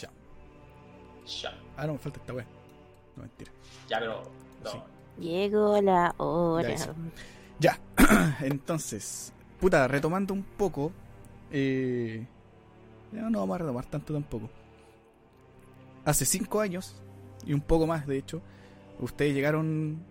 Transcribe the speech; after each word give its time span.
Ya. 0.00 0.10
Ya. 1.26 1.58
Ah, 1.76 1.86
no, 1.86 1.92
me 1.94 1.98
falta 1.98 2.18
esta 2.20 2.32
weá. 2.34 2.46
No, 3.16 3.22
mentira. 3.22 3.52
Ya, 3.88 3.98
pero. 3.98 4.22
No. 4.64 4.70
Sí. 4.70 4.78
Llegó 5.18 5.80
la 5.82 6.14
hora. 6.18 6.74
Ya, 7.58 7.78
entonces, 8.40 9.32
puta, 9.60 9.86
retomando 9.86 10.32
un 10.32 10.42
poco, 10.42 10.92
eh, 11.50 12.26
ya 13.12 13.28
no 13.28 13.40
vamos 13.40 13.54
a 13.56 13.58
retomar 13.58 13.84
tanto 13.86 14.14
tampoco. 14.14 14.48
Hace 16.04 16.24
cinco 16.24 16.60
años, 16.60 16.96
y 17.44 17.52
un 17.52 17.60
poco 17.60 17.86
más 17.86 18.06
de 18.06 18.16
hecho, 18.16 18.40
ustedes 18.98 19.34
llegaron, 19.34 20.02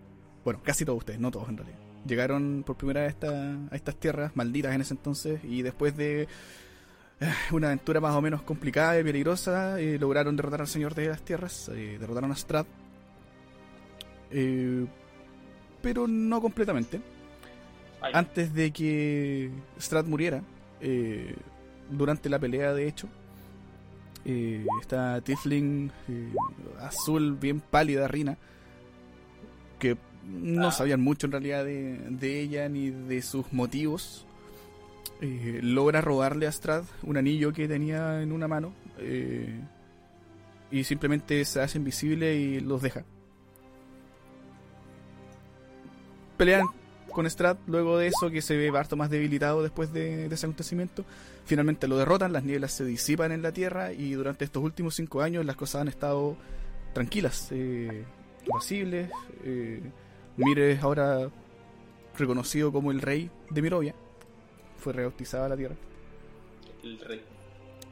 bueno, 0.46 0.60
casi 0.64 0.86
todos 0.86 1.00
ustedes, 1.00 1.20
no 1.20 1.32
todos 1.32 1.50
en 1.50 1.58
realidad, 1.58 1.80
llegaron 2.06 2.64
por 2.64 2.78
primera 2.78 3.02
vez 3.02 3.08
a, 3.10 3.12
esta- 3.14 3.58
a 3.72 3.76
estas 3.76 3.96
tierras 3.96 4.36
malditas 4.36 4.74
en 4.76 4.82
ese 4.82 4.94
entonces, 4.94 5.44
y 5.44 5.64
después 5.64 5.98
de 5.98 6.28
una 7.52 7.68
aventura 7.68 8.00
más 8.00 8.16
o 8.16 8.22
menos 8.22 8.42
complicada 8.44 9.00
y 9.00 9.04
peligrosa, 9.04 9.80
eh, 9.80 9.98
lograron 10.00 10.36
derrotar 10.36 10.62
al 10.62 10.68
señor 10.68 10.96
de 10.96 11.07
las 11.10 11.21
tierras, 11.21 11.70
eh, 11.74 11.98
derrotaron 12.00 12.32
a 12.32 12.36
Strad, 12.36 12.66
eh, 14.32 14.86
pero 15.82 16.07
no 16.07 16.42
completamente. 16.42 17.02
Ay, 18.02 18.12
antes 18.16 18.54
de 18.54 18.71
que 18.71 19.52
Strad 19.79 20.06
muriera, 20.06 20.42
eh, 20.82 21.36
durante 21.90 22.29
la 22.29 22.40
pelea 22.40 22.74
de 22.74 22.88
hecho, 22.88 23.07
eh, 24.26 24.65
esta 24.82 25.20
Tifling 25.21 25.92
eh, 26.07 26.34
azul, 26.79 27.36
bien 27.40 27.60
pálida, 27.62 28.07
Rina, 28.07 28.38
que 29.79 29.98
no 30.26 30.68
Ah. 30.68 30.71
sabían 30.71 31.01
mucho 31.01 31.26
en 31.26 31.32
realidad 31.32 31.65
de, 31.65 31.98
de 32.09 32.40
ella 32.42 32.70
ni 32.70 32.90
de 32.92 33.22
sus 33.22 33.52
motivos, 33.52 34.26
eh, 35.22 35.59
logra 35.61 36.02
robarle 36.02 36.47
a 36.47 36.52
Strad 36.52 36.83
un 37.03 37.17
anillo 37.17 37.52
que 37.52 37.67
tenía 37.67 38.22
en 38.22 38.31
una 38.31 38.47
mano 38.47 38.73
eh, 39.00 39.59
y 40.72 40.83
simplemente 40.83 41.44
se 41.45 41.61
hace 41.61 41.78
invisible 41.78 42.36
y 42.36 42.59
los 42.59 42.81
deja. 42.81 43.03
Pelean 46.38 46.67
con 47.09 47.26
Strad 47.26 47.58
luego 47.67 47.98
de 47.98 48.08
eso 48.08 48.30
que 48.30 48.42
se 48.42 48.56
ve 48.56 48.70
harto 48.78 48.95
más 48.95 49.09
debilitado 49.09 49.61
después 49.61 49.92
de, 49.92 50.28
ese 50.28 50.45
acontecimiento. 50.45 51.03
Finalmente 51.45 51.88
lo 51.88 51.98
derrotan, 51.98 52.31
las 52.31 52.44
nieblas 52.44 52.72
se 52.72 52.86
disipan 52.86 53.31
en 53.31 53.42
la 53.42 53.52
tierra 53.52 53.92
y 53.92 54.14
durante 54.14 54.45
estos 54.45 54.64
últimos 54.64 54.95
cinco 54.95 55.22
años 55.22 55.45
las 55.45 55.56
cosas 55.56 55.81
han 55.81 55.88
estado 55.89 56.38
tranquilas, 56.94 57.50
eh, 57.52 58.06
apacibles. 58.50 59.09
Eh, 59.44 59.81
Mire 60.38 60.72
es 60.72 60.83
ahora 60.83 61.30
reconocido 62.17 62.72
como 62.72 62.92
el 62.92 63.02
rey 63.02 63.30
de 63.50 63.61
Mirovia. 63.61 63.95
Fue 64.80 64.94
rebautizada 64.94 65.50
la 65.50 65.58
tierra. 65.58 65.76
el 66.84 67.00
rey. 67.00 67.22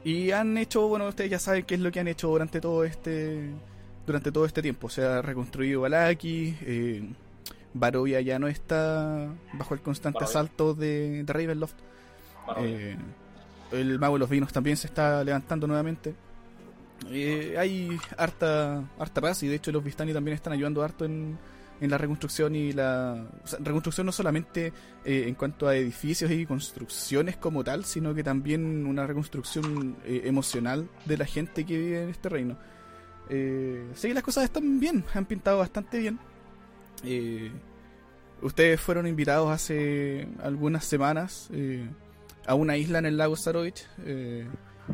Y 0.03 0.31
han 0.31 0.57
hecho, 0.57 0.87
bueno, 0.87 1.07
ustedes 1.07 1.29
ya 1.29 1.39
saben 1.39 1.65
qué 1.65 1.75
es 1.75 1.81
lo 1.81 1.91
que 1.91 1.99
han 1.99 2.07
hecho 2.07 2.29
durante 2.29 2.61
todo 2.61 2.83
este 2.83 3.51
durante 4.05 4.31
todo 4.31 4.45
este 4.45 4.61
tiempo. 4.61 4.89
Se 4.89 5.03
ha 5.03 5.21
reconstruido 5.21 5.81
Balaki, 5.81 6.55
eh, 6.61 7.03
Barovia 7.73 8.21
ya 8.21 8.39
no 8.39 8.47
está 8.47 9.27
bajo 9.53 9.73
el 9.73 9.81
constante 9.81 10.19
Barovia. 10.19 10.29
asalto 10.29 10.73
de, 10.73 11.23
de 11.23 11.33
Ravenloft. 11.33 11.75
Eh, 12.59 12.95
el 13.73 13.99
mago 13.99 14.15
de 14.15 14.19
los 14.19 14.29
vinos 14.29 14.53
también 14.53 14.77
se 14.77 14.87
está 14.87 15.23
levantando 15.23 15.67
nuevamente. 15.67 16.15
Eh, 17.09 17.55
hay 17.57 17.97
harta, 18.17 18.83
harta 18.97 19.21
paz 19.21 19.43
y 19.43 19.47
de 19.47 19.55
hecho 19.55 19.71
los 19.71 19.83
Vistani 19.83 20.13
también 20.13 20.35
están 20.35 20.53
ayudando 20.53 20.83
harto 20.83 21.05
en, 21.05 21.37
en 21.79 21.91
la 21.91 21.97
reconstrucción 21.97 22.55
y 22.55 22.71
la 22.73 23.27
reconstrucción 23.59 24.05
no 24.05 24.11
solamente 24.11 24.73
eh, 25.05 25.25
en 25.27 25.35
cuanto 25.35 25.67
a 25.67 25.75
edificios 25.75 26.31
y 26.31 26.45
construcciones 26.45 27.37
como 27.37 27.63
tal, 27.63 27.85
sino 27.85 28.13
que 28.13 28.23
también 28.23 28.85
una 28.85 29.05
reconstrucción 29.05 29.97
eh, 30.03 30.23
emocional 30.25 30.89
de 31.05 31.17
la 31.17 31.25
gente 31.25 31.65
que 31.65 31.77
vive 31.77 32.03
en 32.03 32.09
este 32.09 32.29
reino. 32.29 32.57
Eh, 33.29 33.91
sí, 33.95 34.13
las 34.13 34.23
cosas 34.23 34.45
están 34.45 34.79
bien, 34.79 35.03
han 35.13 35.25
pintado 35.25 35.59
bastante 35.59 35.99
bien. 35.99 36.19
Eh, 37.03 37.51
ustedes 38.41 38.79
fueron 38.79 39.07
invitados 39.07 39.51
hace 39.51 40.27
algunas 40.41 40.85
semanas 40.85 41.49
eh, 41.51 41.87
a 42.45 42.55
una 42.55 42.77
isla 42.77 42.99
en 42.99 43.05
el 43.05 43.17
lago 43.17 43.35
Sarovich, 43.35 43.85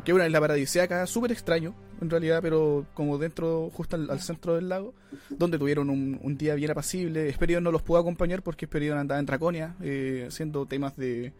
que 0.02 0.10
es 0.10 0.14
una 0.14 0.26
isla 0.26 0.40
paradisíaca, 0.40 1.06
súper 1.06 1.32
extraño 1.32 1.74
en 2.00 2.10
realidad, 2.10 2.40
pero 2.42 2.86
como 2.94 3.16
dentro, 3.18 3.70
justo 3.72 3.96
al, 3.96 4.10
al 4.10 4.20
centro 4.20 4.54
del 4.56 4.68
lago, 4.68 4.94
donde 5.30 5.58
tuvieron 5.58 5.88
un, 5.90 6.18
un 6.22 6.36
día 6.36 6.54
bien 6.54 6.70
apacible. 6.72 7.28
Esperion 7.28 7.62
no 7.62 7.70
los 7.70 7.82
pudo 7.82 7.98
acompañar 7.98 8.42
porque 8.42 8.64
Esperion 8.64 8.98
andaba 8.98 9.20
en 9.20 9.26
Draconia, 9.26 9.76
eh, 9.80 10.24
haciendo 10.28 10.66
temas 10.66 10.96
de, 10.96 11.32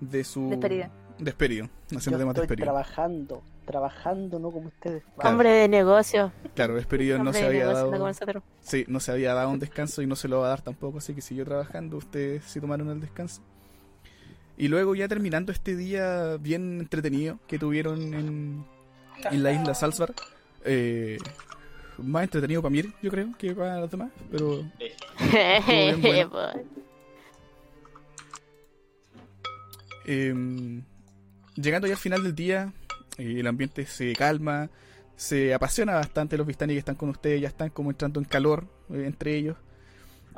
de 0.00 0.24
su... 0.24 0.50
Despedida. 0.50 0.90
De 1.18 1.30
Esperion, 1.30 1.70
haciendo 1.86 2.10
Yo 2.12 2.18
temas 2.18 2.34
de 2.34 2.40
estoy 2.42 2.54
Esperion. 2.54 2.66
trabajando, 2.66 3.42
trabajando, 3.64 4.38
no 4.38 4.50
como 4.50 4.68
ustedes. 4.68 5.02
Claro. 5.14 5.30
Hombre 5.30 5.50
de 5.50 5.68
negocio. 5.68 6.32
Claro, 6.54 6.78
Esperion 6.78 7.24
no 7.24 7.32
se 7.32 7.40
de 7.40 7.46
había 7.46 7.64
no 7.66 7.72
dado... 7.72 8.12
Sí, 8.60 8.84
no 8.88 9.00
se 9.00 9.12
había 9.12 9.34
dado 9.34 9.50
un 9.50 9.58
descanso 9.58 10.02
y 10.02 10.06
no 10.06 10.16
se 10.16 10.28
lo 10.28 10.40
va 10.40 10.46
a 10.46 10.50
dar 10.50 10.62
tampoco, 10.62 10.98
así 10.98 11.14
que 11.14 11.20
siguió 11.22 11.44
trabajando, 11.44 11.96
ustedes 11.96 12.44
sí 12.44 12.60
tomaron 12.60 12.90
el 12.90 13.00
descanso. 13.00 13.42
Y 14.56 14.68
luego 14.68 14.94
ya 14.94 15.08
terminando 15.08 15.50
este 15.52 15.76
día 15.76 16.36
bien 16.38 16.80
entretenido 16.80 17.38
que 17.46 17.58
tuvieron 17.58 18.14
en, 18.14 18.64
en 19.30 19.42
la 19.42 19.52
isla 19.52 19.74
Salzbar, 19.74 20.14
eh, 20.64 21.18
más 21.98 22.24
entretenido 22.24 22.62
para 22.62 22.70
mí, 22.70 22.82
yo 23.02 23.10
creo, 23.10 23.32
que 23.38 23.54
para 23.54 23.80
los 23.80 23.90
demás, 23.90 24.10
pero 24.30 24.62
bien 25.96 26.30
bueno. 26.30 26.52
eh, 30.04 30.82
llegando 31.56 31.86
ya 31.86 31.94
al 31.94 32.00
final 32.00 32.22
del 32.22 32.34
día, 32.34 32.72
eh, 33.18 33.36
el 33.38 33.46
ambiente 33.46 33.86
se 33.86 34.12
calma, 34.14 34.70
se 35.16 35.54
apasiona 35.54 35.94
bastante 35.94 36.36
los 36.36 36.46
Vistani 36.46 36.74
que 36.74 36.78
están 36.78 36.96
con 36.96 37.08
ustedes, 37.10 37.40
ya 37.40 37.48
están 37.48 37.70
como 37.70 37.90
entrando 37.90 38.20
en 38.20 38.24
calor 38.26 38.66
eh, 38.90 39.04
entre 39.06 39.36
ellos. 39.36 39.56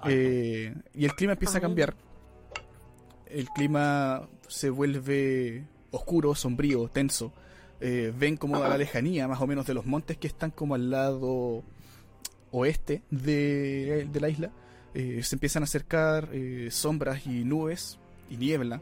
Eh, 0.07 0.75
y 0.95 1.05
el 1.05 1.15
clima 1.15 1.33
empieza 1.33 1.59
a 1.59 1.61
cambiar. 1.61 1.95
El 3.27 3.49
clima 3.51 4.29
se 4.49 4.71
vuelve 4.71 5.65
oscuro, 5.91 6.35
sombrío, 6.35 6.89
tenso. 6.89 7.33
Eh, 7.81 8.13
ven 8.17 8.37
como 8.37 8.57
a 8.63 8.69
la 8.69 8.79
lejanía, 8.79 9.29
más 9.29 9.41
o 9.41 9.47
menos, 9.47 9.67
de 9.67 9.75
los 9.75 9.85
montes 9.85 10.17
que 10.17 10.27
están 10.27 10.51
como 10.51 10.75
al 10.75 10.91
lado 10.91 11.63
oeste 12.53 13.03
de, 13.11 14.09
de 14.11 14.21
la 14.21 14.29
isla. 14.29 14.51
eh, 14.95 15.23
se 15.23 15.35
empiezan 15.35 15.63
a 15.63 15.65
acercar 15.65 16.29
eh, 16.33 16.69
sombras 16.71 17.27
y 17.27 17.45
nubes 17.45 17.99
y 18.31 18.37
niebla 18.37 18.81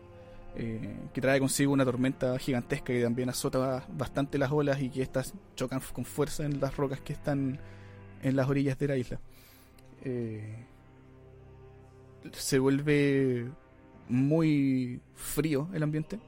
que 0.55 1.21
trae 1.23 1.39
consigo 1.39 1.73
una 1.73 1.83
tormenta 1.87 2.39
gigantesca 2.39 2.93
que 2.93 3.03
también 3.03 3.31
azota 3.31 3.87
bastante 3.91 4.37
las 4.37 4.53
olas 4.53 4.83
y 4.83 4.91
que 4.91 5.01
estas 5.01 5.33
chocan 5.57 5.81
con 5.95 6.05
fuerza 6.05 6.45
en 6.45 6.61
las 6.61 6.77
rocas 6.77 7.01
que 7.01 7.15
están 7.15 7.59
en 8.23 8.37
las 8.37 8.47
orillas 8.51 8.79
de 8.79 8.89
la 8.89 8.99
isla. 8.99 9.19
Se 12.33 12.59
vuelve 12.59 13.51
muy 14.09 15.01
frío 15.15 15.69
el 15.73 15.83
ambiente 15.83 16.19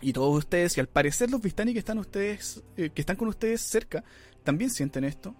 y 0.00 0.12
todos 0.12 0.36
ustedes 0.36 0.76
y 0.76 0.80
al 0.80 0.88
parecer 0.88 1.30
los 1.30 1.40
Vistani 1.40 1.72
que 1.72 1.78
están 1.78 1.98
ustedes 1.98 2.62
eh, 2.76 2.90
que 2.90 3.00
están 3.00 3.16
con 3.16 3.28
ustedes 3.28 3.60
cerca 3.60 4.04
también 4.42 4.70
sienten 4.70 5.04
esto 5.04 5.34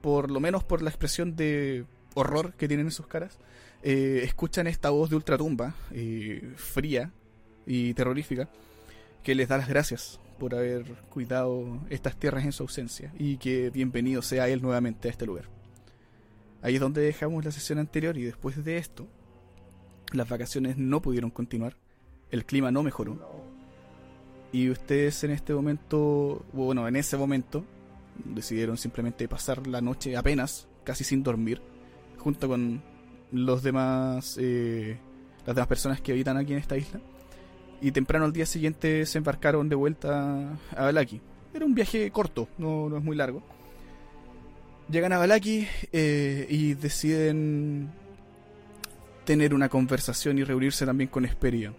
por 0.00 0.30
lo 0.30 0.40
menos 0.40 0.64
por 0.64 0.82
la 0.82 0.90
expresión 0.90 1.36
de 1.36 1.84
horror 2.14 2.54
que 2.54 2.68
tienen 2.68 2.86
en 2.86 2.92
sus 2.92 3.06
caras 3.06 3.38
eh, 3.82 4.20
escuchan 4.24 4.66
esta 4.66 4.90
voz 4.90 5.10
de 5.10 5.16
ultratumba 5.16 5.74
eh, 5.92 6.52
fría 6.56 7.12
y 7.66 7.94
terrorífica 7.94 8.48
que 9.22 9.34
les 9.34 9.48
da 9.48 9.58
las 9.58 9.68
gracias 9.68 10.18
por 10.38 10.54
haber 10.54 10.84
cuidado 11.10 11.80
estas 11.90 12.16
tierras 12.16 12.44
en 12.44 12.52
su 12.52 12.62
ausencia 12.62 13.12
y 13.18 13.36
que 13.36 13.70
bienvenido 13.70 14.22
sea 14.22 14.48
él 14.48 14.62
nuevamente 14.62 15.08
a 15.08 15.10
este 15.10 15.26
lugar. 15.26 15.46
Ahí 16.62 16.76
es 16.76 16.80
donde 16.80 17.02
dejamos 17.02 17.44
la 17.44 17.52
sesión 17.52 17.78
anterior 17.78 18.16
y 18.16 18.22
después 18.22 18.64
de 18.64 18.78
esto 18.78 19.06
las 20.12 20.28
vacaciones 20.28 20.76
no 20.76 21.02
pudieron 21.02 21.30
continuar, 21.30 21.76
el 22.30 22.44
clima 22.44 22.70
no 22.70 22.82
mejoró 22.82 23.18
y 24.52 24.70
ustedes 24.70 25.22
en 25.24 25.30
este 25.30 25.52
momento, 25.52 26.44
bueno, 26.52 26.88
en 26.88 26.96
ese 26.96 27.16
momento 27.16 27.64
decidieron 28.24 28.76
simplemente 28.76 29.28
pasar 29.28 29.66
la 29.66 29.80
noche 29.80 30.16
apenas, 30.16 30.68
casi 30.84 31.04
sin 31.04 31.22
dormir, 31.22 31.60
junto 32.16 32.48
con 32.48 32.82
los 33.30 33.62
demás, 33.62 34.38
eh, 34.40 34.98
las 35.46 35.54
demás 35.54 35.68
personas 35.68 36.00
que 36.00 36.12
habitan 36.12 36.36
aquí 36.38 36.52
en 36.52 36.58
esta 36.58 36.78
isla. 36.78 37.00
Y 37.80 37.92
temprano 37.92 38.24
al 38.24 38.32
día 38.32 38.46
siguiente 38.46 39.04
se 39.06 39.18
embarcaron 39.18 39.68
de 39.68 39.76
vuelta 39.76 40.58
a 40.74 40.82
Balaki. 40.82 41.20
Era 41.52 41.64
un 41.64 41.74
viaje 41.74 42.10
corto, 42.10 42.48
no, 42.56 42.88
no 42.88 42.96
es 42.96 43.04
muy 43.04 43.16
largo. 43.16 43.42
Llegan 44.90 45.12
a 45.12 45.18
Balaki 45.18 45.66
eh, 45.92 46.46
y 46.48 46.74
deciden 46.74 47.90
tener 49.28 49.52
una 49.52 49.68
conversación 49.68 50.38
y 50.38 50.42
reunirse 50.42 50.86
también 50.86 51.10
con 51.10 51.26
Esperion. 51.26 51.76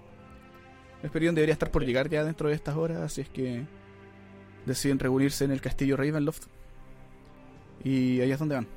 Esperion 1.02 1.34
debería 1.34 1.54
estar 1.54 1.72
por 1.72 1.84
llegar 1.84 2.08
ya 2.08 2.24
dentro 2.24 2.48
de 2.48 2.54
estas 2.54 2.76
horas, 2.76 3.00
así 3.00 3.22
es 3.22 3.30
que 3.30 3.66
deciden 4.68 5.00
reunirse 5.00 5.46
en 5.46 5.52
el 5.52 5.60
castillo 5.60 5.98
Ravenloft. 5.98 6.44
Y 7.84 8.22
ahí 8.22 8.32
es 8.32 8.38
donde 8.38 8.54
van. 8.54 8.68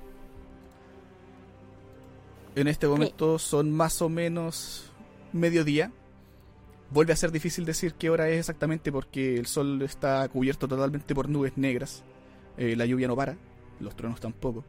En 2.56 2.66
este 2.66 2.88
momento 2.88 3.38
son 3.38 3.70
más 3.70 4.00
o 4.00 4.08
menos 4.08 4.90
mediodía. 5.34 5.92
vuelve 6.88 7.12
a 7.12 7.16
ser 7.16 7.30
difícil 7.30 7.66
decir 7.66 7.92
qué 7.92 8.08
hora 8.08 8.30
es 8.30 8.38
exactamente 8.38 8.90
porque 8.90 9.36
el 9.36 9.44
sol 9.44 9.82
está 9.82 10.26
cubierto 10.30 10.66
totalmente 10.66 11.14
por 11.14 11.28
nubes 11.28 11.58
negras. 11.58 12.04
Eh, 12.56 12.74
la 12.74 12.86
lluvia 12.86 13.06
no 13.06 13.16
para, 13.16 13.36
los 13.80 13.94
truenos 13.94 14.18
tampoco. 14.18 14.64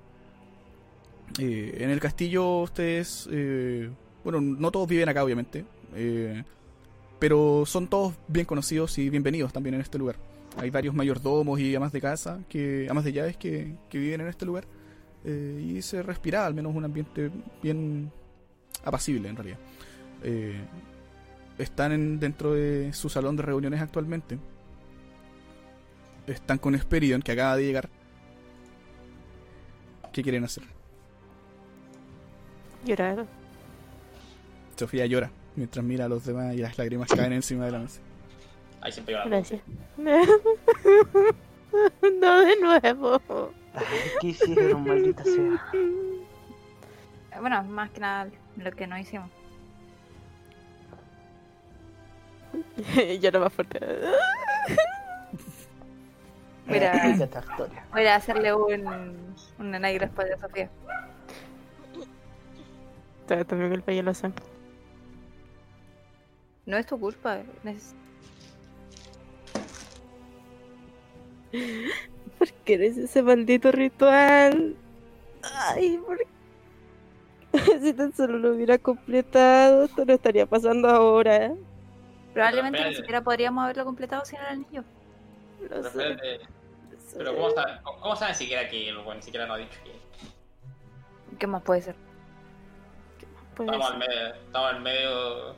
Eh, 1.40 1.78
en 1.80 1.90
el 1.90 2.00
castillo 2.00 2.60
ustedes, 2.62 3.28
eh, 3.32 3.90
bueno, 4.24 4.40
no 4.40 4.72
todos 4.72 4.88
viven 4.88 5.10
acá 5.10 5.24
obviamente, 5.24 5.66
eh, 5.96 6.44
pero 7.20 7.64
son 7.66 7.88
todos 7.88 8.14
bien 8.28 8.46
conocidos 8.46 8.98
y 9.00 9.10
bienvenidos 9.10 9.52
también 9.52 9.74
en 9.76 9.82
este 9.82 9.98
lugar. 9.98 10.16
Hay 10.58 10.70
varios 10.70 10.94
mayordomos 10.94 11.60
y 11.60 11.74
amas 11.74 11.92
de 11.92 12.02
casa, 12.02 12.40
que 12.50 12.88
amas 12.90 13.04
de 13.04 13.14
llaves 13.14 13.38
que, 13.38 13.74
que 13.90 13.98
viven 13.98 14.22
en 14.22 14.28
este 14.28 14.46
lugar 14.46 14.66
eh, 15.26 15.74
y 15.76 15.82
se 15.82 16.04
respira 16.04 16.46
al 16.46 16.54
menos 16.54 16.76
un 16.76 16.86
ambiente 16.86 17.32
bien 17.64 18.12
apacible 18.84 19.28
en 19.30 19.36
realidad. 19.36 19.58
Eh, 20.24 20.62
están 21.58 21.92
en- 21.94 22.20
dentro 22.20 22.54
de 22.54 22.94
su 22.94 23.10
salón 23.10 23.36
de 23.36 23.44
reuniones 23.44 23.82
actualmente. 23.82 24.38
Están 26.28 26.60
con 26.60 26.76
Esperion, 26.76 27.22
que 27.22 27.32
acaba 27.32 27.58
de 27.58 27.66
llegar. 27.66 27.90
¿Qué 30.12 30.22
quieren 30.22 30.44
hacer? 30.44 30.64
Llorar. 32.86 33.26
Sofía 34.76 35.06
llora 35.06 35.32
mientras 35.56 35.86
mira 35.86 36.06
a 36.06 36.08
los 36.10 36.26
demás 36.26 36.54
y 36.56 36.58
las 36.58 36.78
lágrimas 36.78 37.10
caen 37.10 37.34
encima 37.34 37.66
de 37.66 37.72
la 37.72 37.80
mesa. 37.80 38.00
Ahí 38.82 38.92
siempre 38.92 39.14
llora. 39.16 39.26
Gracias. 39.28 39.62
No 42.22 42.42
de 42.46 42.56
nuevo. 42.62 43.20
Ay, 43.74 43.84
¿qué 44.22 44.28
hicieron, 44.28 44.84
maldita 44.84 45.24
sea? 45.24 45.66
Bueno, 47.40 47.64
más 47.64 47.90
que 47.90 48.00
nada 48.00 48.28
lo 48.58 48.72
que 48.72 48.86
no 48.86 48.96
hicimos. 48.98 49.30
Llora 53.20 53.40
más 53.40 53.54
fuerte. 53.54 53.80
La 56.68 57.10
historia. 57.10 57.86
Voy 57.92 58.06
a 58.06 58.16
hacerle 58.16 58.54
un, 58.54 59.36
un 59.60 59.76
análisis 59.76 60.10
para 60.10 60.38
Sofía. 60.38 60.70
También 63.28 63.72
el 63.72 63.82
payo 63.82 64.04
lo 64.04 64.14
son. 64.14 64.34
No 66.66 66.78
es 66.78 66.86
tu 66.86 67.00
culpa. 67.00 67.42
es- 67.66 67.96
¿Por 72.40 72.52
qué 72.66 72.74
eres 72.76 72.98
ese 72.98 73.22
maldito 73.22 73.72
ritual? 73.72 74.76
Ay, 75.44 75.98
¿por 75.98 76.18
qué? 76.18 76.28
Si 77.82 77.94
tan 77.94 78.14
solo 78.14 78.40
lo 78.40 78.56
hubiera 78.56 78.78
completado, 78.80 79.84
esto 79.86 80.06
no 80.06 80.14
estaría 80.14 80.46
pasando 80.48 80.90
ahora. 80.90 81.54
Probablemente 82.34 82.84
ni 82.90 82.96
siquiera 82.96 83.22
podríamos 83.24 83.64
haberlo 83.64 83.86
completado 83.86 84.26
sin 84.26 84.40
el 84.40 84.46
anillo. 84.46 84.84
Lo 85.62 85.68
Pero, 85.70 85.84
sé. 85.84 85.88
espérate, 85.90 86.38
lo 86.40 87.00
sé. 87.00 87.18
pero 87.18 87.36
¿cómo 87.36 87.52
saben, 87.52 87.76
cómo 87.84 88.16
saben 88.16 88.36
siquiera 88.36 88.68
que 88.68 88.90
el 88.90 88.98
ni 89.06 89.22
siquiera 89.22 89.46
nos 89.46 89.58
ha 89.58 89.60
dicho 89.60 89.80
que 89.84 89.94
¿Qué 91.38 91.46
más 91.48 91.62
puede 91.62 91.82
ser? 91.82 91.96
Puede 93.56 93.72
estamos, 93.72 93.88
ser. 93.88 93.94
al 93.94 94.00
medio, 94.00 94.70
en 94.78 94.84
medio 94.84 95.56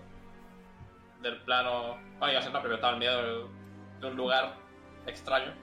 del 1.21 1.41
plano. 1.41 1.97
Bueno, 2.19 2.31
iba 2.31 2.39
a 2.39 2.43
ser 2.43 2.51
no, 2.51 2.61
pero 2.61 2.75
estamos 2.75 2.93
en 2.93 2.99
medio 2.99 3.17
de, 3.17 3.45
de 4.01 4.07
un 4.07 4.15
lugar 4.15 4.55
extraño. 5.07 5.53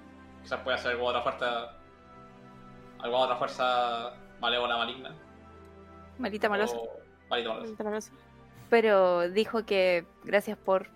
Quizás 0.43 0.61
pueda 0.61 0.79
ser 0.79 0.93
alguna 0.93 1.11
otra 1.11 1.23
fuerza. 1.23 1.77
alguna 2.99 3.23
otra 3.23 3.37
fuerza 3.37 4.15
malévola 4.41 4.77
maligna. 4.77 5.15
Malita 6.19 6.49
malosa. 6.49 6.77
O 6.77 6.89
malito 7.29 7.55
maloso. 7.85 8.13
Pero 8.71 9.29
dijo 9.29 9.65
que 9.67 10.07
gracias 10.25 10.57
por 10.57 10.89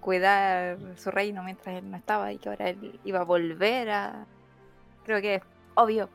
cuidar 0.00 0.78
su 0.96 1.10
reino 1.10 1.42
mientras 1.42 1.74
él 1.76 1.90
no 1.90 1.96
estaba 1.96 2.32
y 2.32 2.38
que 2.38 2.50
ahora 2.50 2.68
él 2.68 3.00
iba 3.04 3.20
a 3.20 3.24
volver 3.24 3.90
a. 3.90 4.26
Creo 5.04 5.20
que 5.20 5.36
es 5.36 5.42
obvio. 5.74 6.08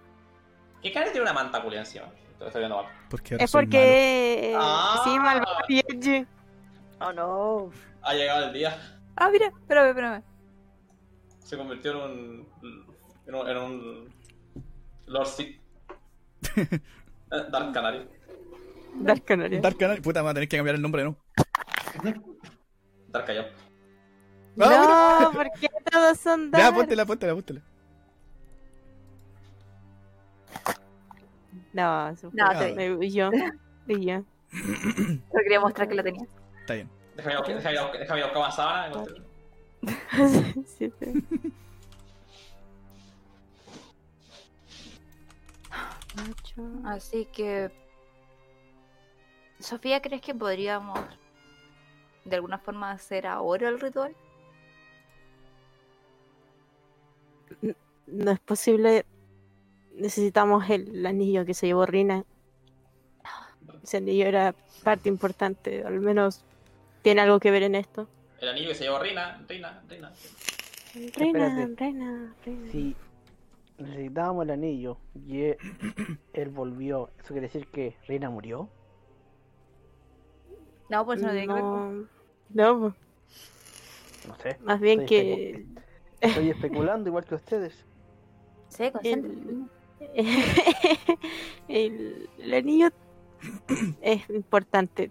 ¿Qué 0.81 0.91
cara 0.91 1.07
tiene 1.07 1.21
una 1.21 1.33
manta 1.33 1.61
culia 1.61 1.79
encima? 1.79 2.05
Te 2.43 2.47
estoy 2.47 2.59
viendo 2.59 2.75
mal. 2.75 2.91
Porque 3.09 3.37
Es 3.39 3.51
porque. 3.51 4.53
Ah. 4.57 5.01
Sí, 5.05 5.17
malvado 5.17 5.59
Yuji. 5.69 6.27
Oh 6.99 7.13
no. 7.13 7.69
Ha 8.01 8.13
llegado 8.13 8.47
el 8.47 8.53
día. 8.53 8.77
Ah, 9.15 9.29
mira, 9.31 9.47
espérame, 9.47 9.87
espérame. 9.89 10.23
Se 11.39 11.57
convirtió 11.57 11.91
en 11.91 11.97
un. 11.97 12.47
en 13.27 13.35
un. 13.35 13.47
En 13.49 13.57
un 13.57 14.13
Lord 15.05 15.27
Sith. 15.27 15.61
Eh, 17.35 17.45
Dark 17.49 17.71
Canary. 17.73 18.07
Dark 18.97 19.25
malo. 19.25 19.59
Dark 19.59 19.75
Canary. 19.75 20.01
Puta, 20.01 20.19
vamos 20.21 20.31
a 20.31 20.33
tener 20.35 20.47
que 20.47 20.55
cambiar 20.57 20.75
el 20.75 20.81
nombre, 20.83 21.03
¿no? 21.03 21.15
Dark 23.07 23.25
Callao. 23.25 23.45
No, 24.55 25.31
porque 25.33 25.67
todos 25.91 26.19
son 26.19 26.51
Ya, 26.51 26.59
Dark. 26.59 26.75
póntela, 26.75 27.05
póntela, 27.07 27.33
póntela. 27.33 27.61
No, 31.73 32.09
eso 32.09 32.29
fue. 32.31 32.39
No, 32.41 32.57
te- 32.59 32.73
me- 32.75 33.05
y 33.05 33.11
yo. 33.11 33.29
Y 33.87 34.05
yo. 34.05 34.23
Pero 34.51 35.43
quería 35.43 35.59
mostrar 35.59 35.89
que 35.89 35.95
lo 35.95 36.03
tenía. 36.03 36.25
Está 36.61 36.75
bien. 36.75 36.89
Déjame 37.15 37.33
ir 37.33 37.39
a- 37.39 37.41
déjame 37.55 37.73
ir 37.73 37.79
a- 37.79 37.91
déjame 37.99 38.19
ir 38.19 38.23
a 38.23 38.27
buscar 38.27 38.41
más 38.43 38.55
sábana. 38.55 39.03
Sí, 40.77 40.93
sí. 40.99 41.23
Ocho. 46.29 46.61
Así 46.85 47.25
que. 47.25 47.71
Sofía, 49.59 50.01
¿crees 50.01 50.21
que 50.21 50.35
podríamos 50.35 50.99
de 52.25 52.35
alguna 52.35 52.57
forma 52.59 52.91
hacer 52.91 53.25
ahora 53.27 53.69
el 53.69 53.79
ritual? 53.79 54.15
No 58.07 58.31
es 58.31 58.39
posible. 58.39 59.05
Necesitamos 59.95 60.69
el 60.69 61.05
anillo 61.05 61.45
que 61.45 61.53
se 61.53 61.67
llevó 61.67 61.85
Rina. 61.85 62.25
Ese 63.83 63.97
anillo 63.97 64.25
era 64.25 64.55
parte 64.83 65.09
importante. 65.09 65.83
Al 65.83 65.99
menos 65.99 66.43
tiene 67.01 67.21
algo 67.21 67.39
que 67.39 67.51
ver 67.51 67.63
en 67.63 67.75
esto. 67.75 68.07
El 68.39 68.49
anillo 68.49 68.69
que 68.69 68.75
se 68.75 68.83
llevó 68.85 68.99
Rina. 68.99 69.43
Rina, 69.47 69.83
Rina. 69.89 70.11
Reina, 70.93 71.47
Espérate. 71.47 71.75
reina, 71.75 72.35
reina. 72.45 72.71
Si 72.71 72.95
necesitábamos 73.77 74.43
el 74.45 74.51
anillo 74.51 74.97
y 75.15 75.41
él, 75.41 75.57
él 76.33 76.49
volvió, 76.49 77.09
¿eso 77.19 77.29
quiere 77.29 77.47
decir 77.47 77.67
que 77.67 77.95
Reina 78.07 78.29
murió? 78.29 78.69
No, 80.89 81.05
pues 81.05 81.21
no 81.21 81.31
tiene 81.31 81.47
que 81.47 81.53
ver. 81.53 81.63
No, 81.63 82.07
no, 82.49 82.79
pues, 82.79 82.93
No 84.27 84.35
sé. 84.37 84.57
más 84.63 84.79
bien 84.79 85.01
Estoy 85.01 85.17
que 85.17 85.65
Estoy 86.21 86.49
especulando 86.51 87.09
igual 87.09 87.25
que 87.25 87.35
ustedes. 87.35 87.85
Sí, 88.69 88.91
concéntrate. 88.91 89.35
el, 89.49 89.65
el 91.67 92.53
anillo 92.53 92.89
es 94.01 94.29
importante. 94.29 95.09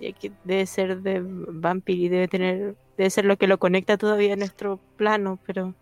Ya 0.00 0.12
que 0.12 0.30
debe 0.44 0.66
ser 0.66 1.00
de 1.02 1.20
vampiro 1.22 2.00
y 2.02 2.08
debe 2.08 2.28
tener, 2.28 2.76
debe 2.96 3.10
ser 3.10 3.24
lo 3.24 3.36
que 3.36 3.48
lo 3.48 3.58
conecta 3.58 3.96
todavía 3.98 4.34
a 4.34 4.36
nuestro 4.36 4.78
plano, 4.96 5.38
pero 5.44 5.74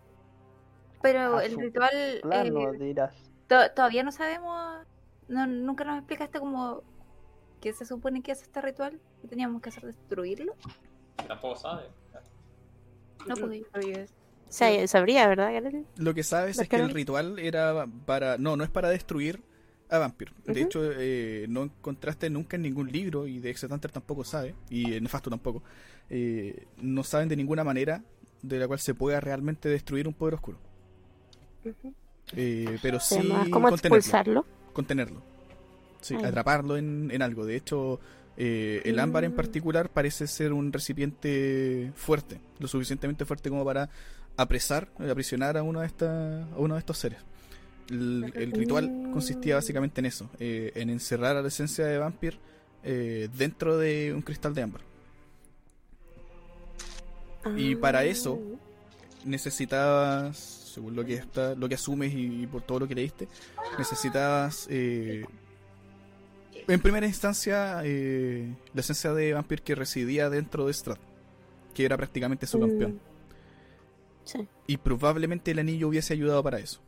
Pero 1.01 1.39
el 1.39 1.55
ritual 1.57 1.91
Plano, 2.23 2.73
eh, 2.73 2.77
dirás. 2.79 3.15
to- 3.47 3.71
todavía 3.75 4.03
no 4.03 4.11
sabemos. 4.11 4.85
No, 5.27 5.45
nunca 5.45 5.83
nos 5.83 5.97
explicaste 5.97 6.39
como 6.39 6.81
qué 7.61 7.73
se 7.73 7.85
supone 7.85 8.23
que 8.23 8.31
es 8.31 8.41
este 8.41 8.61
ritual. 8.61 8.99
¿Qué 9.21 9.27
teníamos 9.27 9.61
que 9.61 9.69
hacer? 9.69 9.83
¿Destruirlo? 9.85 10.55
Tampoco 11.27 11.55
sabe. 11.57 11.83
No, 13.27 13.35
porque 13.35 13.65
sabría, 14.49 15.27
¿verdad? 15.27 15.51
Lo 15.97 16.13
que 16.13 16.23
sabes 16.23 16.57
¿Los 16.57 16.63
es 16.63 16.69
que 16.69 16.77
el 16.77 16.89
ritual 16.89 17.39
era 17.39 17.87
para. 18.05 18.37
No, 18.37 18.55
no 18.55 18.63
es 18.63 18.69
para 18.69 18.89
destruir 18.89 19.41
a 19.89 19.97
Vampir. 19.99 20.33
De 20.45 20.61
hecho, 20.61 20.81
eh, 20.97 21.45
no 21.49 21.63
encontraste 21.63 22.29
nunca 22.29 22.55
en 22.57 22.63
ningún 22.63 22.91
libro, 22.91 23.25
y 23.27 23.39
de 23.39 23.49
Exetanter 23.49 23.91
tampoco 23.91 24.23
sabe, 24.23 24.53
y 24.69 24.93
en 24.93 25.03
Nefasto 25.03 25.29
tampoco. 25.29 25.63
eh, 26.09 26.65
no 26.81 27.03
saben 27.03 27.29
de 27.29 27.35
ninguna 27.35 27.63
manera 27.63 28.03
de 28.41 28.59
la 28.59 28.67
cual 28.67 28.79
se 28.79 28.93
pueda 28.93 29.19
realmente 29.19 29.67
destruir 29.69 30.07
un 30.07 30.13
poder 30.13 30.35
oscuro. 30.35 30.59
Eh, 32.35 32.77
pero 32.81 32.99
sí 32.99 33.15
Además, 33.15 33.49
¿cómo 33.49 33.69
contenerlo. 33.69 33.97
expulsarlo? 33.97 34.45
contenerlo. 34.73 35.21
Sí, 36.01 36.15
atraparlo 36.15 36.77
en, 36.77 37.09
en 37.11 37.21
algo. 37.21 37.45
De 37.45 37.55
hecho, 37.55 37.99
eh, 38.37 38.81
el 38.85 38.99
ámbar 38.99 39.23
en 39.23 39.31
Mm. 39.31 39.35
particular 39.35 39.89
parece 39.89 40.27
ser 40.27 40.53
un 40.53 40.71
recipiente 40.71 41.91
fuerte, 41.95 42.39
lo 42.59 42.67
suficientemente 42.67 43.25
fuerte 43.25 43.49
como 43.49 43.65
para 43.65 43.89
apresar, 44.37 44.87
eh, 44.99 45.09
aprisionar 45.09 45.57
a 45.57 45.63
uno 45.63 45.81
de, 45.81 45.87
esta, 45.87 46.43
a 46.43 46.57
uno 46.57 46.75
de 46.75 46.79
estos 46.79 46.97
seres. 46.97 47.19
El, 47.89 48.31
el 48.35 48.51
ritual 48.51 49.09
consistía 49.13 49.55
básicamente 49.55 50.01
en 50.01 50.05
eso, 50.05 50.29
eh, 50.39 50.71
en 50.75 50.89
encerrar 50.89 51.37
a 51.37 51.41
la 51.41 51.47
esencia 51.47 51.85
de 51.85 51.97
Vampir 51.97 52.37
eh, 52.83 53.29
dentro 53.37 53.77
de 53.77 54.13
un 54.13 54.21
cristal 54.21 54.53
de 54.53 54.61
ámbar. 54.61 54.81
Y 57.55 57.75
para 57.75 58.03
eso, 58.03 58.39
necesitabas, 59.23 60.37
según 60.37 60.95
lo 60.97 61.05
que 61.05 61.13
está, 61.13 61.55
lo 61.55 61.69
que 61.69 61.75
asumes 61.75 62.13
y, 62.13 62.45
por 62.47 62.61
todo 62.61 62.79
lo 62.81 62.87
que 62.89 62.95
leíste, 62.95 63.29
necesitabas 63.77 64.67
eh, 64.69 65.23
en 66.67 66.81
primera 66.81 67.07
instancia 67.07 67.81
la 67.83 68.81
esencia 68.81 69.13
de 69.13 69.31
Vampir 69.33 69.61
que 69.61 69.75
residía 69.75 70.29
dentro 70.29 70.65
de 70.67 70.73
Strad. 70.73 70.97
que 71.73 71.85
era 71.85 71.95
prácticamente 71.95 72.47
su 72.47 72.57
Mm. 72.57 72.61
campeón. 72.61 72.99
Sí. 74.27 74.45
Y 74.67 74.75
probablemente 74.77 75.51
el 75.51 75.59
anillo 75.59 75.87
hubiese 75.87 76.13
ayudado 76.13 76.43
para 76.43 76.59
eso. 76.59 76.81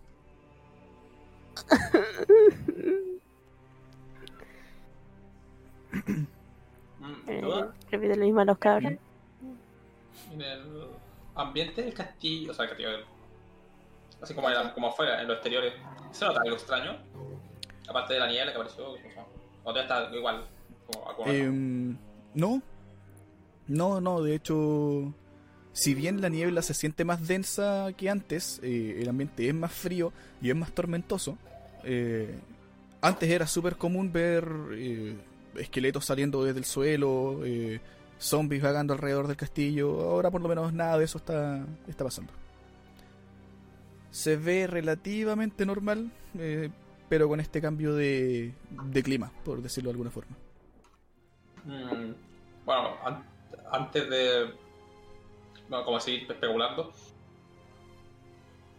Mm, 7.00 7.14
Eh, 7.28 7.66
repite 7.92 8.16
lo 8.16 8.26
mismo 8.26 8.40
a 8.42 8.46
los 8.46 8.58
cabros. 8.58 8.94
En 10.32 10.42
el 10.42 10.88
ambiente 11.36 11.82
del 11.84 11.94
castillo, 11.94 12.52
o 12.52 12.54
sea, 12.54 12.66
el 12.66 12.70
castillo, 12.70 12.90
así 14.22 14.34
como, 14.34 14.50
era- 14.50 14.74
como 14.74 14.88
afuera, 14.90 15.22
en 15.22 15.28
los 15.28 15.38
exteriores, 15.38 15.74
¿se 16.12 16.26
nota 16.26 16.42
algo 16.44 16.56
extraño? 16.56 16.98
Aparte 17.88 18.14
de 18.16 18.20
la 18.20 18.28
niebla 18.28 18.52
que 18.52 18.58
apareció, 18.58 18.92
o 19.64 19.74
sea, 19.74 19.82
está 19.82 20.16
igual. 20.16 20.44
Como, 20.92 21.06
como- 21.16 21.32
Em, 21.32 21.98
no, 22.36 22.62
no, 23.68 24.02
no, 24.02 24.22
de 24.22 24.36
hecho, 24.36 25.14
si 25.80 25.94
bien 25.94 26.22
la 26.22 26.30
niebla 26.30 26.62
se 26.62 26.74
siente 26.74 27.06
más 27.06 27.28
densa 27.28 27.88
que 27.98 28.10
antes, 28.10 28.60
eh, 28.64 28.98
el 29.02 29.08
ambiente 29.10 29.48
es 29.48 29.54
más 29.56 29.72
frío 29.72 30.12
y 30.42 30.50
es 30.50 30.56
más 30.56 30.72
tormentoso. 30.72 31.38
eh, 31.84 32.38
antes 33.02 33.30
era 33.30 33.48
súper 33.48 33.78
común 33.78 34.12
ver 34.12 34.46
eh, 34.74 35.16
esqueletos 35.56 36.04
saliendo 36.06 36.44
desde 36.44 36.60
el 36.60 36.66
suelo, 36.66 37.40
zombies 38.20 38.62
vagando 38.62 38.94
alrededor 38.94 39.28
del 39.28 39.38
castillo. 39.38 40.02
Ahora 40.02 40.30
por 40.30 40.42
lo 40.42 40.50
menos 40.50 40.74
nada 40.74 40.98
de 40.98 41.06
eso 41.06 41.18
está, 41.18 41.66
está 41.88 42.04
pasando. 42.04 42.34
Se 44.12 44.36
ve 44.36 44.68
relativamente 44.68 45.66
normal, 45.66 46.12
pero 47.08 47.30
con 47.30 47.40
este 47.40 47.62
cambio 47.62 47.94
de, 47.96 48.54
de 48.92 49.04
clima, 49.04 49.32
por 49.46 49.62
decirlo 49.62 49.88
de 49.90 49.94
alguna 49.94 50.12
forma. 50.12 50.36
Mm, 51.64 52.12
bueno, 52.66 52.90
an- 53.06 53.24
antes 53.72 54.10
de. 54.10 54.54
Como 55.70 56.00
seguir 56.00 56.30
especulando. 56.32 56.92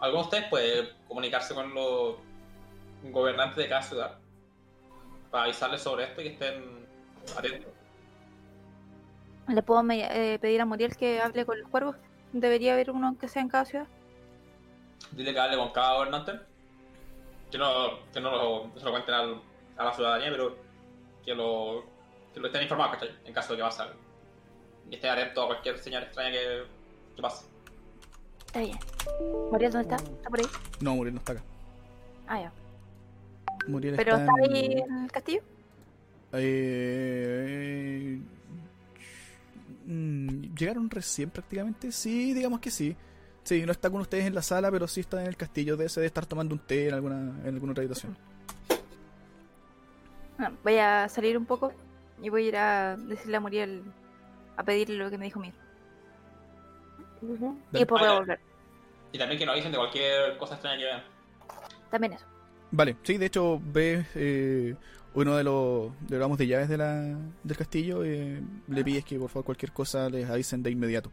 ¿Alguno 0.00 0.22
de 0.22 0.24
ustedes 0.24 0.48
puede 0.48 0.92
comunicarse 1.06 1.54
con 1.54 1.72
los 1.74 2.16
gobernantes 3.04 3.56
de 3.56 3.68
cada 3.68 3.82
ciudad? 3.82 4.18
Para 5.30 5.44
avisarles 5.44 5.82
sobre 5.82 6.04
esto 6.04 6.20
y 6.20 6.24
que 6.24 6.30
estén 6.32 6.86
atentos. 7.36 7.72
¿Le 9.48 9.62
puedo 9.62 9.82
eh, 9.90 10.38
pedir 10.40 10.60
a 10.60 10.64
Muriel 10.64 10.96
que 10.96 11.20
hable 11.20 11.44
con 11.44 11.60
los 11.60 11.68
cuervos? 11.68 11.96
Debería 12.32 12.72
haber 12.74 12.90
uno 12.90 13.16
que 13.18 13.28
sea 13.28 13.42
en 13.42 13.48
cada 13.48 13.64
ciudad. 13.64 13.86
Dile 15.12 15.32
que 15.32 15.40
hable 15.40 15.56
con 15.56 15.70
cada 15.70 15.94
gobernante. 15.94 16.32
Que 17.50 17.58
no, 17.58 17.98
que 18.12 18.20
no 18.20 18.30
lo, 18.30 18.78
se 18.78 18.84
lo 18.84 18.90
cuenten 18.92 19.14
al- 19.14 19.42
a 19.76 19.84
la 19.84 19.92
ciudadanía, 19.92 20.30
pero 20.30 20.56
que 21.24 21.34
lo, 21.34 21.84
que 22.32 22.38
lo 22.40 22.46
estén 22.46 22.62
informados, 22.62 22.94
¿cachai? 22.94 23.14
En 23.24 23.32
caso 23.34 23.52
de 23.52 23.56
que 23.58 23.62
pase 23.64 23.82
algo. 23.82 23.94
Y 24.88 24.94
estén 24.94 25.10
atentos 25.10 25.44
a 25.44 25.46
cualquier 25.48 25.78
señal 25.78 26.04
extraña 26.04 26.30
que, 26.30 26.62
Está 27.28 28.60
bien. 28.60 28.78
Muriel, 29.50 29.72
¿dónde 29.72 29.94
está? 29.94 29.96
¿Está 30.10 30.30
por 30.30 30.40
ahí? 30.40 30.46
No, 30.80 30.96
Muriel 30.96 31.14
no 31.14 31.18
está 31.20 31.32
acá. 31.32 31.42
Ah, 32.26 32.40
ya. 32.40 32.52
Muriel 33.68 33.94
¿Pero 33.96 34.16
está 34.16 34.24
está 34.24 34.44
en- 34.46 34.52
ahí 34.54 34.72
en 34.82 35.04
el 35.04 35.12
castillo? 35.12 35.40
Eh, 36.32 38.20
mm, 39.86 40.54
¿Llegaron 40.56 40.90
recién 40.90 41.30
prácticamente? 41.30 41.92
Sí, 41.92 42.32
digamos 42.34 42.60
que 42.60 42.70
sí. 42.70 42.96
Sí, 43.42 43.64
no 43.64 43.72
está 43.72 43.90
con 43.90 44.00
ustedes 44.02 44.26
en 44.26 44.34
la 44.34 44.42
sala, 44.42 44.70
pero 44.70 44.86
sí 44.86 45.00
está 45.00 45.20
en 45.22 45.28
el 45.28 45.36
castillo. 45.36 45.76
Debe 45.76 46.06
estar 46.06 46.26
tomando 46.26 46.54
un 46.54 46.60
té 46.60 46.88
en 46.88 46.94
alguna, 46.94 47.16
en 47.44 47.54
alguna 47.54 47.72
otra 47.72 47.82
habitación. 47.82 48.16
Voy 50.64 50.76
a 50.78 51.08
salir 51.08 51.36
un 51.36 51.44
poco 51.46 51.72
y 52.22 52.28
voy 52.30 52.44
a 52.46 52.48
ir 52.48 52.56
a 52.56 52.96
decirle 52.96 53.36
a 53.36 53.40
Muriel 53.40 53.82
a 54.56 54.62
pedirle 54.62 54.96
lo 54.96 55.10
que 55.10 55.18
me 55.18 55.26
dijo 55.26 55.38
Mir. 55.40 55.54
Y 57.22 57.78
después 57.78 58.00
voy 58.00 58.08
a 58.08 58.10
Ah, 58.10 58.14
ya. 58.14 58.18
volver. 58.18 58.40
Y 59.12 59.18
también 59.18 59.38
que 59.38 59.46
nos 59.46 59.52
avisen 59.54 59.72
de 59.72 59.78
cualquier 59.78 60.36
cosa 60.38 60.54
extraña 60.54 60.78
que 60.78 60.84
vean. 60.84 61.02
También 61.90 62.12
eso. 62.14 62.24
Vale, 62.70 62.96
sí, 63.02 63.18
de 63.18 63.26
hecho, 63.26 63.60
ves 63.72 64.06
eh, 64.14 64.74
uno 65.14 65.36
de 65.36 65.42
los, 65.44 65.92
de 66.08 66.16
los 66.18 66.24
amos 66.24 66.38
de 66.38 66.46
llaves 66.46 66.68
de 66.68 66.76
la, 66.78 67.18
del 67.42 67.56
castillo. 67.56 68.04
eh, 68.04 68.40
le 68.68 68.84
pides 68.84 69.04
que 69.04 69.18
por 69.18 69.28
favor 69.28 69.44
cualquier 69.46 69.72
cosa 69.72 70.08
les 70.08 70.28
avisen 70.30 70.62
de 70.62 70.70
inmediato. 70.70 71.10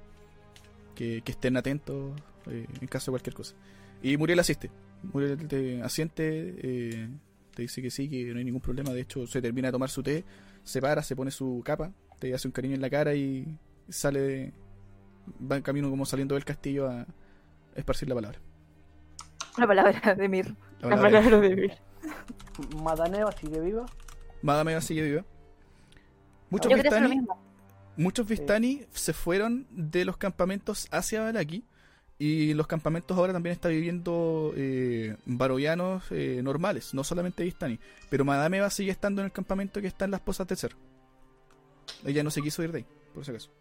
Que, 0.95 1.21
que 1.23 1.31
estén 1.31 1.57
atentos 1.57 2.13
eh, 2.47 2.65
en 2.81 2.87
caso 2.87 3.11
de 3.11 3.13
cualquier 3.13 3.35
cosa. 3.35 3.55
Y 4.01 4.15
Muriel 4.17 4.39
asiste. 4.39 4.69
Muriel 5.13 5.47
te 5.47 5.81
asiente, 5.81 6.55
eh, 6.61 7.09
te 7.55 7.63
dice 7.63 7.81
que 7.81 7.89
sí, 7.91 8.07
que 8.09 8.25
no 8.33 8.37
hay 8.39 8.45
ningún 8.45 8.61
problema. 8.61 8.91
De 8.91 9.01
hecho, 9.01 9.25
se 9.27 9.41
termina 9.41 9.67
de 9.69 9.71
tomar 9.73 9.89
su 9.89 10.01
té, 10.03 10.23
se 10.63 10.79
para, 10.81 11.01
se 11.03 11.15
pone 11.15 11.31
su 11.31 11.61
capa, 11.65 11.91
te 12.19 12.33
hace 12.33 12.47
un 12.47 12.51
cariño 12.51 12.75
en 12.75 12.81
la 12.81 12.89
cara 12.89 13.13
y 13.15 13.45
sale 13.89 14.19
de- 14.19 14.53
va 15.39 15.57
en 15.57 15.61
camino 15.61 15.89
como 15.89 16.05
saliendo 16.05 16.35
del 16.35 16.45
castillo 16.45 16.89
a 16.89 17.05
esparcir 17.75 18.09
la 18.09 18.15
palabra. 18.15 18.39
La 19.57 19.67
palabra 19.67 20.15
de 20.15 20.29
Mir. 20.29 20.55
La 20.79 20.89
La 20.89 20.95
palabra 20.95 21.21
palabra 21.21 21.49
de 21.49 21.55
Mir. 21.55 21.87
Madaneva 22.81 23.31
sigue 23.31 23.59
viva. 23.59 23.85
Madame 24.41 24.79
sigue 24.81 25.01
viva. 25.03 25.25
Muchos 26.49 26.71
Yo 26.71 26.77
Vistani, 26.77 27.27
muchos 27.97 28.27
Vistani 28.27 28.85
se 28.91 29.13
fueron 29.13 29.67
de 29.71 30.05
los 30.05 30.17
campamentos 30.17 30.87
hacia 30.91 31.21
Balaki. 31.21 31.65
Y 32.19 32.55
los 32.55 32.65
campamentos 32.65 33.15
ahora 33.15 33.31
también 33.31 33.53
está 33.53 33.69
viviendo 33.69 34.51
eh, 34.55 35.17
baroyanos 35.25 36.03
eh, 36.09 36.41
normales, 36.43 36.95
no 36.95 37.03
solamente 37.03 37.43
Vistani. 37.43 37.79
Pero 38.09 38.25
Madame 38.25 38.57
Eva 38.57 38.71
sigue 38.71 38.89
estando 38.89 39.21
en 39.21 39.25
el 39.25 39.31
campamento 39.31 39.81
que 39.81 39.87
está 39.87 40.05
en 40.05 40.11
las 40.11 40.21
posas 40.21 40.47
de 40.47 40.55
Cer. 40.55 40.75
Ella 42.03 42.23
no 42.23 42.31
se 42.31 42.41
quiso 42.41 42.63
ir 42.63 42.71
de 42.71 42.79
ahí, 42.79 42.85
por 43.13 43.23
si 43.23 43.31
acaso. 43.31 43.51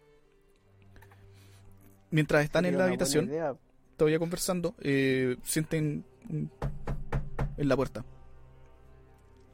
Mientras 2.11 2.43
están 2.43 2.65
en 2.65 2.77
la 2.77 2.85
habitación, 2.85 3.29
todavía 3.97 4.19
conversando, 4.19 4.75
eh, 4.79 5.37
sienten 5.43 6.05
en 6.29 7.69
la 7.69 7.75
puerta. 7.75 8.05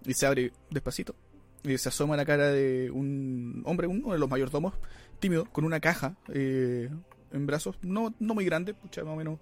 Y 0.06 0.14
se 0.14 0.26
abre 0.26 0.52
despacito. 0.70 1.16
Y 1.64 1.78
se 1.78 1.90
asoma 1.90 2.18
la 2.18 2.26
cara 2.26 2.52
de 2.52 2.92
un 2.92 3.64
hombre, 3.66 3.88
uno 3.88 4.12
de 4.12 4.20
los 4.20 4.30
mayordomos, 4.30 4.74
tímido, 5.20 5.46
con 5.46 5.64
una 5.64 5.80
caja 5.80 6.18
eh, 6.34 6.90
en 7.32 7.46
brazos, 7.46 7.78
no, 7.82 8.14
no 8.20 8.34
muy 8.34 8.46
grande, 8.46 8.74
pucha, 8.74 9.04
más 9.04 9.14
o 9.14 9.16
menos, 9.16 9.40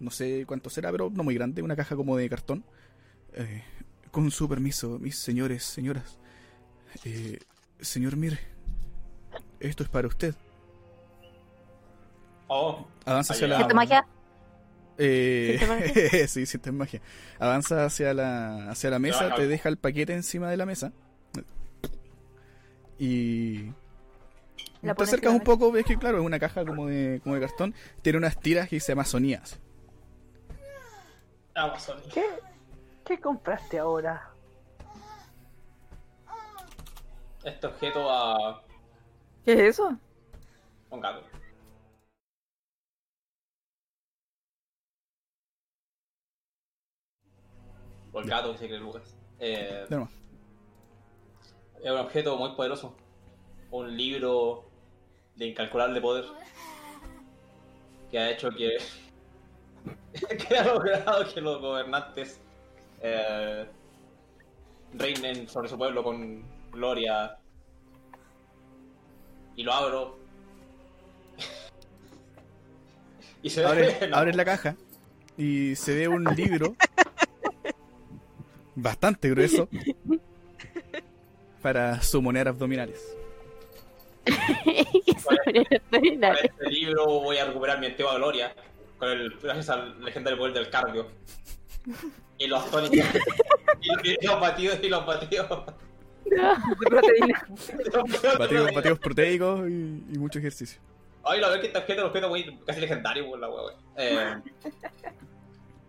no 0.00 0.10
sé 0.10 0.44
cuánto 0.46 0.70
será, 0.70 0.90
pero 0.90 1.10
no 1.10 1.22
muy 1.22 1.34
grande, 1.34 1.62
una 1.62 1.76
caja 1.76 1.94
como 1.94 2.16
de 2.16 2.28
cartón. 2.28 2.64
Eh, 3.32 3.62
con 4.10 4.30
su 4.30 4.48
permiso, 4.48 4.98
mis 4.98 5.18
señores, 5.18 5.64
señoras. 5.64 6.18
Eh, 7.04 7.38
señor 7.80 8.16
Mir, 8.16 8.38
esto 9.60 9.82
es 9.82 9.88
para 9.88 10.06
usted. 10.06 10.34
Oh, 12.56 12.86
Avanza 13.04 13.32
hacia 13.32 13.48
la... 13.48 13.56
¿Siente 13.56 13.74
magia? 13.74 14.06
Eh, 14.96 15.56
¿Sientes 15.58 15.68
magia? 15.68 16.28
sí, 16.28 16.46
sientes 16.46 16.72
magia. 16.72 17.00
Avanza 17.40 17.84
hacia 17.84 18.14
la, 18.14 18.70
hacia 18.70 18.90
la 18.90 19.00
mesa, 19.00 19.34
te 19.34 19.48
deja 19.48 19.68
el 19.68 19.76
paquete 19.76 20.14
encima 20.14 20.48
de 20.48 20.56
la 20.56 20.64
mesa. 20.64 20.92
Y. 22.96 23.72
La 24.82 24.94
te 24.94 25.02
acercas 25.02 25.32
un 25.32 25.40
poco, 25.40 25.72
ves 25.72 25.84
que, 25.84 25.98
claro, 25.98 26.20
es 26.20 26.24
una 26.24 26.38
caja 26.38 26.64
como 26.64 26.86
de, 26.86 27.20
como 27.24 27.34
de 27.34 27.40
cartón. 27.40 27.74
Tiene 28.02 28.18
unas 28.18 28.38
tiras 28.38 28.68
que 28.68 28.76
dice 28.76 28.92
Amazonías. 28.92 29.58
Amazon. 31.56 32.00
¿Qué? 32.12 32.24
¿Qué 33.04 33.18
compraste 33.18 33.80
ahora? 33.80 34.30
Este 37.42 37.66
objeto 37.66 38.08
a 38.08 38.62
¿Qué 39.44 39.54
es 39.54 39.58
eso? 39.74 39.98
un 40.90 41.00
gato. 41.00 41.20
O 48.14 48.20
el 48.20 48.28
gato, 48.28 48.56
que 48.56 48.68
Lucas. 48.68 49.16
Eh, 49.40 49.86
De 49.90 49.96
nuevo. 49.96 50.10
es 51.82 51.90
un 51.90 51.98
objeto 51.98 52.36
muy 52.36 52.54
poderoso. 52.54 52.96
Un 53.72 53.96
libro 53.96 54.70
de 55.34 55.48
incalculable 55.48 56.00
poder. 56.00 56.24
Que 58.10 58.18
ha 58.20 58.30
hecho 58.30 58.50
que. 58.50 58.78
que 60.48 60.56
ha 60.56 60.64
logrado 60.64 61.34
que 61.34 61.40
los 61.40 61.60
gobernantes 61.60 62.40
eh, 63.02 63.66
reinen 64.92 65.48
sobre 65.48 65.68
su 65.68 65.76
pueblo 65.76 66.04
con 66.04 66.44
gloria. 66.70 67.36
Y 69.56 69.64
lo 69.64 69.72
abro. 69.72 70.18
y 73.42 73.50
se 73.50 73.60
ve. 73.60 73.66
Abres, 73.66 73.96
no, 74.08 74.16
abres 74.16 74.36
la 74.36 74.44
caja 74.44 74.76
y 75.36 75.74
se 75.74 75.96
ve 75.96 76.06
un 76.06 76.22
libro 76.36 76.76
bastante 78.74 79.30
grueso 79.30 79.68
para 81.62 82.00
sumonear 82.02 82.48
abdominales. 82.48 83.00
Que 84.24 84.32
se 85.12 85.20
ponen 85.20 85.66
a 85.66 85.78
Con 85.80 86.00
bailar. 86.00 86.36
este 86.42 86.70
libro 86.70 87.04
voy 87.20 87.36
a 87.38 87.44
recuperar 87.46 87.78
mi 87.80 87.86
antigua 87.86 88.14
gloria. 88.16 88.54
Con 88.98 89.08
el, 89.10 89.30
gracias 89.42 89.68
al 89.70 90.02
legendario 90.04 90.38
poder 90.38 90.54
del 90.54 90.70
cardio. 90.70 91.08
Y 92.38 92.46
los 92.46 92.70
tónicos. 92.70 93.06
y, 93.80 94.08
y 94.22 94.26
los 94.26 94.40
batidos 94.40 94.78
y 94.82 94.88
los 94.88 95.04
batidos. 95.06 95.46
Proteína. 96.80 97.46
Batidos, 98.38 98.72
batidos 98.74 98.98
proteicos 98.98 99.68
y, 99.68 99.72
y 100.12 100.18
mucho 100.18 100.38
ejercicio. 100.38 100.80
Ay, 101.22 101.38
la 101.40 101.48
verdad 101.48 101.60
que 101.60 101.66
este 101.68 101.78
objeto 101.78 102.00
un 102.02 102.08
objeto 102.08 102.28
muy 102.30 102.58
casi 102.66 102.80
legendario, 102.80 103.28
por 103.28 103.38
la 103.38 103.48
wea, 103.50 103.62
wey. 103.66 103.74
Eh, 103.98 104.34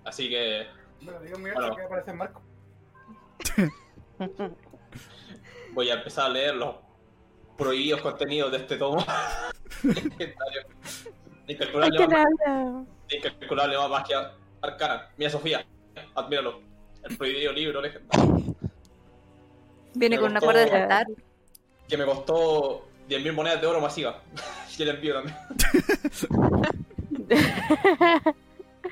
así 0.04 0.30
que. 0.30 0.68
Bueno, 1.02 1.20
digo 1.22 1.38
mi 1.40 1.52
Bueno. 1.52 1.76
que 1.76 1.82
aparece 1.84 2.14
Marco. 2.14 2.42
Voy 5.74 5.90
a 5.90 5.96
empezar 5.96 6.26
a 6.28 6.30
leer 6.30 6.56
los 6.56 6.76
prohibidos 7.58 8.02
contenidos 8.02 8.52
de 8.52 8.58
este 8.58 8.78
tomo. 8.78 9.04
Legendario. 9.84 10.62
Ay, 11.48 11.54
Incalculable, 11.54 11.98
qué 11.98 12.08
más- 12.08 12.26
nada. 12.46 12.86
incalculable 13.10 13.78
más 13.78 13.90
magia 13.90 14.32
arcana. 14.62 15.10
Mira, 15.18 15.30
Sofía, 15.30 15.66
admíralo. 16.16 16.62
El 17.04 17.18
prohibido 17.18 17.52
libro 17.54 17.82
legendario. 17.82 18.56
Viene 19.94 20.18
con 20.18 20.32
una 20.32 20.40
cuerda 20.42 20.62
de 20.62 20.70
saltar. 20.70 21.06
Que 21.88 21.98
me 21.98 22.06
costó 22.06 22.88
10.000 23.08 23.32
monedas 23.34 23.62
de 23.62 23.68
oro 23.68 23.80
masiva. 23.80 24.22
y 24.78 24.82
el 24.82 24.90
envío 24.90 25.14
también. 25.14 25.38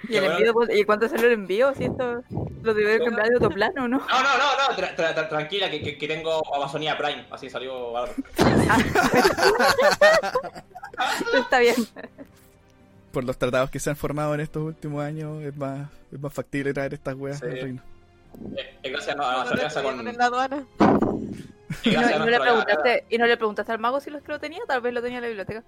¿Y, 0.10 0.18
el 0.18 0.26
envío, 0.26 0.54
pues, 0.54 0.70
¿Y 0.78 0.84
cuánto 0.84 1.08
salió 1.08 1.28
el 1.28 1.34
envío? 1.34 1.74
Si 1.76 1.86
esto 1.86 2.24
lo 2.62 2.74
debe 2.74 2.96
haber 2.96 3.04
comprado 3.06 3.30
de 3.30 3.36
otro 3.38 3.50
plano, 3.50 3.88
¿no? 3.88 3.98
No, 4.00 4.06
no, 4.06 4.38
no, 4.38 4.70
no, 4.70 4.76
tra- 4.78 4.96
tra- 4.96 5.16
tra- 5.16 5.30
tranquila, 5.30 5.70
que, 5.70 5.82
que, 5.82 5.98
que 5.98 6.08
tengo 6.08 6.42
Amazonía 6.56 6.98
Prime. 6.98 7.26
Así 7.32 7.50
salió 7.50 7.92
barato. 7.92 8.16
Está 11.38 11.60
bien. 11.60 11.76
Por 13.12 13.24
los 13.24 13.38
tratados 13.38 13.70
que 13.70 13.80
se 13.80 13.90
han 13.90 13.96
formado 13.96 14.34
en 14.34 14.40
estos 14.42 14.64
últimos 14.64 15.04
años, 15.04 15.42
es 15.44 15.56
más, 15.56 15.88
es 16.12 16.20
más 16.20 16.34
factible 16.34 16.74
traer 16.74 16.94
estas 16.96 17.16
weas 17.16 17.40
Sí. 17.40 17.46
al 17.46 17.52
reino. 17.62 17.82
Eh, 18.58 18.78
eh, 18.82 18.90
gracias 18.90 19.16
no, 19.16 19.24
a 19.24 19.34
nuestra 19.36 19.54
alianza 19.56 19.84
con. 19.84 20.08
en 20.08 20.18
la 20.18 20.26
aduana. 20.26 20.66
¿Y 21.84 21.92
no, 21.92 22.26
y 22.26 22.30
le 22.30 22.40
preguntaste, 22.40 23.06
¿Y 23.10 23.18
no 23.18 23.26
le 23.28 23.38
preguntaste 23.38 23.72
al 23.72 23.80
mago 23.80 24.00
si 24.00 24.10
los 24.10 24.22
que 24.24 24.32
lo 24.32 24.40
tenía? 24.40 24.60
Tal 24.68 24.82
vez 24.82 24.94
lo 24.94 25.02
tenía 25.02 25.18
en 25.18 25.22
la 25.24 25.28
biblioteca. 25.28 25.64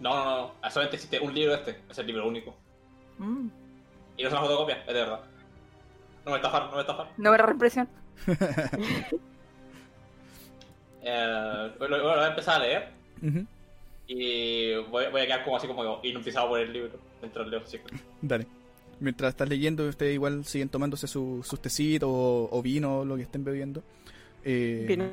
No, 0.00 0.10
no, 0.14 0.24
no, 0.24 0.36
no. 0.62 0.70
Solamente 0.70 0.96
existe 0.96 1.18
un 1.20 1.34
libro 1.34 1.54
este. 1.54 1.78
Es 1.90 1.98
el 1.98 2.06
libro 2.06 2.26
único. 2.28 2.54
Mm. 3.18 3.48
Y 4.16 4.22
no 4.22 4.28
es 4.28 4.32
una 4.32 4.42
fotocopia, 4.42 4.80
es 4.80 4.86
de 4.94 5.00
verdad. 5.00 5.20
No 6.24 6.30
me 6.32 6.36
estafaron, 6.38 6.68
no 6.70 6.74
me 6.76 6.80
estafaron. 6.80 7.12
No 7.16 7.30
me 7.30 7.36
da 7.38 7.46
reimpresión. 7.46 7.88
Eh, 11.08 11.72
bueno, 11.78 12.02
voy 12.02 12.12
a 12.18 12.26
empezar 12.28 12.56
a 12.60 12.64
leer. 12.64 12.88
Y 14.08 14.74
voy, 14.90 15.04
voy 15.10 15.20
a 15.20 15.26
quedar 15.26 15.44
como 15.44 15.56
así 15.56 15.66
como 15.66 16.00
hipnotizado 16.02 16.48
por 16.48 16.60
el 16.60 16.72
libro. 16.72 16.98
Mientras 17.20 17.46
leo, 17.46 17.62
que- 17.64 17.80
Dale. 18.22 18.46
Mientras 18.98 19.28
estás 19.30 19.48
leyendo, 19.48 19.86
ustedes 19.86 20.14
igual 20.14 20.44
siguen 20.44 20.68
tomándose 20.68 21.06
su- 21.06 21.42
sus 21.44 21.60
tecitos 21.60 22.08
o, 22.10 22.48
o 22.50 22.62
vino 22.62 23.00
o 23.00 23.04
lo 23.04 23.16
que 23.16 23.22
estén 23.22 23.44
bebiendo. 23.44 23.82
Eh, 24.44 24.84
Vino. 24.88 25.10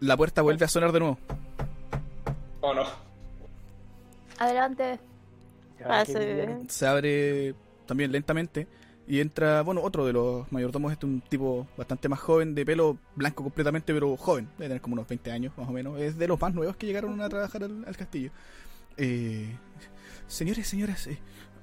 La 0.00 0.16
puerta 0.16 0.42
vuelve 0.42 0.64
a 0.64 0.68
sonar 0.68 0.92
de 0.92 1.00
nuevo. 1.00 1.18
Oh 2.60 2.72
no. 2.72 2.84
Adelante. 4.38 4.98
Bien. 5.78 6.68
Se 6.68 6.86
abre 6.86 7.54
también 7.86 8.12
lentamente 8.12 8.66
y 9.08 9.20
entra, 9.20 9.62
bueno, 9.62 9.82
otro 9.82 10.04
de 10.04 10.12
los 10.12 10.50
mayordomos, 10.50 10.92
este 10.92 11.06
un 11.06 11.20
tipo 11.20 11.68
bastante 11.76 12.08
más 12.08 12.18
joven, 12.18 12.54
de 12.54 12.66
pelo 12.66 12.98
blanco 13.14 13.44
completamente, 13.44 13.94
pero 13.94 14.16
joven, 14.16 14.48
debe 14.58 14.68
tener 14.68 14.80
como 14.80 14.94
unos 14.94 15.06
20 15.06 15.30
años 15.30 15.52
más 15.56 15.68
o 15.68 15.72
menos. 15.72 16.00
Es 16.00 16.18
de 16.18 16.26
los 16.26 16.40
más 16.40 16.52
nuevos 16.54 16.76
que 16.76 16.86
llegaron 16.86 17.20
a 17.20 17.28
trabajar 17.28 17.62
al, 17.62 17.84
al 17.86 17.96
castillo. 17.96 18.30
Eh, 18.96 19.56
señores, 20.26 20.66
señoras, 20.66 21.06
eh, 21.06 21.18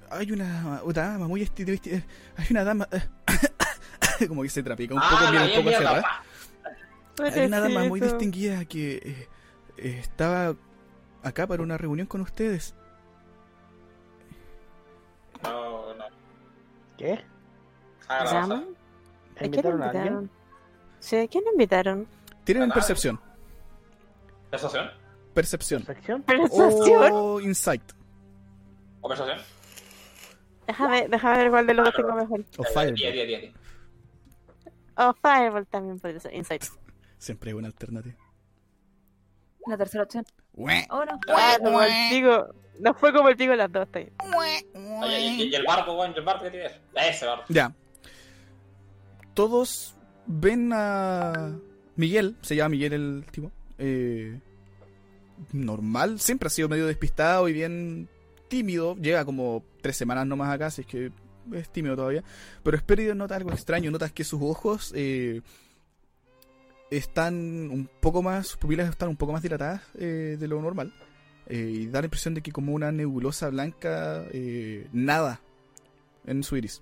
hay 0.09 0.31
una, 0.31 0.81
una 0.83 0.93
dama 0.93 1.27
muy 1.27 1.41
eh, 1.41 2.03
hay 2.37 2.45
una 2.51 2.63
dama 2.63 2.87
eh, 2.91 4.27
como 4.27 4.43
que 4.43 4.49
se 4.49 4.63
trapica 4.63 4.93
un 4.93 5.01
poco, 5.01 5.15
ah, 5.17 5.31
mira 5.31 5.45
la 5.45 5.51
un 5.51 5.65
poco 5.65 5.75
hacia 5.75 5.89
atrás. 5.89 6.05
Hay 7.35 7.45
una 7.45 7.59
dama 7.59 7.83
muy 7.85 7.99
distinguida 7.99 8.63
que 8.65 9.27
estaba 9.77 10.55
acá 11.23 11.45
para 11.45 11.61
una 11.61 11.77
reunión 11.77 12.07
con 12.07 12.21
ustedes. 12.21 12.73
¿Qué? 16.97 17.23
Haga 18.07 18.23
la 18.25 18.31
¿Llama? 18.31 18.55
baja. 18.55 18.65
¿A 18.65 19.35
quién 19.39 19.45
¿Invitaron 19.45 19.81
a 19.81 19.85
alguien? 19.85 20.03
invitaron? 20.05 20.31
Sí, 20.99 21.17
¿a 21.17 21.27
quién 21.27 21.43
invitaron? 21.51 22.07
Tienen 22.43 22.71
Ah, 22.71 22.73
percepción. 22.73 23.19
Percepción. 24.51 25.83
¿Perfección? 25.83 26.21
¿Persuasión? 26.23 27.09
O 27.11 27.39
insight. 27.41 27.81
¿O 29.01 29.07
persuasión? 29.09 29.39
Déjame, 30.67 31.07
déjame 31.09 31.37
ver 31.39 31.49
cuál 31.49 31.67
de 31.67 31.73
los 31.73 31.85
dos 31.85 31.95
tengo 31.95 32.13
mejor. 32.13 32.45
O 32.57 32.63
fireball. 32.63 32.95
10, 32.95 33.13
10, 33.13 33.27
10. 33.27 33.53
Oh, 34.95 35.11
Fireball 35.21 35.65
también 35.67 35.99
podría 35.99 36.19
ser. 36.19 36.33
Insight. 36.35 36.63
Siempre 37.17 37.49
hay 37.49 37.55
una 37.55 37.67
alternativa. 37.67 38.15
La 39.65 39.75
tercera 39.77 40.03
opción. 40.03 40.25
Oh, 40.89 41.03
no. 41.03 41.19
Ah, 41.29 41.57
como 41.63 41.81
el 41.81 41.91
pico. 42.11 42.47
No 42.79 42.93
fue 42.93 43.13
como 43.13 43.29
el 43.29 43.37
pico 43.37 43.53
las 43.55 43.71
dos, 43.71 43.83
está 43.85 43.99
bien. 43.99 44.11
Y, 45.07 45.43
y- 45.43 45.43
y 45.49 45.55
el 45.55 45.63
barco, 45.65 45.93
weón, 45.93 46.13
y 46.15 46.19
el 46.19 46.25
barco 46.25 46.43
que 46.45 46.51
tienes. 46.51 46.71
Ese 46.95 47.25
barco. 47.25 47.45
Ya. 47.49 47.73
Todos 49.33 49.95
ven 50.25 50.71
a 50.73 51.55
Miguel, 51.95 52.35
se 52.41 52.55
llama 52.55 52.69
Miguel 52.69 52.93
el 52.93 53.25
tipo. 53.31 53.51
eh, 53.77 54.39
normal, 55.51 56.19
siempre 56.19 56.47
ha 56.47 56.49
sido 56.49 56.69
medio 56.69 56.85
despistado 56.85 57.47
y 57.49 57.53
bien 57.53 58.07
tímido. 58.47 58.95
Llega 58.95 59.25
como 59.25 59.63
tres 59.81 59.97
semanas 59.97 60.25
nomás 60.27 60.53
acá, 60.53 60.67
así 60.67 60.81
es 60.81 60.87
que 60.87 61.11
es 61.53 61.69
tímido 61.69 61.95
todavía. 61.95 62.23
Pero 62.63 62.77
Esperido 62.77 63.15
nota 63.15 63.35
algo 63.35 63.51
extraño, 63.51 63.91
notas 63.91 64.11
que 64.11 64.23
sus 64.23 64.41
ojos 64.41 64.93
eh, 64.95 65.41
están 66.91 67.33
un 67.35 67.89
poco 67.99 68.21
más, 68.21 68.47
sus 68.47 68.57
pupilas 68.57 68.89
están 68.89 69.09
un 69.09 69.17
poco 69.17 69.33
más 69.33 69.41
dilatadas 69.41 69.81
eh, 69.97 70.37
de 70.39 70.47
lo 70.47 70.61
normal. 70.61 70.93
Eh, 71.47 71.57
y 71.73 71.87
da 71.87 71.99
la 72.01 72.05
impresión 72.05 72.33
de 72.33 72.41
que 72.41 72.51
como 72.51 72.73
una 72.73 72.91
nebulosa 72.91 73.49
blanca 73.49 74.25
eh, 74.31 74.87
nada 74.93 75.41
en 76.25 76.43
su 76.43 76.55
iris. 76.57 76.81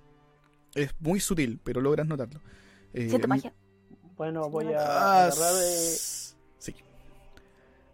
Es 0.74 0.94
muy 1.00 1.20
sutil, 1.20 1.60
pero 1.62 1.80
logras 1.80 2.06
notarlo. 2.06 2.40
Eh, 2.94 3.08
Siento 3.08 3.28
magia. 3.28 3.52
Bueno, 4.16 4.48
voy 4.48 4.72
a 4.72 4.78
Ah, 4.80 5.24
agarrar, 5.24 5.54
eh, 5.62 5.92
s- 5.94 6.34
sí. 6.58 6.74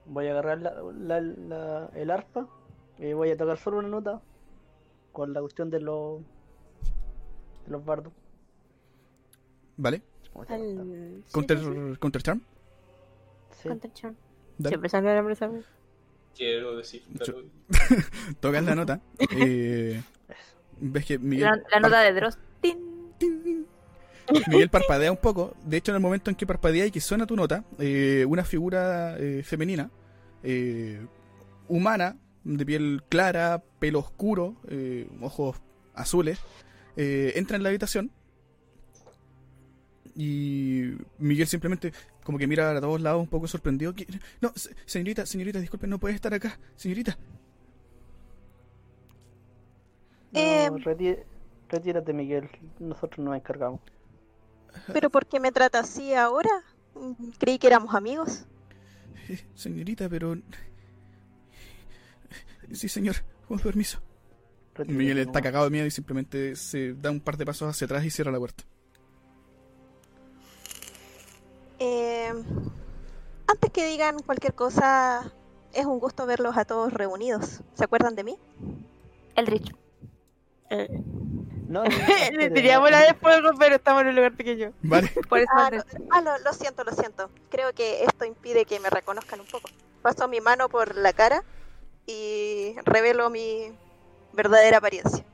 voy 0.06 0.26
a 0.26 0.30
agarrar 0.32 0.60
la, 0.60 0.74
la- 0.82 1.20
la- 1.20 1.90
el 1.94 2.10
arpa 2.10 2.46
y 2.98 3.12
voy 3.12 3.30
a 3.30 3.36
tocar 3.36 3.58
solo 3.58 3.78
una 3.78 3.88
nota 3.88 4.20
con 5.12 5.32
la 5.32 5.40
cuestión 5.40 5.70
de 5.70 5.80
los 5.80 6.20
de 7.64 7.70
los 7.72 7.84
bardos. 7.84 8.12
¿Vale? 9.76 10.02
Counter, 11.32 11.58
sí, 11.58 11.64
sí, 11.64 11.96
counter 12.00 12.22
charm. 12.22 12.40
Sí. 13.60 13.68
Counter 13.68 13.92
charm. 13.92 14.14
Siempre 14.64 14.88
sale 14.88 15.34
¿sabes? 15.36 15.64
Quiero 16.36 16.76
decir. 16.76 17.02
pero- 17.18 17.44
Tocas 18.40 18.62
la 18.62 18.74
nota. 18.74 19.00
eh, 19.36 20.00
ves 20.80 21.04
que 21.04 21.18
Miguel, 21.18 21.44
La, 21.46 21.56
la 21.72 21.80
nota 21.80 22.00
de 22.02 22.12
Dross. 22.12 22.38
Tin. 22.60 23.66
Miguel 24.48 24.68
parpadea 24.68 25.10
un 25.10 25.16
poco. 25.16 25.56
De 25.64 25.78
hecho, 25.78 25.90
en 25.92 25.96
el 25.96 26.02
momento 26.02 26.30
en 26.30 26.36
que 26.36 26.46
parpadea 26.46 26.86
y 26.86 26.90
que 26.90 27.00
suena 27.00 27.26
tu 27.26 27.34
nota, 27.34 27.64
eh, 27.78 28.24
una 28.28 28.44
figura 28.44 29.16
eh, 29.18 29.42
femenina, 29.42 29.90
eh, 30.42 31.00
humana, 31.66 32.16
de 32.44 32.64
piel 32.66 33.02
clara, 33.08 33.62
pelo 33.78 33.98
oscuro, 34.00 34.56
eh, 34.68 35.08
ojos 35.20 35.56
azules, 35.94 36.38
eh, 36.96 37.32
entra 37.36 37.56
en 37.56 37.62
la 37.62 37.70
habitación. 37.70 38.10
Y 40.14 40.92
Miguel 41.18 41.46
simplemente 41.46 41.92
como 42.28 42.36
que 42.36 42.46
mira 42.46 42.76
a 42.76 42.78
todos 42.82 43.00
lados 43.00 43.22
un 43.22 43.26
poco 43.26 43.48
sorprendido. 43.48 43.94
¿Qué? 43.94 44.06
No, 44.42 44.52
se- 44.54 44.76
señorita, 44.84 45.24
señorita, 45.24 45.58
disculpe, 45.60 45.86
no 45.86 45.98
puede 45.98 46.14
estar 46.14 46.34
acá. 46.34 46.58
Señorita. 46.76 47.16
No, 50.32 50.38
Eh, 50.38 50.68
reti- 50.84 51.24
retírate, 51.70 52.12
Miguel. 52.12 52.50
Nosotros 52.80 53.24
nos 53.24 53.34
encargamos. 53.34 53.80
¿Pero 54.92 55.08
por 55.08 55.24
qué 55.24 55.40
me 55.40 55.52
trata 55.52 55.78
así 55.80 56.12
ahora? 56.12 56.50
Creí 57.38 57.58
que 57.58 57.66
éramos 57.68 57.94
amigos. 57.94 58.44
Eh, 59.30 59.40
señorita, 59.54 60.06
pero... 60.10 60.36
Sí, 62.72 62.90
señor, 62.90 63.16
con 63.46 63.58
permiso. 63.58 64.00
Retírate 64.74 64.98
Miguel 64.98 65.16
está 65.20 65.40
cagado 65.40 65.64
de 65.64 65.70
miedo 65.70 65.86
y 65.86 65.90
simplemente 65.90 66.56
se 66.56 66.92
da 66.92 67.10
un 67.10 67.20
par 67.20 67.38
de 67.38 67.46
pasos 67.46 67.70
hacia 67.70 67.86
atrás 67.86 68.04
y 68.04 68.10
cierra 68.10 68.30
la 68.32 68.38
puerta. 68.38 68.64
Eh, 71.78 72.32
antes 73.46 73.70
que 73.72 73.86
digan 73.86 74.18
cualquier 74.20 74.54
cosa, 74.54 75.32
es 75.72 75.86
un 75.86 75.98
gusto 75.98 76.26
verlos 76.26 76.56
a 76.56 76.64
todos 76.64 76.92
reunidos. 76.92 77.60
¿Se 77.74 77.84
acuerdan 77.84 78.14
de 78.14 78.24
mí? 78.24 78.38
Eldritch. 79.36 79.72
Eh, 80.70 80.88
No, 81.68 81.84
no, 81.84 81.90
le 82.38 82.50
tiramos 82.50 82.90
la 82.90 83.00
de 83.00 83.14
fuego, 83.14 83.50
pero 83.58 83.76
estamos 83.76 84.02
en 84.02 84.08
un 84.08 84.16
lugar 84.16 84.34
pequeño. 84.36 84.72
Vale, 84.82 85.08
Por 85.28 85.38
eso 85.38 85.48
Ah, 85.54 85.70
ah, 86.10 86.20
lo- 86.20 86.38
lo 86.38 86.52
siento, 86.52 86.82
lo 86.84 86.92
siento. 86.92 87.30
Creo 87.50 87.72
que 87.74 88.04
esto 88.04 88.24
impide 88.24 88.64
que 88.64 88.80
me 88.80 88.90
reconozcan 88.90 89.40
un 89.40 89.46
poco. 89.46 89.68
Paso 90.02 90.28
mi 90.28 90.40
mano 90.40 90.68
por 90.68 90.96
la 90.96 91.12
cara 91.12 91.42
y 92.06 92.74
revelo 92.84 93.28
mi 93.30 93.72
verdadera 94.32 94.78
apariencia. 94.78 95.24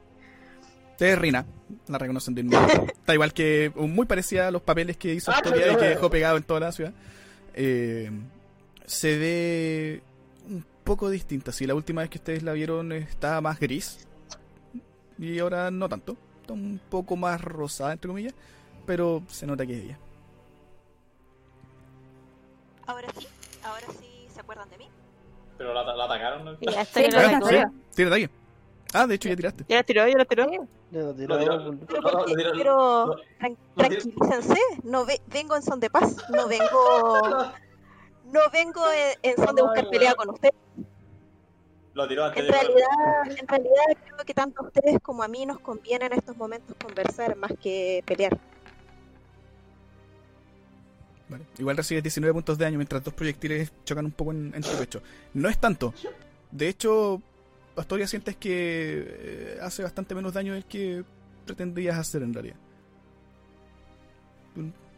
es 0.99 1.19
Rina. 1.19 1.47
La 1.89 1.99
reconocen 1.99 2.35
de 2.35 2.43
inmediato. 2.43 2.87
Está 2.89 3.15
igual 3.15 3.33
que 3.33 3.73
muy 3.75 4.07
parecida 4.07 4.49
a 4.49 4.51
los 4.51 4.63
papeles 4.63 4.97
que 4.97 5.15
hizo 5.15 5.31
Ah, 5.33 5.37
Historia 5.43 5.73
y 5.73 5.77
que 5.77 5.85
dejó 5.89 6.11
pegado 6.11 6.37
en 6.37 6.43
toda 6.43 6.61
la 6.61 6.73
ciudad. 6.73 6.93
Eh, 7.55 8.11
se 8.87 9.19
ve 9.19 10.03
un 10.49 10.65
poco 10.85 11.09
distinta. 11.11 11.53
Si 11.53 11.67
la 11.67 11.75
última 11.75 12.03
vez 12.03 12.11
que 12.11 12.19
ustedes 12.19 12.43
la 12.43 12.53
vieron 12.53 12.93
estaba 12.93 13.41
más 13.41 13.59
gris 13.59 14.07
y 15.19 15.39
ahora 15.39 15.71
no 15.71 15.89
tanto. 15.89 16.17
Está 16.43 16.53
un 16.53 16.79
poco 16.91 17.17
más 17.17 17.41
rosada, 17.41 17.93
entre 17.93 18.09
comillas, 18.09 18.35
pero 18.85 19.23
se 19.29 19.47
nota 19.47 19.65
que 19.65 19.79
es 19.79 19.85
ella. 19.85 19.99
Ahora 22.87 23.09
sí, 23.19 23.27
ahora 23.63 23.87
sí 23.99 24.27
se 24.35 24.41
acuerdan 24.41 24.69
de 24.69 24.77
mí. 24.79 24.89
Pero 25.57 25.73
la, 25.73 25.83
la 25.97 26.05
atacaron. 26.05 26.45
¿no? 26.45 26.53
Ya 26.61 26.73
Sí, 26.73 26.79
estoy 26.81 27.03
lo 27.05 27.09
en 27.09 27.15
la 27.15 27.21
atacó. 27.29 27.47
victoria. 27.47 27.73
Tira 27.95 28.09
ataque. 28.09 28.31
Ah, 28.95 29.07
de 29.09 29.17
hecho 29.17 29.29
ya 29.29 29.37
tiraste. 29.37 29.65
Ya 29.69 29.77
la 29.77 29.83
tiró, 29.83 30.07
ya 30.09 30.17
la 30.19 30.25
tiró. 30.25 30.47
Ya 30.91 31.15
Pero, 32.55 33.17
tranquilícense, 33.77 34.59
no 34.85 35.05
ve- 35.05 35.21
vengo 35.27 35.57
en 35.57 35.63
son 35.63 35.81
de 35.81 35.91
paz, 35.91 36.17
no 36.31 36.47
vengo 36.47 37.53
no 38.33 38.41
vengo 38.53 38.81
en, 38.93 39.31
en 39.33 39.37
son 39.45 39.57
de 39.57 39.63
buscar 39.63 39.89
pelea 39.91 40.15
con 40.15 40.31
ustedes. 40.31 40.55
Lo 41.95 42.09
tiró 42.09 42.25
antes 42.25 42.41
En 42.41 42.47
de 42.47 42.53
realidad, 42.53 42.89
en 43.39 43.47
realidad 43.49 43.85
creo 44.05 44.25
que 44.25 44.35
tanto 44.35 44.63
a 44.63 44.67
ustedes 44.67 44.99
como 45.03 45.23
a 45.23 45.29
mí 45.29 45.45
nos 45.47 45.59
conviene 45.61 46.07
en 46.07 46.13
estos 46.13 46.37
momentos 46.37 46.77
conversar 46.83 47.37
más 47.37 47.53
que 47.61 48.03
pelear. 48.07 48.39
Vale. 51.29 51.45
Igual 51.59 51.77
recibes 51.77 52.03
19 52.03 52.33
puntos 52.35 52.59
de 52.59 52.65
daño 52.65 52.77
mientras 52.79 53.03
dos 53.03 53.15
proyectiles 53.15 53.73
chocan 53.85 54.05
un 54.07 54.13
poco 54.13 54.33
en, 54.33 54.53
en 54.55 54.63
tu 54.63 54.71
pecho. 54.79 55.03
No 55.35 55.49
es 55.49 55.59
tanto. 55.59 55.95
De 56.51 56.69
hecho, 56.69 57.21
Pastoria 57.75 58.07
sientes 58.07 58.37
que 58.37 59.05
eh, 59.07 59.59
hace 59.61 59.83
bastante 59.83 60.15
menos 60.15 60.33
daño 60.33 60.55
del 60.55 60.65
que 60.65 61.05
pretendías 61.45 61.99
hacer 61.99 62.23
en 62.23 62.33
realidad. 62.33 62.57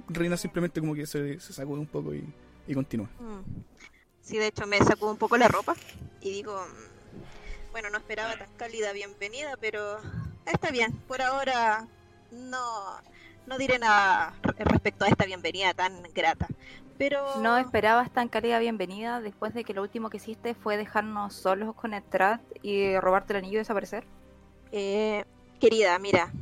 Reina 0.08 0.36
simplemente 0.36 0.80
como 0.80 0.94
que 0.94 1.06
se, 1.06 1.40
se 1.40 1.52
sacude 1.52 1.80
un 1.80 1.86
poco 1.86 2.14
y, 2.14 2.24
y 2.66 2.74
continúa. 2.74 3.08
Mm. 3.18 3.40
Sí, 4.20 4.38
de 4.38 4.48
hecho 4.48 4.66
me 4.66 4.78
sacudo 4.78 5.10
un 5.12 5.16
poco 5.16 5.36
la 5.36 5.48
ropa 5.48 5.74
y 6.20 6.30
digo, 6.30 6.54
mm, 6.60 7.72
bueno, 7.72 7.90
no 7.90 7.98
esperaba 7.98 8.36
tan 8.36 8.48
cálida 8.56 8.92
bienvenida, 8.92 9.56
pero 9.60 9.98
está 10.44 10.70
bien. 10.70 10.92
Por 11.08 11.22
ahora 11.22 11.88
no, 12.30 13.00
no 13.46 13.58
diré 13.58 13.78
nada 13.78 14.34
re- 14.42 14.64
respecto 14.64 15.04
a 15.04 15.08
esta 15.08 15.24
bienvenida 15.24 15.72
tan 15.74 16.02
grata. 16.14 16.48
Pero 16.98 17.22
No 17.42 17.59
esperabas 17.59 18.11
tan 18.11 18.28
cálida 18.28 18.59
bienvenida 18.59 19.20
después 19.20 19.52
de 19.54 19.64
que 19.64 19.74
lo 19.74 19.82
último 19.82 20.09
que 20.11 20.16
hiciste 20.16 20.54
fue 20.54 20.76
dejarnos 20.76 21.35
solos 21.35 21.74
con 21.74 21.92
Strat 21.92 22.40
y 22.62 22.98
robarte 22.98 23.32
el 23.35 23.38
anillo 23.38 23.56
y 23.56 23.59
desaparecer. 23.59 24.04
Eh, 24.72 25.24
querida, 25.61 25.98
mira, 25.98 26.32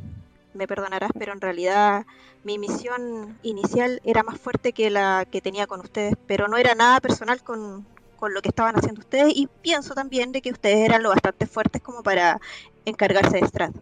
me 0.55 0.67
perdonarás, 0.69 1.11
pero 1.19 1.33
en 1.33 1.41
realidad 1.41 2.07
mi 2.45 2.59
misión 2.59 3.37
inicial 3.43 4.01
era 4.05 4.23
más 4.23 4.39
fuerte 4.39 4.73
que 4.73 4.91
la 4.91 5.27
que 5.31 5.41
tenía 5.41 5.67
con 5.67 5.81
ustedes, 5.81 6.15
pero 6.27 6.47
no 6.47 6.57
era 6.57 6.75
nada 6.75 7.01
personal 7.01 7.43
con, 7.43 7.85
con 8.17 8.33
lo 8.33 8.41
que 8.41 8.49
estaban 8.51 8.77
haciendo 8.77 9.01
ustedes 9.01 9.33
y 9.35 9.49
pienso 9.63 9.95
también 9.95 10.31
de 10.31 10.41
que 10.43 10.51
ustedes 10.53 10.79
eran 10.79 11.03
lo 11.03 11.09
bastante 11.09 11.47
fuertes 11.47 11.83
como 11.83 12.03
para 12.03 12.41
encargarse 12.85 13.39
de 13.41 13.47
Strat. 13.47 13.75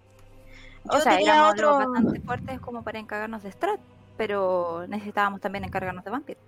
O 0.88 0.98
sea, 1.00 1.16
tenía 1.18 1.48
otro- 1.48 1.78
lo 1.78 1.78
bastante 1.92 2.20
fuertes 2.20 2.60
como 2.60 2.82
para 2.82 2.98
encargarnos 2.98 3.42
de 3.42 3.52
Strat, 3.52 3.80
pero 4.16 4.86
necesitábamos 4.88 5.40
también 5.40 5.64
encargarnos 5.64 6.04
de 6.04 6.10
Vampir. 6.10 6.38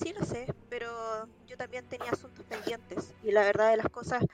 Sí, 0.00 0.14
lo 0.18 0.24
sé, 0.24 0.46
pero 0.70 1.28
yo 1.46 1.58
también 1.58 1.86
tenía 1.86 2.10
asuntos 2.10 2.42
pendientes 2.46 3.14
y 3.22 3.32
la 3.32 3.42
verdad 3.42 3.70
de 3.70 3.76
las 3.76 3.90
cosas 3.90 4.24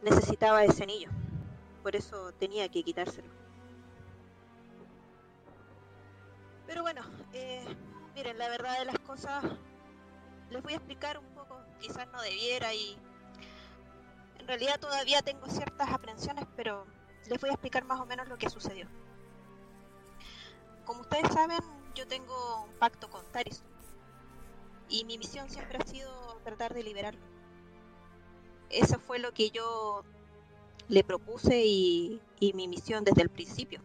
necesitaba 0.00 0.62
ese 0.62 0.84
anillo. 0.84 1.10
Por 1.82 1.96
eso 1.96 2.30
tenía 2.34 2.68
que 2.68 2.84
quitárselo. 2.84 3.28
Pero 6.68 6.82
bueno, 6.82 7.02
eh, 7.32 7.64
miren, 8.14 8.38
la 8.38 8.48
verdad 8.48 8.78
de 8.78 8.84
las 8.84 8.98
cosas 9.00 9.44
les 10.50 10.62
voy 10.62 10.74
a 10.74 10.76
explicar 10.76 11.18
un 11.18 11.26
poco, 11.34 11.60
quizás 11.80 12.06
no 12.12 12.22
debiera 12.22 12.72
y 12.72 12.96
en 14.38 14.46
realidad 14.46 14.78
todavía 14.78 15.20
tengo 15.22 15.48
ciertas 15.48 15.90
aprensiones, 15.90 16.46
pero 16.54 16.86
les 17.26 17.40
voy 17.40 17.50
a 17.50 17.54
explicar 17.54 17.84
más 17.84 17.98
o 17.98 18.06
menos 18.06 18.28
lo 18.28 18.38
que 18.38 18.48
sucedió. 18.48 18.86
Como 20.84 21.00
ustedes 21.00 21.32
saben, 21.32 21.60
yo 21.96 22.06
tengo 22.06 22.62
un 22.62 22.72
pacto 22.78 23.10
con 23.10 23.26
Taris 23.32 23.64
y 24.88 25.04
mi 25.04 25.18
misión 25.18 25.48
siempre 25.48 25.78
ha 25.78 25.86
sido 25.86 26.10
tratar 26.44 26.74
de 26.74 26.82
liberarlo. 26.82 27.20
Eso 28.70 28.98
fue 28.98 29.18
lo 29.18 29.32
que 29.32 29.50
yo 29.50 30.04
le 30.88 31.04
propuse 31.04 31.64
y, 31.64 32.20
y 32.40 32.52
mi 32.52 32.68
misión 32.68 33.04
desde 33.04 33.22
el 33.22 33.28
principio. 33.28 33.80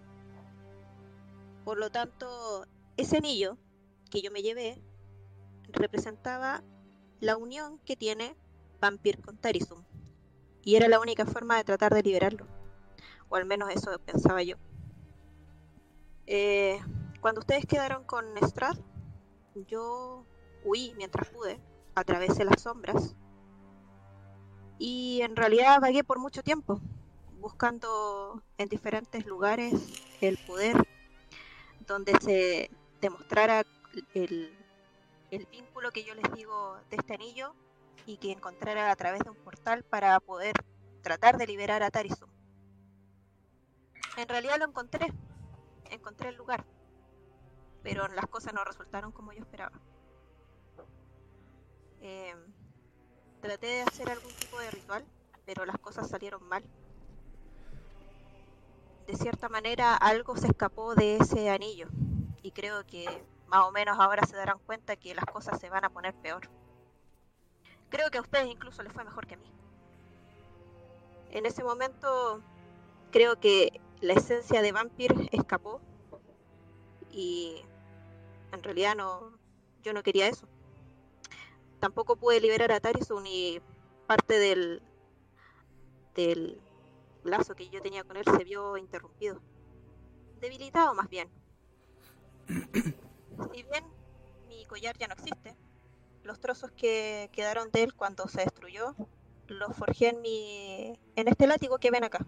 Por 1.63 1.77
lo 1.77 1.89
tanto, 1.89 2.65
ese 2.95 3.17
anillo 3.17 3.57
que 4.09 4.21
yo 4.21 4.31
me 4.31 4.41
llevé 4.41 4.81
representaba 5.69 6.63
la 7.19 7.37
unión 7.37 7.79
que 7.79 7.95
tiene 7.95 8.35
Vampir 8.79 9.21
con 9.21 9.37
Tarisum. 9.37 9.83
Y 10.63 10.75
era 10.75 10.87
la 10.87 10.99
única 10.99 11.25
forma 11.25 11.57
de 11.57 11.63
tratar 11.63 11.93
de 11.93 12.03
liberarlo. 12.03 12.45
O 13.29 13.35
al 13.35 13.45
menos 13.45 13.69
eso 13.69 13.97
pensaba 13.99 14.43
yo. 14.43 14.57
Eh, 16.25 16.79
cuando 17.21 17.41
ustedes 17.41 17.65
quedaron 17.65 18.03
con 18.03 18.25
Strad, 18.41 18.77
yo 19.67 20.25
huí 20.63 20.93
mientras 20.97 21.29
pude, 21.29 21.59
atravesé 21.95 22.45
las 22.45 22.61
sombras 22.61 23.15
y 24.79 25.21
en 25.21 25.35
realidad 25.35 25.81
vagué 25.81 26.03
por 26.03 26.19
mucho 26.19 26.43
tiempo, 26.43 26.79
buscando 27.39 28.41
en 28.57 28.69
diferentes 28.69 29.25
lugares 29.25 29.73
el 30.21 30.37
poder 30.37 30.75
donde 31.87 32.13
se 32.19 32.69
demostrara 33.01 33.63
el, 34.13 34.55
el 35.31 35.45
vínculo 35.47 35.91
que 35.91 36.03
yo 36.03 36.13
les 36.13 36.31
digo 36.33 36.77
de 36.89 36.97
este 36.97 37.15
anillo 37.15 37.53
y 38.05 38.17
que 38.17 38.31
encontrara 38.31 38.91
a 38.91 38.95
través 38.95 39.21
de 39.21 39.29
un 39.29 39.37
portal 39.37 39.83
para 39.83 40.19
poder 40.19 40.53
tratar 41.01 41.37
de 41.37 41.47
liberar 41.47 41.83
a 41.83 41.89
Tarisum. 41.89 42.29
En 44.17 44.27
realidad 44.27 44.57
lo 44.57 44.65
encontré, 44.65 45.13
encontré 45.91 46.29
el 46.29 46.35
lugar, 46.35 46.65
pero 47.83 48.07
las 48.07 48.27
cosas 48.27 48.53
no 48.53 48.63
resultaron 48.63 49.11
como 49.11 49.31
yo 49.31 49.39
esperaba. 49.39 49.79
Eh, 52.01 52.35
traté 53.41 53.67
de 53.67 53.81
hacer 53.81 54.09
algún 54.09 54.33
tipo 54.33 54.59
de 54.59 54.71
ritual, 54.71 55.05
pero 55.45 55.65
las 55.65 55.77
cosas 55.77 56.09
salieron 56.09 56.43
mal. 56.47 56.63
De 59.07 59.15
cierta 59.15 59.47
manera 59.47 59.95
algo 59.95 60.35
se 60.35 60.47
escapó 60.47 60.93
de 60.93 61.15
ese 61.15 61.49
anillo 61.49 61.87
y 62.41 62.51
creo 62.51 62.85
que 62.85 63.05
más 63.47 63.65
o 63.65 63.71
menos 63.71 63.97
ahora 63.99 64.25
se 64.25 64.35
darán 64.35 64.59
cuenta 64.59 64.97
que 64.97 65.15
las 65.15 65.25
cosas 65.25 65.59
se 65.59 65.69
van 65.69 65.85
a 65.85 65.89
poner 65.89 66.13
peor. 66.15 66.49
Creo 67.89 68.11
que 68.11 68.17
a 68.17 68.21
ustedes 68.21 68.47
incluso 68.47 68.83
les 68.83 68.91
fue 68.91 69.05
mejor 69.05 69.25
que 69.25 69.35
a 69.35 69.37
mí. 69.37 69.49
En 71.31 71.45
ese 71.45 71.63
momento 71.63 72.41
creo 73.11 73.39
que 73.39 73.81
la 74.01 74.13
esencia 74.13 74.61
de 74.61 74.71
Vampir 74.73 75.13
escapó 75.31 75.79
y 77.09 77.61
en 78.51 78.61
realidad 78.61 78.95
no 78.95 79.31
yo 79.83 79.93
no 79.93 80.03
quería 80.03 80.27
eso 80.27 80.47
tampoco 81.79 82.15
pude 82.15 82.41
liberar 82.41 82.71
a 82.71 82.79
Tarisu 82.79 83.19
ni 83.19 83.59
parte 84.07 84.39
del 84.39 84.81
del 86.15 86.59
lazo 87.23 87.55
que 87.55 87.69
yo 87.69 87.81
tenía 87.81 88.03
con 88.03 88.17
él 88.17 88.25
se 88.25 88.43
vio 88.43 88.77
interrumpido. 88.77 89.39
Debilitado 90.39 90.93
más 90.93 91.09
bien. 91.09 91.29
Si 93.53 93.61
bien 93.61 93.83
mi 94.47 94.65
collar 94.65 94.97
ya 94.97 95.07
no 95.07 95.13
existe 95.13 95.55
los 96.23 96.39
trozos 96.39 96.71
que 96.71 97.29
quedaron 97.31 97.69
de 97.71 97.83
él 97.83 97.93
cuando 97.93 98.27
se 98.27 98.41
destruyó 98.41 98.95
los 99.47 99.75
forjé 99.75 100.09
en 100.09 100.21
mi 100.21 100.99
en 101.15 101.27
este 101.27 101.47
látigo 101.47 101.77
que 101.77 101.91
ven 101.91 102.03
acá. 102.03 102.25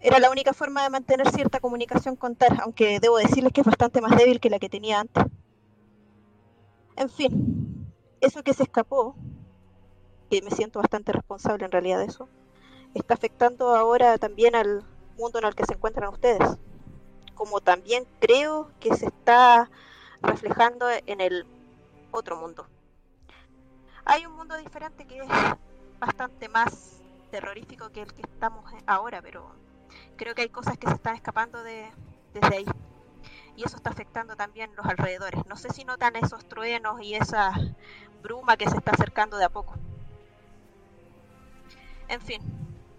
Era 0.00 0.18
la 0.18 0.30
única 0.30 0.52
forma 0.52 0.82
de 0.82 0.90
mantener 0.90 1.30
cierta 1.30 1.60
comunicación 1.60 2.16
con 2.16 2.34
Tar, 2.34 2.60
aunque 2.62 2.98
debo 2.98 3.18
decirles 3.18 3.52
que 3.52 3.60
es 3.60 3.66
bastante 3.66 4.00
más 4.00 4.16
débil 4.16 4.40
que 4.40 4.50
la 4.50 4.58
que 4.58 4.68
tenía 4.68 4.98
antes. 4.98 5.24
En 6.96 7.08
fin, 7.08 7.92
eso 8.20 8.42
que 8.42 8.54
se 8.54 8.64
escapó, 8.64 9.16
que 10.30 10.42
me 10.42 10.50
siento 10.50 10.78
bastante 10.78 11.12
responsable 11.12 11.64
en 11.64 11.72
realidad 11.72 11.98
de 11.98 12.06
eso, 12.06 12.28
está 12.94 13.14
afectando 13.14 13.74
ahora 13.74 14.18
también 14.18 14.54
al 14.54 14.84
mundo 15.16 15.38
en 15.38 15.46
el 15.46 15.54
que 15.54 15.64
se 15.64 15.74
encuentran 15.74 16.12
ustedes. 16.12 16.58
Como 17.34 17.60
también 17.60 18.06
creo 18.20 18.70
que 18.78 18.94
se 18.94 19.06
está 19.06 19.70
reflejando 20.20 20.86
en 21.06 21.20
el 21.20 21.46
otro 22.10 22.36
mundo. 22.36 22.66
Hay 24.04 24.26
un 24.26 24.34
mundo 24.34 24.56
diferente 24.56 25.06
que 25.06 25.18
es 25.18 25.28
bastante 25.98 26.48
más 26.48 27.00
terrorífico 27.30 27.90
que 27.90 28.02
el 28.02 28.12
que 28.12 28.22
estamos 28.22 28.64
ahora, 28.86 29.22
pero 29.22 29.50
creo 30.16 30.34
que 30.34 30.42
hay 30.42 30.48
cosas 30.48 30.76
que 30.76 30.88
se 30.88 30.94
están 30.94 31.14
escapando 31.14 31.62
de, 31.62 31.90
desde 32.34 32.56
ahí. 32.56 32.66
Y 33.56 33.64
eso 33.64 33.76
está 33.76 33.90
afectando 33.90 34.36
también 34.36 34.74
los 34.76 34.86
alrededores. 34.86 35.44
No 35.46 35.56
sé 35.56 35.70
si 35.70 35.84
notan 35.84 36.16
esos 36.16 36.44
truenos 36.46 37.02
y 37.02 37.14
esa 37.14 37.52
bruma 38.22 38.56
que 38.56 38.68
se 38.68 38.76
está 38.76 38.92
acercando 38.92 39.36
de 39.36 39.44
a 39.44 39.48
poco. 39.50 39.74
En 42.08 42.20
fin, 42.20 42.42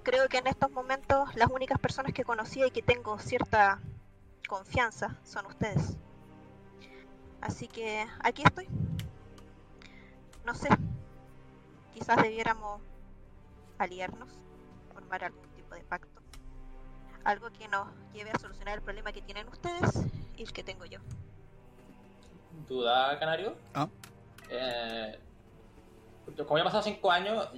creo 0.04 0.28
que 0.28 0.38
en 0.38 0.48
estos 0.48 0.72
momentos 0.72 1.36
las 1.36 1.50
únicas 1.50 1.80
personas 1.80 2.14
que 2.14 2.24
conocía 2.24 2.68
y 2.68 2.72
que 2.72 2.82
tengo 2.82 3.18
cierta 3.20 3.80
confianza 4.48 5.18
son 5.24 5.46
ustedes. 5.48 5.98
Así 7.42 7.68
que 7.68 8.06
aquí 8.20 8.44
estoy. 8.44 8.68
No 10.46 10.56
sé. 10.56 10.70
quizás 11.94 12.18
debiéramos 12.22 12.82
aliarnos, 13.78 14.30
formar 14.94 15.24
algún 15.26 15.48
tipo 15.56 15.76
de 15.76 15.84
pacto. 15.84 16.23
Algo 17.24 17.50
que 17.52 17.68
nos 17.68 17.88
lleve 18.14 18.32
a 18.32 18.40
solucionar 18.40 18.76
el 18.78 18.82
problema 18.84 19.12
que 19.12 19.22
tienen 19.22 19.48
ustedes 19.48 20.06
y 20.38 20.44
el 20.44 20.52
que 20.52 20.64
tengo 20.64 20.86
yo. 20.86 21.00
¿Duda, 22.68 23.18
Canario? 23.20 23.56
Ah. 23.74 23.88
Eh, 24.50 25.18
como 26.38 26.58
ya 26.58 26.62
han 26.64 26.66
pasado 26.66 26.84
5 26.84 27.12
años, 27.12 27.50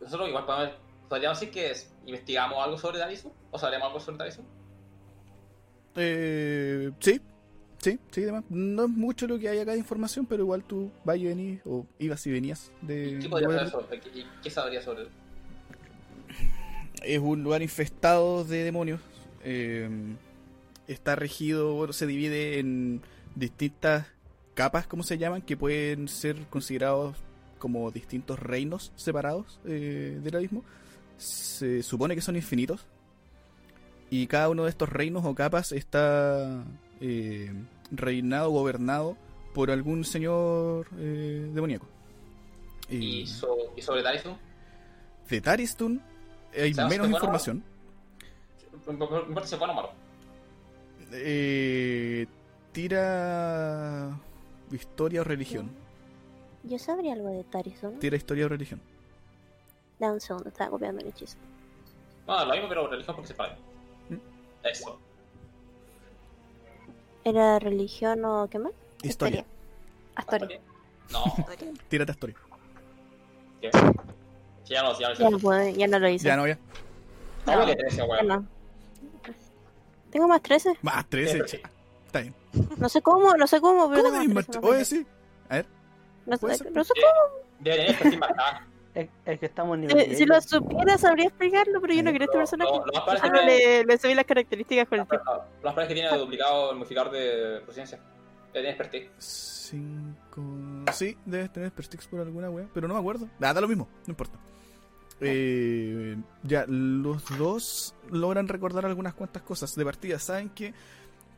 nosotros 0.00 0.28
igual 0.28 0.46
podemos, 0.46 0.74
podríamos 1.08 1.38
decir 1.40 1.52
que 1.52 1.70
es- 1.70 1.92
investigamos 2.06 2.58
algo 2.64 2.78
sobre 2.78 2.98
Darisu, 2.98 3.32
o 3.50 3.58
sabemos 3.58 3.86
algo 3.88 4.00
sobre 4.00 4.18
Darisu. 4.18 4.42
Eh, 5.96 6.90
sí, 7.00 7.20
sí, 7.78 7.98
sí, 8.10 8.20
demás. 8.22 8.44
No 8.48 8.84
es 8.84 8.90
mucho 8.90 9.26
lo 9.26 9.38
que 9.38 9.48
hay 9.48 9.58
acá 9.58 9.72
de 9.72 9.78
información, 9.78 10.24
pero 10.26 10.42
igual 10.42 10.64
tú 10.64 10.90
vas 11.04 11.16
y 11.18 11.24
venís, 11.26 11.60
o 11.66 11.86
ibas 11.98 12.26
y 12.26 12.30
venías 12.32 12.70
de... 12.80 13.18
¿Qué 13.20 13.28
podría 13.28 13.48
de 13.48 13.54
ser 13.66 13.74
Waterloo. 13.76 13.94
eso? 13.98 14.10
¿Qué, 14.14 14.24
qué 14.42 14.50
sabría 14.50 14.80
sobre 14.82 15.02
él? 15.02 15.08
Es 17.02 17.18
un 17.18 17.42
lugar 17.42 17.62
infestado 17.62 18.44
de 18.44 18.62
demonios. 18.64 19.00
Eh, 19.44 19.88
está 20.88 21.16
regido, 21.16 21.92
se 21.92 22.06
divide 22.06 22.58
en 22.58 23.02
distintas 23.34 24.06
capas, 24.54 24.86
como 24.86 25.02
se 25.02 25.18
llaman, 25.18 25.42
que 25.42 25.56
pueden 25.56 26.08
ser 26.08 26.36
considerados 26.50 27.16
como 27.58 27.90
distintos 27.90 28.38
reinos 28.38 28.92
separados 28.96 29.60
eh, 29.64 30.18
del 30.22 30.36
abismo. 30.36 30.64
Se 31.18 31.82
supone 31.82 32.14
que 32.14 32.20
son 32.22 32.36
infinitos. 32.36 32.86
Y 34.10 34.26
cada 34.26 34.48
uno 34.48 34.64
de 34.64 34.70
estos 34.70 34.88
reinos 34.88 35.24
o 35.24 35.34
capas 35.34 35.70
está 35.72 36.64
eh, 37.00 37.52
reinado, 37.92 38.50
gobernado 38.50 39.16
por 39.54 39.70
algún 39.70 40.04
señor 40.04 40.88
eh, 40.98 41.48
demoníaco. 41.54 41.86
¿Y, 42.88 43.26
so- 43.26 43.72
y 43.76 43.82
sobre 43.82 44.02
Darisu? 44.02 44.30
de 45.28 45.40
Taristun 45.40 46.02
hay 46.60 46.74
¿Sabes 46.74 46.90
menos 46.90 47.08
información. 47.08 47.62
No 48.86 49.74
malo. 49.74 49.90
Eh, 51.12 52.26
tira 52.72 54.18
historia 54.70 55.20
o 55.22 55.24
religión. 55.24 55.70
Yo 56.62 56.78
sabría 56.78 57.14
algo 57.14 57.28
de 57.28 57.44
Tarison. 57.44 57.98
Tira 57.98 58.16
historia 58.16 58.46
o 58.46 58.48
religión. 58.48 58.80
Da 59.98 60.12
un 60.12 60.20
segundo, 60.20 60.48
estaba 60.48 60.70
copiando 60.70 61.00
el 61.02 61.08
hechizo. 61.08 61.36
No, 62.26 62.44
lo 62.44 62.52
mismo, 62.52 62.68
pero 62.68 62.88
religión 62.88 63.16
porque 63.16 63.28
se 63.28 63.34
para. 63.34 63.54
¿Mm? 64.08 64.66
Eso. 64.66 64.98
¿Era 67.24 67.58
religión 67.58 68.24
o 68.24 68.48
qué 68.48 68.58
más? 68.58 68.72
Historia. 69.02 69.44
Astoria. 70.14 70.60
No, 71.10 71.24
Historia. 71.26 71.72
Tírate 71.88 72.12
historia. 72.12 72.36
¿qué? 73.60 73.70
Ya 74.64 74.82
no, 74.82 74.98
ya 74.98 75.08
no 75.08 75.14
Ya 75.14 75.30
no, 75.30 75.38
puedo, 75.38 75.68
ya 75.68 75.86
no 75.86 75.98
lo 75.98 76.08
hice. 76.08 76.26
Ya 76.26 76.36
no, 76.36 76.46
ya. 76.46 76.58
¿Cómo 77.44 77.66
que 77.66 77.76
13, 77.76 77.96
Ya 77.96 78.22
no. 78.22 78.46
Tengo 80.10 80.28
más 80.28 80.42
13. 80.42 80.76
Más 80.82 81.08
13. 81.08 81.46
Sí, 81.48 81.58
cha. 81.62 81.70
Está 82.06 82.20
bien. 82.20 82.34
No 82.78 82.88
sé 82.88 83.00
cómo, 83.02 83.34
no 83.36 83.46
sé 83.46 83.60
cómo, 83.60 83.88
pero 83.88 84.02
¿Cómo 84.02 84.12
tenés 84.14 84.28
más 84.28 84.34
más 84.34 84.46
13, 84.46 84.60
tre- 84.60 84.70
Oye, 84.70 84.84
sí. 84.84 85.06
A 85.48 85.54
ver. 85.56 85.66
No 86.26 86.36
sé, 86.36 86.46
no 86.70 86.84
sé 86.84 86.92
Sí. 86.94 87.00
Debe 87.60 87.76
tener 87.76 87.90
expertise 87.90 88.18
marcada. 88.20 88.66
Es, 88.92 89.08
es 89.24 89.38
que 89.38 89.46
estamos 89.46 89.78
en 89.78 89.82
cómo. 89.88 89.94
nivel 90.00 90.12
Eh, 90.12 90.16
si 90.16 90.24
10. 90.24 90.28
lo 90.28 90.40
supiera, 90.40 90.98
sabría 90.98 91.26
explicarlo, 91.26 91.80
pero 91.80 91.94
yo 91.94 92.02
no 92.02 92.10
quiero 92.10 92.24
este 92.24 92.38
personaje. 92.38 92.72
tiene- 93.22 93.44
le, 93.46 93.84
le 93.84 93.98
subí 93.98 94.14
las 94.14 94.24
características 94.24 94.88
con 94.88 94.98
el 95.00 95.06
tiempo. 95.06 95.30
Lo 95.32 95.38
más 95.38 95.44
probable 95.60 95.82
es 95.84 95.88
que 95.88 95.94
tiene 95.94 96.18
duplicado 96.18 96.72
el 96.72 96.78
modificador 96.78 97.12
de. 97.12 97.20
Debe 97.60 97.62
tener 98.52 98.66
expertise. 98.70 99.10
5. 99.70 100.92
Sí, 100.92 101.16
debes 101.24 101.52
tener 101.52 101.70
Persistix 101.70 102.08
por 102.08 102.20
alguna 102.20 102.50
wea. 102.50 102.66
Pero 102.74 102.88
no 102.88 102.94
me 102.94 103.00
acuerdo. 103.00 103.28
Nada, 103.38 103.54
da 103.54 103.60
lo 103.60 103.68
mismo. 103.68 103.86
No 104.06 104.10
importa. 104.10 104.38
Eh, 105.20 106.16
ya, 106.42 106.64
los 106.66 107.24
dos 107.36 107.94
logran 108.10 108.48
recordar 108.48 108.86
algunas 108.86 109.14
cuantas 109.14 109.42
cosas. 109.42 109.74
De 109.74 109.84
partida, 109.84 110.18
saben 110.18 110.48
que 110.50 110.72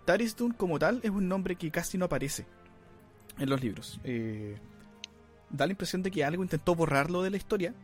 Taristun 0.05 0.53
como 0.53 0.79
tal 0.79 1.01
es 1.03 1.11
un 1.11 1.29
nombre 1.29 1.57
que 1.57 1.71
casi 1.71 1.99
no 1.99 2.07
aparece 2.07 2.47
en 3.39 3.51
los 3.51 3.63
libros. 3.63 4.01
Eh, 4.05 4.57
da 5.51 5.67
la 5.67 5.73
impresión 5.73 6.03
de 6.03 6.11
que 6.11 6.25
algo 6.25 6.43
intentó 6.43 6.75
borrarlo 6.75 7.23
de 7.23 7.31
la 7.31 7.37
historia 7.37 7.75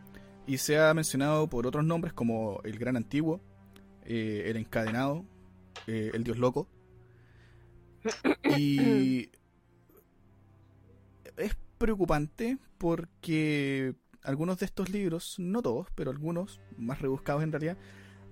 y 0.47 0.59
se 0.59 0.79
ha 0.79 0.93
mencionado 0.95 1.49
por 1.49 1.67
otros 1.67 1.85
nombres 1.85 2.13
como 2.13 2.61
el 2.65 2.79
Gran 2.79 2.97
Antiguo, 2.97 3.41
eh, 4.05 4.45
el 4.47 4.57
Encadenado, 4.57 5.25
eh, 5.87 6.11
el 6.15 6.25
Dios 6.25 6.39
Loco. 6.39 6.69
Y 8.59 9.31
es 11.37 11.55
preocupante 11.77 12.59
porque 12.79 13.95
algunos 14.23 14.59
de 14.59 14.67
estos 14.67 14.91
libros, 14.91 15.37
no 15.39 15.63
todos, 15.63 15.89
pero 15.95 16.11
algunos, 16.11 16.61
más 16.77 17.01
rebuscados 17.01 17.43
en 17.43 17.53
realidad, 17.53 17.77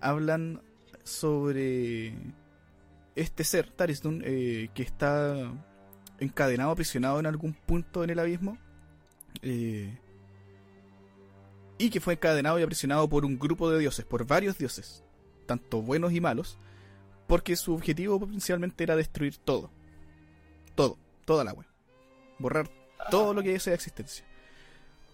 hablan 0.01 0.63
sobre 1.05 2.15
este 3.15 3.45
ser, 3.45 3.71
Tarisdun, 3.71 4.23
eh, 4.25 4.69
que 4.75 4.83
está 4.83 5.53
encadenado, 6.19 6.71
aprisionado 6.71 7.19
en 7.21 7.27
algún 7.27 7.55
punto 7.55 8.05
en 8.05 8.11
el 8.11 8.19
abismo. 8.19 8.59
eh, 9.43 9.99
y 11.79 11.91
que 11.91 12.01
fue 12.01 12.15
encadenado 12.15 12.59
y 12.59 12.63
aprisionado 12.63 13.09
por 13.09 13.25
un 13.25 13.39
grupo 13.39 13.71
de 13.71 13.79
dioses, 13.79 14.05
por 14.05 14.27
varios 14.27 14.57
dioses, 14.57 15.05
tanto 15.47 15.83
buenos 15.83 16.13
y 16.13 16.21
malos, 16.21 16.59
porque 17.27 17.57
su 17.57 17.75
objetivo 17.75 18.19
principalmente 18.27 18.85
era 18.85 18.97
destruir 18.97 19.37
todo. 19.37 19.71
Todo, 20.75 20.99
toda 21.25 21.45
la 21.45 21.53
web. 21.53 21.67
Borrar 22.39 22.71
todo 23.11 23.35
lo 23.35 23.43
que 23.43 23.59
de 23.59 23.75
existencia. 23.75 24.25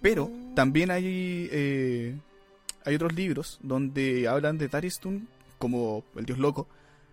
Pero 0.03 0.31
también 0.55 0.91
hay, 0.91 1.49
eh, 1.53 2.15
hay 2.85 2.95
otros 2.97 3.15
libros 3.15 3.59
donde 3.62 4.27
hablan 4.29 4.59
de 4.59 4.69
Taristun 4.69 5.29
como 5.59 6.05
el 6.17 6.27
dios 6.27 6.38
loco, 6.38 6.67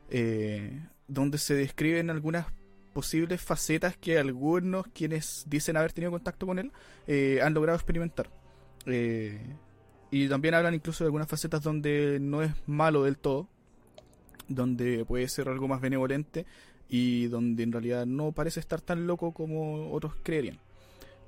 eh, 0.10 0.82
donde 1.08 1.38
se 1.38 1.54
describen 1.54 2.10
algunas 2.10 2.47
posibles 2.93 3.41
facetas 3.41 3.95
que 3.95 4.17
algunos 4.17 4.88
quienes 4.88 5.45
dicen 5.47 5.78
haber 5.78 5.93
tenido 5.93 6.12
contacto 6.12 6.47
con 6.47 6.58
él 6.58 6.71
eh, 7.08 7.39
han 7.43 7.54
logrado 7.54 7.78
experimentar. 7.78 8.30
Y 10.12 10.28
también 10.28 10.56
hablan 10.56 10.73
incluso 10.73 11.04
de 11.04 11.10
algunas 11.10 11.28
facetas 11.28 11.62
donde 11.62 12.17
no 12.19 12.41
es 12.41 12.52
malo 12.65 13.04
del 13.04 13.17
todo, 13.17 13.47
donde 14.47 15.06
puede 15.06 15.28
ser 15.28 15.47
algo 15.47 15.67
más 15.67 15.80
benevolente 15.80 16.47
y 16.89 17.28
donde 17.28 17.62
en 17.62 17.71
realidad 17.71 18.08
no 18.08 18.32
parece 18.32 18.60
estar 18.60 18.82
tan 18.82 19.06
loco 19.06 19.32
como 19.32 19.91
otros 19.91 20.15
creerían. 20.23 20.58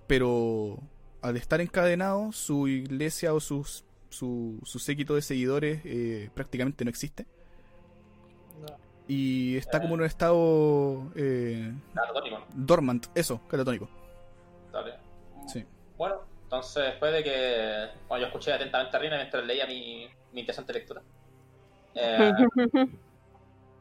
Pero 0.08 0.80
al 1.22 1.38
estar 1.38 1.62
encadenado, 1.62 2.32
su 2.32 2.68
iglesia 2.68 3.34
o 3.34 3.40
sus, 3.40 3.86
su, 4.10 4.60
su 4.64 4.80
séquito 4.80 5.16
de 5.16 5.22
seguidores 5.22 5.82
eh, 5.86 6.30
prácticamente 6.34 6.84
no 6.84 6.90
existe. 6.90 7.26
Y 9.08 9.58
está 9.58 9.82
como 9.82 9.96
en 9.96 10.02
un 10.02 10.06
estado 10.06 11.12
eh, 11.16 11.74
Catatónico. 11.94 12.46
dormant, 12.54 13.08
eso, 13.14 13.42
catatónico. 13.48 13.90
Dale. 14.72 14.94
Sí. 15.48 15.66
Bueno, 15.98 16.22
entonces 16.44 16.84
después 16.84 17.12
de 17.12 17.24
que. 17.24 17.88
Bueno, 18.08 18.22
yo 18.22 18.28
escuché 18.28 18.54
atentamente 18.54 18.96
a 18.96 19.00
Rina 19.00 19.18
mientras 19.18 19.44
leía 19.44 19.66
mi, 19.68 20.08
mi 20.32 20.42
interesante 20.42 20.74
lectura. 20.74 21.02
Eh, 21.94 22.32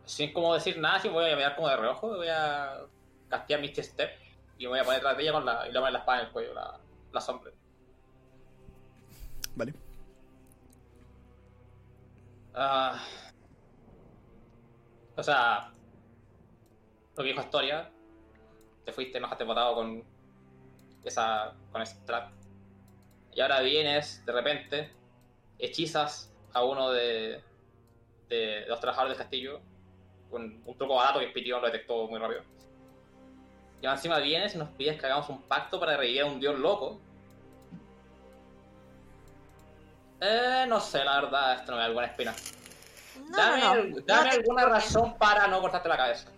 sin 0.04 0.32
como 0.32 0.52
decir 0.52 0.76
nada, 0.80 0.98
si 0.98 1.08
voy 1.08 1.30
a 1.30 1.36
mirar 1.36 1.54
como 1.54 1.68
de 1.68 1.76
reojo, 1.76 2.16
voy 2.16 2.26
a 2.28 2.80
castear 3.28 3.60
Misty 3.60 3.84
Step 3.84 4.10
y 4.58 4.64
me 4.64 4.70
voy 4.70 4.78
a 4.80 4.82
poner 4.82 4.98
detrás 4.98 5.16
de 5.16 5.22
ella 5.22 5.32
con 5.32 5.46
la, 5.46 5.68
y 5.68 5.72
le 5.72 5.78
voy 5.78 5.78
a 5.78 5.80
poner 5.80 5.92
la 5.92 5.98
espada 6.00 6.20
en 6.20 6.26
el 6.26 6.32
cuello, 6.32 6.54
la, 6.54 6.80
la 7.12 7.20
sombra. 7.20 7.52
Vale. 9.54 9.74
Ah. 12.54 13.00
o 15.16 15.22
sea, 15.22 15.72
lo 17.16 17.22
que 17.22 17.28
dijo 17.28 17.40
Historia, 17.40 17.90
te 18.84 18.92
fuiste, 18.92 19.18
enojaste 19.18 19.44
botado 19.44 19.74
con 19.74 20.04
esa, 21.04 21.54
con 21.70 21.82
ese 21.82 22.00
trap. 22.04 22.32
Y 23.32 23.40
ahora 23.40 23.60
vienes, 23.60 24.24
de 24.26 24.32
repente, 24.32 24.92
hechizas 25.58 26.34
a 26.52 26.64
uno 26.64 26.90
de, 26.90 27.42
de, 28.28 28.36
de 28.36 28.66
los 28.66 28.80
trabajadores 28.80 29.16
del 29.16 29.24
castillo 29.24 29.60
con 30.30 30.62
un 30.64 30.78
truco 30.78 30.94
barato 30.94 31.20
que 31.20 31.28
Pitión 31.28 31.60
lo 31.60 31.66
detectó 31.66 32.08
muy 32.08 32.18
rápido. 32.18 32.42
Y 33.82 33.86
encima 33.86 34.18
vienes 34.18 34.54
y 34.54 34.58
nos 34.58 34.68
pides 34.70 35.00
que 35.00 35.06
hagamos 35.06 35.28
un 35.28 35.42
pacto 35.42 35.80
para 35.80 35.96
revivir 35.96 36.22
a 36.22 36.26
un 36.26 36.38
dios 36.40 36.58
loco. 36.58 37.00
Eh, 40.20 40.66
no 40.68 40.80
sé, 40.80 41.02
la 41.02 41.20
verdad, 41.22 41.54
esto 41.54 41.72
no 41.72 41.76
me 41.76 41.80
da 41.80 41.86
alguna 41.86 42.06
espina. 42.06 42.34
No, 43.28 43.36
dame 43.36 43.60
no, 43.60 43.74
no. 43.74 44.00
dame 44.04 44.24
no 44.24 44.30
te 44.30 44.36
alguna 44.36 44.66
razón 44.66 45.16
para 45.16 45.46
no 45.46 45.60
cortarte 45.60 45.88
la 45.88 45.96
cabeza. 45.96 46.28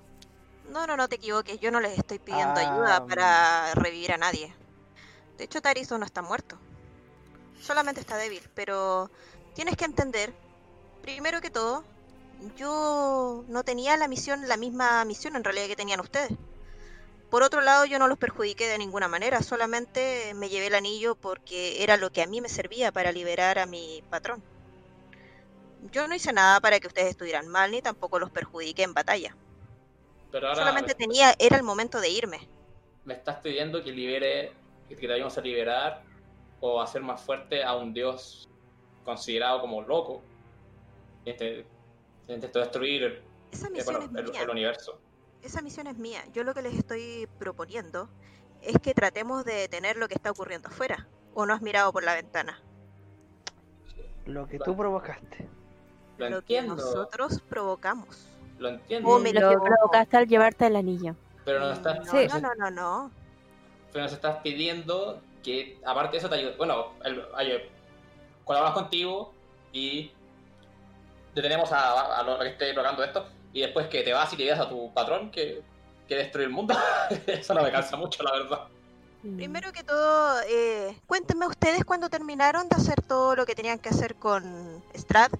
No, 0.68 0.86
no, 0.86 0.96
no 0.96 1.08
te 1.08 1.16
equivoques. 1.16 1.58
Yo 1.58 1.70
no 1.72 1.80
les 1.80 1.98
estoy 1.98 2.18
pidiendo 2.18 2.60
Ah, 2.60 2.72
ayuda 2.72 3.06
para 3.06 3.74
revivir 3.74 4.12
a 4.12 4.18
nadie. 4.18 4.54
De 5.36 5.44
hecho, 5.44 5.60
Tarizo 5.60 5.98
no 5.98 6.04
está 6.04 6.22
muerto. 6.22 6.56
Solamente 7.60 8.00
está 8.00 8.16
débil. 8.16 8.48
Pero 8.54 9.10
tienes 9.54 9.76
que 9.76 9.84
entender, 9.84 10.32
primero 11.02 11.40
que 11.40 11.50
todo, 11.50 11.82
yo 12.56 13.44
no 13.48 13.64
tenía 13.64 13.96
la 13.96 14.06
misión, 14.06 14.48
la 14.48 14.56
misma 14.56 15.04
misión 15.04 15.34
en 15.34 15.42
realidad 15.44 15.66
que 15.66 15.76
tenían 15.76 16.00
ustedes. 16.00 16.30
Por 17.32 17.42
otro 17.42 17.62
lado, 17.62 17.86
yo 17.86 17.98
no 17.98 18.06
los 18.08 18.18
perjudiqué 18.18 18.68
de 18.68 18.76
ninguna 18.76 19.08
manera, 19.08 19.42
solamente 19.42 20.32
me 20.34 20.50
llevé 20.50 20.66
el 20.66 20.74
anillo 20.74 21.14
porque 21.14 21.82
era 21.82 21.96
lo 21.96 22.10
que 22.10 22.20
a 22.22 22.26
mí 22.26 22.40
me 22.42 22.48
servía 22.50 22.92
para 22.92 23.10
liberar 23.10 23.58
a 23.58 23.64
mi 23.66 24.04
patrón. 24.10 24.42
Yo 25.90 26.06
no 26.06 26.14
hice 26.14 26.32
nada 26.32 26.60
para 26.60 26.78
que 26.78 26.86
ustedes 26.88 27.08
estuvieran 27.08 27.48
mal, 27.48 27.70
ni 27.70 27.80
tampoco 27.80 28.18
los 28.18 28.30
perjudiqué 28.30 28.82
en 28.82 28.92
batalla. 28.94 29.34
Pero 30.30 30.46
ahora 30.48 30.60
Solamente 30.60 30.94
tenía, 30.94 31.34
era 31.38 31.56
el 31.56 31.62
momento 31.62 32.00
de 32.00 32.10
irme. 32.10 32.48
me 33.04 33.14
estás 33.14 33.38
pidiendo 33.40 33.82
que 33.82 33.90
libere, 33.92 34.52
que 34.88 34.94
te 34.94 35.08
vayamos 35.08 35.36
a 35.36 35.40
liberar 35.40 36.02
o 36.60 36.80
hacer 36.80 37.02
más 37.02 37.20
fuerte 37.20 37.64
a 37.64 37.74
un 37.74 37.92
dios 37.94 38.48
considerado 39.04 39.60
como 39.62 39.82
loco. 39.82 40.22
Este, 41.24 41.66
intentó 42.28 42.58
destruir 42.60 43.02
el, 43.02 43.22
Esa 43.50 43.66
eh, 43.68 43.70
misión 43.70 43.94
bueno, 43.96 44.10
es 44.20 44.24
el- 44.26 44.30
mía. 44.32 44.42
el 44.42 44.50
universo. 44.50 45.00
Esa 45.42 45.60
misión 45.62 45.86
es 45.86 45.96
mía. 45.98 46.22
Yo 46.32 46.44
lo 46.44 46.54
que 46.54 46.62
les 46.62 46.74
estoy 46.74 47.28
proponiendo 47.38 48.08
es 48.62 48.78
que 48.78 48.94
tratemos 48.94 49.44
de 49.44 49.54
detener 49.54 49.96
lo 49.96 50.08
que 50.08 50.14
está 50.14 50.30
ocurriendo 50.30 50.68
afuera. 50.68 51.06
¿O 51.34 51.46
no 51.46 51.54
has 51.54 51.62
mirado 51.62 51.92
por 51.92 52.04
la 52.04 52.14
ventana? 52.14 52.60
Lo 54.26 54.46
que 54.46 54.58
tú 54.58 54.76
provocaste. 54.76 55.48
Lo 56.18 56.28
Lo 56.30 56.42
que 56.42 56.62
nosotros 56.62 57.40
provocamos. 57.48 58.28
lo 58.58 58.68
entiendo, 58.68 59.08
Oh, 59.08 59.18
me 59.18 59.32
Lo 59.32 59.40
lo- 59.40 59.50
que 59.50 59.56
provocaste 59.58 60.16
al 60.16 60.28
llevarte 60.28 60.66
el 60.66 60.76
anillo. 60.76 61.16
pero 61.44 61.58
nos 61.58 61.72
estás, 61.78 61.98
No, 62.06 62.12
Sí. 62.12 62.28
no, 62.28 62.38
no, 62.40 62.54
no, 62.54 62.70
no. 62.70 63.10
pero 63.92 64.04
nos 64.04 64.12
estás 64.12 64.38
pidiendo 64.42 65.20
que, 65.42 65.80
aparte 65.84 66.12
de 66.12 66.18
eso, 66.18 66.28
te 66.28 66.36
ayude. 66.36 66.54
Bueno, 66.56 66.92
el, 67.04 67.20
oye, 67.36 67.68
colaboramos 68.44 68.80
contigo 68.80 69.34
y 69.72 70.12
detenemos 71.34 71.72
a, 71.72 72.18
a 72.18 72.22
lo 72.22 72.38
que 72.38 72.48
esté 72.50 72.72
provocando 72.72 73.02
esto. 73.02 73.26
Y 73.52 73.60
después 73.60 73.88
que 73.88 74.02
te 74.02 74.12
vas 74.12 74.32
y 74.32 74.36
le 74.36 74.44
digas 74.44 74.60
a 74.60 74.68
tu 74.68 74.92
patrón 74.92 75.30
que, 75.30 75.62
que 76.08 76.16
destruye 76.16 76.46
el 76.46 76.52
mundo. 76.52 76.74
eso 77.26 77.54
no 77.54 77.62
me 77.62 77.70
cansa 77.70 77.96
mucho, 77.96 78.22
la 78.22 78.32
verdad. 78.32 78.68
Mm. 79.22 79.36
Primero 79.36 79.72
que 79.72 79.84
todo, 79.84 80.40
eh, 80.48 80.96
cuéntenme 81.06 81.46
ustedes 81.46 81.84
cuando 81.84 82.08
terminaron 82.08 82.68
de 82.68 82.76
hacer 82.76 83.00
todo 83.02 83.36
lo 83.36 83.46
que 83.46 83.54
tenían 83.54 83.78
que 83.78 83.90
hacer 83.90 84.14
con 84.16 84.82
Strad. 84.94 85.30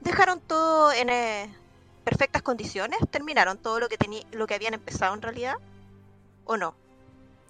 ¿Dejaron 0.00 0.40
todo 0.40 0.92
en 0.92 1.10
eh, 1.10 1.54
perfectas 2.04 2.42
condiciones? 2.42 2.98
¿Terminaron 3.10 3.58
todo 3.58 3.80
lo 3.80 3.88
que, 3.88 3.96
lo 4.32 4.46
que 4.46 4.54
habían 4.54 4.74
empezado 4.74 5.14
en 5.14 5.22
realidad? 5.22 5.54
¿O 6.44 6.56
no? 6.56 6.74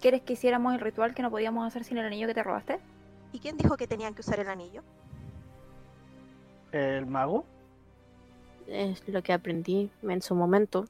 ¿Quieres 0.01 0.21
que 0.21 0.33
hiciéramos 0.33 0.73
el 0.73 0.79
ritual 0.79 1.13
que 1.13 1.21
no 1.21 1.29
podíamos 1.29 1.67
hacer 1.67 1.83
sin 1.83 1.97
el 1.97 2.05
anillo 2.05 2.27
que 2.27 2.33
te 2.33 2.43
robaste? 2.43 2.79
¿Y 3.31 3.39
quién 3.39 3.57
dijo 3.57 3.77
que 3.77 3.87
tenían 3.87 4.13
que 4.13 4.21
usar 4.21 4.39
el 4.39 4.49
anillo? 4.49 4.83
¿El 6.71 7.05
mago? 7.05 7.45
Es 8.69 9.07
lo 9.07 9.21
que 9.21 9.33
aprendí 9.33 9.89
en 10.03 10.21
su 10.21 10.35
momento. 10.35 10.87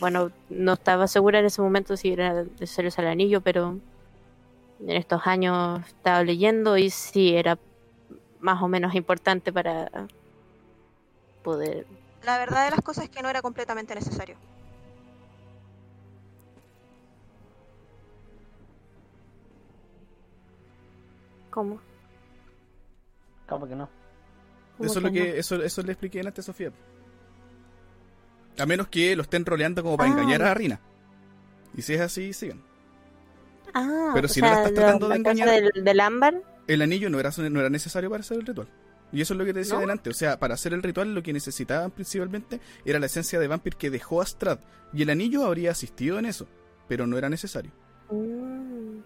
Bueno, 0.00 0.30
no 0.48 0.74
estaba 0.74 1.06
segura 1.06 1.40
en 1.40 1.46
ese 1.46 1.62
momento 1.62 1.96
si 1.96 2.12
era 2.12 2.44
necesario 2.44 2.88
usar 2.88 3.04
el 3.04 3.12
anillo, 3.12 3.40
pero 3.40 3.78
en 4.80 4.90
estos 4.90 5.26
años 5.26 5.86
estaba 5.86 6.22
leyendo 6.22 6.76
y 6.76 6.90
sí 6.90 7.34
era 7.34 7.58
más 8.40 8.62
o 8.62 8.68
menos 8.68 8.94
importante 8.94 9.52
para 9.52 9.90
poder. 11.42 11.86
La 12.22 12.38
verdad 12.38 12.64
de 12.64 12.70
las 12.72 12.80
cosas 12.80 13.04
es 13.04 13.10
que 13.10 13.22
no 13.22 13.28
era 13.28 13.42
completamente 13.42 13.94
necesario. 13.94 14.36
¿Cómo? 21.50 21.80
¿Cómo 23.48 23.68
que 23.68 23.76
no? 23.76 24.03
¿Cómo 24.76 24.90
Eso 24.90 24.98
es 24.98 25.04
lo 25.04 25.12
que, 25.12 25.38
eso, 25.38 25.62
eso 25.62 25.82
le 25.82 25.92
expliqué 25.92 26.20
antes 26.20 26.38
a 26.40 26.42
Sofía. 26.52 26.72
A 28.58 28.66
menos 28.66 28.88
que 28.88 29.14
lo 29.16 29.22
estén 29.22 29.44
roleando 29.44 29.82
como 29.82 29.96
para 29.96 30.10
Ah. 30.10 30.12
engañar 30.12 30.42
a 30.42 30.54
Rina. 30.54 30.80
Y 31.76 31.82
si 31.82 31.94
es 31.94 32.00
así, 32.00 32.32
sigan. 32.32 32.62
Ah, 33.72 34.12
Pero 34.14 34.28
si 34.28 34.40
no 34.40 34.46
la 34.48 34.58
estás 34.58 34.74
tratando 34.74 35.08
de 35.08 35.16
engañar- 35.16 35.48
Del, 35.48 35.84
del 35.84 36.00
ámbar. 36.00 36.42
El 36.68 36.82
anillo 36.82 37.10
no 37.10 37.18
era, 37.18 37.30
no 37.36 37.60
era 37.60 37.68
necesario 37.70 38.08
para 38.10 38.20
hacer 38.20 38.38
el 38.38 38.46
ritual. 38.46 38.68
Y 39.12 39.20
eso 39.20 39.34
es 39.34 39.38
lo 39.38 39.44
que 39.44 39.52
te 39.52 39.60
decía 39.60 39.74
¿No? 39.74 39.78
adelante. 39.78 40.10
O 40.10 40.14
sea, 40.14 40.38
para 40.38 40.54
hacer 40.54 40.72
el 40.72 40.82
ritual 40.82 41.14
lo 41.14 41.22
que 41.22 41.32
necesitaban 41.32 41.90
principalmente 41.90 42.60
era 42.84 42.98
la 42.98 43.06
esencia 43.06 43.38
de 43.40 43.48
Vampir 43.48 43.76
que 43.76 43.90
dejó 43.90 44.20
Astrad. 44.22 44.58
Y 44.92 45.02
el 45.02 45.10
anillo 45.10 45.44
habría 45.44 45.70
asistido 45.72 46.18
en 46.18 46.26
eso. 46.26 46.46
Pero 46.88 47.06
no 47.06 47.16
era 47.18 47.28
necesario. 47.28 47.70
Mm. 48.10 48.98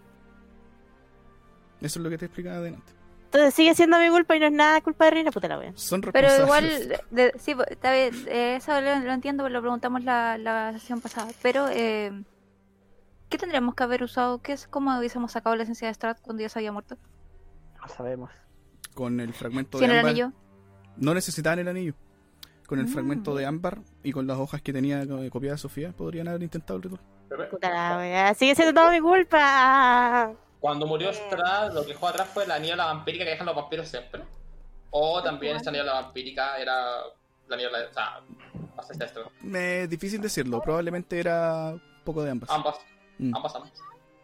Eso 1.81 1.99
es 1.99 2.03
lo 2.05 2.11
que 2.11 2.19
te 2.19 2.27
explicaba 2.27 2.57
adelante. 2.57 2.93
Entonces 3.29 3.53
sigue 3.55 3.75
siendo 3.75 3.99
mi 3.99 4.09
culpa 4.09 4.37
y 4.37 4.41
no 4.41 4.47
es 4.47 4.53
nada 4.53 4.81
culpa 4.81 5.05
de 5.05 5.11
Reina, 5.11 5.31
puta 5.31 5.49
la 5.49 5.59
wea. 5.59 5.73
Son 5.75 6.01
Pero 6.01 6.29
igual, 6.45 6.97
de- 7.11 7.35
sí, 7.39 7.55
pues, 7.55 7.69
está 7.71 7.93
bien, 7.93 8.15
eh, 8.27 8.57
eso 8.57 8.81
lo, 8.81 8.97
lo 9.01 9.13
entiendo, 9.13 9.43
porque 9.45 9.53
lo 9.53 9.61
preguntamos 9.61 10.03
la, 10.03 10.39
la 10.39 10.73
sesión 10.73 11.03
pasada. 11.03 11.31
Pero, 11.43 11.69
eh, 11.71 12.11
¿qué 13.29 13.37
tendríamos 13.37 13.75
que 13.75 13.83
haber 13.83 14.03
usado? 14.03 14.39
¿Qué 14.41 14.53
es, 14.53 14.67
¿Cómo 14.67 14.97
hubiésemos 14.99 15.31
sacado 15.33 15.55
la 15.57 15.65
esencia 15.65 15.89
de 15.89 15.95
Strat 15.95 16.19
cuando 16.23 16.43
ya 16.43 16.49
se 16.49 16.59
había 16.59 16.73
muerto? 16.73 16.97
No 17.83 17.89
sabemos. 17.89 18.31
Con 18.95 19.21
el 19.21 19.35
fragmento 19.35 19.79
¿Sin 19.79 19.89
de 19.89 19.93
el 19.93 19.99
ámbar. 20.01 20.11
anillo? 20.11 20.33
No 20.97 21.13
necesitaban 21.13 21.59
el 21.59 21.69
anillo. 21.69 21.93
Con 22.67 22.79
el 22.79 22.87
Mm. 22.87 22.89
fragmento 22.89 23.35
de 23.35 23.45
ámbar 23.45 23.79
y 24.03 24.13
con 24.13 24.27
las 24.27 24.39
hojas 24.39 24.63
que 24.63 24.73
tenía 24.73 25.03
eh, 25.03 25.29
copiadas 25.31 25.61
Sofía, 25.61 25.93
podrían 25.93 26.29
haber 26.29 26.43
intentado 26.43 26.79
el 26.79 26.83
ritual. 26.85 27.01
Puta 27.51 27.69
la 27.71 27.99
wea. 27.99 28.33
Sigue 28.35 28.55
siendo 28.55 28.73
toda 28.73 28.91
mi 28.91 29.01
culpa. 29.01 30.33
Cuando 30.61 30.87
murió 30.87 31.11
Eh. 31.11 31.15
Strad, 31.15 31.73
lo 31.73 31.83
que 31.83 31.89
dejó 31.89 32.09
atrás 32.09 32.29
fue 32.33 32.47
la 32.47 32.59
niebla 32.59 32.87
vampírica 32.87 33.25
que 33.25 33.31
dejan 33.31 33.47
los 33.47 33.57
vampiros 33.57 33.89
siempre. 33.89 34.23
O 34.91 35.23
también 35.23 35.57
esa 35.57 35.71
niebla 35.71 35.93
vampírica 35.95 36.57
era 36.59 37.03
la 37.49 37.57
niebla. 37.57 37.79
O 37.91 37.93
sea, 37.93 38.95
si 38.95 39.03
esto. 39.05 39.31
Me 39.43 39.83
es 39.83 39.91
difícil 39.91 40.21
decirlo. 40.21 40.61
Probablemente 40.61 41.19
era 41.21 41.71
un 41.75 41.83
poco 42.05 42.23
de 42.23 42.31
ambas. 42.31 42.51
Ambas, 42.51 42.77
Mm. 43.19 43.35
ambas, 43.37 43.55
ambas. 43.55 43.73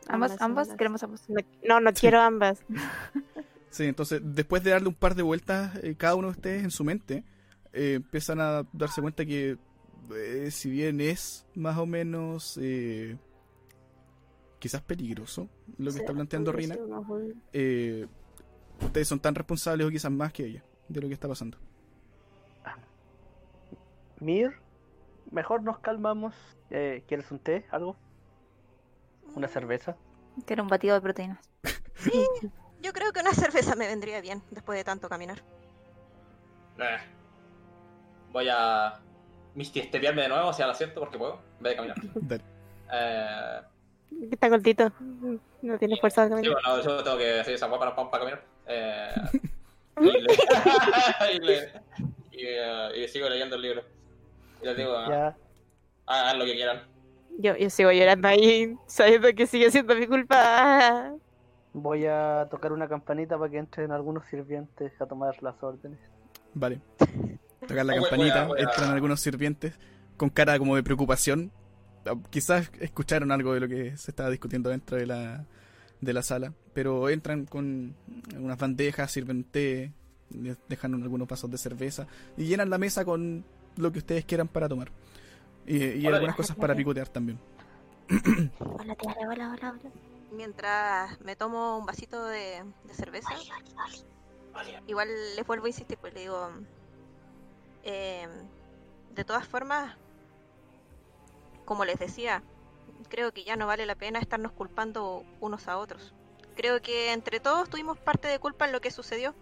Ambas, 0.07 0.31
Ambas, 0.31 0.31
ambas, 0.33 0.41
ambas. 0.69 0.77
queremos 0.79 1.03
ambas. 1.03 1.23
No, 1.63 1.81
no, 1.81 1.93
quiero 1.93 2.21
ambas. 2.21 2.63
Sí, 3.71 3.87
entonces 3.87 4.21
después 4.23 4.63
de 4.63 4.71
darle 4.71 4.87
un 4.87 4.95
par 4.95 5.17
de 5.17 5.23
vueltas 5.25 5.75
eh, 5.83 5.97
cada 5.99 6.15
uno 6.15 6.29
de 6.29 6.35
ustedes 6.35 6.63
en 6.63 6.71
su 6.71 6.85
mente, 6.85 7.25
eh, 7.73 7.95
empiezan 7.95 8.41
a 8.41 8.63
darse 8.73 9.01
cuenta 9.03 9.27
que 9.27 9.57
eh, 10.15 10.51
si 10.53 10.71
bien 10.71 11.01
es 11.01 11.45
más 11.57 11.77
o 11.79 11.85
menos 11.85 12.57
eh, 12.63 13.17
quizás 14.65 14.81
peligroso 14.81 15.47
lo 15.77 15.93
que 15.93 15.99
está 15.99 16.15
planteando 16.15 16.51
Rina, 16.51 16.75
eh, 17.53 18.07
ustedes 18.81 19.07
son 19.07 19.21
tan 19.21 19.35
responsables 19.35 19.87
o 19.87 19.91
quizás 19.91 20.11
más 20.11 20.33
que 20.33 20.47
ella 20.47 20.65
de 20.89 21.03
lo 21.03 21.09
que 21.09 21.13
está 21.13 21.29
pasando. 21.29 21.59
Mir, 24.21 24.55
mejor 25.31 25.63
nos 25.63 25.81
calmamos. 25.81 26.35
Eh, 26.71 27.05
¿Quieres 27.07 27.31
un 27.31 27.41
té? 27.41 27.67
¿Algo? 27.71 27.95
¿Una 29.35 29.49
cerveza? 29.49 29.99
Que 30.47 30.55
era 30.55 30.63
un 30.63 30.71
batido 30.71 30.95
de 30.95 31.03
proteínas. 31.03 31.47
Yo 32.81 32.95
creo 32.95 33.13
que 33.13 33.21
una 33.21 33.35
cerveza 33.35 33.77
me 33.77 33.87
vendría 33.87 34.23
bien 34.23 34.43
después 34.51 34.79
de 34.79 34.85
tanto 34.85 35.11
caminar. 35.11 35.43
Eh. 36.79 36.97
Voy 38.33 38.49
a 38.51 38.99
mistiesterearme 39.55 40.23
de 40.23 40.29
nuevo 40.31 40.49
hacia 40.49 40.65
el 40.65 40.71
asiento 40.71 41.01
porque 41.01 41.19
puedo, 41.19 41.43
en 41.59 41.63
vez 41.63 41.73
de 41.73 41.77
caminar. 41.77 41.97
Dale. 42.15 42.45
Eh, 42.91 43.61
Está 44.31 44.49
cortito. 44.49 44.91
No 45.63 45.79
tiene 45.79 45.97
fuerza 45.99 46.23
de 46.23 46.29
sí, 46.29 46.35
caminar. 46.35 46.57
bueno, 46.65 46.83
yo 46.83 47.03
tengo 47.05 47.19
que 47.19 47.41
hacer 47.41 47.55
esa 47.55 47.67
guapa 47.67 47.95
para, 47.95 48.11
para 48.11 48.25
caminar. 48.25 48.45
Eh, 48.67 49.11
y, 50.01 50.05
le- 50.11 50.35
y 51.35 51.39
le- 51.41 51.73
y, 52.33 52.39
eh, 52.47 53.05
y 53.05 53.09
sigo 53.09 53.29
leyendo 53.29 53.57
el 53.57 53.63
libro. 53.63 53.83
Y 54.63 54.65
les 54.67 54.77
digo, 54.77 54.97
ah, 54.97 55.07
Ya. 55.09 55.37
hagan 56.07 56.39
lo 56.39 56.45
que 56.47 56.55
quieran. 56.55 56.83
Yo, 57.39 57.57
yo 57.57 57.69
sigo 57.71 57.93
llorando 57.93 58.27
ahí, 58.29 58.75
sabiendo 58.87 59.29
que 59.35 59.47
sigue 59.47 59.71
siendo 59.71 59.95
mi 59.95 60.07
culpa. 60.07 61.13
Voy 61.73 62.07
a 62.07 62.47
tocar 62.51 62.73
una 62.73 62.89
campanita 62.89 63.37
para 63.39 63.51
que 63.51 63.59
entren 63.59 63.91
algunos 63.93 64.27
sirvientes 64.27 64.93
a 65.01 65.07
tomar 65.07 65.41
las 65.43 65.61
órdenes. 65.63 65.99
Vale. 66.55 66.81
Tocan 67.67 67.87
la 67.87 67.95
Oh, 67.95 68.03
campanita, 68.03 68.35
voy 68.35 68.43
a- 68.45 68.47
voy 68.47 68.59
a- 68.61 68.63
entran 68.63 68.91
algunos 68.95 69.21
sirvientes 69.21 69.79
con 70.17 70.29
cara 70.31 70.59
como 70.59 70.77
de 70.77 70.83
preocupación. 70.83 71.51
Quizás 72.31 72.71
escucharon 72.81 73.33
algo 73.33 73.55
de 73.55 73.61
lo 73.61 73.69
que 73.69 73.97
se 73.97 74.11
estaba 74.11 74.31
discutiendo 74.31 74.71
dentro 74.71 74.97
de 74.97 75.07
la, 75.07 75.47
de 76.01 76.13
la 76.13 76.23
sala, 76.23 76.53
pero 76.73 77.09
entran 77.09 77.47
con 77.47 77.95
unas 78.37 78.59
bandejas, 78.59 79.11
sirven 79.11 79.45
té, 79.45 79.93
dejan 80.69 80.95
algunos 80.95 81.29
vasos 81.29 81.51
de 81.51 81.59
cerveza 81.59 82.07
y 82.37 82.45
llenan 82.45 82.71
la 82.71 82.79
mesa 82.79 83.05
con 83.05 83.45
lo 83.77 83.93
que 83.93 83.99
ustedes 83.99 84.25
quieran 84.25 84.49
para 84.49 84.69
tomar. 84.69 84.91
Y, 85.67 85.83
y 85.83 86.07
algunas 86.07 86.37
cosas 86.37 86.57
para 86.57 86.75
picotear 86.75 87.09
también. 87.09 87.39
Hola, 88.59 88.95
tía, 88.97 89.15
hola, 89.19 89.51
hola, 89.53 89.71
hola. 89.71 89.91
Mientras 90.33 91.21
me 91.21 91.37
tomo 91.37 91.79
un 91.79 91.87
vasito 91.87 92.27
de, 92.27 92.63
de 92.87 92.95
cerveza, 92.95 93.31
igual 94.87 95.09
les 95.37 95.47
vuelvo 95.47 95.67
a 95.67 95.69
insistir, 95.69 95.97
pues 95.99 96.13
le 96.13 96.21
digo, 96.21 96.51
eh, 97.85 98.27
de 99.15 99.25
todas 99.25 99.47
formas, 99.47 99.97
como 101.65 101.85
les 101.85 101.99
decía, 101.99 102.43
creo 103.09 103.33
que 103.33 103.45
ya 103.45 103.57
no 103.57 103.67
vale 103.67 103.87
la 103.87 103.95
pena 103.95 104.19
estarnos 104.19 104.53
culpando 104.53 105.25
unos 105.41 105.69
a 105.69 105.79
otros. 105.79 106.13
Creo 106.57 106.81
que 106.83 107.13
entre 107.13 107.41
todos 107.41 107.69
tuvimos 107.69 107.99
parte 107.99 108.29
de 108.29 108.39
culpa 108.39 108.65
en 108.65 108.73
lo 108.73 108.81
que 108.81 108.91
sucedió, 108.91 109.35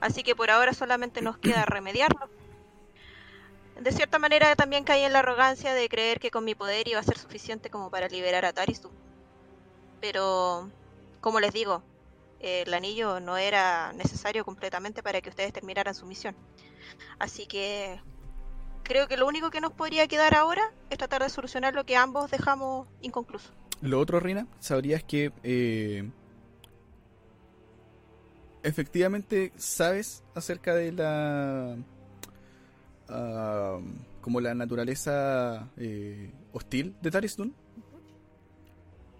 así 0.00 0.22
que 0.22 0.36
por 0.36 0.50
ahora 0.50 0.74
solamente 0.74 1.22
nos 1.22 1.38
queda 1.38 1.64
remediarlo. 1.66 2.28
de 3.78 3.92
cierta 3.92 4.18
manera 4.18 4.54
también 4.56 4.84
caí 4.84 5.02
en 5.02 5.12
la 5.12 5.20
arrogancia 5.20 5.74
de 5.74 5.88
creer 5.88 6.20
que 6.20 6.30
con 6.30 6.44
mi 6.44 6.54
poder 6.54 6.86
iba 6.88 7.00
a 7.00 7.04
ser 7.04 7.18
suficiente 7.18 7.70
como 7.70 7.90
para 7.90 8.08
liberar 8.08 8.44
a 8.44 8.52
Tarisu. 8.52 8.90
Pero, 10.00 10.70
como 11.20 11.40
les 11.40 11.52
digo, 11.52 11.82
el 12.40 12.72
anillo 12.72 13.20
no 13.20 13.36
era 13.36 13.92
necesario 13.92 14.44
completamente 14.44 15.02
para 15.02 15.20
que 15.20 15.28
ustedes 15.28 15.52
terminaran 15.52 15.94
su 15.94 16.06
misión. 16.06 16.34
Así 17.18 17.46
que 17.46 18.00
creo 18.82 19.08
que 19.08 19.16
lo 19.16 19.26
único 19.26 19.50
que 19.50 19.60
nos 19.60 19.72
podría 19.72 20.06
quedar 20.08 20.34
ahora 20.34 20.72
es 20.90 20.98
tratar 20.98 21.22
de 21.22 21.30
solucionar 21.30 21.74
lo 21.74 21.84
que 21.84 21.96
ambos 21.96 22.30
dejamos 22.30 22.88
inconcluso. 23.00 23.52
Lo 23.80 23.98
otro, 23.98 24.20
Rina, 24.20 24.46
sabrías 24.58 25.02
que 25.02 25.32
eh, 25.42 26.10
efectivamente 28.62 29.52
sabes 29.56 30.22
acerca 30.34 30.74
de 30.74 30.92
la 30.92 31.76
como 34.20 34.40
la 34.40 34.54
naturaleza 34.54 35.68
eh, 35.76 36.30
hostil 36.52 36.94
de 37.00 37.10
Tarisdun, 37.10 37.52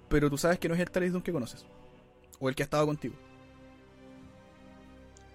pero 0.08 0.30
tú 0.30 0.38
sabes 0.38 0.60
que 0.60 0.68
no 0.68 0.74
es 0.74 0.80
el 0.80 0.90
Tarisdun 0.90 1.22
que 1.22 1.32
conoces 1.32 1.66
o 2.38 2.48
el 2.48 2.54
que 2.54 2.62
ha 2.62 2.64
estado 2.64 2.86
contigo. 2.86 3.14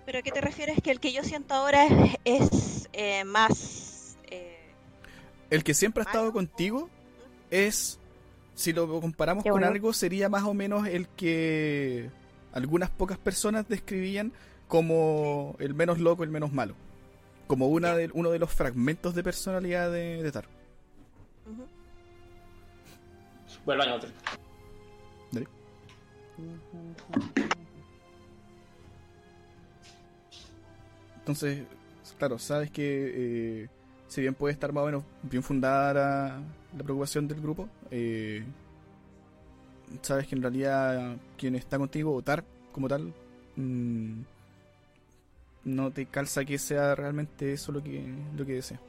¿Pero 0.05 0.19
a 0.19 0.21
qué 0.21 0.31
te 0.31 0.41
refieres? 0.41 0.81
Que 0.81 0.91
el 0.91 0.99
que 0.99 1.11
yo 1.11 1.23
siento 1.23 1.55
ahora 1.55 1.85
es, 1.85 2.17
es, 2.25 2.89
eh, 2.93 3.23
más... 3.23 3.94
El 5.55 5.63
que 5.63 5.73
siempre 5.73 6.03
ha 6.03 6.05
estado 6.05 6.33
contigo 6.33 6.89
es, 7.49 7.97
si 8.55 8.73
lo 8.73 8.99
comparamos 8.99 9.45
con 9.45 9.63
algo, 9.63 9.93
sería 9.93 10.27
más 10.27 10.43
o 10.43 10.53
menos 10.53 10.85
el 10.85 11.07
que 11.07 12.09
algunas 12.51 12.89
pocas 12.89 13.17
personas 13.17 13.65
describían 13.69 14.33
como 14.67 15.55
el 15.59 15.73
menos 15.73 15.99
loco, 15.99 16.25
el 16.25 16.29
menos 16.29 16.51
malo. 16.51 16.75
Como 17.47 17.69
una 17.69 17.95
de, 17.95 18.09
uno 18.13 18.31
de 18.31 18.39
los 18.39 18.51
fragmentos 18.51 19.15
de 19.15 19.23
personalidad 19.23 19.89
de, 19.89 20.21
de 20.21 20.31
Tar. 20.33 20.45
ujú. 21.45 21.65
Vuelve 23.65 23.83
al 23.83 23.89
año 23.89 23.97
útil. 23.97 24.13
Entonces, 31.19 31.63
claro, 32.19 32.39
sabes 32.39 32.69
que 32.71 33.63
eh, 33.63 33.69
si 34.15 34.21
bien 34.21 34.33
puede 34.33 34.53
estar 34.53 34.71
más 34.71 34.83
o 34.83 34.85
menos 34.85 35.03
bien 35.23 35.43
fundada 35.43 35.93
la, 35.93 36.41
la 36.77 36.83
preocupación 36.85 37.27
del 37.27 37.41
grupo, 37.41 37.67
eh, 37.91 38.45
sabes 40.01 40.25
que 40.25 40.35
en 40.35 40.41
realidad 40.41 41.17
quien 41.37 41.53
está 41.55 41.77
contigo, 41.77 42.15
o 42.15 42.21
Tar 42.21 42.45
como 42.71 42.87
tal, 42.87 43.13
mm, 43.57 44.21
no 45.65 45.91
te 45.91 46.05
calza 46.05 46.45
que 46.45 46.57
sea 46.57 46.95
realmente 46.95 47.51
eso 47.51 47.73
lo 47.73 47.83
que, 47.83 48.05
lo 48.37 48.45
que 48.45 48.53
desea. 48.53 48.79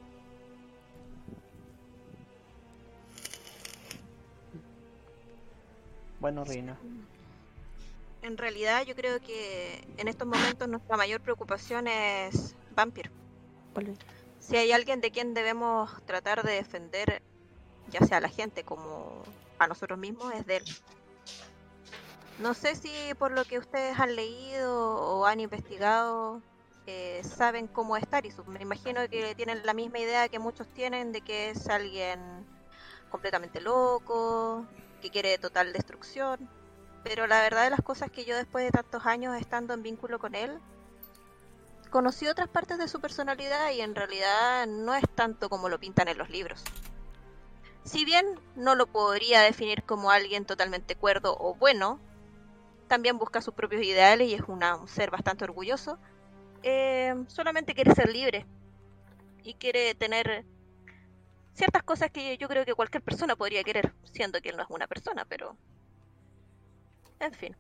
Bueno, 6.21 6.45
Reina. 6.45 6.79
En 8.23 8.39
realidad 8.39 8.85
yo 8.87 8.95
creo 8.95 9.19
que 9.21 9.85
en 9.97 10.07
estos 10.07 10.29
momentos 10.29 10.69
nuestra 10.69 10.97
mayor 10.97 11.21
preocupación 11.21 11.89
es 11.89 12.55
Vampir. 12.77 13.11
Si 14.47 14.57
hay 14.57 14.71
alguien 14.71 15.01
de 15.01 15.11
quien 15.11 15.35
debemos 15.35 15.91
tratar 16.05 16.45
de 16.45 16.53
defender, 16.53 17.21
ya 17.89 18.07
sea 18.07 18.19
a 18.19 18.21
la 18.21 18.29
gente 18.29 18.63
como 18.63 19.25
a 19.59 19.67
nosotros 19.67 19.99
mismos, 19.99 20.33
es 20.35 20.47
de 20.47 20.59
él. 20.59 20.65
No 22.39 22.55
sé 22.55 22.77
si 22.77 22.93
por 23.19 23.33
lo 23.33 23.45
que 23.45 23.59
ustedes 23.59 23.99
han 23.99 24.15
leído 24.15 24.95
o 24.95 25.27
han 25.27 25.41
investigado 25.41 26.43
eh, 26.87 27.23
saben 27.25 27.67
cómo 27.67 27.97
es 27.97 28.07
Tarisu. 28.07 28.45
Me 28.45 28.63
imagino 28.63 29.01
que 29.09 29.35
tienen 29.35 29.67
la 29.67 29.75
misma 29.75 29.99
idea 29.99 30.29
que 30.29 30.39
muchos 30.39 30.69
tienen 30.69 31.11
de 31.11 31.23
que 31.23 31.51
es 31.51 31.67
alguien 31.69 32.47
completamente 33.11 33.61
loco, 33.61 34.65
que 35.03 35.11
quiere 35.11 35.39
total 35.39 35.73
destrucción. 35.73 36.49
Pero 37.03 37.27
la 37.27 37.41
verdad 37.41 37.65
de 37.65 37.71
las 37.71 37.83
cosas 37.83 38.13
que 38.13 38.25
yo 38.25 38.37
después 38.37 38.65
de 38.65 38.71
tantos 38.71 39.07
años 39.07 39.37
estando 39.37 39.75
en 39.75 39.83
vínculo 39.83 40.21
con 40.21 40.37
él, 40.37 40.61
conocí 41.97 42.29
otras 42.29 42.49
partes 42.51 42.77
de 42.77 42.89
su 42.89 43.01
personalidad 43.01 43.71
y 43.71 43.81
en 43.81 43.95
realidad 43.95 44.67
no 44.67 44.95
es 44.95 45.05
tanto 45.15 45.49
como 45.49 45.71
lo 45.71 45.81
pintan 45.81 46.09
en 46.09 46.19
los 46.19 46.29
libros. 46.29 46.63
Si 47.85 48.05
bien 48.05 48.27
no 48.55 48.75
lo 48.75 48.87
podría 48.87 49.41
definir 49.41 49.83
como 49.83 50.11
alguien 50.11 50.45
totalmente 50.45 50.95
cuerdo 50.95 51.35
o 51.41 51.55
bueno, 51.55 51.99
también 52.87 53.17
busca 53.17 53.41
sus 53.41 53.55
propios 53.55 53.83
ideales 53.83 54.29
y 54.29 54.35
es 54.35 54.43
una- 54.47 54.77
un 54.77 54.89
ser 54.89 55.11
bastante 55.11 55.45
orgulloso. 55.45 55.99
eh, 56.63 57.15
solamente 57.29 57.75
quiere 57.75 57.95
ser 57.95 58.11
libre 58.11 58.45
y 59.43 59.55
quiere 59.55 59.95
tener 59.95 60.45
ciertas 61.55 61.83
cosas 61.83 62.11
que 62.11 62.37
yo 62.37 62.47
creo 62.49 62.65
que 62.67 62.75
cualquier 62.75 63.03
persona 63.03 63.37
podría 63.37 63.63
querer, 63.65 63.95
siendo 64.05 64.41
que 64.43 64.49
él 64.51 64.57
no 64.59 64.65
es 64.65 64.69
una 64.71 64.87
persona, 64.87 65.25
pero... 65.25 65.57
En 67.21 67.33
fin. 67.33 67.57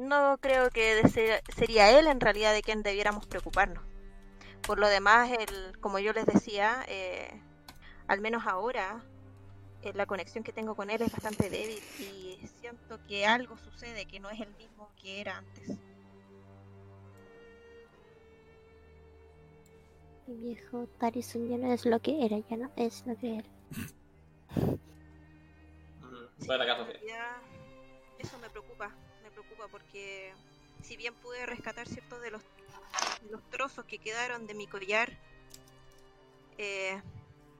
No 0.00 0.38
creo 0.38 0.70
que 0.70 1.02
sería 1.54 1.98
él 1.98 2.06
en 2.06 2.20
realidad 2.20 2.54
de 2.54 2.62
quien 2.62 2.82
debiéramos 2.82 3.26
preocuparnos. 3.26 3.84
Por 4.62 4.78
lo 4.78 4.88
demás, 4.88 5.30
el, 5.30 5.78
como 5.78 5.98
yo 5.98 6.14
les 6.14 6.24
decía, 6.24 6.82
eh, 6.88 7.28
al 8.08 8.22
menos 8.22 8.46
ahora, 8.46 9.04
eh, 9.82 9.92
la 9.94 10.06
conexión 10.06 10.42
que 10.42 10.54
tengo 10.54 10.74
con 10.74 10.88
él 10.88 11.02
es 11.02 11.12
bastante 11.12 11.50
débil 11.50 11.82
y 11.98 12.40
siento 12.60 12.98
que 13.06 13.26
algo 13.26 13.58
sucede 13.58 14.06
que 14.06 14.20
no 14.20 14.30
es 14.30 14.40
el 14.40 14.48
mismo 14.54 14.90
que 15.02 15.20
era 15.20 15.36
antes. 15.36 15.76
Mi 20.26 20.34
viejo 20.34 20.88
Tarison 20.98 21.46
ya 21.46 21.58
no 21.58 21.70
es 21.74 21.84
lo 21.84 22.00
que 22.00 22.24
era, 22.24 22.38
ya 22.38 22.56
no 22.56 22.70
es 22.74 23.06
lo 23.06 23.18
que 23.18 23.36
era. 23.36 23.48
Ya, 27.06 27.42
eso 28.18 28.38
me 28.38 28.48
preocupa, 28.48 28.90
preocupa 29.40 29.68
porque 29.68 30.32
si 30.82 30.96
bien 30.96 31.14
pude 31.14 31.46
rescatar 31.46 31.88
ciertos 31.88 32.20
de 32.22 32.30
los, 32.30 32.42
los 33.30 33.42
trozos 33.50 33.84
que 33.84 33.98
quedaron 33.98 34.46
de 34.46 34.54
mi 34.54 34.66
collar, 34.66 35.12
eh, 36.58 37.00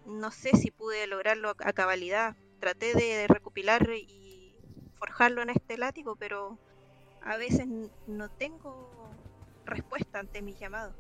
no 0.07 0.31
sé 0.31 0.57
si 0.57 0.71
pude 0.71 1.07
lograrlo 1.07 1.51
a, 1.51 1.73
cabalidad. 1.73 2.37
Traté 2.61 2.95
de 2.95 3.27
recopilar 3.27 3.89
y 3.91 4.55
forjarlo 4.99 5.43
en 5.43 5.51
este 5.51 5.79
látigo, 5.79 6.17
pero 6.17 6.59
a 7.23 7.37
veces 7.37 7.67
no 8.07 8.29
tengo 8.29 9.11
respuesta 9.65 10.19
ante 10.19 10.43
mis 10.43 10.59
llamados. 10.59 10.95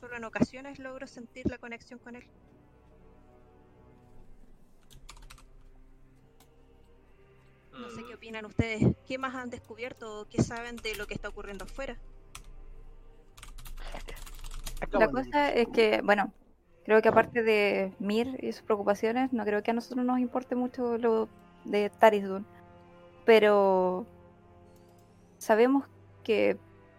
Solo 0.00 0.16
en 0.16 0.24
ocasiones 0.24 0.78
logro 0.78 1.06
sentir 1.06 1.46
la 1.50 1.58
conexión 1.58 1.98
con 1.98 2.16
él. 2.16 2.26
No 7.78 7.90
sé 7.90 8.04
qué 8.04 8.14
Mm. 8.14 8.16
opinan 8.16 8.44
ustedes. 8.46 8.96
¿Qué 9.06 9.18
más 9.18 9.34
han 9.34 9.50
descubierto 9.50 10.20
o 10.22 10.28
qué 10.28 10.42
saben 10.42 10.76
de 10.76 10.94
lo 10.96 11.06
que 11.06 11.14
está 11.14 11.28
ocurriendo 11.28 11.64
afuera? 11.64 11.98
La 14.92 15.08
cosa 15.10 15.52
es 15.52 15.68
que, 15.68 16.00
bueno, 16.02 16.32
creo 16.84 17.02
que 17.02 17.08
aparte 17.08 17.42
de 17.42 17.92
Mir 17.98 18.38
y 18.42 18.52
sus 18.52 18.62
preocupaciones, 18.62 19.32
no 19.32 19.44
creo 19.44 19.62
que 19.62 19.70
a 19.70 19.74
nosotros 19.74 20.04
nos 20.04 20.18
importe 20.20 20.54
mucho 20.54 20.98
lo 20.98 21.28
de 21.64 21.90
Tarisdun. 21.90 22.46
Pero 23.24 24.06
sabemos 25.38 25.84
que, 26.22 26.58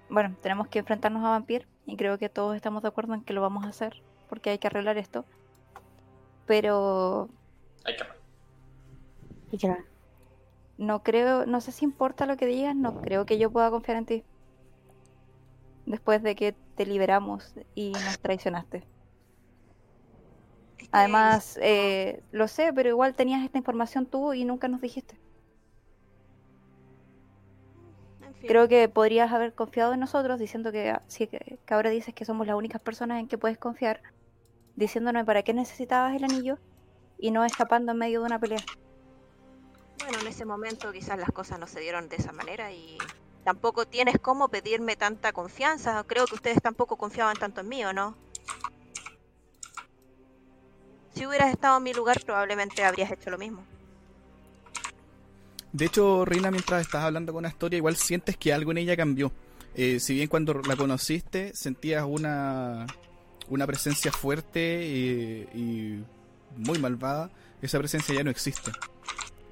bueno, 0.09 0.36
tenemos 0.41 0.67
que 0.67 0.80
enfrentarnos 0.80 1.23
a 1.23 1.30
Vampir 1.30 1.67
y 1.86 1.95
creo 1.97 2.17
que 2.17 2.30
todos 2.30 2.55
estamos 2.55 2.82
de 2.84 2.89
acuerdo 2.89 3.13
en 3.13 3.23
que 3.23 3.34
lo 3.34 3.41
vamos 3.41 3.65
a 3.65 3.69
hacer 3.69 4.03
porque 4.30 4.49
hay 4.51 4.59
que 4.59 4.67
arreglar 4.67 4.97
esto. 4.97 5.25
Pero 6.45 7.30
Hay 7.86 7.95
que. 7.95 8.03
Y 9.51 9.57
ya. 9.57 9.78
No 10.78 11.03
creo, 11.03 11.45
no 11.45 11.61
sé 11.61 11.71
si 11.71 11.86
importa 11.86 12.25
lo 12.25 12.38
que 12.38 12.45
digas, 12.45 12.75
no 12.75 13.01
creo 13.01 13.25
que 13.25 13.38
yo 13.38 13.51
pueda 13.51 13.71
confiar 13.71 13.97
en 13.97 14.05
ti. 14.05 14.23
Después 15.86 16.21
de 16.21 16.36
que 16.36 16.55
te 16.75 16.86
liberamos 16.86 17.55
y 17.73 17.91
nos 17.91 18.19
traicionaste. 18.21 18.84
Además, 20.91 21.59
eh, 21.61 22.23
lo 22.32 22.47
sé, 22.47 22.71
pero 22.73 22.89
igual 22.89 23.13
tenías 23.13 23.43
esta 23.43 23.57
información 23.57 24.05
tú 24.05 24.34
y 24.34 24.45
nunca 24.45 24.67
nos 24.67 24.82
dijiste. 24.82 25.19
en 28.21 28.36
fin, 28.36 28.47
Creo 28.47 28.67
que 28.67 28.88
podrías 28.88 29.32
haber 29.32 29.53
confiado 29.53 29.93
en 29.93 29.99
nosotros 29.99 30.39
diciendo 30.39 30.71
que, 30.71 30.95
sí, 31.07 31.28
que, 31.28 31.59
que 31.65 31.73
ahora 31.73 31.89
dices 31.89 32.13
que 32.13 32.23
somos 32.23 32.47
las 32.47 32.55
únicas 32.55 32.82
personas 32.82 33.19
en 33.19 33.28
que 33.28 33.38
puedes 33.38 33.57
confiar, 33.57 34.01
diciéndonos 34.75 35.25
para 35.25 35.43
qué 35.43 35.53
necesitabas 35.53 36.15
el 36.15 36.23
anillo 36.23 36.57
y 37.17 37.32
no 37.32 37.43
escapando 37.43 37.91
en 37.91 37.97
medio 37.97 38.21
de 38.21 38.28
una 38.28 38.39
pelea. 38.39 38.59
Bueno, 40.00 40.20
en 40.20 40.28
ese 40.28 40.45
momento 40.45 40.91
quizás 40.91 41.18
las 41.18 41.32
cosas 41.32 41.60
no 41.60 41.68
se 41.68 41.80
dieron 41.80 42.10
de 42.10 42.18
esa 42.18 42.32
manera 42.32 42.72
y 42.72 42.98
tampoco 43.43 43.86
tienes 43.86 44.20
cómo 44.20 44.50
pedirme 44.50 44.95
tanta 44.95 45.34
confianza. 45.34 46.04
Creo 46.06 46.26
que 46.26 46.36
ustedes 46.36 46.62
tampoco 46.62 46.98
confiaban 46.98 47.36
tanto 47.38 47.62
en 47.62 47.70
mí, 47.70 47.84
¿o 47.86 47.93
no? 47.93 48.16
Si 51.16 51.26
hubieras 51.26 51.52
estado 51.52 51.78
en 51.78 51.84
mi 51.84 51.93
lugar, 51.93 52.22
probablemente 52.24 52.84
habrías 52.84 53.12
hecho 53.12 53.30
lo 53.30 53.38
mismo. 53.38 53.64
De 55.74 55.86
hecho, 55.86 56.26
Reina, 56.26 56.52
mientras 56.52 56.82
estás 56.82 57.04
hablando 57.04 57.34
con 57.34 57.45
Astoria, 57.45 57.78
igual 57.78 57.95
sientes 57.95 58.38
que 58.38 58.54
algo 58.54 58.72
en 58.72 58.80
ella 58.80 58.95
cambió. 58.95 59.32
Eh, 59.76 60.00
si 60.00 60.16
bien 60.16 60.28
cuando 60.28 60.54
la 60.54 60.76
conociste 60.76 61.54
sentías 61.56 62.04
una 62.08 62.88
una 63.50 63.66
presencia 63.66 64.12
fuerte 64.12 64.60
eh, 64.60 65.48
y 65.54 66.00
muy 66.58 66.80
malvada, 66.80 67.30
esa 67.62 67.80
presencia 67.80 68.16
ya 68.16 68.24
no 68.24 68.32
existe. 68.32 68.72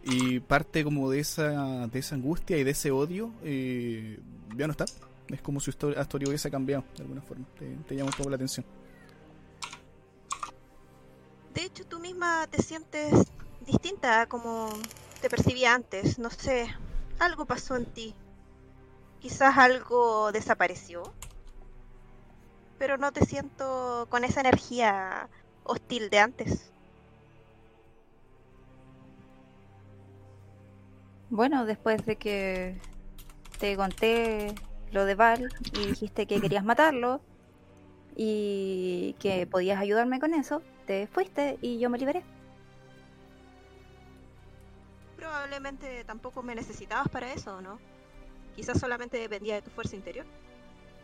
Y 0.08 0.40
parte 0.40 0.84
como 0.84 1.10
de 1.10 1.20
esa, 1.20 1.88
de 1.88 2.00
esa 2.00 2.14
angustia 2.14 2.58
y 2.58 2.64
de 2.64 2.72
ese 2.72 2.92
odio 2.92 3.32
eh, 3.44 4.20
ya 4.56 4.68
no 4.68 4.72
está. 4.72 4.86
Es 5.30 5.42
como 5.42 5.60
si 5.60 5.72
tu 5.72 5.90
historia 5.90 6.28
hubiese 6.28 6.52
cambiado 6.52 6.84
de 6.96 7.02
alguna 7.02 7.22
forma. 7.22 7.46
Te, 7.58 7.66
te 7.88 7.96
llama 7.96 8.12
un 8.12 8.18
poco 8.18 8.30
la 8.30 8.36
atención. 8.36 8.66
De 11.56 11.64
hecho, 11.64 11.86
tú 11.88 12.00
misma 12.00 12.46
te 12.48 12.62
sientes 12.62 13.14
distinta 13.66 14.22
a 14.22 14.26
como 14.28 14.70
te 15.22 15.30
percibía 15.30 15.74
antes. 15.74 16.20
No 16.20 16.30
sé, 16.30 16.68
algo 17.18 17.46
pasó 17.46 17.76
en 17.76 17.86
ti. 17.86 18.14
Quizás 19.20 19.58
algo 19.58 20.32
desapareció. 20.32 21.12
Pero 22.78 22.98
no 22.98 23.12
te 23.12 23.26
siento 23.26 24.06
con 24.12 24.24
esa 24.24 24.42
energía 24.42 25.30
hostil 25.64 26.12
de 26.12 26.20
antes. 26.20 26.72
Bueno, 31.30 31.66
después 31.66 32.06
de 32.06 32.16
que 32.18 32.78
te 33.60 33.76
conté 33.76 34.54
lo 34.92 35.06
de 35.06 35.16
Val 35.16 35.50
y 35.74 35.88
dijiste 35.88 36.28
que 36.28 36.40
querías 36.40 36.64
matarlo 36.66 37.22
y 38.16 39.16
que 39.20 39.46
podías 39.48 39.80
ayudarme 39.80 40.20
con 40.20 40.34
eso, 40.34 40.62
te 40.86 41.08
fuiste 41.08 41.58
y 41.62 41.80
yo 41.80 41.90
me 41.90 41.98
liberé. 41.98 42.24
Probablemente 45.18 46.04
tampoco 46.06 46.44
me 46.44 46.56
necesitabas 46.56 47.10
para 47.10 47.34
eso, 47.34 47.62
¿no? 47.62 47.80
Quizás 48.56 48.80
solamente 48.80 49.18
dependía 49.18 49.56
de 49.56 49.62
tu 49.64 49.72
fuerza 49.72 49.96
interior. 49.96 50.26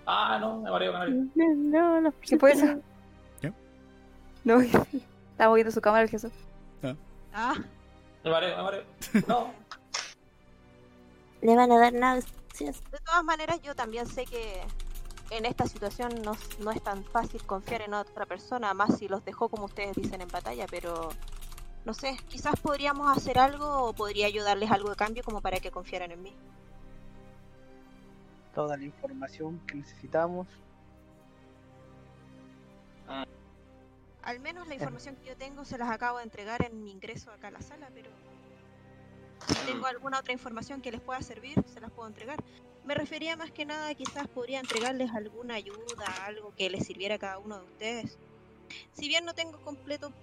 Ah, 0.06 0.38
no, 0.40 0.62
me 0.62 0.72
mareo, 0.72 0.94
me 0.94 1.00
mareo. 1.00 1.16
No, 1.36 2.02
no, 2.02 2.14
¿Qué 2.22 2.38
fue 2.38 2.52
eso? 2.54 2.82
¿Qué? 3.42 3.52
No, 4.44 4.60
estaba 5.32 5.54
viendo 5.56 5.72
su 5.72 5.82
cámara 5.82 6.04
el 6.04 6.10
Jesús. 6.10 6.32
Ah, 7.34 7.56
Me 8.24 8.30
mareo, 8.30 8.58
me 8.58 8.64
mareo. 8.64 8.84
No. 9.28 9.61
Le 11.42 11.56
van 11.56 11.72
a 11.72 11.80
dar 11.80 11.94
náuseas. 11.94 12.84
de 12.92 13.00
todas 13.04 13.24
maneras, 13.24 13.62
yo 13.62 13.76
también 13.76 14.06
sé 14.06 14.26
que 14.26 14.62
en 15.32 15.46
esta 15.46 15.66
situación 15.66 16.22
no, 16.24 16.36
no 16.60 16.72
es 16.72 16.82
tan 16.84 17.04
fácil 17.04 17.44
confiar 17.44 17.82
en 17.82 17.94
otra 17.94 18.26
persona, 18.26 18.74
más 18.74 18.98
si 18.98 19.08
los 19.08 19.24
dejó 19.24 19.50
como 19.50 19.66
ustedes 19.66 19.96
dicen 19.96 20.22
en 20.22 20.28
batalla, 20.28 20.66
pero 20.70 21.10
no 21.86 21.94
sé, 21.94 22.18
quizás 22.28 22.60
podríamos 22.60 23.18
hacer 23.18 23.40
algo 23.40 23.86
o 23.86 23.94
podría 23.94 24.28
ayudarles 24.28 24.70
algo 24.70 24.90
de 24.90 24.96
cambio 24.96 25.24
como 25.24 25.42
para 25.42 25.60
que 25.60 25.72
confiaran 25.72 26.12
en 26.12 26.22
mí. 26.22 26.36
Toda 28.54 28.78
la 28.78 28.84
información 28.84 29.60
que 29.66 29.76
necesitamos. 29.76 30.48
Al 34.22 34.40
menos 34.40 34.68
la 34.68 34.76
información 34.76 35.16
que 35.16 35.30
yo 35.30 35.38
tengo 35.38 35.66
se 35.66 35.78
las 35.78 35.90
acabo 35.90 36.20
de 36.20 36.26
entregar 36.26 36.64
en 36.64 36.84
mi 36.84 36.92
ingreso 36.92 37.32
acá 37.32 37.48
a 37.48 37.52
la 37.52 37.62
sala, 37.62 37.90
pero 37.94 38.12
si 39.48 39.62
tengo 39.66 39.86
alguna 39.86 40.20
otra 40.20 40.34
información 40.34 40.82
que 40.82 40.92
les 40.92 41.02
pueda 41.02 41.22
servir, 41.22 41.64
se 41.68 41.80
las 41.80 41.92
puedo 41.92 42.08
entregar. 42.08 42.44
Me 42.84 42.96
refería 42.96 43.36
más 43.36 43.52
que 43.52 43.66
nada, 43.66 43.94
quizás 43.96 44.28
podría 44.28 44.60
entregarles 44.60 45.12
alguna 45.12 45.56
ayuda, 45.56 46.26
algo 46.26 46.54
que 46.56 46.70
les 46.70 46.86
sirviera 46.86 47.16
a 47.16 47.20
cada 47.20 47.40
uno 47.40 47.60
de 47.60 47.66
ustedes. 47.66 48.20
Si 48.94 49.08
bien 49.08 49.26
no 49.26 49.34
tengo 49.34 49.62
completo 49.62 50.14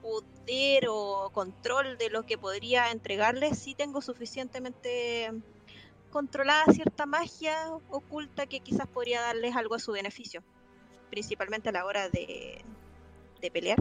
poder 0.00 0.86
o 0.88 1.30
control 1.32 1.98
de 1.98 2.10
lo 2.10 2.24
que 2.24 2.38
podría 2.38 2.90
entregarles, 2.90 3.58
sí 3.58 3.74
tengo 3.74 4.00
suficientemente 4.00 5.30
controlada 6.10 6.72
cierta 6.72 7.06
magia 7.06 7.72
oculta 7.88 8.46
que 8.46 8.60
quizás 8.60 8.88
podría 8.88 9.20
darles 9.20 9.56
algo 9.56 9.74
a 9.74 9.78
su 9.78 9.92
beneficio, 9.92 10.42
principalmente 11.10 11.68
a 11.68 11.72
la 11.72 11.84
hora 11.84 12.08
de, 12.08 12.64
de 13.40 13.50
pelear. 13.50 13.78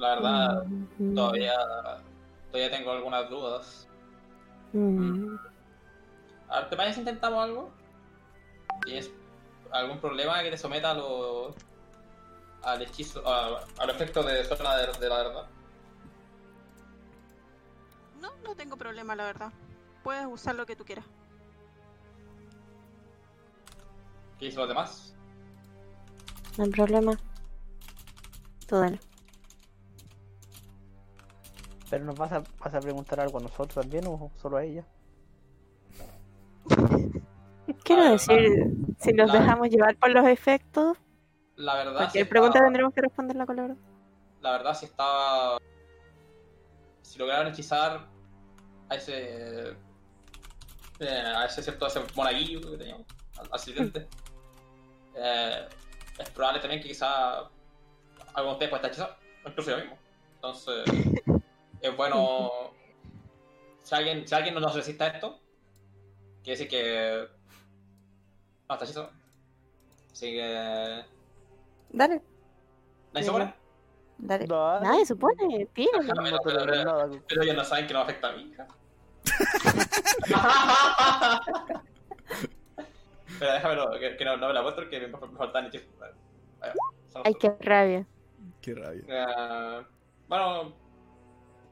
La 0.00 0.14
verdad, 0.14 0.64
Mm, 0.98 1.14
todavía, 1.14 1.52
todavía 2.50 2.70
tengo 2.70 2.90
algunas 2.92 3.28
dudas. 3.28 3.86
mm. 4.72 5.36
A 6.48 6.60
ver, 6.60 6.68
¿te 6.70 6.76
parece 6.76 7.00
intentamos 7.00 7.42
algo? 7.44 7.70
¿Tienes 8.84 9.10
algún 9.72 10.00
problema 10.00 10.42
que 10.42 10.50
te 10.50 10.58
someta 10.58 10.90
a 10.92 10.94
lo, 10.94 11.54
al 12.62 12.82
hechizo, 12.82 13.26
a, 13.26 13.64
al 13.78 13.90
efecto 13.90 14.22
de 14.22 14.44
zona 14.44 14.76
de, 14.76 14.86
de 14.98 15.08
la 15.08 15.16
verdad? 15.18 15.50
No, 18.20 18.30
no 18.44 18.54
tengo 18.54 18.76
problema, 18.76 19.16
la 19.16 19.24
verdad. 19.24 19.52
Puedes 20.02 20.26
usar 20.26 20.54
lo 20.54 20.66
que 20.66 20.76
tú 20.76 20.84
quieras. 20.84 21.06
¿Qué 24.38 24.46
dicen 24.46 24.60
los 24.60 24.68
demás? 24.68 25.16
No 26.56 26.64
hay 26.64 26.70
problema. 26.70 27.18
Tú 28.66 28.76
dale. 28.76 29.00
Pero 31.90 32.04
nos 32.04 32.14
vas 32.16 32.32
a, 32.32 32.42
vas 32.58 32.74
a 32.74 32.80
preguntar 32.80 33.20
algo 33.20 33.38
a 33.38 33.42
nosotros 33.42 33.74
también 33.74 34.06
o 34.06 34.30
solo 34.40 34.56
a 34.58 34.64
ella. 34.64 34.84
Quiero 37.84 38.12
decir, 38.12 38.72
si 38.98 39.12
nos 39.12 39.32
dejamos 39.32 39.68
llevar 39.68 39.96
por 39.96 40.10
los 40.10 40.26
efectos, 40.26 40.96
La 41.56 41.74
verdad, 41.74 41.96
cualquier 41.96 42.28
pregunta 42.28 42.58
estaba- 42.58 42.66
tendremos 42.66 42.94
que 42.94 43.00
responderla 43.00 43.46
con 43.46 43.56
la 43.56 43.62
verdad. 43.62 43.76
la 44.40 44.52
verdad 44.52 44.74
si 44.74 44.86
estaba 44.86 45.58
si 47.02 47.18
lograron 47.18 47.48
hechizar 47.48 48.06
a 48.88 48.94
ese 48.94 49.70
eh, 51.00 51.32
a 51.36 51.44
ese 51.46 51.62
cierto 51.62 51.86
ese 51.86 52.00
monaguillo 52.14 52.60
que 52.60 52.76
teníamos 52.76 53.06
al, 53.52 53.58
sirviente 53.58 54.08
eh, 55.16 55.68
es 56.18 56.30
probable 56.30 56.60
también 56.60 56.80
que 56.82 56.88
quizá 56.88 57.38
alguno 58.34 58.56
de 58.58 58.66
ustedes 58.66 58.70
pueda 58.70 58.86
estar 58.88 58.90
hechizado 58.90 59.16
incluso 59.46 59.70
yo 59.70 59.76
mismo 59.78 59.98
entonces 60.34 60.84
es 61.82 61.96
bueno 61.96 62.50
si 63.82 63.94
alguien 63.94 64.26
si 64.26 64.34
alguien 64.34 64.54
no 64.54 64.60
nos 64.60 64.74
resiste 64.74 65.02
a 65.04 65.08
esto 65.08 65.38
quiere 66.42 66.58
decir 66.58 66.68
que 66.68 67.26
no 68.68 68.74
está 68.74 68.84
hechizado 68.84 69.10
así 70.12 70.32
que 70.32 71.04
Dale, 71.92 72.22
¿nadie 73.12 73.24
se 73.24 73.30
muere? 73.32 73.54
dale. 74.18 74.46
Dale. 74.46 74.86
Nadie 74.86 75.04
supone, 75.06 75.66
pide. 75.72 75.90
No 76.04 76.38
te 76.38 76.52
logro 76.52 76.84
nada. 76.84 77.10
Pero 77.26 77.42
ellos 77.42 77.56
no 77.56 77.64
saben 77.64 77.86
que 77.88 77.94
no 77.94 78.00
afecta 78.00 78.28
a 78.28 78.32
mi 78.34 78.42
hija. 78.42 78.68
Pero 83.40 83.52
déjamelo, 83.54 83.90
que, 83.98 84.16
que 84.16 84.24
no, 84.24 84.36
no 84.36 84.46
me 84.48 84.52
la 84.52 84.62
muestro, 84.62 84.88
que 84.88 85.00
me, 85.00 85.08
me 85.08 85.36
faltan 85.36 85.66
hechizos. 85.66 85.88
Ay, 87.24 87.34
qué 87.34 87.50
rabia. 87.60 88.06
Qué 88.60 88.74
rabia. 88.74 89.02
Eh, 89.08 89.82
bueno, 90.28 90.72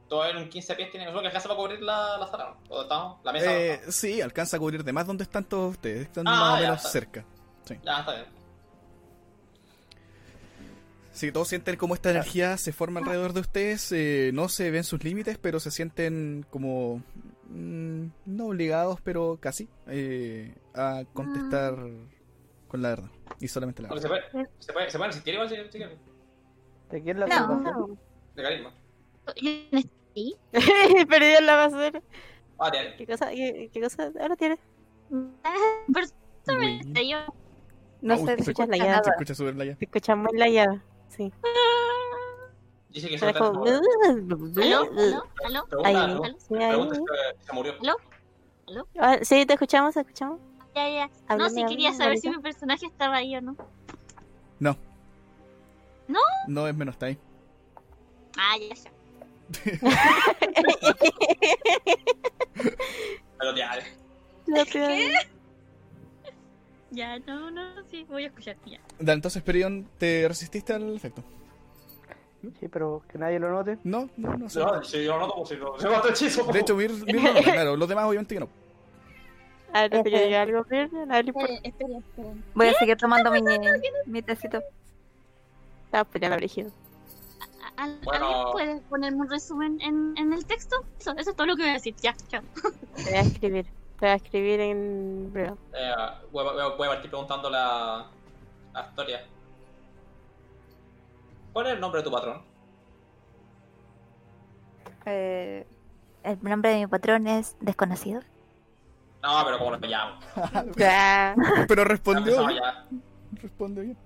todo 0.08 0.26
en 0.26 0.36
un 0.36 0.48
15 0.48 0.74
pies 0.74 0.90
tiene. 0.90 1.06
Que 1.06 1.12
alcanza 1.26 1.48
para 1.48 1.58
cubrir 1.60 1.80
la, 1.82 2.18
la 2.18 2.26
sala, 2.26 2.50
¿no? 2.50 2.68
¿Dónde 2.68 2.82
estamos? 2.82 3.18
La 3.24 3.32
mesa. 3.32 3.56
Eh, 3.58 3.80
sí, 3.88 4.20
alcanza 4.20 4.56
a 4.56 4.60
cubrir 4.60 4.82
de 4.84 4.92
más 4.92 5.06
donde 5.06 5.24
están 5.24 5.44
todos 5.44 5.72
ustedes. 5.72 6.02
Están 6.02 6.26
Ah, 6.26 6.30
más 6.30 6.58
o 6.58 6.62
menos 6.62 6.76
está. 6.78 6.88
cerca. 6.88 7.24
Ya, 7.84 8.00
está 8.00 8.14
bien. 8.14 8.26
Sí, 11.12 11.32
todos 11.32 11.48
sienten 11.48 11.76
como 11.76 11.94
esta 11.94 12.10
energía 12.10 12.56
se 12.58 12.72
forma 12.72 13.00
alrededor 13.00 13.32
de 13.32 13.40
ustedes. 13.40 13.90
eh, 13.92 14.30
no 14.32 14.48
se 14.48 14.70
ven 14.70 14.84
sus 14.84 15.02
límites, 15.02 15.36
pero 15.38 15.58
se 15.60 15.70
sienten 15.70 16.46
como. 16.50 17.02
mm, 17.48 18.06
no 18.26 18.46
obligados, 18.46 19.00
pero 19.02 19.38
casi. 19.40 19.68
eh, 19.88 20.54
a 20.74 21.02
contestar 21.12 21.76
con 22.68 22.82
la 22.82 22.90
verdad. 22.90 23.10
Y 23.40 23.48
solamente 23.48 23.82
la 23.82 23.88
verdad. 23.88 24.02
se, 24.02 24.08
puede, 24.08 24.22
se, 24.60 24.72
puede, 24.72 24.90
se 24.90 24.98
puede 24.98 25.08
resistir 25.10 25.34
igual 25.34 25.48
si, 25.48 25.56
si 25.56 25.78
quieren. 25.78 25.98
¿De 26.90 27.02
quién 27.02 27.20
la 27.20 27.26
No. 27.26 27.88
De 28.36 28.42
carisma. 28.42 28.72
En 30.52 31.46
la 31.46 31.56
basura. 31.56 32.02
Ah, 32.58 32.70
tiene. 32.70 32.96
¿Qué 32.96 33.06
cosa? 33.06 33.30
¿Qué, 33.30 33.70
qué 33.72 33.80
cosa 33.80 34.10
ahora 34.20 34.36
tienes? 34.36 34.58
Personalmente, 35.92 37.08
yo. 37.08 37.18
No 38.00 38.14
Au, 38.14 38.20
sé, 38.20 38.26
se, 38.26 38.34
de 38.36 38.40
escucha 38.42 38.66
la 38.66 38.76
llave. 38.76 39.04
se 39.04 39.10
escucha 39.10 39.34
súper 39.34 39.56
la 39.56 39.64
llave. 39.64 39.76
Te 39.76 39.84
escuchamos 39.86 40.28
la 40.34 40.48
llave. 40.48 40.80
Sí. 41.08 41.32
Dice 42.90 43.08
que 43.08 43.18
se 43.18 43.34
como- 43.34 43.64
¿Aló? 43.64 43.80
¿Aló? 45.44 45.66
¿Aló? 45.84 46.22
Pregunta, 46.22 46.34
sí, 46.38 46.54
pregunta 46.54 46.94
si 46.94 47.46
se 47.46 47.52
murió. 47.52 47.74
Ah, 48.98 49.18
sí, 49.22 49.46
te 49.46 49.54
escuchamos, 49.54 49.94
te 49.94 50.00
escuchamos. 50.00 50.40
Ya, 50.74 50.88
ya. 50.88 51.36
No, 51.36 51.48
si 51.50 51.64
quería 51.66 51.92
saber 51.92 52.18
si 52.18 52.28
Marita. 52.28 52.36
mi 52.38 52.42
personaje 52.52 52.86
estaba 52.86 53.16
ahí 53.16 53.34
o 53.36 53.40
no. 53.40 53.56
No. 54.60 54.76
¿No? 56.06 56.20
No 56.46 56.68
es 56.68 56.74
menos 56.74 56.96
time. 56.98 57.18
Ah, 58.38 58.56
ya, 58.58 58.74
ya. 58.74 58.90
Pero 63.38 63.56
ya, 63.56 63.70
No 64.46 64.64
te- 64.64 65.12
Ya, 66.90 67.18
no, 67.20 67.50
no, 67.50 67.62
sí, 67.90 68.04
voy 68.08 68.24
a 68.24 68.28
escuchar. 68.28 68.56
Ya. 68.66 68.80
Da, 68.98 69.12
entonces, 69.12 69.42
Perion, 69.42 69.86
¿te 69.98 70.26
resististe 70.26 70.72
al 70.72 70.96
efecto? 70.96 71.22
Sí, 72.60 72.68
pero 72.68 73.02
que 73.10 73.18
nadie 73.18 73.38
lo 73.38 73.50
note. 73.50 73.78
No, 73.84 74.08
no, 74.16 74.36
no 74.36 74.48
sé. 74.48 74.60
No, 74.60 74.82
si 74.82 75.04
yo 75.04 75.12
no 75.18 75.26
noto, 75.26 75.34
pues 75.36 75.48
si 75.50 75.56
no. 75.56 75.78
Se 75.78 75.88
mató 75.88 76.08
hechizo. 76.08 76.44
De 76.44 76.60
hecho, 76.60 76.74
Mir, 76.76 76.90
Mir 76.92 77.20
no, 77.22 77.34
claro, 77.42 77.76
los 77.76 77.88
demás 77.88 78.04
obviamente 78.06 78.34
que 78.34 78.40
no. 78.40 78.48
A 79.72 79.86
ver, 79.86 80.02
que 80.02 80.30
yo 80.30 80.38
algo, 80.40 80.64
pero 80.66 81.02
a 81.02 81.06
nadie 81.06 81.24
le 81.24 81.28
importa. 81.30 81.52
Esperen, 81.62 81.96
esperen. 81.98 82.44
Voy 82.54 82.68
a 82.68 82.72
seguir 82.74 82.96
tomando 82.96 83.30
mi, 83.32 83.40
mi 84.06 84.22
tecito. 84.22 84.62
Estaba 85.84 86.04
peleando 86.04 86.36
brígido. 86.38 86.70
¿A- 86.70 86.87
al- 87.78 87.98
Bueno. 88.04 88.26
¿Alguien 88.26 88.52
puede 88.52 88.80
ponerme 88.88 89.18
un 89.22 89.30
resumen 89.30 89.80
en, 89.80 90.14
en 90.18 90.32
el 90.32 90.44
texto? 90.46 90.76
Eso, 90.98 91.12
eso 91.16 91.30
es 91.30 91.36
todo 91.36 91.46
lo 91.46 91.56
que 91.56 91.62
voy 91.62 91.70
a 91.70 91.74
decir. 91.74 91.94
Ya, 92.02 92.14
chao. 92.28 92.42
Te 92.96 93.04
voy 93.04 93.14
a 93.14 93.20
escribir. 93.20 93.64
Te 93.98 94.06
voy 94.06 94.08
a 94.10 94.14
escribir 94.14 94.60
en 94.60 95.32
breve. 95.32 95.54
Eh, 95.74 95.92
voy, 96.32 96.46
a- 96.46 96.68
voy 96.76 96.86
a 96.86 96.90
partir 96.90 97.10
preguntando 97.10 97.48
la, 97.50 98.06
la 98.74 98.80
historia. 98.82 99.24
¿Cuál 101.52 101.66
es 101.68 101.72
el 101.72 101.80
nombre 101.80 102.00
de 102.00 102.04
tu 102.04 102.10
patrón? 102.10 102.42
Eh, 105.06 105.66
el 106.22 106.38
nombre 106.42 106.70
de 106.70 106.76
mi 106.80 106.86
patrón 106.86 107.26
es 107.26 107.56
desconocido. 107.60 108.20
No, 109.22 109.42
pero 109.44 109.58
¿cómo 109.58 109.70
lo 109.72 109.78
llamo? 109.78 110.18
Pero 111.68 111.84
respondió 111.84 112.52
empezamos 112.52 112.52
bien. 113.74 113.96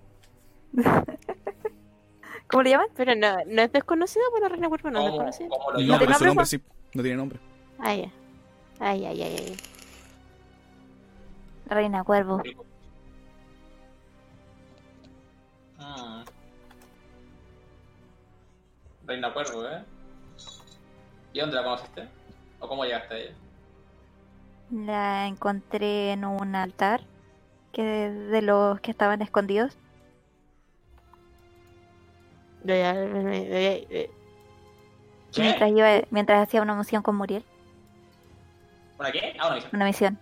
¿Cómo 2.52 2.64
le 2.64 2.70
llaman? 2.70 2.88
Pero 2.94 3.14
no, 3.14 3.36
no 3.46 3.62
es 3.62 3.72
desconocido, 3.72 4.30
bueno, 4.30 4.46
Reina 4.48 4.68
Cuervo 4.68 4.90
no 4.90 4.98
es 4.98 5.04
¿Cómo, 5.06 5.24
desconocido. 5.24 5.48
cómo 5.48 5.70
lo 5.72 5.80
No, 5.80 5.98
pero 5.98 6.14
su 6.14 6.24
nombre, 6.26 6.44
sí. 6.46 6.60
No 6.92 7.02
tiene 7.02 7.16
nombre. 7.16 7.40
Ah, 7.78 7.94
ya. 7.94 8.10
Ay, 8.78 9.06
ay, 9.06 9.22
ay, 9.22 9.36
ay. 9.38 9.56
Reina 11.64 12.04
Cuervo. 12.04 12.42
Mm. 15.78 16.24
Reina 19.06 19.32
Cuervo, 19.32 19.66
¿eh? 19.66 19.82
¿Y 21.32 21.40
dónde 21.40 21.56
la 21.56 21.64
conociste? 21.64 22.06
¿O 22.60 22.68
cómo 22.68 22.84
llegaste 22.84 23.14
a 23.14 23.18
ella? 23.18 23.34
La 24.70 25.26
encontré 25.26 26.12
en 26.12 26.26
un 26.26 26.54
altar 26.54 27.00
que 27.72 27.82
de 27.82 28.42
los 28.42 28.78
que 28.80 28.90
estaban 28.90 29.22
escondidos. 29.22 29.78
Mientras, 36.10 36.42
hacía 36.42 36.62
una 36.62 36.74
misión 36.74 37.02
con 37.02 37.16
Muriel. 37.16 37.44
¿Una 38.98 39.10
qué? 39.12 39.34
Ah, 39.40 39.46
una 39.46 39.54
misión. 39.56 39.70
Una 39.74 39.84
misión. 39.86 40.18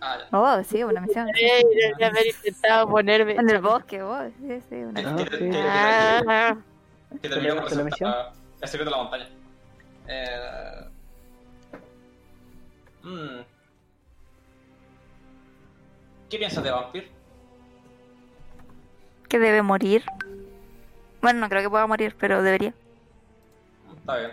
Ah. 0.00 0.18
Oh, 0.32 0.62
sí, 0.64 0.82
una 0.84 1.00
misión. 1.00 1.28
Ey, 1.34 1.62
debería 1.74 2.08
haber 2.08 2.26
intentado 2.26 2.88
ponerme. 2.88 3.32
En 3.34 3.48
el 3.48 3.60
bosque, 3.60 4.02
oh, 4.02 4.28
sí, 4.38 4.60
sí, 4.68 4.74
una 4.76 5.00
Que- 5.00 5.06
Ah, 5.06 5.16
que- 5.16 5.24
sí. 5.24 5.30
que- 5.30 5.50
que- 5.50 5.62
Ah, 5.66 6.56
Que 7.22 7.28
terminó 7.28 7.56
con 7.56 7.68
¿Te 7.68 7.76
la 7.76 7.84
misión? 7.84 8.10
resulta- 8.12 8.32
El 8.60 8.68
secreto 8.68 8.90
de 8.90 8.96
la 8.96 9.02
montaña. 9.02 9.28
Eh... 10.08 10.80
mm. 13.02 13.40
¿Qué 16.30 16.38
piensas 16.38 16.64
de 16.64 16.70
Vampir? 16.70 17.10
que 19.28 19.38
debe 19.40 19.60
morir. 19.62 20.04
Bueno, 21.26 21.40
no 21.40 21.48
creo 21.48 21.62
que 21.62 21.70
pueda 21.70 21.88
morir, 21.88 22.14
pero 22.20 22.40
debería. 22.40 22.72
Está 23.96 24.16
bien. 24.16 24.30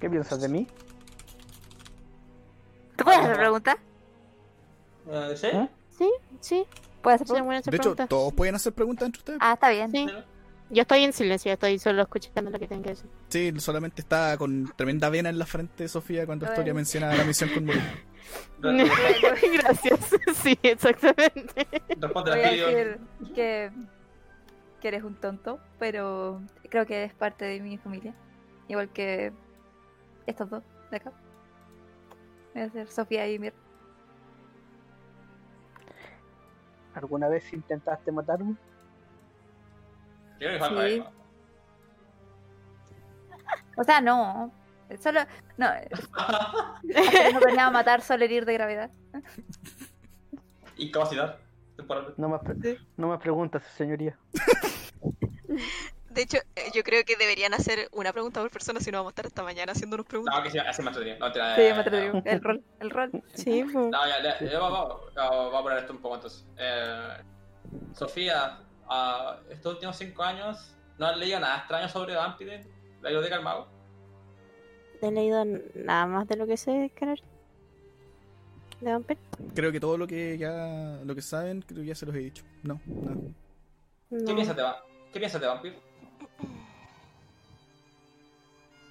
¿Qué 0.00 0.08
piensas 0.08 0.40
de 0.40 0.48
mí? 0.48 0.66
¿Tú 2.96 3.04
puedes 3.04 3.20
hacer 3.20 3.36
preguntas? 3.36 3.76
Eh, 5.06 5.34
¿Sí? 5.36 5.46
¿Eh? 5.48 5.68
sí, 5.90 6.10
sí. 6.40 6.66
¿Puedes 7.02 7.20
hacer 7.20 7.36
Sí, 7.36 7.42
preguntas? 7.42 7.64
De 7.66 7.76
hecho, 7.76 7.94
todos 8.08 8.32
pueden 8.32 8.54
hacer 8.54 8.72
preguntas 8.72 9.04
entre 9.04 9.18
ustedes. 9.18 9.38
Ah, 9.42 9.52
está 9.52 9.68
bien. 9.68 9.90
Sí. 9.90 10.06
Yo 10.70 10.82
estoy 10.82 11.04
en 11.04 11.12
silencio, 11.12 11.52
estoy 11.52 11.78
solo 11.78 12.02
escuchando 12.02 12.50
lo 12.50 12.58
que 12.58 12.66
tienen 12.66 12.82
que 12.82 12.90
decir. 12.90 13.08
Sí, 13.28 13.52
solamente 13.58 14.00
está 14.00 14.36
con 14.38 14.72
tremenda 14.76 15.08
vena 15.10 15.28
en 15.28 15.38
la 15.38 15.46
frente 15.46 15.86
Sofía 15.88 16.24
cuando. 16.26 16.46
Historia 16.46 16.72
menciona 16.74 17.14
la 17.14 17.24
misión 17.24 17.50
con 17.50 17.68
re- 17.68 17.80
Gracias. 19.58 20.10
Sí, 20.34 20.58
exactamente. 20.62 21.66
Voy 22.00 22.30
a 22.30 22.34
decir 22.34 22.98
que, 23.34 23.70
que 24.80 24.88
eres 24.88 25.04
un 25.04 25.14
tonto, 25.16 25.60
pero 25.78 26.42
creo 26.70 26.86
que 26.86 26.96
eres 26.96 27.14
parte 27.14 27.44
de 27.44 27.60
mi 27.60 27.76
familia. 27.78 28.14
Igual 28.68 28.88
que 28.90 29.32
estos 30.26 30.48
dos 30.50 30.62
de 30.90 30.96
acá. 30.96 31.12
Voy 32.54 32.62
a 32.62 32.70
ser 32.70 32.88
Sofía 32.88 33.28
y 33.30 33.38
Mir. 33.38 33.52
¿Alguna 36.94 37.28
vez 37.28 37.52
intentaste 37.52 38.12
matarme? 38.12 38.54
Sí. 40.38 41.04
O 43.76 43.84
sea, 43.84 44.00
no. 44.00 44.52
Solo. 45.00 45.20
No. 45.56 45.68
no 47.32 47.40
planeaba 47.40 47.70
matar, 47.70 48.00
solo 48.02 48.24
herir 48.24 48.44
de 48.44 48.52
gravedad. 48.54 48.90
Incapacidad. 50.76 51.38
No 52.16 52.28
más, 52.28 52.40
pre- 52.42 52.78
no 52.96 53.08
más 53.08 53.20
preguntas, 53.20 53.62
señoría. 53.76 54.16
De 56.10 56.22
hecho, 56.22 56.38
eh, 56.54 56.70
yo 56.72 56.84
creo 56.84 57.04
que 57.04 57.16
deberían 57.16 57.52
hacer 57.54 57.88
una 57.92 58.12
pregunta 58.12 58.40
por 58.40 58.50
persona 58.50 58.78
si 58.78 58.92
no 58.92 58.98
vamos 58.98 59.10
a 59.10 59.12
estar 59.12 59.26
hasta 59.26 59.42
mañana 59.42 59.72
haciéndonos 59.72 60.06
preguntas. 60.06 60.34
No, 60.36 60.42
que 60.44 60.50
sí, 60.50 60.58
me 60.82 60.88
entretenido. 60.88 61.18
No, 61.18 61.34
Sí, 61.34 61.40
atreví. 61.68 62.12
no. 62.12 62.22
El 62.24 62.40
rol. 62.40 62.62
El 62.78 62.90
rol. 62.90 63.10
Sí, 63.34 63.64
pues. 63.64 63.74
No, 63.90 64.06
ya, 64.06 64.22
ya, 64.22 64.38
ya, 64.48 64.58
vamos 64.60 65.00
a 65.16 65.62
poner 65.62 65.78
esto 65.78 65.92
un 65.92 65.98
poco 66.00 66.14
entonces. 66.14 66.46
Eh, 66.56 67.16
Sofía, 67.94 68.58
ah, 68.88 69.38
estos 69.50 69.74
últimos 69.74 69.96
cinco 69.96 70.22
años, 70.22 70.74
¿no 70.98 71.06
has 71.06 71.16
leído 71.16 71.40
nada 71.40 71.58
extraño 71.58 71.88
sobre 71.88 72.14
Vampire? 72.14 72.64
¿La 73.02 73.10
biblioteca 73.10 73.36
del 73.36 73.44
mago? 73.44 73.66
No 75.02 75.08
he 75.08 75.12
leído 75.12 75.44
nada 75.74 76.06
más 76.06 76.26
de 76.28 76.36
lo 76.36 76.46
que 76.46 76.56
sé, 76.56 76.90
Canary. 76.94 77.22
De 78.80 78.92
Vampire. 78.92 79.20
Creo 79.54 79.72
que 79.72 79.80
todo 79.80 79.96
lo 79.98 80.06
que 80.06 80.36
ya 80.38 80.98
lo 81.04 81.14
que 81.14 81.22
saben, 81.22 81.62
creo 81.62 81.80
que 81.82 81.88
ya 81.88 81.94
se 81.94 82.06
los 82.06 82.14
he 82.14 82.18
dicho. 82.18 82.44
No, 82.62 82.80
nada. 82.86 83.16
¿Qué, 84.10 84.16
No. 84.16 84.34
piensas 84.34 84.56
de, 84.56 84.62
Va- 84.62 84.82
¿Qué 85.12 85.18
piensas 85.18 85.40
de 85.40 85.46
Vampire? 85.46 85.78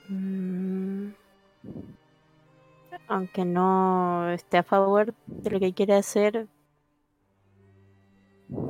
Mm. 0.10 1.10
Aunque 3.08 3.46
no 3.46 4.30
esté 4.32 4.58
a 4.58 4.64
favor 4.64 5.14
de 5.28 5.50
lo 5.50 5.60
que 5.60 5.74
quiere 5.74 5.96
hacer, 5.96 6.48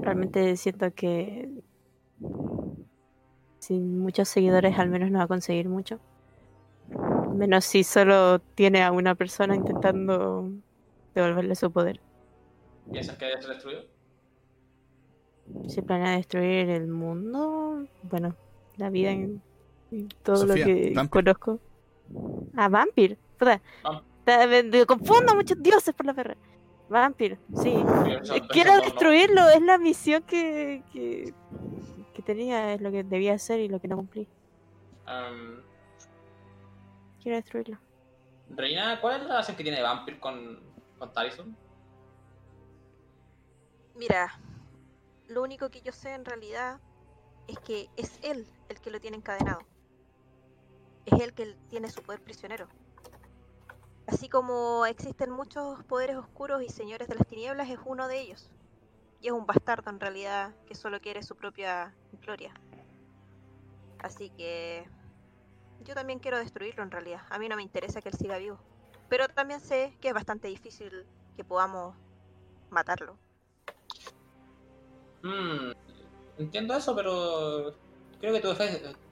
realmente 0.01 0.55
siento 0.57 0.93
que 0.93 1.49
sin 3.59 3.99
muchos 3.99 4.27
seguidores 4.29 4.77
al 4.77 4.89
menos 4.89 5.09
no 5.11 5.19
va 5.19 5.25
a 5.25 5.27
conseguir 5.27 5.69
mucho. 5.69 5.99
Menos 7.33 7.65
si 7.65 7.83
solo 7.83 8.39
tiene 8.39 8.83
a 8.83 8.91
una 8.91 9.15
persona 9.15 9.55
intentando 9.55 10.49
devolverle 11.15 11.55
su 11.55 11.71
poder. 11.71 11.99
¿Piensas 12.91 13.17
que 13.17 13.25
ser 13.39 13.47
destruido? 13.47 13.81
Si 15.67 15.81
planea 15.81 16.11
destruir 16.17 16.69
el 16.69 16.87
mundo, 16.87 17.85
bueno, 18.03 18.35
la 18.77 18.89
vida 18.89 19.11
en 19.11 19.41
en 19.91 20.09
todo 20.23 20.37
Sofía, 20.47 20.57
lo 20.57 20.65
que 20.65 20.91
Vampir. 20.95 21.09
conozco. 21.09 21.59
Ah, 22.55 22.67
Vampir. 22.67 23.17
Puta. 23.37 23.61
Vamp- 23.83 24.03
Ta- 24.25 24.47
me- 24.47 24.63
me 24.63 24.85
confundo 24.85 25.33
a 25.33 25.35
muchos 25.35 25.61
dioses 25.61 25.93
por 25.93 26.05
la 26.05 26.13
perra. 26.13 26.35
Vampir, 26.89 27.39
sí. 27.55 27.69
Eh, 27.73 28.41
Quiero 28.49 28.75
no- 28.75 28.81
destruirlo, 28.81 29.49
es 29.49 29.61
la 29.61 29.77
misión 29.77 30.21
que, 30.23 30.83
que, 30.91 31.33
que 32.13 32.21
tenía, 32.21 32.73
es 32.73 32.81
lo 32.81 32.91
que 32.91 33.03
debía 33.03 33.33
hacer 33.33 33.59
y 33.59 33.67
lo 33.67 33.79
que 33.79 33.87
no 33.87 33.95
cumplí. 33.97 34.27
Quiero 37.21 37.37
destruirlo. 37.37 37.79
Reina, 38.49 38.99
¿cuál 39.01 39.15
es 39.15 39.21
la 39.23 39.27
relación 39.29 39.57
que 39.57 39.63
tiene 39.63 39.81
Vampire 39.81 40.19
con, 40.19 40.59
con 40.99 41.13
Talison? 41.13 41.55
Mira, 43.95 44.39
lo 45.27 45.41
único 45.41 45.69
que 45.69 45.81
yo 45.81 45.91
sé 45.91 46.13
en 46.13 46.25
realidad 46.25 46.79
es 47.47 47.57
que 47.59 47.89
es 47.95 48.19
él 48.23 48.45
el 48.69 48.79
que 48.81 48.91
lo 48.91 48.99
tiene 48.99 49.17
encadenado. 49.17 49.59
Es 51.05 51.19
él 51.21 51.33
que 51.33 51.55
tiene 51.69 51.89
su 51.89 52.01
poder 52.01 52.21
prisionero. 52.21 52.67
Así 54.07 54.27
como 54.27 54.85
existen 54.85 55.31
muchos 55.31 55.83
poderes 55.85 56.17
oscuros 56.17 56.61
y 56.61 56.69
señores 56.69 57.07
de 57.07 57.15
las 57.15 57.27
tinieblas, 57.27 57.69
es 57.69 57.79
uno 57.85 58.07
de 58.07 58.19
ellos. 58.19 58.49
Y 59.21 59.27
es 59.27 59.33
un 59.33 59.45
bastardo 59.45 59.89
en 59.89 59.99
realidad 59.99 60.53
que 60.67 60.75
solo 60.75 60.99
quiere 60.99 61.23
su 61.23 61.35
propia 61.35 61.95
gloria. 62.21 62.53
Así 63.99 64.29
que 64.31 64.85
yo 65.85 65.95
también 65.95 66.19
quiero 66.19 66.37
destruirlo 66.37 66.83
en 66.83 66.91
realidad. 66.91 67.21
A 67.29 67.39
mí 67.39 67.47
no 67.47 67.55
me 67.55 67.63
interesa 67.63 68.01
que 68.01 68.09
él 68.09 68.15
siga 68.15 68.37
vivo. 68.37 68.59
Pero 69.07 69.29
también 69.29 69.61
sé 69.61 69.95
que 70.01 70.09
es 70.09 70.13
bastante 70.13 70.49
difícil 70.49 71.05
que 71.37 71.45
podamos 71.45 71.95
matarlo. 72.69 73.17
Mm, 75.21 75.71
entiendo 76.37 76.75
eso, 76.75 76.93
pero 76.93 77.73
creo 78.19 78.33
que 78.33 78.41
tu, 78.41 78.53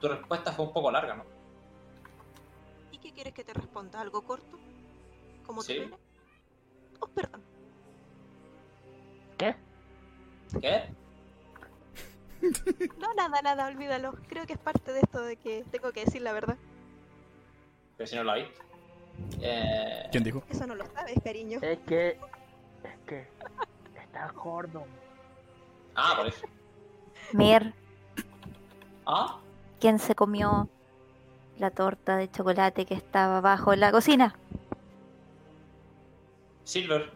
tu 0.01 0.07
respuesta 0.09 0.51
fue 0.51 0.65
un 0.65 0.73
poco 0.73 0.91
larga, 0.91 1.15
¿no? 1.15 1.23
¿Y 2.91 2.97
qué 2.97 3.13
quieres 3.13 3.33
que 3.33 3.45
te 3.45 3.53
responda? 3.53 4.01
¿Algo 4.01 4.23
corto? 4.23 4.57
¿Como 5.51 5.63
Sí. 5.63 5.81
Oh, 7.01 7.07
perdón. 7.07 7.41
¿Qué? 9.37 9.53
No, 12.97 13.13
nada, 13.15 13.41
nada, 13.41 13.67
olvídalo. 13.67 14.13
Creo 14.29 14.47
que 14.47 14.53
es 14.53 14.59
parte 14.59 14.93
de 14.93 15.01
esto 15.01 15.19
de 15.19 15.35
que 15.35 15.65
tengo 15.69 15.91
que 15.91 16.05
decir 16.05 16.21
la 16.21 16.31
verdad. 16.31 16.55
Pero 17.97 18.07
si 18.07 18.15
no 18.15 18.23
la 18.23 18.35
viste. 18.35 18.61
Eh, 19.41 20.07
¿Quién 20.09 20.23
dijo? 20.23 20.41
Eso 20.47 20.65
no 20.65 20.73
lo 20.75 20.85
sabes, 20.85 21.19
cariño. 21.21 21.59
Es 21.61 21.79
que. 21.79 22.11
Es 22.11 22.97
que. 23.05 23.27
Está 24.01 24.31
gordo. 24.31 24.85
Ah, 25.95 26.13
por 26.15 26.27
eso. 26.27 26.47
Mir, 27.33 27.73
Ah, 29.05 29.37
¿quién 29.81 29.99
se 29.99 30.15
comió 30.15 30.69
la 31.57 31.71
torta 31.71 32.15
de 32.15 32.31
chocolate 32.31 32.85
que 32.85 32.93
estaba 32.93 33.39
abajo 33.39 33.73
en 33.73 33.81
la 33.81 33.91
cocina? 33.91 34.33
Silver. 36.63 37.11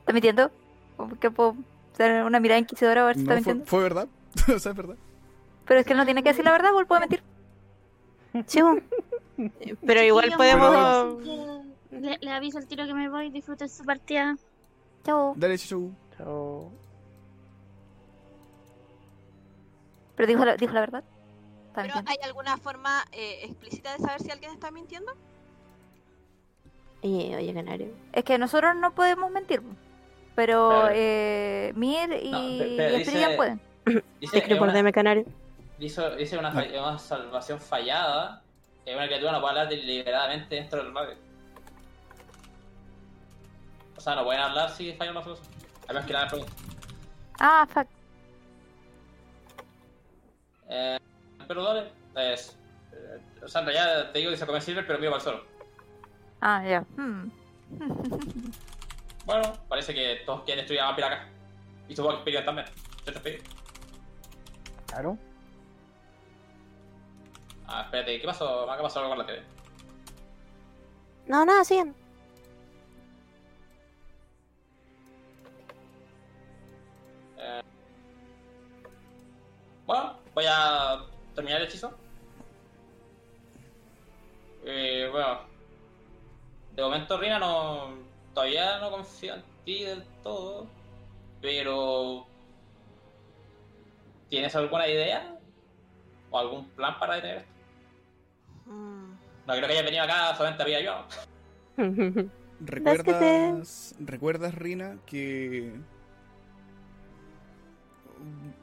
¿Está 0.00 0.12
mintiendo? 0.12 0.50
¿Cómo 0.96 1.18
que 1.18 1.30
puedo 1.30 1.56
hacer 1.92 2.24
una 2.24 2.40
mirada 2.40 2.58
inquisidora 2.58 3.02
a 3.02 3.06
ver 3.06 3.16
si 3.16 3.22
está 3.22 3.34
No, 3.34 3.42
fue, 3.42 3.52
mintiendo? 3.54 3.70
fue 3.70 3.82
verdad. 3.82 4.08
o 4.54 4.58
sea, 4.58 4.72
es 4.72 4.76
verdad. 4.76 4.96
Pero 5.64 5.80
es 5.80 5.86
que 5.86 5.92
él 5.92 5.98
no 5.98 6.04
tiene 6.04 6.22
que 6.22 6.30
decir 6.30 6.44
la 6.44 6.52
verdad, 6.52 6.74
¿o 6.74 6.80
él 6.80 6.86
puede 6.86 7.00
mentir? 7.00 7.22
Sí, 8.46 8.62
bo. 8.62 8.76
Pero 9.86 10.02
igual 10.02 10.30
Chiquillos, 10.30 10.36
podemos. 10.36 11.24
Le, 11.90 12.18
le 12.20 12.30
aviso 12.30 12.58
el 12.58 12.66
tiro 12.66 12.86
que 12.86 12.94
me 12.94 13.08
voy, 13.08 13.30
disfruten 13.30 13.68
su 13.68 13.84
partida. 13.84 14.36
Chao. 15.04 15.34
Dale, 15.36 15.58
Chichu. 15.58 15.92
Chao. 16.16 16.70
Pero 20.16 20.26
dijo 20.26 20.44
la, 20.44 20.56
dijo 20.56 20.72
la 20.72 20.80
verdad. 20.80 21.04
Está 21.68 21.82
Pero 21.82 21.94
mintiendo. 21.94 22.10
¿hay 22.10 22.16
alguna 22.28 22.56
forma 22.58 23.04
eh, 23.12 23.40
explícita 23.44 23.92
de 23.92 23.98
saber 23.98 24.20
si 24.22 24.30
alguien 24.30 24.52
está 24.52 24.70
mintiendo? 24.70 25.12
Oye, 27.02 27.36
oye, 27.36 27.54
Canario. 27.54 27.88
Es 28.12 28.24
que 28.24 28.38
nosotros 28.38 28.74
no 28.76 28.94
podemos 28.94 29.30
mentir. 29.30 29.60
Pero 30.34 30.70
Claro. 30.70 30.88
eh, 30.94 31.72
Mir 31.74 32.10
y, 32.22 32.30
No, 32.30 32.42
y 32.48 32.98
dice- 32.98 33.36
pueden. 33.36 33.60
Dice, 34.20 34.38
es 34.38 34.58
por 34.58 34.68
una, 34.68 34.72
DM, 34.72 34.92
Canario. 34.92 35.24
dice, 35.78 36.16
dice 36.16 36.38
una, 36.38 36.98
salvación 36.98 37.60
fallada. 37.60 38.42
Que 38.84 38.94
una 38.96 39.06
criatura 39.06 39.32
no 39.32 39.40
puede 39.40 39.50
hablar 39.50 39.68
deliberadamente 39.68 40.54
dentro 40.56 40.82
del 40.82 40.94
radio. 40.94 41.14
O 43.96 44.00
sea, 44.00 44.14
no 44.16 44.24
pueden 44.24 44.40
hablar 44.40 44.70
si 44.70 44.92
fallan 44.94 45.14
los 45.14 45.24
salvación. 45.24 45.48
Además 45.84 46.06
que 46.06 46.12
la 46.12 46.26
pregunta. 46.28 46.52
Ah, 47.38 47.66
fuck. 47.68 47.86
Eh, 50.68 50.98
pero 51.46 51.62
dale. 51.62 51.92
Es, 52.16 52.56
eh, 52.92 53.20
o 53.44 53.48
sea, 53.48 53.60
en 53.60 53.66
realidad 53.68 54.10
te 54.12 54.18
digo 54.20 54.30
que 54.30 54.36
se 54.36 54.46
come 54.46 54.60
Silver, 54.60 54.86
pero 54.86 54.98
mío 54.98 55.10
para 55.10 55.18
el 55.18 55.22
suelo. 55.22 55.44
Ah, 56.42 56.62
ya. 56.66 56.84
Hmm. 56.96 57.30
Bueno, 59.24 59.52
parece 59.68 59.94
que 59.94 60.22
todos 60.26 60.42
quieren 60.42 60.62
destruir 60.62 60.80
a 60.80 60.86
Vampira 60.86 61.06
acá. 61.06 61.28
Y 61.88 61.94
que 61.94 62.02
Spirit 62.02 62.44
también. 62.44 62.66
¿Cierto, 63.04 63.20
Spirit? 63.20 63.42
Claro. 64.88 65.16
Ah, 67.68 67.82
espérate, 67.82 68.20
¿qué 68.20 68.26
pasó? 68.26 68.66
¿Qué 68.76 68.82
pasó 68.82 68.98
algo 68.98 69.10
con 69.10 69.18
la 69.18 69.26
TV? 69.26 69.42
No, 71.28 71.44
nada, 71.44 71.64
sigan. 71.64 71.94
Eh, 77.38 77.62
bueno, 79.86 80.18
voy 80.34 80.44
a 80.48 81.06
terminar 81.36 81.60
el 81.60 81.68
hechizo. 81.68 81.96
Eh, 84.64 85.08
bueno, 85.12 85.51
de 86.74 86.82
momento 86.82 87.18
Rina 87.18 87.38
no, 87.38 87.94
todavía 88.34 88.78
no 88.78 88.90
confío 88.90 89.34
en 89.34 89.42
ti 89.64 89.84
del 89.84 90.02
todo, 90.22 90.66
pero 91.40 92.26
¿tienes 94.28 94.54
alguna 94.56 94.86
idea 94.88 95.38
o 96.30 96.38
algún 96.38 96.68
plan 96.70 96.98
para 96.98 97.16
detener 97.16 97.36
esto? 97.38 97.52
Mm, 98.66 99.12
No 99.46 99.54
creo 99.54 99.66
que 99.66 99.72
haya 99.72 99.82
venido 99.82 100.04
acá 100.04 100.34
solamente 100.34 100.62
había 100.62 100.80
yo. 100.80 101.06
¿Recuerdas, 102.60 103.94
¿Recuerdas, 103.98 104.54
Rina, 104.54 104.98
que... 105.04 105.72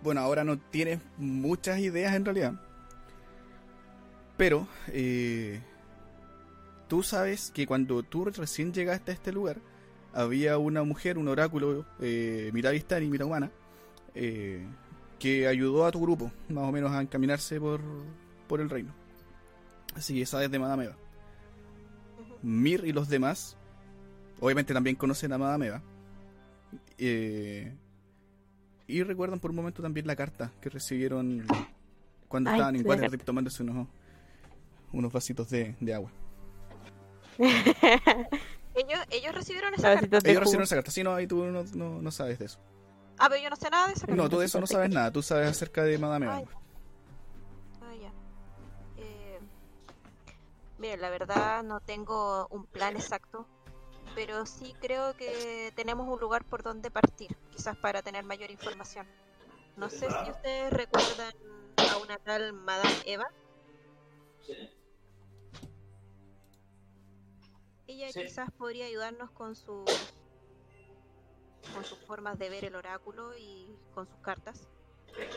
Bueno, 0.02 0.22
ahora 0.22 0.46
no 0.46 0.58
tienes 0.58 1.00
muchas 1.18 1.80
ideas 1.80 2.16
en 2.16 2.24
realidad. 2.24 2.54
Pero, 4.38 4.66
eh, 4.88 5.62
tú 6.90 7.04
sabes 7.04 7.52
que 7.52 7.66
cuando 7.66 8.04
tú 8.04 8.26
recién 8.26 8.74
llegaste 8.74 9.12
a 9.12 9.14
este 9.14 9.32
lugar, 9.32 9.62
había 10.14 10.58
una 10.58 10.84
mujer, 10.84 11.18
un 11.18 11.28
oráculo, 11.30 11.86
eh, 12.02 12.50
mitad 12.52 12.72
vistani 12.72 13.06
y 13.06 13.10
mitad 13.10 13.28
humana, 13.28 13.52
eh, 14.16 14.66
que 15.20 15.48
ayudó 15.48 15.86
a 15.86 15.92
tu 15.92 16.02
grupo, 16.02 16.32
más 16.50 16.66
o 16.66 16.72
menos, 16.72 16.92
a 16.92 17.02
encaminarse 17.02 17.60
por, 17.60 17.80
por 18.48 18.60
el 18.60 18.70
reino. 18.70 18.94
Así 19.96 20.16
que 20.16 20.26
sabes 20.26 20.52
de 20.52 20.60
Madame 20.60 20.86
Eva. 20.86 20.98
ujú. 22.20 22.38
Mir 22.42 22.84
y 22.86 22.92
los 22.92 23.08
demás, 23.08 23.56
obviamente 24.40 24.74
también 24.74 24.96
conocen 24.96 25.32
a 25.32 25.38
Madame 25.38 25.68
Eva. 25.68 25.82
Eh, 26.98 27.76
y 28.88 29.04
recuerdan 29.04 29.40
por 29.40 29.52
un 29.52 29.58
momento 29.58 29.84
también 29.84 30.08
la 30.08 30.16
carta 30.16 30.52
que 30.60 30.70
recibieron 30.70 31.46
cuando 32.28 32.50
Ay, 32.50 32.56
estaban 32.58 32.76
en 32.76 32.88
Waterdeep 32.88 33.24
tomándose 33.24 33.62
unos, 33.62 33.88
unos 34.92 35.14
vasitos 35.14 35.50
de, 35.52 35.76
de 35.80 35.94
agua. 35.94 36.12
¿Ellos, 38.76 39.00
ellos 39.10 39.34
recibieron 39.34 39.74
esa 39.74 39.94
carta. 39.96 40.18
Ellos 40.24 40.40
recibieron 40.42 40.64
esa 40.64 40.76
carta, 40.76 40.92
sí, 40.92 41.04
no, 41.04 41.14
ahí 41.16 41.26
tú 41.28 41.46
no, 41.46 41.64
no- 41.74 42.02
no 42.02 42.12
sabes 42.12 42.40
de 42.40 42.46
eso. 42.46 42.60
Ah, 43.18 43.28
pero 43.30 43.42
yo 43.42 43.50
no 43.50 43.56
sé 43.56 43.70
nada 43.70 43.88
de 43.88 43.94
esa 43.94 44.06
carta. 44.08 44.16
No, 44.22 44.30
tú 44.30 44.40
de 44.40 44.46
eso 44.46 44.60
no 44.60 44.68
sabes 44.68 44.90
nada, 44.90 45.12
tú 45.12 45.22
sabes 45.22 45.50
acerca 45.50 45.84
de 45.84 45.98
Madame 45.98 46.26
Eva. 46.28 46.36
Ay. 46.38 46.46
Ah, 47.82 47.96
ya. 47.96 48.12
Eh, 48.98 49.40
miren, 50.78 51.02
la 51.02 51.10
verdad 51.10 51.64
no 51.64 51.80
tengo 51.82 52.48
un 52.52 52.66
plan 52.66 52.96
exacto, 52.96 53.46
pero 54.16 54.46
sí 54.46 54.74
creo 54.80 55.16
que 55.16 55.72
tenemos 55.76 56.08
un 56.08 56.20
lugar 56.20 56.46
por 56.46 56.64
donde 56.64 56.92
partir, 56.92 57.36
quizás 57.52 57.76
para 57.78 58.02
tener 58.02 58.24
mayor 58.24 58.52
información. 58.52 59.08
No 59.76 59.90
sé 59.90 60.08
si 60.10 60.32
ustedes 60.32 60.72
recuerdan 60.72 61.34
a 61.92 61.98
una 61.98 62.18
tal 62.18 62.54
Madame 62.54 62.96
Eva. 63.06 63.28
Ella 67.90 68.12
Sí. 68.12 68.22
quizás 68.22 68.52
podría 68.52 68.86
ayudarnos 68.86 69.32
con 69.32 69.56
sus 69.56 69.84
con 71.74 71.84
sus 71.84 71.98
formas 72.06 72.38
de 72.38 72.50
ver 72.50 72.64
el 72.66 72.76
oráculo 72.76 73.36
y 73.36 73.76
con 73.96 74.08
sus 74.08 74.18
cartas, 74.20 74.68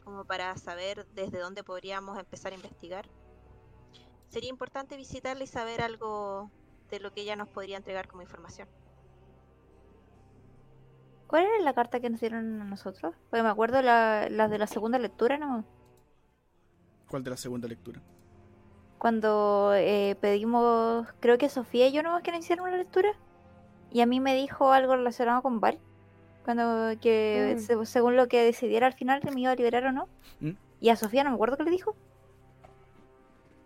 como 0.04 0.24
para 0.26 0.54
saber 0.58 1.06
desde 1.14 1.38
dónde 1.38 1.64
podríamos 1.64 2.18
empezar 2.18 2.52
a 2.52 2.56
investigar. 2.56 3.08
Sería 4.28 4.50
importante 4.50 4.96
visitarla 4.96 5.44
y 5.44 5.46
saber 5.46 5.80
algo 5.80 6.50
de 6.90 7.00
lo 7.00 7.12
que 7.12 7.22
ella 7.22 7.36
nos 7.36 7.48
podría 7.48 7.78
entregar 7.78 8.06
como 8.06 8.20
información. 8.22 8.68
¿Cuál 11.26 11.46
era 11.46 11.58
la 11.60 11.72
carta 11.74 12.00
que 12.00 12.10
nos 12.10 12.20
dieron 12.20 12.60
a 12.60 12.64
nosotros? 12.64 13.14
Porque 13.30 13.42
me 13.42 13.48
acuerdo 13.48 13.80
la, 13.80 14.28
las 14.30 14.50
de 14.50 14.58
la 14.58 14.66
segunda 14.66 14.98
lectura, 14.98 15.38
¿no? 15.38 15.64
¿Cuál 17.08 17.24
de 17.24 17.30
la 17.30 17.36
segunda 17.38 17.66
lectura? 17.66 18.02
Cuando 19.02 19.72
eh, 19.74 20.16
pedimos, 20.20 21.08
creo 21.18 21.36
que 21.36 21.48
Sofía 21.48 21.88
y 21.88 21.92
yo 21.92 22.04
nomás 22.04 22.22
que 22.22 22.30
nos 22.30 22.38
hicieron 22.38 22.68
una 22.68 22.76
lectura. 22.76 23.10
Y 23.90 24.00
a 24.00 24.06
mí 24.06 24.20
me 24.20 24.36
dijo 24.36 24.70
algo 24.70 24.94
relacionado 24.94 25.42
con 25.42 25.58
Val. 25.58 25.80
Cuando 26.44 26.92
que 27.00 27.56
Mm. 27.56 27.58
se- 27.58 27.86
según 27.86 28.14
lo 28.14 28.28
que 28.28 28.44
decidiera 28.44 28.86
al 28.86 28.92
final 28.92 29.20
que 29.20 29.32
me 29.32 29.40
iba 29.40 29.50
a 29.50 29.56
liberar 29.56 29.84
o 29.86 29.90
no. 29.92 30.06
¿Mm? 30.38 30.52
Y 30.80 30.90
a 30.90 30.94
Sofía 30.94 31.24
no 31.24 31.30
me 31.30 31.34
acuerdo 31.34 31.56
qué 31.56 31.64
le 31.64 31.72
dijo. 31.72 31.96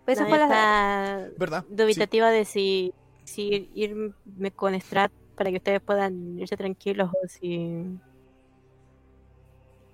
Esa 0.06 0.22
No, 0.22 0.28
fue 0.30 0.38
la... 0.38 1.28
¿Verdad? 1.36 1.64
Sí. 1.68 1.74
dubitativa 1.74 2.30
de 2.30 2.46
si, 2.46 2.94
si 3.24 3.68
irme 3.74 4.14
con 4.52 4.80
Strat 4.80 5.12
para 5.36 5.50
que 5.50 5.56
ustedes 5.58 5.82
puedan 5.82 6.38
irse 6.38 6.56
tranquilos 6.56 7.10
o 7.12 7.28
si 7.28 7.84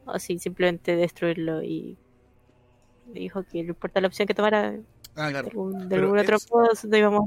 o 0.05 0.19
si 0.21 0.39
simplemente 0.39 0.95
destruirlo 0.95 1.65
y 1.65 1.97
me 3.13 3.19
dijo 3.19 3.43
que 3.43 3.65
no 3.65 3.71
importa 3.71 4.01
la 4.01 4.07
opción 4.07 4.29
que 4.29 4.35
tomara 4.35 4.77
Ah, 5.17 5.29
claro. 5.31 5.51
de 5.87 5.97
algún 5.97 6.19
otro 6.19 6.37
íbamos. 6.93 7.25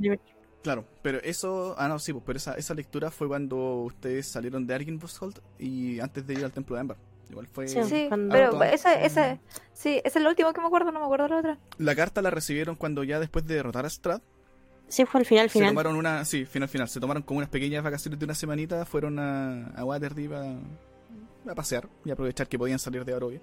Claro, 0.64 0.84
pero 1.04 1.20
eso, 1.20 1.76
ah 1.78 1.88
no, 1.88 2.00
sí, 2.00 2.12
pues, 2.12 2.24
pero 2.26 2.38
esa, 2.38 2.56
esa 2.56 2.74
lectura 2.74 3.12
fue 3.12 3.28
cuando 3.28 3.84
ustedes 3.84 4.26
salieron 4.26 4.66
de 4.66 4.74
Argynvostholt 4.74 5.38
y 5.60 6.00
antes 6.00 6.26
de 6.26 6.34
ir 6.34 6.44
al 6.44 6.52
templo 6.52 6.76
de 6.76 6.82
Amber. 6.82 6.98
Igual 7.30 7.48
fue... 7.48 7.68
Sí. 7.68 7.84
Sí, 7.84 8.10
pero 8.32 8.64
esa, 8.64 8.94
esa, 9.04 9.40
sí, 9.74 10.02
esa 10.04 10.20
es 10.20 10.24
la 10.24 10.30
última 10.30 10.54
que 10.54 10.62
me 10.62 10.68
acuerdo, 10.68 10.92
no 10.92 11.00
me 11.00 11.06
acuerdo 11.06 11.28
la 11.28 11.38
otra. 11.38 11.58
La 11.78 11.96
carta 11.96 12.22
la 12.24 12.32
recibieron 12.32 12.76
cuando 12.76 13.04
ya 13.04 13.20
después 13.20 13.46
de 13.46 13.56
derrotar 13.56 13.86
a 13.86 13.90
Strad, 13.90 14.22
Sí, 14.88 15.06
fue 15.06 15.20
al 15.22 15.26
final, 15.26 15.50
se 15.50 15.54
final. 15.54 15.70
tomaron 15.70 15.96
una, 15.96 16.24
sí, 16.26 16.46
final 16.46 16.70
final, 16.70 16.88
se 16.88 17.00
tomaron 17.00 17.24
como 17.24 17.40
unas 17.40 17.50
pequeñas 17.50 17.84
vacaciones 17.84 18.20
de 18.20 18.26
una 18.26 18.36
semanita, 18.36 18.86
fueron 18.86 19.18
a, 19.20 19.68
a 19.76 19.84
Waterdeep 19.84 20.32
a, 20.34 21.52
a 21.52 21.56
pasear 21.56 21.88
y 22.04 22.12
aprovechar 22.12 22.48
que 22.48 22.58
podían 22.58 22.78
salir 22.80 23.04
de 23.04 23.14
Barovia. 23.14 23.42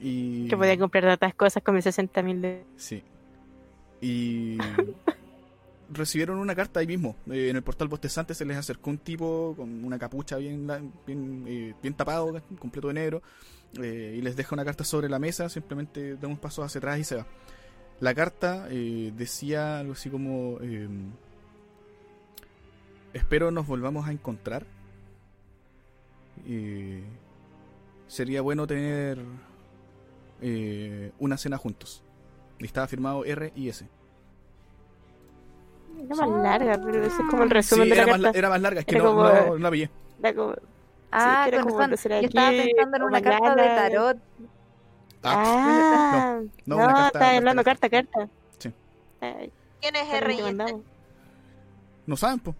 Y... 0.00 0.48
Que 0.48 0.56
podía 0.56 0.76
comprar 0.78 1.04
tantas 1.04 1.34
cosas 1.34 1.62
con 1.62 1.74
mis 1.74 1.84
60 1.84 2.22
mil 2.22 2.42
de... 2.42 2.64
Sí. 2.76 3.02
Y 4.00 4.58
recibieron 5.90 6.38
una 6.38 6.54
carta 6.54 6.80
ahí 6.80 6.86
mismo. 6.86 7.16
Eh, 7.30 7.48
en 7.48 7.56
el 7.56 7.62
portal 7.62 7.88
bostezante 7.88 8.34
se 8.34 8.44
les 8.44 8.56
acercó 8.56 8.90
un 8.90 8.98
tipo 8.98 9.54
con 9.56 9.84
una 9.84 9.98
capucha 9.98 10.36
bien, 10.36 10.66
bien, 11.06 11.44
eh, 11.48 11.74
bien 11.82 11.94
tapado, 11.94 12.40
completo 12.58 12.88
de 12.88 12.94
negro, 12.94 13.22
eh, 13.80 14.14
y 14.16 14.20
les 14.20 14.36
deja 14.36 14.54
una 14.54 14.64
carta 14.64 14.84
sobre 14.84 15.08
la 15.08 15.18
mesa, 15.18 15.48
simplemente 15.48 16.16
da 16.16 16.28
un 16.28 16.36
paso 16.36 16.62
hacia 16.62 16.78
atrás 16.78 16.98
y 16.98 17.04
se 17.04 17.16
va. 17.16 17.26
La 18.00 18.14
carta 18.14 18.68
decía 18.68 19.80
algo 19.80 19.94
así 19.94 20.08
como... 20.08 20.58
eh, 20.60 20.88
espero 23.12 23.50
nos 23.50 23.66
volvamos 23.66 24.06
a 24.06 24.12
encontrar. 24.12 24.64
Sería 28.06 28.40
bueno 28.42 28.66
tener 28.68 29.18
una 31.18 31.36
cena 31.36 31.58
juntos. 31.58 32.04
Y 32.58 32.64
estaba 32.64 32.86
firmado 32.86 33.24
R 33.24 33.52
y 33.54 33.68
S. 33.68 33.86
Era 36.00 36.14
más 36.14 36.42
larga, 36.42 36.80
pero 36.84 37.04
ese 37.04 37.22
es 37.22 37.28
como 37.30 37.42
el 37.42 37.50
resumen 37.50 37.84
Sí, 37.84 37.90
de 37.90 37.96
la 37.96 38.02
era, 38.02 38.12
más, 38.12 38.20
carta. 38.20 38.32
la- 38.32 38.38
era 38.38 38.48
más 38.50 38.60
larga, 38.60 38.80
es 38.80 38.86
que 38.86 38.94
Era 38.94 39.04
no, 39.04 39.10
como- 39.10 39.24
no, 39.24 39.46
no 39.50 39.58
la 39.58 39.70
pillé. 39.70 39.90
Era 40.20 40.34
como- 40.34 40.54
Ah, 41.10 41.42
que 41.44 41.48
era 41.54 41.58
con 41.62 41.68
como 41.70 41.78
razón. 41.80 41.84
empezar 41.92 42.20
Yo 42.20 42.28
estaba 42.28 42.50
pensando 42.50 42.96
en 42.96 43.02
una 43.02 43.22
carta 43.22 43.54
de 43.56 43.62
tarot. 43.68 44.16
no, 44.16 44.48
Ah, 45.24 46.40
no, 46.66 46.76
carta 46.76 47.06
estaba 47.06 47.24
por 47.30 47.36
hablando 47.36 47.64
carta, 47.64 47.88
carta. 47.90 48.28
Sí. 48.58 48.72
Ay, 49.20 49.52
¿Quién 49.80 49.96
es 49.96 50.14
R 50.14 50.34
y 50.34 50.38
S? 50.40 50.76
No 52.06 52.16
saben, 52.16 52.38
po. 52.40 52.54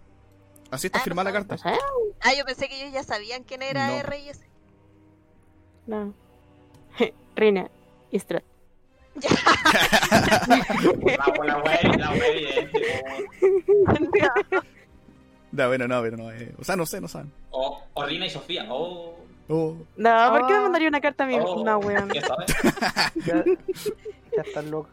Así 0.71 0.87
está 0.87 0.99
Ah, 0.99 1.01
no 1.01 1.03
firmada 1.05 1.31
la 1.31 1.45
carta. 1.45 1.55
¿No? 1.69 1.77
Ah, 2.21 2.33
yo 2.37 2.45
pensé 2.45 2.67
que 2.67 2.81
ellos 2.81 2.93
ya 2.93 3.03
sabían 3.03 3.43
quién 3.43 3.61
era 3.61 3.87
No. 3.87 3.93
R 3.93 4.19
y 4.19 4.29
S. 4.29 4.45
No. 5.87 6.13
Rina 7.35 7.69
y 8.11 8.17
Strat. 9.21 10.47
La, 10.47 12.13
Da, 15.51 15.67
bueno, 15.71 15.87
no, 15.87 16.01
pero 16.01 16.17
no. 16.17 16.31
eh, 16.31 16.53
o 16.59 16.63
sea, 16.63 16.75
no 16.75 16.85
sé, 16.85 17.01
no 17.01 17.07
saben. 17.07 17.31
O, 17.51 17.81
o 17.93 18.05
Rina 18.05 18.25
y 18.25 18.29
Sofía. 18.29 18.65
Oh, 18.69 19.15
Oh, 19.51 19.75
No, 19.97 20.29
¿por 20.31 20.45
qué 20.45 20.53
me 20.53 20.59
Oh. 20.59 20.63
mandaría 20.63 20.89
una 20.89 21.01
carta 21.01 21.23
a 21.23 21.27
mí? 21.27 21.35
oh, 21.41 21.63
No, 21.65 21.79
weón. 21.79 22.07
¿Qué 22.09 22.21
sabes? 22.27 22.55
Ya, 23.25 23.43
ya 24.35 24.41
estás 24.43 24.65
loca. 24.65 24.91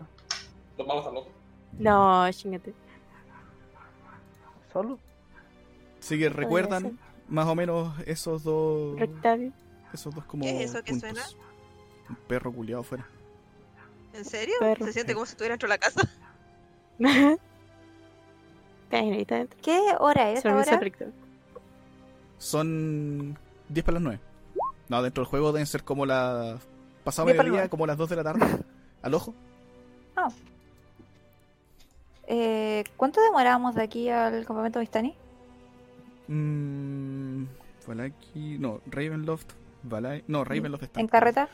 Los 0.79 0.87
magos 0.87 1.03
están 1.03 1.15
locos. 1.15 1.33
No, 1.79 2.31
chingate. 2.33 2.73
¿Solo? 4.73 4.99
Así 6.01 6.19
que 6.19 6.31
recuerdan 6.31 6.99
más 7.29 7.47
o 7.49 7.55
menos 7.55 7.93
esos 8.07 8.45
dos. 8.45 8.99
Rectavio. 8.99 9.53
Esos 9.93 10.15
dos 10.15 10.25
como. 10.25 10.45
¿Qué 10.45 10.63
es 10.65 10.71
eso 10.71 10.83
que 10.83 10.93
puntos. 10.93 11.11
suena? 11.11 11.27
Un 12.09 12.17
perro 12.27 12.51
culiado 12.53 12.81
afuera. 12.81 13.07
¿En 14.17 14.25
serio? 14.25 14.55
Se 14.79 14.93
siente 14.93 15.13
como 15.15 15.27
si 15.27 15.33
estuviera 15.33 15.53
dentro 15.53 15.69
de 15.69 15.75
la 15.75 15.79
casa. 15.79 16.01
¿Qué 19.63 19.81
hora 19.99 20.31
es 20.31 20.47
ahora? 20.47 20.81
Son 22.39 23.37
10 23.69 23.85
para 23.85 23.95
las 23.95 24.03
9. 24.03 24.21
No, 24.89 25.03
dentro 25.03 25.23
del 25.23 25.29
juego 25.29 25.53
deben 25.53 25.67
ser 25.67 25.85
como 25.85 26.07
las. 26.07 26.61
Pasado 27.05 27.27
10 27.27 27.37
para 27.37 27.49
mediodía, 27.49 27.69
como 27.69 27.87
las 27.87 27.99
2 27.99 28.09
de 28.09 28.17
la 28.17 28.25
tarde. 28.25 28.47
Al 29.03 29.15
ojo. 29.15 29.35
Eh, 32.29 32.85
¿Cuánto 32.97 33.21
demoramos 33.21 33.75
de 33.75 33.83
aquí 33.83 34.09
al 34.09 34.47
campamento 34.47 34.81
Vistani? 34.81 35.15
Mmm. 36.29 37.45
Valaki. 37.87 38.59
No, 38.59 38.81
Ravenloft. 38.87 39.53
Valai. 39.83 40.25
No, 40.27 40.43
Ravenloft 40.43 40.85
está. 40.85 41.01
¿En 41.01 41.07
carreta? 41.07 41.49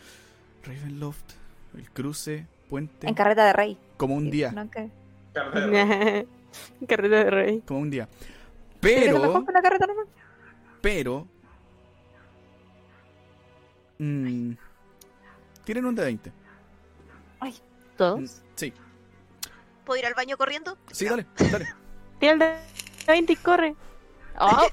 Ravenloft. 0.65 1.33
El 1.75 1.91
cruce. 1.91 2.47
Puente. 2.73 3.07
En 3.07 3.13
carreta 3.13 3.45
de 3.45 3.53
rey. 3.53 3.77
como 3.99 4.15
un 4.15 4.31
día. 4.31 4.51
No, 4.51 4.71
que- 4.71 4.89
Carreta 6.89 7.17
de 7.25 7.31
rey. 7.31 7.61
Como 7.67 7.81
un 7.81 7.91
día. 7.91 8.09
¿Tiene 8.81 8.97
que 8.97 9.05
ser 9.05 9.13
mejor 9.13 9.31
Pero. 9.33 9.51
una 9.51 9.61
carreta 9.61 9.87
normal? 9.87 10.07
Pero. 10.81 11.27
mm, 13.99 14.53
tienen 15.65 15.85
un 15.85 15.95
de 15.95 16.03
20. 16.03 16.33
Todos. 17.99 18.41
Sí, 18.57 18.73
¿Puedo 19.85 20.01
ir 20.01 20.07
al 20.07 20.15
baño 20.15 20.39
corriendo? 20.39 20.79
sí, 20.93 21.05
dale, 21.05 21.27
dale. 21.51 21.67
Tira 22.19 22.33
el 22.33 22.39
de 22.39 22.55
20 23.07 23.33
y 23.35 23.37
corre. 23.37 23.75
Oh, 24.39 24.69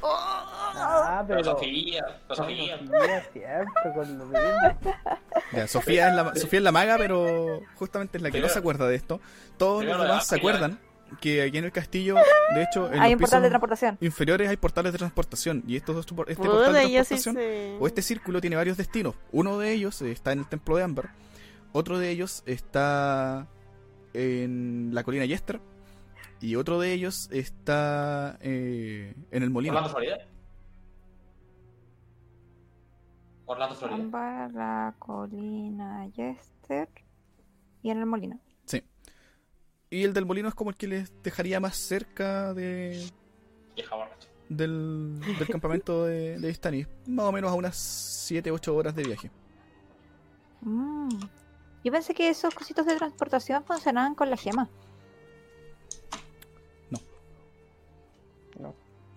Ah, 0.82 1.24
Pero 1.28 1.42
pero. 1.42 1.52
Sofía, 1.52 2.06
pero 2.28 2.36
Sofía. 2.36 2.78
Sofía 2.78 3.26
siempre 3.34 3.94
con 3.94 4.18
lo 4.18 4.26
mismo. 4.26 4.40
Ya, 5.52 5.68
Sofía 5.68 6.10
es, 6.10 6.16
la, 6.16 6.36
Sofía 6.36 6.60
es 6.60 6.64
la 6.64 6.72
maga, 6.72 6.98
pero 6.98 7.62
justamente 7.76 8.18
es 8.18 8.22
la 8.22 8.30
que 8.30 8.40
no 8.40 8.50
se 8.50 8.60
acuerda 8.60 8.88
de 8.88 8.96
esto. 8.96 9.20
Todos 9.58 9.84
los 9.84 10.00
demás 10.02 10.28
se 10.28 10.36
acuerdan 10.36 10.80
que 11.22 11.42
aquí 11.42 11.58
en 11.58 11.66
el 11.66 11.72
castillo, 11.72 12.16
de 12.54 12.64
hecho, 12.64 12.88
en 12.94 13.00
Hay 13.00 13.12
los 13.12 13.18
un 13.18 13.22
portal 13.22 13.42
de 13.42 13.50
transportación. 13.50 13.98
inferiores 14.02 14.48
hay 14.50 14.58
portales 14.58 14.92
de 14.92 14.98
transportación. 15.00 15.64
Y 15.68 15.76
estos 15.76 15.96
dos, 15.96 16.06
este 16.28 16.44
portal 16.46 16.74
de 16.74 16.82
sí 16.82 16.94
transportación 16.94 17.36
sé. 17.36 17.78
o 17.80 17.88
este 17.88 18.02
círculo 18.04 18.42
tiene 18.42 18.56
varios 18.58 18.78
destinos. 18.78 19.16
Uno 19.32 19.58
de 19.58 19.72
ellos 19.72 20.02
está 20.04 20.32
en 20.34 20.40
el 20.40 20.48
templo 20.48 20.76
de 20.78 20.84
Amber. 20.84 21.10
Otro 21.72 21.98
de 21.98 22.10
ellos 22.12 22.44
está 22.46 23.48
en 24.14 24.90
la 24.94 25.04
colina 25.04 25.26
Yester. 25.26 25.60
Y 26.42 26.56
otro 26.56 26.80
de 26.80 26.94
ellos 26.94 27.30
está 27.32 28.38
eh, 28.42 29.14
en 29.32 29.44
el 29.44 29.50
molino. 29.50 29.74
Orlando, 29.74 29.90
Florida. 29.90 30.18
Orlando, 33.46 33.76
Florida. 33.76 34.00
Ambar, 34.00 34.52
la 34.54 34.96
colina, 35.00 36.10
Jester 36.16 36.88
y 37.82 37.90
en 37.90 38.00
el 38.00 38.06
molino. 38.06 38.40
Y 39.92 40.04
el 40.04 40.14
del 40.14 40.26
molino 40.26 40.48
es 40.48 40.54
como 40.54 40.70
el 40.70 40.76
que 40.76 40.88
les 40.88 41.12
dejaría 41.24 41.60
más 41.60 41.76
cerca 41.76 42.54
de, 42.54 43.10
del, 44.48 45.20
del 45.20 45.48
campamento 45.52 46.06
de, 46.06 46.38
de 46.38 46.54
Stanis. 46.54 46.88
Más 47.08 47.26
o 47.26 47.32
menos 47.32 47.52
a 47.52 47.56
unas 47.56 47.76
7, 47.76 48.52
8 48.52 48.76
horas 48.76 48.96
de 48.96 49.04
viaje. 49.04 49.32
Mm. 50.62 51.10
Yo 51.84 51.92
pensé 51.92 52.14
que 52.14 52.30
esos 52.30 52.54
cositos 52.54 52.86
de 52.86 52.98
transportación 52.98 53.64
funcionaban 53.64 54.14
con 54.14 54.30
la 54.30 54.38
gema. 54.38 54.70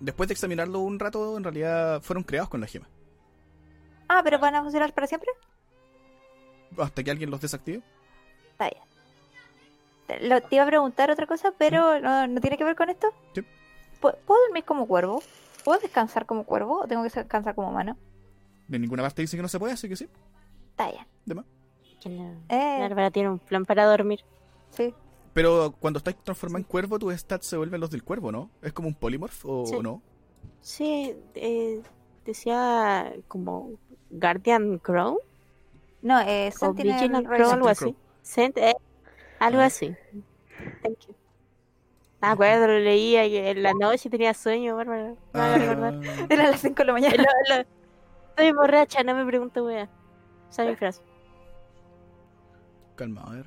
Después 0.05 0.29
de 0.29 0.33
examinarlo 0.35 0.81
un 0.81 0.99
rato, 0.99 1.37
en 1.37 1.45
realidad 1.45 2.03
fueron 2.03 2.25
creados 2.25 2.49
con 2.49 2.61
la 2.61 2.67
gema. 2.67 2.89
Ah, 4.09 4.21
pero 4.25 4.39
van 4.39 4.55
a 4.57 4.63
funcionar 4.63 4.93
para 4.93 5.07
siempre. 5.07 5.31
Hasta 6.79 7.03
que 7.05 7.11
alguien 7.11 7.31
los 7.31 7.41
desactive. 7.41 7.83
Está 8.53 8.69
bien. 8.71 8.83
Te, 10.09 10.29
lo- 10.29 10.41
te 10.41 10.57
iba 10.57 10.65
a 10.65 10.67
preguntar 10.67 11.11
otra 11.11 11.27
cosa, 11.27 11.53
pero 11.57 12.01
no, 12.01 12.27
no 12.27 12.41
tiene 12.41 12.59
que 12.59 12.65
ver 12.65 12.75
con 12.77 12.91
esto. 12.91 13.09
Sí. 13.35 13.43
¿Pu- 14.01 14.17
¿Puedo 14.27 14.41
dormir 14.47 14.65
como 14.65 14.87
cuervo? 14.89 15.23
¿Puedo 15.65 15.79
descansar 15.79 16.27
como 16.27 16.45
cuervo 16.45 16.81
o 16.81 16.87
tengo 16.89 17.03
que 17.05 17.11
descansar 17.11 17.55
como 17.55 17.69
humano? 17.69 17.97
De 18.67 18.79
ninguna 18.79 19.03
parte 19.03 19.23
dice 19.23 19.37
que 19.37 19.43
no 19.43 19.49
se 19.49 19.59
puede, 19.61 19.75
así 19.75 19.89
que 19.89 19.95
sí. 19.97 20.09
Está 20.71 20.91
bien. 20.91 21.07
Que 22.01 22.09
no. 22.09 22.33
Eh, 22.49 22.79
Bárbara 22.81 23.11
tiene 23.13 23.29
un 23.31 23.39
plan 23.39 23.65
para 23.65 23.85
dormir. 23.87 24.25
sí. 24.71 24.93
Pero 25.35 25.75
cuando 25.81 25.99
estás 25.99 26.15
transformado 26.23 26.59
en 26.59 26.65
cuervo, 26.65 26.99
tus 26.99 27.15
stats 27.15 27.47
se 27.47 27.57
vuelven 27.57 27.81
los 27.81 27.91
del 27.91 28.03
cuervo, 28.05 28.31
¿no? 28.31 28.51
¿Es 28.61 28.73
como 28.73 28.89
un 28.89 28.95
polymorph 28.95 29.45
o 29.47 29.67
Sí. 29.67 29.77
no? 29.81 30.03
Sí, 30.61 31.17
eh, 31.35 31.81
decía 32.25 33.13
como 33.29 33.71
Guardian 34.11 34.79
Crow 34.79 35.19
No, 36.03 36.21
eh, 36.21 36.51
Sentinel 36.51 36.99
Raven. 37.09 37.25
Crow, 37.25 37.51
algo 37.51 37.75
Sentinel 37.75 37.97
así. 38.23 38.41
Sent- 38.41 38.59
eh, 38.59 38.75
algo 39.39 39.61
Ah. 39.61 39.67
así. 39.67 39.95
Thank 40.83 40.99
you. 41.07 41.15
Me 42.21 42.29
acuerdo, 42.29 42.67
lo 42.69 42.79
leía 42.79 43.25
y 43.27 43.37
en 43.37 43.63
la 43.63 43.73
noche 43.73 44.09
tenía 44.11 44.35
sueño, 44.35 44.77
Bárbara. 44.77 45.15
Me 45.33 45.41
haga 45.41 45.59
recordar. 45.59 45.95
Ah, 45.95 46.27
Era 46.31 46.45
a 46.49 46.51
las 46.53 46.61
5 46.61 46.75
de 46.83 46.85
la 46.85 46.93
mañana. 46.93 47.17
Lo- 47.17 47.57
lo- 47.57 47.65
Estoy 48.31 48.53
borracha, 48.53 49.03
no 49.03 49.15
me 49.15 49.27
pregunto, 49.27 49.65
wea. 49.65 49.89
Esa 50.51 50.65
es 50.65 50.71
mi 50.71 50.77
frase. 50.77 51.03
calma, 52.97 53.23
a 53.25 53.31
ver. 53.31 53.47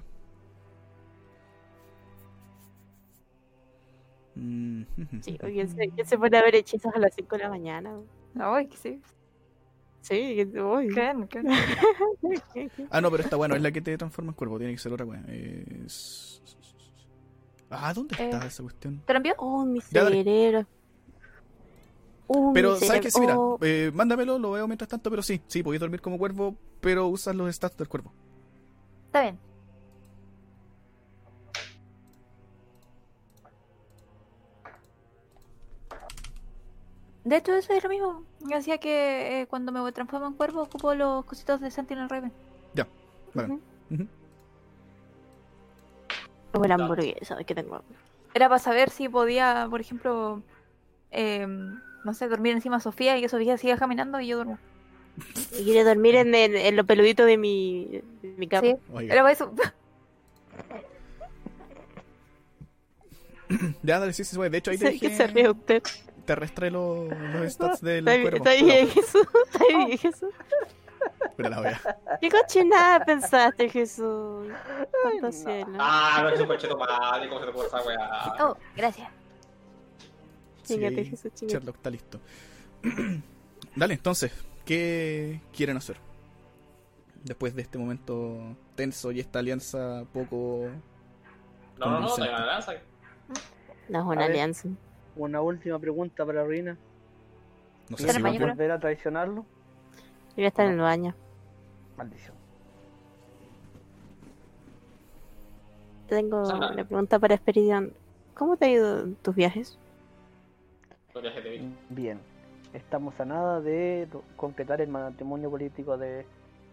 Mm, 4.35 4.83
Sí, 5.21 5.37
oye, 5.43 5.67
se, 5.67 5.89
que 5.95 6.05
se 6.05 6.17
pone 6.17 6.37
a 6.37 6.43
ver 6.43 6.55
hechizos 6.55 6.93
a 6.93 6.99
las 6.99 7.13
5 7.15 7.37
de 7.37 7.43
la 7.43 7.49
mañana. 7.49 7.97
Ay, 8.39 8.67
que 8.67 8.77
sí. 8.77 9.01
Sí, 10.01 10.35
que- 10.35 10.61
uy. 10.61 10.87
¿Qué? 10.93 11.13
¿Qué? 12.53 12.69
Ah, 12.91 13.01
no, 13.01 13.09
pero 13.09 13.23
está 13.23 13.35
bueno, 13.37 13.55
es 13.55 13.61
la 13.61 13.71
que 13.71 13.81
te 13.81 13.97
transforma 13.97 14.31
en 14.31 14.35
cuervo, 14.35 14.57
tiene 14.57 14.73
que 14.73 14.79
ser 14.79 14.93
otra 14.93 15.05
wea. 15.05 15.23
Es... 15.27 16.41
Ah, 17.69 17.93
¿dónde 17.93 18.15
Eh. 18.19 18.23
está 18.25 18.45
esa 18.45 18.61
cuestión? 18.63 19.01
¿Te? 19.05 19.33
Oh, 19.37 19.65
mi 19.65 19.81
cerebro. 19.81 20.67
Uh, 22.27 22.53
Pero, 22.53 22.75
¿sabes 22.77 23.01
qué? 23.01 23.11
Sí, 23.11 23.19
mira, 23.19 23.33
cerebro. 23.33 23.59
eh, 23.61 23.91
mándamelo, 23.93 24.39
lo 24.39 24.51
veo 24.51 24.67
mientras 24.67 24.89
tanto, 24.89 25.09
pero 25.11 25.21
sí, 25.21 25.41
sí, 25.47 25.61
podéis 25.61 25.79
dormir 25.79 26.01
como 26.01 26.17
cuervo, 26.17 26.55
pero 26.81 27.07
usas 27.07 27.35
los 27.35 27.53
stats 27.55 27.77
del 27.77 27.87
cuervo. 27.87 28.13
Está 29.07 29.21
bien. 29.21 29.39
De 37.25 37.37
hecho, 37.37 37.53
eso 37.55 37.73
es 37.73 37.83
lo 37.83 37.89
mismo. 37.89 38.23
Decía 38.39 38.77
que 38.77 39.41
eh, 39.41 39.47
cuando 39.47 39.71
me 39.71 39.91
transformo 39.91 40.27
en 40.27 40.33
cuervo 40.33 40.61
ocupo 40.61 40.93
los 40.95 41.25
cositos 41.25 41.59
de 41.59 41.71
Sentinel 41.71 42.07
Raven. 42.07 42.31
Vale. 43.33 43.59
Ujú. 43.91 44.07
Como 46.53 46.65
la 46.65 46.75
hamburguesa 46.75 47.43
que 47.43 47.53
tengo. 47.53 47.81
Era 48.33 48.47
para 48.47 48.59
saber 48.59 48.89
si 48.89 49.09
podía, 49.09 49.67
por 49.69 49.81
ejemplo, 49.81 50.41
eh, 51.11 51.45
no 51.47 52.13
sé, 52.13 52.29
dormir 52.29 52.53
encima 52.53 52.77
de 52.77 52.83
Sofía 52.83 53.17
y 53.17 53.21
que 53.21 53.27
Sofía 53.27 53.57
siga 53.57 53.75
caminando 53.77 54.21
y 54.21 54.27
yo 54.27 54.37
duermo. 54.37 54.57
Y 55.59 55.63
quiere 55.65 55.83
dormir 55.83 56.15
en, 56.15 56.33
en, 56.33 56.55
en 56.55 56.75
lo 56.77 56.85
peludito 56.85 57.25
de 57.25 57.37
mi, 57.37 58.01
de 58.21 58.29
mi 58.37 58.47
cama. 58.47 58.61
Sí, 58.67 58.75
Oiga. 58.93 59.13
era 59.13 59.23
para 59.23 59.33
eso. 59.33 59.51
Ya, 63.83 63.99
dale, 63.99 64.13
sí, 64.13 64.23
sí. 64.23 64.37
De 64.37 64.57
hecho, 64.57 64.71
ahí 64.71 64.77
te 64.77 64.85
Sé 64.91 64.99
que 64.99 65.07
dije- 65.09 65.17
se 65.17 65.27
ríe 65.27 65.49
usted. 65.49 65.83
Te 66.25 66.33
arrastré 66.33 66.71
los, 66.71 67.09
los 67.09 67.53
stats 67.53 67.81
del 67.81 68.07
Está 68.07 68.21
cuerpo. 68.21 68.37
está 68.49 68.63
bien, 68.63 68.87
Jesús. 68.89 69.27
Está 69.51 69.65
bien, 69.77 69.97
Jesús. 69.97 70.29
Mira 71.37 71.49
la 71.49 71.61
wea. 71.61 71.81
¿Qué 72.21 72.29
cochinada 72.29 73.05
pensaste, 73.05 73.69
Jesús? 73.69 74.47
Santo 75.03 75.31
cielo. 75.31 75.77
Ah, 75.79 76.19
no 76.23 76.29
es 76.29 76.39
un 76.39 76.47
coche 76.47 76.67
madre, 76.75 77.27
¿cómo 77.29 77.39
se 77.39 77.45
te 77.45 77.51
ocurre 77.51 77.67
esa 77.67 77.81
weá? 77.83 78.33
Oh, 78.45 78.57
gracias. 78.75 79.09
Chingate, 80.63 81.03
Sí, 81.03 81.09
Jesús, 81.11 81.31
chingate. 81.35 81.53
Sherlock 81.59 81.75
está 81.75 81.89
listo. 81.89 82.19
Dale, 83.75 83.93
entonces, 83.93 84.31
¿qué 84.65 85.41
quieren 85.55 85.77
hacer? 85.77 85.97
Después 87.23 87.55
de 87.55 87.61
este 87.63 87.77
momento 87.77 88.55
tenso 88.75 89.11
y 89.11 89.19
esta 89.19 89.39
alianza 89.39 90.03
poco... 90.13 90.69
No, 91.77 91.85
no, 91.87 91.91
no, 91.99 92.07
Convincente. 92.07 92.29
hay 92.29 92.35
una 92.35 92.45
lanza. 92.45 92.71
No 93.89 93.99
es 93.99 94.03
A 94.05 94.07
una 94.07 94.21
ver. 94.21 94.31
alianza. 94.31 94.69
Una 95.15 95.41
última 95.41 95.79
pregunta 95.79 96.25
para 96.25 96.43
Rina. 96.43 96.77
No 97.89 97.97
sé 97.97 98.07
¿Está 98.07 98.17
si 98.17 98.21
va 98.21 98.29
a 98.29 98.51
¿Volver 98.51 98.71
a 98.71 98.79
traicionarlo? 98.79 99.45
Yo 100.29 100.35
voy 100.35 100.45
a 100.45 100.47
estar 100.47 100.65
en 100.65 100.73
el 100.73 100.79
baño. 100.79 101.15
Maldición. 101.97 102.35
Tengo 106.07 106.43
una 106.43 106.83
pregunta 106.83 107.19
para 107.19 107.35
Esperidion. 107.35 107.93
¿Cómo 108.33 108.57
te 108.57 108.65
ha 108.65 108.69
ido 108.69 109.03
en 109.03 109.15
tus 109.15 109.33
viajes? 109.33 109.77
Los 111.13 111.23
viajes 111.23 111.43
de 111.43 111.49
vida. 111.51 111.63
Bien. 111.89 112.19
Estamos 112.73 113.17
a 113.21 113.25
nada 113.25 113.61
de 113.61 114.07
completar 114.35 114.81
el 114.81 114.89
matrimonio 114.89 115.49
político 115.49 115.97
de, 115.97 116.25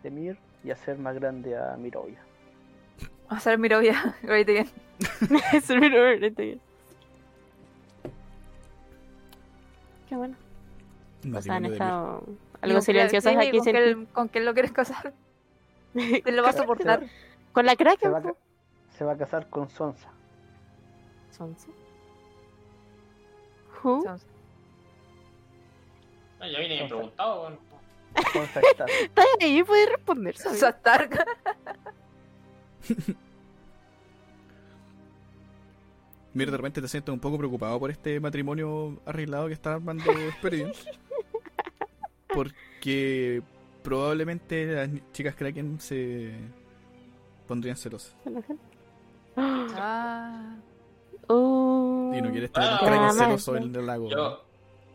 de 0.02 0.10
Mir 0.10 0.36
y 0.64 0.70
hacer 0.70 0.98
más 0.98 1.14
grande 1.14 1.56
a 1.56 1.76
Mirovia. 1.76 2.18
Va 3.30 3.36
a 3.36 3.40
ser 3.40 3.58
mi 3.58 3.68
novia. 3.68 4.16
Ahorita 4.28 4.52
bien. 4.52 4.66
Mismo, 5.30 5.96
ahorita 5.96 6.42
ya. 6.42 6.56
Qué 10.12 10.16
bueno. 10.16 10.36
O 11.34 11.40
sea, 11.40 11.54
han 11.54 11.64
estado 11.64 12.22
Y 12.62 12.66
algo 12.66 12.82
sí, 12.82 12.92
aquí. 12.98 13.12
¿Con 13.22 13.64
sin 13.64 13.72
que, 13.72 14.06
¿Con 14.12 14.44
lo 14.44 14.52
quieres 14.52 14.70
casar? 14.72 15.14
¿Te 15.94 16.32
lo 16.32 16.42
va 16.42 16.50
a 16.50 16.52
soportar? 16.52 17.04
Con 17.52 17.64
la 17.64 17.70
Se 17.72 17.78
Kraken, 17.78 18.12
va, 18.12 18.18
a, 18.18 18.34
se 18.90 19.04
va 19.06 19.12
a 19.12 19.16
casar 19.16 19.48
con 19.48 19.70
Sonsa. 19.70 20.10
Sonsa. 21.30 21.68
Who? 23.82 24.04
Ah, 24.06 24.18
Ya 26.46 26.58
vine 26.58 26.84
preguntado, 26.86 27.40
weón. 27.40 27.58
Sonsa 28.34 28.60
está. 28.60 28.84
Está 28.84 29.22
ahí, 29.40 29.62
puede 29.62 29.86
responder. 29.96 30.36
Sansa 30.36 30.68
Stark. 30.68 31.24
Mira, 36.34 36.50
de 36.50 36.56
repente 36.56 36.80
te 36.80 36.88
sientes 36.88 37.12
un 37.12 37.20
poco 37.20 37.36
preocupado 37.38 37.78
por 37.78 37.90
este 37.90 38.18
matrimonio 38.20 38.98
arreglado 39.04 39.48
que 39.48 39.52
está 39.54 39.74
armando 39.74 40.10
Experience. 40.10 40.90
Porque 42.28 43.42
probablemente 43.82 44.64
las 44.66 44.88
chicas 45.12 45.34
Kraken 45.34 45.78
se 45.80 46.32
pondrían 47.46 47.76
celosas. 47.76 48.16
Ah. 49.36 50.54
Oh. 51.28 52.12
Y 52.14 52.22
no 52.22 52.30
quieres 52.30 52.50
tener 52.52 52.68
un 52.70 52.74
Ah, 52.74 52.80
Kraken 52.80 53.02
más, 53.02 53.16
celoso 53.18 53.56
en 53.56 53.74
el 53.76 53.86
lago. 53.86 54.08
Yo, 54.08 54.16
yo 54.16 54.42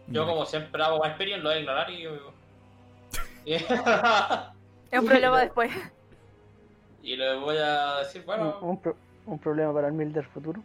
Mira. 0.08 0.26
como 0.26 0.46
siempre 0.46 0.84
hago 0.84 0.98
más 1.00 1.10
experience, 1.10 1.44
lo 1.44 1.50
voy 1.50 1.58
a 1.58 1.62
ignorar 1.62 1.90
y... 1.92 2.06
Es 4.92 5.00
un 5.00 5.06
problema 5.06 5.42
después. 5.42 5.72
y 7.04 7.16
le 7.16 7.36
voy 7.40 7.58
a 7.58 7.98
decir, 8.00 8.22
Un, 8.22 8.26
bueno, 8.26 8.60
un 8.62 8.82
pro- 8.82 8.96
un 9.26 9.40
problema 9.40 9.74
para 9.74 9.88
el 9.88 9.94
Mil 9.94 10.12
del 10.12 10.26
futuro. 10.26 10.62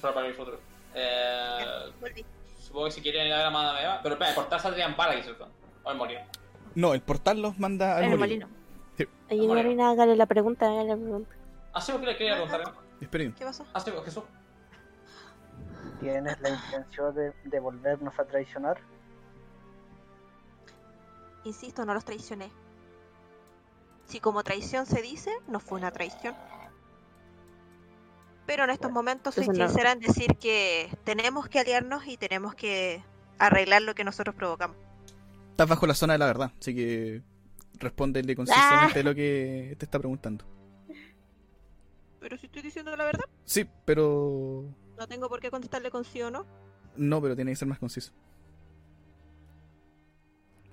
Para 0.00 0.32
futuro. 0.34 0.58
Eh, 0.94 1.92
supongo 2.58 2.86
que 2.86 2.90
si 2.92 3.02
quieren 3.02 3.26
ir 3.26 3.32
a 3.32 3.38
ver 3.38 3.46
a 3.46 3.50
Madame 3.50 3.82
Eva, 3.82 4.00
pero 4.02 4.14
espera, 4.14 4.34
cortar 4.34 4.60
saldrían 4.60 4.96
para 4.96 5.12
aquí, 5.12 5.22
¿cierto? 5.22 5.48
O 5.84 5.90
el 5.90 5.96
morir. 5.96 6.20
No, 6.74 6.94
el 6.94 7.00
portal 7.02 7.40
los 7.42 7.58
manda 7.58 7.96
al 7.96 8.04
En 8.04 8.12
el 8.12 8.18
molino. 8.18 8.46
molino. 8.48 8.62
Oye, 9.30 9.48
Marina, 9.48 9.90
hágale 9.90 10.16
la 10.16 10.26
pregunta, 10.26 10.66
hágale 10.66 10.90
la 10.90 10.96
pregunta. 10.96 11.34
Ah, 11.72 11.80
sí, 11.80 11.92
¿qué 11.92 12.06
le 12.06 12.16
quería 12.16 12.34
preguntar? 12.34 12.62
Experience. 13.00 13.38
¿Qué 13.38 13.44
pasó? 13.44 13.66
Ah, 13.72 13.80
sí, 13.80 13.90
Jesús. 14.04 14.24
¿Tienes 16.00 16.40
la 16.40 16.48
intención 16.50 17.14
de, 17.14 17.32
de 17.44 17.60
volvernos 17.60 18.18
a 18.18 18.24
traicionar? 18.24 18.78
Insisto, 21.44 21.84
no 21.84 21.94
los 21.94 22.04
traicioné. 22.04 22.50
Si 24.06 24.20
como 24.20 24.42
traición 24.42 24.86
se 24.86 25.00
dice, 25.02 25.30
no 25.48 25.58
fue 25.60 25.78
una 25.78 25.90
traición. 25.90 26.34
Pero 28.52 28.64
en 28.64 28.70
estos 28.70 28.92
momentos 28.92 29.34
soy 29.34 29.44
entonces 29.44 29.62
no- 29.62 29.68
sincera 29.70 29.92
en 29.92 30.00
decir 30.00 30.36
que 30.36 30.94
tenemos 31.04 31.48
que 31.48 31.58
aliarnos 31.58 32.06
y 32.06 32.18
tenemos 32.18 32.54
que 32.54 33.02
arreglar 33.38 33.80
lo 33.80 33.94
que 33.94 34.04
nosotros 34.04 34.36
provocamos. 34.36 34.76
Estás 35.52 35.66
bajo 35.70 35.86
la 35.86 35.94
zona 35.94 36.12
de 36.12 36.18
la 36.18 36.26
verdad, 36.26 36.52
así 36.60 36.74
que 36.74 37.22
respóndele 37.78 38.36
concisamente 38.36 39.02
lo 39.02 39.14
que 39.14 39.74
te 39.78 39.86
está 39.86 39.98
preguntando. 39.98 40.44
Pero 42.20 42.36
si 42.36 42.44
estoy 42.44 42.60
diciendo 42.60 42.94
la 42.94 43.04
verdad, 43.04 43.24
Sí, 43.46 43.66
pero... 43.86 44.66
no 44.98 45.08
tengo 45.08 45.30
por 45.30 45.40
qué 45.40 45.50
contestarle 45.50 45.90
con 45.90 46.04
sí 46.04 46.20
o 46.20 46.30
no. 46.30 46.44
No, 46.94 47.22
pero 47.22 47.34
tiene 47.34 47.52
que 47.52 47.56
ser 47.56 47.68
más 47.68 47.78
conciso. 47.78 48.12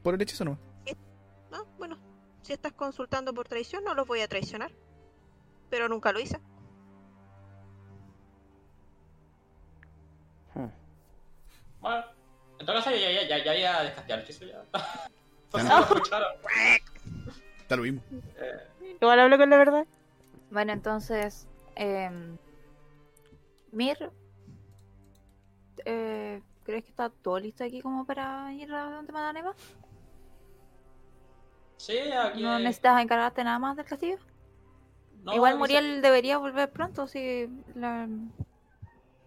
Por 0.03 0.15
el 0.15 0.21
hechizo 0.21 0.43
no. 0.43 0.59
No, 1.49 1.63
bueno, 1.77 1.97
si 2.41 2.51
estás 2.51 2.73
consultando 2.73 3.33
por 3.33 3.47
traición, 3.47 3.85
no 3.85 3.93
los 3.93 4.05
voy 4.05 4.19
a 4.19 4.27
traicionar. 4.27 4.73
Pero 5.69 5.87
nunca 5.87 6.11
lo 6.11 6.19
hice. 6.19 6.41
Bueno, 11.81 12.03
en 12.59 12.65
todo 12.65 12.75
caso, 12.75 12.91
ya, 12.91 13.11
ya, 13.11 13.27
ya, 13.27 13.43
ya 13.43 13.51
había 13.51 13.81
descasteado 13.83 14.21
el 14.21 14.25
hechizo 14.27 14.45
ya. 14.45 14.63
Ya 15.53 15.61
Entonces, 15.61 15.69
no. 15.69 15.81
escucharon. 15.95 16.27
Da 17.67 17.75
lo 17.75 17.81
mismo. 17.83 18.01
Eh, 18.37 18.95
Igual 19.01 19.19
hablo 19.19 19.37
con 19.37 19.49
la 19.49 19.57
verdad. 19.57 19.87
Bueno, 20.51 20.73
entonces. 20.73 21.47
em, 21.75 22.37
Mir. 23.71 24.11
Eh, 25.85 26.41
¿Crees 26.63 26.83
que 26.83 26.89
está 26.91 27.09
todo 27.09 27.39
listo 27.39 27.63
aquí 27.63 27.81
como 27.81 28.05
para 28.05 28.53
ir 28.53 28.71
a 28.73 28.83
donde 28.91 29.11
Madame 29.11 29.39
Eva? 29.39 29.55
sí, 31.77 31.97
aquí. 32.11 32.43
¿No 32.43 32.59
necesitas 32.59 33.01
encargarte 33.01 33.43
nada 33.43 33.57
más 33.59 33.75
del 33.77 33.85
castillo? 33.85 34.17
no, 35.23 35.33
Igual 35.33 35.57
Muriel 35.57 36.01
debería 36.01 36.37
volver 36.37 36.71
pronto, 36.71 37.07
si 37.07 37.47
la- 37.75 38.07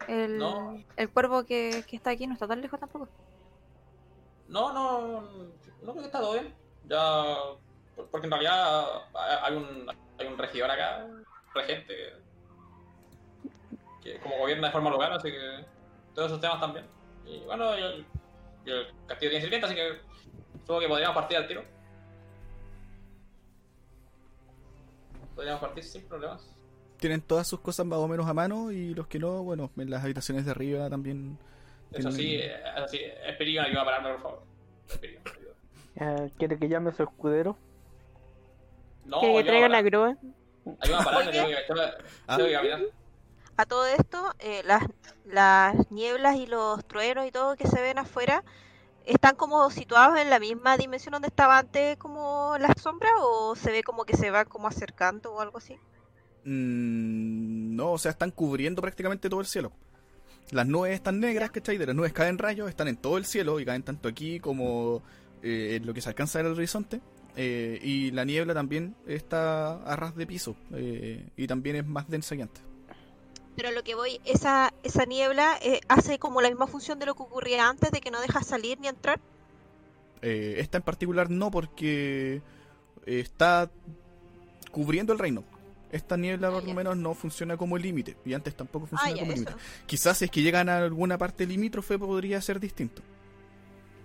el, 0.09 0.39
No. 0.39 0.77
el 0.97 1.11
cuervo 1.11 1.45
que, 1.45 1.85
que 1.89 1.97
está 1.97 2.11
aquí 2.11 2.27
no 2.27 2.35
está 2.35 2.47
tan 2.49 2.61
lejos 2.61 2.79
tampoco. 2.81 3.09
No, 4.49 4.73
no, 4.73 5.21
no 5.23 5.93
creo 5.93 5.95
que 5.95 6.05
está 6.07 6.21
todo 6.21 6.35
bien. 6.35 6.55
Ya, 6.87 7.35
por- 7.97 8.09
porque 8.09 8.27
en 8.27 8.33
realidad 8.33 8.85
hay 9.43 9.57
un, 9.57 9.87
hay 10.19 10.27
un 10.27 10.37
regidor 10.39 10.71
acá, 10.71 11.07
regente, 11.55 11.95
que, 14.03 14.13
que 14.15 14.21
como 14.21 14.37
gobierna 14.39 14.67
de 14.69 14.73
forma 14.73 14.91
local, 14.91 15.13
así 15.13 15.31
que 15.31 15.65
todos 16.15 16.29
esos 16.29 16.41
temas 16.41 16.61
también. 16.61 16.87
Y 17.25 17.41
bueno, 17.45 17.79
y 17.79 17.83
el, 17.83 18.07
y 18.67 18.71
el 18.71 18.87
castillo 19.07 19.31
tiene 19.31 19.41
sirvienta, 19.41 19.67
así 19.69 19.77
que 19.77 20.01
supongo 20.61 20.81
que 20.81 20.89
podríamos 20.89 21.15
partir 21.17 21.37
al 21.39 21.47
tiro. 21.49 21.65
Podríamos 25.35 25.61
partir 25.63 25.85
sin 25.85 26.07
problemas. 26.09 26.52
Tienen 27.03 27.21
todas 27.21 27.49
sus 27.49 27.59
cosas 27.59 27.85
más 27.85 27.99
o 27.99 28.07
menos 28.07 28.29
a 28.29 28.33
mano 28.33 28.71
y 28.71 28.95
los 28.95 29.09
que 29.09 29.19
no, 29.19 29.43
bueno, 29.43 29.71
en 29.77 29.91
las 29.91 30.05
habitaciones 30.05 30.45
de 30.45 30.53
arriba 30.53 30.89
también. 30.89 31.37
Eso 31.91 32.11
tienen- 32.11 32.13
sí, 32.17 32.35
eh, 32.37 32.55
eso 32.77 32.87
sí, 32.89 33.01
Esperidion 33.27 33.65
ayuda 33.65 33.83
a 33.83 33.85
pararme, 33.85 34.11
por 34.13 34.23
favor. 34.23 34.43
Ayuda. 35.03 36.25
Eh, 36.25 36.31
¿Quiere 36.39 36.59
que 36.61 36.69
llame 36.69 36.91
a 36.91 36.95
su 36.95 37.03
escudero? 37.03 37.57
No, 39.05 39.19
¿Quiere 39.19 39.35
que 39.39 39.45
traiga 39.49 39.67
una 39.67 39.83
grúa? 39.83 40.17
Ayuda 40.81 41.01
a 41.01 41.05
pararme, 41.05 41.33
tengo 41.33 41.49
que, 41.49 41.55
tengo 41.67 41.81
que- 41.81 42.05
tengo 42.37 42.45
que 42.49 42.53
caminar. 42.53 42.81
A 43.57 43.67
todo 43.67 43.87
esto, 43.87 44.33
eh, 44.39 44.63
las, 44.65 44.85
las 45.27 45.91
nieblas 45.91 46.37
y 46.37 46.47
los 46.47 46.85
truenos 46.87 47.27
y 47.27 47.33
todo 47.33 47.57
que 47.57 47.67
se 47.67 47.83
ven 47.83 47.99
afuera, 47.99 48.45
¿están 49.07 49.35
como 49.35 49.69
situados 49.71 50.19
en 50.21 50.31
la 50.31 50.39
misma 50.39 50.77
dimensión 50.77 51.13
donde 51.13 51.27
estaba 51.29 51.59
antes 51.59 51.97
como 51.97 52.55
las 52.61 52.81
sombras 52.81 53.13
o 53.21 53.57
se 53.57 53.73
ve 53.73 53.83
como 53.83 54.05
que 54.05 54.17
se 54.17 54.31
va 54.31 54.45
como 54.45 54.69
acercando 54.69 55.35
o 55.35 55.41
algo 55.41 55.59
así? 55.59 55.77
Mm, 56.45 57.77
no, 57.77 57.93
o 57.93 57.99
sea, 57.99 58.11
están 58.11 58.31
cubriendo 58.31 58.83
prácticamente 58.83 59.29
todo 59.29 59.41
el 59.41 59.47
cielo. 59.47 59.73
Las 60.51 60.67
nubes 60.67 60.93
están 60.93 61.21
negras, 61.21 61.51
¿cachai? 61.51 61.79
De 61.79 61.87
las 61.87 61.95
nubes 61.95 62.13
caen 62.13 62.39
rayos, 62.39 62.69
están 62.69 62.89
en 62.89 62.97
todo 62.97 63.17
el 63.17 63.25
cielo 63.25 63.61
y 63.61 63.65
caen 63.65 63.83
tanto 63.83 64.09
aquí 64.09 64.41
como 64.41 65.03
eh, 65.43 65.77
en 65.77 65.87
lo 65.87 65.95
que 65.95 66.01
se 66.01 66.09
alcanza 66.09 66.41
ver 66.41 66.47
al 66.47 66.53
horizonte. 66.53 67.01
Eh, 67.35 67.81
y 67.83 68.11
la 68.11 68.27
niebla 68.27 68.53
también 68.53 68.95
está 69.07 69.83
a 69.85 69.97
ras 69.97 70.15
de 70.15 70.27
piso 70.27 70.55
eh, 70.75 71.27
y 71.35 71.47
también 71.47 71.77
es 71.77 71.87
más 71.87 72.09
densa 72.11 72.37
que 72.37 72.43
antes. 72.43 72.63
Pero 73.57 73.69
a 73.69 73.73
lo 73.73 73.83
que 73.83 73.95
voy, 73.95 74.21
esa, 74.27 74.75
esa 74.83 75.07
niebla 75.07 75.59
hace 75.89 76.19
como 76.19 76.43
la 76.43 76.49
misma 76.49 76.67
función 76.67 76.99
de 76.99 77.07
lo 77.07 77.15
que 77.15 77.23
ocurría 77.23 77.69
antes, 77.69 77.91
de 77.91 78.01
que 78.01 78.11
no 78.11 78.21
deja 78.21 78.43
salir 78.43 78.81
ni 78.81 78.89
entrar. 78.89 79.21
Esta 80.23 80.79
en 80.79 80.83
particular 80.85 81.31
no 81.31 81.51
porque 81.51 82.41
está 83.05 83.71
cubriendo 84.71 85.13
el 85.13 85.19
reino. 85.19 85.45
Esta 85.93 86.17
niebla 86.17 86.51
por 86.51 86.63
Ah, 86.63 86.67
lo 86.67 86.75
menos 86.75 86.97
no 86.97 87.15
funciona 87.15 87.57
como 87.57 87.77
límite. 87.79 88.17
Y 88.25 88.33
antes 88.35 88.57
tampoco 88.57 88.87
Ah, 88.87 88.89
funcionaba 88.89 89.17
ya, 89.17 89.23
como 89.23 89.33
límite. 89.35 89.53
Quizás 89.87 90.17
si 90.19 90.25
es 90.25 90.31
que 90.31 90.43
llegan 90.43 90.69
a 90.71 90.79
alguna 90.79 91.19
parte 91.19 91.47
limítrofe 91.47 91.99
podría 91.99 92.41
ser 92.41 92.59
distinto. 92.59 93.03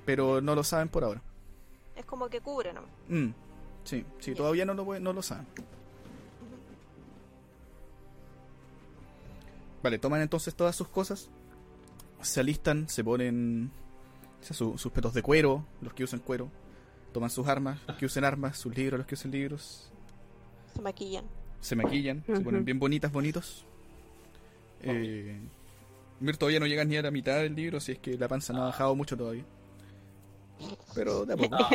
Pero 0.05 0.41
no 0.41 0.53
lo 0.53 0.63
saben 0.63 0.89
por 0.89 1.03
ahora. 1.05 1.21
Es 1.95 2.05
como 2.05 2.29
que 2.29 2.41
cubre, 2.41 2.73
¿no? 2.73 2.81
Mm, 3.09 3.33
Sí, 3.85 4.05
sí, 4.19 4.31
Ya. 4.31 4.37
todavía 4.37 4.65
no 4.65 4.73
lo, 4.73 4.99
no 4.99 5.13
lo 5.13 5.21
saben. 5.21 5.47
Vale, 9.81 9.97
toman 9.99 10.21
entonces 10.21 10.53
todas 10.55 10.75
sus 10.75 10.87
cosas, 10.89 11.29
se 12.21 12.39
alistan, 12.39 12.89
se 12.89 13.03
ponen 13.03 13.71
o 14.41 14.43
sea, 14.43 14.55
su- 14.55 14.77
sus 14.77 14.91
petos 14.91 15.13
de 15.13 15.21
cuero, 15.21 15.65
los 15.81 15.93
que 15.93 16.03
usan 16.03 16.19
cuero, 16.19 16.49
toman 17.13 17.29
sus 17.29 17.47
armas, 17.47 17.79
los 17.87 17.95
que 17.97 18.05
usen 18.05 18.23
armas, 18.25 18.57
sus 18.57 18.75
libros, 18.75 18.97
los 18.97 19.07
que 19.07 19.15
usen 19.15 19.31
libros, 19.31 19.89
Se 20.73 20.81
maquillan. 20.81 21.25
Se 21.61 21.75
maquillan, 21.75 22.23
se 22.25 22.39
ponen 22.41 22.65
bien 22.65 22.79
bonitas, 22.79 23.11
bonitos. 23.11 23.65
Eh, 24.81 25.39
Mir 26.19 26.37
todavía 26.37 26.59
no 26.59 26.65
llegan 26.65 26.87
ni 26.89 26.97
a 26.97 27.01
la 27.01 27.11
mitad 27.11 27.37
del 27.37 27.55
libro, 27.55 27.79
si 27.79 27.93
es 27.93 27.99
que 27.99 28.17
la 28.17 28.27
panza 28.27 28.53
no 28.53 28.63
ha 28.63 28.65
bajado 28.65 28.95
mucho 28.95 29.15
todavía. 29.15 29.43
Pero 30.95 31.25
de 31.25 31.33
a 31.33 31.37
poco. 31.37 31.57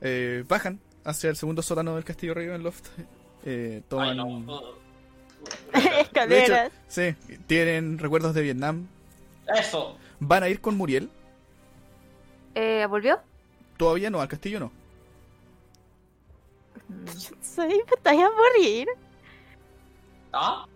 Eh, 0.00 0.44
bajan 0.46 0.78
hacia 1.02 1.28
el 1.28 1.34
segundo 1.34 1.60
sótano 1.60 1.96
del 1.96 2.04
castillo 2.04 2.32
Ravenloft. 2.32 2.86
Eh, 3.44 3.82
toman. 3.88 4.10
ay, 4.10 4.16
no. 4.16 4.62
Escaleras. 6.00 6.70
Sí, 6.86 7.16
tienen 7.48 7.98
recuerdos 7.98 8.32
de 8.32 8.42
Vietnam. 8.42 8.86
Eso. 9.52 9.96
Van 10.20 10.44
a 10.44 10.48
ir 10.48 10.60
con 10.60 10.76
Muriel. 10.76 11.10
Eh, 12.54 12.86
¿Volvió? 12.88 13.18
Todavía 13.76 14.08
no, 14.08 14.20
al 14.20 14.28
castillo 14.28 14.60
no. 14.60 14.72
Soy, 17.42 17.82
estás 17.86 18.14
a 18.16 18.28
morir. 18.30 18.88
¿Ah? 20.32 20.66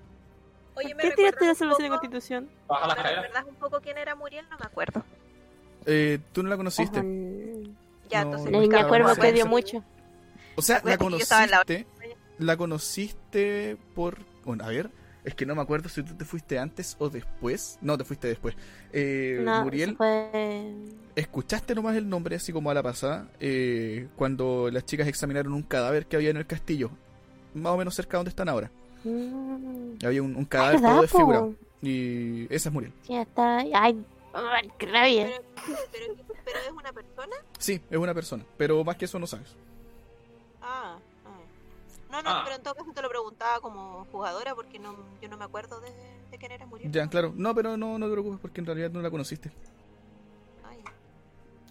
Oye, 0.74 0.94
¿Qué 0.98 1.10
tiraste 1.12 1.46
la 1.46 1.54
solución 1.54 1.82
de 1.84 1.88
constitución? 1.90 2.50
Baja 2.66 2.86
la 2.88 2.94
¿Me 2.94 3.00
escalera. 3.00 3.22
recuerdas 3.22 3.48
un 3.48 3.54
poco 3.56 3.80
quién 3.80 3.98
era 3.98 4.14
Muriel? 4.14 4.48
No 4.50 4.56
me 4.58 4.64
acuerdo. 4.64 5.04
Eh, 5.86 6.18
Tú 6.32 6.42
no 6.42 6.48
la 6.48 6.56
conociste. 6.56 7.00
Ojo, 7.00 7.08
Ya, 8.08 8.24
No, 8.24 8.30
entonces. 8.30 8.50
No 8.52 8.58
cuervo 8.88 9.08
conocida. 9.08 9.26
que 9.26 9.32
dio 9.32 9.46
mucho. 9.46 9.84
O 10.56 10.62
sea, 10.62 10.76
la 10.84 10.92
en 10.94 11.50
la 11.50 11.58
conociste. 11.64 11.86
La 12.38 12.56
conociste 12.56 13.76
por. 13.94 14.18
Bueno, 14.44 14.64
a 14.64 14.68
ver. 14.68 14.90
Es 15.24 15.34
que 15.34 15.46
no 15.46 15.54
me 15.54 15.62
acuerdo 15.62 15.88
si 15.88 16.02
tú 16.02 16.14
te 16.14 16.24
fuiste 16.24 16.58
antes 16.58 16.96
o 16.98 17.08
después. 17.08 17.78
No, 17.80 17.96
te 17.96 18.04
fuiste 18.04 18.26
después. 18.28 18.56
Eh, 18.92 19.40
No, 19.44 19.62
Muriel, 19.62 19.96
fue... 19.96 20.72
escuchaste 21.14 21.74
nomás 21.74 21.96
el 21.96 22.08
nombre, 22.08 22.34
así 22.36 22.52
como 22.52 22.70
a 22.70 22.74
la 22.74 22.82
pasada, 22.82 23.28
eh, 23.38 24.08
cuando 24.16 24.68
las 24.70 24.84
chicas 24.84 25.06
examinaron 25.06 25.52
un 25.52 25.62
cadáver 25.62 26.06
que 26.06 26.16
había 26.16 26.30
en 26.30 26.38
el 26.38 26.46
castillo. 26.46 26.90
Más 27.54 27.72
o 27.72 27.76
menos 27.76 27.94
cerca 27.94 28.12
de 28.12 28.18
donde 28.18 28.30
están 28.30 28.48
ahora. 28.48 28.70
Mm. 29.04 30.04
Había 30.04 30.22
un, 30.22 30.34
un 30.34 30.44
cadáver 30.44 30.76
¿Verdad, 30.80 30.90
todo 30.90 31.02
desfigurado. 31.02 31.54
Y 31.82 32.52
esa 32.54 32.68
es 32.68 32.72
Muriel. 32.72 32.92
Sí, 33.06 33.14
está... 33.16 33.58
Ay, 33.58 33.72
ay, 33.74 34.70
qué 34.78 34.86
rabia. 34.86 35.26
Pero, 35.26 35.76
pero, 35.92 36.14
pero 36.44 36.58
es 36.66 36.72
una 36.72 36.92
persona. 36.92 37.36
Sí, 37.58 37.80
es 37.90 37.98
una 37.98 38.14
persona. 38.14 38.44
Pero 38.56 38.82
más 38.82 38.96
que 38.96 39.04
eso 39.04 39.18
no 39.18 39.26
sabes. 39.26 39.54
No, 42.12 42.22
no, 42.22 42.28
Ah. 42.30 42.42
pero 42.44 42.56
en 42.56 42.62
todo 42.62 42.74
caso 42.74 42.92
te 42.92 43.00
lo 43.02 43.08
preguntaba 43.08 43.60
como 43.60 44.04
jugadora 44.12 44.54
porque 44.54 44.78
no, 44.78 44.94
yo 45.20 45.28
no 45.30 45.36
me 45.38 45.44
acuerdo 45.46 45.80
de, 45.80 45.90
de 46.30 46.38
quién 46.38 46.52
era 46.52 46.66
Muriel. 46.66 46.92
Ya, 46.92 47.08
claro. 47.08 47.32
No, 47.34 47.54
pero 47.54 47.76
no, 47.78 47.98
no 47.98 48.06
te 48.06 48.12
preocupes 48.12 48.38
porque 48.40 48.60
en 48.60 48.66
realidad 48.66 48.90
no 48.90 49.00
la 49.00 49.10
conociste. 49.10 49.50
Ay, 50.62 50.78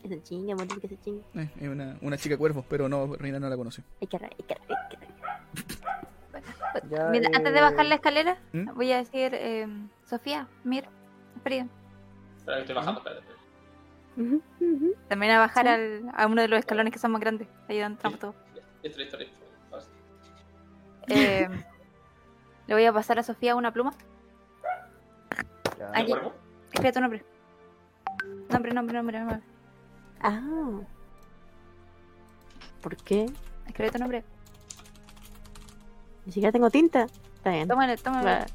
Que 0.01 0.09
se 0.09 0.23
chinga, 0.23 0.55
morir 0.55 0.79
que 0.81 0.87
se 0.87 0.99
chinga. 0.99 1.23
Eh, 1.35 1.49
es 1.59 1.67
una, 1.69 1.95
una 2.01 2.17
chica 2.17 2.37
cuervo, 2.37 2.65
pero 2.67 2.89
no, 2.89 3.15
Reina 3.15 3.39
no 3.39 3.47
la 3.49 3.55
conoció. 3.55 3.83
Hay 4.01 4.07
que 4.07 4.17
que 4.17 4.29
que 4.45 4.57
Mira, 7.11 7.29
antes 7.35 7.53
de 7.53 7.59
eh, 7.59 7.61
bajar 7.61 7.85
la 7.85 7.95
escalera, 7.95 8.37
¿Mm? 8.53 8.73
voy 8.73 8.91
a 8.93 8.97
decir, 8.97 9.31
eh, 9.35 9.67
Sofía, 10.05 10.47
Mir, 10.63 10.85
Frida, 11.43 11.67
Espera, 12.37 12.55
que 12.57 12.61
estoy 12.61 12.75
bajando, 12.75 12.99
espérate. 13.01 13.25
Ujú. 14.17 14.41
también 15.07 15.31
a 15.33 15.39
bajar 15.39 15.65
Sí. 15.65 15.71
al, 15.71 16.11
a 16.15 16.25
uno 16.27 16.41
de 16.41 16.47
los 16.47 16.59
escalones 16.59 16.91
que 16.91 16.99
son 16.99 17.11
más 17.11 17.21
grandes. 17.21 17.47
Ahí 17.69 17.77
dan 17.79 17.97
trampa 17.97 18.17
todo. 18.19 18.35
Listo, 18.83 18.99
listo, 18.99 19.17
listo. 19.17 19.39
Eh, 21.13 21.47
le 22.67 22.73
voy 22.73 22.85
a 22.85 22.93
pasar 22.93 23.19
a 23.19 23.23
Sofía 23.23 23.55
una 23.55 23.71
pluma. 23.71 23.93
Aquí. 25.93 26.13
Escribe 26.71 26.93
tu 26.93 27.01
nombre. 27.01 27.25
Nombre, 28.49 28.73
nombre, 28.73 28.93
nombre, 28.95 29.19
nombre. 29.19 29.41
Ah. 30.21 30.79
¿Por 32.81 32.95
qué? 32.97 33.25
Escribe 33.67 33.91
tu 33.91 33.99
nombre. 33.99 34.23
Ni 36.25 36.31
siquiera 36.31 36.51
tengo 36.51 36.69
tinta. 36.69 37.07
Está 37.35 37.51
bien. 37.51 37.67
Tómale, 37.67 37.97
tómale. 37.97 38.25
Va. 38.25 38.45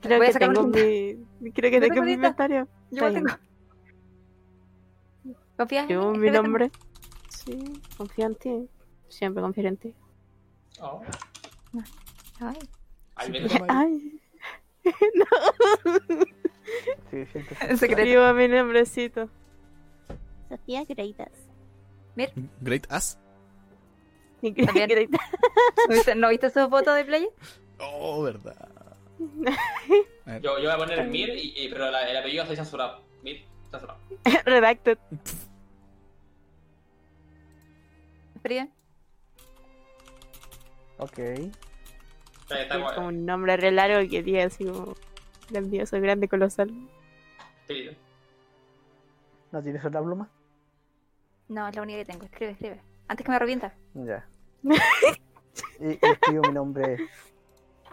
Creo 0.00 0.18
Voy 0.18 0.26
a 0.26 0.28
que 0.28 0.32
sacar 0.32 0.52
tengo 0.52 0.68
mi... 0.68 1.52
Creo 1.52 1.70
que 1.70 1.72
Yo 1.72 1.80
tengo 1.80 1.94
tengo 1.94 2.02
mi 2.02 2.12
inventario. 2.12 2.68
Yo 2.90 3.08
lo 3.08 3.12
tengo. 3.12 3.34
¿Confías 5.56 5.84
en 5.84 5.90
Yo, 5.90 6.12
mi 6.12 6.30
nombre. 6.30 6.70
Sí, 7.28 7.80
confío 7.96 8.26
en 8.26 8.34
ti. 8.36 8.68
Siempre 9.08 9.42
confío 9.42 9.66
en 9.66 9.76
ti. 9.76 9.94
Oh. 10.80 11.02
Ay, 12.40 13.30
viene. 13.30 13.48
pero 13.48 13.66
mal. 13.66 13.76
Ay, 13.76 14.20
Sí, 17.10 17.26
siento. 17.26 17.54
en 17.62 17.78
secreto. 17.78 18.02
escribo 18.02 18.32
mi 18.34 18.48
nombrecito. 18.48 19.28
Sofía 20.48 20.84
Greitas. 20.84 21.32
Great 22.60 22.86
Ass. 22.90 23.18
También. 24.40 24.88
Greitas. 24.88 25.20
¿No 25.88 25.94
viste, 25.94 26.14
¿No 26.14 26.28
viste 26.28 26.50
su 26.50 26.68
foto 26.68 26.92
de 26.94 27.04
playa? 27.04 27.26
Oh, 27.80 28.22
verdad. 28.22 28.56
A 30.26 30.30
ver. 30.32 30.42
Yo, 30.42 30.58
yo 30.58 30.64
voy 30.64 30.70
a 30.72 30.76
poner 30.76 30.98
el 31.00 31.08
Mir, 31.08 31.30
y, 31.30 31.54
y- 31.56 31.68
pero 31.68 31.90
la- 31.90 32.08
el 32.08 32.16
apellido 32.16 32.42
está 32.44 32.54
censurado. 32.56 33.02
Mir, 33.22 33.44
censurado. 33.70 33.98
Redacted. 34.44 34.98
Frida. 38.42 38.68
Ok. 40.98 41.18
Está 42.50 42.74
como- 42.80 42.94
como 42.94 43.08
un 43.08 43.26
nombre 43.26 43.56
re 43.56 43.70
largo 43.70 44.08
que 44.08 44.22
diga 44.22 44.44
así 44.44 44.64
como 44.64 44.94
grandioso, 45.50 46.00
grande, 46.00 46.28
colosal. 46.28 46.70
sí. 47.66 47.90
¿No 49.50 49.62
tienes 49.62 49.82
otra 49.82 50.02
pluma? 50.02 50.28
No, 51.48 51.66
es 51.66 51.74
la 51.74 51.80
única 51.82 51.98
que 52.00 52.04
tengo. 52.12 52.24
Escribe, 52.26 52.52
escribe. 52.52 52.82
Antes 53.08 53.24
que 53.24 53.32
me 53.32 53.38
revienta. 53.38 53.74
Ya. 53.94 54.28
y, 55.80 55.88
y 55.92 55.98
escribo 56.02 56.42
mi 56.42 56.52
nombre 56.52 56.98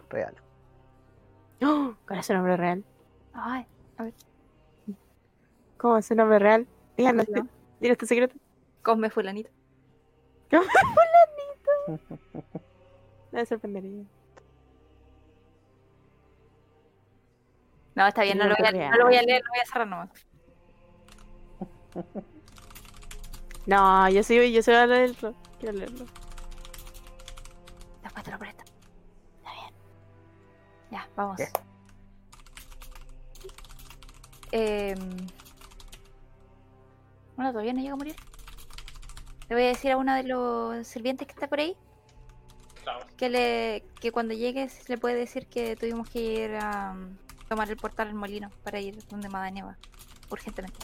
real. 0.10 0.36
¡Oh! 1.64 1.96
¿Cuál 2.06 2.20
es 2.20 2.26
su 2.26 2.34
nombre 2.34 2.58
real? 2.58 2.84
Ay, 3.34 3.66
¿Cómo 5.78 5.98
es 5.98 6.06
su 6.06 6.16
nombre 6.16 6.40
real? 6.40 6.68
Díganos, 6.98 7.26
No. 7.30 7.96
tu 7.98 8.06
secreto. 8.06 8.36
Cosme 8.84 9.10
fulanito. 9.10 9.50
Me 13.36 13.46
sorprendería. 13.46 14.06
No, 17.96 18.08
está 18.08 18.24
bien, 18.24 18.38
no 18.38 18.46
Sí, 18.46 18.50
lo, 18.50 18.56
voy 18.58 18.66
a, 18.66 18.90
no 18.92 18.98
lo 18.98 19.06
voy 19.08 19.16
a 19.18 19.22
leer, 19.24 19.42
lo 19.44 19.50
voy 19.50 19.60
a 19.60 19.66
cerrar 19.66 19.88
nomás. 19.88 20.10
No, 23.68 24.08
yo 24.10 24.22
soy, 24.22 24.54
yo 24.54 24.62
soy 24.62 24.76
a 24.76 24.86
leerlo. 24.86 25.34
Quiero 25.60 25.76
leerlo. 25.76 26.06
Después 28.04 28.24
te 28.24 28.30
lo 28.30 28.38
presto. 28.38 28.64
Está 29.40 29.52
bien. 29.54 29.74
Ya, 30.92 31.10
vamos. 31.16 31.38
¿Qué? 31.38 31.48
Eh... 34.52 34.96
Bueno, 37.36 37.52
todavía 37.52 37.74
no 37.74 37.82
llega 37.82 37.94
a 37.94 37.98
morir. 37.98 38.16
Le 39.50 39.56
voy 39.56 39.64
a 39.64 39.70
decir 39.70 39.92
a 39.94 39.98
uno 39.98 40.14
de 40.14 40.24
los 40.26 40.86
sirvientes 40.86 41.26
que 41.26 41.34
está 41.34 41.48
por 41.48 41.60
ahí 41.60 41.76
Claro. 42.86 43.06
que 43.18 43.30
le 43.30 43.84
que 44.00 44.12
cuando 44.12 44.34
llegues 44.34 44.88
le 44.88 44.98
puede 44.98 45.16
decir 45.16 45.48
que 45.48 45.76
tuvimos 45.76 46.10
que 46.10 46.22
ir 46.22 46.56
a 46.56 46.94
um, 46.94 47.18
tomar 47.50 47.70
el 47.70 47.78
portal 47.78 48.08
al 48.08 48.14
molino 48.14 48.50
para 48.64 48.80
ir 48.80 48.98
donde 49.10 49.28
Madaneva 49.28 49.76
urgentemente. 50.32 50.78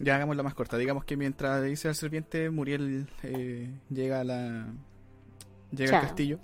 Ya 0.00 0.14
hagámosla 0.16 0.42
más 0.42 0.54
corta. 0.54 0.76
Digamos 0.76 1.04
que 1.04 1.16
mientras 1.16 1.62
dice 1.62 1.88
al 1.88 1.94
serviente, 1.96 2.50
Muriel 2.50 3.08
eh, 3.22 3.70
llega 3.90 4.20
a 4.20 4.24
la. 4.24 4.66
Llega 5.70 5.96
al 5.96 6.00
Chao. 6.00 6.02
castillo. 6.02 6.38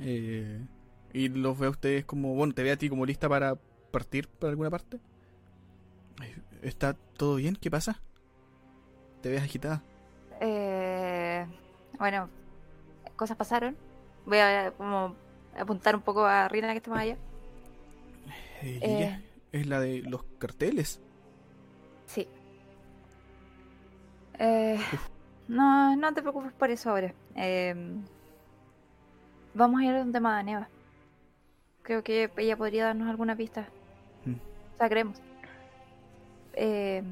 eh, 0.00 0.64
y 1.12 1.28
los 1.28 1.58
ve 1.58 1.66
a 1.66 1.70
ustedes 1.70 2.04
como. 2.04 2.34
Bueno, 2.34 2.54
te 2.54 2.62
ve 2.62 2.70
a 2.72 2.76
ti 2.76 2.88
como 2.88 3.04
lista 3.04 3.28
para 3.28 3.56
partir 3.90 4.28
para 4.28 4.50
alguna 4.50 4.70
parte. 4.70 4.98
¿Está 6.62 6.94
todo 6.94 7.34
bien? 7.36 7.56
¿Qué 7.56 7.70
pasa? 7.70 8.00
Te 9.20 9.28
ves 9.28 9.42
agitada. 9.42 9.82
Eh, 12.02 12.10
bueno, 12.10 12.28
cosas 13.16 13.36
pasaron. 13.36 13.76
Voy 14.26 14.38
a 14.38 14.72
como 14.76 15.14
apuntar 15.56 15.94
un 15.94 16.02
poco 16.02 16.24
a 16.24 16.48
Rina 16.48 16.72
que 16.72 16.78
está 16.78 16.90
más 16.90 17.00
allá. 17.02 17.16
Eh, 18.62 18.80
y 18.82 18.84
Eh. 18.84 18.96
ella 18.98 19.22
es 19.52 19.66
la 19.66 19.80
de 19.80 20.02
los 20.02 20.24
carteles. 20.38 21.00
Sí. 22.06 22.26
Eh, 24.38 24.78
No, 25.48 25.94
no 25.96 26.12
te 26.14 26.22
preocupes 26.22 26.52
por 26.52 26.70
eso 26.70 26.90
ahora. 26.90 27.12
Eh, 27.36 27.74
vamos 29.54 29.80
a 29.80 29.84
ir 29.84 29.94
donde 29.94 30.18
Madaneva. 30.20 30.68
Creo 31.82 32.02
que 32.02 32.30
ella 32.36 32.56
podría 32.56 32.86
darnos 32.86 33.08
alguna 33.08 33.36
pista. 33.36 33.68
Mm. 34.24 34.32
O 34.34 34.78
sea, 34.78 34.88
creemos. 34.88 35.20
Eh, 36.54 37.02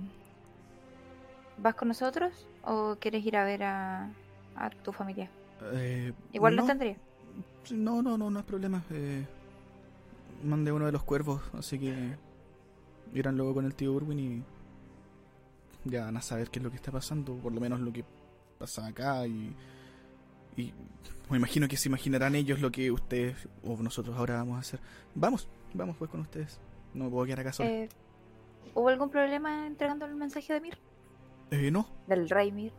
¿Vas 1.59 1.75
con 1.75 1.89
nosotros 1.89 2.47
o 2.65 2.97
quieres 3.01 3.25
ir 3.27 3.37
a 3.37 3.45
ver 3.45 3.63
a, 3.65 4.09
a 4.61 4.71
tu 4.71 4.93
familia? 4.93 5.31
Eh, 5.73 6.13
Igual 6.33 6.55
no, 6.57 6.63
los 6.63 6.69
tendría. 6.69 6.97
No, 7.73 8.03
no, 8.03 8.17
no, 8.17 8.31
no 8.31 8.39
es 8.41 8.45
problema. 8.45 8.83
Eh, 8.91 9.25
mandé 10.45 10.73
uno 10.73 10.87
de 10.87 10.93
los 10.93 11.03
cuervos, 11.03 11.43
así 11.55 11.79
que 11.79 12.17
irán 13.15 13.37
luego 13.37 13.55
con 13.55 13.65
el 13.65 13.75
tío 13.75 13.93
Urwin 13.93 14.19
y 14.19 14.43
ya 15.85 16.05
van 16.05 16.17
a 16.17 16.23
saber 16.23 16.51
qué 16.51 16.59
es 16.59 16.63
lo 16.63 16.71
que 16.71 16.77
está 16.77 16.93
pasando, 16.93 17.35
por 17.37 17.53
lo 17.53 17.61
menos 17.61 17.81
lo 17.81 17.93
que 17.93 18.05
pasa 18.59 18.87
acá 18.87 19.27
y, 19.27 19.55
y 20.57 20.73
me 21.31 21.37
imagino 21.39 21.69
que 21.69 21.77
se 21.77 21.89
imaginarán 21.89 22.35
ellos 22.35 22.61
lo 22.61 22.71
que 22.71 22.91
ustedes 22.91 23.49
o 23.65 23.77
nosotros 23.83 24.17
ahora 24.17 24.37
vamos 24.37 24.57
a 24.57 24.61
hacer. 24.61 24.81
Vamos, 25.15 25.49
vamos 25.75 25.97
pues 25.97 26.11
con 26.11 26.21
ustedes. 26.21 26.61
No 26.95 27.05
me 27.05 27.11
puedo 27.11 27.27
quedar 27.27 27.41
acá 27.41 27.53
solo. 27.53 27.69
Eh, 27.69 27.89
¿Hubo 28.75 28.89
algún 28.89 29.11
problema 29.11 29.67
entregando 29.67 30.07
el 30.07 30.15
mensaje 30.15 30.53
de 30.53 30.61
Mir? 30.61 30.79
Eh, 31.51 31.71
no, 31.71 31.89
Del 32.07 32.29
rey 32.29 32.53
Mir. 32.53 32.73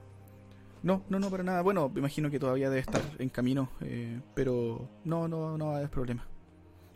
No, 0.84 1.04
no, 1.10 1.20
no, 1.20 1.30
para 1.30 1.44
nada. 1.44 1.62
Bueno, 1.62 1.90
me 1.90 2.00
imagino 2.00 2.30
que 2.30 2.40
todavía 2.40 2.70
debe 2.70 2.82
estar 2.82 3.02
en 3.20 3.30
camino, 3.30 3.70
eh, 3.82 4.20
pero 4.34 4.88
no, 5.04 5.28
no, 5.28 5.58
no 5.58 5.68
va 5.68 5.74
a 5.74 5.78
haber 5.78 5.90
problema. 5.90 6.26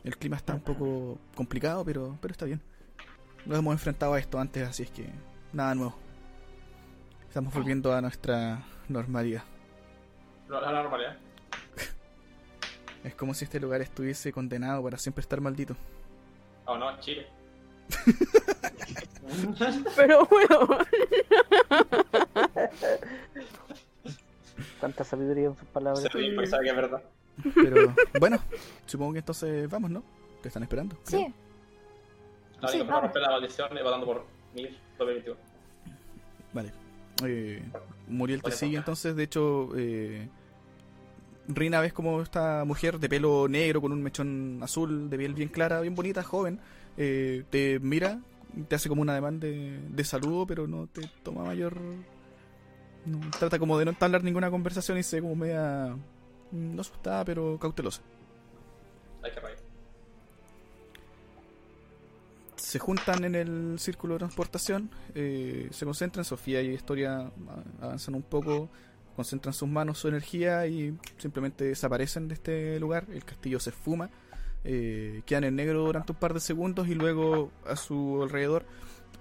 El 0.04 0.18
clima 0.18 0.38
está 0.38 0.54
un 0.54 0.62
poco 0.62 1.18
complicado, 1.36 1.84
pero, 1.86 2.18
pero 2.22 2.32
está 2.32 2.46
bien. 2.46 2.62
Nos 3.46 3.60
hemos 3.60 3.74
enfrentado 3.74 4.14
a 4.14 4.20
esto 4.20 4.40
antes, 4.40 4.68
así 4.68 4.84
es 4.84 4.92
que 4.92 5.10
nada 5.54 5.76
nuevo. 5.76 5.96
Estamos 7.28 7.54
volviendo 7.54 7.94
a 7.94 8.02
nuestra 8.02 8.64
normalidad. 8.88 9.44
La 10.50 10.62
la 10.62 10.84
normalidad. 10.84 11.18
Es 13.04 13.14
como 13.14 13.36
si 13.36 13.46
este 13.46 13.60
lugar 13.60 13.82
estuviese 13.82 14.32
condenado 14.32 14.84
para 14.84 14.98
siempre 14.98 15.22
estar 15.22 15.40
maldito. 15.40 15.76
Oh 16.66 16.76
no, 16.76 17.00
Chile. 17.00 17.28
Pero 19.96 20.26
bueno. 20.26 20.80
Tanta 24.82 25.04
sabiduría 25.04 25.48
en 25.48 25.56
sus 25.58 25.68
palabras. 25.70 26.02
Se 26.04 26.10
ríe 26.10 26.34
porque 26.34 26.48
sabe 26.50 26.64
que 26.66 26.70
es 26.70 26.76
verdad. 26.76 27.04
Pero 27.56 27.94
bueno, 28.20 28.38
supongo 28.86 29.14
que 29.14 29.20
entonces 29.20 29.70
vamos, 29.70 29.90
¿no? 29.92 30.04
Te 30.42 30.48
están 30.50 30.64
esperando. 30.64 30.96
creo. 31.06 31.22
Sí, 31.22 31.34
La 32.62 32.68
Sí, 32.70 32.78
única 32.78 32.80
forma 32.80 32.80
de 32.80 32.86
vamos. 32.86 33.02
romper 33.04 33.22
la 33.22 33.30
maldición 33.30 33.78
es 33.78 33.84
votando 33.84 34.06
por 34.06 34.26
Mir 34.54 34.76
2021. 34.98 35.38
Vale. 36.54 36.72
Eh, 37.26 37.64
Muriel 38.08 38.42
te 38.42 38.50
Vale, 38.50 38.56
sigue 38.58 38.78
entonces. 38.78 39.16
De 39.16 39.24
hecho, 39.24 39.70
eh, 39.78 40.28
Rina 41.48 41.80
ves 41.82 41.94
como 41.94 42.22
esta 42.22 42.64
mujer 42.66 43.00
de 43.00 43.08
pelo 43.10 43.48
negro 43.48 43.82
con 43.82 43.92
un 43.92 44.02
mechón 44.02 44.60
azul, 44.64 45.10
de 45.10 45.18
piel 45.18 45.34
bien 45.34 45.50
clara, 45.50 45.82
bien 45.82 45.94
bonita, 45.96 46.24
joven, 46.24 46.60
eh, 46.98 47.44
te 47.50 47.80
mira, 47.80 48.20
te 48.68 48.76
hace 48.76 48.90
como 48.90 49.02
un 49.02 49.10
ademán 49.10 49.40
de, 49.40 49.80
de 49.90 50.04
saludo, 50.04 50.48
pero 50.48 50.68
no 50.68 50.88
te 50.88 51.02
toma 51.24 51.44
mayor... 51.44 51.78
no, 53.06 53.20
trata 53.38 53.60
como 53.60 53.78
de 53.78 53.86
no 53.86 53.92
entablar 53.92 54.24
ninguna 54.24 54.50
conversación 54.50 54.98
y 54.98 55.04
se 55.04 55.18
ve 55.18 55.22
como 55.22 55.36
media... 55.36 55.96
mm, 56.52 56.76
No 56.76 56.82
asustada, 56.82 57.26
pero 57.26 57.58
cautelosa. 57.60 58.02
Hay 59.24 59.32
que 59.32 59.40
reír. 59.40 59.66
se 62.66 62.80
juntan 62.80 63.24
en 63.24 63.36
el 63.36 63.80
círculo 63.80 64.16
de 64.16 64.20
transportación, 64.20 64.90
eh, 65.14 65.68
se 65.72 65.86
concentran, 65.86 66.26
Sofía 66.26 66.62
y 66.62 66.70
Historia 66.70 67.32
avanzan 67.80 68.16
un 68.16 68.24
poco, 68.24 68.70
concentran 69.16 69.54
sus 69.54 69.70
manos, 69.70 70.00
su 70.00 70.08
energía 70.08 70.66
y 70.66 70.98
simplemente 71.18 71.66
desaparecen 71.66 72.28
de 72.28 72.34
este 72.34 72.80
lugar, 72.80 73.06
el 73.12 73.24
castillo 73.24 73.60
se 73.60 73.70
esfuma, 73.70 74.10
eh, 74.64 75.22
quedan 75.26 75.44
en 75.44 75.56
negro 75.56 75.86
durante 75.86 76.12
un 76.12 76.18
par 76.18 76.34
de 76.34 76.40
segundos 76.40 76.88
y 76.88 76.96
luego 76.96 77.52
a 77.68 77.76
su 77.76 78.22
alrededor 78.24 78.66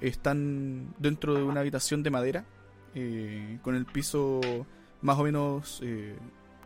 están 0.00 0.94
dentro 0.98 1.34
de 1.34 1.42
una 1.42 1.60
habitación 1.60 2.02
de 2.02 2.10
madera, 2.10 2.44
eh, 2.94 3.58
con 3.62 3.74
el 3.74 3.86
piso 3.86 4.40
más 5.02 5.18
o 5.18 5.24
menos 5.24 5.80
eh, 5.82 6.16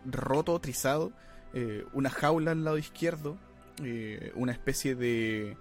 roto, 0.05 0.59
trizado, 0.61 1.13
eh, 1.55 1.85
una 1.93 2.11
jaula 2.11 2.53
al 2.53 2.65
lado 2.65 2.79
izquierdo, 2.79 3.37
eh, 3.83 4.33
una 4.35 4.53
especie 4.53 4.95
de 4.95 5.57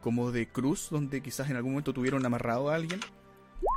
como 0.00 0.32
de 0.32 0.48
cruz, 0.48 0.88
donde 0.90 1.20
quizás 1.20 1.50
en 1.50 1.56
algún 1.56 1.72
momento 1.72 1.92
tuvieron 1.92 2.24
amarrado 2.24 2.70
a 2.70 2.74
alguien, 2.74 3.00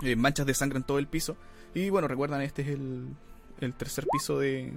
eh, 0.04 0.16
manchas 0.16 0.46
de 0.46 0.54
sangre 0.54 0.78
en 0.78 0.84
todo 0.84 1.00
el 1.00 1.08
piso. 1.08 1.36
Y 1.74 1.90
bueno, 1.90 2.08
recuerdan, 2.08 2.42
este 2.42 2.62
es 2.62 2.68
el, 2.70 3.08
el 3.60 3.74
tercer 3.74 4.06
piso 4.12 4.40
de, 4.40 4.74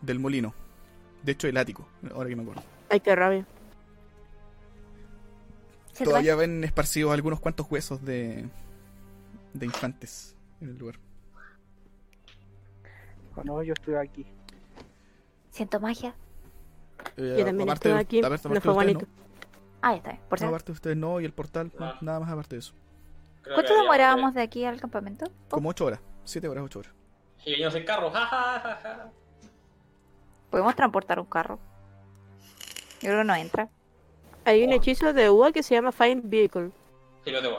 del 0.00 0.18
molino. 0.18 0.54
De 1.22 1.32
hecho, 1.32 1.46
el 1.46 1.56
ático, 1.56 1.86
ahora 2.14 2.28
que 2.28 2.36
me 2.36 2.42
acuerdo. 2.42 2.62
Ay, 2.88 3.00
qué 3.00 3.14
rabia. 3.14 3.46
Todavía 6.02 6.34
ven 6.34 6.64
esparcidos 6.64 7.12
algunos 7.12 7.40
cuantos 7.40 7.70
huesos 7.70 8.02
de, 8.02 8.48
de 9.52 9.66
infantes 9.66 10.36
en 10.60 10.70
el 10.70 10.78
lugar. 10.78 10.96
No, 13.44 13.62
yo 13.62 13.72
estoy 13.72 13.94
aquí. 13.94 14.26
Siento 15.50 15.80
magia. 15.80 16.14
Eh, 17.16 17.36
Yo 17.38 17.44
también 17.46 17.66
de- 17.66 17.72
aquí, 17.94 18.18
aparte- 18.20 18.48
no 18.48 18.60
fue 18.60 18.72
de 18.72 18.76
bonito. 18.76 19.06
Ah, 19.82 19.92
ya 19.92 19.96
está 19.98 20.10
bien. 20.10 20.22
Por 20.28 20.40
No, 20.40 20.46
No, 20.46 20.48
aparte 20.50 20.66
de 20.66 20.72
ustedes 20.72 20.96
no, 20.96 21.20
y 21.20 21.24
el 21.24 21.32
portal, 21.32 21.72
no, 21.78 21.86
Ah. 21.86 21.98
nada 22.02 22.20
más 22.20 22.30
aparte 22.30 22.56
de 22.56 22.60
eso. 22.60 22.74
Creo 23.42 23.54
¿Cuánto 23.54 23.74
demorábamos 23.74 24.34
de 24.34 24.42
aquí 24.42 24.64
al 24.64 24.78
campamento? 24.80 25.24
Oh, 25.26 25.48
Como 25.54 25.70
8 25.70 25.86
horas, 25.86 26.00
7 26.24 26.46
horas, 26.48 26.64
8 26.64 26.80
horas. 26.80 26.92
Y 27.46 27.52
venimos 27.52 27.74
en 27.74 27.84
carro, 27.86 28.10
ja, 28.10 28.26
ja, 28.26 28.60
ja, 28.60 28.78
ja. 28.82 29.10
¿Podemos 30.50 30.74
transportar 30.76 31.18
un 31.18 31.26
carro? 31.26 31.58
Yo 33.00 33.08
creo 33.08 33.18
que 33.20 33.24
no 33.24 33.34
entra. 33.34 33.68
Hay 34.44 34.62
un 34.64 34.72
hechizo 34.72 35.14
de 35.14 35.30
UA 35.30 35.52
que 35.52 35.62
se 35.62 35.74
llama 35.74 35.92
Find 35.92 36.28
Vehicle. 36.28 36.70
Y 37.24 37.30
lo 37.30 37.40
debo. 37.40 37.56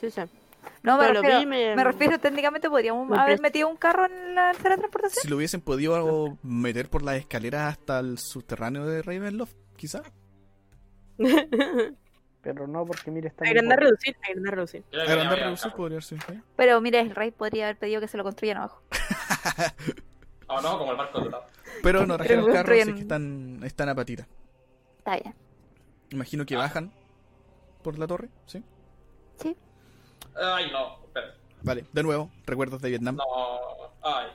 Sí, 0.00 0.10
sí. 0.10 0.20
No, 0.82 0.96
me 0.96 1.02
Pero 1.02 1.14
lo 1.14 1.20
refiero, 1.22 1.40
vi, 1.40 1.46
me- 1.46 1.76
me 1.76 1.84
refiero 1.84 2.18
técnicamente 2.18 2.70
podríamos 2.70 3.08
Me 3.08 3.18
haber 3.18 3.40
metido 3.40 3.68
un 3.68 3.76
carro 3.76 4.06
en 4.06 4.34
la 4.34 4.54
sala 4.54 4.70
de 4.76 4.76
transportación. 4.78 5.22
Si 5.22 5.28
lo 5.28 5.36
hubiesen 5.36 5.60
podido 5.60 6.38
meter 6.42 6.88
por 6.88 7.02
las 7.02 7.16
escaleras 7.16 7.72
hasta 7.72 7.98
el 8.00 8.18
subterráneo 8.18 8.86
de 8.86 9.02
Ravenloft, 9.02 9.54
quizá. 9.76 10.02
Pero 12.42 12.66
no, 12.66 12.84
porque 12.84 13.10
mira, 13.10 13.28
está 13.28 13.44
agrandar, 13.46 13.78
reducir, 13.80 14.16
agrandar, 14.22 14.54
reducir. 14.54 14.84
Agrandar, 14.92 15.38
reducir 15.38 15.72
podría 15.72 16.00
ser. 16.02 16.18
¿eh? 16.30 16.40
Pero 16.56 16.80
mira, 16.80 17.00
el 17.00 17.14
rey 17.14 17.30
podría 17.30 17.64
haber 17.64 17.78
pedido 17.78 18.00
que 18.00 18.08
se 18.08 18.16
lo 18.18 18.24
construyan 18.24 18.58
abajo. 18.58 18.82
Oh 20.46 20.60
no, 20.60 20.76
como 20.78 20.90
el 20.92 20.98
barco 20.98 21.20
de 21.22 21.30
lado. 21.30 21.44
Pero 21.82 22.04
no 22.06 22.16
trajeron 22.18 22.44
carros, 22.52 22.70
así 22.78 22.90
construyen- 22.90 22.94
que 22.96 23.00
están, 23.00 23.60
están 23.64 23.88
a 23.88 23.94
patita. 23.94 24.26
Está 24.98 25.12
bien. 25.16 25.34
Imagino 26.10 26.44
que 26.44 26.54
bajan 26.54 26.92
por 27.82 27.98
la 27.98 28.06
torre, 28.06 28.28
¿sí? 28.44 28.62
Sí. 29.40 29.56
Ay, 30.36 30.70
no. 30.72 31.04
Espera. 31.06 31.34
Vale, 31.62 31.84
de 31.92 32.02
nuevo, 32.02 32.30
recuerdos 32.46 32.80
de 32.82 32.88
Vietnam. 32.90 33.16
No. 33.16 33.24
Ay. 34.02 34.26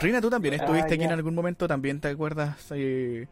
Rina, 0.00 0.20
tú 0.20 0.28
también 0.30 0.54
estuviste 0.54 0.92
Ah, 0.92 0.94
aquí 0.94 1.04
en 1.04 1.12
algún 1.12 1.34
momento, 1.34 1.66
también 1.66 2.00
te 2.00 2.08
acuerdas 2.08 2.66
eh, 2.72 3.26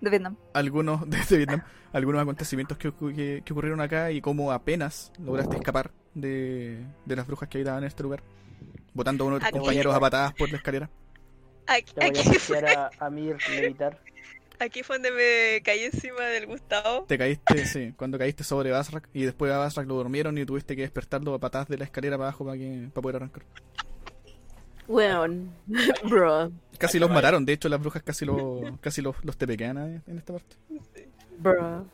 De 0.00 0.10
Vietnam. 0.10 0.36
algunos 0.54 1.00
de, 1.10 1.18
de 1.18 1.36
Vietnam, 1.36 1.62
algunos 1.92 2.22
acontecimientos 2.22 2.78
que, 2.78 2.88
ocu- 2.92 3.14
que- 3.14 3.42
que 3.44 3.52
ocurrieron 3.52 3.80
acá 3.80 4.10
y 4.10 4.20
cómo 4.20 4.50
apenas 4.52 5.12
lograste 5.18 5.56
escapar 5.56 5.90
de, 6.14 6.82
de 7.04 7.16
las 7.16 7.26
brujas 7.26 7.48
que 7.48 7.58
habitaban 7.58 7.82
en 7.82 7.88
este 7.88 8.02
lugar, 8.02 8.22
botando 8.94 9.24
a 9.24 9.26
uno 9.26 9.38
de 9.38 9.44
tus 9.44 9.58
compañeros 9.58 9.94
a 9.94 10.00
patadas 10.00 10.32
por 10.34 10.50
la 10.50 10.56
escalera. 10.56 10.90
Aquí, 11.66 11.92
Ya 11.94 12.06
voy 12.08 12.16
a 12.16 12.20
aquí, 12.20 12.22
fue, 12.22 12.36
oficiar 12.58 12.64
a, 12.78 12.90
a 13.06 13.10
Mir 13.10 13.36
levitar. 13.50 14.00
Aquí 14.60 14.82
fue 14.82 14.96
donde 14.96 15.10
me 15.10 15.62
caí 15.62 15.84
encima 15.84 16.24
del 16.26 16.46
Gustavo. 16.46 17.04
Te 17.06 17.18
caíste, 17.18 17.64
sí, 17.66 17.92
cuando 17.96 18.18
caíste 18.18 18.44
sobre 18.44 18.70
Basrak 18.70 19.08
y 19.12 19.24
después 19.24 19.52
a 19.52 19.58
Basrak 19.58 19.86
lo 19.86 19.94
durmieron 19.94 20.36
y 20.38 20.44
tuviste 20.44 20.76
que 20.76 20.82
despertarlo 20.82 21.34
a 21.34 21.38
patadas 21.38 21.68
de 21.68 21.78
la 21.78 21.84
escalera 21.84 22.16
para 22.16 22.28
abajo 22.28 22.44
para, 22.44 22.58
que, 22.58 22.88
para 22.92 23.02
poder 23.02 23.16
arrancar. 23.16 23.42
Weón. 24.86 25.52
Bro. 26.08 26.50
Casi 26.78 26.98
los 26.98 27.10
mataron, 27.10 27.44
de 27.44 27.52
hecho 27.52 27.68
las 27.68 27.80
brujas 27.80 28.02
casi, 28.02 28.24
lo, 28.24 28.78
casi 28.80 29.02
los, 29.02 29.16
los 29.24 29.36
tepequean 29.36 30.02
en 30.06 30.18
esta 30.18 30.32
parte. 30.32 30.56
Bro. 31.38 31.86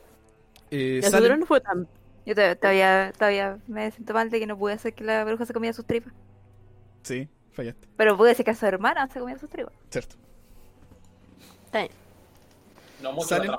Eh, 0.71 1.01
Nosotros 1.03 1.39
no 1.39 1.47
fue 1.47 1.61
tan. 1.61 1.89
Yo 2.27 2.35
todavía, 2.35 2.57
todavía, 2.57 3.13
todavía 3.13 3.59
me 3.67 3.91
siento 3.91 4.15
mal 4.15 4.31
de 4.31 4.39
que 4.39 4.47
no 4.47 4.57
pude 4.57 4.75
hacer 4.75 4.95
que 4.95 5.05
la 5.05 5.25
bruja 5.25 5.45
se 5.45 5.53
comiera 5.53 5.75
sus 5.75 5.85
tripas. 5.87 6.13
Sí, 7.03 7.29
fallaste, 7.53 7.87
Pero 7.97 8.17
pude 8.17 8.31
decir 8.31 8.45
que 8.45 8.53
a 8.53 8.55
su 8.55 8.65
hermana 8.65 9.07
se 9.09 9.21
comía 9.21 9.39
sus 9.39 9.51
tripas. 9.51 9.75
cierto. 9.91 10.17
Está 11.67 11.81
bien. 11.81 11.91
No 13.03 13.13
mucho 13.13 13.29
Salen. 13.29 13.51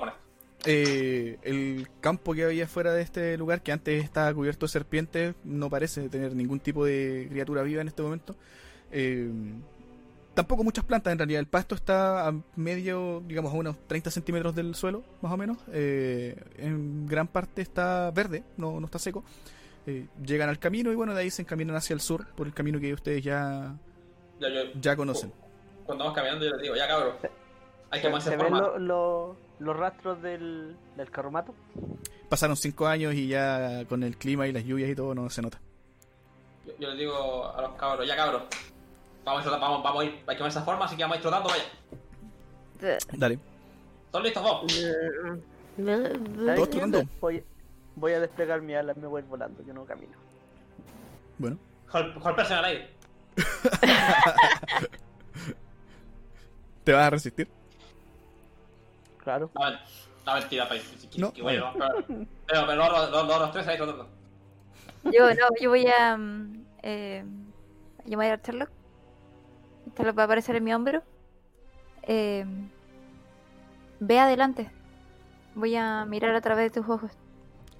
Eh, 0.67 1.37
el 1.43 1.87
campo 2.01 2.33
que 2.33 2.43
había 2.43 2.67
fuera 2.67 2.91
de 2.93 3.01
este 3.03 3.37
lugar, 3.37 3.61
que 3.61 3.71
antes 3.71 4.03
estaba 4.03 4.33
cubierto 4.33 4.65
de 4.65 4.71
serpientes, 4.71 5.35
no 5.43 5.69
parece 5.69 6.09
tener 6.09 6.35
ningún 6.35 6.59
tipo 6.59 6.83
de 6.85 7.27
criatura 7.29 7.61
viva 7.61 7.81
en 7.81 7.87
este 7.87 8.01
momento. 8.01 8.35
Eh, 8.91 9.29
tampoco 10.33 10.63
muchas 10.63 10.83
plantas, 10.85 11.11
en 11.11 11.19
realidad. 11.19 11.39
El 11.39 11.47
pasto 11.47 11.75
está 11.75 12.27
a 12.27 12.33
medio, 12.55 13.21
digamos, 13.27 13.53
a 13.53 13.55
unos 13.57 13.77
30 13.87 14.09
centímetros 14.09 14.55
del 14.55 14.73
suelo, 14.73 15.03
más 15.21 15.31
o 15.31 15.37
menos. 15.37 15.57
Eh, 15.71 16.35
en 16.57 17.05
gran 17.05 17.27
parte 17.27 17.61
está 17.61 18.09
verde, 18.11 18.43
no, 18.57 18.79
no 18.79 18.85
está 18.85 18.97
seco. 18.97 19.23
Eh, 19.85 20.07
llegan 20.25 20.49
al 20.49 20.57
camino 20.57 20.91
y 20.91 20.95
bueno, 20.95 21.13
de 21.13 21.21
ahí 21.21 21.29
se 21.29 21.43
encaminan 21.43 21.75
hacia 21.75 21.93
el 21.93 22.01
sur 22.01 22.25
por 22.33 22.47
el 22.47 22.53
camino 22.55 22.79
que 22.79 22.91
ustedes 22.91 23.23
ya, 23.23 23.75
Ya, 24.39 24.49
yo, 24.49 24.61
ya 24.81 24.95
conocen. 24.95 25.31
cuando 25.85 26.05
vamos 26.05 26.15
caminando, 26.15 26.43
yo 26.43 26.51
les 26.53 26.61
digo, 26.63 26.75
ya 26.75 26.87
cabrón. 26.87 27.13
Hay 27.95 28.01
que 28.01 28.21
¿Se, 28.21 28.35
ven 28.37 28.51
lo- 28.53 28.77
lo- 28.77 29.35
los 29.59 29.75
rastros 29.77 30.21
del, 30.21 30.75
del 30.97 31.11
carromato? 31.11 31.53
Pasaron 32.29 32.55
cinco 32.57 32.87
años 32.87 33.13
y 33.13 33.27
ya 33.27 33.85
con 33.87 34.03
el 34.03 34.17
clima 34.17 34.47
y 34.47 34.51
las 34.51 34.63
lluvias 34.65 34.89
y 34.89 34.95
todo 34.95 35.15
no 35.15 35.29
se 35.29 35.41
nota. 35.41 35.59
Yo, 36.65 36.73
yo 36.79 36.89
les 36.89 36.97
digo 36.99 37.47
a 37.55 37.61
los 37.61 37.73
cabros, 37.75 38.07
ya 38.07 38.15
cabros. 38.15 38.43
Vamos 39.23 39.45
a, 39.45 39.49
ir 39.55 39.59
vamos, 39.59 39.83
vamos 39.83 40.01
a 40.01 40.05
ir. 40.05 40.11
Hay 40.27 40.35
que 40.35 40.39
ponerse 40.39 40.59
en 40.59 40.65
forma, 40.65 40.85
así 40.85 40.95
que 40.95 41.03
vamos 41.03 41.15
a 41.15 41.17
ir 41.17 41.21
trotando, 41.21 41.49
vaya. 41.49 41.63
Dale. 43.13 43.39
¿Están 44.05 44.23
listos 44.23 44.43
vos? 44.43 44.73
¿Sabes 44.73 46.55
Todos 46.55 46.69
trotando. 46.69 47.03
Voy, 47.21 47.43
voy 47.95 48.11
a 48.13 48.19
desplegar 48.19 48.61
mi 48.61 48.73
ala, 48.75 48.93
me 48.95 49.07
voy 49.07 49.21
a 49.21 49.23
ir 49.23 49.29
volando, 49.29 49.63
yo 49.63 49.73
no 49.73 49.85
camino. 49.85 50.13
Bueno. 51.37 51.57
Golpearse 52.21 52.53
en 52.53 52.59
el 52.59 52.65
aire. 52.65 52.89
¿Te 56.83 56.93
vas 56.93 57.03
a 57.07 57.09
resistir? 57.09 57.47
Claro. 59.25 59.49
Men- 59.59 59.79
no 60.25 60.33
mentira, 60.35 60.69
país. 60.69 61.07
Que, 61.11 61.19
No. 61.19 61.33
que 61.33 61.41
bueno, 61.41 61.71
pero, 61.73 62.05
pero, 62.47 62.65
pero 62.67 62.75
los, 62.75 63.11
los, 63.11 63.27
los, 63.27 63.39
los 63.39 63.51
tres 63.51 63.67
ahí 63.67 63.75
trotando. 63.77 64.07
Yo 65.03 65.29
no, 65.33 65.47
yo 65.59 65.69
voy 65.69 65.85
a. 65.87 66.15
mm, 66.17 66.65
eh, 66.83 67.25
yo 68.05 68.17
voy 68.17 68.25
a 68.25 68.29
ir 68.29 68.33
a. 68.35 68.41
Sherlock 68.41 68.69
va 70.17 70.21
a 70.23 70.25
aparecer 70.25 70.55
en 70.55 70.63
mi 70.63 70.73
hombro. 70.73 71.03
Eh, 72.03 72.45
ve 73.99 74.19
adelante. 74.19 74.71
Voy 75.53 75.75
a 75.75 76.05
mirar 76.05 76.33
a 76.35 76.41
través 76.41 76.71
de 76.71 76.81
tus 76.81 76.89
ojos. 76.89 77.11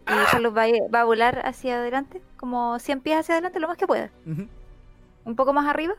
Y 0.07 0.31
Sherlock 0.31 0.55
va 0.55 0.63
a, 0.63 0.67
va 0.93 1.01
a 1.01 1.05
volar 1.05 1.41
hacia 1.47 1.77
adelante, 1.77 2.21
como 2.37 2.77
100 2.77 3.01
pies 3.01 3.19
hacia 3.19 3.35
adelante, 3.35 3.59
lo 3.59 3.67
más 3.67 3.77
que 3.77 3.87
pueda. 3.87 4.11
Un 4.25 5.35
poco 5.35 5.51
más 5.51 5.67
arriba, 5.67 5.95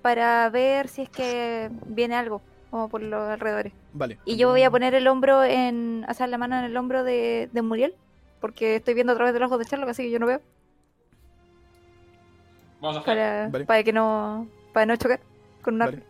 para 0.00 0.48
ver 0.48 0.88
si 0.88 1.02
es 1.02 1.10
que 1.10 1.70
viene 1.84 2.16
algo, 2.16 2.40
como 2.70 2.88
por 2.88 3.02
los 3.02 3.28
alrededores. 3.28 3.74
Vale. 3.96 4.18
Y 4.24 4.36
yo 4.36 4.50
voy 4.50 4.62
a 4.62 4.70
poner 4.70 4.94
el 4.94 5.06
hombro 5.08 5.42
en. 5.42 6.04
O 6.08 6.14
sea, 6.14 6.26
la 6.26 6.38
mano 6.38 6.58
en 6.58 6.64
el 6.64 6.76
hombro 6.76 7.04
de, 7.04 7.48
de 7.52 7.62
Muriel. 7.62 7.94
Porque 8.40 8.76
estoy 8.76 8.94
viendo 8.94 9.12
a 9.12 9.16
través 9.16 9.32
de 9.32 9.40
los 9.40 9.46
ojos 9.46 9.58
de 9.58 9.64
Sherlock, 9.64 9.88
así 9.88 10.02
que 10.04 10.10
yo 10.10 10.18
no 10.18 10.26
veo. 10.26 10.40
Vamos 12.80 12.98
a 12.98 13.00
hacer. 13.00 13.16
Para, 13.16 13.48
Vale. 13.48 13.64
para 13.64 13.82
que 13.82 13.92
no. 13.92 14.46
Para 14.72 14.86
no 14.86 14.96
chocar 14.96 15.20
con 15.62 15.74
un 15.74 15.80
Vale. 15.80 16.02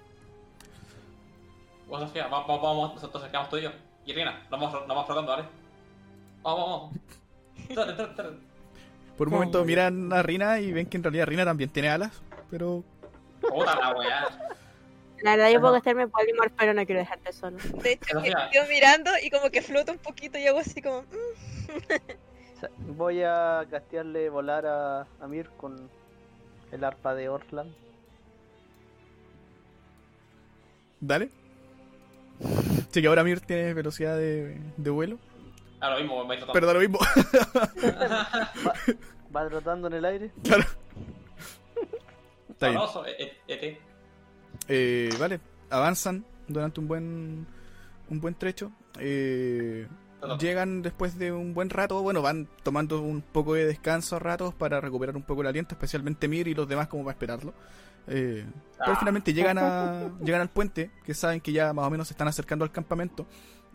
Vamos 1.88 2.02
a 2.02 2.04
hacer. 2.06 2.22
Vamos, 2.24 2.46
vamos, 2.46 2.62
vamos. 2.62 3.04
Entonces 3.04 3.30
quedamos 3.30 3.48
tú 3.48 3.56
y 3.58 3.62
yo. 3.62 3.70
Y 4.04 4.12
Rina, 4.12 4.40
nos 4.50 4.60
vamos, 4.60 4.72
nos 4.72 4.88
vamos 4.88 5.06
flotando, 5.06 5.32
¿vale? 5.32 5.44
Vamos, 6.42 6.60
vamos, 6.60 6.80
vamos. 6.80 7.74
Trate, 7.74 7.92
trate, 7.94 8.14
trate. 8.14 8.36
Por 9.16 9.28
un 9.28 9.34
momento 9.34 9.64
miran 9.64 10.12
a 10.12 10.22
Rina 10.22 10.60
y 10.60 10.72
ven 10.72 10.86
que 10.86 10.96
en 10.98 11.02
realidad 11.02 11.26
Rina 11.26 11.44
también 11.44 11.70
tiene 11.70 11.88
alas, 11.88 12.20
pero 12.50 12.84
Puta 13.40 13.74
la 13.74 13.94
weá. 13.94 14.28
La 15.22 15.36
verdad, 15.36 15.50
yo 15.50 15.60
puedo 15.60 15.72
gastarme 15.72 16.08
Polymorph, 16.08 16.52
pero 16.58 16.74
no 16.74 16.84
quiero 16.84 17.00
dejarte 17.00 17.32
solo. 17.32 17.56
De 17.82 17.92
hecho, 17.92 18.18
quedo 18.52 18.66
mirando 18.68 19.10
y 19.22 19.30
como 19.30 19.50
que 19.50 19.62
floto 19.62 19.92
un 19.92 19.98
poquito 19.98 20.38
y 20.38 20.46
hago 20.46 20.58
así 20.58 20.82
como... 20.82 21.02
mm, 21.02 22.96
voy 22.96 23.22
a 23.22 23.64
castearle 23.70 24.28
volar 24.30 24.66
a, 24.66 25.00
a 25.20 25.26
Mir 25.26 25.48
con 25.56 25.88
el 26.72 26.84
arpa 26.84 27.14
de 27.14 27.28
Orland. 27.28 27.74
dale. 31.00 31.30
Sí 32.90 33.00
que 33.00 33.08
ahora 33.08 33.24
Mir 33.24 33.40
tiene 33.40 33.72
velocidad 33.74 34.16
de, 34.16 34.60
de 34.76 34.90
vuelo, 34.90 35.18
A 35.80 35.90
lo 35.90 35.96
mismo, 35.98 36.24
me 36.24 36.36
pero 36.52 36.66
da 36.66 36.74
lo 36.74 36.80
mismo. 36.80 36.98
Va 39.34 39.48
trotando 39.48 39.88
en 39.88 39.94
el 39.94 40.04
aire. 40.04 40.30
claro. 40.42 40.64
Está 42.50 42.68
bien. 42.68 42.78
Sabroso, 42.80 43.06
e- 43.06 43.36
e- 43.48 43.48
ET. 43.48 43.78
Eh, 44.68 45.10
vale, 45.18 45.40
avanzan 45.70 46.24
durante 46.48 46.80
un 46.80 46.88
buen 46.88 47.46
un 48.08 48.20
buen 48.20 48.34
trecho. 48.34 48.72
Eh, 48.98 49.86
llegan 50.40 50.82
después 50.82 51.18
de 51.18 51.30
un 51.32 51.54
buen 51.54 51.70
rato, 51.70 52.02
bueno, 52.02 52.22
van 52.22 52.48
tomando 52.62 53.00
un 53.00 53.20
poco 53.22 53.54
de 53.54 53.66
descanso 53.66 54.16
a 54.16 54.18
ratos 54.18 54.54
para 54.54 54.80
recuperar 54.80 55.16
un 55.16 55.22
poco 55.22 55.42
el 55.42 55.48
aliento, 55.48 55.74
especialmente 55.74 56.28
Mir 56.28 56.48
y 56.48 56.54
los 56.54 56.68
demás 56.68 56.88
como 56.88 57.04
para 57.04 57.12
esperarlo. 57.14 57.52
Eh, 58.08 58.44
pero 58.78 58.92
Ah. 58.92 58.96
finalmente 58.98 59.32
llegan 59.34 59.58
a 59.58 60.10
llegan 60.24 60.40
al 60.40 60.50
puente, 60.50 60.90
que 61.04 61.14
saben 61.14 61.40
que 61.40 61.52
ya 61.52 61.72
más 61.72 61.86
o 61.86 61.90
menos 61.90 62.06
se 62.08 62.14
están 62.14 62.28
acercando 62.28 62.64
al 62.64 62.72
campamento. 62.72 63.26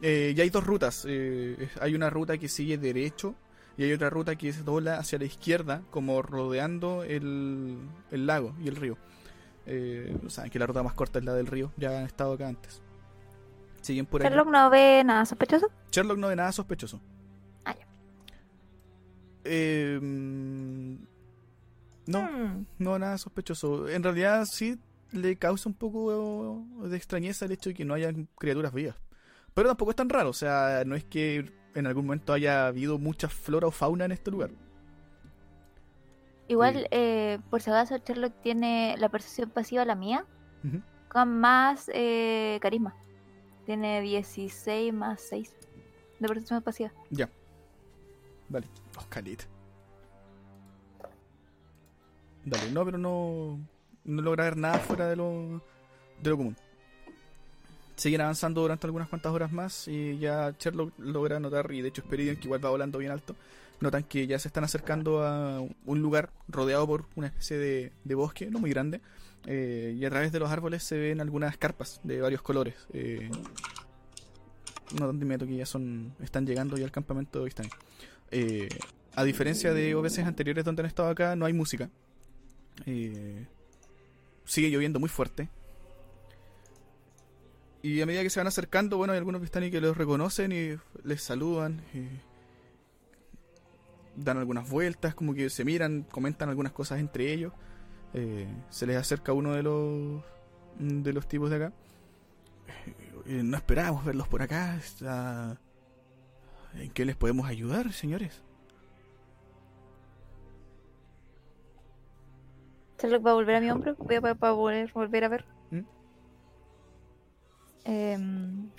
Eh, 0.01 0.34
y 0.35 0.41
hay 0.41 0.49
dos 0.49 0.65
rutas. 0.65 1.05
eh, 1.07 1.69
hay 1.80 1.93
una 1.95 2.09
ruta 2.09 2.38
que 2.38 2.47
sigue 2.47 2.77
derecho 2.77 3.35
y 3.77 3.84
hay 3.84 3.93
otra 3.93 4.09
ruta 4.09 4.35
que 4.35 4.51
se 4.53 4.63
dobla 4.63 4.97
hacia 4.97 5.19
la 5.19 5.26
izquierda, 5.26 5.81
como 5.91 6.22
rodeando 6.22 7.03
el, 7.03 7.77
el 8.11 8.26
lago 8.26 8.55
y 8.63 8.68
el 8.69 8.76
río. 8.77 8.97
Eh, 9.65 10.17
saben 10.27 10.49
que 10.49 10.59
la 10.59 10.65
ruta 10.67 10.81
más 10.83 10.93
corta 10.93 11.19
es 11.19 11.25
la 11.25 11.33
del 11.33 11.47
río, 11.47 11.71
ya 11.77 11.99
han 11.99 12.05
estado 12.05 12.33
acá 12.33 12.47
antes. 12.47 12.81
Siguen 13.81 14.05
por 14.05 14.21
ahí. 14.21 14.29
Sherlock 14.29 14.47
no 14.49 14.69
ve 14.69 15.03
nada 15.05 15.25
sospechoso. 15.25 15.67
Sherlock 15.91 16.17
no 16.17 16.27
ve 16.27 16.35
nada 16.35 16.51
sospechoso. 16.51 16.99
Ah, 17.65 17.75
ya. 17.77 17.85
Eh, 19.43 19.99
mm, 20.01 20.95
no, 22.07 22.21
Hmm. 22.21 22.65
no 22.79 22.99
nada 22.99 23.17
sospechoso. 23.17 23.88
En 23.89 24.03
realidad 24.03 24.45
sí 24.45 24.77
le 25.11 25.35
causa 25.35 25.67
un 25.69 25.75
poco 25.75 26.63
de 26.83 26.95
extrañeza 26.97 27.45
el 27.45 27.51
hecho 27.51 27.69
de 27.69 27.73
que 27.75 27.85
no 27.85 27.93
haya 27.93 28.11
criaturas 28.38 28.73
vivas. 28.73 28.95
Pero 29.53 29.67
tampoco 29.69 29.91
es 29.91 29.97
tan 29.97 30.09
raro, 30.09 30.29
o 30.29 30.33
sea, 30.33 30.83
no 30.85 30.95
es 30.95 31.03
que 31.03 31.51
en 31.75 31.85
algún 31.88 32.05
momento 32.05 32.33
haya 32.33 32.67
habido 32.67 32.97
mucha 32.97 33.27
flora 33.27 33.67
o 33.67 33.71
fauna 33.71 34.05
en 34.05 34.11
este 34.13 34.31
lugar. 34.31 34.51
Igual, 36.52 36.86
eh, 36.91 37.40
por 37.49 37.61
si 37.61 37.69
acaso, 37.69 37.95
Sherlock 37.95 38.34
tiene 38.41 38.98
la 38.98 39.07
percepción 39.07 39.49
pasiva, 39.49 39.86
la 39.86 39.95
mía, 39.95 40.26
con 41.07 41.40
más 41.40 41.90
eh, 41.94 42.60
carisma. 42.61 42.94
Tiene 43.65 44.02
16 44.02 44.94
más 44.94 45.22
6 45.30 45.49
de 46.19 46.28
percepción 46.28 46.61
pasiva. 46.61 46.91
Ya. 47.10 47.30
Vale. 48.49 48.68
Oh, 48.98 49.06
caleta. 49.07 49.45
Dale, 52.44 52.69
no, 52.72 52.84
pero 52.84 52.98
no, 52.98 53.57
no 54.03 54.22
logra 54.22 54.44
ver 54.44 54.57
nada 54.57 54.78
fuera 54.80 55.07
de 55.07 55.15
lo, 55.15 55.64
de 56.22 56.30
lo 56.32 56.36
común. 56.36 56.57
Siguen 57.95 58.19
avanzando 58.19 58.60
durante 58.60 58.88
algunas 58.88 59.07
cuantas 59.07 59.32
horas 59.32 59.53
más 59.53 59.88
y 59.88 60.18
ya 60.18 60.53
Sherlock 60.60 60.99
logra 60.99 61.40
notar, 61.40 61.72
y 61.72 61.82
de 61.82 61.88
hecho 61.88 62.02
Speridion, 62.02 62.36
que 62.36 62.48
igual 62.48 62.65
va 62.65 62.72
volando 62.72 62.99
bien 62.99 63.14
alto, 63.14 63.38
notan 63.81 64.03
que 64.03 64.27
ya 64.27 64.39
se 64.39 64.47
están 64.47 64.63
acercando 64.63 65.25
a 65.25 65.59
un 65.59 66.01
lugar 66.01 66.31
rodeado 66.47 66.87
por 66.87 67.07
una 67.15 67.27
especie 67.27 67.57
de, 67.57 67.91
de 68.03 68.15
bosque, 68.15 68.49
no 68.49 68.59
muy 68.59 68.69
grande, 68.69 69.01
eh, 69.45 69.95
y 69.97 70.05
a 70.05 70.09
través 70.09 70.31
de 70.31 70.39
los 70.39 70.49
árboles 70.49 70.83
se 70.83 70.97
ven 70.97 71.19
algunas 71.19 71.57
carpas 71.57 71.99
de 72.03 72.21
varios 72.21 72.41
colores. 72.41 72.75
Eh, 72.93 73.29
no 74.99 75.11
de 75.11 75.17
inmediato 75.19 75.47
que 75.47 75.55
ya 75.55 75.65
son 75.65 76.13
están 76.21 76.45
llegando 76.45 76.77
ya 76.77 76.85
al 76.85 76.91
campamento 76.91 77.43
de. 77.43 77.51
Eh, 78.31 78.69
a 79.15 79.23
diferencia 79.23 79.73
de 79.73 79.93
veces 79.95 80.25
anteriores 80.25 80.63
donde 80.63 80.81
han 80.81 80.85
estado 80.85 81.09
acá, 81.09 81.35
no 81.35 81.45
hay 81.45 81.53
música. 81.53 81.89
Eh, 82.85 83.45
sigue 84.45 84.69
lloviendo 84.69 84.99
muy 84.99 85.09
fuerte. 85.09 85.49
Y 87.83 87.99
a 88.01 88.05
medida 88.05 88.21
que 88.21 88.29
se 88.29 88.39
van 88.39 88.47
acercando, 88.47 88.97
bueno, 88.97 89.13
hay 89.13 89.17
algunos 89.17 89.41
que 89.41 89.45
están 89.45 89.63
ahí 89.63 89.71
que 89.71 89.81
los 89.81 89.97
reconocen 89.97 90.51
y 90.51 90.77
les 91.03 91.21
saludan. 91.23 91.81
y 91.93 92.30
dan 94.23 94.38
algunas 94.38 94.69
vueltas, 94.69 95.15
como 95.15 95.34
que 95.34 95.49
se 95.49 95.65
miran, 95.65 96.03
comentan 96.03 96.49
algunas 96.49 96.72
cosas 96.72 96.99
entre 96.99 97.31
ellos. 97.31 97.53
Eh, 98.14 98.48
se 98.69 98.85
les 98.85 98.98
acerca 98.98 99.34
uno 99.34 99.53
de 99.53 99.64
los 99.64 100.23
de 100.80 101.14
los 101.14 101.27
tipos 101.27 101.49
de 101.49 101.57
acá. 101.57 101.73
Eh, 103.26 103.41
no 103.43 103.57
esperábamos 103.57 104.06
verlos 104.06 104.27
por 104.27 104.41
acá. 104.41 104.76
Está... 104.77 105.60
¿En 106.73 106.89
qué 106.91 107.06
les 107.06 107.15
podemos 107.15 107.48
ayudar, 107.48 107.91
señores? 107.91 108.41
Sherlock 112.99 113.26
va 113.26 113.31
a 113.31 113.34
volver 113.34 113.56
a 113.56 113.61
mi 113.61 113.72
hombro. 113.72 113.95
Voy 113.95 114.15
a, 114.15 114.19
volver, 114.19 114.91
volver 114.93 115.23
a 115.23 115.27
ver. 115.27 115.45
¿Mm? 115.72 115.80
Em, 117.84 118.69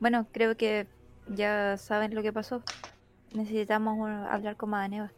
bueno, 0.00 0.26
creo 0.32 0.56
que 0.56 0.86
ya 1.28 1.76
saben 1.76 2.14
lo 2.14 2.22
que 2.22 2.32
pasó. 2.32 2.62
Necesitamos 3.34 4.08
hablar 4.30 4.56
con 4.56 4.70
Madaneva. 4.70 5.10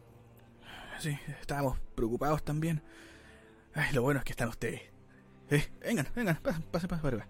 Sí, 0.99 1.17
estábamos 1.41 1.77
preocupados 1.95 2.43
también. 2.43 2.81
Ay, 3.73 3.93
lo 3.93 4.01
bueno 4.01 4.19
es 4.19 4.23
que 4.25 4.31
están 4.31 4.47
ustedes. 4.47 4.81
Eh, 5.49 5.63
vengan, 5.81 6.07
vengan, 6.15 6.37
pasen, 6.37 6.63
pasen, 6.63 6.89
pasen 6.89 7.01
para 7.03 7.17
acá. 7.17 7.27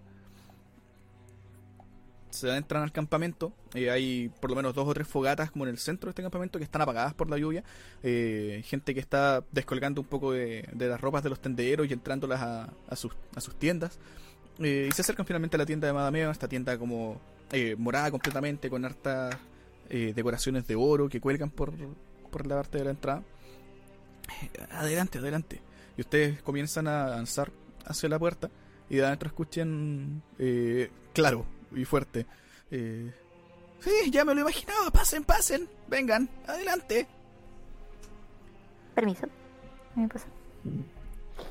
Se 2.29 2.51
adentran 2.51 2.83
al 2.83 2.91
campamento. 2.91 3.53
eh, 3.73 3.89
hay 3.89 4.29
por 4.41 4.49
lo 4.49 4.55
menos 4.57 4.75
dos 4.75 4.87
o 4.87 4.93
tres 4.93 5.07
fogatas 5.07 5.49
como 5.51 5.65
en 5.65 5.71
el 5.71 5.77
centro 5.77 6.07
de 6.07 6.11
este 6.11 6.21
campamento 6.21 6.59
que 6.59 6.65
están 6.65 6.81
apagadas 6.81 7.13
por 7.13 7.29
la 7.29 7.37
lluvia. 7.37 7.63
Eh, 8.03 8.61
gente 8.65 8.93
que 8.93 8.99
está 8.99 9.43
descolgando 9.51 10.01
un 10.01 10.07
poco 10.07 10.33
de, 10.33 10.67
de 10.71 10.87
las 10.87 11.01
ropas 11.01 11.23
de 11.23 11.29
los 11.29 11.39
tenderos 11.39 11.87
y 11.89 11.93
entrándolas 11.93 12.41
a, 12.41 12.69
a 12.89 12.95
sus, 12.95 13.13
a 13.35 13.41
sus 13.41 13.55
tiendas. 13.57 13.99
Eh, 14.59 14.87
y 14.89 14.91
se 14.91 15.01
acercan 15.01 15.25
finalmente 15.25 15.55
a 15.57 15.59
la 15.59 15.65
tienda 15.65 15.87
de 15.87 15.93
Madame 15.93 16.21
Eva, 16.21 16.31
esta 16.31 16.47
tienda 16.47 16.77
como 16.77 17.19
eh, 17.51 17.75
morada 17.77 18.11
completamente, 18.11 18.69
con 18.69 18.85
hartas 18.85 19.35
eh, 19.89 20.13
decoraciones 20.15 20.67
de 20.67 20.75
oro 20.75 21.09
que 21.09 21.21
cuelgan 21.21 21.49
por, 21.49 21.73
por 22.31 22.47
la 22.47 22.55
parte 22.55 22.77
de 22.77 22.83
la 22.85 22.91
entrada. 22.91 23.23
Adelante, 24.71 25.19
adelante. 25.19 25.61
Y 25.97 26.01
ustedes 26.01 26.41
comienzan 26.41 26.87
a 26.87 27.05
avanzar 27.05 27.51
hacia 27.85 28.09
la 28.09 28.19
puerta 28.19 28.49
y 28.89 28.97
de 28.97 29.05
adentro 29.05 29.27
escuchen 29.27 30.21
eh, 30.37 30.89
claro 31.13 31.45
y 31.75 31.85
fuerte. 31.85 32.25
Eh, 32.71 33.11
sí, 33.79 34.11
ya 34.11 34.25
me 34.25 34.35
lo 34.35 34.41
imaginaba. 34.41 34.91
Pasen, 34.91 35.23
pasen. 35.23 35.67
Vengan, 35.87 36.29
adelante. 36.47 37.07
Permiso. 38.93 39.27
Me 39.95 40.07
pasa. 40.07 40.27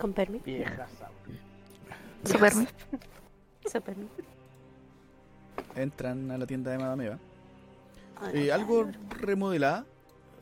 Con 0.00 0.12
permiso. 0.12 0.44
Vieja. 0.44 0.86
Entran 5.76 6.30
a 6.30 6.38
la 6.38 6.46
tienda 6.46 6.70
de 6.70 6.78
Madame 6.78 7.06
Eva. 7.06 7.18
Eh, 8.32 8.52
algo 8.52 8.90
remodelada 9.20 9.84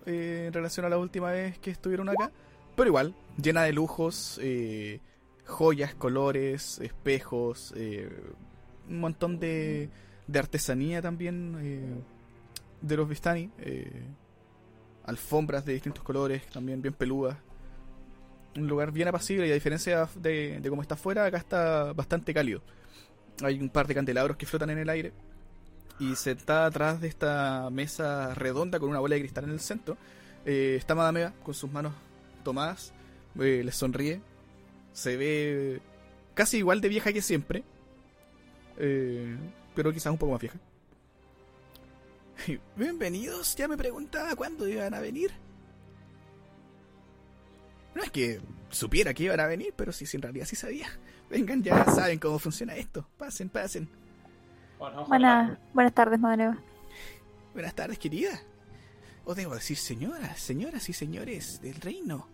eh, 0.07 0.44
en 0.47 0.53
relación 0.53 0.86
a 0.86 0.89
la 0.89 0.99
última 0.99 1.31
vez 1.31 1.59
que 1.59 1.70
estuvieron 1.70 2.09
acá, 2.09 2.31
pero 2.77 2.89
igual, 2.89 3.15
llena 3.40 3.62
de 3.65 3.73
lujos, 3.73 4.39
eh, 4.43 5.01
joyas, 5.47 5.94
colores, 5.94 6.78
espejos, 6.81 7.74
un 8.89 9.01
montón 9.01 9.39
de, 9.39 9.89
de 10.27 10.39
artesanía 10.39 11.03
también 11.03 12.05
de 12.81 12.97
los 12.97 13.09
Vistani, 13.09 13.51
alfombras 15.05 15.65
de 15.65 15.73
distintos 15.73 16.05
colores, 16.05 16.47
también 16.47 16.81
bien 16.81 16.94
peludas. 16.94 17.36
Un 18.55 18.69
lugar 18.69 18.93
bien 18.93 19.09
apacible 19.09 19.49
y 19.49 19.51
a 19.51 19.55
diferencia 19.55 20.09
de, 20.15 20.61
de 20.61 20.69
cómo 20.69 20.82
está 20.82 20.94
afuera, 20.94 21.24
acá 21.24 21.39
está 21.39 21.93
bastante 21.94 22.35
cálido. 22.35 22.62
Hay 23.43 23.59
un 23.59 23.70
par 23.70 23.86
de 23.86 23.94
candelabros 23.94 24.36
que 24.36 24.44
flotan 24.44 24.70
en 24.70 24.78
el 24.78 24.89
aire 24.90 25.12
y 26.02 26.16
sentada 26.16 26.66
atrás 26.66 27.00
de 27.00 27.06
esta 27.06 27.70
mesa 27.70 28.34
redonda 28.34 28.80
con 28.80 28.90
una 28.90 28.98
bola 28.98 29.14
de 29.14 29.20
cristal 29.20 29.44
en 29.44 29.50
el 29.50 29.60
centro 29.60 29.96
eh, 30.44 30.74
está 30.76 30.96
Madame 30.96 31.20
Eva 31.20 31.34
con 31.44 31.54
sus 31.54 31.70
manos 31.70 31.92
tomadas, 32.42 32.92
eh, 33.38 33.62
les 33.64 33.76
sonríe, 33.76 34.20
se 34.92 35.16
ve 35.16 35.80
casi 36.34 36.58
igual 36.58 36.80
de 36.80 36.88
vieja 36.88 37.12
que 37.12 37.22
siempre, 37.22 37.62
eh, 38.78 39.36
pero 39.76 39.92
quizás 39.92 40.10
un 40.10 40.18
poco 40.18 40.32
más 40.32 40.40
vieja. 40.40 40.58
Bienvenidos, 42.76 43.54
ya 43.54 43.68
me 43.68 43.76
preguntaba 43.76 44.34
cuándo 44.34 44.66
iban 44.66 44.94
a 44.94 45.00
venir. 45.00 45.30
No 47.94 48.02
es 48.02 48.10
que 48.10 48.40
supiera 48.70 49.14
que 49.14 49.24
iban 49.24 49.38
a 49.38 49.46
venir, 49.46 49.72
pero 49.76 49.92
sí, 49.92 50.06
sí, 50.06 50.16
en 50.16 50.22
realidad 50.22 50.46
sí 50.46 50.56
sabía. 50.56 50.88
Vengan, 51.30 51.62
ya 51.62 51.84
saben 51.84 52.18
cómo 52.18 52.40
funciona 52.40 52.74
esto. 52.74 53.06
Pasen, 53.16 53.48
pasen. 53.48 54.01
Bueno, 54.82 55.04
Buenas, 55.06 55.59
buenas 55.74 55.92
tardes, 55.92 56.18
Madre. 56.18 56.54
Buenas 57.54 57.72
tardes, 57.72 58.00
querida. 58.00 58.30
Os 59.24 59.36
debo 59.36 59.54
decir, 59.54 59.76
señoras, 59.76 60.40
señoras 60.40 60.88
y 60.88 60.92
señores 60.92 61.60
del 61.62 61.76
reino. 61.76 62.26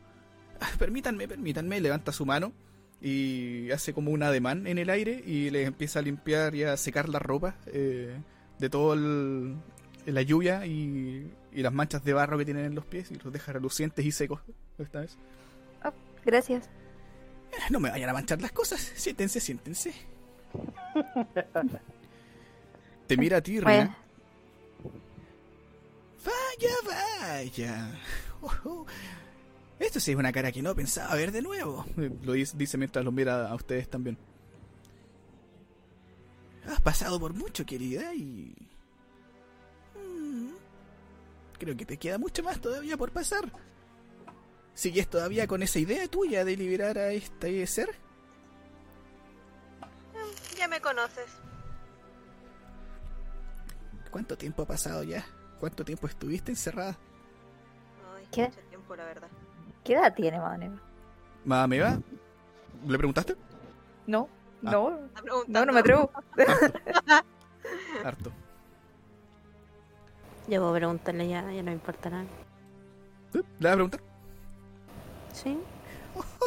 Ah, 0.59 0.71
permítanme, 0.79 1.29
permítanme. 1.29 1.79
Levanta 1.79 2.11
su 2.11 2.25
mano 2.25 2.55
y 3.03 3.71
hace 3.71 3.93
como 3.93 4.13
un 4.13 4.23
ademán 4.23 4.67
en 4.67 4.79
el 4.79 4.89
aire 4.89 5.23
y 5.27 5.51
les 5.51 5.67
empieza 5.67 5.99
a 5.99 6.03
limpiar 6.03 6.55
y 6.55 6.65
a 6.65 6.79
secar 6.79 7.11
la 7.11 7.19
ropa 7.19 7.57
eh, 7.67 8.19
de 8.59 8.71
todo 8.71 8.95
el, 8.95 9.57
la 10.07 10.23
lluvia 10.23 10.65
y, 10.65 11.31
y 11.53 11.61
las 11.63 11.75
manchas 11.75 12.03
de 12.03 12.15
barro 12.15 12.39
que 12.39 12.47
tienen 12.47 12.65
en 12.65 12.75
los 12.75 12.87
pies 12.87 13.11
y 13.11 13.17
los 13.17 13.31
deja 13.31 13.53
relucientes 13.53 14.07
y 14.07 14.11
secos 14.11 14.41
esta 14.79 15.01
vez. 15.01 15.19
Gracias. 16.25 16.71
No 17.69 17.79
me 17.79 17.91
vayan 17.91 18.09
a 18.09 18.15
manchar 18.15 18.41
las 18.41 18.53
cosas. 18.53 18.81
Siéntense, 18.81 19.39
siéntense. 19.39 19.93
Te 23.09 23.17
mira 23.17 23.39
a 23.39 23.41
ti, 23.41 23.59
Rina. 23.59 23.97
Vaya, 26.25 26.75
vaya. 26.85 28.01
Oh, 28.43 28.53
oh. 28.65 28.87
Esto 29.79 29.99
sí 29.99 30.11
es 30.11 30.17
una 30.17 30.31
cara 30.31 30.53
que 30.53 30.61
no 30.61 30.75
pensaba 30.75 31.15
ver 31.15 31.33
de 31.33 31.41
nuevo. 31.41 31.87
Lo 32.23 32.35
dice, 32.35 32.57
dice 32.57 32.77
mientras 32.77 33.05
lo 33.05 33.11
mira 33.11 33.49
a 33.49 33.55
ustedes 33.55 33.89
también. 33.89 34.19
Has 36.67 36.81
pasado 36.83 37.19
por 37.19 37.33
mucho, 37.33 37.65
querida, 37.65 38.15
y... 38.15 38.55
Mm, 39.97 40.51
Creo 41.59 41.77
que 41.77 41.87
te 41.87 41.97
queda 41.97 42.19
mucho 42.19 42.43
más 42.43 42.61
todavía 42.61 42.99
por 42.99 43.11
pasar. 43.11 43.51
¿Sigues 44.75 45.09
todavía 45.09 45.47
con 45.47 45.63
esa 45.63 45.79
idea 45.79 46.07
tuya 46.09 46.45
de 46.45 46.57
liberar 46.57 46.99
a 46.99 47.11
este 47.11 47.67
ser? 47.67 47.89
Ya 50.59 50.69
me 50.69 50.81
conoces. 50.81 51.48
¿Cuánto 54.11 54.37
tiempo 54.37 54.63
ha 54.63 54.67
pasado 54.67 55.03
ya? 55.03 55.25
¿Cuánto 55.61 55.85
tiempo 55.85 56.07
estuviste 56.07 56.53
encerrada? 56.53 56.97
Ay, 58.17 58.27
¿Qué? 58.33 58.43
mucho 58.49 58.61
tiempo, 58.69 58.97
la 58.97 59.05
verdad. 59.05 59.29
¿qué 59.85 59.95
edad 59.95 60.15
tiene 60.15 60.39
¿me 61.67 61.81
va? 61.81 61.99
¿Le 62.87 62.99
preguntaste? 62.99 63.37
No, 64.07 64.29
Ah. 64.65 64.71
no, 64.73 64.99
no, 65.47 65.65
no 65.67 65.73
me 65.73 65.81
atrevo. 65.81 66.11
Harto. 68.05 68.33
Yo 70.49 70.61
voy 70.63 70.71
a 70.71 70.75
preguntarle 70.77 71.29
ya, 71.29 71.43
ya 71.53 71.63
no 71.63 71.67
me 71.67 71.73
importa 71.73 72.11
nada. 72.11 72.25
¿Le 73.33 73.41
vas 73.61 73.73
a 73.73 73.75
preguntar? 73.75 74.01
¿Sí? 75.33 75.59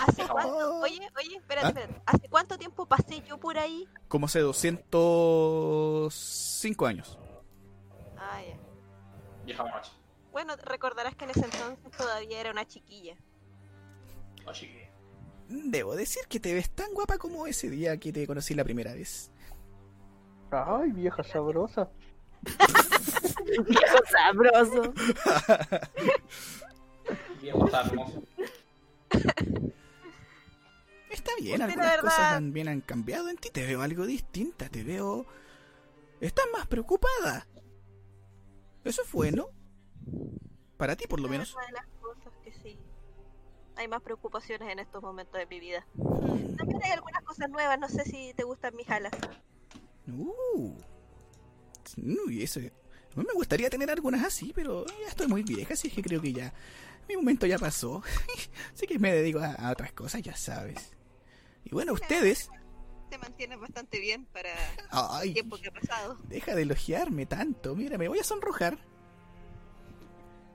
¿Hace 0.07 0.27
cuánto? 0.27 0.79
Oye, 0.81 0.99
oye, 1.17 1.35
espérate, 1.37 1.67
¿Ah? 1.67 1.69
espérate. 1.69 2.01
¿Hace 2.05 2.27
cuánto 2.29 2.57
tiempo 2.57 2.85
pasé 2.85 3.21
yo 3.21 3.37
por 3.37 3.57
ahí? 3.57 3.87
Como 4.07 4.25
hace 4.25 4.39
205 4.39 6.85
años. 6.85 7.17
Ah, 8.31 8.41
ya. 8.41 8.57
Vieja 9.45 9.63
borracha. 9.63 9.91
Bueno, 10.31 10.55
recordarás 10.63 11.15
que 11.15 11.25
en 11.25 11.31
ese 11.31 11.43
entonces 11.45 11.91
todavía 11.97 12.39
era 12.39 12.51
una 12.51 12.65
chiquilla. 12.65 13.15
Chiqui. 14.53 14.79
Debo 15.49 15.95
decir 15.95 16.23
que 16.29 16.39
te 16.39 16.53
ves 16.53 16.69
tan 16.69 16.93
guapa 16.93 17.17
como 17.17 17.45
ese 17.47 17.69
día 17.69 17.97
que 17.97 18.13
te 18.13 18.25
conocí 18.25 18.53
la 18.53 18.63
primera 18.63 18.93
vez. 18.93 19.31
Ay, 20.51 20.91
vieja 20.91 21.23
sabrosa. 21.23 21.89
sabroso. 24.11 24.93
Viejo 27.41 27.65
está 27.65 27.81
hermoso. 27.81 28.23
Está 31.09 31.31
bien, 31.39 31.61
algunas 31.61 31.85
verdad- 31.85 32.01
cosas 32.01 32.31
también 32.33 32.67
han 32.69 32.81
cambiado 32.81 33.29
en 33.29 33.37
ti. 33.37 33.49
Te 33.49 33.65
veo 33.65 33.81
algo 33.81 34.05
distinta, 34.05 34.69
te 34.69 34.83
veo... 34.83 35.25
Estás 36.21 36.45
más 36.53 36.67
preocupada. 36.67 37.47
Eso 38.83 39.01
es 39.03 39.11
bueno. 39.11 39.47
Para 40.77 40.95
ti, 40.95 41.05
por 41.07 41.19
lo 41.19 41.29
menos. 41.29 41.53
Una 41.53 41.65
de 41.67 41.71
las 41.73 41.87
cosas 42.01 42.33
que 42.43 42.51
sí. 42.51 42.79
Hay 43.75 43.87
más 43.87 44.01
preocupaciones 44.01 44.69
en 44.69 44.79
estos 44.79 45.01
momentos 45.01 45.39
de 45.39 45.45
mi 45.45 45.59
vida. 45.59 45.85
Hmm. 45.93 46.55
También 46.55 46.81
hay 46.83 46.91
algunas 46.91 47.23
cosas 47.23 47.49
nuevas, 47.49 47.79
no 47.79 47.87
sé 47.87 48.03
si 48.03 48.33
te 48.33 48.43
gustan 48.43 48.75
mis 48.75 48.89
alas. 48.89 49.13
Uh. 50.07 50.75
Uy, 52.25 52.43
eso... 52.43 52.59
No 53.15 53.23
me 53.23 53.33
gustaría 53.33 53.69
tener 53.69 53.91
algunas 53.91 54.23
así, 54.23 54.53
pero 54.55 54.85
ya 54.85 55.09
estoy 55.09 55.27
muy 55.27 55.43
vieja, 55.43 55.73
así 55.73 55.89
que 55.89 56.01
creo 56.01 56.21
que 56.21 56.33
ya... 56.33 56.53
Mi 57.09 57.15
momento 57.15 57.45
ya 57.45 57.57
pasó. 57.57 58.01
así 58.73 58.87
que 58.87 58.97
me 58.99 59.11
dedico 59.11 59.39
a, 59.39 59.51
a 59.53 59.71
otras 59.71 59.91
cosas, 59.91 60.21
ya 60.21 60.35
sabes. 60.35 60.93
Y 61.63 61.71
bueno, 61.71 61.93
ustedes... 61.93 62.49
Te 63.11 63.17
mantienes 63.17 63.59
bastante 63.59 63.99
bien 63.99 64.25
para 64.27 64.49
el 64.53 64.85
Ay, 64.89 65.33
tiempo 65.33 65.57
que 65.57 65.67
ha 65.67 65.71
pasado. 65.73 66.17
Deja 66.29 66.55
de 66.55 66.61
elogiarme 66.61 67.25
tanto. 67.25 67.75
Mira, 67.75 67.97
me 67.97 68.07
voy 68.07 68.19
a 68.19 68.23
sonrojar. 68.23 68.77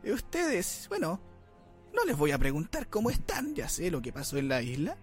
Y 0.03 0.11
ustedes, 0.11 0.87
bueno, 0.89 1.21
no 1.93 2.07
les 2.07 2.17
voy 2.17 2.31
a 2.31 2.39
preguntar 2.39 2.89
cómo 2.89 3.11
están, 3.11 3.55
ya 3.55 3.69
sé 3.69 3.91
lo 3.91 4.01
que 4.01 4.11
pasó 4.11 4.39
en 4.39 4.49
la 4.49 4.63
isla. 4.63 4.97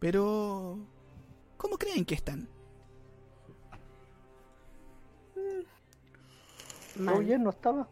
Pero... 0.00 0.80
¿Cómo 1.56 1.78
creen 1.78 2.04
que 2.04 2.16
están? 2.16 2.48
¿Todo 6.96 7.04
Mal. 7.04 7.24
bien 7.24 7.44
no 7.44 7.50
estaba? 7.50 7.88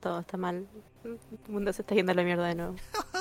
Todo 0.00 0.20
está 0.20 0.38
mal. 0.38 0.66
El 1.04 1.20
mundo 1.48 1.70
se 1.74 1.82
está 1.82 1.94
yendo 1.94 2.12
a 2.12 2.14
la 2.14 2.24
mierda 2.24 2.46
de 2.46 2.54
nuevo. 2.54 2.76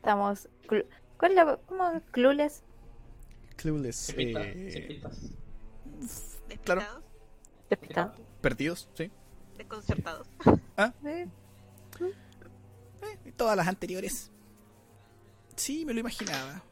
Estamos. 0.00 0.48
clu- 0.66 0.86
¿Cuál 1.18 1.32
es 1.32 1.36
la. 1.36 1.56
¿Cómo? 1.66 2.00
¿Clueless? 2.10 2.62
Clueless. 3.56 3.96
Sin 3.96 4.16
pistas. 4.16 4.36
eh, 6.48 6.58
claro, 6.64 6.80
Despistados, 6.80 7.04
Despistado. 7.68 8.14
perdidos, 8.40 8.88
sí. 8.94 9.10
desconcertados. 9.58 10.26
Sí. 11.98 12.04
Eh, 13.02 13.32
todas 13.36 13.56
las 13.56 13.68
anteriores. 13.68 14.30
Sí, 15.56 15.84
me 15.84 15.92
lo 15.92 16.00
imaginaba. 16.00 16.62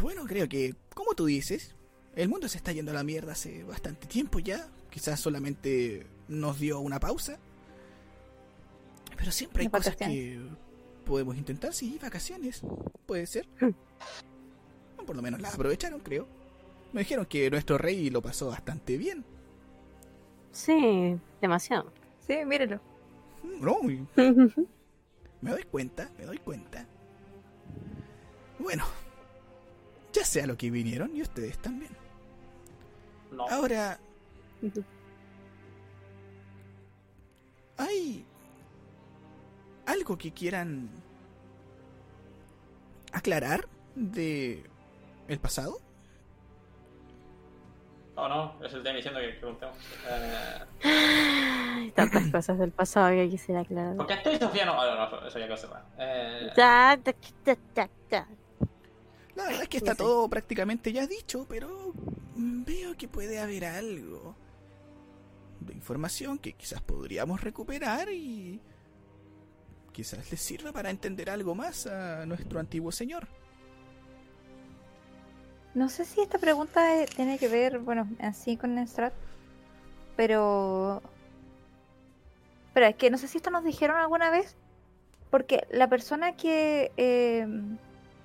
Bueno, 0.00 0.24
creo 0.26 0.48
que, 0.48 0.74
como 0.94 1.14
tú 1.14 1.26
dices, 1.26 1.74
el 2.16 2.28
mundo 2.28 2.48
se 2.48 2.56
está 2.56 2.72
yendo 2.72 2.90
a 2.90 2.94
la 2.94 3.04
mierda 3.04 3.32
hace 3.32 3.62
bastante 3.64 4.06
tiempo 4.08 4.38
ya. 4.40 4.68
Quizás 4.90 5.20
solamente 5.20 6.06
nos 6.28 6.58
dio 6.58 6.80
una 6.80 6.98
pausa. 6.98 7.38
Pero 9.16 9.30
siempre 9.30 9.62
hay 9.64 9.68
cosas 9.68 9.94
que 9.96 10.40
podemos 11.02 11.36
intentar, 11.36 11.72
sí, 11.74 11.98
vacaciones. 12.02 12.62
Puede 13.06 13.26
ser. 13.26 13.46
Por 15.06 15.16
lo 15.16 15.22
menos 15.22 15.40
las 15.40 15.54
aprovecharon, 15.54 16.00
creo. 16.00 16.26
Me 16.92 17.00
dijeron 17.00 17.26
que 17.26 17.50
nuestro 17.50 17.78
rey 17.78 18.10
lo 18.10 18.22
pasó 18.22 18.48
bastante 18.48 18.96
bien. 18.96 19.24
Sí, 20.52 21.18
demasiado. 21.40 21.92
Sí, 22.26 22.36
mírenlo. 22.44 22.80
No, 23.42 23.78
y- 23.90 24.06
me 25.40 25.50
doy 25.50 25.62
cuenta, 25.64 26.10
me 26.18 26.24
doy 26.24 26.38
cuenta. 26.38 26.86
Bueno, 28.58 28.84
ya 30.12 30.24
sé 30.24 30.42
a 30.42 30.46
lo 30.46 30.56
que 30.56 30.70
vinieron 30.70 31.16
y 31.16 31.22
ustedes 31.22 31.58
también. 31.58 31.90
No. 33.32 33.48
Ahora, 33.48 33.98
¿hay 37.76 38.24
algo 39.86 40.16
que 40.18 40.32
quieran 40.32 40.88
aclarar 43.12 43.68
de 43.94 44.64
el 45.28 45.38
pasado? 45.38 45.78
No, 48.16 48.28
no, 48.28 48.64
es 48.64 48.72
el 48.74 48.82
tema 48.82 48.96
diciendo 48.96 49.20
que 49.20 49.28
preguntemos. 49.38 49.76
Eh, 50.06 50.58
Hay 50.84 51.90
tantas 51.92 52.30
cosas 52.30 52.58
del 52.58 52.70
pasado 52.70 53.10
que 53.10 53.28
quisiera 53.30 53.60
aclarar. 53.62 53.96
¿Por 53.96 54.06
qué 54.06 54.14
estoy 54.14 54.36
Sofía 54.38 54.66
no? 54.66 54.80
Ah, 54.80 55.08
no, 55.10 55.20
no, 55.20 55.26
eso 55.26 55.38
ya 55.38 55.46
quedó 55.46 55.56
cerrado. 55.56 55.84
Eh. 55.98 56.50
La 56.56 57.04
verdad 59.44 59.62
es 59.62 59.68
que 59.68 59.78
está 59.78 59.92
Sí. 59.92 59.98
todo 59.98 60.28
prácticamente 60.28 60.92
ya 60.92 61.06
dicho, 61.06 61.46
pero 61.48 61.94
veo 62.36 62.94
que 62.98 63.08
puede 63.08 63.38
haber 63.40 63.64
algo 63.64 64.36
de 65.60 65.72
información 65.72 66.38
que 66.38 66.52
quizás 66.52 66.82
podríamos 66.82 67.40
recuperar 67.40 68.10
y 68.10 68.60
quizás 69.92 70.30
les 70.30 70.40
sirva 70.40 70.72
para 70.72 70.90
entender 70.90 71.30
algo 71.30 71.54
más 71.54 71.86
a 71.86 72.24
nuestro 72.26 72.58
antiguo 72.60 72.92
señor. 72.92 73.28
No 75.74 75.88
sé 75.88 76.04
si 76.04 76.20
esta 76.20 76.38
pregunta 76.38 77.00
eh, 77.02 77.06
tiene 77.14 77.38
que 77.38 77.48
ver, 77.48 77.78
bueno, 77.78 78.08
en 78.18 78.34
sí 78.34 78.56
con 78.56 78.86
Strat, 78.86 79.14
pero... 80.16 81.02
Pero 82.74 82.86
es 82.86 82.96
que 82.96 83.10
no 83.10 83.18
sé 83.18 83.28
si 83.28 83.38
esto 83.38 83.50
nos 83.50 83.64
dijeron 83.64 83.96
alguna 83.96 84.30
vez, 84.30 84.54
porque 85.30 85.66
la 85.70 85.88
persona 85.88 86.36
que 86.36 86.90
eh, 86.96 87.46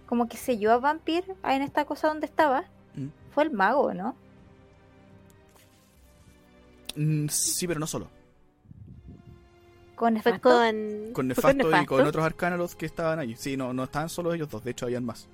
como 0.05 0.27
que 0.27 0.37
selló 0.37 0.71
a 0.73 0.77
Vampir 0.79 1.23
ahí 1.43 1.57
en 1.57 1.61
esta 1.61 1.85
cosa 1.85 2.07
donde 2.07 2.25
estaba, 2.25 2.65
Mm. 2.95 3.09
fue 3.31 3.43
el 3.43 3.51
mago, 3.51 3.93
¿no? 3.93 4.15
Mm, 6.95 7.27
sí, 7.29 7.67
pero 7.67 7.79
no 7.79 7.85
solo. 7.87 8.09
Con 9.97 10.13
Fue 10.21 10.31
Nefasto. 10.31 10.49
con. 10.49 11.11
Con 11.13 11.27
Nefasto 11.27 11.81
y 11.81 11.85
con 11.85 12.05
otros 12.05 12.23
arcanos 12.23 12.75
que 12.75 12.85
estaban 12.85 13.19
allí. 13.19 13.35
Sí, 13.35 13.57
no, 13.57 13.73
no 13.73 13.83
estaban 13.83 14.07
solo 14.09 14.33
ellos 14.33 14.47
dos, 14.49 14.63
de 14.63 14.71
hecho 14.71 14.85
habían 14.85 15.03
más. 15.03 15.27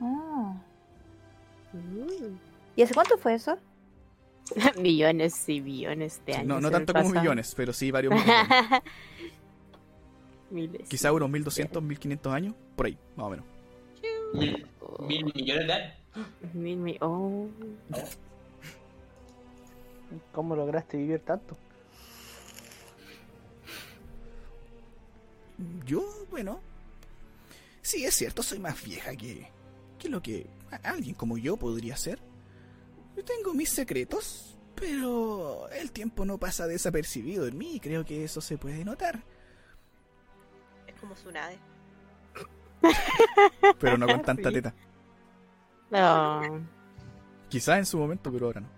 Ah. 0.00 0.54
Mm. 1.72 2.36
¿Y 2.74 2.82
hace 2.82 2.94
cuánto 2.94 3.18
fue 3.18 3.34
eso? 3.34 3.58
millones 4.80 5.48
y 5.48 5.60
millones 5.60 6.22
de 6.26 6.34
años. 6.36 6.46
no 6.46 6.60
no 6.60 6.70
tanto 6.70 6.92
como 6.94 7.04
pasado. 7.04 7.20
millones, 7.22 7.52
pero 7.54 7.72
sí 7.72 7.90
varios 7.90 8.14
millones. 8.18 8.82
Miles. 10.50 10.88
Quizá 10.88 11.12
unos 11.12 11.28
1200, 11.28 11.82
1500 11.82 12.32
años, 12.32 12.54
por 12.76 12.86
ahí, 12.86 12.96
más 13.16 13.26
o 13.26 13.30
menos. 13.30 13.46
mil, 14.32 14.66
mil 15.00 15.24
millones 15.34 15.66
de 15.66 15.72
años. 15.72 15.94
Mil, 16.54 16.76
mil- 16.78 16.98
oh. 17.02 17.46
¿Cómo 20.32 20.54
lograste 20.56 20.96
vivir 20.96 21.20
tanto? 21.20 21.56
Yo, 25.84 26.04
bueno. 26.30 26.60
Sí, 27.82 28.04
es 28.04 28.14
cierto, 28.14 28.42
soy 28.42 28.58
más 28.58 28.82
vieja 28.84 29.14
que. 29.16 29.48
que 29.98 30.08
lo 30.08 30.20
que 30.20 30.46
alguien 30.82 31.14
como 31.14 31.38
yo 31.38 31.56
podría 31.56 31.96
ser. 31.96 32.18
Yo 33.16 33.24
tengo 33.24 33.54
mis 33.54 33.70
secretos, 33.70 34.58
pero 34.74 35.68
el 35.70 35.90
tiempo 35.92 36.24
no 36.24 36.36
pasa 36.38 36.66
desapercibido 36.66 37.46
en 37.46 37.56
mí 37.56 37.76
y 37.76 37.80
creo 37.80 38.04
que 38.04 38.24
eso 38.24 38.40
se 38.40 38.58
puede 38.58 38.84
notar. 38.84 39.22
Es 40.86 40.94
como 41.00 41.14
Tsunade. 41.14 41.58
Pero 43.80 43.96
no 43.96 44.06
con 44.06 44.22
tanta 44.22 44.50
Sí. 44.50 44.54
teta. 44.56 44.74
No. 45.90 46.42
Quizás 47.48 47.78
en 47.78 47.86
su 47.86 47.96
momento, 47.96 48.30
pero 48.30 48.46
ahora 48.46 48.60
no. 48.60 48.68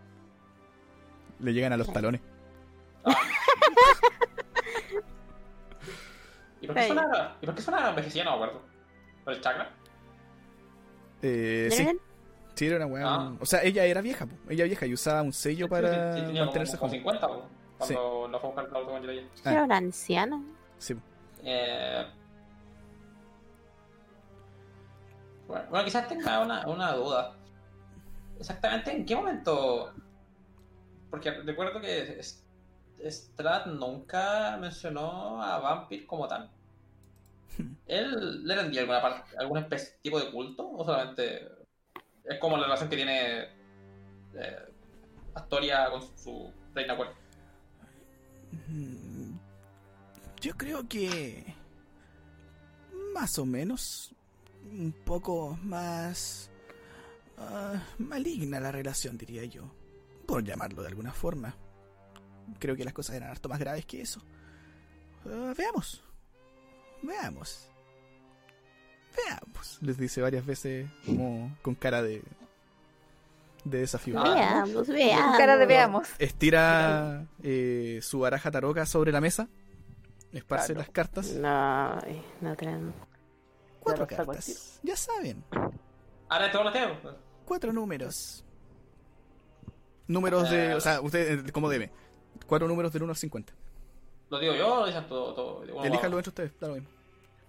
Le 1.40 1.52
llegan 1.52 1.72
a 1.72 1.76
los 1.76 1.92
talones. 1.92 2.20
¿Y 6.60 6.66
por 6.66 6.74
qué 6.76 6.82
Hey. 6.82 6.88
suena, 6.92 7.36
¿y 7.40 7.46
por 7.46 7.54
qué 7.54 7.62
suena 7.62 7.88
envejecida? 7.90 8.24
No 8.24 8.30
me 8.30 8.36
acuerdo. 8.36 8.62
¿Por 9.24 9.32
el 9.34 9.40
chakra? 9.40 9.70
Eh, 11.22 11.68
sí, 11.70 11.88
sí, 12.54 12.66
era 12.66 12.76
una 12.76 12.86
weá. 12.86 13.04
Ah. 13.06 13.32
O 13.40 13.46
sea, 13.46 13.62
ella 13.62 13.84
era 13.84 14.00
vieja, 14.00 14.26
po. 14.26 14.36
ella 14.48 14.64
vieja 14.64 14.86
y 14.86 14.94
usaba 14.94 15.22
un 15.22 15.32
sello 15.32 15.68
para 15.68 16.14
Sí, 16.14 16.20
sí, 16.20 16.26
tenía 16.26 16.44
mantenerse 16.44 16.78
como, 16.78 16.90
como 16.90 16.98
50, 17.12 17.26
po, 17.28 17.44
cuando 17.78 18.28
lo 18.28 18.40
fue 18.40 18.48
a 18.48 18.52
buscar 18.52 18.68
el 18.70 18.76
auto 18.76 18.90
con 18.92 19.00
Jiraiya. 19.00 19.28
Ah. 19.44 19.52
Era 19.52 19.64
una 19.64 19.76
anciana. 19.76 20.42
Sí. 20.78 20.96
Eh, 21.44 22.06
bueno, 25.46 25.64
bueno, 25.70 25.84
quizás 25.84 26.08
tenga 26.08 26.40
una, 26.40 26.66
una 26.66 26.92
duda. 26.92 27.34
Exactamente 28.38 28.92
en 28.94 29.04
qué 29.06 29.16
momento. 29.16 29.92
Porque 31.10 31.30
recuerdo 31.30 31.80
que 31.80 32.18
S- 32.20 32.40
Strat 33.04 33.66
nunca 33.66 34.56
mencionó 34.58 35.42
a 35.42 35.58
Vampir 35.58 36.06
como 36.06 36.26
tal. 36.28 36.50
¿Él 37.86 38.46
le 38.46 38.54
rendía 38.54 38.82
alguna 38.82 39.02
parte, 39.02 39.36
algún 39.38 39.66
tipo 40.02 40.20
de 40.20 40.30
culto? 40.30 40.70
¿O 40.70 40.84
solamente 40.84 41.48
es 42.24 42.38
como 42.38 42.56
la 42.56 42.64
relación 42.64 42.88
que 42.88 42.96
tiene 42.96 43.42
eh, 44.34 44.58
Astoria 45.34 45.90
con 45.90 46.02
su 46.18 46.52
reina 46.74 46.96
cuerpo? 46.96 47.14
Mm, 48.68 49.36
Yo 50.40 50.54
creo 50.56 50.86
que 50.88 51.54
más 53.14 53.38
o 53.38 53.46
menos 53.46 54.14
un 54.70 54.92
poco 55.04 55.58
más 55.62 56.50
ah, 57.38 57.82
maligna 57.98 58.60
la 58.60 58.72
relación, 58.72 59.16
diría 59.18 59.44
yo, 59.44 59.70
por 60.26 60.44
llamarlo 60.44 60.82
de 60.82 60.88
alguna 60.88 61.12
forma. 61.12 61.54
Creo 62.58 62.76
que 62.76 62.84
las 62.84 62.92
cosas 62.94 63.16
eran 63.16 63.30
harto 63.30 63.48
más 63.48 63.58
graves 63.58 63.84
que 63.86 64.00
eso. 64.00 64.20
Ah, 65.26 65.52
veamos, 65.56 66.02
veamos, 67.02 67.68
veamos. 69.16 69.78
Les 69.82 69.96
dice 69.98 70.20
varias 70.22 70.44
veces 70.46 70.88
como 71.04 71.56
con 71.62 71.74
cara 71.74 72.02
de 72.02 72.22
de 73.64 73.78
desafío. 73.80 74.18
Ah. 74.18 74.34
Veamos, 74.34 74.86
veamos. 74.88 75.36
Cara 75.36 75.56
de 75.56 75.66
veamos. 75.66 76.08
Estira 76.18 77.26
eh, 77.42 77.98
su 78.02 78.20
baraja 78.20 78.50
taroca 78.50 78.86
sobre 78.86 79.12
la 79.12 79.20
mesa. 79.20 79.48
Esparce 80.32 80.68
Claro. 80.74 80.80
las 80.80 80.90
cartas. 80.90 81.32
No, 81.32 81.98
eh, 82.06 82.22
no 82.40 82.54
traen. 82.56 82.92
Cuatro 83.80 84.06
cartas. 84.06 84.78
Ya 84.82 84.96
saben. 84.96 85.42
Ahora 86.28 86.46
este 86.46 86.62
lo 86.64 86.72
tengo. 86.72 86.94
Cuatro 87.44 87.72
números. 87.72 88.44
Números 90.06 90.50
de. 90.50 90.74
O 90.74 90.80
sea, 90.80 91.00
usted, 91.00 91.46
eh, 91.48 91.52
¿cómo 91.52 91.68
debe? 91.68 91.90
Cuatro 92.46 92.66
números 92.68 92.92
del 92.92 93.02
1 93.02 93.12
al 93.12 93.16
50. 93.16 93.52
¿Lo 94.30 94.38
digo 94.38 94.54
yo 94.54 94.74
o 94.74 94.80
lo 94.80 94.86
dicen 94.86 95.06
todo? 95.08 95.34
todo 95.34 95.60
uno 95.60 95.84
Elíjanlo 95.84 96.18
entre 96.18 96.30
ustedes. 96.30 96.60
Da 96.60 96.68
lo 96.68 96.74
mismo. 96.74 96.88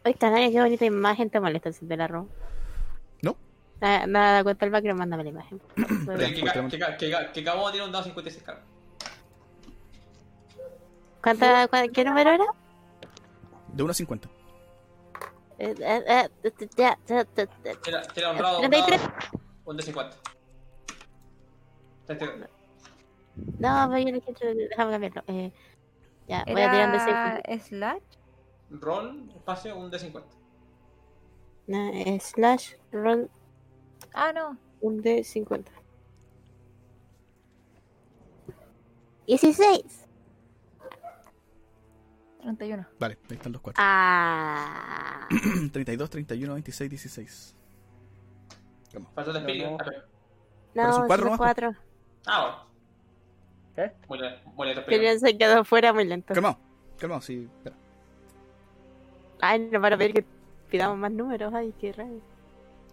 Oye, 0.06 0.14
Canaya, 0.16 0.50
qué 0.50 0.62
bonita 0.62 0.86
imagen 0.86 1.30
te 1.30 1.40
molesta 1.40 1.72
si 1.72 1.86
te 1.86 1.98
la 1.98 2.08
robo. 2.08 2.30
No. 3.22 3.36
Nada, 3.82 4.08
nada, 4.08 4.34
da 4.36 4.44
cuenta 4.44 4.66
el 4.66 4.72
background, 4.72 5.00
mándame 5.00 5.24
la 5.26 5.30
imagen. 5.30 5.62
Que, 7.34 7.44
Cabo 7.44 7.70
tiene 7.72 7.86
un 7.86 7.92
dado 7.92 8.04
56 8.06 8.44
cartas. 8.44 8.66
¿Cuánta, 11.22 11.68
cua- 11.70 11.92
¿Qué 11.92 12.04
número 12.06 12.30
era? 12.32 12.46
De 13.74 13.84
1 13.84 13.92
a 13.92 13.94
50. 13.94 14.30
Eh, 15.60 15.76
eh, 15.78 16.04
eh, 16.08 16.52
ya, 16.78 16.98
ya, 17.06 17.28
ya, 17.36 17.48
ya. 17.66 17.82
Tira, 17.82 18.02
tira 18.04 18.32
un 18.32 18.38
dado, 18.38 18.62
un 18.62 18.70
33. 18.70 19.02
dado, 19.02 19.14
un 19.66 19.78
de 19.78 19.84
50. 19.84 20.18
32. 23.46 23.60
No, 23.60 23.90
pero 23.90 24.06
yo 24.06 24.12
no 24.14 24.22
quiero. 24.22 24.56
Déjame 24.56 24.92
cambiarlo. 24.92 25.24
Eh, 25.28 25.52
ya, 26.28 26.44
voy 26.48 26.62
a 26.62 26.72
tirar 26.72 26.92
de 26.92 26.98
¿Era 27.12 27.42
6. 27.46 27.64
Slash? 27.64 28.02
Roll, 28.72 29.30
espacio, 29.36 29.76
un 29.78 29.90
de 29.90 30.00
50. 30.00 30.30
No, 31.68 31.90
eh, 31.94 32.20
slash 32.20 32.74
roll 32.92 33.30
Ah, 34.14 34.32
no. 34.34 34.58
un 34.82 35.02
de 35.02 35.24
50. 35.24 35.72
16. 39.28 40.06
31. 42.42 42.88
Vale, 43.00 43.18
ahí 43.30 43.36
están 43.36 43.52
los 43.52 43.62
cuatro. 43.62 43.84
Ah. 43.86 45.28
32, 45.72 46.10
31, 46.10 46.54
26, 46.54 46.90
16. 46.90 47.56
Falta 49.14 49.34
de 49.34 49.40
espíritu. 49.40 49.78
No, 50.74 50.94
son 50.94 51.06
cuatro 51.08 51.18
son 51.18 51.26
nomás, 51.26 51.38
cuatro. 51.38 51.76
Ah, 52.26 52.42
bueno. 52.42 52.69
¿Qué? 53.80 53.92
Muy 54.10 54.20
lento, 54.20 54.50
muy 54.56 54.68
lento. 54.68 54.92
Ya 54.92 55.18
se 55.18 55.38
quedó 55.38 55.64
fuera 55.64 55.94
muy 55.94 56.04
lento. 56.04 56.34
Calmado, 56.34 56.58
calmado, 56.98 57.22
sí. 57.22 57.48
Espera. 57.58 57.78
Ay, 59.40 59.60
nos 59.60 59.82
van 59.82 59.94
a 59.94 59.98
pedir 59.98 60.14
que 60.16 60.26
pidamos 60.70 60.98
más 60.98 61.12
números. 61.12 61.54
Ay, 61.54 61.74
qué 61.80 61.94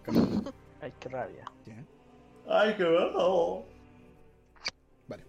calmado. 0.04 0.54
Ay, 0.80 0.92
qué 1.00 1.08
rabia. 1.08 1.44
Ya. 1.64 1.84
Ay, 2.48 2.74
qué 2.76 2.84
bueno. 2.84 3.64
Vale. 5.08 5.24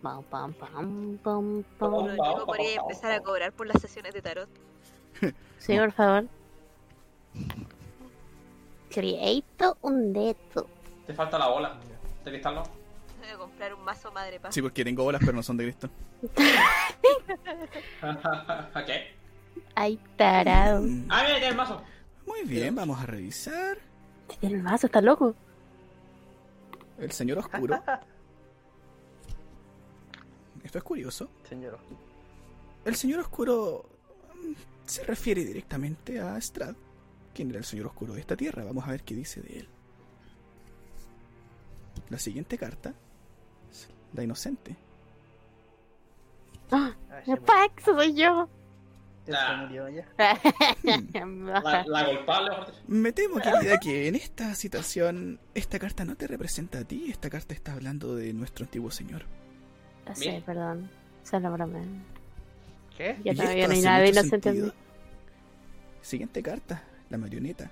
Pam, 0.00 0.22
pam, 0.22 0.52
pam, 0.52 1.18
pam, 1.18 1.64
pam. 1.76 1.90
Rodrigo 1.90 2.46
podría 2.46 2.76
empezar 2.76 3.10
a 3.10 3.20
cobrar 3.20 3.52
por 3.52 3.66
las 3.66 3.82
sesiones 3.82 4.14
de 4.14 4.22
tarot. 4.22 4.48
Sí, 5.58 5.76
por 5.76 5.90
favor. 5.90 6.26
Creato 8.90 9.76
un 9.82 10.12
dedo. 10.12 10.68
Te 11.04 11.14
falta 11.14 11.36
la 11.36 11.48
bola. 11.48 11.80
¿De 12.24 12.30
cristal 12.30 12.54
no? 12.54 12.83
Voy 13.24 13.32
a 13.32 13.38
comprar 13.38 13.72
un 13.72 13.82
mazo 13.82 14.12
madre 14.12 14.38
pa. 14.38 14.52
Sí, 14.52 14.60
porque 14.60 14.84
tengo 14.84 15.02
bolas, 15.02 15.22
pero 15.24 15.32
no 15.32 15.42
son 15.42 15.56
de 15.56 15.64
cristal. 15.64 15.90
¿A 18.74 18.84
qué? 18.84 19.14
Ay, 19.74 19.98
tarado. 20.16 20.84
Ah, 21.08 21.22
mira, 21.22 21.36
tiene 21.36 21.48
el 21.48 21.56
mazo. 21.56 21.82
Muy 22.26 22.42
bien, 22.42 22.74
vamos 22.74 23.00
a 23.00 23.06
revisar. 23.06 23.78
Tiene 24.40 24.56
el 24.56 24.62
mazo, 24.62 24.88
está 24.88 25.00
loco. 25.00 25.34
El 26.98 27.12
señor 27.12 27.38
oscuro. 27.38 27.82
Esto 30.62 30.76
es 30.76 30.84
curioso. 30.84 31.30
Señor. 31.48 31.78
El 32.84 32.94
señor 32.94 33.20
oscuro 33.20 33.88
mm, 34.34 34.52
se 34.84 35.02
refiere 35.04 35.46
directamente 35.46 36.20
a 36.20 36.38
Strad, 36.38 36.74
quien 37.32 37.48
era 37.48 37.58
el 37.58 37.64
señor 37.64 37.86
oscuro 37.86 38.12
de 38.12 38.20
esta 38.20 38.36
tierra. 38.36 38.64
Vamos 38.64 38.86
a 38.86 38.90
ver 38.90 39.02
qué 39.02 39.14
dice 39.14 39.40
de 39.40 39.60
él. 39.60 39.68
La 42.10 42.18
siguiente 42.18 42.58
carta 42.58 42.92
la 44.14 44.22
inocente. 44.22 44.76
¡Ah! 46.70 46.94
Ah, 47.10 47.20
se 47.24 47.36
¡Pax, 47.36 47.84
soy 47.84 48.14
yo! 48.14 48.48
murió 49.62 49.88
ya. 49.88 50.06
La, 51.14 51.84
la 51.86 52.06
culpable. 52.06 52.50
Me 52.86 53.12
temo, 53.12 53.40
querida, 53.40 53.78
que 53.78 54.08
en 54.08 54.16
esta 54.16 54.54
situación 54.54 55.40
esta 55.54 55.78
carta 55.78 56.04
no 56.04 56.14
te 56.16 56.26
representa 56.26 56.80
a 56.80 56.84
ti. 56.84 57.06
Esta 57.10 57.30
carta 57.30 57.54
está 57.54 57.72
hablando 57.72 58.14
de 58.14 58.32
nuestro 58.34 58.64
antiguo 58.64 58.90
señor. 58.90 59.24
No 60.06 60.14
sé, 60.14 60.42
perdón. 60.44 60.90
La 61.32 61.50
broma. 61.50 61.80
¿Qué? 62.96 63.16
Ya 63.24 63.34
todavía 63.34 63.66
no 63.66 63.72
hay 63.72 63.80
nada 63.82 64.06
inocente 64.06 64.48
en 64.50 64.66
mí. 64.66 64.72
Siguiente 66.02 66.42
carta, 66.42 66.82
la 67.08 67.16
marioneta. 67.16 67.70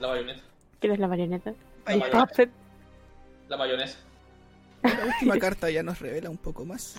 La 0.00 0.08
bayoneta. 0.08 0.42
¿Quién 0.80 0.92
es 0.92 0.98
la 0.98 1.06
marioneta? 1.06 1.54
La 1.86 2.26
puppet. 2.26 2.50
La 3.48 3.56
mayonesa. 3.56 3.98
La 4.84 5.06
última 5.06 5.38
carta 5.40 5.70
ya 5.70 5.82
nos 5.82 5.98
revela 5.98 6.30
un 6.30 6.38
poco 6.38 6.64
más. 6.64 6.96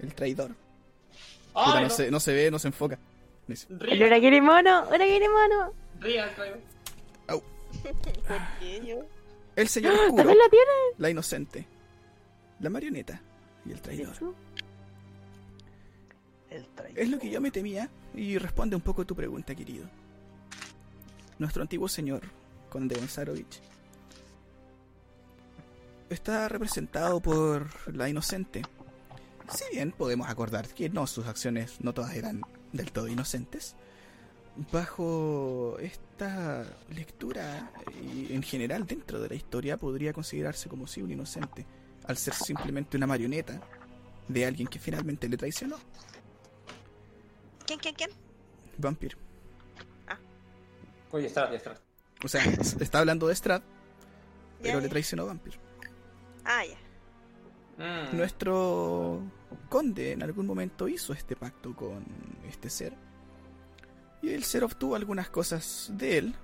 El 0.00 0.14
traidor. 0.14 0.50
Puta, 1.52 1.76
¡Ay, 1.78 1.82
no, 1.84 1.88
no! 1.88 1.90
se, 1.90 2.10
no 2.10 2.20
se 2.20 2.32
ve, 2.32 2.50
no 2.50 2.58
se 2.58 2.68
enfoca. 2.68 2.98
Ría, 3.46 4.06
Uragiri 4.06 4.40
mono, 4.40 4.88
Uragiri 4.88 5.26
mono. 5.28 5.72
ría, 6.00 6.24
el 6.28 6.34
traidor. 6.34 6.60
¿Por 8.28 8.38
qué 8.60 8.82
yo? 8.86 9.04
El 9.56 9.68
señor 9.68 9.94
oscuro, 9.94 10.16
¿También 10.16 10.38
la 10.38 10.48
tiene? 10.48 10.70
la 10.98 11.10
inocente, 11.10 11.66
la 12.60 12.70
marioneta 12.70 13.20
y 13.66 13.72
el 13.72 13.80
traidor. 13.80 14.14
El 16.50 16.66
traidor. 16.68 16.98
Es 16.98 17.08
lo 17.08 17.18
que 17.18 17.30
yo 17.30 17.40
me 17.40 17.50
temía 17.50 17.88
y 18.14 18.38
responde 18.38 18.76
un 18.76 18.82
poco 18.82 19.02
a 19.02 19.04
tu 19.04 19.14
pregunta, 19.16 19.54
querido. 19.54 19.86
Nuestro 21.38 21.62
antiguo 21.62 21.88
señor, 21.88 22.22
Conde 22.70 22.94
Gonzarovich, 22.96 23.60
está 26.14 26.48
representado 26.48 27.20
por 27.20 27.94
la 27.94 28.08
inocente. 28.08 28.62
Si 29.52 29.64
bien 29.72 29.92
podemos 29.92 30.28
acordar 30.28 30.68
que 30.68 30.88
no, 30.88 31.06
sus 31.06 31.26
acciones 31.26 31.80
no 31.80 31.92
todas 31.92 32.14
eran 32.14 32.42
del 32.72 32.90
todo 32.92 33.08
inocentes, 33.08 33.76
bajo 34.72 35.76
esta 35.80 36.64
lectura 36.90 37.70
y 38.02 38.32
en 38.32 38.42
general 38.42 38.86
dentro 38.86 39.20
de 39.20 39.28
la 39.28 39.34
historia 39.34 39.76
podría 39.76 40.12
considerarse 40.12 40.68
como 40.68 40.86
si 40.86 41.02
un 41.02 41.10
inocente, 41.10 41.66
al 42.06 42.16
ser 42.16 42.34
simplemente 42.34 42.96
una 42.96 43.06
marioneta 43.06 43.60
de 44.28 44.46
alguien 44.46 44.68
que 44.68 44.78
finalmente 44.78 45.28
le 45.28 45.36
traicionó. 45.36 45.76
¿Quién, 47.66 47.78
quién, 47.78 47.94
quién? 47.94 48.10
Vampir. 48.78 49.16
Oye, 51.10 51.26
está, 51.26 51.50
ya 51.50 51.56
está. 51.56 51.74
O 52.24 52.28
sea, 52.28 52.42
está 52.80 52.98
hablando 52.98 53.28
de 53.28 53.36
Strad, 53.36 53.62
pero 54.60 54.78
Ya, 54.78 54.82
le 54.82 54.88
traicionó 54.88 55.26
Vampir. 55.26 55.63
Ah, 56.44 56.62
ya. 56.64 56.78
Mm. 57.78 58.16
Nuestro 58.16 59.22
conde 59.68 60.12
en 60.12 60.22
algún 60.22 60.46
momento 60.46 60.88
hizo 60.88 61.12
este 61.12 61.36
pacto 61.36 61.74
con 61.74 62.04
este 62.48 62.70
ser. 62.70 62.94
Y 64.22 64.30
el 64.30 64.44
ser 64.44 64.64
obtuvo 64.64 64.94
algunas 64.94 65.28
cosas 65.28 65.90
de 65.94 66.18
él. 66.18 66.34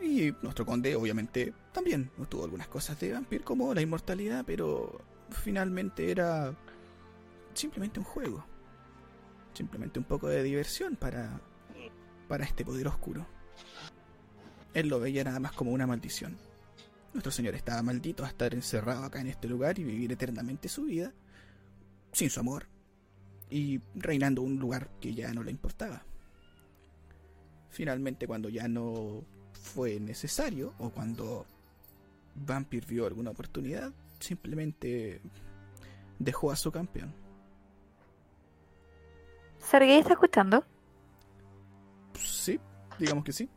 Y 0.00 0.32
nuestro 0.42 0.66
conde, 0.66 0.94
obviamente, 0.96 1.52
también 1.72 2.10
obtuvo 2.18 2.44
algunas 2.44 2.68
cosas 2.68 2.98
de 3.00 3.12
Vampir, 3.12 3.42
como 3.42 3.74
la 3.74 3.80
inmortalidad, 3.80 4.44
pero 4.46 5.00
finalmente 5.30 6.10
era 6.10 6.54
simplemente 7.54 8.00
un 8.00 8.04
juego. 8.04 8.44
Simplemente 9.54 9.98
un 9.98 10.04
poco 10.04 10.28
de 10.28 10.42
diversión 10.42 10.96
para, 10.96 11.40
para 12.28 12.44
este 12.44 12.64
poder 12.64 12.88
oscuro. 12.88 13.26
Él 14.74 14.88
lo 14.88 15.00
veía 15.00 15.24
nada 15.24 15.40
más 15.40 15.52
como 15.52 15.72
una 15.72 15.86
maldición. 15.86 16.36
Nuestro 17.14 17.30
Señor 17.30 17.54
estaba 17.54 17.80
maldito 17.80 18.24
a 18.24 18.28
estar 18.28 18.52
encerrado 18.54 19.04
acá 19.04 19.20
en 19.20 19.28
este 19.28 19.48
lugar 19.48 19.78
y 19.78 19.84
vivir 19.84 20.10
eternamente 20.10 20.68
su 20.68 20.82
vida 20.82 21.12
sin 22.12 22.28
su 22.28 22.40
amor 22.40 22.66
y 23.48 23.80
reinando 23.94 24.42
un 24.42 24.58
lugar 24.58 24.90
que 25.00 25.14
ya 25.14 25.32
no 25.32 25.44
le 25.44 25.52
importaba. 25.52 26.04
Finalmente, 27.70 28.26
cuando 28.26 28.48
ya 28.48 28.66
no 28.66 29.24
fue 29.52 30.00
necesario 30.00 30.74
o 30.78 30.90
cuando 30.90 31.46
Vampir 32.34 32.84
vio 32.84 33.06
alguna 33.06 33.30
oportunidad, 33.30 33.92
simplemente 34.18 35.20
dejó 36.18 36.50
a 36.50 36.56
su 36.56 36.72
campeón. 36.72 37.14
¿Sergey 39.60 39.98
está 39.98 40.14
escuchando? 40.14 40.64
Sí, 42.18 42.58
digamos 42.98 43.24
que 43.24 43.32
sí. 43.32 43.48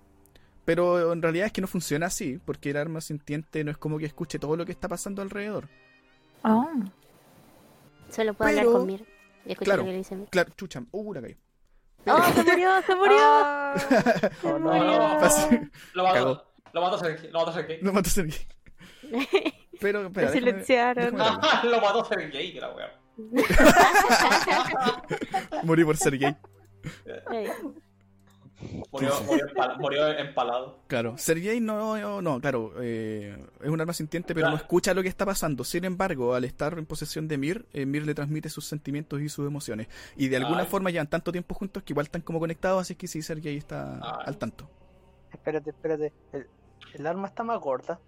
Pero 0.67 1.13
en 1.13 1.21
realidad 1.21 1.45
es 1.45 1.53
que 1.53 1.61
no 1.61 1.67
funciona 1.67 2.07
así, 2.07 2.41
porque 2.43 2.71
el 2.71 2.75
arma 2.77 2.99
sintiente 2.99 3.63
no 3.63 3.71
es 3.71 3.77
como 3.77 3.97
que 3.97 4.05
escuche 4.05 4.37
todo 4.37 4.57
lo 4.57 4.65
que 4.65 4.73
está 4.73 4.89
pasando 4.89 5.21
alrededor. 5.21 5.69
Oh. 6.43 6.69
Solo 8.09 8.33
puedo 8.33 8.49
Pero- 8.51 8.59
hablar 8.67 8.73
con 8.79 8.85
Mir. 8.87 9.05
Y 9.45 9.53
escuchar 9.53 9.65
Claro. 9.65 9.81
lo 9.83 9.85
que 9.85 9.91
le 9.93 9.97
dice 9.99 10.15
Mir. 10.17 10.27
Claro, 10.27 10.51
chucha, 10.57 10.83
uh, 10.91 11.13
la 11.13 11.21
caí. 11.21 11.37
¡Oh, 12.05 12.21
se 12.33 12.43
murió! 12.43 12.69
¡Se 12.85 12.95
murió! 12.97 13.17
Ah. 13.21 13.75
Oh, 14.43 14.59
No, 14.59 14.73
no, 14.73 15.19
Lo 15.93 16.03
mató. 16.03 16.51
Lo 16.73 16.81
mató 16.81 16.97
Sergei. 16.99 17.31
Lo 17.31 17.39
mató 17.39 17.51
Sergei. 17.53 17.79
No 17.81 17.93
matas 17.93 18.17
a 18.17 18.23
mí. 18.23 18.31
Pero, 19.79 20.05
espera, 20.05 20.27
Lo 20.27 20.33
déjame- 20.33 20.33
silenciaron. 20.33 21.15
déjame. 21.15 21.39
Ah, 21.43 21.61
lo 21.63 21.79
mató 21.79 22.03
Sergei, 22.03 22.51
que 22.53 22.59
la 22.59 22.71
wea. 22.75 22.99
Morí 25.63 25.85
por 25.85 25.95
ser 25.95 26.17
gay. 26.17 26.35
Murió, 28.91 29.13
murió, 29.25 29.45
empal- 29.47 29.77
murió 29.77 30.07
empalado. 30.17 30.79
Claro, 30.87 31.15
Sergei 31.17 31.59
no, 31.59 31.95
no, 31.97 32.21
no, 32.23 32.41
claro, 32.41 32.73
eh, 32.79 33.37
es 33.61 33.69
un 33.69 33.79
arma 33.79 33.93
sintiente, 33.93 34.33
pero 34.33 34.49
no 34.49 34.55
escucha 34.55 34.95
lo 34.95 35.03
que 35.03 35.09
está 35.09 35.25
pasando. 35.27 35.63
Sin 35.63 35.85
embargo, 35.85 36.33
al 36.33 36.43
estar 36.43 36.77
en 36.79 36.87
posesión 36.87 37.27
de 37.27 37.37
Mir, 37.37 37.67
eh, 37.73 37.85
Mir 37.85 38.03
le 38.05 38.15
transmite 38.15 38.49
sus 38.49 38.65
sentimientos 38.65 39.21
y 39.21 39.29
sus 39.29 39.45
emociones. 39.45 39.87
Y 40.15 40.29
de 40.29 40.37
alguna 40.37 40.61
Ay. 40.61 40.67
forma 40.67 40.89
llevan 40.89 41.07
tanto 41.07 41.31
tiempo 41.31 41.53
juntos 41.53 41.83
que 41.83 41.93
igual 41.93 42.07
están 42.07 42.21
como 42.23 42.39
conectados, 42.39 42.81
así 42.81 42.95
que 42.95 43.07
sí, 43.07 43.21
Sergei 43.21 43.57
está 43.57 43.99
Ay. 44.01 44.23
al 44.25 44.37
tanto. 44.37 44.67
Espérate, 45.31 45.69
espérate. 45.69 46.13
El, 46.33 46.47
el 46.95 47.05
arma 47.07 47.27
está 47.27 47.43
más 47.43 47.59
gorda. 47.59 47.99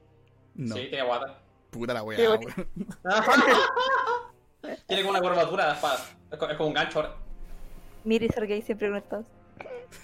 No, 0.56 0.74
Sí, 0.76 0.88
tiene 0.90 1.04
guata. 1.06 1.40
puta 1.70 1.94
la 1.94 2.02
weá, 2.02 2.18
tiene 4.88 5.04
como 5.04 5.12
una 5.12 5.22
curvatura 5.22 5.68
de 5.68 5.74
espada. 5.74 6.00
Es 6.32 6.38
co- 6.40 6.50
es 6.50 6.58
como 6.58 6.70
un 6.70 6.76
gancho 6.76 7.00
ahora. 7.00 7.16
Miri 8.04 8.26
y 8.26 8.30
Sergey 8.30 8.62
siempre 8.62 8.88
conectados. 8.90 9.26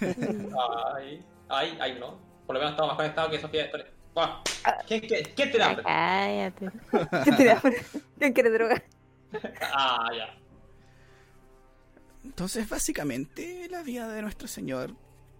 Ay, 0.00 1.24
ay, 1.48 1.78
ay, 1.80 1.98
no. 1.98 2.18
Por 2.46 2.54
lo 2.54 2.60
menos 2.60 2.72
estamos 2.72 2.90
más 2.90 2.96
conectados 2.96 3.30
que 3.30 3.40
Sofía 3.40 3.60
de 3.60 3.66
Historia. 3.66 3.86
Buah. 4.14 4.42
Ah. 4.64 4.78
¿Quién, 4.86 5.00
tiene 5.00 5.62
hambre? 5.62 5.84
Cállate. 5.84 6.70
¿Quién 7.24 7.36
tiene 7.36 7.50
hambre? 7.52 7.76
¿Quién 8.18 8.32
quiere 8.32 8.50
droga? 8.50 8.82
Ah, 9.60 10.08
ya. 10.16 10.38
Entonces, 12.24 12.68
básicamente, 12.68 13.68
la 13.70 13.82
vida 13.82 14.08
de 14.08 14.22
nuestro 14.22 14.48
Señor 14.48 14.94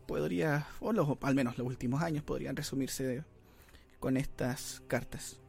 podría, 0.07 0.67
o 0.81 0.93
los, 0.93 1.09
al 1.23 1.35
menos 1.35 1.57
los 1.57 1.67
últimos 1.67 2.03
años, 2.03 2.25
podrían 2.25 2.57
resumirse 2.57 3.25
con 4.01 4.17
estas 4.17 4.83
cartas. 4.87 5.41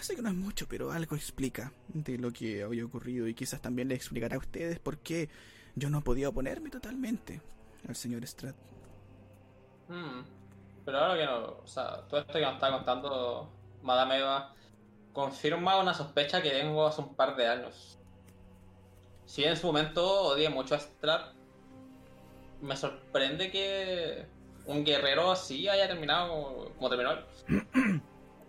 Sé 0.00 0.16
que 0.16 0.22
no 0.22 0.28
es 0.28 0.34
mucho, 0.34 0.68
pero 0.68 0.92
algo 0.92 1.16
explica 1.16 1.72
de 1.88 2.18
lo 2.18 2.32
que 2.32 2.62
había 2.62 2.84
ocurrido 2.84 3.26
y 3.26 3.34
quizás 3.34 3.60
también 3.60 3.88
le 3.88 3.94
explicará 3.94 4.36
a 4.36 4.38
ustedes 4.38 4.78
por 4.78 4.98
qué 4.98 5.28
yo 5.74 5.90
no 5.90 6.02
podía 6.02 6.28
oponerme 6.28 6.70
totalmente 6.70 7.40
al 7.88 7.96
señor 7.96 8.26
Strat. 8.26 8.54
Hmm. 9.88 10.22
Pero 10.84 10.98
ahora 10.98 11.16
que 11.16 11.26
no, 11.26 11.38
o 11.62 11.66
sea, 11.66 12.02
todo 12.08 12.20
esto 12.20 12.32
que 12.32 12.40
nos 12.40 12.54
está 12.54 12.70
contando 12.70 13.50
Madame 13.82 14.18
Eva 14.18 14.54
confirma 15.12 15.78
una 15.78 15.94
sospecha 15.94 16.42
que 16.42 16.50
tengo 16.50 16.86
hace 16.86 17.00
un 17.00 17.14
par 17.14 17.36
de 17.36 17.46
años. 17.46 17.98
Si 19.26 19.44
en 19.44 19.56
su 19.56 19.66
momento 19.66 20.04
odié 20.22 20.48
mucho 20.48 20.74
a 20.74 20.80
Strat, 20.80 21.34
me 22.60 22.76
sorprende 22.76 23.50
que 23.50 24.26
un 24.66 24.84
guerrero 24.84 25.30
así 25.30 25.68
haya 25.68 25.86
terminado 25.88 26.72
como, 26.76 26.88
terminó. 26.88 27.12
él. 27.12 28.00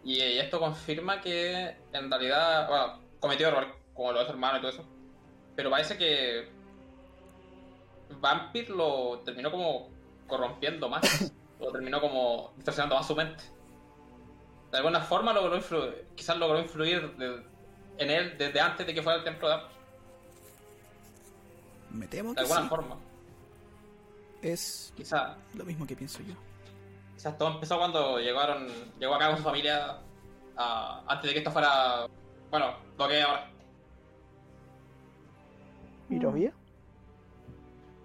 Y, 0.04 0.22
y 0.22 0.40
esto 0.40 0.60
confirma 0.60 1.22
que 1.22 1.76
en 1.94 2.10
realidad, 2.10 2.68
bueno, 2.68 3.00
cometió 3.20 3.48
error 3.48 3.68
como 3.94 4.12
los 4.12 4.28
hermanos 4.30 4.60
y 4.60 4.62
todo 4.62 4.72
eso. 4.72 4.86
Pero 5.56 5.70
parece 5.70 5.98
que 5.98 6.50
Vampir 8.20 8.70
lo 8.70 9.20
terminó 9.20 9.52
como 9.52 9.90
corrompiendo 10.28 10.90
más. 10.90 11.32
lo 11.60 11.72
terminó 11.72 12.02
como 12.02 12.52
distorsionando 12.56 12.96
más 12.96 13.08
su 13.08 13.16
mente. 13.16 13.44
De 14.72 14.78
alguna 14.78 15.02
forma 15.02 15.34
logró 15.34 15.56
influir, 15.58 16.08
quizás 16.16 16.38
logró 16.38 16.60
influir 16.60 17.16
de- 17.18 17.44
en 17.98 18.10
él 18.10 18.36
desde 18.38 18.60
antes 18.60 18.88
de 18.88 18.94
que 18.94 19.02
fuera 19.04 19.20
el 19.20 19.24
templo 19.26 19.48
de 19.50 19.56
Apus. 19.56 19.72
Me 21.92 22.08
temo 22.08 22.30
De 22.30 22.36
que 22.36 22.42
alguna 22.42 22.62
sí. 22.62 22.70
forma. 22.70 22.98
Es 24.42 24.94
Quizás 24.96 25.36
lo 25.54 25.66
mismo 25.66 25.86
que 25.86 25.96
pienso 25.96 26.22
yo. 26.24 26.34
quizás 27.16 27.38
todo 27.38 27.50
empezó 27.52 27.78
cuando 27.78 28.18
llegaron, 28.20 28.68
llegó 28.98 29.14
acá 29.16 29.28
con 29.28 29.38
su 29.38 29.44
familia 29.44 29.98
ah, 30.58 31.04
antes 31.08 31.28
de 31.28 31.34
que 31.34 31.40
esto 31.40 31.52
fuera, 31.52 32.08
bueno, 32.50 32.74
lo 32.98 33.08
que 33.08 33.20
es 33.20 33.26
ahora. 33.26 33.48
Mirovia. 36.10 36.54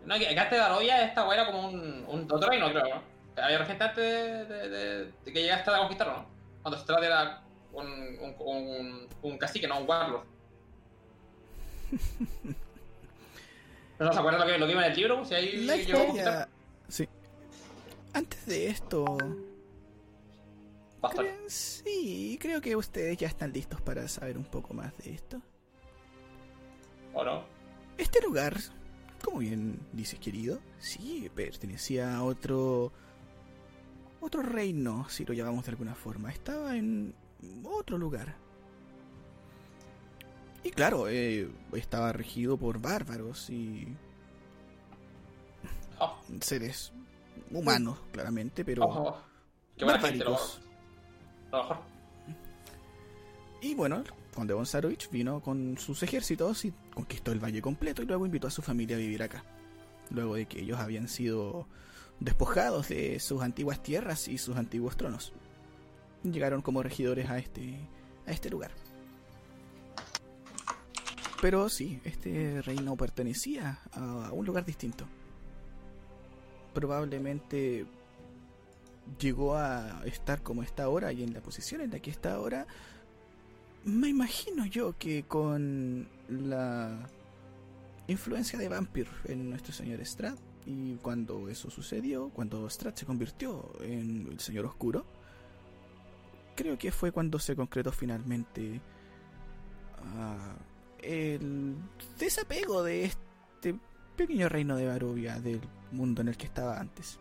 No, 0.07 0.17
que, 0.19 0.29
antes 0.29 0.51
de 0.53 0.59
Barovia 0.59 1.05
esta 1.05 1.27
weá 1.27 1.35
era 1.43 1.47
como 1.47 1.69
un, 1.69 2.05
un 2.09 2.23
otro 2.31 2.49
reino, 2.49 2.71
creo, 2.71 2.85
¿no? 2.95 3.03
Había 3.43 3.65
gente 3.67 3.85
antes 3.85 4.05
de, 4.05 4.45
de- 4.47 4.69
de- 4.69 5.05
de 5.25 5.33
que 5.33 5.43
llegaste 5.43 5.71
a 5.71 5.79
conquistarlo, 5.79 6.15
¿no? 6.15 6.27
Cuando 6.63 6.79
Strad 6.81 7.05
era 7.05 7.43
un, 7.73 7.87
un, 7.87 8.35
un, 8.39 9.09
un 9.23 9.39
cacique, 9.39 9.67
no 9.69 9.81
un 9.81 9.89
warlord. 9.89 10.25
¿No 13.99 14.13
se 14.13 14.19
acuerdan 14.19 14.41
lo 14.43 14.47
que, 14.47 14.59
lo 14.59 14.67
que 14.67 14.73
iba 14.73 14.85
en 14.85 14.91
el 14.93 14.97
libro? 14.97 15.25
Si 15.25 15.35
ahí 15.35 15.57
La 15.65 15.77
llegó 15.77 15.99
a 16.01 16.05
conquistar. 16.07 16.49
historia... 16.49 16.49
Sí. 16.89 17.09
Antes 18.13 18.47
de 18.47 18.67
esto... 18.69 19.05
Creo- 21.11 21.37
Sí, 21.49 22.37
creo 22.41 22.61
que 22.61 22.75
ustedes 22.77 23.17
ya 23.17 23.29
están 23.29 23.53
listos 23.53 23.81
para 23.81 24.07
saber 24.09 24.37
un 24.37 24.45
poco 24.45 24.75
más 24.75 24.97
de 24.99 25.13
esto. 25.15 25.41
¿O 27.15 27.25
no? 27.25 27.45
Este 27.97 28.21
lugar, 28.21 28.55
como 29.23 29.39
bien 29.39 29.81
dices 29.93 30.19
querido, 30.19 30.61
sí, 30.79 31.31
pertenecía 31.35 32.17
a 32.17 32.23
otro... 32.23 32.93
Otro 34.21 34.43
reino, 34.43 35.09
si 35.09 35.25
lo 35.25 35.35
llamamos 35.35 35.67
de 35.67 35.71
alguna 35.73 35.95
forma. 35.95 36.31
Estaba 36.31 36.77
en 36.77 37.15
otro 37.63 37.99
lugar. 37.99 38.35
Y 40.65 40.71
claro, 40.71 41.09
eh, 41.09 41.49
estaba 41.75 42.13
regido 42.13 42.57
por 42.57 42.81
bárbaros 42.81 43.51
y 43.51 43.87
Oh, 45.99 46.15
seres 46.41 46.93
humanos, 47.51 47.99
claramente, 48.13 48.65
pero 48.65 48.85
oh, 48.85 49.09
oh. 49.09 49.17
Qué 49.77 49.85
gente, 49.85 49.85
lo, 49.85 49.93
barbáricos. 49.93 50.61
lo 51.51 51.59
mejor. 51.59 51.79
Y 53.63 53.75
bueno, 53.75 54.05
Conde 54.37 54.53
Bonsarovich 54.53 55.11
vino 55.11 55.41
con 55.41 55.79
sus 55.79 56.03
ejércitos 56.03 56.67
y 56.67 56.73
conquistó 56.95 57.33
el 57.33 57.43
valle 57.43 57.63
completo 57.63 58.03
y 58.03 58.07
luego 58.07 58.27
invitó 58.27 58.47
a 58.47 58.51
su 58.51 58.61
familia 58.61 58.97
a 58.97 59.01
vivir 59.01 59.23
acá. 59.23 59.43
Luego 60.11 60.35
de 60.35 60.45
que 60.45 60.61
ellos 60.61 60.79
habían 60.79 61.09
sido 61.09 61.67
despojados 62.21 62.91
de 62.91 63.19
sus 63.19 63.43
antiguas 63.43 63.83
tierras 63.83 64.29
y 64.29 64.37
sus 64.37 64.57
antiguos 64.59 64.99
tronos. 64.99 65.33
Llegaron 66.23 66.61
como 66.61 66.83
regidores 66.83 67.31
a 67.31 67.39
este, 67.39 67.81
a 68.27 68.33
este 68.33 68.51
lugar. 68.51 68.73
Pero 71.41 71.71
sí, 71.71 72.01
este 72.05 72.61
reino 72.61 72.95
pertenecía 72.95 73.81
a 73.93 74.33
un 74.33 74.45
lugar 74.45 74.67
distinto. 74.67 75.07
Probablemente 76.75 77.87
llegó 79.19 79.57
a 79.57 80.03
estar 80.05 80.43
como 80.43 80.63
está 80.63 80.85
ahora 80.85 81.11
y 81.13 81.23
en 81.23 81.33
la 81.33 81.41
posición 81.41 81.81
en 81.81 81.91
la 81.91 82.01
que 82.01 82.11
está 82.11 82.35
ahora 82.35 82.67
me 83.87 84.09
imagino 84.09 84.67
yo 84.67 84.99
que 84.99 85.23
con 85.23 86.09
la 86.29 87.09
influencia 88.09 88.59
de 88.59 88.69
Vampir 88.69 89.07
en 89.25 89.49
nuestro 89.49 89.73
señor 89.73 90.01
Strad 90.05 90.37
y 90.67 90.97
cuando 90.97 91.49
eso 91.49 91.71
sucedió, 91.71 92.31
cuando 92.31 92.69
Strad 92.69 92.95
se 92.95 93.07
convirtió 93.07 93.71
en 93.81 94.27
el 94.29 94.41
señor 94.41 94.67
oscuro, 94.67 95.07
creo 96.57 96.77
que 96.77 96.91
fue 96.91 97.13
cuando 97.13 97.39
se 97.39 97.55
concretó 97.55 97.93
finalmente 97.93 98.81
ah, 100.17 100.57
el 100.99 101.77
desapego 102.19 102.83
de 102.83 103.05
este 103.05 103.79
pequeño 104.17 104.49
reino 104.49 104.75
de 104.75 104.89
Barovia 104.89 105.39
del 105.39 105.61
mundo 105.93 106.23
en 106.23 106.29
el 106.29 106.37
que 106.37 106.47
estaba 106.47 106.81
antes. 106.81 107.21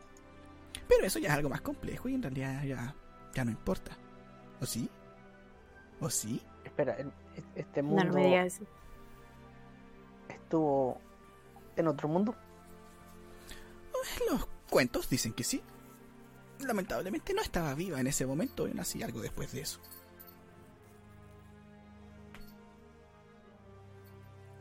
Pero 0.87 1.05
eso 1.05 1.19
ya 1.19 1.29
es 1.29 1.35
algo 1.35 1.49
más 1.49 1.61
complejo 1.61 2.09
y 2.09 2.15
en 2.15 2.23
realidad 2.23 2.63
ya, 2.63 2.95
ya 3.35 3.45
no 3.45 3.51
importa. 3.51 3.95
¿O 4.59 4.65
sí? 4.65 4.89
¿O 5.99 6.09
sí? 6.09 6.41
Espera, 6.75 6.97
este 7.55 7.81
No, 7.89 7.89
mundo 7.89 8.03
no 8.03 8.13
me 8.13 8.25
digas 8.25 8.55
eso. 8.55 8.65
estuvo 10.27 10.99
en 11.77 11.87
otro 11.87 12.09
mundo. 12.09 12.35
Los 14.29 14.47
cuentos 14.69 15.09
dicen 15.09 15.33
que 15.33 15.43
sí. 15.45 15.61
Lamentablemente 16.59 17.33
no 17.33 17.41
estaba 17.41 17.73
viva 17.75 17.99
en 17.99 18.07
ese 18.07 18.25
momento 18.25 18.67
y 18.67 18.73
nací 18.73 19.01
algo 19.03 19.21
después 19.21 19.51
de 19.53 19.61
eso. 19.61 19.79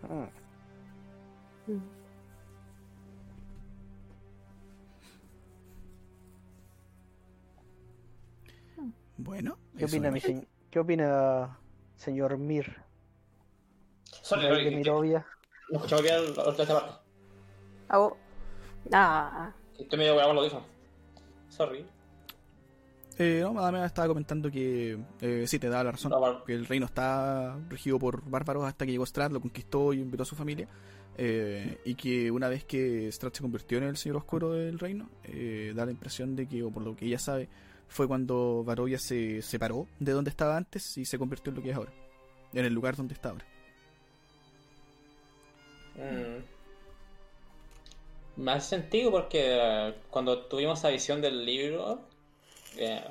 Mm. 0.08 0.28
Mm. 1.68 1.80
Bueno, 9.16 9.58
¿Qué 9.76 9.84
opina, 9.84 10.10
mi 10.10 10.20
¿Qué 10.70 10.78
opina 10.78 11.58
señor 12.04 12.36
Mir? 12.38 12.76
Sorry, 14.22 14.46
rey 14.48 14.64
de 14.64 14.70
que- 14.70 14.76
Mirovia. 14.76 15.26
No 15.70 15.76
escuchaba 15.78 16.02
bien 16.02 16.14
la 16.36 16.44
última 16.48 16.66
parte. 16.68 16.92
Ah, 17.88 18.00
oh, 18.00 18.16
Ah, 18.92 19.52
Estoy 19.78 19.98
medio 19.98 20.14
con 20.14 20.36
lo 20.36 20.46
hizo. 20.46 20.62
Sorry. 21.48 21.86
Eh, 23.16 23.40
no, 23.42 23.54
nada 23.54 23.70
más 23.72 23.86
estaba 23.86 24.08
comentando 24.08 24.50
que 24.50 24.98
eh, 25.20 25.44
sí, 25.46 25.58
te 25.58 25.68
da 25.68 25.82
la 25.84 25.92
razón. 25.92 26.10
No, 26.10 26.18
bueno. 26.20 26.44
Que 26.44 26.52
el 26.52 26.66
reino 26.66 26.84
está 26.86 27.56
regido 27.68 27.98
por 27.98 28.28
bárbaros 28.28 28.64
hasta 28.64 28.84
que 28.84 28.92
llegó 28.92 29.06
Strad, 29.06 29.30
lo 29.30 29.40
conquistó 29.40 29.92
y 29.92 30.00
invitó 30.00 30.24
a 30.24 30.26
su 30.26 30.36
familia. 30.36 30.68
eh, 31.16 31.78
y 31.84 31.94
que 31.94 32.30
una 32.32 32.48
vez 32.48 32.64
que 32.64 33.06
Strad 33.12 33.32
se 33.32 33.40
convirtió 33.42 33.78
en 33.78 33.84
el 33.84 33.96
señor 33.96 34.16
oscuro 34.16 34.50
del 34.50 34.80
reino, 34.80 35.08
eh, 35.22 35.72
da 35.74 35.86
la 35.86 35.92
impresión 35.92 36.34
de 36.34 36.48
que, 36.48 36.62
o 36.64 36.72
por 36.72 36.82
lo 36.82 36.96
que 36.96 37.06
ella 37.06 37.20
sabe, 37.20 37.48
fue 37.94 38.08
cuando 38.08 38.64
Barovia 38.64 38.98
se 38.98 39.40
separó 39.40 39.86
de 40.00 40.10
donde 40.10 40.30
estaba 40.30 40.56
antes 40.56 40.98
y 40.98 41.04
se 41.04 41.16
convirtió 41.16 41.50
en 41.50 41.56
lo 41.56 41.62
que 41.62 41.70
es 41.70 41.76
ahora. 41.76 41.92
En 42.52 42.64
el 42.64 42.74
lugar 42.74 42.96
donde 42.96 43.14
está 43.14 43.28
ahora. 43.30 43.46
Mm. 45.94 46.42
Me 48.42 48.50
hace 48.50 48.70
sentido 48.70 49.12
porque 49.12 49.58
eh, 49.60 49.94
cuando 50.10 50.46
tuvimos 50.46 50.80
esa 50.80 50.88
visión 50.88 51.20
del 51.20 51.46
libro, 51.46 52.00
eh, 52.76 53.04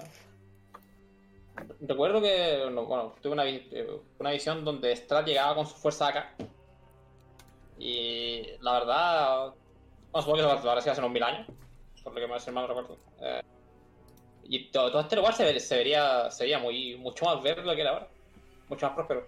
recuerdo 1.80 2.22
que, 2.22 2.69
no, 2.69 2.85
bueno, 2.85 3.15
tuve 3.22 3.31
una, 3.31 3.47
eh, 3.47 3.88
una 4.19 4.31
visión 4.31 4.65
donde 4.65 4.93
Strad 4.97 5.26
llegaba 5.26 5.55
con 5.55 5.65
su 5.65 5.76
fuerza 5.76 6.10
acá. 6.10 6.35
Y 7.80 8.43
la 8.60 8.73
verdad, 8.73 9.53
bueno, 10.11 10.26
supongo 10.26 10.45
que 10.45 10.55
eso 10.55 10.61
parecía 10.61 10.91
hace 10.91 10.99
unos 10.99 11.14
mil 11.14 11.23
años, 11.23 11.47
por 12.03 12.14
lo 12.14 12.19
que 12.19 12.27
más 12.27 12.45
hermano 12.45 12.68
recuerdo. 12.68 12.97
Eh, 13.22 13.41
y 14.43 14.69
todo, 14.71 14.91
todo 14.91 15.01
este 15.01 15.15
lugar 15.15 15.33
se, 15.35 15.43
ve- 15.45 15.59
se 15.59 15.75
vería, 15.77 16.29
se 16.31 16.43
vería 16.43 16.59
muy, 16.59 16.95
mucho 16.97 17.25
más 17.25 17.41
verde 17.43 17.75
que 17.75 17.81
era 17.81 17.91
ahora, 17.91 18.07
mucho 18.69 18.85
más 18.85 18.95
próspero. 18.95 19.25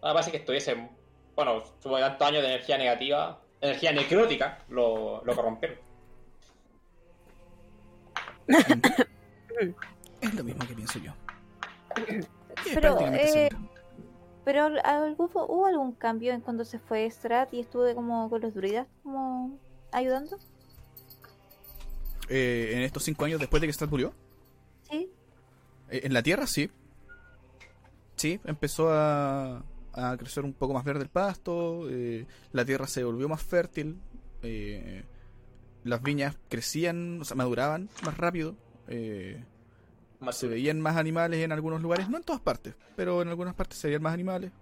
Ahora 0.00 0.14
parece 0.14 0.30
que 0.30 0.36
estuviese, 0.38 0.88
bueno, 1.34 1.62
supongo 1.78 1.96
que 1.96 2.02
tantos 2.02 2.28
años 2.28 2.42
de 2.42 2.48
energía 2.48 2.78
negativa, 2.78 3.40
energía 3.60 3.92
necrótica, 3.92 4.58
lo, 4.68 5.22
lo 5.24 5.34
corrompieron. 5.34 5.78
Es 10.20 10.34
lo 10.34 10.44
mismo 10.44 10.66
que 10.66 10.74
pienso 10.74 10.98
yo. 10.98 11.12
Pero, 12.74 12.98
eh. 13.00 13.48
Pero 14.44 14.64
al- 14.64 14.80
algún- 14.84 15.30
¿hubo 15.34 15.66
algún 15.66 15.92
cambio 15.92 16.32
en 16.32 16.40
cuando 16.40 16.64
se 16.64 16.78
fue 16.78 17.10
Strat 17.10 17.52
y 17.52 17.60
estuve 17.60 17.94
como 17.94 18.30
con 18.30 18.40
los 18.40 18.54
druidas 18.54 18.86
como 19.02 19.58
ayudando? 19.92 20.38
Eh, 22.28 22.72
en 22.74 22.82
estos 22.82 23.02
cinco 23.04 23.24
años 23.24 23.40
después 23.40 23.60
de 23.60 23.66
que 23.66 23.72
Strad 23.72 23.88
murió, 23.90 24.12
En 25.88 26.12
la 26.12 26.22
tierra 26.22 26.46
sí. 26.46 26.70
Sí, 28.16 28.40
empezó 28.44 28.90
a, 28.90 29.64
a 29.92 30.16
crecer 30.16 30.44
un 30.44 30.52
poco 30.52 30.74
más 30.74 30.84
verde 30.84 31.02
el 31.02 31.08
pasto, 31.10 31.88
eh, 31.90 32.26
la 32.52 32.64
tierra 32.64 32.86
se 32.86 33.04
volvió 33.04 33.28
más 33.28 33.42
fértil, 33.42 33.98
eh, 34.42 35.04
las 35.84 36.02
viñas 36.02 36.36
crecían, 36.48 37.20
o 37.20 37.24
sea, 37.24 37.36
maduraban 37.36 37.88
más 38.04 38.16
rápido, 38.16 38.56
eh, 38.88 39.44
Más 40.20 40.36
se 40.36 40.48
veían 40.48 40.80
más 40.80 40.96
animales 40.96 41.44
en 41.44 41.52
algunos 41.52 41.82
lugares, 41.82 42.08
no 42.08 42.16
en 42.16 42.22
todas 42.24 42.40
partes, 42.40 42.74
pero 42.96 43.22
en 43.22 43.28
algunas 43.28 43.54
partes 43.54 43.78
se 43.78 43.88
veían 43.88 44.02
más 44.02 44.14
animales. 44.14 44.52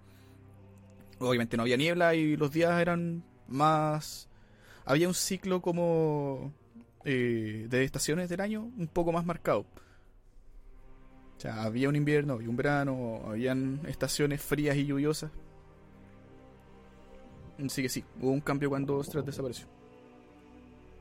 Obviamente 1.21 1.57
no 1.57 1.63
había 1.63 1.77
niebla 1.77 2.15
y 2.15 2.37
los 2.37 2.51
días 2.51 2.81
eran 2.81 3.25
más... 3.49 4.29
Había 4.85 5.09
un 5.09 5.15
ciclo 5.15 5.63
como 5.63 6.53
eh, 7.05 7.67
de 7.71 7.85
estaciones 7.85 8.29
del 8.29 8.41
año 8.41 8.71
un 8.77 8.89
poco 8.89 9.13
más 9.13 9.25
marcado. 9.25 9.65
Sea, 11.45 11.63
había 11.63 11.89
un 11.89 11.97
invierno, 11.97 12.35
había 12.35 12.49
un 12.49 12.57
verano, 12.57 13.21
habían 13.27 13.81
estaciones 13.87 14.41
frías 14.43 14.77
y 14.77 14.87
lluviosas. 14.87 15.31
Así 17.65 17.83
que 17.83 17.89
sí, 17.89 18.05
hubo 18.21 18.31
un 18.31 18.41
cambio 18.41 18.69
cuando 18.71 19.03
Strat 19.05 19.27
desapareció. 19.27 19.67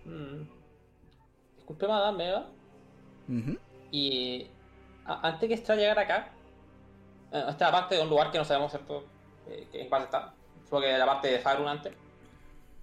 Mm. 0.06 0.44
Disculpe, 1.56 1.88
madame, 1.88 2.28
Eva. 2.28 2.50
Ujú. 3.30 3.58
Y 3.92 4.48
antes 5.06 5.50
que 5.50 5.58
Stra 5.58 5.76
llegara 5.76 6.02
acá, 6.02 6.32
eh, 7.32 7.46
esta 7.50 7.72
parte 7.72 7.96
de 7.96 8.02
un 8.02 8.10
lugar 8.10 8.32
que 8.32 8.38
no 8.38 8.46
sabemos 8.46 8.72
¿cierto? 8.72 9.06
Eh, 9.48 9.68
en 9.74 9.90
cuál 9.90 10.04
está. 10.04 10.34
Supongo 10.66 10.84
que 10.84 10.98
la 10.98 11.06
parte 11.06 11.30
de 11.30 11.40
Faerun 11.40 11.68
antes. 11.68 11.94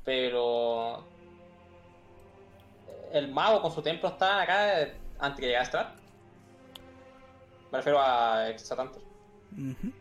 Pero 0.04 1.04
el 3.12 3.30
mago 3.30 3.60
con 3.60 3.70
su 3.70 3.82
templo 3.82 4.08
está 4.08 4.42
acá 4.42 4.80
eh, 4.80 4.94
antes 5.18 5.40
que 5.40 5.46
llegara 5.46 5.64
Strat. 5.66 5.99
Me 7.72 7.78
refiero 7.78 8.00
a 8.00 8.48
Exatantos. 8.48 9.02
Ujú. 9.52 9.92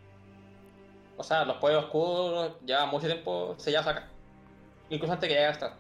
O 1.18 1.24
sea, 1.24 1.44
los 1.46 1.58
pueblos 1.58 1.86
oscuros 1.86 2.56
llevan 2.66 2.90
mucho 2.90 3.08
tiempo 3.08 3.56
sellados 3.58 3.88
acá. 3.88 4.08
Incluso 4.90 5.14
antes 5.14 5.28
que 5.28 5.36
llegara 5.36 5.54
Strat. 5.54 5.74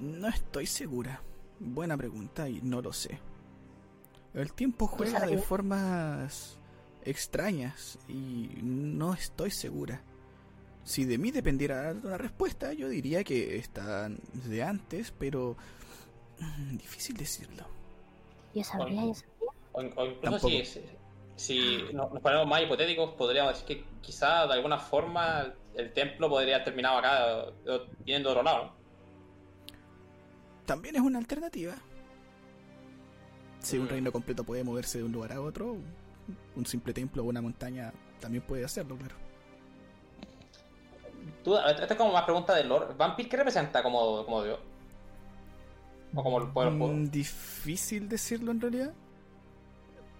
No 0.00 0.28
estoy 0.28 0.66
segura. 0.66 1.20
Buena 1.58 1.96
pregunta 1.96 2.48
y 2.48 2.60
no 2.62 2.80
lo 2.80 2.92
sé. 2.92 3.18
El 4.34 4.52
tiempo 4.52 4.86
juega 4.86 5.26
de 5.26 5.38
formas 5.38 6.56
extrañas 7.04 7.98
y 8.08 8.48
no 8.62 9.12
estoy 9.12 9.50
segura. 9.50 10.02
Si 10.84 11.04
de 11.04 11.18
mí 11.18 11.30
dependiera 11.30 11.82
dar 11.82 11.96
una 11.96 12.18
respuesta, 12.18 12.72
yo 12.72 12.88
diría 12.88 13.22
que 13.22 13.56
están 13.56 14.18
de 14.32 14.62
antes, 14.62 15.12
pero 15.16 15.56
mm, 16.40 16.76
difícil 16.76 17.16
decirlo. 17.16 17.66
¿Ya 18.54 18.64
sabría? 18.64 19.04
¿Ya 19.04 19.14
sabría? 19.14 19.31
O, 19.72 19.82
in- 19.82 19.92
o 19.96 20.04
incluso 20.06 20.48
si, 20.48 20.64
si, 20.64 20.82
si 21.36 21.82
nos, 21.92 22.08
ponemos 22.20 22.46
más 22.46 22.62
hipotéticos, 22.62 23.14
podríamos 23.14 23.52
decir 23.54 23.66
que 23.66 23.84
quizá 24.00 24.46
de 24.46 24.52
alguna 24.54 24.78
forma 24.78 25.52
el, 25.74 25.92
templo 25.92 26.28
podría 26.28 26.56
haber 26.56 26.64
terminado 26.66 26.98
acá, 26.98 27.26
o- 27.66 27.72
o 27.72 27.80
viniendo 28.00 28.28
de 28.28 28.32
otro 28.32 28.42
lado. 28.42 28.64
¿no? 28.66 28.72
También 30.66 30.96
es 30.96 31.02
una 31.02 31.18
alternativa. 31.18 31.74
Si 33.60 33.78
un 33.78 33.86
Mm. 33.86 33.88
reino 33.88 34.12
completo 34.12 34.44
puede 34.44 34.64
moverse 34.64 34.98
de 34.98 35.04
un 35.04 35.12
lugar 35.12 35.32
a 35.32 35.40
otro, 35.40 35.76
un 36.56 36.66
simple 36.66 36.92
templo 36.92 37.22
o 37.22 37.26
una 37.26 37.40
montaña 37.40 37.92
también 38.20 38.42
puede 38.44 38.64
hacerlo, 38.64 38.96
claro. 38.96 39.14
Tú, 41.44 41.56
esta 41.56 41.84
es 41.86 41.94
como 41.96 42.12
más 42.12 42.24
pregunta 42.24 42.54
del 42.54 42.68
lore. 42.68 42.94
¿Vampir 42.96 43.28
qué 43.28 43.36
representa 43.36 43.82
como, 43.82 44.24
como 44.24 44.42
dios? 44.44 44.58
O 46.14 46.22
como 46.22 46.38
el 46.40 46.48
poder. 46.48 46.70
Mm, 46.72 47.10
difícil 47.10 48.08
decirlo 48.08 48.52
en 48.52 48.60
realidad. 48.60 48.92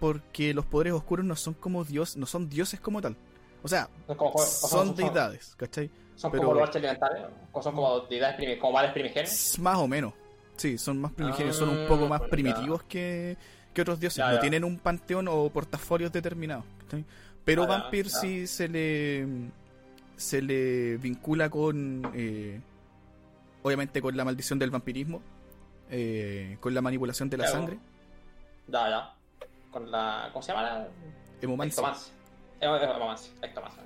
Porque 0.03 0.53
los 0.53 0.65
poderes 0.65 0.91
oscuros 0.91 1.25
no 1.25 1.33
son 1.37 1.53
como 1.53 1.85
dios, 1.85 2.17
no 2.17 2.25
son 2.25 2.49
dioses 2.49 2.77
como 2.81 3.01
tal. 3.01 3.15
O 3.61 3.69
sea, 3.69 3.87
Son, 4.05 4.17
como, 4.17 4.31
o 4.33 4.37
son 4.37 4.93
deidades, 4.95 5.55
¿cachai? 5.55 5.89
Son 6.17 6.29
pero- 6.29 6.43
como 6.43 6.55
los 6.55 6.63
archielementales, 6.63 7.23
o 7.53 7.61
son 7.61 7.73
como 7.73 7.99
deidades 8.01 8.37
primi- 8.37 8.59
como 8.59 8.73
males 8.73 8.91
primigenios. 8.91 9.57
Más 9.59 9.77
o 9.77 9.87
menos. 9.87 10.13
Sí, 10.57 10.77
son 10.77 10.99
más 10.99 11.13
primigenios, 11.13 11.55
son 11.55 11.69
un 11.69 11.85
Ah, 11.85 11.87
poco 11.87 12.05
más 12.09 12.19
ya. 12.19 12.27
primitivos 12.27 12.83
que, 12.83 13.37
que 13.73 13.81
otros 13.81 13.97
dioses. 13.97 14.25
No 14.29 14.39
tienen 14.39 14.65
un 14.65 14.77
panteón 14.77 15.29
o 15.29 15.49
portafolios 15.49 16.11
determinados. 16.11 16.65
¿cachai? 16.81 17.05
Pero 17.45 17.63
Ah, 17.63 17.67
Vampir 17.67 18.09
sí 18.09 18.45
se 18.45 18.67
le 18.67 19.25
se 20.17 20.41
le 20.41 20.97
vincula 20.97 21.49
con 21.49 22.11
eh, 22.13 22.59
obviamente 23.63 24.01
con 24.01 24.17
la 24.17 24.25
maldición 24.25 24.59
del 24.59 24.69
vampirismo, 24.69 25.21
eh, 25.89 26.57
con 26.59 26.73
la 26.73 26.81
manipulación 26.81 27.29
de 27.29 27.37
la 27.37 27.47
sangre, 27.47 27.79
Ya, 28.67 28.89
ya. 28.89 29.13
Con 29.73 29.91
la. 29.91 30.29
¿Cómo 30.31 30.41
se 30.43 30.51
llama? 30.53 30.63
la- 30.63 30.87
hemomancia. 31.41 31.81
Ectomancia. 31.81 32.13
Eh, 32.61 32.65
Ectomancia. 32.85 33.33
Ectomancia. 33.41 33.83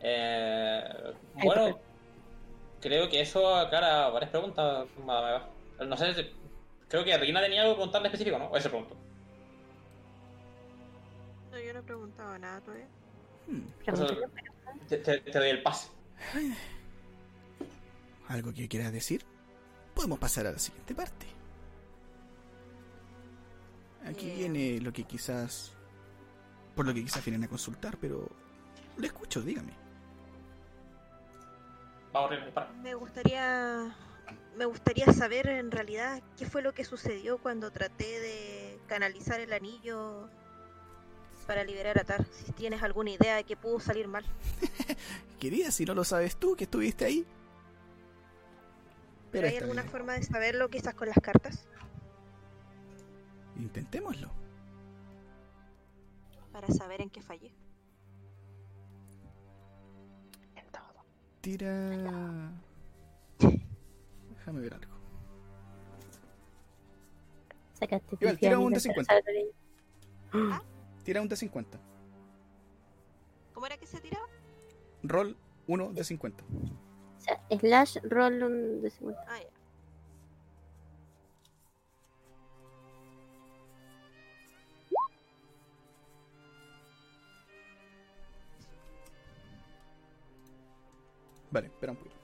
Eh, 0.00 1.14
bueno, 1.42 1.78
creo 2.80 3.08
que 3.10 3.20
eso 3.20 3.54
aclara 3.56 4.08
varias 4.10 4.30
preguntas. 4.30 4.86
Madame 5.04 5.36
Eva. 5.36 5.86
No 5.86 5.96
sé, 5.96 6.32
creo 6.88 7.04
que 7.04 7.18
Rina 7.18 7.42
tenía 7.42 7.62
algo 7.62 7.74
que 7.74 7.78
preguntarle 7.78 8.08
específico, 8.08 8.38
¿no? 8.38 8.46
O 8.46 8.56
ese 8.56 8.68
pregunto. 8.70 8.96
No, 11.50 11.58
yo 11.58 11.72
no 11.72 11.78
he 11.80 11.82
preguntado 11.82 12.38
nada 12.38 12.60
todavía. 12.60 12.86
Hmm, 13.46 13.66
te- 14.88 14.98
te 14.98 15.38
doy 15.38 15.48
el 15.50 15.62
pase. 15.62 15.88
¿Algo 18.28 18.52
que 18.54 18.68
quieras 18.68 18.92
decir? 18.92 19.24
Podemos 19.94 20.18
pasar 20.18 20.46
a 20.46 20.52
la 20.52 20.58
siguiente 20.58 20.94
parte. 20.94 21.26
Aquí 24.04 24.30
Eh. 24.30 24.36
viene 24.36 24.80
lo 24.80 24.92
que 24.92 25.04
quizás... 25.04 25.72
Por 26.74 26.86
lo 26.86 26.92
que 26.94 27.02
quizás 27.04 27.24
vienen 27.24 27.44
a 27.44 27.48
consultar, 27.48 27.96
pero... 27.98 28.28
Le 28.96 29.06
escucho, 29.06 29.42
dígame. 29.42 29.72
Me 32.82 32.94
gustaría 32.94 33.96
me 34.56 34.66
gustaría 34.66 35.12
saber 35.12 35.48
en 35.48 35.70
realidad 35.72 36.22
qué 36.36 36.46
fue 36.46 36.62
lo 36.62 36.72
que 36.72 36.84
sucedió 36.84 37.38
cuando 37.38 37.72
traté 37.72 38.20
de 38.20 38.78
canalizar 38.86 39.40
el 39.40 39.52
anillo 39.52 40.28
para 41.46 41.64
liberar 41.64 41.98
a 41.98 42.04
Tar. 42.04 42.24
Si 42.32 42.52
tienes 42.52 42.82
alguna 42.82 43.10
idea 43.10 43.36
de 43.36 43.44
qué 43.44 43.56
pudo 43.56 43.80
salir 43.80 44.06
mal. 44.06 44.24
Querida, 45.40 45.70
si 45.72 45.84
no 45.84 45.94
lo 45.94 46.04
sabes 46.04 46.36
tú, 46.36 46.54
que 46.56 46.64
estuviste 46.64 47.04
ahí. 47.04 47.26
¿Pero 49.32 49.48
hay 49.48 49.56
alguna 49.56 49.82
bien. 49.82 49.90
forma 49.90 50.12
de 50.14 50.22
saberlo 50.22 50.68
quizás 50.70 50.94
con 50.94 51.08
las 51.08 51.18
cartas? 51.20 51.66
Intentémoslo. 53.58 54.30
Para 56.52 56.68
saber 56.68 57.00
en 57.00 57.10
qué 57.10 57.20
fallé. 57.22 57.52
Tira... 61.40 62.50
Déjame 64.38 64.60
ver 64.60 64.72
algo. 64.74 64.94
Sacaste 67.74 68.16
Igual, 68.18 68.38
tira 68.38 68.58
un 68.58 68.72
de 68.72 68.80
para 68.80 68.80
50. 68.80 69.12
saber 69.14 69.36
el- 69.36 69.52
Tira 71.04 71.20
un 71.20 71.28
de 71.28 71.36
50. 71.36 71.78
¿Cómo 73.52 73.66
era 73.66 73.76
que 73.76 73.86
se 73.86 74.00
tiraba? 74.00 74.26
Roll 75.02 75.36
1 75.66 75.92
de 75.92 76.04
50. 76.04 76.42
O 76.44 77.20
sea, 77.20 77.38
slash 77.58 77.98
roll 78.04 78.42
un 78.42 78.80
de 78.80 78.88
50. 78.90 79.22
Ah, 79.28 79.38
ya. 79.38 79.48
Vale, 91.54 91.68
espera 91.68 91.92
un 91.92 91.98
poquito. 91.98 92.16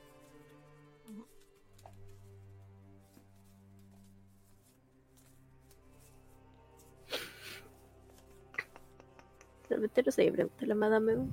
No 9.70 10.12
sé 10.12 10.32
preguntarle 10.32 10.72
a 10.72 10.74
Madame. 10.74 11.28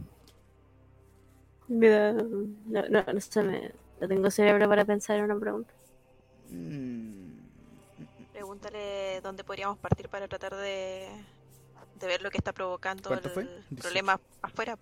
Me 1.67 1.89
da. 1.89 2.13
No, 2.13 2.87
no, 2.87 3.03
no 3.13 3.19
sé, 3.19 3.41
me... 3.41 3.71
no 3.99 4.07
tengo 4.07 4.29
cerebro 4.29 4.69
para 4.69 4.85
pensar 4.85 5.17
en 5.17 5.23
una 5.23 5.39
pregunta. 5.39 5.73
Mm, 6.51 7.39
Pregúntale 8.31 9.21
dónde 9.21 9.43
podríamos 9.43 9.79
partir 9.79 10.07
para 10.07 10.27
tratar 10.27 10.55
de, 10.55 11.09
de 11.99 12.07
ver 12.07 12.21
lo 12.21 12.29
que 12.29 12.37
está 12.37 12.53
provocando 12.53 13.09
¿Cuánto 13.09 13.29
el 13.29 13.33
fue? 13.33 13.43
18. 13.43 13.81
problema 13.81 14.21
afuera. 14.43 14.77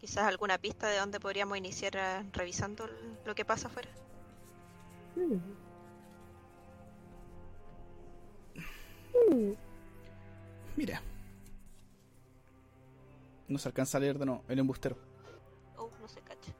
Quizás 0.00 0.24
alguna 0.24 0.56
pista 0.56 0.88
de 0.88 0.96
dónde 0.96 1.20
podríamos 1.20 1.58
iniciar 1.58 1.94
eh, 1.94 2.24
revisando 2.32 2.88
lo 3.26 3.34
que 3.34 3.44
pasa 3.44 3.68
afuera. 3.68 3.90
Hmm. 5.14 5.36
Mira. 10.74 11.02
No 13.46 13.58
se 13.58 13.68
alcanza 13.68 13.98
a 13.98 14.00
leer 14.00 14.18
de 14.18 14.24
nuevo. 14.24 14.42
El 14.48 14.58
embustero. 14.58 14.96
Oh, 15.76 15.90
no 16.00 16.08
se 16.08 16.22
cacha. 16.22 16.52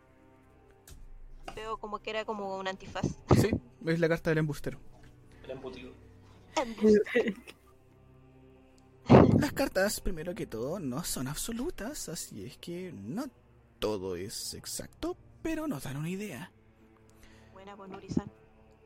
Veo 1.54 1.78
como 1.78 2.00
que 2.00 2.10
era 2.10 2.26
como 2.26 2.58
un 2.58 2.68
antifaz. 2.68 3.06
Sí, 3.40 3.50
es 3.86 3.98
la 4.00 4.08
carta 4.08 4.30
del 4.30 4.38
embustero. 4.38 4.78
El 5.44 5.52
embutido. 5.52 5.92
Las 9.40 9.54
cartas, 9.54 10.02
primero 10.02 10.34
que 10.34 10.46
todo, 10.46 10.78
no 10.78 11.02
son 11.02 11.26
absolutas, 11.26 12.10
así 12.10 12.44
es 12.44 12.58
que 12.58 12.92
no 12.92 13.24
todo 13.78 14.14
es 14.14 14.52
exacto, 14.52 15.16
pero 15.40 15.66
nos 15.66 15.82
dan 15.82 15.96
una 15.96 16.10
idea. 16.10 16.52
Buena, 17.54 17.74
Nuri-san. 17.74 18.30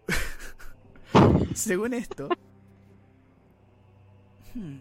Según 1.56 1.92
esto, 1.92 2.28
hmm, 4.54 4.76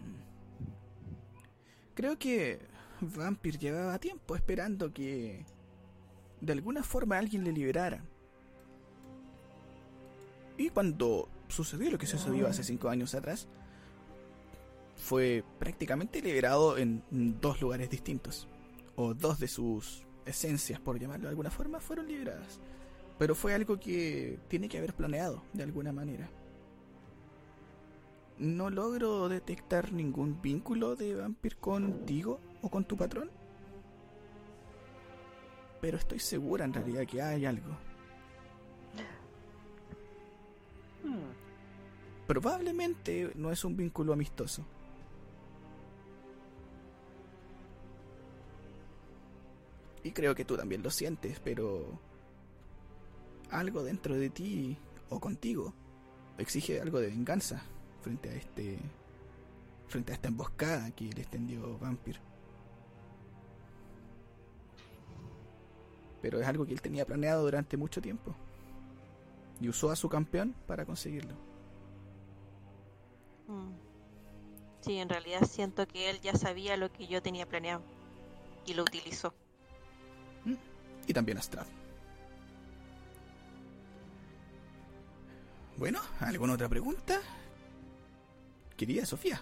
creo 1.96 2.20
que 2.20 2.60
Vampir 3.00 3.58
llevaba 3.58 3.98
tiempo 3.98 4.36
esperando 4.36 4.92
que 4.92 5.44
de 6.40 6.52
alguna 6.52 6.84
forma 6.84 7.18
alguien 7.18 7.42
le 7.42 7.50
liberara. 7.50 8.04
Y 10.56 10.70
cuando 10.70 11.28
sucedió 11.48 11.90
lo 11.90 11.98
que 11.98 12.06
sucedió 12.06 12.46
hace 12.46 12.62
cinco 12.62 12.90
años 12.90 13.16
atrás, 13.16 13.48
fue 14.96 15.44
prácticamente 15.58 16.22
liberado 16.22 16.78
en 16.78 17.02
dos 17.40 17.60
lugares 17.60 17.90
distintos. 17.90 18.48
O 18.96 19.12
dos 19.14 19.40
de 19.40 19.48
sus 19.48 20.04
esencias, 20.26 20.80
por 20.80 20.98
llamarlo 20.98 21.24
de 21.24 21.30
alguna 21.30 21.50
forma, 21.50 21.80
fueron 21.80 22.06
liberadas. 22.06 22.60
Pero 23.18 23.34
fue 23.34 23.54
algo 23.54 23.78
que 23.78 24.38
tiene 24.48 24.68
que 24.68 24.78
haber 24.78 24.94
planeado 24.94 25.42
de 25.52 25.62
alguna 25.62 25.92
manera. 25.92 26.28
No 28.38 28.70
logro 28.70 29.28
detectar 29.28 29.92
ningún 29.92 30.40
vínculo 30.42 30.96
de 30.96 31.14
Vampir 31.14 31.56
contigo 31.56 32.40
o 32.62 32.68
con 32.68 32.84
tu 32.84 32.96
patrón. 32.96 33.30
Pero 35.80 35.98
estoy 35.98 36.18
segura 36.18 36.64
en 36.64 36.72
realidad 36.72 37.06
que 37.06 37.22
hay 37.22 37.46
algo. 37.46 37.70
Hmm. 41.04 42.26
Probablemente 42.26 43.30
no 43.36 43.52
es 43.52 43.64
un 43.64 43.76
vínculo 43.76 44.12
amistoso. 44.12 44.64
Y 50.04 50.12
creo 50.12 50.34
que 50.34 50.44
tú 50.44 50.56
también 50.56 50.82
lo 50.82 50.90
sientes, 50.90 51.40
pero 51.40 51.98
algo 53.50 53.82
dentro 53.82 54.14
de 54.14 54.30
ti 54.30 54.76
o 55.08 55.18
contigo 55.18 55.72
exige 56.38 56.80
algo 56.80 57.00
de 57.00 57.08
venganza 57.08 57.62
frente 58.02 58.28
a 58.28 58.34
este 58.34 58.78
frente 59.88 60.12
a 60.12 60.14
esta 60.14 60.28
emboscada 60.28 60.90
que 60.90 61.04
le 61.04 61.22
extendió 61.22 61.78
Vampir. 61.78 62.20
Pero 66.20 66.40
es 66.40 66.46
algo 66.46 66.66
que 66.66 66.72
él 66.72 66.82
tenía 66.82 67.06
planeado 67.06 67.42
durante 67.42 67.76
mucho 67.76 68.00
tiempo. 68.00 68.34
Y 69.60 69.68
usó 69.68 69.90
a 69.90 69.96
su 69.96 70.08
campeón 70.08 70.54
para 70.66 70.84
conseguirlo. 70.84 71.34
Mm. 73.46 73.72
Sí, 74.80 74.98
en 74.98 75.08
realidad 75.08 75.42
siento 75.48 75.86
que 75.86 76.10
él 76.10 76.20
ya 76.20 76.34
sabía 76.34 76.76
lo 76.76 76.92
que 76.92 77.06
yo 77.06 77.22
tenía 77.22 77.46
planeado 77.46 77.82
y 78.66 78.74
lo 78.74 78.82
utilizó. 78.82 79.34
Y 81.06 81.12
también 81.12 81.38
Astrad. 81.38 81.66
Bueno, 85.76 86.00
¿alguna 86.20 86.54
otra 86.54 86.68
pregunta? 86.68 87.20
Querida 88.76 89.04
Sofía, 89.04 89.40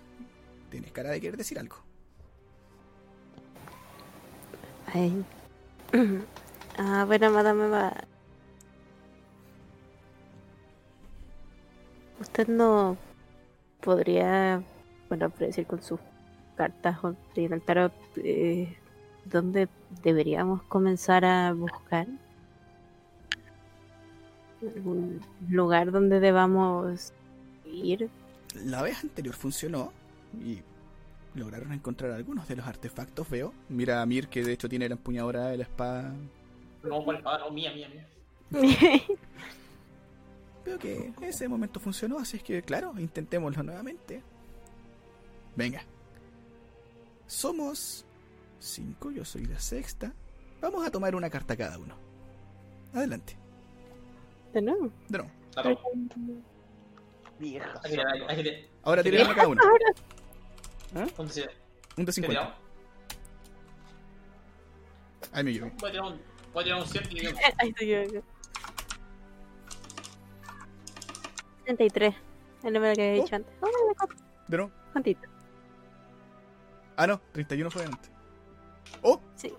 tienes 0.70 0.93
cara 0.93 1.10
de 1.10 1.20
querer 1.20 1.36
decir 1.36 1.59
algo. 1.59 1.76
Ah, 6.78 7.05
bueno, 7.06 7.30
madame 7.30 7.68
va. 7.68 7.93
Usted 12.18 12.48
no 12.48 12.97
podría, 13.82 14.62
bueno, 15.10 15.28
predecir 15.28 15.66
con 15.66 15.82
sus 15.82 16.01
cartas 16.56 16.97
o 17.05 17.14
el 17.34 17.60
tarot 17.60 17.93
eh, 18.16 18.74
dónde 19.24 19.68
deberíamos 20.02 20.62
comenzar 20.64 21.24
a 21.24 21.52
buscar. 21.52 22.06
¿Algún 24.60 25.20
lugar 25.48 25.90
donde 25.90 26.20
debamos 26.20 27.12
ir? 27.64 28.08
La 28.54 28.82
vez 28.82 29.02
anterior 29.02 29.34
funcionó 29.34 29.92
y 30.44 30.60
lograron 31.34 31.72
encontrar 31.72 32.12
algunos 32.12 32.46
de 32.46 32.56
los 32.56 32.66
artefactos, 32.66 33.28
veo. 33.28 33.52
Mira 33.68 34.02
a 34.02 34.06
Mir 34.06 34.28
que 34.28 34.44
de 34.44 34.52
hecho 34.52 34.68
tiene 34.68 34.88
la 34.88 34.94
empuñadora 34.94 35.48
de 35.48 35.56
la 35.58 35.62
espada. 35.64 36.14
No, 36.82 37.04
por 37.04 37.16
espada, 37.16 37.38
no, 37.38 37.50
mía, 37.50 37.72
mía, 37.72 37.88
mía. 37.88 38.06
Veo 40.64 40.78
que 40.78 41.12
ese 41.22 41.48
momento 41.48 41.80
funcionó, 41.80 42.18
así 42.18 42.36
es 42.36 42.42
que 42.42 42.62
claro, 42.62 42.94
intentémoslo 42.96 43.62
nuevamente. 43.62 44.22
Venga. 45.56 45.82
Somos 47.26 48.04
cinco, 48.62 49.10
yo 49.10 49.24
soy 49.24 49.44
la 49.47 49.59
sexta. 49.59 50.12
Vamos 50.60 50.86
a 50.86 50.90
tomar 50.90 51.14
una 51.14 51.28
carta 51.28 51.56
cada 51.56 51.78
uno. 51.78 51.97
Adelante. 52.94 53.36
De 54.52 54.62
nuevo. 54.62 54.90
De 55.09 55.18
nuevo. 55.18 55.32
Vieja. 57.39 57.80
Ahora 58.82 59.02
tiren 59.02 59.26
una 59.26 59.34
cada 59.34 59.48
uno. 59.48 59.62
Un 60.94 61.28
de 61.28 61.51
Un 61.97 62.05
de 62.05 62.06
¿Qué 62.06 62.12
50. 62.12 62.28
tiramos? 62.28 62.55
Ay, 65.32 65.44
me 65.44 65.51
equivoqué. 65.51 65.74
Voy 65.80 65.89
a 65.89 65.93
tirar 65.93 66.12
un, 66.12 66.20
voy 66.52 66.60
a 66.60 66.64
tirar 66.64 66.80
un 66.80 66.86
7 66.86 67.09
y 67.10 67.26
Ahí 67.59 67.68
estoy 67.70 67.89
yo. 68.12 68.22
33. 71.64 72.14
El 72.64 72.72
número 72.74 72.94
que 72.94 73.09
había 73.09 73.22
dicho 73.22 73.36
antes. 73.36 73.52
Oh, 73.60 73.66
me 73.89 73.94
copié. 73.94 74.18
De 74.48 74.56
nuevo. 74.59 74.72
¿Cuántito? 74.93 75.28
Ah, 76.97 77.06
no, 77.06 77.20
31 77.32 77.70
fue 77.70 77.84
antes. 77.84 78.11
¡Oh! 79.02 79.20
Sí. 79.35 79.55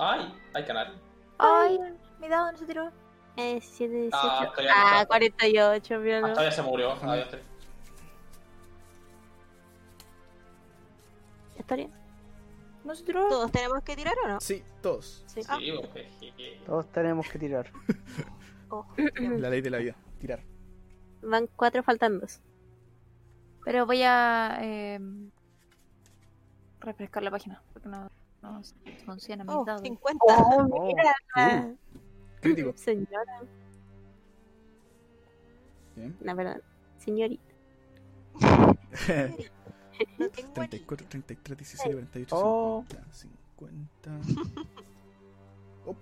Ay, 0.00 0.32
hay 0.54 0.64
canal. 0.64 1.00
Ay, 1.38 1.78
mi 2.20 2.28
dado 2.28 2.52
no 2.52 2.58
se 2.58 2.66
tiró. 2.66 2.90
Eh, 3.36 3.60
7, 3.60 3.92
18. 3.94 4.16
Ah, 4.16 4.40
Ah, 4.40 4.52
todavía 4.52 4.70
no 4.74 4.96
está. 4.98 5.06
48, 5.06 5.94
Ah, 5.94 5.98
míralo. 5.98 6.28
todavía 6.28 6.52
se 6.52 6.62
murió. 6.62 6.92
Ah, 7.02 7.16
está. 7.18 7.38
¿Historia? 11.58 11.88
¿No 12.84 12.94
se 12.94 13.04
tiró? 13.04 13.28
¿Todos 13.28 13.50
tenemos 13.52 13.82
que 13.82 13.96
tirar 13.96 14.14
o 14.24 14.28
no? 14.28 14.40
Sí, 14.40 14.62
todos. 14.80 15.24
Sí. 15.26 15.40
Ah. 15.48 15.58
Sí. 15.60 16.32
Todos 16.64 16.90
tenemos 16.92 17.28
que 17.28 17.38
tirar. 17.38 17.70
La 19.18 19.50
ley 19.50 19.60
de 19.60 19.70
la 19.70 19.78
vida. 19.78 19.96
Tirar. 20.20 20.42
Van 21.22 21.48
4 21.56 21.82
faltan 21.82 22.20
2. 22.20 22.40
Pero 23.64 23.86
voy 23.86 24.02
a 24.04 24.58
eh, 24.60 25.00
refrescar 26.88 27.22
la 27.22 27.30
página 27.30 27.62
porque 27.72 27.88
no, 27.88 28.10
no 28.42 28.62
funciona 29.04 29.44
mis 29.44 29.54
Oh, 29.54 29.64
dados. 29.64 29.82
50. 29.82 30.18
Oh, 30.26 30.84
mira. 30.86 31.74
Crítico. 32.40 32.72
Señora. 32.76 33.40
Bien. 35.96 36.16
La 36.20 36.34
verdad. 36.34 36.60
Señorita. 36.98 37.42
No 40.18 40.28
tengo 40.30 40.52
34, 40.52 41.06
33, 41.08 41.58
17, 41.58 41.92
48, 41.92 42.36
Oh. 42.36 42.84
50, 42.88 43.12
50. 43.12 44.20
Op, 45.86 45.96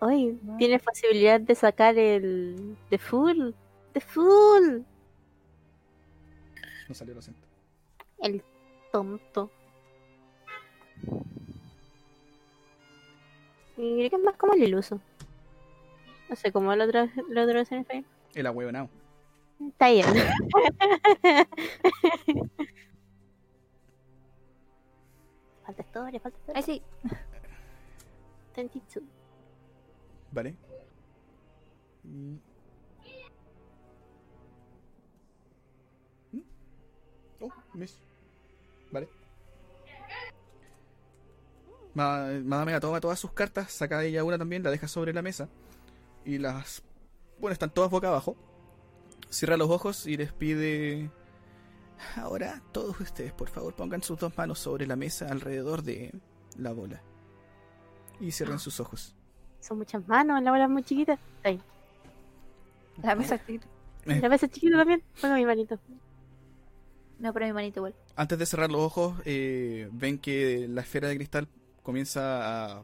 Hoy 0.00 0.38
tiene 0.58 0.78
posibilidad 0.78 1.40
de 1.40 1.54
sacar 1.56 1.98
el. 1.98 2.76
The 2.90 2.98
Full. 2.98 3.50
The 3.92 4.00
Full. 4.00 4.82
no 6.88 6.94
salió 6.94 7.14
lo 7.14 7.22
siento. 7.22 7.42
El 8.20 8.42
tonto. 8.92 9.50
Y 13.76 13.96
creo 13.96 14.10
que 14.10 14.16
es 14.16 14.22
más 14.22 14.36
como 14.36 14.54
el 14.54 14.64
iluso. 14.64 15.00
No 16.28 16.36
sé 16.36 16.52
cómo 16.52 16.74
lo 16.74 16.84
otra 16.84 17.10
lo 17.28 17.46
vez 17.46 17.72
en 17.72 17.78
español. 17.78 18.04
El 18.34 18.46
ahueonao. 18.46 18.88
Está 19.68 19.90
bien. 19.90 20.06
falta 25.64 25.82
historia, 25.82 26.20
falta 26.20 26.38
historia. 26.38 26.56
Ay, 26.56 26.62
sí. 26.62 26.82
Tenjitsu. 28.54 29.02
Vale. 30.32 30.54
Y... 32.04 32.40
¿Mm? 36.32 36.42
Oh, 37.40 37.52
miss. 37.74 38.07
Ma- 41.94 42.28
Madame 42.44 42.78
toma 42.80 43.00
todas 43.00 43.18
sus 43.18 43.32
cartas, 43.32 43.72
saca 43.72 43.98
de 43.98 44.08
ella 44.08 44.24
una 44.24 44.38
también, 44.38 44.62
la 44.62 44.70
deja 44.70 44.88
sobre 44.88 45.12
la 45.12 45.22
mesa. 45.22 45.48
Y 46.24 46.38
las. 46.38 46.82
Bueno, 47.40 47.52
están 47.52 47.70
todas 47.70 47.90
boca 47.90 48.08
abajo. 48.08 48.36
Cierra 49.30 49.56
los 49.56 49.70
ojos 49.70 50.06
y 50.06 50.16
les 50.16 50.32
pide. 50.32 51.10
Ahora, 52.16 52.62
todos 52.72 53.00
ustedes, 53.00 53.32
por 53.32 53.48
favor, 53.48 53.74
pongan 53.74 54.02
sus 54.02 54.18
dos 54.18 54.36
manos 54.36 54.58
sobre 54.60 54.86
la 54.86 54.96
mesa 54.96 55.26
alrededor 55.28 55.82
de 55.82 56.12
la 56.56 56.72
bola. 56.72 57.02
Y 58.20 58.30
cierren 58.32 58.58
sus 58.58 58.78
ojos. 58.80 59.14
Son 59.60 59.78
muchas 59.78 60.06
manos, 60.06 60.40
la 60.42 60.50
bola 60.50 60.64
es 60.64 60.70
muy 60.70 60.82
chiquita. 60.84 61.18
Ahí. 61.42 61.60
La 63.02 63.14
mesa 63.14 63.34
activa. 63.36 63.64
Eh. 64.06 64.20
La 64.20 64.28
mesa 64.28 64.46
es 64.46 64.52
chiquita 64.52 64.76
también. 64.76 65.02
Pongo 65.20 65.34
mi 65.34 65.44
manito. 65.44 65.78
No, 67.18 67.32
pero 67.32 67.46
mi 67.46 67.52
manito 67.52 67.80
igual. 67.80 67.94
Antes 68.14 68.38
de 68.38 68.46
cerrar 68.46 68.70
los 68.70 68.80
ojos, 68.80 69.16
eh, 69.24 69.88
ven 69.92 70.18
que 70.18 70.66
la 70.68 70.82
esfera 70.82 71.08
de 71.08 71.16
cristal 71.16 71.48
comienza 71.88 72.74
a... 72.76 72.82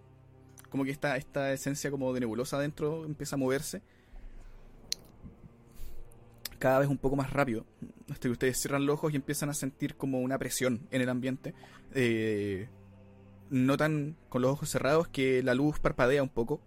Como 0.70 0.82
que 0.82 0.90
esta, 0.90 1.18
esta 1.18 1.52
esencia 1.52 1.90
como 1.90 2.14
de 2.14 2.20
nebulosa 2.20 2.56
adentro 2.56 3.04
empieza 3.04 3.36
a 3.36 3.38
moverse. 3.38 3.82
Cada 6.58 6.78
vez 6.78 6.88
un 6.88 6.96
poco 6.96 7.14
más 7.14 7.30
rápido. 7.30 7.66
Hasta 8.08 8.22
que 8.22 8.30
ustedes 8.30 8.58
cierran 8.58 8.86
los 8.86 8.94
ojos 8.94 9.12
y 9.12 9.16
empiezan 9.16 9.50
a 9.50 9.52
sentir 9.52 9.96
como 9.96 10.20
una 10.20 10.38
presión 10.38 10.88
en 10.90 11.02
el 11.02 11.10
ambiente. 11.10 11.52
Eh, 11.92 12.70
notan 13.50 14.16
con 14.30 14.40
los 14.40 14.52
ojos 14.52 14.70
cerrados 14.70 15.06
que 15.08 15.42
la 15.42 15.52
luz 15.52 15.80
parpadea 15.80 16.22
un 16.22 16.30
poco. 16.30 16.62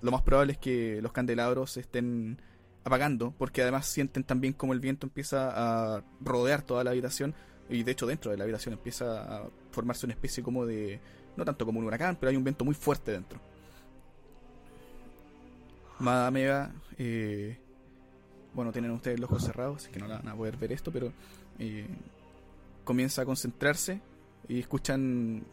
Lo 0.00 0.10
más 0.10 0.22
probable 0.22 0.54
es 0.54 0.58
que 0.58 1.02
los 1.02 1.12
candelabros 1.12 1.76
estén 1.76 2.40
apagando, 2.82 3.34
porque 3.36 3.60
además 3.60 3.84
sienten 3.84 4.24
también 4.24 4.54
como 4.54 4.72
el 4.72 4.80
viento 4.80 5.06
empieza 5.06 5.50
a 5.52 6.02
rodear 6.22 6.62
toda 6.62 6.82
la 6.82 6.92
habitación, 6.92 7.34
y 7.68 7.82
de 7.82 7.92
hecho 7.92 8.06
dentro 8.06 8.30
de 8.30 8.36
la 8.36 8.44
habitación 8.44 8.72
empieza 8.72 9.22
a 9.22 9.50
formarse 9.70 10.06
una 10.06 10.14
especie 10.14 10.42
como 10.42 10.66
de, 10.66 11.00
no 11.36 11.44
tanto 11.44 11.66
como 11.66 11.80
un 11.80 11.86
huracán, 11.86 12.16
pero 12.18 12.30
hay 12.30 12.36
un 12.36 12.44
viento 12.44 12.64
muy 12.64 12.74
fuerte 12.74 13.12
dentro. 13.12 13.40
Madame 15.98 16.44
Eva, 16.44 16.72
eh, 16.98 17.58
bueno, 18.52 18.72
tienen 18.72 18.90
ustedes 18.90 19.18
los 19.20 19.30
ojos 19.30 19.44
cerrados, 19.44 19.82
así 19.82 19.90
que 19.90 19.98
no 19.98 20.06
la 20.06 20.16
van 20.16 20.28
a 20.28 20.34
poder 20.34 20.56
ver 20.56 20.72
esto, 20.72 20.90
pero 20.92 21.12
eh, 21.58 21.86
comienza 22.84 23.22
a 23.22 23.24
concentrarse 23.24 24.00
y 24.48 24.60
escuchan 24.60 25.44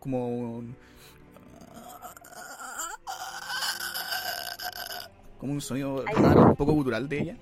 como 0.00 0.28
un, 0.28 0.76
como 5.38 5.52
un 5.52 5.60
sonido 5.60 6.04
raro, 6.06 6.48
un 6.50 6.56
poco 6.56 6.72
gutural 6.72 7.08
de 7.08 7.20
ella. 7.20 7.36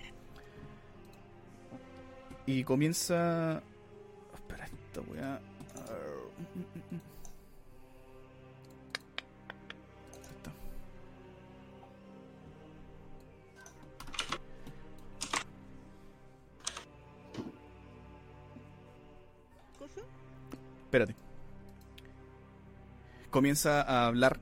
Y 2.45 2.65
comienza. 2.65 3.63
Espera, 4.35 4.65
esta 4.65 5.01
weá. 5.03 5.41
Espérate. 20.93 21.17
Comienza 23.31 23.81
a 23.81 24.09
hablar. 24.09 24.41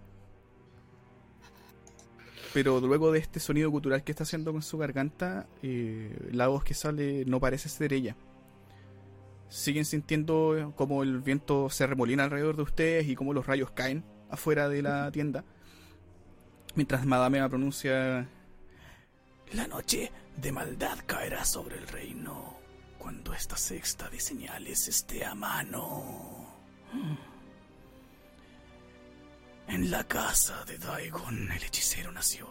Pero 2.52 2.80
luego 2.80 3.12
de 3.12 3.20
este 3.20 3.38
sonido 3.38 3.70
cultural 3.70 4.02
que 4.02 4.10
está 4.10 4.24
haciendo 4.24 4.50
con 4.50 4.60
su 4.60 4.76
garganta, 4.76 5.46
eh, 5.62 6.28
la 6.32 6.48
voz 6.48 6.64
que 6.64 6.74
sale 6.74 7.24
no 7.24 7.38
parece 7.38 7.68
ser 7.68 7.92
ella. 7.92 8.16
Siguen 9.48 9.84
sintiendo 9.84 10.72
como 10.74 11.04
el 11.04 11.20
viento 11.20 11.70
se 11.70 11.86
remolina 11.86 12.24
alrededor 12.24 12.56
de 12.56 12.62
ustedes 12.62 13.08
y 13.08 13.14
como 13.14 13.32
los 13.32 13.46
rayos 13.46 13.70
caen 13.70 14.04
afuera 14.28 14.68
de 14.68 14.82
la 14.82 15.12
tienda. 15.12 15.44
Mientras 16.74 17.06
Madame 17.06 17.48
pronuncia... 17.48 18.28
La 19.52 19.68
noche 19.68 20.10
de 20.36 20.50
maldad 20.50 20.98
caerá 21.06 21.44
sobre 21.44 21.78
el 21.78 21.86
reino 21.86 22.56
cuando 22.98 23.32
esta 23.34 23.56
sexta 23.56 24.08
de 24.10 24.18
señales 24.18 24.88
esté 24.88 25.24
a 25.24 25.36
mano. 25.36 26.39
En 29.68 29.90
la 29.90 30.04
casa 30.04 30.64
de 30.64 30.78
Daegon 30.78 31.50
el 31.52 31.62
hechicero 31.62 32.10
nació, 32.10 32.48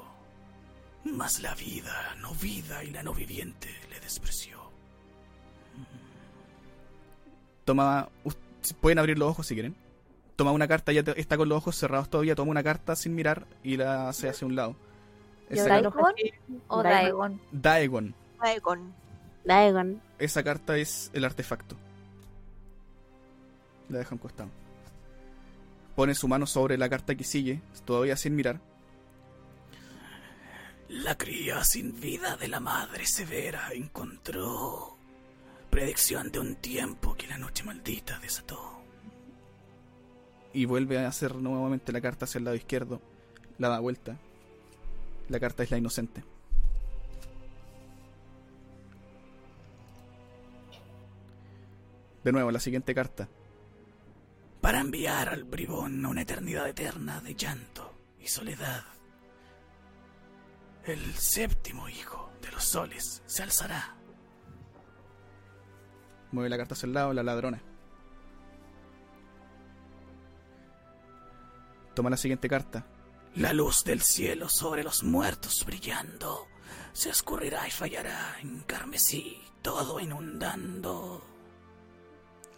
mas 1.04 1.42
la 1.42 1.54
vida 1.56 2.16
no 2.22 2.34
vida 2.34 2.84
y 2.84 2.92
la 2.92 3.04
no 3.04 3.14
viviente 3.14 3.70
le 3.90 4.00
despreció. 4.00 4.58
Toma, 7.66 8.10
pueden 8.82 9.00
abrir 9.00 9.18
los 9.20 9.30
ojos 9.30 9.48
si 9.48 9.54
quieren. 9.54 9.76
Toma 10.38 10.54
una 10.54 10.68
carta, 10.70 10.94
ya 10.94 11.04
te- 11.04 11.20
está 11.20 11.36
con 11.36 11.50
los 11.50 11.58
ojos 11.58 11.76
cerrados 11.76 12.10
todavía, 12.10 12.36
toma 12.36 12.52
una 12.52 12.64
carta 12.64 12.96
sin 12.96 13.14
mirar 13.14 13.46
y 13.64 13.76
la 13.76 14.08
hace 14.08 14.30
hacia 14.30 14.48
un 14.48 14.56
lado. 14.56 14.76
O 15.52 16.82
Daegon. 16.82 16.94
Daegon. 16.94 17.42
Daegon. 17.52 18.16
Daegon. 18.42 18.94
Daegon. 19.44 20.02
Esa 20.20 20.44
carta 20.44 20.78
es 20.78 21.12
el 21.14 21.26
artefacto. 21.26 21.76
La 23.90 24.00
deja 24.00 24.12
a 24.12 24.14
un 24.14 24.20
costado. 24.20 24.50
Pone 25.96 26.16
su 26.16 26.28
mano 26.28 26.46
sobre 26.46 26.78
la 26.78 26.90
carta 26.90 27.16
que 27.16 27.24
sigue, 27.24 27.62
todavía 27.86 28.16
sin 28.16 28.36
mirar. 28.36 28.62
La 30.88 31.18
cría 31.18 31.64
sin 31.64 32.00
vida 32.00 32.38
de 32.38 32.48
la 32.48 32.60
madre 32.60 33.06
severa 33.06 33.70
encontró 33.74 34.98
predicción 35.70 36.32
de 36.32 36.40
un 36.40 36.56
tiempo 36.56 37.16
que 37.16 37.28
la 37.28 37.38
noche 37.38 37.64
maldita 37.64 38.18
desató. 38.20 38.82
Y 40.52 40.66
vuelve 40.66 40.98
a 40.98 41.08
hacer 41.08 41.36
nuevamente 41.36 41.92
la 41.92 42.02
carta 42.02 42.26
hacia 42.26 42.40
el 42.40 42.46
lado 42.46 42.56
izquierdo. 42.56 43.02
La 43.60 43.70
da 43.70 43.80
vuelta. 43.80 44.18
La 45.28 45.40
carta 45.40 45.62
es 45.62 45.70
la 45.70 45.78
inocente. 45.78 46.24
De 52.24 52.32
nuevo, 52.32 52.50
la 52.52 52.60
siguiente 52.60 52.96
carta. 52.96 53.30
Para 54.62 54.82
enviar 54.82 55.30
al 55.30 55.44
bribón 55.46 56.06
a 56.06 56.10
una 56.10 56.22
eternidad 56.22 56.68
eterna 56.68 57.22
de 57.22 57.36
llanto 57.36 57.98
y 58.20 58.28
soledad. 58.28 58.84
El 60.86 61.14
séptimo 61.16 61.88
hijo 61.88 62.32
de 62.42 62.52
los 62.52 62.64
soles 62.64 63.22
se 63.26 63.44
alzará. 63.44 63.96
Mueve 66.32 66.50
la 66.50 66.58
carta 66.58 66.74
hacia 66.74 66.88
el 66.88 66.94
lado, 66.94 67.14
la 67.14 67.24
ladrona. 67.24 67.62
Toma 71.96 72.10
la 72.10 72.18
siguiente 72.18 72.50
carta. 72.50 72.86
La 73.36 73.54
luz 73.54 73.84
del 73.84 74.02
cielo 74.02 74.50
sobre 74.50 74.84
los 74.84 75.04
muertos 75.04 75.66
brillando 75.66 76.48
se 76.94 77.10
escurrirá 77.10 77.68
y 77.68 77.72
fallará 77.72 78.36
en 78.42 78.62
carmesí, 78.62 79.42
todo 79.62 80.00
inundando. 80.00 81.24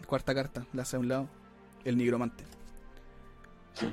Cuarta 0.07 0.33
carta, 0.33 0.65
la 0.73 0.81
hace 0.81 0.95
a 0.95 0.99
un 0.99 1.07
lado. 1.07 1.40
El 1.85 1.97
nigromante. 1.97 2.43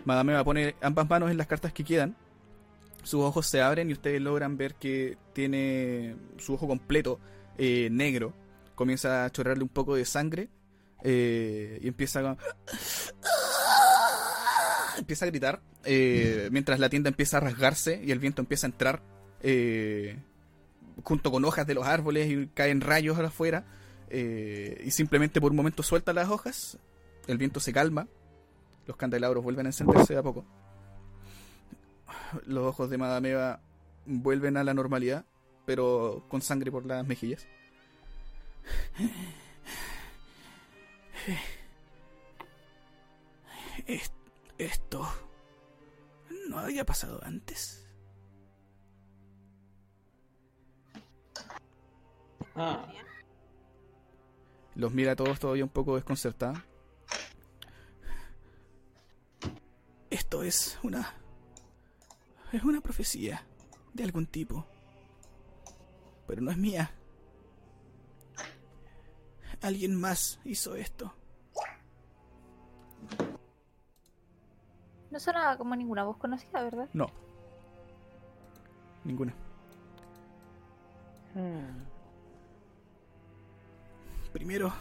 Madame 0.05 0.32
va 0.35 0.40
a 0.40 0.44
poner 0.44 0.74
ambas 0.81 1.09
manos 1.09 1.31
en 1.31 1.36
las 1.36 1.47
cartas 1.47 1.73
que 1.73 1.85
quedan. 1.85 2.16
Sus 3.02 3.20
ojos 3.23 3.47
se 3.47 3.62
abren 3.62 3.89
y 3.89 3.93
ustedes 3.93 4.20
logran 4.20 4.56
ver 4.56 4.74
que 4.74 5.16
tiene 5.32 6.16
su 6.39 6.55
ojo 6.55 6.66
completo 6.66 7.20
eh, 7.56 7.89
negro. 7.90 8.35
Comienza 8.74 9.24
a 9.24 9.31
chorrarle 9.31 9.62
un 9.62 9.69
poco 9.69 9.94
de 9.94 10.05
sangre. 10.05 10.48
eh, 11.02 11.78
y 11.82 11.89
empieza 11.89 12.20
a... 12.20 12.36
Empieza 14.98 15.24
a 15.24 15.28
gritar. 15.28 15.60
eh, 15.85 16.48
mientras 16.51 16.81
la 16.81 16.89
tienda 16.89 17.09
empieza 17.09 17.36
a 17.36 17.40
rasgarse 17.40 18.01
y 18.05 18.10
el 18.10 18.19
viento 18.19 18.43
empieza 18.43 18.66
a 18.66 18.70
entrar. 18.70 19.02
junto 21.05 21.31
con 21.31 21.44
hojas 21.44 21.66
de 21.66 21.74
los 21.74 21.86
árboles 21.86 22.28
y 22.31 22.48
caen 22.48 22.81
rayos 22.81 23.19
afuera. 23.19 23.65
y 24.10 24.90
simplemente 24.90 25.40
por 25.40 25.52
un 25.52 25.56
momento 25.56 25.82
suelta 25.82 26.12
las 26.12 26.28
hojas. 26.28 26.78
El 27.29 27.39
viento 27.39 27.61
se 27.61 27.73
calma. 27.73 28.09
Los 28.87 28.97
candelabros 28.97 29.45
vuelven 29.45 29.67
a 29.67 29.69
encenderse 29.69 30.15
de 30.15 30.19
a 30.19 30.23
poco. 30.23 30.45
Los 32.47 32.67
ojos 32.67 32.91
de 32.91 32.99
Madame 32.99 33.31
Eva 33.31 33.61
vuelven 34.07 34.57
a 34.57 34.65
la 34.65 34.75
normalidad, 34.75 35.25
pero 35.67 36.25
con 36.29 36.43
sangre 36.43 36.73
por 36.73 36.85
las 36.87 37.07
mejillas. 37.07 37.47
Es- 43.87 44.13
Esto 44.59 45.07
no 46.49 46.59
había 46.59 46.85
pasado 46.85 47.21
antes. 47.23 47.87
Ah, 52.57 52.93
Los 54.75 54.93
mira 54.93 55.13
a 55.13 55.17
todos 55.17 55.39
todavía 55.39 55.63
un 55.65 55.71
poco 55.71 55.95
desconcertada. 55.95 56.65
Esto 60.29 60.43
es 60.43 60.79
una... 60.83 61.15
Es 62.53 62.63
una 62.63 62.83
profecía 62.83 63.47
de 63.95 64.05
algún 64.05 64.27
tipo. 64.27 64.67
Pero 66.27 66.43
no 66.43 66.51
es 66.51 66.59
mía. 66.59 66.91
Alguien 69.63 69.99
más 69.99 70.39
hizo 70.45 70.75
esto. 70.75 71.15
No 75.11 75.19
sonaba 75.19 75.57
como 75.57 75.75
ninguna 75.75 76.05
voz 76.05 76.19
conocida, 76.19 76.63
¿verdad? 76.63 76.91
No. 76.93 77.07
Ninguna. 79.05 79.33
Hmm. 81.33 81.87
Primero, 84.35 84.75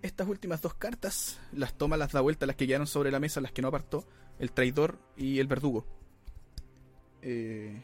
estas 0.00 0.26
últimas 0.26 0.62
dos 0.62 0.72
cartas 0.72 1.38
las 1.52 1.74
toma, 1.74 1.98
las 1.98 2.12
da 2.12 2.22
vuelta, 2.22 2.46
las 2.46 2.56
que 2.56 2.66
quedaron 2.66 2.86
sobre 2.86 3.10
la 3.10 3.20
mesa, 3.20 3.42
las 3.42 3.52
que 3.52 3.60
no 3.60 3.68
apartó, 3.68 4.06
el 4.38 4.52
traidor 4.52 4.98
y 5.16 5.38
el 5.38 5.46
verdugo. 5.46 5.86
Eh, 7.22 7.82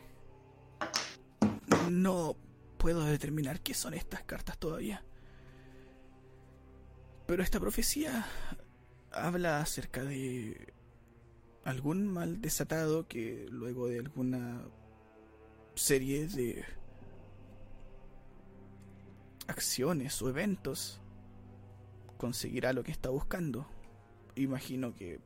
no 1.90 2.36
puedo 2.78 3.04
determinar 3.04 3.60
qué 3.60 3.74
son 3.74 3.94
estas 3.94 4.22
cartas 4.24 4.58
todavía. 4.58 5.04
Pero 7.26 7.42
esta 7.42 7.60
profecía 7.60 8.26
habla 9.12 9.60
acerca 9.60 10.02
de 10.02 10.72
algún 11.64 12.06
mal 12.06 12.40
desatado 12.40 13.06
que 13.06 13.46
luego 13.50 13.86
de 13.88 14.00
alguna 14.00 14.64
serie 15.74 16.26
de 16.26 16.64
acciones 19.46 20.20
o 20.22 20.28
eventos 20.28 21.00
conseguirá 22.16 22.72
lo 22.72 22.82
que 22.82 22.92
está 22.92 23.10
buscando. 23.10 23.66
Imagino 24.34 24.94
que 24.94 25.20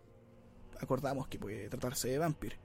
acordamos 0.80 1.28
que 1.28 1.38
puede 1.38 1.68
tratarse 1.68 2.08
de 2.08 2.18
Vampir. 2.18 2.56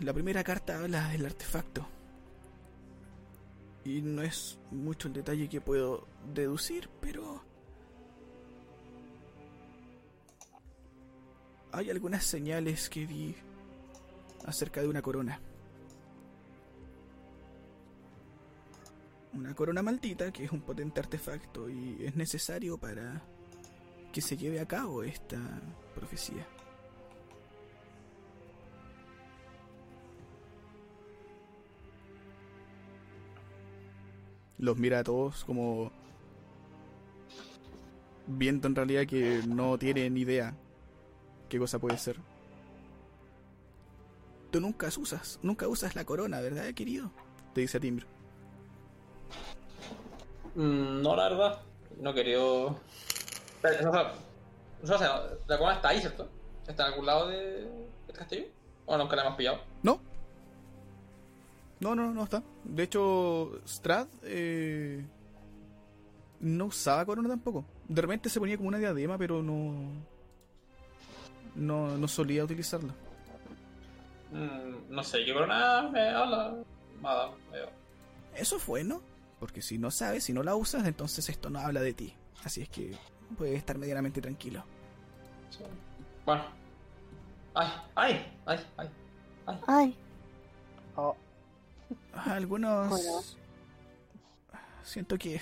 La 0.00 0.12
primera 0.12 0.42
carta 0.42 0.80
habla 0.80 1.08
del 1.08 1.26
artefacto, 1.26 1.86
Y 3.84 4.00
no 4.00 4.22
es 4.22 4.58
mucho 4.70 5.08
el 5.08 5.14
detalle 5.14 5.48
que 5.48 5.60
puedo 5.60 6.06
deducir, 6.32 6.88
pero... 7.00 7.42
Hay 11.70 11.90
algunas 11.90 12.24
señales 12.24 12.88
que 12.88 13.04
vi 13.04 13.34
acerca 14.46 14.80
de 14.80 14.88
una 14.88 15.02
corona. 15.02 15.40
Una 19.32 19.54
corona 19.54 19.82
maldita 19.82 20.32
que 20.32 20.44
es 20.44 20.52
un 20.52 20.60
potente 20.60 21.00
artefacto 21.00 21.68
y 21.68 22.04
es 22.04 22.14
necesario 22.14 22.78
para 22.78 23.22
que 24.12 24.20
se 24.20 24.36
lleve 24.36 24.60
a 24.60 24.66
cabo 24.66 25.02
esta 25.02 25.40
profecía. 25.94 26.46
Los 34.58 34.76
mira 34.78 35.00
a 35.00 35.04
todos 35.04 35.44
como 35.44 35.90
viendo 38.26 38.68
en 38.68 38.74
realidad 38.74 39.06
que 39.06 39.42
no 39.46 39.78
tienen 39.78 40.16
idea 40.16 40.54
qué 41.48 41.58
cosa 41.58 41.78
puede 41.78 41.98
ser. 41.98 42.16
Tú 44.50 44.60
nunca 44.60 44.86
usas, 44.86 45.38
nunca 45.42 45.66
usas 45.68 45.96
la 45.96 46.04
corona, 46.04 46.40
¿verdad, 46.40 46.72
querido? 46.74 47.10
Te 47.52 47.62
dice 47.62 47.78
a 47.78 47.80
Timbre. 47.80 48.06
Mm, 50.54 51.02
no, 51.02 51.16
la 51.16 51.28
verdad. 51.28 51.60
No 52.00 52.10
o 52.10 52.80
sea, 53.92 54.12
o 54.92 54.98
sea, 54.98 55.22
la 55.46 55.58
corona 55.58 55.76
está 55.76 55.88
ahí, 55.88 56.00
¿cierto? 56.00 56.28
¿Está 56.66 56.86
en 56.86 56.92
algún 56.92 57.06
lado 57.06 57.28
de, 57.28 57.38
del 58.06 58.16
castillo? 58.16 58.46
¿O 58.86 58.96
nunca 58.96 59.16
la 59.16 59.22
hemos 59.22 59.36
pillado? 59.36 59.60
No. 59.82 60.00
No, 61.80 61.94
no, 61.94 62.12
no 62.12 62.24
está. 62.24 62.42
De 62.64 62.82
hecho, 62.82 63.60
Strad 63.66 64.06
eh, 64.22 65.04
no 66.40 66.66
usaba 66.66 67.04
corona 67.04 67.28
tampoco. 67.28 67.64
De 67.88 68.00
repente 68.00 68.28
se 68.28 68.40
ponía 68.40 68.56
como 68.56 68.68
una 68.68 68.78
diadema, 68.78 69.18
pero 69.18 69.42
no. 69.42 69.92
No, 71.54 71.96
no 71.96 72.08
solía 72.08 72.44
utilizarla. 72.44 72.94
Mm, 74.32 74.92
no 74.94 75.02
sé, 75.04 75.24
¿qué 75.24 75.32
corona 75.32 75.88
me 75.92 76.08
habla? 76.08 76.56
Nada, 77.00 77.30
veo. 77.52 77.68
Eso 78.34 78.56
es 78.56 78.66
bueno, 78.66 79.00
porque 79.38 79.62
si 79.62 79.78
no 79.78 79.90
sabes, 79.90 80.24
si 80.24 80.32
no 80.32 80.42
la 80.42 80.56
usas, 80.56 80.86
entonces 80.86 81.28
esto 81.28 81.50
no 81.50 81.60
habla 81.60 81.80
de 81.80 81.94
ti. 81.94 82.14
Así 82.42 82.62
es 82.62 82.68
que 82.68 82.96
puedes 83.38 83.56
estar 83.56 83.78
medianamente 83.78 84.20
tranquilo. 84.20 84.64
Sí. 85.56 85.64
Bueno. 86.24 86.44
Ay, 87.54 87.68
ay, 87.94 88.32
ay, 88.46 88.58
ay. 88.76 88.90
Ay, 89.66 89.96
Oh, 90.96 91.16
Algunos... 92.12 92.88
Bueno. 92.88 93.20
Siento 94.82 95.18
que... 95.18 95.40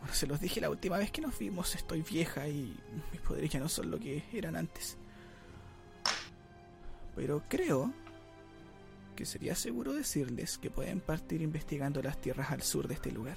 Bueno, 0.00 0.14
se 0.14 0.26
los 0.26 0.40
dije 0.40 0.60
la 0.60 0.70
última 0.70 0.96
vez 0.98 1.10
que 1.10 1.20
nos 1.20 1.38
vimos, 1.38 1.74
estoy 1.74 2.02
vieja 2.02 2.48
y 2.48 2.76
mis 3.12 3.20
poderes 3.20 3.50
ya 3.50 3.60
no 3.60 3.68
son 3.68 3.90
lo 3.90 3.98
que 3.98 4.24
eran 4.32 4.56
antes. 4.56 4.96
Pero 7.14 7.42
creo 7.48 7.92
que 9.14 9.24
sería 9.26 9.54
seguro 9.54 9.92
decirles 9.92 10.58
que 10.58 10.70
pueden 10.70 11.00
partir 11.00 11.42
investigando 11.42 12.02
las 12.02 12.20
tierras 12.20 12.50
al 12.50 12.62
sur 12.62 12.88
de 12.88 12.94
este 12.94 13.12
lugar. 13.12 13.36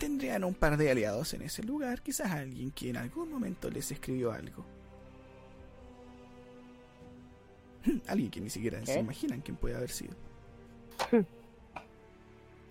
Tendrían 0.00 0.42
un 0.44 0.54
par 0.54 0.76
de 0.78 0.90
aliados 0.90 1.34
en 1.34 1.42
ese 1.42 1.62
lugar, 1.62 2.00
quizás 2.02 2.32
alguien 2.32 2.72
que 2.72 2.88
en 2.90 2.96
algún 2.96 3.30
momento 3.30 3.70
les 3.70 3.92
escribió 3.92 4.32
algo. 4.32 4.64
Alguien 8.08 8.30
que 8.30 8.40
ni 8.40 8.50
siquiera 8.50 8.80
¿Qué? 8.80 8.86
se 8.86 9.00
imaginan 9.00 9.40
quién 9.40 9.56
puede 9.56 9.74
haber 9.76 9.90
sido. 9.90 10.14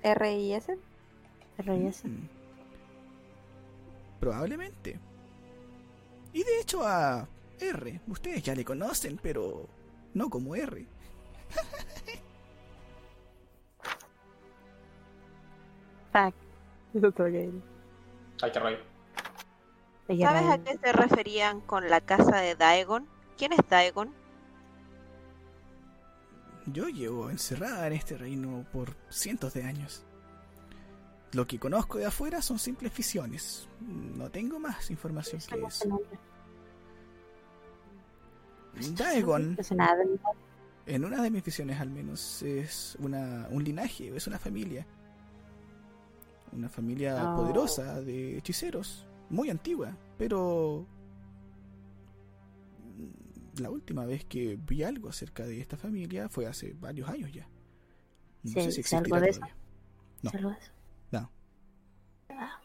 R 0.03 0.33
y 0.33 0.53
S. 0.53 0.77
RS. 1.57 2.05
Mm. 2.05 2.27
Probablemente. 4.19 4.99
Y 6.31 6.43
de 6.43 6.59
hecho 6.61 6.85
a 6.85 7.27
R, 7.59 8.01
ustedes 8.07 8.43
ya 8.43 8.53
le 8.53 8.63
conocen, 8.63 9.19
pero 9.21 9.67
no 10.13 10.29
como 10.29 10.55
R. 10.55 10.85
Fuck. 16.13 16.48
Ay, 18.41 18.51
qué 18.51 18.59
rollo. 18.59 18.77
¿Sabes 20.07 20.49
a 20.49 20.57
qué 20.63 20.77
se 20.77 20.91
referían 20.91 21.61
con 21.61 21.87
la 21.89 22.01
casa 22.01 22.37
de 22.37 22.55
Daegon? 22.55 23.07
¿Quién 23.37 23.53
es 23.53 23.59
Daegon? 23.69 24.11
Yo 26.65 26.87
llevo 26.87 27.29
encerrada 27.29 27.87
en 27.87 27.93
este 27.93 28.17
reino 28.17 28.65
por 28.71 28.95
cientos 29.09 29.53
de 29.53 29.63
años. 29.63 30.03
Lo 31.33 31.45
que 31.45 31.59
conozco 31.59 31.99
de 31.99 32.05
afuera 32.05 32.41
son 32.41 32.57
simples 32.57 32.95
visiones. 32.95 33.67
No 33.79 34.29
tengo 34.31 34.59
más 34.59 34.89
información 34.89 35.41
que 35.47 35.63
eso. 35.63 36.01
Daegon, 38.95 39.57
en 40.85 41.05
una 41.05 41.21
de 41.21 41.29
mis 41.29 41.43
visiones 41.43 41.79
al 41.79 41.89
menos, 41.89 42.41
es 42.41 42.97
una, 42.99 43.47
un 43.51 43.63
linaje, 43.63 44.15
es 44.15 44.25
una 44.25 44.39
familia. 44.39 44.87
Una 46.51 46.69
familia 46.69 47.31
Oh. 47.33 47.35
poderosa 47.37 48.01
de 48.01 48.37
hechiceros, 48.37 49.05
muy 49.29 49.49
antigua, 49.49 49.95
pero 50.17 50.85
la 53.59 53.69
última 53.69 54.05
vez 54.05 54.25
que 54.25 54.57
vi 54.57 54.83
algo 54.83 55.09
acerca 55.09 55.45
de 55.45 55.59
esta 55.61 55.77
familia 55.77 56.27
fue 56.29 56.47
hace 56.47 56.73
varios 56.79 57.07
años 57.09 57.31
ya. 57.31 57.47
No 58.43 58.51
Sí, 58.51 58.61
sé 58.61 58.71
si 58.71 58.81
eso. 58.81 59.01
todavía. 59.03 59.31
No. 60.23 60.31
Eso. 60.33 60.55
No. 61.11 61.31
Ah. 62.29 62.59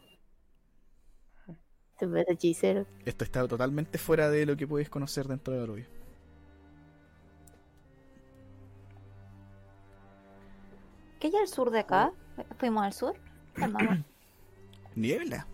Ve 2.00 2.24
hechicero. 2.28 2.86
Esto 3.04 3.24
está 3.24 3.46
totalmente 3.46 3.98
fuera 3.98 4.28
de 4.30 4.46
lo 4.46 4.56
que 4.56 4.66
puedes 4.66 4.88
conocer 4.90 5.26
dentro 5.28 5.52
de 5.54 5.60
Barovia. 5.60 5.88
¿Qué 11.20 11.28
hay 11.28 11.36
al 11.36 11.48
sur 11.48 11.70
de 11.70 11.80
acá? 11.80 12.12
¿Fuimos 12.58 12.84
al 12.84 12.92
sur? 12.92 13.16
Niebla. 14.96 15.46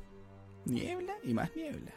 Niebla 0.66 1.14
y 1.24 1.32
más 1.34 1.54
niebla. 1.56 1.92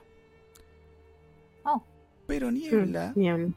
Oh. 1.66 1.84
Pero 2.28 2.52
niebla 2.52 3.12
Mm, 3.16 3.20
niebla. 3.20 3.54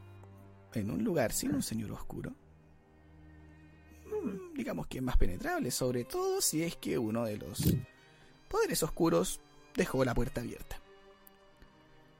en 0.73 0.91
un 0.91 1.03
lugar 1.03 1.31
sin 1.31 1.53
un 1.55 1.61
señor 1.63 1.91
oscuro. 1.91 2.33
mm, 4.05 4.53
Digamos 4.55 4.87
que 4.87 4.97
es 4.97 5.03
más 5.03 5.17
penetrable, 5.17 5.71
sobre 5.71 6.03
todo 6.03 6.41
si 6.41 6.63
es 6.63 6.75
que 6.75 6.97
uno 6.97 7.25
de 7.25 7.37
los 7.37 7.73
poderes 8.49 8.83
oscuros 8.83 9.39
dejó 9.75 10.03
la 10.03 10.13
puerta 10.13 10.41
abierta. 10.41 10.77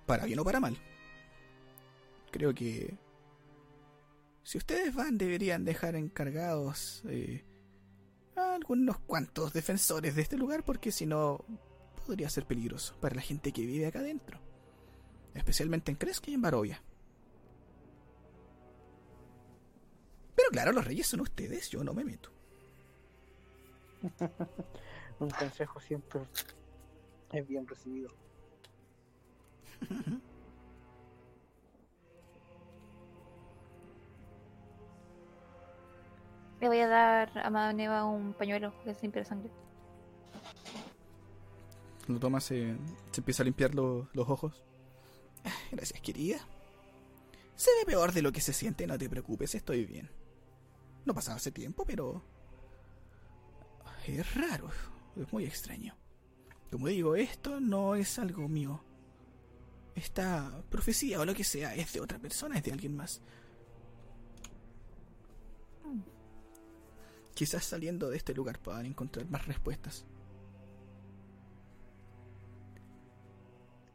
Para 0.06 0.26
bien 0.26 0.40
o 0.40 0.44
para 0.46 0.60
mal. 0.62 0.78
Creo 2.32 2.54
que 2.54 2.94
si 4.44 4.58
ustedes 4.58 4.94
van 4.96 5.18
deberían 5.18 5.66
dejar 5.66 5.96
encargados 5.96 7.02
eh, 7.10 7.44
a 8.38 8.56
algunos 8.56 9.00
cuantos 9.00 9.54
defensores 9.54 10.16
de 10.16 10.22
este 10.22 10.38
lugar 10.38 10.64
porque 10.64 10.92
si 10.92 11.06
no 11.06 11.44
podría 12.06 12.30
ser 12.30 12.46
peligroso 12.46 12.96
para 13.00 13.16
la 13.16 13.22
gente 13.22 13.52
que 13.52 13.66
vive 13.66 13.88
acá 13.88 14.00
adentro. 14.00 14.40
Especialmente 15.34 15.92
en 15.92 15.98
Kresk 15.98 16.28
y 16.30 16.34
en 16.34 16.42
Barovia. 16.42 16.82
Pero 20.36 20.50
claro, 20.50 20.72
los 20.72 20.86
reyes 20.86 21.08
son 21.08 21.22
ustedes, 21.22 21.70
yo 21.70 21.84
no 21.84 21.94
me 21.94 22.04
meto. 22.04 22.32
un 25.20 25.30
consejo 25.30 25.80
siempre 25.80 26.22
es 27.32 27.48
bien 27.48 27.68
recibido. 27.68 28.10
Le 36.60 36.68
voy 36.68 36.80
a 36.80 36.88
dar 36.88 37.38
a 37.38 37.50
Madame 37.50 37.74
Neva 37.76 38.06
un 38.06 38.34
pañuelo 38.34 38.74
que 38.84 38.94
se 38.94 39.02
limpia 39.04 39.22
la 39.22 39.28
sangre. 39.28 39.52
Lo 42.08 42.20
toma, 42.20 42.40
se, 42.40 42.76
se 43.12 43.22
empieza 43.22 43.44
a 43.44 43.46
limpiar 43.46 43.76
lo- 43.76 44.08
los 44.14 44.30
ojos. 44.30 44.64
Ah, 45.44 45.52
Gracias, 45.72 46.02
querida. 46.02 46.40
Se 47.56 47.70
ve 47.80 47.86
peor 47.86 48.12
de 48.12 48.22
lo 48.22 48.32
que 48.32 48.42
se 48.42 48.54
siente, 48.54 48.88
no 48.88 48.98
te 48.98 49.10
preocupes, 49.10 49.54
estoy 49.56 49.86
bien. 49.86 50.10
No 51.06 51.14
pasaba 51.14 51.38
hace 51.38 51.52
tiempo, 51.52 51.86
pero... 51.86 52.24
Es 54.08 54.36
raro, 54.36 54.70
es 55.18 55.32
muy 55.34 55.44
extraño. 55.46 55.94
Como 56.72 56.88
digo, 56.88 57.16
esto 57.16 57.60
no 57.60 57.96
es 57.96 58.18
algo 58.20 58.48
mío. 58.48 58.82
Esta 59.96 60.64
profecía 60.70 61.20
o 61.20 61.26
lo 61.26 61.34
que 61.34 61.44
sea 61.44 61.76
es 61.76 61.92
de 61.94 62.00
otra 62.00 62.18
persona, 62.20 62.58
es 62.58 62.64
de 62.64 62.72
alguien 62.72 62.96
más. 62.96 63.22
Quizás 67.38 67.66
saliendo 67.66 68.10
de 68.10 68.18
este 68.18 68.34
lugar 68.34 68.58
puedan 68.58 68.88
encontrar 68.88 69.30
más 69.30 69.46
respuestas. 69.46 70.08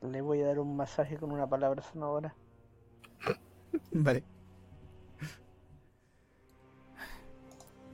Le 0.01 0.20
voy 0.20 0.43
a 0.43 0.47
dar 0.47 0.60
un 0.60 0.77
masaje 0.77 1.16
con 1.16 1.32
una 1.32 1.44
palabra 1.44 1.82
sonadora. 1.82 2.32
Vale. 3.90 4.23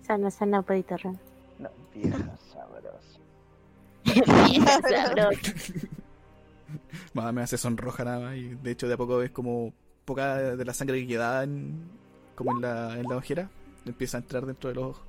Sana, 0.02 0.30
sana, 0.30 0.60
pedita 0.60 0.98
rana. 0.98 1.18
No, 1.58 1.70
vieja 1.94 2.36
sabrosa. 2.52 3.18
Sabroso. 4.90 5.52
Más 7.14 7.32
me 7.32 7.40
hace 7.40 7.56
sonroja 7.56 8.04
nada 8.04 8.20
más. 8.20 8.36
Y 8.36 8.54
de 8.54 8.70
hecho, 8.70 8.86
de 8.86 8.92
a 8.92 8.96
poco 8.98 9.16
ves 9.16 9.30
como 9.30 9.72
poca 10.04 10.56
de 10.56 10.64
la 10.66 10.74
sangre 10.74 11.00
que 11.00 11.06
queda 11.06 11.42
en, 11.42 11.88
como 12.34 12.52
en 12.52 12.60
la, 12.60 12.98
en 12.98 13.04
la 13.04 13.16
ojera 13.16 13.48
empieza 13.86 14.18
a 14.18 14.20
entrar 14.20 14.44
dentro 14.44 14.68
de 14.68 14.74
los 14.74 14.84
ojos. 14.90 15.07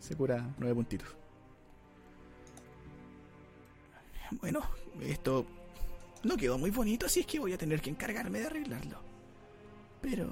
Se 0.00 0.16
cura 0.16 0.54
nueve 0.58 0.74
puntitos. 0.74 1.08
Bueno, 4.40 4.60
esto 5.00 5.46
no 6.22 6.36
quedó 6.36 6.58
muy 6.58 6.70
bonito, 6.70 7.06
así 7.06 7.20
es 7.20 7.26
que 7.26 7.40
voy 7.40 7.52
a 7.52 7.58
tener 7.58 7.80
que 7.80 7.90
encargarme 7.90 8.40
de 8.40 8.46
arreglarlo. 8.46 8.98
Pero, 10.00 10.28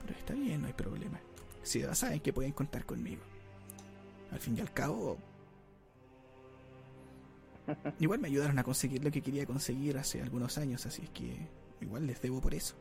pero 0.00 0.18
está 0.18 0.34
bien, 0.34 0.62
no 0.62 0.66
hay 0.68 0.72
problema. 0.72 1.20
Si 1.62 1.80
ya 1.80 1.94
saben 1.94 2.20
que 2.20 2.32
pueden 2.32 2.52
contar 2.52 2.84
conmigo. 2.84 3.22
Al 4.30 4.38
fin 4.38 4.56
y 4.56 4.60
al 4.60 4.72
cabo, 4.72 5.18
igual 8.00 8.20
me 8.20 8.28
ayudaron 8.28 8.58
a 8.58 8.64
conseguir 8.64 9.04
lo 9.04 9.10
que 9.10 9.20
quería 9.20 9.46
conseguir 9.46 9.98
hace 9.98 10.22
algunos 10.22 10.58
años, 10.58 10.86
así 10.86 11.02
es 11.02 11.10
que 11.10 11.48
igual 11.80 12.06
les 12.06 12.20
debo 12.22 12.40
por 12.40 12.54
eso. 12.54 12.74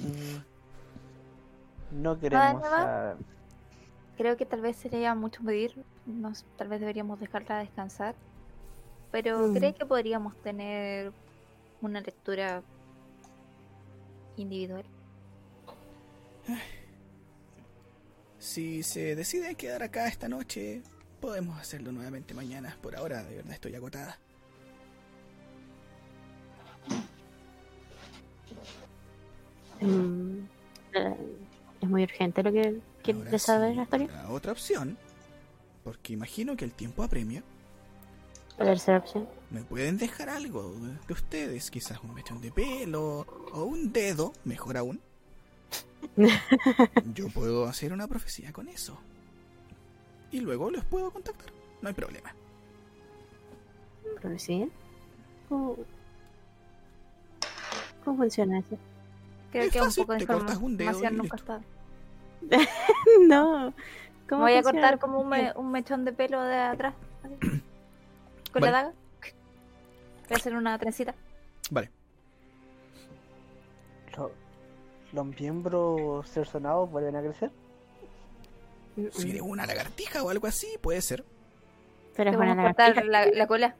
Mm, 0.00 0.53
No 1.94 2.18
queremos. 2.18 2.62
Creo 4.16 4.36
que 4.36 4.46
tal 4.46 4.60
vez 4.60 4.76
sería 4.76 5.14
mucho 5.14 5.42
pedir. 5.42 5.84
Nos, 6.06 6.44
tal 6.56 6.68
vez 6.68 6.80
deberíamos 6.80 7.18
dejarla 7.20 7.58
descansar. 7.58 8.14
Pero 9.10 9.48
Mm. 9.48 9.54
¿cree 9.54 9.74
que 9.74 9.86
podríamos 9.86 10.36
tener 10.42 11.12
una 11.80 12.00
lectura 12.00 12.62
individual? 14.36 14.84
Si 18.38 18.82
se 18.82 19.14
deciden 19.16 19.56
quedar 19.56 19.82
acá 19.82 20.06
esta 20.06 20.28
noche, 20.28 20.82
podemos 21.18 21.58
hacerlo 21.58 21.92
nuevamente 21.92 22.34
mañana. 22.34 22.76
Por 22.82 22.94
ahora, 22.94 23.22
de 23.24 23.36
verdad, 23.36 23.54
estoy 23.54 23.74
agotada. 23.74 24.18
Mm, 29.80 30.46
eh, 30.94 31.16
es 31.84 31.90
muy 31.90 32.02
urgente 32.04 32.42
lo 32.42 32.52
que 32.52 32.82
quieres 33.02 33.42
saber 33.42 33.70
sí, 33.72 33.76
la 33.76 33.82
historia. 33.84 34.08
la 34.08 34.30
otra 34.30 34.52
opción, 34.52 34.98
porque 35.82 36.12
imagino 36.12 36.56
que 36.56 36.64
el 36.64 36.74
tiempo 36.74 37.02
apremia, 37.02 37.44
La 38.58 38.64
tercera 38.66 38.98
opción. 38.98 39.28
me 39.50 39.64
pueden 39.64 39.98
dejar 39.98 40.28
algo 40.28 40.74
de 41.06 41.12
ustedes, 41.12 41.70
quizás 41.70 42.00
un 42.02 42.14
mechón 42.14 42.40
de 42.40 42.52
pelo 42.52 43.26
o 43.52 43.64
un 43.64 43.92
dedo, 43.92 44.32
mejor 44.44 44.76
aún. 44.76 45.00
Yo 47.14 47.28
puedo 47.30 47.66
hacer 47.66 47.92
una 47.92 48.06
profecía 48.08 48.52
con 48.52 48.68
eso. 48.68 48.98
Y 50.30 50.40
luego 50.40 50.70
los 50.70 50.84
puedo 50.84 51.10
contactar. 51.12 51.52
No 51.80 51.88
hay 51.88 51.94
problema. 51.94 52.34
Sí. 54.38 54.70
¿Cómo, 55.48 55.76
¿Cómo 58.04 58.16
funciona 58.18 58.58
eso? 58.60 58.78
Creo 59.50 59.64
Es 59.64 59.70
que 59.70 59.78
fácil, 59.78 60.02
un 60.02 60.06
poco 60.06 60.12
de 60.14 60.18
te 60.18 60.26
cortas 60.26 60.56
un 60.58 60.76
dedo 60.76 61.04
y 61.04 61.10
nunca 61.10 61.36
listo. 61.36 61.60
no. 63.28 63.70
Me 63.70 63.74
¿Cómo 64.28 64.42
voy 64.42 64.52
a 64.52 64.62
funciona? 64.62 64.80
cortar 64.80 64.98
como 64.98 65.20
un, 65.20 65.28
me- 65.28 65.52
un 65.54 65.70
mechón 65.70 66.04
de 66.04 66.12
pelo 66.12 66.42
de 66.42 66.56
atrás. 66.56 66.94
así, 67.22 67.34
Con 68.52 68.60
Vale. 68.60 68.72
la 68.72 68.82
daga. 68.82 68.92
Voy 69.20 70.32
a 70.32 70.36
hacer 70.36 70.54
una 70.54 70.78
trencita. 70.78 71.14
Vale. 71.70 71.90
Lo- 74.16 74.32
¿Los 75.12 75.26
miembros 75.26 76.28
cercenados 76.30 76.90
vuelven 76.90 77.16
a 77.16 77.22
crecer? 77.22 77.50
Si 79.12 79.30
eres 79.30 79.42
una 79.42 79.66
lagartija 79.66 80.22
o 80.22 80.30
algo 80.30 80.46
así, 80.46 80.68
puede 80.80 81.00
ser. 81.02 81.24
Pero 82.16 82.30
es 82.30 82.36
una 82.36 82.54
cortar 82.54 82.90
lagartija. 82.96 83.04
la, 83.10 83.26
la 83.26 83.46
cola. 83.46 83.76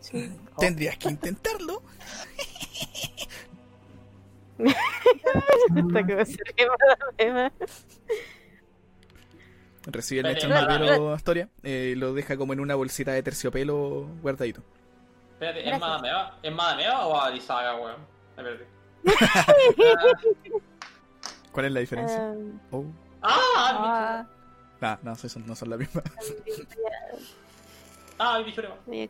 Sí. 0.00 0.30
Tendrías 0.58 0.96
que 0.98 1.08
intentarlo. 1.08 1.82
Recibe 9.86 10.20
el 10.20 10.26
mechón 10.34 10.50
de 10.50 11.12
Astoria. 11.14 11.48
eh, 11.62 11.94
lo 11.96 12.14
deja 12.14 12.36
como 12.36 12.52
en 12.52 12.60
una 12.60 12.74
bolsita 12.74 13.12
de 13.12 13.22
terciopelo 13.22 14.08
guardadito. 14.22 14.62
Espérate, 15.32 15.58
¿es 15.60 15.66
Gracias. 15.66 15.80
Madamea? 15.80 16.34
¿Es 16.42 16.52
Madamea 16.52 17.06
o 17.06 17.20
Alisaga, 17.20 17.76
weón? 17.76 17.96
Me. 18.36 18.66
¿Cuál 21.52 21.66
es 21.66 21.72
la 21.72 21.80
diferencia? 21.80 22.18
Ah, 22.20 22.34
Oh. 22.70 22.84
¡Ah! 23.22 24.26
Ah, 24.26 24.26
Nah, 24.80 24.96
no, 25.02 25.14
son, 25.28 25.46
no 25.46 25.54
son 25.54 25.70
la 25.70 25.76
misma. 25.76 26.02
¡Ah, 28.18 28.42
mi 28.86 29.08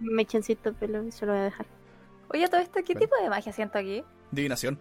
un 0.00 0.14
mechoncito 0.14 0.70
de 0.72 0.76
pelo 0.76 1.10
se 1.12 1.26
lo 1.26 1.32
voy 1.32 1.40
a 1.40 1.44
dejar. 1.44 1.66
Oye, 2.32 2.48
todo 2.48 2.60
esto, 2.60 2.80
¿qué 2.84 2.94
tipo 2.94 3.14
de 3.22 3.28
magia 3.28 3.52
siento 3.52 3.78
aquí? 3.78 4.02
Divinación. 4.34 4.78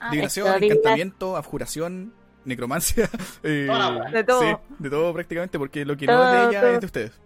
Ah, 0.00 0.10
Divinación, 0.10 0.46
esto, 0.48 0.64
encantamiento, 0.64 1.36
abjuración, 1.36 2.12
necromancia. 2.44 3.08
eh. 3.42 3.68
De 4.12 4.24
todo. 4.24 4.40
Sí, 4.40 4.56
de 4.78 4.90
todo 4.90 5.12
prácticamente, 5.12 5.58
porque 5.58 5.84
lo 5.84 5.96
que 5.96 6.06
no 6.06 6.24
es 6.24 6.32
de 6.32 6.48
ella 6.50 6.60
todo. 6.60 6.70
es 6.74 6.80
de 6.80 6.86
ustedes. 6.86 7.20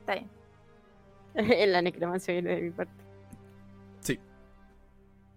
Está 0.00 0.14
bien. 0.14 0.30
la 1.72 1.82
necromancia 1.82 2.32
viene 2.32 2.56
de 2.56 2.62
mi 2.62 2.70
parte. 2.70 2.92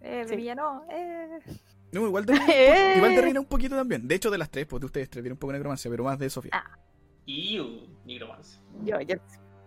Eh, 0.03 0.23
de 0.23 0.27
Sí. 0.29 0.35
villano. 0.35 0.83
Eh. 0.89 1.39
No, 1.91 2.07
igual 2.07 2.25
de, 2.25 2.33
Eh. 2.49 2.93
igual 2.97 3.13
de 3.15 3.21
Reina 3.21 3.39
un 3.39 3.45
poquito 3.45 3.75
también. 3.75 4.07
De 4.07 4.15
hecho, 4.15 4.31
de 4.31 4.37
las 4.39 4.49
tres, 4.49 4.65
pues 4.65 4.79
de 4.79 4.85
ustedes 4.87 5.09
tres 5.11 5.21
tiene 5.21 5.33
un 5.33 5.37
poco 5.37 5.51
de 5.53 5.59
necromancia, 5.59 5.91
pero 5.91 6.03
más 6.03 6.17
de 6.17 6.27
Sofía. 6.29 6.51
Ah. 6.53 6.75
Iu, 7.27 7.85
Nigromance. 8.05 8.59
Yo, 8.83 8.99
yo 9.01 9.15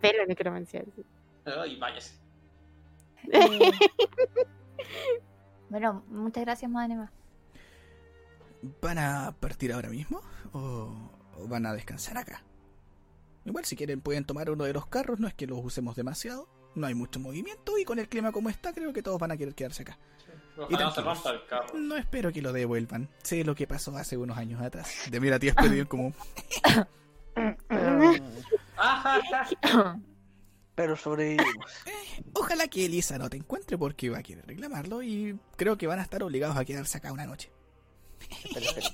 pelo 0.01 0.27
necromancia. 0.27 0.83
sí. 0.97 1.05
Ay, 1.45 1.79
váyase. 1.79 2.15
Bueno, 5.71 6.05
muchas 6.09 6.45
gracias, 6.45 6.71
Madre 6.71 6.97
¿Van 8.81 8.99
a 8.99 9.35
partir 9.39 9.73
ahora 9.73 9.89
mismo? 9.89 10.21
¿O, 10.53 11.11
o 11.37 11.49
van 11.49 11.67
a 11.67 11.73
descansar 11.73 12.17
acá? 12.17 12.43
Igual 13.45 13.65
si 13.65 13.77
quieren 13.77 14.01
pueden 14.01 14.25
tomar 14.25 14.51
uno 14.51 14.65
de 14.65 14.73
los 14.73 14.87
carros, 14.87 15.21
no 15.21 15.29
es 15.29 15.35
que 15.35 15.47
los 15.47 15.59
usemos 15.63 15.97
demasiado. 15.97 16.49
No 16.75 16.87
hay 16.87 16.95
mucho 16.95 17.21
movimiento 17.21 17.79
y 17.79 17.85
con 17.85 17.99
el 17.99 18.09
clima 18.09 18.33
como 18.33 18.49
está 18.49 18.73
creo 18.73 18.93
que 18.93 19.03
todos 19.03 19.21
van 19.21 19.33
a 19.33 19.37
querer 19.37 19.55
quedarse 19.55 19.83
acá. 19.83 19.99
Ojalá 20.57 20.85
no 20.85 20.91
se 20.91 21.03
tranquilos. 21.03 21.25
rompa 21.25 21.31
el 21.31 21.47
carro. 21.47 21.79
No 21.79 21.97
espero 21.97 22.33
que 22.33 22.43
lo 22.43 22.53
devuelvan. 22.53 23.09
Sé 23.23 23.45
lo 23.45 23.55
que 23.55 23.67
pasó 23.67 23.95
hace 23.97 24.17
unos 24.17 24.39
años 24.39 24.63
atrás. 24.63 24.89
De 25.11 25.21
mira, 25.21 25.39
tías 25.39 25.55
perdieron 25.55 25.87
como... 25.87 26.15
Pero 30.75 30.97
sobrevivimos. 30.97 31.67
Ojalá 32.33 32.67
que 32.69 32.85
Elisa 32.87 33.17
no 33.19 33.31
te 33.31 33.37
encuentre 33.37 33.79
porque 33.79 34.11
va 34.11 34.19
a 34.19 34.23
querer 34.23 34.47
reclamarlo 34.47 35.03
y 35.03 35.39
creo 35.57 35.77
que 35.79 35.87
van 35.87 36.01
a 36.01 36.03
estar 36.03 36.23
obligados 36.23 36.57
a 36.57 36.65
quedarse 36.65 36.99
acá 36.99 37.13
una 37.13 37.27
noche. 37.27 37.53
Espera, 38.45 38.67
espera. 38.67 38.89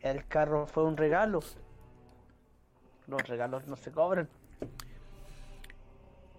El 0.00 0.26
carro 0.28 0.66
fue 0.66 0.84
un 0.84 0.96
regalo. 0.96 1.40
Los 3.06 3.26
regalos 3.26 3.66
no 3.66 3.76
se 3.76 3.90
cobran. 3.90 4.28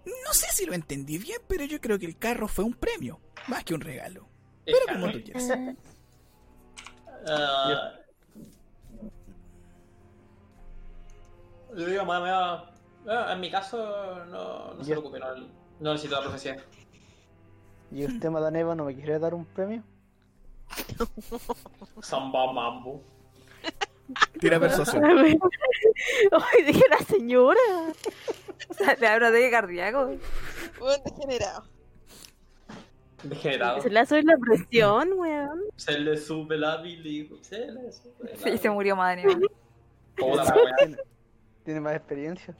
No 0.06 0.34
sé 0.34 0.48
si 0.52 0.66
lo 0.66 0.74
entendí 0.74 1.18
bien, 1.18 1.42
pero 1.48 1.66
yo 1.66 1.82
creo 1.82 1.98
que 1.98 2.06
el 2.06 2.18
carro 2.18 2.48
fue 2.48 2.64
un 2.64 2.74
premio, 2.74 3.20
más 3.48 3.64
que 3.64 3.74
un 3.74 3.82
regalo. 3.82 4.28
Pero 4.66 4.78
como 4.94 5.12
tú 5.12 5.24
quieras. 5.24 5.50
Ah, 7.28 7.94
Yo 11.76 11.86
digo, 11.88 12.06
Madamea. 12.06 12.75
En 13.08 13.40
mi 13.40 13.52
caso, 13.52 14.26
no, 14.26 14.74
no 14.74 14.84
se 14.84 14.92
preocupe, 14.92 15.20
no, 15.20 15.28
no 15.80 15.94
necesito 15.94 16.16
la 16.16 16.22
profecía. 16.24 16.58
¿Y 17.92 18.06
usted, 18.06 18.30
Madaneva, 18.30 18.76
no 18.76 18.86
me 18.86 18.96
quiere 18.96 19.20
dar 19.20 19.34
un 19.34 19.46
premio? 19.46 19.84
Samba 22.02 22.52
Mambo. 22.52 23.04
Tira 24.40 24.60
persuasión. 24.60 25.04
Ay, 25.06 26.64
dije 26.66 26.84
la 26.90 27.00
señora. 27.00 27.60
O 28.70 28.74
sea, 28.74 28.96
te 28.96 29.08
abro 29.08 29.32
de 29.32 29.50
cardíaco. 29.50 30.16
Buen 30.80 31.04
degenerado. 31.04 31.64
Degenerado. 33.24 33.82
Se 33.82 33.90
la 33.90 34.06
sube 34.06 34.24
la 34.24 34.38
presión, 34.38 35.14
weón. 35.14 35.62
Se 35.76 35.98
le 36.00 36.18
sube 36.18 36.58
la 36.58 36.78
bili. 36.78 37.30
Se 37.42 37.72
le 37.72 37.92
sube 37.92 38.32
la 38.32 38.38
Sí, 38.52 38.58
se 38.58 38.70
murió 38.70 38.96
Madre. 38.96 39.24
¿Tiene, 40.16 40.98
tiene 41.64 41.82
más 41.82 41.96
experiencia? 41.96 42.56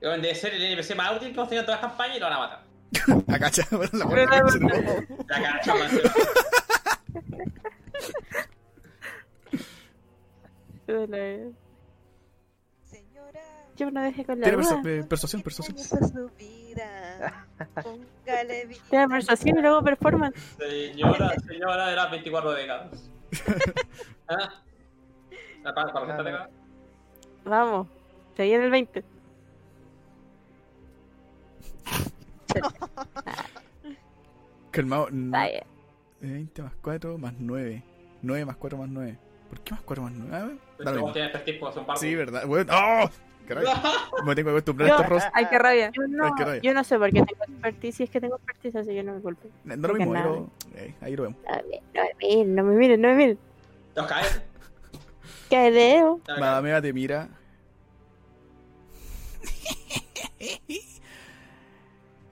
Debe 0.00 0.34
ser 0.34 0.54
el 0.54 0.62
NPC 0.62 0.94
más 0.96 1.12
útil 1.16 1.28
que 1.28 1.34
hemos 1.34 1.48
tenido 1.48 1.60
en 1.62 1.66
todas 1.66 1.80
las 1.80 1.90
campañas 1.90 2.16
y 2.16 2.20
lo 2.20 2.26
van 2.26 2.34
a 2.34 2.38
matar. 2.38 2.62
Agacha, 3.34 3.62
bueno, 3.72 3.90
la 3.98 4.04
buena 4.06 4.38
¿no? 4.40 4.58
La 5.28 5.42
cacha. 5.42 5.74
De 10.86 11.06
la- 11.08 11.50
Señora. 12.84 13.40
Yo 13.76 13.90
no 13.90 14.02
dejé 14.02 14.24
con 14.24 14.38
la 14.40 14.44
Tiene 14.44 14.62
duda. 14.62 14.76
perso- 14.82 14.88
eh, 14.88 15.04
persuasión, 15.04 15.42
persuasión. 15.42 15.76
Esa 15.78 15.98
es 15.98 16.10
su 16.12 16.28
vida. 16.38 17.46
Póngale 17.82 18.66
vida. 18.66 18.80
Tiene 18.90 19.08
persuasión 19.08 19.58
y 19.58 19.62
luego 19.62 19.82
performance. 19.82 20.38
Señora, 20.58 21.34
señora 21.46 21.88
de 21.88 21.96
las 21.96 22.10
24 22.10 22.52
décadas. 22.52 23.10
¿Ah? 24.28 24.62
¿La 25.64 25.74
para 25.74 25.92
para 25.92 26.06
las 26.06 26.16
30 26.16 26.22
décadas? 26.22 26.50
Vamos. 27.44 27.88
Se 28.36 28.44
viene 28.44 28.64
el 28.66 28.70
20. 28.70 29.04
Calmado. 34.70 35.08
n- 35.08 35.30
Vaya. 35.30 35.64
20 36.20 36.62
más 36.62 36.72
4 36.82 37.18
más 37.18 37.34
9. 37.38 37.82
9 38.22 38.44
más 38.44 38.56
4 38.56 38.78
más 38.78 38.88
9. 38.88 39.18
¿Por 39.48 39.60
qué 39.60 39.72
más 39.72 39.82
4 39.82 40.02
más 40.02 40.12
9? 40.12 40.36
A 40.36 40.44
ver, 40.44 40.56
da 40.56 40.56
lo 40.56 40.90
Este 40.90 40.92
mismo. 40.92 41.12
tiene 41.12 41.28
tres 41.30 41.44
tipos, 41.44 41.74
son 41.74 41.86
barcos. 41.86 42.00
Sí, 42.00 42.14
¿verdad? 42.14 42.46
Bueno, 42.46 42.72
¡Oh! 42.74 43.10
Caray. 43.46 43.64
Me 44.26 44.34
tengo 44.34 44.46
que 44.48 44.50
acostumbrar 44.56 44.88
a 44.88 44.92
estos 44.94 45.08
rostros. 45.08 45.32
Ay, 45.34 45.46
qué 45.48 45.58
rabia. 45.58 45.90
Yo 45.94 46.02
no, 46.08 46.24
Ay, 46.24 46.30
qué 46.36 46.44
rabia. 46.44 46.60
yo 46.62 46.74
no 46.74 46.82
sé 46.82 46.98
por 46.98 47.06
qué 47.12 47.22
tengo 47.22 47.44
expertise, 47.44 48.00
es 48.00 48.10
que 48.10 48.20
tengo 48.20 48.34
expertise, 48.36 48.74
así 48.76 48.90
que 48.90 49.02
no 49.04 49.14
me 49.14 49.20
culpen. 49.20 49.52
No 49.64 49.76
lo 49.88 49.94
mismo, 49.94 50.14
lo, 50.14 50.50
eh, 50.74 50.94
ahí 51.00 51.14
lo 51.14 51.22
vemos. 51.24 51.38
No 51.44 51.54
me, 51.68 51.80
no 51.94 52.02
me 52.02 52.14
miren, 52.18 52.54
no 52.56 52.64
me 52.64 52.74
miren, 52.74 53.00
no 53.00 53.08
me 53.08 53.14
miren. 53.14 53.38
Los 53.94 54.06
caes. 54.06 54.42
Madamea 56.40 56.82
te 56.82 56.92
mira. 56.92 57.28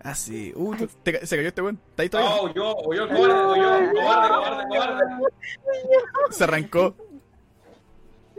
Así. 0.05 0.53
Uh, 0.55 0.77
te 1.03 1.27
se 1.27 1.35
cayó 1.37 1.49
este 1.49 1.63
weón. 1.63 1.81
¿Está 1.91 2.03
ahí 2.05 2.09
todavía? 2.11 2.37
Oh, 2.41 2.55
yo, 2.55 2.77
oh, 2.77 2.95
yo, 2.95 3.09
cobarde, 3.09 3.35
oh, 3.35 3.57
yo, 3.57 3.93
cobarde, 3.93 4.29
cobarde, 4.29 4.65
cobarde. 4.69 5.05
Se 6.31 6.45
arrancó. 6.45 6.95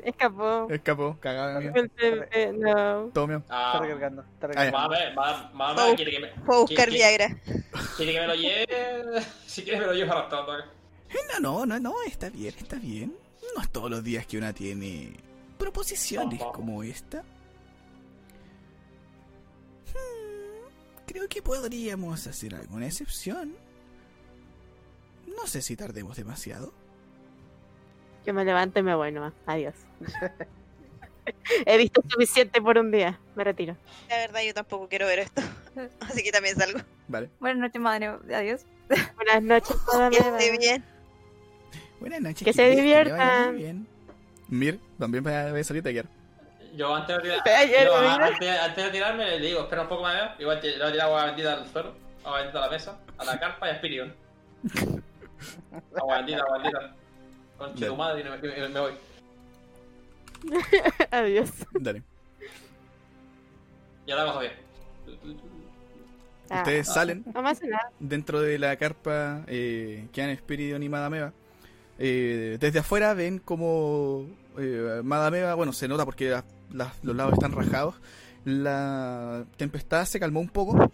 Escapó. 0.04 0.68
Escapó. 0.70 1.18
Cagada 1.20 1.60
Pepe, 1.74 2.54
no. 2.54 3.10
Todo 3.12 3.26
mío. 3.28 3.38
Está 3.38 3.72
Ah, 3.74 3.80
recargando. 3.82 4.22
Está 4.22 4.46
Ah, 4.46 4.50
recargando. 4.50 4.78
mamá, 4.80 4.98
mamá, 5.16 5.74
mamá, 5.74 5.96
quiere 5.96 6.12
que 6.12 6.20
me, 6.20 6.30
Fue 6.46 6.56
a 6.56 6.60
buscar. 6.60 6.90
Viagra. 6.92 7.38
quiere 7.98 8.14
que 8.14 8.20
me 8.22 8.28
lo 8.28 8.36
lleve. 8.36 8.68
Si 9.48 9.64
quieres 9.64 9.82
me 9.82 9.88
lo 9.88 9.94
llevo 9.94 10.12
arrastrando. 10.12 10.54
No, 11.32 11.40
no, 11.40 11.66
no, 11.66 11.80
no, 11.80 11.96
está 12.06 12.30
bien, 12.30 12.54
está 12.58 12.76
bien. 12.76 13.16
No 13.56 13.62
es 13.62 13.70
todos 13.72 13.90
los 13.90 14.04
días 14.04 14.28
que 14.28 14.38
una 14.38 14.54
tiene 14.54 15.14
proposiciones 15.58 16.40
Ojo. 16.42 16.52
como 16.52 16.84
esta. 16.84 17.24
Creo 21.06 21.28
que 21.28 21.42
podríamos 21.42 22.28
hacer 22.28 22.56
alguna 22.56 22.88
excepción. 22.88 23.56
No 25.28 25.48
sé 25.48 25.62
si 25.62 25.76
tardemos 25.76 26.18
demasiado. 26.18 26.74
Yo 28.26 28.34
me 28.34 28.44
levanto 28.46 28.80
y 28.80 28.84
me 28.84 28.96
voy 28.96 29.12
nomás. 29.12 29.34
Adiós. 29.46 29.76
He 31.66 31.78
visto 31.78 32.02
suficiente 32.08 32.62
por 32.62 32.78
un 32.78 32.92
día. 32.92 33.20
Me 33.36 33.44
retiro. 33.44 33.76
La 34.10 34.18
verdad, 34.18 34.42
yo 34.46 34.54
tampoco 34.54 34.88
quiero 34.88 35.08
ver 35.08 35.20
esto. 35.20 35.42
Así 36.02 36.24
que 36.24 36.32
también 36.32 36.56
salgo. 36.56 36.80
Vale. 37.08 37.30
Buenas 37.40 37.60
noches, 37.60 37.82
madre. 37.82 38.08
Adiós. 38.34 38.66
Buenas 39.16 39.42
noches, 39.44 39.76
Que 40.12 40.18
esté 40.18 40.58
bien. 40.58 40.84
Buenas 42.00 42.22
noches. 42.22 42.44
Que 42.46 42.54
se 42.54 42.62
le 42.62 42.70
vaya 42.70 42.82
diviertan. 42.82 43.58
bien. 43.58 43.88
Mir, 44.48 44.80
también 45.00 45.26
va 45.26 45.58
a 45.60 45.64
salir 45.64 45.82
de 45.82 46.00
aquí. 46.00 46.08
Yo 46.76 46.94
antes 46.94 47.16
de, 47.18 47.22
tirar, 47.24 47.42
Ayer, 47.48 47.86
yo, 47.88 48.02
mira. 48.02 48.28
antes, 48.28 48.60
antes 48.60 48.84
de 48.86 48.92
tirarme 48.92 49.26
le 49.40 49.40
digo, 49.48 49.62
espera 49.62 49.84
un 49.84 49.88
poco 49.88 50.04
más, 50.04 50.38
igual 50.40 50.60
te- 50.60 50.72
le 50.72 50.78
voy 50.80 50.88
a 50.88 50.92
tirar 50.92 51.08
agua 51.08 51.26
bendita 51.28 51.54
al 51.54 51.68
suelo, 51.68 51.94
agua 52.24 52.38
bendita 52.40 52.58
a 52.60 52.62
la 52.66 52.70
mesa, 52.72 52.98
a 53.18 53.24
la 53.26 53.40
carpa 53.40 53.68
y 53.68 53.72
a 53.72 53.76
Spirion. 53.78 54.14
Agua 55.96 56.18
bendita, 56.18 56.40
agua 56.42 56.58
bendita. 56.58 56.96
Con 57.58 57.76
tu 57.76 57.96
madre 57.96 58.22
y 58.22 58.24
me, 58.24 58.38
me- 58.38 58.70
me 58.70 58.80
voy. 58.80 58.94
Adiós. 61.12 61.50
Dale. 61.80 62.04
Ya 64.06 64.16
la 64.16 64.26
cosa 64.26 64.40
bien. 64.42 64.54
Ah, 66.50 66.58
Ustedes 66.60 66.88
salen 66.88 67.24
no 67.34 67.48
hace 67.48 67.68
nada. 67.68 67.90
dentro 68.00 68.40
de 68.42 68.60
la 68.60 68.76
carpa 68.76 69.42
eh, 69.48 70.08
que 70.14 70.22
han 70.22 70.30
Espíritu 70.30 70.76
y 70.82 70.90
Madameva. 70.90 71.34
Eh, 71.98 72.58
desde 72.60 72.80
afuera 72.80 73.14
ven 73.14 73.40
como 73.40 74.28
eh, 74.60 75.02
Madameva, 75.04 75.56
bueno, 75.56 75.74
se 75.74 75.88
nota 75.88 76.06
porque 76.06 76.36
los 77.04 77.16
lados 77.16 77.34
están 77.34 77.52
rajados. 77.52 77.96
La 78.44 79.46
tempestad 79.58 80.06
se 80.06 80.20
calmó 80.20 80.40
un 80.40 80.50
poco. 80.50 80.92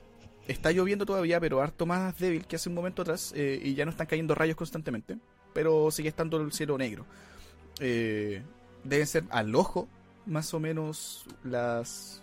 Está 0.48 0.72
lloviendo 0.72 1.06
todavía, 1.06 1.40
pero 1.40 1.62
harto 1.62 1.86
más 1.86 2.18
débil 2.18 2.46
que 2.46 2.56
hace 2.56 2.70
un 2.70 2.76
momento 2.76 3.02
atrás. 3.02 3.34
eh, 3.36 3.60
y 3.62 3.74
ya 3.74 3.86
no 3.86 3.92
están 3.92 4.08
cayendo 4.08 4.36
rayos 4.36 4.56
constantemente. 4.56 5.18
Pero 5.54 5.92
sigue 5.92 6.10
estando 6.10 6.38
el 6.38 6.52
cielo 6.52 6.78
negro. 6.78 7.06
Eh, 7.80 8.42
deben 8.84 9.08
ser 9.08 9.26
al 9.30 9.54
ojo, 9.56 9.88
más 10.26 10.54
o 10.54 10.60
menos 10.60 11.26
las 11.44 12.22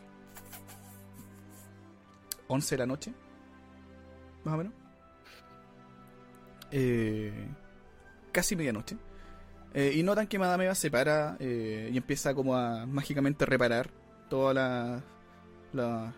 11 2.48 2.74
de 2.74 2.78
la 2.78 2.86
noche. 2.86 3.12
Más 4.44 4.54
o 4.54 4.58
menos. 4.58 4.72
Eh, 6.70 7.48
casi 8.32 8.56
medianoche. 8.56 8.96
Eh, 9.74 9.92
y 9.94 10.02
notan 10.02 10.26
que 10.26 10.38
Madame 10.38 10.64
Eva 10.64 10.74
se 10.74 10.90
para 10.90 11.36
eh, 11.40 11.90
y 11.92 11.96
empieza 11.96 12.34
como 12.34 12.56
a 12.56 12.86
mágicamente 12.86 13.44
reparar 13.46 13.90
todas 14.30 14.54
las 14.54 15.02
la- 15.72 16.14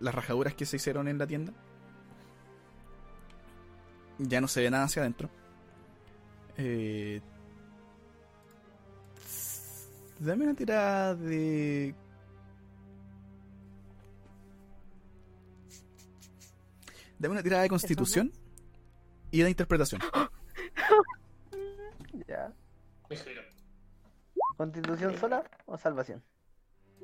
las 0.00 0.14
rajaduras 0.14 0.54
que 0.54 0.66
se 0.66 0.76
hicieron 0.76 1.08
en 1.08 1.18
la 1.18 1.26
tienda. 1.26 1.52
Ya 4.18 4.40
no 4.40 4.48
se 4.48 4.62
ve 4.62 4.70
nada 4.70 4.84
hacia 4.84 5.02
adentro. 5.02 5.30
Eh, 6.56 7.20
dame 10.18 10.44
una 10.44 10.54
tirada 10.54 11.14
de... 11.14 11.94
Dame 17.18 17.32
una 17.32 17.42
tirada 17.42 17.62
de 17.62 17.68
constitución 17.68 18.32
y 19.30 19.40
de 19.42 19.48
interpretación. 19.50 20.00
Ya. 22.28 22.52
Me 23.08 23.16
giro. 23.16 23.42
¿Constitución 24.56 25.16
sola 25.16 25.42
o 25.66 25.76
salvación? 25.78 26.22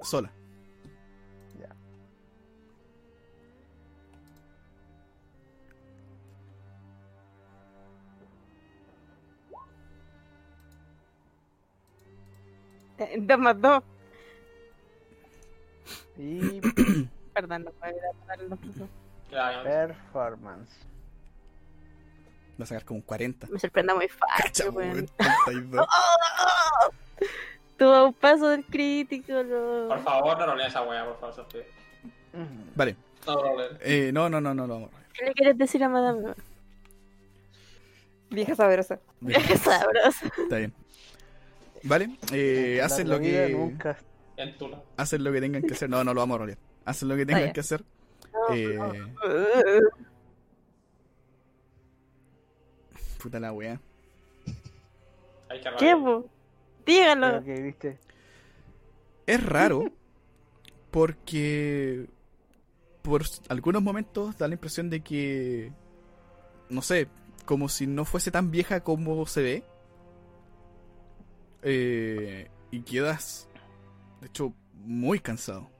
Sola. 0.02 0.30
Ya. 1.58 1.70
Eh, 12.98 13.18
Dos 13.20 13.38
más 13.38 13.60
dos. 13.60 13.82
Y 16.16 16.60
Perdón, 17.34 17.64
no 17.64 17.70
puedo 17.72 17.92
ir 17.96 18.02
a 18.04 18.12
poner 18.26 18.48
los 18.48 18.58
puntos. 18.58 18.88
Claro, 19.28 19.64
performance. 19.64 20.86
Va 22.60 22.64
a 22.64 22.66
sacar 22.66 22.84
como 22.84 22.98
un 22.98 23.02
40. 23.02 23.48
Me 23.50 23.58
sorprenda 23.58 23.94
muy 23.94 24.08
fácil, 24.08 24.70
weón, 24.70 24.90
weón. 24.92 25.06
32. 25.46 25.86
Tuvo 27.76 27.92
a 27.92 28.04
un 28.04 28.14
paso 28.14 28.48
del 28.48 28.64
crítico, 28.64 29.32
no. 29.42 29.88
Por 29.88 30.02
favor, 30.04 30.38
no 30.38 30.46
roleen 30.46 30.68
esa 30.68 30.82
wea, 30.82 31.04
por 31.04 31.18
favor, 31.18 31.34
Sofía. 31.34 31.62
Vale. 32.76 32.96
No 33.26 33.42
roleen. 33.42 33.78
Eh, 33.80 34.10
no, 34.12 34.28
no, 34.28 34.40
no, 34.40 34.54
no, 34.54 34.66
no. 34.66 34.90
¿Qué 35.12 35.24
le 35.26 35.32
quieres 35.32 35.58
decir 35.58 35.82
a 35.82 35.88
Madame? 35.88 36.34
Vieja 38.30 38.54
sabrosa. 38.54 38.98
Bien, 39.20 39.42
Qué 39.46 39.56
sabroso. 39.56 40.26
Está 40.42 40.56
bien. 40.56 40.72
Vale. 41.82 42.16
Eh, 42.32 42.80
hacen 42.82 43.08
lo 43.08 43.18
que 43.20 43.50
Nunca. 43.50 43.98
En 44.36 44.56
Tula. 44.58 44.82
hacen 44.96 45.22
lo 45.22 45.32
que 45.32 45.40
tengan 45.40 45.62
que 45.62 45.74
hacer. 45.74 45.88
No, 45.90 46.02
no 46.02 46.14
lo 46.14 46.20
vamos 46.20 46.36
a 46.36 46.38
rolear. 46.38 46.58
Hacen 46.84 47.08
lo 47.08 47.16
que 47.16 47.26
tengan 47.26 47.52
que 47.52 47.60
hacer. 47.60 47.82
Eh, 48.52 48.78
puta 53.24 53.40
la 53.40 53.52
que 53.52 53.78
¿Qué, 55.78 55.96
po? 55.96 56.28
Dígalo. 56.84 57.42
Que 57.42 57.62
viste. 57.62 57.98
Es 59.26 59.42
raro 59.42 59.84
porque 60.90 62.06
por 63.00 63.22
algunos 63.48 63.82
momentos 63.82 64.36
da 64.36 64.46
la 64.46 64.54
impresión 64.54 64.90
de 64.90 65.00
que 65.00 65.72
no 66.68 66.82
sé, 66.82 67.08
como 67.46 67.70
si 67.70 67.86
no 67.86 68.04
fuese 68.04 68.30
tan 68.30 68.50
vieja 68.50 68.80
como 68.80 69.26
se 69.26 69.42
ve. 69.42 69.64
Eh, 71.62 72.50
y 72.70 72.82
quedas 72.82 73.48
de 74.20 74.26
hecho 74.26 74.52
muy 74.74 75.18
cansado. 75.18 75.70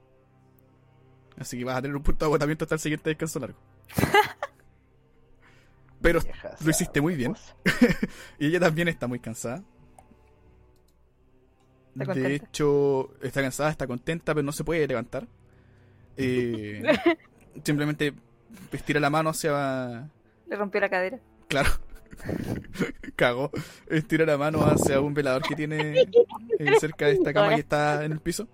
Así 1.39 1.59
que 1.59 1.65
vas 1.65 1.77
a 1.77 1.83
tener 1.83 1.97
un 1.97 2.03
punto 2.03 2.25
de 2.25 2.29
agotamiento 2.31 2.65
hasta 2.65 2.77
el 2.77 2.81
siguiente 2.81 3.11
descanso 3.11 3.39
largo. 3.39 3.59
Pero 6.05 6.21
Vieja 6.21 6.55
lo 6.63 6.71
hiciste 6.71 7.01
muy 7.01 7.17
bien. 7.17 7.35
y 8.39 8.49
ella 8.49 8.61
también 8.61 8.89
está 8.89 9.07
muy 9.07 9.21
cansada. 9.21 9.65
Está 11.99 12.13
de 12.13 12.35
hecho, 12.35 13.11
está 13.23 13.41
cansada, 13.41 13.71
está 13.71 13.87
contenta, 13.87 14.35
pero 14.35 14.45
no 14.45 14.53
se 14.53 14.65
puede 14.65 14.87
levantar. 14.87 15.27
Eh, 16.19 16.83
simplemente 17.65 18.13
estira 18.71 19.01
la 19.01 19.09
mano 19.09 19.31
hacia. 19.31 20.11
Le 20.47 20.57
rompió 20.57 20.79
la 20.83 20.91
cadera. 20.91 21.19
Claro. 21.49 21.71
Cagó. 23.17 23.51
Estira 23.89 24.27
la 24.27 24.37
mano 24.37 24.61
hacia 24.61 25.01
un 25.01 25.15
velador 25.15 25.41
que 25.43 25.57
tiene 25.57 26.03
eh, 26.59 26.73
cerca 26.81 27.07
de 27.07 27.13
esta 27.13 27.33
cama 27.33 27.55
que 27.55 27.63
está 27.63 28.05
en 28.05 28.13
el 28.13 28.21
piso. 28.21 28.47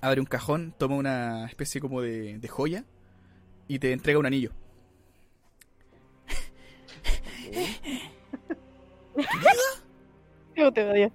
abre 0.00 0.18
un 0.18 0.26
cajón, 0.26 0.74
toma 0.76 0.96
una 0.96 1.46
especie 1.46 1.80
como 1.80 2.02
de, 2.02 2.40
de 2.40 2.48
joya 2.48 2.84
y 3.68 3.78
te 3.78 3.92
entrega 3.92 4.18
un 4.18 4.26
anillo. 4.26 4.50
Yo 10.56 10.72
te 10.72 10.84
odio. 10.88 11.12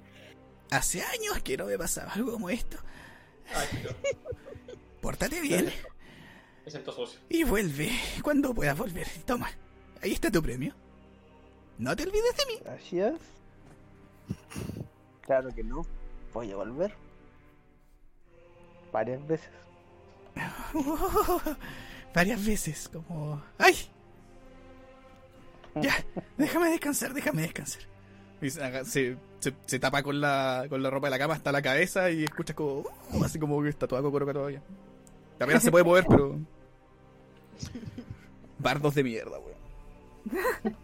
Hace 0.71 1.01
años 1.01 1.41
que 1.43 1.57
no 1.57 1.65
me 1.65 1.77
pasaba 1.77 2.11
algo 2.13 2.33
como 2.33 2.49
esto. 2.49 2.77
Ay. 3.53 3.85
Pórtate 5.01 5.39
bien 5.39 5.71
Me 6.65 6.71
siento 6.71 6.91
sucio. 6.91 7.19
y 7.29 7.43
vuelve 7.43 7.91
cuando 8.23 8.53
puedas 8.53 8.77
volver. 8.77 9.07
Toma, 9.25 9.49
ahí 10.01 10.13
está 10.13 10.31
tu 10.31 10.41
premio. 10.41 10.73
No 11.77 11.95
te 11.95 12.03
olvides 12.03 12.35
de 12.37 12.45
mí. 12.47 12.59
Gracias. 12.63 13.19
Claro 15.21 15.49
que 15.53 15.63
no. 15.63 15.85
Voy 16.33 16.51
a 16.51 16.55
volver. 16.55 16.93
Varias 18.91 19.25
veces. 19.27 19.49
varias 22.13 22.45
veces, 22.45 22.89
como... 22.89 23.41
¡Ay! 23.57 23.75
Ya, 25.81 25.93
déjame 26.37 26.69
descansar, 26.69 27.13
déjame 27.13 27.41
descansar. 27.43 27.81
Y 28.41 28.49
se, 28.49 28.85
se- 28.85 29.17
se- 29.39 29.53
se 29.65 29.79
tapa 29.79 30.03
con 30.03 30.19
la, 30.21 30.65
con 30.69 30.81
la 30.83 30.89
ropa 30.89 31.07
de 31.07 31.11
la 31.11 31.19
cama 31.19 31.33
hasta 31.33 31.51
la 31.51 31.61
cabeza 31.61 32.09
y 32.11 32.23
escuchas 32.23 32.55
como... 32.55 32.83
uh, 33.13 33.23
así 33.23 33.39
como 33.39 33.61
que 33.61 33.69
está 33.69 33.87
toda 33.87 34.01
cocoroca 34.01 34.33
todavía. 34.33 34.61
Apenas 35.39 35.63
se 35.63 35.71
puede 35.71 35.83
mover, 35.83 36.05
pero... 36.07 36.39
Bardos 38.59 38.95
de 38.95 39.03
mierda, 39.03 39.37
weón. 39.39 40.45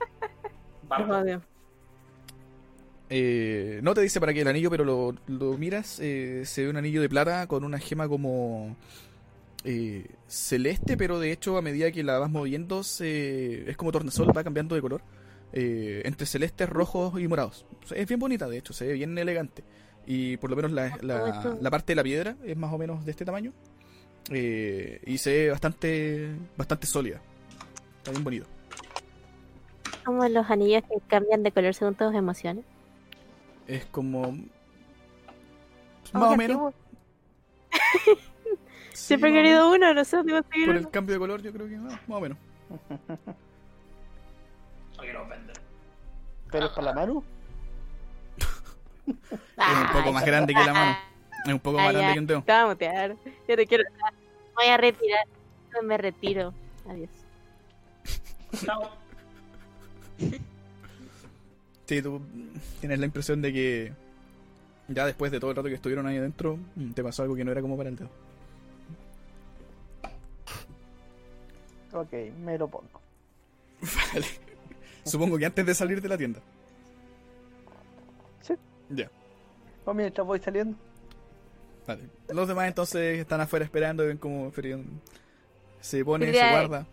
Bardo. 0.87 1.19
odio. 1.19 1.41
Eh, 3.09 3.79
no 3.83 3.93
te 3.93 4.01
dice 4.01 4.19
para 4.19 4.33
qué 4.33 4.41
el 4.41 4.47
anillo, 4.47 4.69
pero 4.69 4.83
lo, 4.85 5.13
lo 5.27 5.57
miras, 5.57 5.99
eh, 5.99 6.43
se 6.45 6.63
ve 6.63 6.69
un 6.69 6.77
anillo 6.77 7.01
de 7.01 7.09
plata 7.09 7.47
con 7.47 7.63
una 7.65 7.77
gema 7.79 8.07
como 8.07 8.75
eh, 9.63 10.07
celeste, 10.27 10.97
pero 10.97 11.19
de 11.19 11.31
hecho 11.31 11.57
a 11.57 11.61
medida 11.61 11.91
que 11.91 12.03
la 12.03 12.19
vas 12.19 12.29
moviendo 12.31 12.83
se, 12.83 13.69
es 13.69 13.77
como 13.77 13.91
tornasol, 13.91 14.35
va 14.35 14.43
cambiando 14.43 14.75
de 14.75 14.81
color. 14.81 15.01
eh, 15.53 16.01
entre 16.05 16.25
celestes, 16.27 16.69
rojos 16.69 17.19
y 17.19 17.27
morados. 17.27 17.65
Es 17.93 18.07
bien 18.07 18.19
bonita, 18.21 18.47
de 18.47 18.57
hecho, 18.57 18.71
se 18.73 18.87
ve 18.87 18.93
bien 18.93 19.17
elegante. 19.17 19.63
Y 20.05 20.37
por 20.37 20.49
lo 20.49 20.55
menos 20.55 20.71
la, 20.71 20.97
la- 21.01 21.57
la 21.59 21.69
parte 21.71 21.91
de 21.91 21.95
la 21.97 22.03
piedra 22.03 22.37
es 22.45 22.55
más 22.57 22.71
o 22.73 22.77
menos 22.77 23.03
de 23.05 23.11
este 23.11 23.25
tamaño. 23.25 23.51
eh, 24.29 25.01
y 25.05 25.17
se 25.17 25.31
ve 25.31 25.49
bastante, 25.51 26.35
bastante 26.57 26.87
sólida. 26.87 27.21
Está 27.97 28.11
bien 28.11 28.23
bonito. 28.23 28.47
Como 30.05 30.27
los 30.29 30.49
anillos 30.49 30.83
que 30.89 30.99
cambian 31.07 31.43
de 31.43 31.51
color 31.51 31.73
según 31.73 31.95
tus 31.95 32.13
emociones. 32.15 32.63
Es 33.67 33.85
como... 33.85 34.37
Más 36.13 36.31
o 36.31 36.37
menos. 36.37 36.73
Sí, 39.01 39.07
Siempre 39.07 39.29
he 39.31 39.33
querido 39.33 39.71
uno, 39.71 39.93
no 39.93 40.05
sé 40.05 40.17
dónde 40.17 40.33
conseguir 40.33 40.65
Por 40.67 40.75
uno. 40.75 40.85
el 40.87 40.91
cambio 40.91 41.13
de 41.15 41.19
color, 41.19 41.41
yo 41.41 41.51
creo 41.51 41.67
que 41.67 41.75
más, 41.77 41.93
más 42.07 42.17
o 42.17 42.21
menos. 42.21 42.37
Los. 42.69 42.79
¿Pero 46.51 46.65
es 46.65 46.71
para 46.71 46.87
la 46.87 46.93
Maru? 46.93 47.23
Es 49.07 49.77
un 49.77 49.91
poco 49.93 50.11
más 50.13 50.25
grande 50.25 50.53
que 50.53 50.63
la 50.63 50.73
mano. 50.73 50.97
Es 51.45 51.53
un 51.53 51.59
poco 51.59 51.77
más 51.77 51.87
Ah, 51.87 51.91
grande 51.91 52.07
ya. 52.09 52.13
que 52.13 52.19
un 52.19 52.27
dedo. 52.27 52.43
Te 52.43 52.51
voy 52.51 52.61
a 52.61 52.67
mutear. 52.67 53.15
Yo 53.47 53.55
te 53.55 53.65
quiero. 53.65 53.83
Voy 54.55 54.65
a 54.67 54.77
retirar. 54.77 55.25
Me 55.83 55.97
retiro. 55.97 56.53
Adiós. 56.87 57.09
Chao. 58.63 58.91
Sí, 61.87 62.01
tú 62.01 62.21
tienes 62.79 62.99
la 62.99 63.05
impresión 63.05 63.41
de 63.41 63.53
que 63.53 63.93
ya 64.87 65.05
después 65.05 65.31
de 65.31 65.39
todo 65.39 65.51
el 65.51 65.57
rato 65.57 65.69
que 65.69 65.75
estuvieron 65.75 66.05
ahí 66.07 66.17
adentro, 66.17 66.57
te 66.93 67.03
pasó 67.03 67.23
algo 67.23 67.35
que 67.35 67.43
no 67.43 67.51
era 67.51 67.61
como 67.61 67.77
para 67.77 67.89
el 67.89 67.95
dedo. 67.95 68.09
Ok, 71.93 72.13
me 72.39 72.57
lo 72.57 72.67
pongo. 72.67 73.01
Vale. 74.13 74.25
Supongo 75.03 75.37
que 75.37 75.45
antes 75.45 75.65
de 75.65 75.73
salir 75.75 76.01
de 76.01 76.07
la 76.09 76.17
tienda. 76.17 76.39
Sí. 78.41 78.53
Ya, 78.89 79.09
O 79.85 79.93
mientras 79.93 80.25
voy 80.25 80.39
saliendo. 80.39 80.77
vale. 81.87 82.03
Los 82.29 82.47
demás 82.47 82.67
entonces 82.67 83.19
están 83.19 83.41
afuera 83.41 83.65
esperando 83.65 84.03
y 84.03 84.07
ven 84.07 84.17
cómo 84.17 84.51
Ferion 84.51 84.85
se 85.79 86.05
pone, 86.05 86.25
se 86.27 86.31
Quería- 86.31 86.51
guarda. 86.51 86.85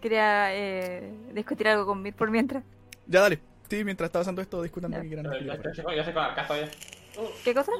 Quería 0.00 0.54
eh, 0.54 1.14
discutir 1.32 1.66
algo 1.68 1.86
con 1.86 2.02
Mir 2.02 2.14
por 2.14 2.30
mientras. 2.30 2.62
Ya, 3.06 3.20
dale. 3.22 3.40
Sí, 3.70 3.82
mientras 3.84 4.08
estaba 4.08 4.20
pasando 4.20 4.42
esto, 4.42 4.60
discutan 4.62 4.90
lo 4.90 5.00
que 5.00 5.06
quieran 5.08 5.24
Yo 5.24 5.32
yo 5.40 5.52
estoy 5.54 6.12
con 6.12 6.22
arcadas 6.22 6.46
todavía. 6.48 6.70
¿Qué 7.42 7.54
cosa? 7.54 7.72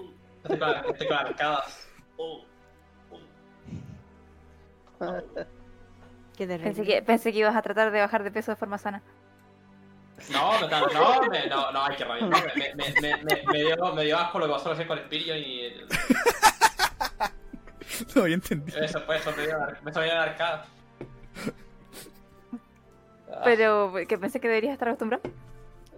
Estoy 0.43 0.59
con, 0.59 0.71
estoy 0.93 1.07
con 1.09 1.17
arcadas. 1.19 1.89
Uh, 2.17 2.23
uh. 5.05 5.15
Qué 6.37 6.47
terrible. 6.47 6.73
Pensé 6.75 6.85
que, 6.85 7.03
pensé 7.03 7.33
que 7.33 7.39
ibas 7.39 7.57
a 7.57 7.63
tratar 7.63 7.91
de 7.93 8.01
bajar 8.01 8.23
de 8.25 8.31
peso 8.31 8.51
de 8.53 8.57
forma 8.57 8.77
sana. 8.79 9.03
No, 10.33 10.61
no, 10.61 10.69
no, 10.69 10.87
no, 10.89 11.23
me, 11.29 11.47
no, 11.49 11.71
no, 11.73 11.85
hay 11.85 11.97
que 11.97 12.05
rabia. 12.05 12.27
No, 12.27 12.31
me, 12.31 12.75
me, 12.75 12.95
me, 13.01 13.17
me, 13.25 13.43
me 13.53 13.59
dio, 13.59 13.95
me 13.95 14.05
dio 14.05 14.17
asco 14.19 14.39
lo 14.39 14.47
que 14.47 14.53
pasó 14.53 14.71
recién 14.71 14.89
con 14.89 14.99
el 14.99 15.05
Pirion 15.05 15.39
y 15.39 15.69
No 18.15 18.23
había 18.23 18.35
entendido. 18.37 18.81
eso 18.83 19.01
fue 19.03 19.17
eso, 19.19 19.31
me 19.37 19.47
dio, 19.47 19.59
me 19.83 19.91
dio 19.93 20.21
arcada. 20.21 20.67
Pero 23.45 23.93
que 24.09 24.19
pensé 24.19 24.41
que 24.41 24.49
deberías 24.49 24.73
estar 24.73 24.89
acostumbrado. 24.89 25.23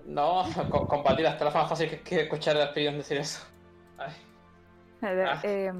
No, 0.06 0.44
co- 0.70 0.86
combatir 0.88 1.26
hasta 1.26 1.44
la 1.44 1.50
más 1.50 1.68
fácil 1.68 1.88
que, 1.90 2.00
que 2.00 2.20
escuchar 2.22 2.56
al 2.56 2.72
Pirion 2.72 2.96
decir 2.98 3.18
eso. 3.18 3.44
Ay. 3.98 4.12
Ah. 5.02 5.40
Eh, 5.42 5.72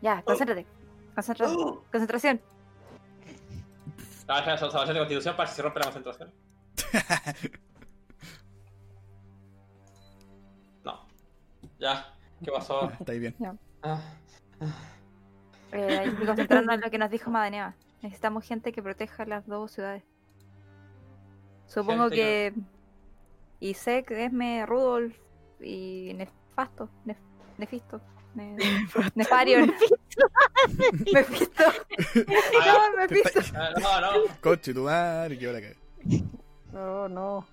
ya, 0.00 0.22
concéntrate. 0.22 0.66
Concentra- 1.14 1.48
Concentración. 1.92 2.40
No, 4.30 4.44
que 4.44 4.58
son 4.58 4.70
salvación 4.70 4.94
de 4.94 5.00
constitución 5.00 5.36
para 5.36 5.48
si 5.48 5.56
se 5.56 5.62
rompe 5.62 5.80
la 5.80 5.86
concentración. 5.86 6.32
No. 10.84 11.06
Ya, 11.78 12.14
¿qué 12.44 12.50
pasó? 12.50 12.84
Ah, 12.84 12.96
está 12.98 13.12
ahí 13.12 13.18
bien. 13.18 13.34
Ah, 13.82 14.00
Eh, 15.72 16.12
que 16.18 16.26
concentrarnos 16.26 16.74
en 16.74 16.80
lo 16.80 16.90
que 16.90 16.98
nos 16.98 17.10
dijo 17.10 17.30
Madaneva. 17.30 17.74
Necesitamos 18.02 18.44
gente 18.44 18.72
que 18.72 18.82
proteja 18.82 19.24
las 19.24 19.46
dos 19.46 19.70
ciudades. 19.72 20.02
Supongo 21.66 22.04
Gente 22.04 22.16
que. 22.16 22.54
Isaac, 23.60 24.10
Esme, 24.10 24.64
Rudolf 24.66 25.16
y 25.60 26.12
Nefasto. 26.14 26.88
Nef- 27.06 27.16
Nefisto. 27.58 28.00
Ne- 28.34 28.56
Nefarion. 29.14 29.72
Mefisto. 31.12 31.64
no, 32.14 32.96
Mefisto. 32.96 33.40
ah, 33.56 33.70
no, 33.80 34.00
no. 34.00 34.10
Coche, 34.40 34.72
tu 34.74 34.82
madre, 34.84 35.38
que 35.38 35.48
hora 35.48 35.60
que. 35.60 35.76
No, 36.72 37.08
no. 37.08 37.46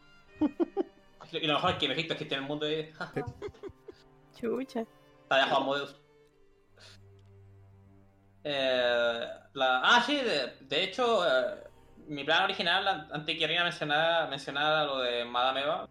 Y 1.31 1.45
lo 1.47 1.55
mejor 1.55 1.71
es 1.71 1.77
que 1.77 1.87
Mephisto 1.89 2.13
es 2.13 2.19
que 2.19 2.25
tiene 2.25 2.43
el 2.43 2.47
mundo 2.47 2.65
de... 2.65 2.93
Chucha. 4.39 4.81
Está 5.23 5.37
de 5.37 5.43
Juan 5.51 5.63
Modeus. 5.63 5.99
Eh, 8.43 9.27
la... 9.53 9.81
Ah, 9.83 10.01
sí, 10.05 10.15
de, 10.17 10.55
de 10.61 10.83
hecho, 10.83 11.25
eh, 11.27 11.63
mi 12.07 12.23
plan 12.23 12.43
original, 12.43 12.87
an- 12.87 13.07
antes 13.11 13.37
que 13.37 13.47
Rina 13.47 13.63
mencionara, 13.63 14.27
mencionara 14.27 14.85
lo 14.85 14.99
de 14.99 15.25
Madame 15.25 15.61
Eva, 15.63 15.89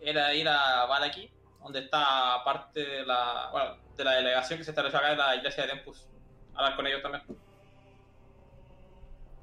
era 0.00 0.34
ir 0.34 0.48
a 0.48 0.84
Valaki, 0.86 1.30
donde 1.62 1.80
está 1.80 2.42
parte 2.44 2.80
de 2.84 3.06
la, 3.06 3.48
bueno, 3.52 3.76
de 4.00 4.04
la 4.04 4.16
delegación 4.16 4.58
que 4.58 4.64
se 4.64 4.70
estableció 4.70 4.98
acá 4.98 5.12
en 5.12 5.18
la 5.18 5.36
iglesia 5.36 5.64
de 5.64 5.70
Tempus. 5.70 6.08
Hablar 6.54 6.76
con 6.76 6.86
ellos 6.86 7.02
también. 7.02 7.22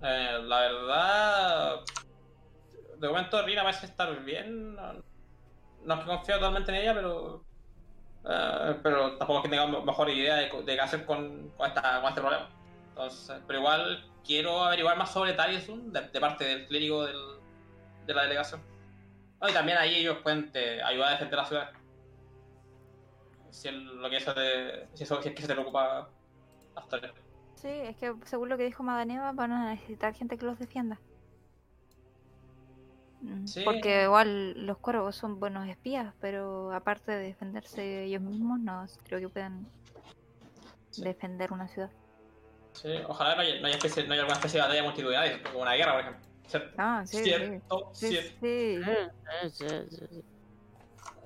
Eh, 0.02 0.40
la 0.44 0.60
verdad, 0.60 1.80
de 2.98 3.08
momento 3.08 3.42
Rina 3.44 3.64
parece 3.64 3.86
estar 3.86 4.24
bien. 4.24 4.76
No, 4.76 4.94
no 5.86 5.94
es 5.94 6.00
que 6.02 6.06
confío 6.06 6.36
totalmente 6.36 6.72
en 6.72 6.78
ella, 6.82 6.94
pero 6.94 7.48
eh, 8.30 8.76
pero 8.84 9.18
tampoco 9.18 9.40
es 9.40 9.44
que 9.44 9.50
tenga 9.50 9.68
me- 9.68 9.82
mejor 9.82 10.10
idea 10.10 10.36
de, 10.36 10.50
qué 10.50 10.82
hacer 10.82 11.06
con, 11.06 11.50
con, 11.52 11.68
este 11.68 12.22
problema. 12.22 12.50
Entonces, 12.90 13.42
pero 13.46 13.60
igual 13.60 14.06
quiero 14.26 14.64
averiguar 14.64 14.98
más 14.98 15.12
sobre 15.14 15.34
Talisun 15.34 15.94
de, 15.94 16.02
parte 16.20 16.44
del 16.44 16.68
clérigo 16.68 17.06
del, 17.06 17.18
de 18.06 18.14
la 18.14 18.24
delegación. 18.24 18.62
Y 19.48 19.54
también 19.54 19.78
ahí 19.78 19.96
ellos 19.96 20.18
pueden 20.24 20.52
te, 20.52 20.82
ayudar 20.82 21.10
a 21.10 21.12
defender 21.12 21.38
la 21.38 21.46
ciudad. 21.46 21.72
Si 23.58 23.68
es 23.70 23.74
lo 23.74 24.08
que 24.08 24.18
eso 24.18 24.34
de, 24.36 24.88
si 24.94 25.04
eso 25.04 25.20
si 25.20 25.30
es 25.30 25.36
que 25.36 25.42
se 25.42 25.48
te 25.48 25.54
preocupa 25.56 26.08
hasta 26.76 27.00
Sí, 27.56 27.68
es 27.70 27.98
que 27.98 28.14
según 28.26 28.50
lo 28.50 28.58
que 28.58 28.66
dijo 28.66 28.84
Madaneva, 28.84 29.32
van 29.32 29.52
a 29.52 29.72
necesitar 29.72 30.14
gente 30.14 30.38
que 30.38 30.46
los 30.46 30.60
defienda. 30.60 31.00
Mm, 33.22 33.48
Sí. 33.48 33.64
Porque 33.66 34.04
igual 34.04 34.54
los 34.68 34.78
cuervos 34.78 35.16
son 35.16 35.40
buenos 35.40 35.68
espías, 35.68 36.14
pero 36.22 36.72
aparte 36.72 37.12
de 37.14 37.18
defenderse 37.30 38.04
ellos 38.04 38.22
mismos, 38.22 38.60
no 38.60 38.86
creo 39.06 39.20
que 39.22 39.30
puedan 39.30 39.66
Sí. 40.92 41.04
defender 41.04 41.52
una 41.52 41.68
ciudad. 41.68 41.90
Sí, 42.74 42.90
ojalá 43.08 43.36
no 43.38 43.42
haya, 43.42 43.60
no 43.60 43.66
haya, 43.68 43.78
especie- 43.78 44.06
no 44.06 44.14
haya 44.14 44.22
alguna 44.22 44.36
especie 44.38 44.60
de 44.60 44.68
batalla 44.68 44.84
multitudinaria, 44.84 45.42
como 45.42 45.62
una 45.62 45.74
guerra, 45.74 45.94
por 45.94 46.02
ejemplo. 46.02 46.28
¿Cierto? 46.48 46.76
Ah, 46.78 47.04
sí, 47.08 47.18
sí. 47.18 47.24
cierto, 47.24 47.90
Sí, 47.94 48.08
cierto. 48.10 48.30
sí. 48.40 48.84
Sí, 49.42 49.50
sí, 49.50 49.98
sí. 49.98 50.06
Sí, 50.08 50.22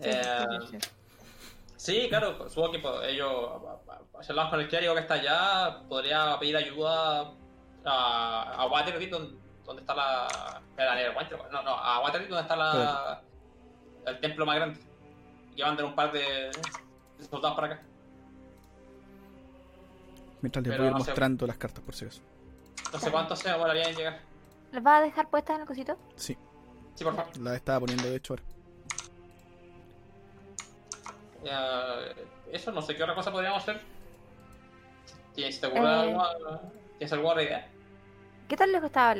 Eh, 0.04 0.80
sí, 1.84 2.08
claro, 2.10 2.50
supongo 2.50 2.72
que 2.74 2.80
pues, 2.80 2.94
ellos, 3.10 3.30
si 4.22 4.30
hablamos 4.32 4.52
con 4.52 4.60
el 4.62 4.68
clérigo 4.68 4.94
que 4.94 5.00
está 5.02 5.16
allá, 5.16 5.82
podría 5.90 6.38
pedir 6.40 6.56
ayuda 6.58 7.32
a, 7.86 8.54
a 8.58 8.66
Waterdeep, 8.68 9.10
donde, 9.10 9.38
donde 9.66 9.82
está 9.82 9.96
la. 9.96 10.62
No, 11.52 11.64
no, 11.64 11.72
a 11.72 12.00
Waterdeep, 12.02 12.30
donde 12.30 12.42
está 12.44 12.56
la, 12.56 13.22
el 14.06 14.20
templo 14.20 14.46
más 14.46 14.56
grande. 14.56 14.80
Y 15.52 15.56
que 15.56 15.64
mandar 15.66 15.86
un 15.86 15.96
par 15.96 16.12
de, 16.12 16.20
de 16.20 17.26
soldados 17.30 17.56
para 17.56 17.74
acá. 17.74 17.84
Mientras 20.42 20.64
les 20.66 20.72
Pero 20.72 20.84
voy 20.84 20.88
a 20.88 20.92
ir 20.92 20.94
no 20.98 21.00
sé. 21.04 21.12
mostrando 21.12 21.46
las 21.48 21.58
cartas 21.58 21.84
por 21.84 21.94
si 21.96 22.06
acaso. 22.06 22.22
No 22.94 23.00
sé 23.00 23.12
cuánto 23.12 23.36
se 23.36 23.50
demoraría 23.50 23.84
en 23.90 23.96
llegar. 23.96 24.20
¿Las 24.72 24.82
vas 24.84 25.02
a 25.02 25.04
dejar 25.04 25.30
puestas 25.30 25.56
en 25.56 25.62
el 25.62 25.68
cosito? 25.68 25.98
Sí, 26.16 26.38
Sí, 26.96 27.04
por 27.04 27.16
favor. 27.16 27.38
la 27.38 27.56
estaba 27.56 27.82
poniendo 27.82 28.10
de 28.10 28.16
hecho 28.16 28.34
ahora. 28.34 28.44
Eh, 31.44 32.16
eso, 32.52 32.72
no 32.72 32.82
sé 32.82 32.96
qué 32.96 33.04
otra 33.04 33.16
cosa 33.16 33.32
podríamos 33.32 33.62
hacer. 33.64 33.82
¿Tienes, 35.34 35.60
te 35.60 35.68
ocurre 35.68 35.84
Eh. 35.84 35.88
alguna- 35.88 36.62
¿Tienes 36.98 37.14
alguna 37.14 37.32
otra 37.32 37.44
idea? 37.44 37.68
¿Qué 38.48 38.58
tal 38.58 38.72
lejos 38.72 38.88
estaba 38.88 39.14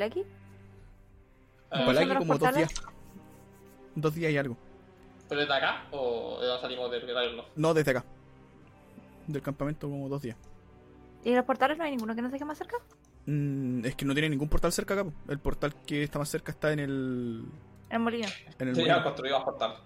¿son 1.94 1.98
aquí 2.04 2.08
los 2.08 2.18
como 2.18 2.38
dos 2.38 2.54
días. 2.54 2.74
Dos 3.94 4.14
días 4.14 4.32
y 4.32 4.38
algo. 4.38 4.56
¿Pero 5.28 5.40
desde 5.40 5.54
acá 5.54 5.86
o 5.90 6.38
de 6.40 6.46
salimos 6.60 6.90
del 6.90 7.06
Guerrero? 7.06 7.46
No, 7.56 7.72
desde 7.72 7.90
acá. 7.92 8.04
Del 9.26 9.40
campamento 9.40 9.88
como 9.88 10.08
dos 10.08 10.20
días. 10.22 10.36
¿Y 11.24 11.34
los 11.34 11.44
portales 11.44 11.78
no 11.78 11.84
hay 11.84 11.92
ninguno 11.92 12.14
que 12.14 12.20
nos 12.22 12.30
deje 12.32 12.44
más 12.44 12.58
cerca? 12.58 12.76
Mm, 13.26 13.84
es 13.86 13.94
que 13.94 14.04
no 14.04 14.12
tiene 14.12 14.28
ningún 14.28 14.48
portal 14.48 14.72
cerca 14.72 14.94
acá. 14.94 15.06
El 15.28 15.38
portal 15.38 15.74
que 15.86 16.02
está 16.02 16.18
más 16.18 16.28
cerca 16.28 16.52
está 16.52 16.72
en 16.72 16.80
el. 16.80 17.44
En 17.88 17.96
el 17.96 17.98
molino. 18.00 18.28
En 18.58 18.68
el 18.68 18.74
Sí, 18.74 18.80
molino. 18.82 19.02
construido 19.02 19.36
a 19.38 19.44
portal. 19.44 19.76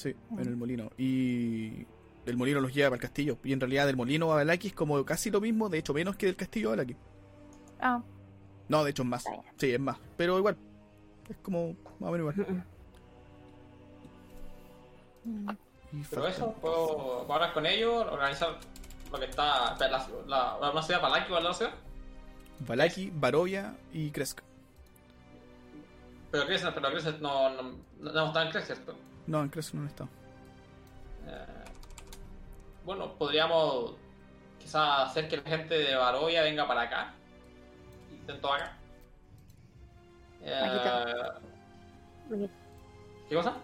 Sí, 0.00 0.14
en 0.32 0.38
el 0.40 0.56
molino. 0.56 0.90
Y 0.96 1.86
el 2.24 2.36
molino 2.38 2.60
los 2.60 2.72
lleva 2.72 2.88
para 2.88 2.96
el 2.96 3.02
castillo. 3.02 3.36
Y 3.44 3.52
en 3.52 3.60
realidad 3.60 3.84
del 3.86 3.96
molino 3.96 4.32
a 4.32 4.36
Balaki 4.36 4.68
es 4.68 4.72
como 4.74 5.04
casi 5.04 5.30
lo 5.30 5.42
mismo, 5.42 5.68
de 5.68 5.76
hecho 5.78 5.92
menos 5.92 6.16
que 6.16 6.24
del 6.24 6.36
castillo 6.36 6.68
a 6.68 6.70
Balaki. 6.70 6.96
Ah, 7.80 8.02
No, 8.68 8.82
de 8.82 8.90
hecho 8.92 9.02
es 9.02 9.08
más. 9.08 9.24
Sí, 9.58 9.72
es 9.72 9.80
más. 9.80 9.98
Pero 10.16 10.38
igual. 10.38 10.56
Es 11.28 11.36
como 11.42 11.74
más 11.98 12.08
o 12.08 12.12
menos 12.12 12.34
igual. 12.34 12.64
mm. 15.24 15.50
Y 15.92 16.02
Pero 16.08 16.26
eso, 16.28 16.52
puedo, 16.62 17.24
puedo 17.26 17.34
hablar 17.34 17.52
con 17.52 17.66
ellos, 17.66 18.06
organizar 18.10 18.58
lo 19.12 19.18
que 19.18 19.24
está. 19.26 19.76
La, 19.76 20.56
la, 20.60 20.70
una 20.70 20.82
ciudad 20.82 21.00
Palaki 21.02 21.30
o 21.32 21.40
la 21.40 21.52
ciudad. 21.52 21.74
Balaki, 22.60 23.10
Barovia 23.14 23.76
y 23.92 24.10
Kresk. 24.10 24.40
Pero 26.30 26.46
Crescent, 26.46 26.72
pero 26.74 26.90
Crescent 26.90 27.20
no, 27.20 27.50
no, 27.50 27.62
no, 28.00 28.12
no 28.12 28.26
está 28.26 28.44
en 28.44 28.50
Crescent, 28.52 28.78
¿cierto? 28.84 28.94
No, 29.30 29.42
en 29.42 29.48
Kresk 29.48 29.74
no 29.74 29.86
estado. 29.86 30.08
Eh, 31.28 31.64
bueno, 32.84 33.12
podríamos 33.14 33.94
quizás 34.58 35.08
hacer 35.08 35.28
que 35.28 35.36
la 35.36 35.44
gente 35.44 35.74
de 35.78 35.94
Barovia 35.94 36.42
venga 36.42 36.66
para 36.66 36.82
acá. 36.82 37.14
Intento 38.10 38.52
acá. 38.52 38.76
Eh, 40.42 40.60
Aquí 42.34 42.48
¿Qué 43.28 43.34
cosa? 43.36 43.54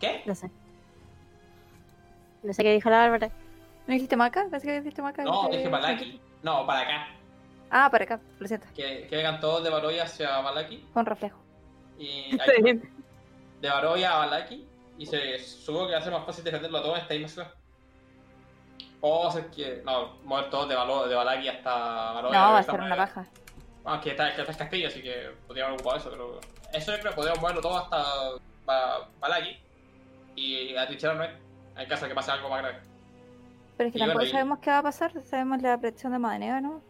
¿Qué? 0.00 0.22
No 0.24 0.34
sé. 0.34 0.50
No 2.42 2.52
sé 2.54 2.62
qué 2.62 2.72
dijo 2.72 2.88
la 2.88 2.96
Bárbara. 2.98 3.28
¿No 3.86 3.92
dijiste 3.92 4.16
maca? 4.16 4.46
Parece 4.50 4.68
que 4.68 4.80
dijiste 4.80 5.02
maca. 5.02 5.22
No, 5.24 5.32
dijiste- 5.50 5.56
dije 5.58 5.68
Palaki. 5.70 6.20
No, 6.42 6.66
para 6.66 6.80
acá. 6.80 7.08
Ah, 7.70 7.88
para 7.90 8.04
acá, 8.04 8.20
lo 8.38 8.48
siento. 8.48 8.66
Que, 8.74 9.06
que 9.06 9.16
vengan 9.16 9.38
todos 9.38 9.62
de 9.64 9.68
Barovia 9.68 10.04
hacia 10.04 10.38
Balaki. 10.40 10.78
Con 10.94 11.04
reflejo. 11.04 11.38
Y 11.98 12.38
ahí- 12.40 12.80
de 13.62 13.68
Barovia 13.70 14.12
a 14.12 14.18
Balaki. 14.18 14.66
Y 14.98 15.06
se 15.06 15.38
supongo 15.38 15.86
que 15.86 15.92
va 15.94 15.98
a 16.00 16.02
ser 16.02 16.12
más 16.12 16.26
fácil 16.26 16.44
defenderlo 16.44 16.82
todo 16.82 16.94
en 16.96 17.00
esta 17.02 17.14
misma 17.14 17.28
ciudad. 17.28 17.50
O 19.00 19.26
hacer 19.28 19.46
que. 19.50 19.82
No, 19.84 20.16
mover 20.24 20.50
todos 20.50 20.68
de, 20.68 20.76
Balo- 20.76 21.06
de 21.08 21.14
Balaki 21.14 21.48
hasta 21.48 21.72
Barovia. 22.12 22.38
No, 22.40 22.52
va 22.52 22.58
a 22.58 22.62
ser 22.62 22.80
una 22.80 22.94
baja. 22.96 23.26
Aunque 23.84 24.10
está, 24.10 24.34
que 24.34 24.40
está 24.42 24.52
el 24.52 24.58
castillo, 24.58 24.88
así 24.88 25.02
que 25.02 25.30
podríamos 25.46 25.80
ocupar 25.80 25.96
eso, 25.98 26.10
pero. 26.10 26.40
Eso 26.72 26.92
yo 26.92 26.98
creo 27.00 27.10
que 27.12 27.16
podríamos 27.16 27.40
moverlo 27.40 27.60
todo 27.62 27.78
hasta 27.78 28.04
Ba- 28.66 29.08
Balaki. 29.20 29.56
Y 30.36 30.76
atrincherarnos 30.76 31.28
en 31.76 31.88
caso 31.88 32.04
de 32.04 32.08
que 32.10 32.14
pase 32.14 32.30
algo 32.30 32.48
más 32.48 32.62
grave. 32.62 32.78
Pero 33.76 33.88
es 33.88 33.92
que 33.92 33.98
Y 33.98 34.02
bueno, 34.02 34.12
tampoco 34.14 34.30
sabemos 34.30 34.58
qué 34.60 34.70
va 34.70 34.78
a 34.78 34.82
pasar. 34.82 35.12
Sabemos 35.24 35.62
la 35.62 35.78
predicción 35.78 36.12
de 36.12 36.18
Madaneo, 36.18 36.60
¿no? 36.60 36.80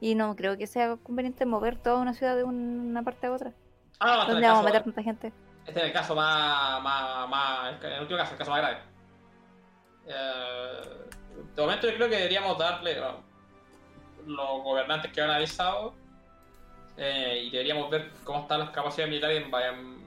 Y 0.00 0.14
no 0.14 0.36
creo 0.36 0.58
que 0.58 0.66
sea 0.66 0.96
conveniente 0.96 1.46
mover 1.46 1.76
toda 1.78 1.96
una 2.00 2.12
ciudad 2.12 2.36
de 2.36 2.44
un- 2.44 2.88
una 2.90 3.02
parte 3.02 3.26
a 3.28 3.32
otra. 3.32 3.52
Ah, 3.98 4.26
¿Dónde 4.28 4.46
vamos 4.46 4.62
a 4.62 4.66
meter 4.66 4.82
tanta 4.84 5.02
gente? 5.02 5.32
Este 5.66 5.80
es 5.80 5.86
el 5.86 5.92
caso 5.92 6.14
más, 6.14 6.80
más, 6.82 7.28
más 7.28 7.82
el 7.82 8.00
último 8.02 8.18
caso, 8.18 8.32
el 8.32 8.38
caso 8.38 8.50
más 8.50 8.60
grave. 8.60 8.78
Eh, 10.06 10.80
de 11.54 11.62
momento 11.62 11.88
yo 11.88 11.94
creo 11.96 12.08
que 12.08 12.16
deberíamos 12.16 12.56
darle 12.56 13.00
bueno, 13.00 13.24
los 14.26 14.62
gobernantes 14.62 15.12
que 15.12 15.20
han 15.20 15.30
avisado 15.30 15.94
eh, 16.96 17.42
y 17.46 17.50
deberíamos 17.50 17.90
ver 17.90 18.12
cómo 18.24 18.42
están 18.42 18.60
las 18.60 18.70
capacidades 18.70 19.10
militares 19.10 19.42
en, 19.44 19.54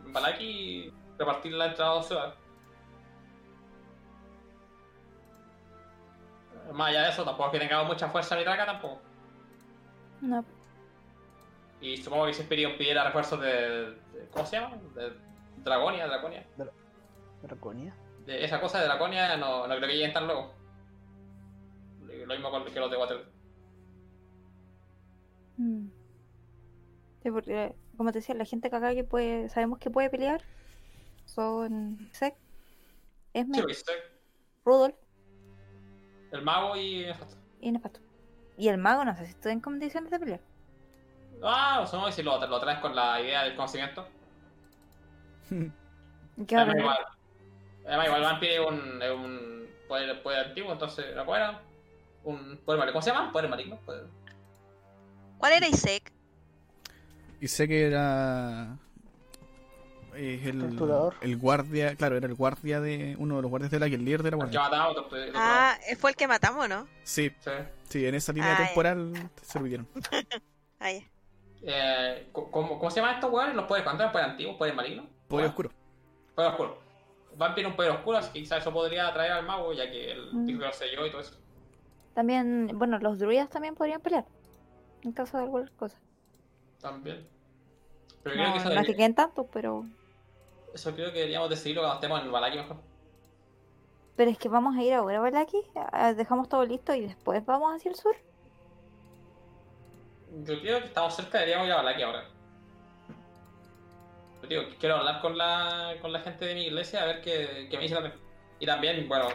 en 0.06 0.14
Balaki 0.14 0.46
y 0.46 0.94
repartirla 1.18 1.66
entre 1.68 1.84
las 1.84 1.94
dos 1.96 2.08
ciudades. 2.08 2.34
Más 6.72 6.90
allá 6.90 7.04
de 7.04 7.10
eso, 7.10 7.24
tampoco 7.26 7.48
es 7.48 7.54
que 7.54 7.60
tengamos 7.60 7.88
mucha 7.88 8.08
fuerza 8.10 8.36
militar 8.36 8.54
acá 8.54 8.66
tampoco. 8.72 9.02
No. 10.22 10.46
Y 11.82 11.98
supongo 11.98 12.26
que 12.28 12.34
si 12.34 12.44
Spirion 12.44 12.78
pidiera 12.78 13.04
refuerzos 13.06 13.40
de, 13.42 13.92
de- 14.14 14.30
¿Cómo 14.32 14.46
se 14.46 14.58
llama? 14.60 14.76
De 14.96 15.12
Dragonia, 15.64 16.08
Draconia. 16.08 16.46
Draconia. 17.42 17.96
De 18.26 18.44
esa 18.44 18.60
cosa 18.62 18.80
de 18.80 18.86
Draconia 18.86 19.38
no, 19.38 19.68
no 19.68 19.76
creo 19.76 19.88
que 19.88 19.96
lleguen 19.96 20.14
tan 20.14 20.26
luego. 20.28 20.54
Lo 22.02 22.34
mismo 22.36 22.52
con- 22.52 22.66
que 22.66 22.80
los 22.80 22.92
de 22.92 22.98
Water. 22.98 23.26
Mm. 25.58 25.88
Sí, 27.24 27.32
porque, 27.32 27.76
como 27.98 28.12
te 28.12 28.20
decía, 28.20 28.36
la 28.36 28.46
gente 28.46 28.70
que 28.70 28.76
acá 28.76 28.94
que 28.94 29.04
puede, 29.04 29.50
sabemos 29.50 29.80
que 29.80 29.90
puede 29.90 30.10
pelear 30.10 30.42
son 31.26 32.10
Sek, 32.14 32.36
Esme, 33.34 33.58
Sí, 33.58 33.84
Rudolf 34.66 34.96
el 36.32 36.42
mago 36.44 36.76
y 36.76 37.06
Nefasto. 37.06 37.36
y 37.60 37.72
Nefasto. 37.72 38.00
Y 38.58 38.68
el 38.68 38.78
mago 38.78 39.04
no 39.04 39.16
sé 39.16 39.26
si 39.26 39.32
estoy 39.32 39.52
en 39.54 39.62
condiciones 39.62 40.12
de 40.12 40.20
pelear. 40.20 40.42
Ah, 41.42 41.84
supongo 41.86 42.08
que 42.08 42.12
si 42.14 42.24
lo, 42.24 42.46
lo 42.46 42.60
traes 42.60 42.80
con 42.80 42.96
la 42.96 43.20
idea 43.22 43.44
del 43.44 43.56
conocimiento. 43.56 44.06
¿Qué 46.48 46.56
Además, 46.56 46.76
igual, 46.80 46.98
además, 47.86 48.06
igual 48.08 48.22
Vampire 48.22 48.54
es 48.56 48.60
un, 48.68 49.02
es 49.02 49.12
un 49.12 49.68
poder, 49.88 50.24
poder 50.24 50.48
antiguo, 50.48 50.72
entonces 50.72 51.06
cuera. 51.26 51.62
Un 52.24 52.58
poder 52.66 52.80
maligno. 52.80 52.94
¿Cómo 52.94 53.02
se 53.02 53.12
llama? 53.12 53.32
Poder 53.32 53.50
maligno. 53.50 53.78
Poder- 53.86 54.08
¿Cuál 55.38 55.54
era 55.54 55.68
Isaac? 55.68 56.12
Y 57.42 57.48
sé 57.48 57.68
que 57.68 57.88
era. 57.88 58.78
Es 60.16 60.46
el, 60.48 60.78
el 61.22 61.38
guardia, 61.38 61.96
claro, 61.96 62.18
era 62.18 62.28
el 62.28 62.34
guardia 62.36 62.82
de. 62.82 63.16
Uno 63.18 63.38
de 63.38 63.42
los 63.44 63.50
guardias 63.50 63.72
de 63.72 63.80
la 63.80 63.88
que 63.88 63.96
el 63.96 64.04
líder 64.04 64.24
de 64.24 64.32
la 64.32 64.36
El 64.38 64.50
que 64.50 64.58
guardia. 64.58 64.62
mataba 64.62 64.84
a 64.84 64.90
otro. 64.90 65.06
otro- 65.06 65.20
Ah, 65.36 65.78
fue 65.98 66.10
el 66.12 66.16
que 66.18 66.28
matamos, 66.28 66.68
¿no? 66.68 66.88
Sí, 67.04 67.32
Sí. 67.40 67.52
sí, 67.88 68.06
en 68.06 68.16
esa 68.16 68.34
línea 68.34 68.54
Ah, 68.54 68.66
temporal 68.66 69.14
se 69.42 69.58
olvidaron. 69.60 69.88
Ah. 70.82 70.92
Eh, 71.62 72.30
¿cómo, 72.32 72.80
¿Cómo 72.80 72.90
se 72.90 73.02
llaman 73.02 73.16
estos 73.16 73.32
weones? 73.32 73.54
¿Los 73.56 73.66
poderes? 73.66 73.84
¿Cuántos 73.84 74.02
eran 74.04 74.12
poderes 74.14 74.32
antiguos? 74.32 74.56
¿Poderes 74.58 74.78
malignos? 74.78 75.06
Poder 75.30 75.46
oscuro. 75.48 75.70
Poder 76.36 76.50
oscuro. 76.52 76.78
Vampire 77.38 77.68
es 77.68 77.72
un 77.72 77.76
poder 77.78 77.92
oscuro, 77.92 78.18
así 78.18 78.34
que 78.34 78.40
quizás 78.40 78.60
eso 78.60 78.74
podría 78.74 79.08
atraer 79.08 79.32
al 79.32 79.46
mago, 79.46 79.72
ya 79.72 79.90
que 79.90 80.12
el 80.12 80.34
Mm. 80.34 80.46
título 80.46 80.66
lo 80.68 80.74
selló 80.74 81.06
y 81.06 81.12
todo 81.12 81.22
eso. 81.22 81.36
También, 82.14 82.72
bueno, 82.74 82.98
los 83.00 83.18
druidas 83.20 83.50
también 83.50 83.76
podrían 83.76 84.02
pelear. 84.02 84.26
En 85.04 85.14
caso 85.14 85.38
de 85.38 85.44
alguna 85.44 85.72
cosa. 85.78 85.98
También. 86.82 87.26
Pero 88.24 88.36
creo 88.36 88.48
No, 88.48 88.54
que 88.54 88.60
eso, 88.60 88.66
no 88.70 88.72
es 88.72 88.76
que 88.82 88.82
debería- 88.82 88.96
queden 88.98 89.16
tantos, 89.16 89.46
pero. 89.54 89.86
eso 90.74 90.94
creo 90.94 91.08
que 91.14 91.20
deberíamos 91.20 91.50
decidirlo 91.50 91.82
cuando 91.84 91.96
estemos 91.96 92.20
en 92.20 92.26
el 92.26 92.32
Balaki 92.32 92.58
mejor. 92.58 92.78
Pero 94.18 94.32
es 94.32 94.38
que 94.38 94.50
vamos 94.50 94.76
a 94.76 94.82
ir 94.84 94.94
ahora 94.94 95.18
a 95.20 95.22
Balaki, 95.22 95.62
dejamos 96.18 96.50
todo 96.50 96.66
listo 96.66 96.94
y 96.94 97.02
después 97.02 97.46
vamos 97.46 97.74
hacia 97.76 97.90
el 97.92 97.96
sur. 97.96 98.16
Yo 100.44 100.60
creo 100.60 100.80
que 100.80 100.86
estamos 100.88 101.16
cerca, 101.16 101.38
deberíamos 101.40 101.68
ir 101.68 101.74
a 101.74 101.78
Balaki 101.78 102.02
ahora. 102.04 102.26
Yo 104.44 104.48
digo, 104.48 104.62
quiero 104.80 104.96
hablar 104.98 105.22
con 105.22 105.38
la, 105.38 105.96
con 106.02 106.12
la 106.14 106.20
gente 106.22 106.46
de 106.46 106.56
mi 106.56 106.64
iglesia 106.68 107.04
a 107.04 107.06
ver 107.06 107.22
qué, 107.22 107.68
qué 107.70 107.78
me 107.78 107.84
dice 107.84 107.96
también. 107.96 108.16
Y 108.60 108.66
también, 108.66 109.08
bueno, 109.08 109.28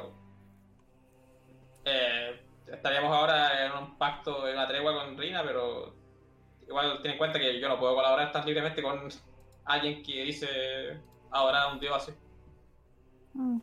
eh, 1.84 2.40
estaríamos 2.66 3.14
ahora 3.14 3.66
en 3.66 3.72
un 3.72 3.98
pacto, 3.98 4.46
en 4.48 4.54
una 4.54 4.66
tregua 4.68 4.94
con 4.94 5.16
Rina, 5.16 5.42
pero 5.44 5.94
igual 6.66 7.00
ten 7.02 7.12
en 7.12 7.18
cuenta 7.18 7.38
que 7.38 7.60
yo 7.60 7.68
no 7.68 7.78
puedo 7.78 7.94
colaborar 7.94 8.32
tan 8.32 8.44
libremente 8.46 8.82
con 8.82 9.08
alguien 9.66 10.02
que 10.02 10.24
dice 10.24 11.00
adorar 11.30 11.62
a 11.68 11.72
un 11.72 11.80
dios 11.80 11.96
así. 11.96 12.12
Mm. 13.34 13.58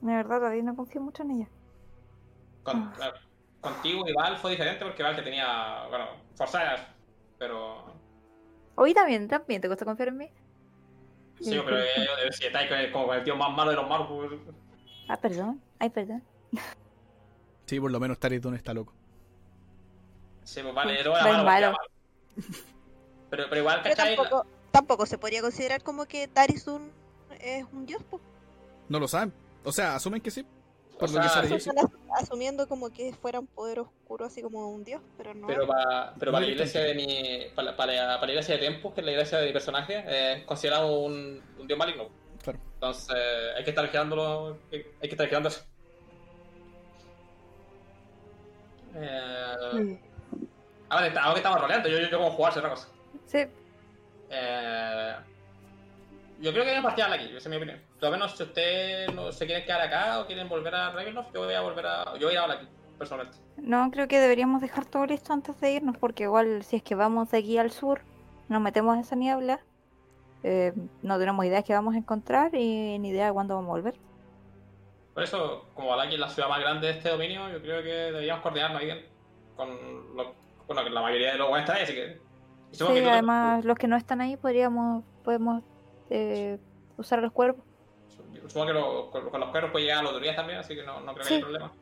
De 0.00 0.14
verdad, 0.14 0.38
todavía 0.38 0.62
no 0.62 0.76
confío 0.76 1.00
mucho 1.00 1.22
en 1.22 1.30
ella. 1.32 1.48
Con- 2.62 2.92
Ah. 3.00 3.12
contigo 3.60 4.06
y 4.08 4.12
Val 4.12 4.36
fue 4.36 4.52
diferente 4.52 4.84
porque 4.84 5.02
Val 5.02 5.16
te 5.16 5.22
tenía, 5.22 5.86
bueno, 5.88 6.06
forzadas, 6.36 6.80
pero 7.38 7.87
Hoy 8.80 8.94
también, 8.94 9.26
también 9.26 9.60
te 9.60 9.66
cuesta 9.66 9.84
confiar 9.84 10.08
en 10.10 10.18
mí. 10.18 10.30
Sí, 11.40 11.58
pero 11.64 11.78
eh, 11.78 11.84
eh, 12.26 12.32
si 12.32 12.46
estáis 12.46 12.68
con 12.68 12.78
el- 12.78 12.92
como 12.92 13.06
con 13.08 13.16
el 13.16 13.24
tío 13.24 13.34
más 13.36 13.50
malo 13.54 13.70
de 13.70 13.76
los 13.76 13.88
malos, 13.88 14.06
pues. 14.08 14.30
Ah, 15.08 15.16
perdón. 15.20 15.60
Ay, 15.80 15.90
perdón. 15.90 16.22
Sí, 17.66 17.80
por 17.80 17.90
lo 17.90 17.98
menos 17.98 18.18
Taridun 18.18 18.54
está 18.54 18.72
loco. 18.72 18.92
Sí, 20.44 20.62
pues 20.62 20.74
vale, 20.74 21.00
era 21.00 21.10
malo, 21.22 21.28
era 21.28 21.42
malo. 21.42 21.66
malo. 21.72 21.78
Pero, 23.30 23.44
pero 23.48 23.60
igual, 23.60 23.80
Pero 23.82 23.96
¿cachai? 23.96 24.14
tampoco, 24.16 24.46
tampoco 24.70 25.06
se 25.06 25.18
podría 25.18 25.42
considerar 25.42 25.82
como 25.82 26.06
que 26.06 26.28
Tarizun 26.28 26.92
es 27.40 27.66
un 27.72 27.84
dios, 27.84 28.02
po. 28.04 28.20
No 28.88 29.00
lo 29.00 29.08
saben. 29.08 29.32
O 29.64 29.72
sea, 29.72 29.96
asumen 29.96 30.20
que 30.20 30.30
sí. 30.30 30.46
O 30.98 31.00
Por 31.00 31.10
lo 31.12 31.20
que 31.20 31.28
sea, 31.28 31.44
se. 31.44 31.54
Están 31.54 31.78
as- 31.78 32.22
asumiendo 32.24 32.66
como 32.66 32.90
que 32.90 33.12
fuera 33.12 33.38
un 33.38 33.46
poder 33.46 33.78
oscuro, 33.78 34.24
así 34.26 34.42
como 34.42 34.68
un 34.68 34.82
dios, 34.82 35.00
pero 35.16 35.32
no. 35.32 35.46
Pero 35.46 35.64
para, 35.66 36.12
pero 36.18 36.32
para 36.32 36.44
la 36.44 36.50
iglesia 36.52 36.80
de 36.80 36.94
mi. 36.94 37.54
Para, 37.54 37.76
para, 37.76 37.92
para 38.16 38.26
la 38.26 38.32
iglesia 38.32 38.56
de 38.56 38.60
Tempus, 38.66 38.94
que 38.94 39.00
es 39.02 39.04
la 39.06 39.12
iglesia 39.12 39.38
de 39.38 39.46
mi 39.46 39.52
personaje, 39.52 40.04
es 40.38 40.44
considerado 40.44 40.98
un, 40.98 41.40
un 41.56 41.66
dios 41.68 41.78
maligno. 41.78 42.08
Claro. 42.42 42.58
Entonces, 42.74 43.14
hay 43.56 43.62
que 43.62 43.70
estar 43.70 43.84
vigilándolo. 43.84 44.58
Hay 44.72 44.82
que 45.00 45.06
estar 45.08 45.26
vigilando 45.26 45.48
eso. 45.50 45.62
Eh, 48.96 49.98
ahora, 50.88 51.06
está- 51.06 51.20
ahora 51.22 51.34
que 51.34 51.38
estamos 51.38 51.60
roleando, 51.60 51.88
yo, 51.88 51.98
yo, 52.00 52.08
yo 52.08 52.18
como 52.18 52.30
jugarse 52.32 52.58
otra 52.58 52.70
cosa. 52.70 52.88
Sí. 53.26 53.38
Eh, 54.30 55.14
yo 56.40 56.52
creo 56.52 56.64
que 56.64 56.70
deben 56.70 56.82
partir 56.82 57.04
aquí, 57.04 57.24
esa 57.24 57.36
es 57.36 57.48
mi 57.48 57.56
opinión. 57.56 57.80
Por 57.98 58.04
lo 58.04 58.10
menos 58.12 58.36
si 58.36 58.42
ustedes 58.42 59.12
no 59.14 59.32
se 59.32 59.46
quieren 59.46 59.64
quedar 59.64 59.80
acá 59.80 60.20
o 60.20 60.26
quieren 60.26 60.48
volver 60.48 60.74
a 60.74 60.90
Ravenloft, 60.90 61.32
yo 61.34 61.44
voy 61.44 61.54
a 61.54 61.60
volver 61.60 61.86
a. 61.86 62.16
Yo 62.18 62.28
voy 62.28 62.36
a 62.36 62.44
aquí, 62.44 62.68
personalmente. 62.96 63.38
No, 63.56 63.90
creo 63.90 64.06
que 64.06 64.20
deberíamos 64.20 64.60
dejar 64.60 64.86
todo 64.86 65.06
listo 65.06 65.32
antes 65.32 65.60
de 65.60 65.72
irnos, 65.72 65.96
porque 65.96 66.24
igual 66.24 66.62
si 66.62 66.76
es 66.76 66.82
que 66.82 66.94
vamos 66.94 67.30
de 67.30 67.38
aquí 67.38 67.58
al 67.58 67.70
sur, 67.70 68.02
nos 68.48 68.60
metemos 68.60 68.94
en 68.94 69.00
esa 69.00 69.16
niebla, 69.16 69.60
eh, 70.44 70.72
no 71.02 71.18
tenemos 71.18 71.44
idea 71.44 71.58
de 71.58 71.64
qué 71.64 71.72
vamos 71.74 71.94
a 71.94 71.98
encontrar 71.98 72.54
y 72.54 72.98
ni 72.98 73.08
idea 73.10 73.26
de 73.26 73.32
cuándo 73.32 73.56
vamos 73.56 73.70
a 73.70 73.72
volver. 73.72 73.94
Por 75.14 75.24
eso, 75.24 75.66
como 75.74 75.92
Alaki 75.92 76.14
es 76.14 76.20
la 76.20 76.28
ciudad 76.28 76.48
más 76.48 76.60
grande 76.60 76.86
de 76.86 76.92
este 76.92 77.08
dominio, 77.08 77.50
yo 77.50 77.60
creo 77.60 77.82
que 77.82 77.88
deberíamos 77.88 78.42
coordinarnos 78.42 78.80
bien 78.80 79.04
con 79.56 79.68
lo, 80.16 80.34
bueno, 80.68 80.84
que 80.84 80.90
la 80.90 81.02
mayoría 81.02 81.32
de 81.32 81.38
los 81.38 81.48
buenos 81.48 81.68
están 81.68 81.78
ahí, 81.78 81.82
así 81.82 81.94
que. 81.94 82.20
Sí, 82.70 82.84
además 82.84 83.64
los 83.64 83.76
que 83.76 83.88
no 83.88 83.96
están 83.96 84.20
ahí 84.20 84.36
podríamos, 84.36 85.02
podemos 85.24 85.64
eh, 86.10 86.58
usar 86.96 87.20
los 87.20 87.32
cuerpos. 87.32 87.64
Supongo 88.46 88.66
que 88.66 88.72
lo- 88.72 89.10
con, 89.10 89.30
con 89.30 89.40
los 89.40 89.50
perros 89.50 89.70
puede 89.70 89.84
llegar 89.86 89.98
a 90.00 90.02
los 90.02 90.10
autoridades 90.12 90.36
también, 90.36 90.58
así 90.58 90.74
que 90.74 90.82
no, 90.84 91.00
no 91.00 91.12
creo 91.12 91.16
que 91.16 91.24
Sí. 91.24 91.34
haya 91.34 91.42
problema. 91.42 91.72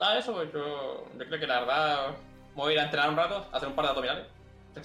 Ah, 0.00 0.16
eso, 0.18 0.32
pues 0.34 0.52
yo, 0.52 1.04
yo 1.18 1.26
creo 1.26 1.40
que 1.40 1.46
la 1.46 1.60
verdad 1.60 2.10
me 2.54 2.62
voy 2.62 2.70
a 2.70 2.74
ir 2.74 2.80
a 2.80 2.84
entrenar 2.84 3.10
un 3.10 3.16
rato, 3.16 3.46
a 3.52 3.56
hacer 3.56 3.68
un 3.68 3.74
par 3.74 3.84
de 3.86 3.90
abdominales. 3.90 4.26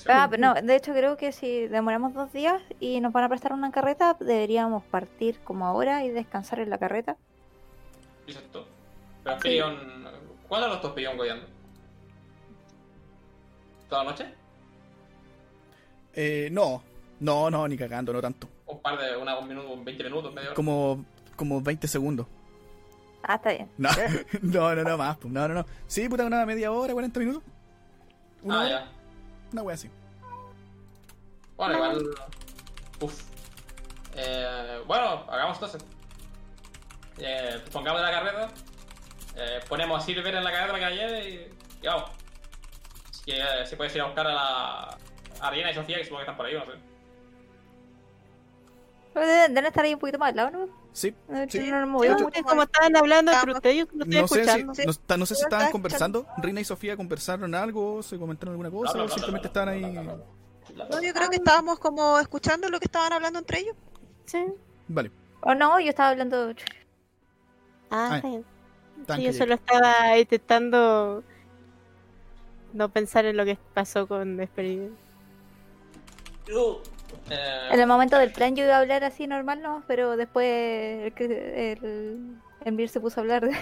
Ah, 0.07 0.27
pero 0.29 0.41
no, 0.41 0.53
de 0.55 0.75
hecho 0.75 0.91
creo 0.93 1.17
que 1.17 1.31
si 1.31 1.67
demoramos 1.67 2.15
dos 2.15 2.33
días 2.33 2.63
y 2.79 2.99
nos 2.99 3.13
van 3.13 3.25
a 3.25 3.29
prestar 3.29 3.53
una 3.53 3.71
carreta, 3.71 4.15
deberíamos 4.19 4.83
partir 4.85 5.37
como 5.43 5.67
ahora 5.67 6.03
y 6.03 6.09
descansar 6.09 6.59
en 6.59 6.71
la 6.71 6.79
carreta. 6.79 7.17
Tú. 8.51 8.63
Pero 9.23 9.35
Sí. 9.37 9.41
Pirion, 9.43 10.07
¿cuándo 10.47 10.67
los 10.67 10.81
dos 10.81 10.93
Pirion 10.93 11.15
goleando? 11.15 11.45
¿Toda 13.87 14.03
la 14.03 14.09
noche? 14.11 14.33
Eh, 16.13 16.49
no, 16.51 16.81
no, 17.23 17.49
no, 17.49 17.67
ni 17.67 17.77
cagando, 17.77 18.13
no 18.13 18.21
tanto. 18.21 18.47
Un 18.67 18.81
par 18.81 18.99
de, 18.99 19.15
una, 19.17 19.37
un 19.37 19.47
minuto, 19.47 19.83
20 19.83 20.03
minutos, 20.03 20.33
media 20.33 20.49
hora. 20.49 20.55
Como, 20.55 21.05
como 21.35 21.61
20 21.61 21.87
segundos. 21.87 22.27
Ah, 23.23 23.35
está 23.35 23.51
bien. 23.51 23.69
No, 23.77 23.89
no, 24.41 24.75
no, 24.75 24.83
no, 24.83 24.97
más. 24.97 25.17
pues, 25.17 25.33
No, 25.33 25.47
no, 25.47 25.53
no. 25.53 25.65
Sí, 25.87 26.09
puta, 26.09 26.25
una 26.25 26.45
media 26.45 26.71
hora, 26.71 26.93
40 26.93 27.19
minutos. 27.19 27.43
Una 28.43 28.55
Ah, 28.55 28.59
hora, 28.59 28.69
ya. 28.69 28.91
una 29.53 29.61
wea 29.63 29.75
así. 29.75 29.89
Bueno, 31.55 31.75
igual. 31.75 32.03
Uf. 32.99 33.23
Eh, 34.15 34.79
bueno, 34.85 35.25
hagamos 35.29 35.55
entonces. 35.57 35.85
Eh, 37.19 37.61
pongamos 37.71 38.01
la 38.01 38.11
carreta. 38.11 38.49
Eh, 39.35 39.59
ponemos 39.69 40.01
a 40.01 40.05
Silver 40.05 40.35
en 40.35 40.43
la 40.43 40.51
carreta 40.51 40.73
para 40.73 40.89
que 40.89 40.95
la 40.95 41.01
lleve 41.07 41.29
y, 41.29 41.33
y 41.83 41.87
vamos. 41.87 42.09
Que 43.25 43.39
eh, 43.39 43.65
se 43.65 43.77
puede 43.77 43.93
ir 43.93 44.01
a 44.01 44.05
buscar 44.05 44.27
a 44.27 44.33
la. 44.33 44.97
A 45.41 45.49
Riena 45.51 45.71
y 45.71 45.75
Sofía, 45.75 45.97
que 45.97 46.03
supongo 46.03 46.19
que 46.19 46.23
están 46.23 46.37
por 46.37 46.45
ahí, 46.45 46.53
no 46.55 46.65
sé. 46.65 46.71
Pero 49.13 49.27
Deben, 49.27 49.65
estar 49.65 49.85
ahí 49.85 49.93
un 49.93 49.99
poquito 49.99 50.17
más 50.17 50.29
al 50.29 50.35
lado, 50.35 50.51
¿no? 50.51 50.67
Sí, 50.91 51.13
No, 51.27 51.37
Sí. 51.49 51.59
no 51.69 51.81
Sí, 51.83 51.85
mucho. 51.87 52.25
Ustedes 52.25 52.43
como 52.45 52.63
estaban 52.63 52.95
hablando 52.95 53.31
entre 53.31 53.51
ustedes, 53.53 53.87
no 53.93 54.03
estoy 54.05 54.21
no 54.21 54.27
sé, 54.27 54.33
si, 54.35 54.39
escuchando. 54.41 54.75
Sí. 54.75 54.83
no, 54.85 55.17
no 55.17 55.25
sé 55.25 55.35
si 55.35 55.41
estaban 55.43 55.61
estaba 55.65 55.71
conversando. 55.71 56.25
Rina 56.37 56.61
y 56.61 56.65
Sofía 56.65 56.97
conversaron 56.97 57.53
algo, 57.55 58.01
se 58.03 58.17
comentaron 58.17 58.53
alguna 58.53 58.71
cosa, 58.71 59.03
o 59.03 59.09
simplemente 59.09 59.47
estaban 59.47 59.69
ahí. 59.69 59.81
No, 59.83 61.01
yo 61.01 61.13
creo 61.13 61.29
que 61.29 61.35
estábamos 61.35 61.79
como 61.79 62.17
escuchando 62.19 62.69
lo 62.69 62.79
que 62.79 62.85
estaban 62.85 63.13
hablando 63.13 63.39
entre 63.39 63.59
ellos. 63.59 63.75
Sí. 64.25 64.45
Vale, 64.87 65.11
O 65.41 65.53
no, 65.53 65.79
yo 65.79 65.89
estaba 65.89 66.09
hablando. 66.09 66.53
Ah, 67.91 68.15
Ah, 68.15 68.21
Sí, 68.21 68.43
que 69.17 69.23
yo 69.23 69.33
solo 69.33 69.55
estaba 69.55 70.17
intentando 70.17 71.23
no 72.73 72.89
pensar 72.89 73.25
en 73.25 73.35
lo 73.37 73.45
que 73.45 73.57
pasó 73.73 74.07
con 74.07 74.37
Despedir. 74.37 74.91
Eh, 77.29 77.69
En 77.71 77.79
el 77.79 77.87
momento 77.87 78.17
del 78.17 78.31
plan 78.31 78.55
yo 78.55 78.63
iba 78.63 78.75
a 78.75 78.79
hablar 78.79 79.03
así 79.03 79.27
normal, 79.27 79.61
¿no? 79.61 79.83
Pero 79.87 80.15
después 80.17 80.45
el, 81.05 81.13
que- 81.13 81.71
el, 81.73 82.37
el 82.65 82.71
Mir 82.73 82.89
se 82.89 82.99
puso 82.99 83.19
a 83.19 83.21
hablar 83.21 83.45
de. 83.47 83.55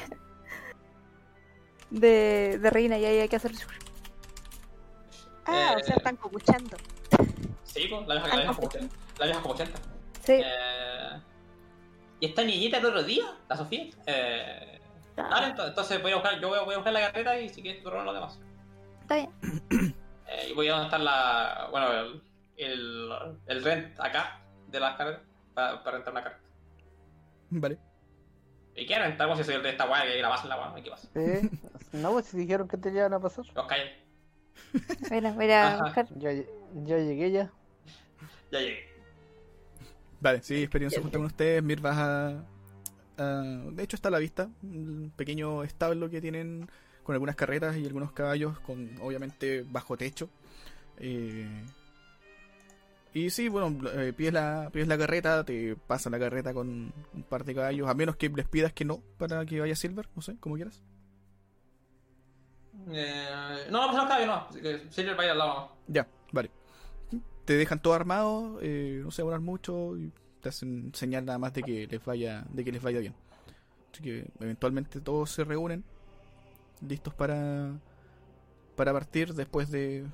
de, 1.89 2.57
de 2.61 2.69
Reina 2.69 2.97
y 2.97 3.05
ahí 3.05 3.19
hay 3.19 3.27
que 3.29 3.35
hacer. 3.35 3.51
Ah, 5.45 5.75
o 5.75 5.83
sea, 5.83 5.95
Eh. 5.95 5.97
están 5.97 6.15
copuchando. 6.15 6.77
Sí, 7.63 7.87
pues, 7.89 8.07
la 8.07 8.15
vieja, 8.15 8.27
la 8.29 8.35
vieja 8.37 8.53
como 8.53 8.67
80. 8.67 8.95
La 9.19 9.25
vieja 9.25 9.41
como 9.41 9.53
80. 9.53 9.79
Sí, 10.23 10.33
Eh, 10.33 11.19
¿Y 12.19 12.25
esta 12.27 12.43
niñita 12.43 12.77
el 12.77 12.85
otro 12.85 13.03
día? 13.03 13.25
¿La 13.49 13.57
Sofía? 13.57 13.87
Eh, 14.05 14.79
Vale, 15.17 15.47
ento- 15.53 15.67
entonces 15.67 16.01
voy 16.01 16.11
a 16.11 16.15
buscar, 16.15 16.39
yo 16.39 16.49
voy 16.49 16.59
a, 16.59 16.61
voy 16.61 16.73
a 16.73 16.77
buscar 16.77 16.93
la 16.93 17.01
carreta 17.11 17.39
y 17.39 17.49
si 17.49 17.61
quieres 17.61 17.83
tú 17.83 17.89
lo 17.89 18.13
demás. 18.13 18.39
está 19.01 19.15
bien. 19.15 19.29
Eh, 20.27 20.47
y 20.49 20.53
voy 20.53 20.67
a 20.69 20.71
donde 20.73 20.85
está 20.85 20.97
la. 20.99 21.67
Bueno, 21.71 21.91
el, 21.91 22.21
el, 22.63 23.09
el 23.47 23.63
rent 23.63 23.99
acá 23.99 24.41
de 24.67 24.79
las 24.79 24.95
carretas 24.97 25.21
para, 25.53 25.83
para 25.83 25.97
rentar 25.97 26.13
una 26.13 26.23
carreta. 26.23 26.43
Vale. 27.49 27.77
¿Y 28.75 28.85
qué 28.85 28.97
rentamos 28.97 29.37
si 29.37 29.43
soy 29.43 29.55
el 29.55 29.63
de 29.63 29.69
esta 29.71 29.89
weá 29.89 30.03
que 30.03 30.21
la 30.21 30.29
vas 30.29 30.43
en 30.43 30.49
la 30.49 30.57
weá? 30.71 30.83
¿Qué 30.83 30.89
pasa? 30.89 31.09
¿Eh? 31.15 31.49
No, 31.91 32.11
pues 32.13 32.27
si 32.27 32.37
dijeron 32.37 32.67
que 32.67 32.77
te 32.77 32.89
iban 32.89 33.13
a 33.13 33.19
pasar. 33.19 33.45
Los 33.53 33.67
calles. 33.67 33.91
Mira, 35.09 35.33
voy 35.33 35.51
a 35.51 35.79
buscar. 35.83 36.07
Ya, 36.17 36.31
ya 36.31 36.97
llegué 36.97 37.31
ya. 37.31 37.51
Ya 38.51 38.59
llegué. 38.59 38.89
Vale, 40.21 40.41
sí, 40.41 40.63
experiencia 40.63 41.01
junto 41.01 41.17
con 41.17 41.25
ustedes. 41.25 41.61
Mir 41.61 41.81
vas 41.81 41.97
a, 41.97 42.45
a- 43.17 43.43
De 43.71 43.83
hecho, 43.83 43.97
está 43.97 44.07
a 44.07 44.11
la 44.11 44.19
vista. 44.19 44.49
Un 44.63 45.11
pequeño 45.15 45.63
establo 45.63 46.09
que 46.09 46.21
tienen 46.21 46.69
con 47.03 47.13
algunas 47.13 47.35
carretas 47.35 47.75
y 47.75 47.85
algunos 47.85 48.13
caballos, 48.13 48.59
con 48.61 48.95
obviamente 49.01 49.65
bajo 49.67 49.97
techo. 49.97 50.29
Eh, 50.97 51.65
y 53.13 53.29
sí, 53.29 53.49
bueno, 53.49 53.89
eh, 53.91 54.13
pides, 54.13 54.33
la, 54.33 54.69
pides 54.71 54.87
la 54.87 54.97
carreta, 54.97 55.43
te 55.43 55.75
pasan 55.75 56.13
la 56.13 56.19
carreta 56.19 56.53
con 56.53 56.93
un 57.13 57.23
par 57.23 57.43
de 57.43 57.55
caballos, 57.55 57.89
a 57.89 57.93
menos 57.93 58.15
que 58.15 58.29
les 58.29 58.47
pidas 58.47 58.73
que 58.73 58.85
no 58.85 59.01
para 59.17 59.45
que 59.45 59.59
vaya 59.59 59.75
Silver, 59.75 60.07
no 60.15 60.21
sé, 60.21 60.37
como 60.39 60.55
quieras. 60.55 60.81
Eh, 62.89 63.67
no, 63.69 63.81
no 63.81 63.87
pasa 63.87 63.99
los 63.99 64.07
caballos, 64.07 64.27
no. 64.27 64.33
Así 64.49 64.61
que 64.61 64.85
Silver 64.89 65.17
va 65.17 65.23
a 65.23 65.25
ir 65.25 65.31
al 65.31 65.37
lado 65.37 65.53
nomás. 65.53 65.71
Ya, 65.87 66.07
vale. 66.31 66.51
Te 67.45 67.53
dejan 67.53 67.81
todo 67.81 67.93
armado, 67.93 68.59
eh, 68.61 69.01
no 69.03 69.11
se 69.11 69.21
demoran 69.21 69.43
mucho 69.43 69.97
y 69.97 70.11
te 70.41 70.49
hacen 70.49 70.91
señal 70.93 71.25
nada 71.25 71.37
más 71.37 71.53
de 71.53 71.63
que 71.63 71.87
les 71.87 72.05
vaya, 72.05 72.45
de 72.49 72.63
que 72.63 72.71
les 72.71 72.81
vaya 72.81 72.99
bien. 72.99 73.13
Así 73.91 74.01
que 74.01 74.31
eventualmente 74.39 75.01
todos 75.01 75.31
se 75.31 75.43
reúnen, 75.43 75.83
listos 76.81 77.13
para 77.13 77.73
para 78.75 78.93
partir 78.93 79.33
después 79.33 79.69
de 79.69 80.05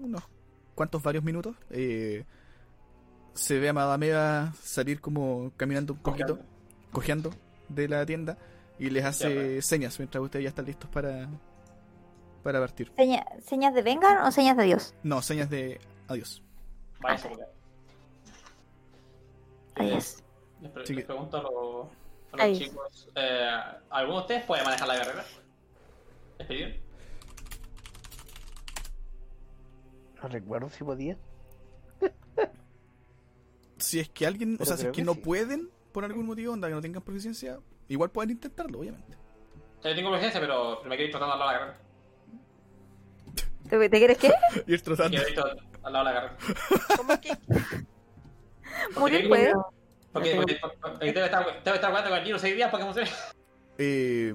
unos 0.00 0.22
cuantos 0.74 1.02
varios 1.02 1.24
minutos. 1.24 1.56
Eh, 1.70 2.24
se 3.34 3.58
ve 3.58 3.68
a 3.68 3.72
Madame 3.72 4.08
Eva 4.08 4.52
salir 4.62 5.00
como 5.00 5.52
caminando 5.56 5.94
un 5.94 5.98
poquito, 6.00 6.38
cojeando 6.92 7.30
de 7.68 7.88
la 7.88 8.04
tienda 8.06 8.38
y 8.78 8.90
les 8.90 9.04
hace 9.04 9.56
Ya, 9.56 9.62
señas 9.62 9.98
mientras 9.98 10.22
ustedes 10.22 10.42
ya 10.44 10.48
están 10.50 10.66
listos 10.66 10.88
para 10.90 11.28
para 12.42 12.60
partir. 12.60 12.92
Seña- 12.96 13.24
¿Señas 13.44 13.74
de 13.74 13.82
vengan 13.82 14.18
o 14.26 14.30
señas 14.30 14.56
de 14.56 14.64
Dios? 14.64 14.94
No, 15.02 15.22
señas 15.22 15.48
de 15.50 15.80
adiós. 16.08 16.42
Vaya, 17.00 17.18
se 17.18 17.28
puede. 17.28 17.44
Adiós. 19.76 20.22
Les, 20.60 20.70
pre- 20.70 20.86
Sí 20.86 20.94
les 20.94 21.04
pregunto 21.04 21.36
a 21.38 21.42
los, 21.42 21.86
a 22.32 22.36
los 22.36 22.40
Ahí. 22.40 22.58
chicos. 22.58 23.08
Eh, 23.16 23.50
¿Alguno 23.90 24.16
de 24.18 24.22
ustedes 24.22 24.44
puede 24.44 24.62
manejar 24.64 24.88
la 24.88 24.98
carrera? 24.98 25.24
¿Les 26.38 26.46
pidieron? 26.48 26.83
No 30.24 30.28
recuerdo 30.30 30.70
si 30.70 30.82
podía. 30.82 31.18
si 33.76 34.00
es 34.00 34.08
que 34.08 34.26
alguien, 34.26 34.54
o 34.54 34.58
Pero 34.58 34.66
sea, 34.68 34.76
si 34.78 34.86
es 34.86 34.92
que, 34.92 34.96
que 35.02 35.04
no 35.04 35.12
sí. 35.12 35.20
pueden, 35.20 35.68
por 35.92 36.02
algún 36.06 36.24
motivo, 36.24 36.54
onda 36.54 36.66
que 36.68 36.74
no 36.74 36.80
tengan 36.80 37.02
proficiencia, 37.02 37.58
igual 37.88 38.10
pueden 38.10 38.30
intentarlo, 38.30 38.78
obviamente. 38.78 39.18
O 39.82 39.86
yo 39.88 39.94
tengo 39.94 40.10
presencia, 40.10 40.40
pero 40.40 40.82
me 40.84 40.96
quedé 40.96 41.10
tratando 41.10 41.34
al 41.34 41.38
lado 41.40 41.50
de 41.50 41.56
la 41.58 41.60
carrera. 41.60 41.78
¿Te, 43.68 43.88
te 43.90 43.98
quieres 43.98 44.16
qué? 44.18 44.32
Ir 44.66 44.80
trotando. 44.80 45.14
Ir 45.18 45.24
al 45.82 45.92
lado 45.92 46.06
de 46.06 46.14
la 46.14 46.20
carrera. 46.20 46.36
¿Cómo 46.96 47.20
que? 47.20 47.28
Muriel 48.98 49.28
Porque- 49.28 49.28
puede. 49.28 49.52
Porque, 50.10 50.36
porque, 50.36 50.58
porque 50.80 51.12
debe 51.12 51.24
estar, 51.26 51.44
debe 51.64 51.74
estar 51.76 51.90
jugando 51.90 52.08
con 52.08 52.18
el 52.18 52.24
libro 52.24 52.38
seis 52.38 52.54
días 52.56 52.70
para 52.70 52.82
que 52.86 52.92
funcione. 52.94 53.10
Eh, 53.76 54.32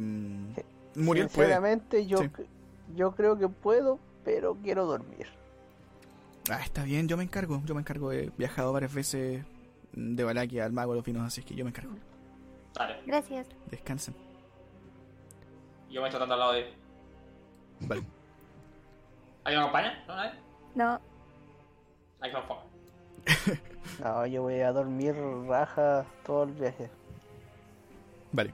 Muriel 0.96 1.30
puede. 1.30 1.48
Sinceramente, 1.48 2.06
yo, 2.06 2.18
Sí. 2.20 2.30
yo 2.96 3.16
creo 3.16 3.38
que 3.40 3.48
puedo, 3.48 3.98
pero 4.26 4.56
quiero 4.62 4.86
dormir. 4.86 5.26
Ah, 6.50 6.62
está 6.64 6.84
bien, 6.84 7.08
yo 7.08 7.16
me 7.18 7.24
encargo. 7.24 7.62
Yo 7.66 7.76
me 7.76 7.82
encargo. 7.82 8.12
He 8.12 8.32
viajado 8.38 8.74
varias 8.74 8.94
veces 8.94 9.44
de 9.94 10.24
Valaquia 10.24 10.66
al 10.66 10.72
Mago 10.72 10.94
de 10.94 10.98
los 10.98 11.06
Vinos, 11.06 11.24
así 11.26 11.44
que 11.44 11.56
yo 11.56 11.64
me 11.64 11.70
encargo. 11.70 11.94
Dale, 12.74 12.98
Gracias. 13.06 13.48
Descansen. 13.70 14.16
yo 15.90 16.02
me 16.02 16.08
estoy 16.08 16.20
tratando 16.20 16.34
al 16.36 16.40
lado 16.40 16.54
de 16.54 16.60
él. 16.62 16.74
Vale. 17.82 18.04
¿Hay 19.44 19.56
una 19.56 19.64
compañía? 19.64 20.04
¿No? 20.08 20.16
¿Nadie? 20.16 20.32
No, 20.76 21.02
Hay. 22.22 22.32
No, 24.04 24.26
yo 24.28 24.44
voy 24.44 24.60
a 24.62 24.72
dormir 24.72 25.16
raja 25.48 26.06
todo 26.24 26.44
el 26.44 26.52
viaje. 26.54 26.90
Vale. 28.32 28.54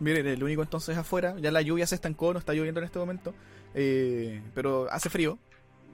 Miren, 0.00 0.26
el 0.26 0.42
único 0.42 0.62
entonces 0.62 0.96
afuera. 0.96 1.36
Ya 1.38 1.50
la 1.50 1.60
lluvia 1.62 1.86
se 1.86 1.94
estancó, 1.94 2.32
no 2.32 2.38
está 2.38 2.52
lloviendo 2.54 2.80
en 2.80 2.86
este 2.86 2.98
momento. 2.98 3.34
eh, 3.74 4.42
pero 4.54 4.86
hace 4.90 5.08
frío. 5.10 5.38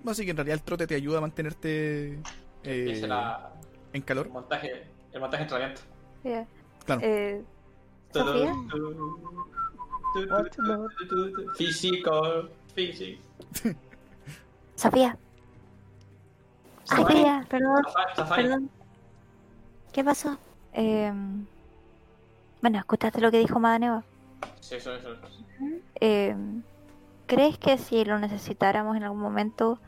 Así 0.06 0.24
que 0.24 0.30
en 0.32 0.36
realidad 0.36 0.58
el 0.58 0.62
trote 0.62 0.86
te 0.86 0.94
ayuda 0.94 1.18
a 1.18 1.20
mantenerte 1.20 2.18
eh, 2.64 3.04
la, 3.06 3.52
en 3.92 4.00
el 4.00 4.04
calor. 4.04 4.28
montaje, 4.30 4.86
el 5.12 5.20
montaje 5.20 5.44
de 5.44 5.50
entrenamiento. 5.50 5.82
Claro. 6.84 7.00
Eh, 7.04 7.42
Sofía, 8.12 8.54
Físico, 11.56 12.48
físico. 12.74 13.22
Sofía. 14.74 15.16
Sofía, 16.84 17.46
perdón, 17.48 17.82
perdón. 18.28 18.70
¿Qué 19.92 20.04
pasó? 20.04 20.38
eh, 20.74 21.12
bueno, 22.60 22.78
escuchaste 22.78 23.20
lo 23.20 23.30
que 23.30 23.38
dijo 23.38 23.58
Madaneva. 23.58 24.04
Sí, 24.60 24.76
eso, 24.76 24.94
eso. 24.94 25.10
Eh, 26.00 26.34
¿Crees 27.26 27.58
que 27.58 27.78
si 27.78 28.04
lo 28.04 28.18
necesitáramos 28.18 28.96
en 28.96 29.04
algún 29.04 29.20
momento, 29.20 29.78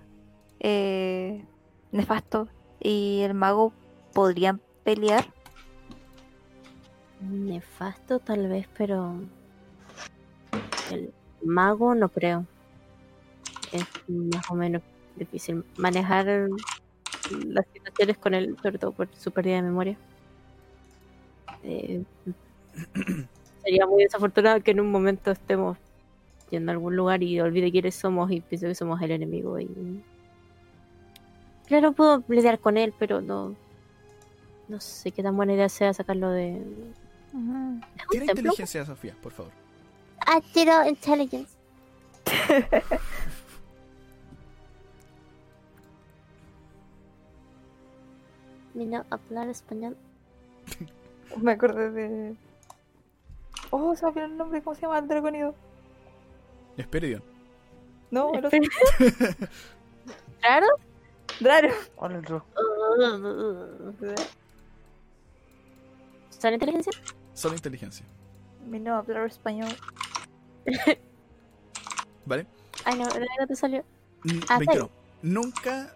eh, 0.66 1.44
Nefasto 1.92 2.48
y 2.80 3.20
el 3.20 3.34
mago 3.34 3.74
podrían 4.14 4.62
pelear? 4.82 5.26
Nefasto 7.20 8.18
tal 8.18 8.48
vez, 8.48 8.66
pero 8.76 9.14
el 10.90 11.12
mago 11.42 11.94
no 11.94 12.08
creo. 12.08 12.46
Es 13.72 13.84
más 14.08 14.50
o 14.50 14.54
menos 14.54 14.80
difícil 15.16 15.64
manejar 15.76 16.48
las 17.46 17.66
situaciones 17.72 18.16
con 18.16 18.32
él, 18.32 18.56
sobre 18.62 18.78
todo 18.78 18.92
por 18.92 19.08
su 19.14 19.30
pérdida 19.32 19.56
de 19.56 19.62
memoria. 19.62 19.98
Eh, 21.62 22.02
sería 23.62 23.86
muy 23.86 24.04
desafortunado 24.04 24.62
que 24.62 24.70
en 24.70 24.80
un 24.80 24.90
momento 24.90 25.30
estemos 25.30 25.76
yendo 26.50 26.72
a 26.72 26.74
algún 26.74 26.96
lugar 26.96 27.22
y 27.22 27.38
olvide 27.40 27.70
quiénes 27.70 27.94
somos 27.94 28.30
y 28.30 28.40
pienso 28.40 28.66
que 28.66 28.74
somos 28.74 29.02
el 29.02 29.10
enemigo. 29.10 29.60
Y... 29.60 29.68
Claro, 31.66 31.92
puedo 31.92 32.22
lidiar 32.28 32.58
con 32.58 32.76
él, 32.76 32.92
pero 32.98 33.20
no, 33.20 33.54
no 34.68 34.80
sé 34.80 35.12
qué 35.12 35.22
tan 35.22 35.36
buena 35.36 35.54
idea 35.54 35.68
sea 35.68 35.94
sacarlo 35.94 36.30
de, 36.30 36.62
inteligencia, 38.12 38.84
Sofía, 38.84 39.14
por 39.22 39.32
favor. 39.32 39.52
Ah, 40.26 40.40
tiro 40.52 40.86
intelligence. 40.86 41.54
Vino 48.74 49.04
a 49.10 49.14
hablar 49.14 49.48
español. 49.48 49.96
Me 51.40 51.52
acordé 51.52 51.90
de. 51.90 52.34
Oh, 53.70 53.96
se 53.96 54.04
me 54.04 54.10
olvidó 54.10 54.26
el 54.26 54.36
nombre, 54.36 54.62
¿cómo 54.62 54.76
se 54.76 54.82
llama 54.82 54.98
el 54.98 55.08
dragonido? 55.08 55.54
Esperidion. 56.76 57.22
No, 58.10 58.34
el 58.34 58.44
otro. 58.44 58.60
¿Claro? 60.40 60.66
Draro. 61.40 61.68
Hola, 61.96 62.20
ro- 62.20 62.44
¿Son 66.30 66.52
inteligencia? 66.52 66.92
Solo 67.32 67.54
inteligencia. 67.54 68.04
Vino 68.66 68.94
a 68.94 68.98
hablar 68.98 69.26
español. 69.26 69.68
¿Vale? 72.26 72.46
Ay, 72.84 72.98
no, 72.98 73.04
no 73.06 73.46
te 73.46 73.56
salió. 73.56 73.84
Ah, 74.48 74.58
21. 74.58 74.90
Nunca 75.22 75.94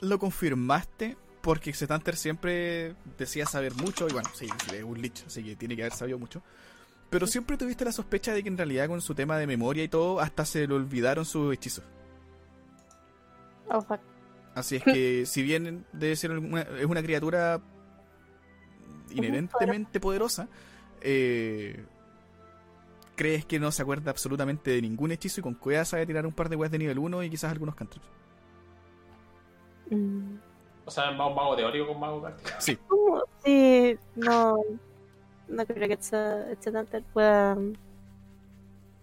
lo 0.00 0.18
confirmaste 0.18 1.16
porque 1.40 1.72
Xetanter 1.72 2.16
siempre 2.16 2.94
decía 3.18 3.46
saber 3.46 3.74
mucho 3.74 4.08
y 4.08 4.12
bueno, 4.12 4.28
sí, 4.34 4.46
sí, 4.68 4.76
es 4.76 4.84
un 4.84 5.00
lich, 5.00 5.24
así 5.26 5.42
que 5.42 5.56
tiene 5.56 5.76
que 5.76 5.82
haber 5.82 5.92
sabido 5.94 6.18
mucho. 6.18 6.42
Pero 7.10 7.26
siempre 7.26 7.56
tuviste 7.56 7.84
la 7.84 7.92
sospecha 7.92 8.32
de 8.34 8.42
que 8.42 8.48
en 8.48 8.58
realidad 8.58 8.86
con 8.88 9.00
su 9.00 9.14
tema 9.14 9.38
de 9.38 9.46
memoria 9.46 9.82
y 9.84 9.88
todo, 9.88 10.20
hasta 10.20 10.44
se 10.44 10.66
le 10.66 10.74
olvidaron 10.74 11.24
sus 11.24 11.52
hechizos. 11.54 11.84
Oh, 13.70 13.80
fuck. 13.80 14.00
Así 14.58 14.76
es 14.76 14.82
que 14.84 15.26
si 15.26 15.42
bien 15.42 15.84
debe 15.92 16.16
ser 16.16 16.32
una, 16.38 16.62
es 16.62 16.86
una 16.86 17.02
criatura 17.02 17.60
inherentemente 19.10 20.00
poderosa, 20.00 20.48
eh, 21.00 21.84
crees 23.16 23.44
que 23.44 23.58
no 23.58 23.72
se 23.72 23.82
acuerda 23.82 24.10
absolutamente 24.10 24.70
de 24.70 24.82
ningún 24.82 25.12
hechizo 25.12 25.40
y 25.40 25.42
con 25.42 25.54
cueva 25.54 25.84
sabe 25.84 26.06
tirar 26.06 26.26
un 26.26 26.32
par 26.32 26.48
de 26.48 26.56
weas 26.56 26.70
de 26.70 26.78
nivel 26.78 26.98
1 26.98 27.22
y 27.22 27.30
quizás 27.30 27.50
algunos 27.52 27.74
cantrips. 27.74 28.06
Mm, 29.90 30.36
O 30.84 30.90
sea, 30.90 31.10
más 31.12 31.28
un 31.28 31.34
mago 31.34 31.56
teórico 31.56 31.88
con 31.88 32.00
mago 32.00 32.20
práctico. 32.20 32.50
Sí, 33.44 33.98
no. 34.16 34.58
No 35.48 35.64
creo 35.66 35.88
que 35.88 35.96
Tanter 35.96 37.02
pueda 37.14 37.56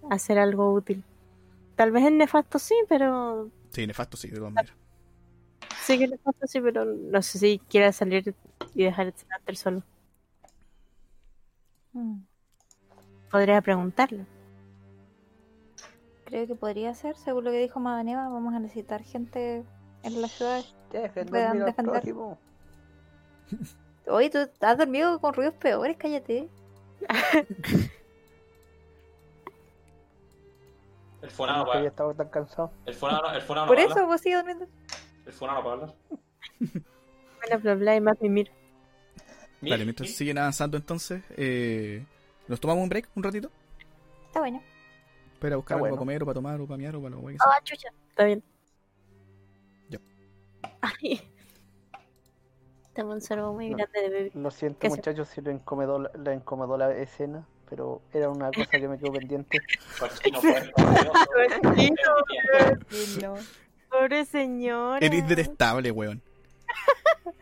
hacer 0.10 0.38
algo 0.38 0.74
útil. 0.74 1.04
Tal 1.76 1.92
vez 1.92 2.06
es 2.06 2.12
nefasto, 2.12 2.60
sí, 2.60 2.76
pero. 2.88 3.50
sí, 3.72 3.88
nefasto 3.88 4.16
sí, 4.16 4.30
de 4.30 4.38
todas 4.38 4.54
maneras. 4.54 4.78
Sí 5.86 6.00
que 6.00 6.06
es 6.06 6.10
nefasto, 6.10 6.48
sí, 6.48 6.60
pero 6.62 6.84
no 6.84 7.22
sé 7.22 7.38
si 7.38 7.60
quiera 7.60 7.92
salir 7.92 8.34
y 8.74 8.86
dejar 8.86 9.06
este 9.06 9.24
Tanter 9.26 9.56
solo. 9.56 9.84
Mm. 11.94 12.22
Podría 13.30 13.62
preguntarle. 13.62 14.26
Creo 16.26 16.48
que 16.48 16.56
podría 16.56 16.96
ser, 16.96 17.16
según 17.18 17.44
lo 17.44 17.52
que 17.52 17.60
dijo 17.60 17.80
Madaneva, 17.80 18.30
vamos 18.30 18.56
a 18.56 18.60
necesitar 18.60 19.04
gente 19.04 19.64
en 20.02 20.22
la 20.24 20.28
ciudad. 20.28 20.64
Dejen 20.92 21.28
defender. 21.28 22.04
Oye, 24.08 24.30
tú 24.32 24.40
has 24.62 24.78
dormido 24.80 25.20
con 25.22 25.36
ruidos 25.36 25.54
peores, 25.54 25.98
cállate. 25.98 26.50
El 31.22 31.30
fonado 31.30 31.60
Nunca 31.60 31.78
había 31.78 31.82
puede 31.82 31.88
estado 31.90 32.14
tan 32.16 32.30
cansado. 32.30 32.72
El 32.88 32.96
fonado 32.96 33.36
el 33.36 33.42
fonado 33.44 33.68
no 33.68 33.72
Por 33.72 33.80
eso 33.80 33.92
hablar. 33.92 34.06
vos 34.08 34.22
sigues 34.22 34.40
durmiendo. 34.40 34.68
El 35.26 35.34
fonado 35.34 35.60
no 35.60 35.64
puede 35.64 35.76
hablar. 35.76 35.96
Bla, 37.48 37.58
bla, 37.58 37.76
bla, 37.76 37.96
y 37.96 38.02
más 38.02 38.22
mimir. 38.22 38.52
Vale, 39.62 39.84
mientras 39.84 40.10
siguen 40.12 40.38
avanzando 40.38 40.78
entonces, 40.78 41.24
eh, 41.38 42.06
¿nos 42.48 42.60
tomamos 42.60 42.84
un 42.84 42.90
break 42.90 43.10
un 43.16 43.24
ratito? 43.24 43.50
Está 44.28 44.40
bueno. 44.42 44.62
Para 45.40 45.56
buscar 45.56 45.76
Está 45.76 45.76
algo 45.76 45.84
bueno. 45.84 45.96
para 45.96 46.00
comer 46.00 46.24
o 46.24 46.26
para 46.26 46.34
tomar 46.36 46.62
o 46.62 46.68
para 46.68 46.78
miar 46.78 46.96
o 46.96 47.02
para 47.02 47.16
lo 47.16 47.22
que 47.26 47.34
sea. 47.34 47.40
Ah, 47.48 47.60
chucha. 47.64 47.88
Está 48.10 48.26
bien. 48.26 48.44
Ya. 49.90 50.00
Ay. 50.82 51.22
Tengo 52.94 53.12
un 53.14 53.22
sorbo 53.22 53.54
muy 53.54 53.70
grande 53.70 54.02
de 54.02 54.10
bebé. 54.10 54.32
Lo 54.36 54.52
siento, 54.52 54.80
¿Qué 54.80 54.90
se- 54.90 54.96
muchachos, 54.96 55.28
si 55.30 55.42
lo 55.42 55.52
incomodó, 55.52 56.00
la- 56.00 56.12
la 56.16 56.34
incomodó 56.34 56.78
la 56.78 56.92
escena, 56.96 57.46
pero 57.70 58.02
era 58.14 58.30
una 58.30 58.52
cosa 58.52 58.70
que 58.72 58.88
me 58.88 58.98
quedó 58.98 59.12
pendiente. 59.14 59.58
Pobre 63.90 64.26
señor. 64.26 65.04
Eres 65.04 65.28
detestable, 65.28 65.92
weón. 65.92 66.22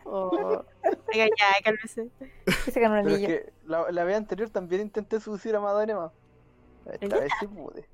Oh. 0.06 0.64
Venga, 1.12 1.26
ya, 1.26 1.62
cálmese. 1.64 2.08
Se 2.70 2.78
ganó 2.80 2.94
un 2.96 3.02
Pero 3.04 3.16
es 3.16 3.22
anillo. 3.24 3.28
que 3.28 3.52
la, 3.66 3.90
la 3.90 4.04
vez 4.04 4.16
anterior 4.16 4.48
también 4.48 4.82
intenté 4.82 5.18
seducir 5.18 5.56
a 5.56 5.60
Madanema. 5.60 6.12
Esta 7.00 7.18
vez 7.18 7.32
sí 7.40 7.46
pude. 7.48 7.88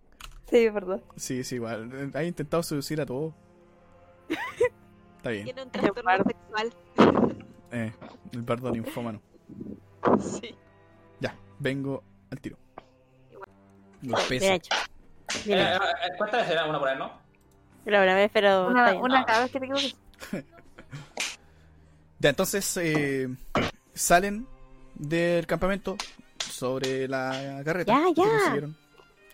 Sí, 0.51 0.69
verdad. 0.69 1.01
Sí, 1.17 1.43
sí, 1.45 1.55
igual. 1.55 2.11
Has 2.15 2.25
intentado 2.25 2.63
seducir 2.63 3.01
a 3.01 3.07
todos. 3.07 3.33
Está 5.17 5.31
bien. 5.31 5.45
Tiene 5.45 5.63
un 5.63 5.71
trastorno 5.71 6.25
sexual. 6.25 6.75
Eh, 7.73 7.93
el 8.33 8.43
bardo 8.43 8.71
linfómano. 8.71 9.23
Sí. 10.19 10.55
Ya, 11.21 11.35
vengo 11.59 12.03
al 12.31 12.41
tiro. 12.41 12.57
Bien 14.03 14.13
Golpeza. 14.15 14.55
hecho. 14.55 14.75
Eh, 15.47 15.55
eh, 15.55 15.79
¿Cuántas 16.19 16.41
veces 16.41 16.53
era 16.53 16.67
una 16.67 16.79
por 16.79 16.89
él, 16.91 16.99
no? 16.99 17.20
La 17.91 17.99
primera 17.99 18.15
vez, 18.15 18.31
pero. 18.33 18.69
Una, 18.69 18.95
una 18.95 19.25
cada 19.25 19.43
vez 19.43 19.51
que 19.51 19.61
te 19.61 19.67
equivoques. 19.67 19.97
Ya, 22.21 22.29
entonces 22.29 22.77
eh, 22.77 23.35
salen 23.95 24.47
del 24.95 25.47
campamento 25.47 25.97
sobre 26.39 27.09
la 27.09 27.63
carreta. 27.65 27.95
Ya, 27.95 28.15
que 28.15 28.61
ya. 28.61 28.69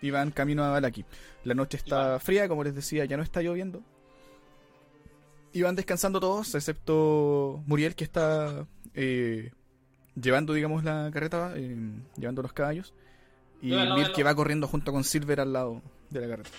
Y 0.01 0.09
van 0.09 0.31
camino 0.31 0.63
a 0.63 0.69
Valaki. 0.69 1.03
La 1.43 1.53
noche 1.53 1.75
está 1.75 2.17
fría, 2.19 2.47
como 2.47 2.63
les 2.63 2.73
decía, 2.73 3.03
ya 3.03 3.17
no 3.17 3.23
está 3.23 3.41
lloviendo. 3.41 3.81
Y 5.51 5.63
van 5.63 5.75
descansando 5.75 6.21
todos, 6.21 6.55
excepto 6.55 7.61
Muriel, 7.65 7.95
que 7.95 8.05
está 8.05 8.65
eh, 8.93 9.51
llevando, 10.15 10.53
digamos, 10.53 10.85
la 10.85 11.09
carreta, 11.11 11.53
eh, 11.55 11.75
llevando 12.15 12.41
los 12.41 12.53
caballos. 12.53 12.93
Y 13.61 13.71
Mir 13.71 14.13
que 14.13 14.23
va 14.23 14.35
corriendo 14.35 14.67
junto 14.67 14.93
con 14.93 15.03
Silver 15.03 15.41
al 15.41 15.51
lado 15.51 15.81
de 16.09 16.21
la 16.21 16.27
carreta. 16.27 16.49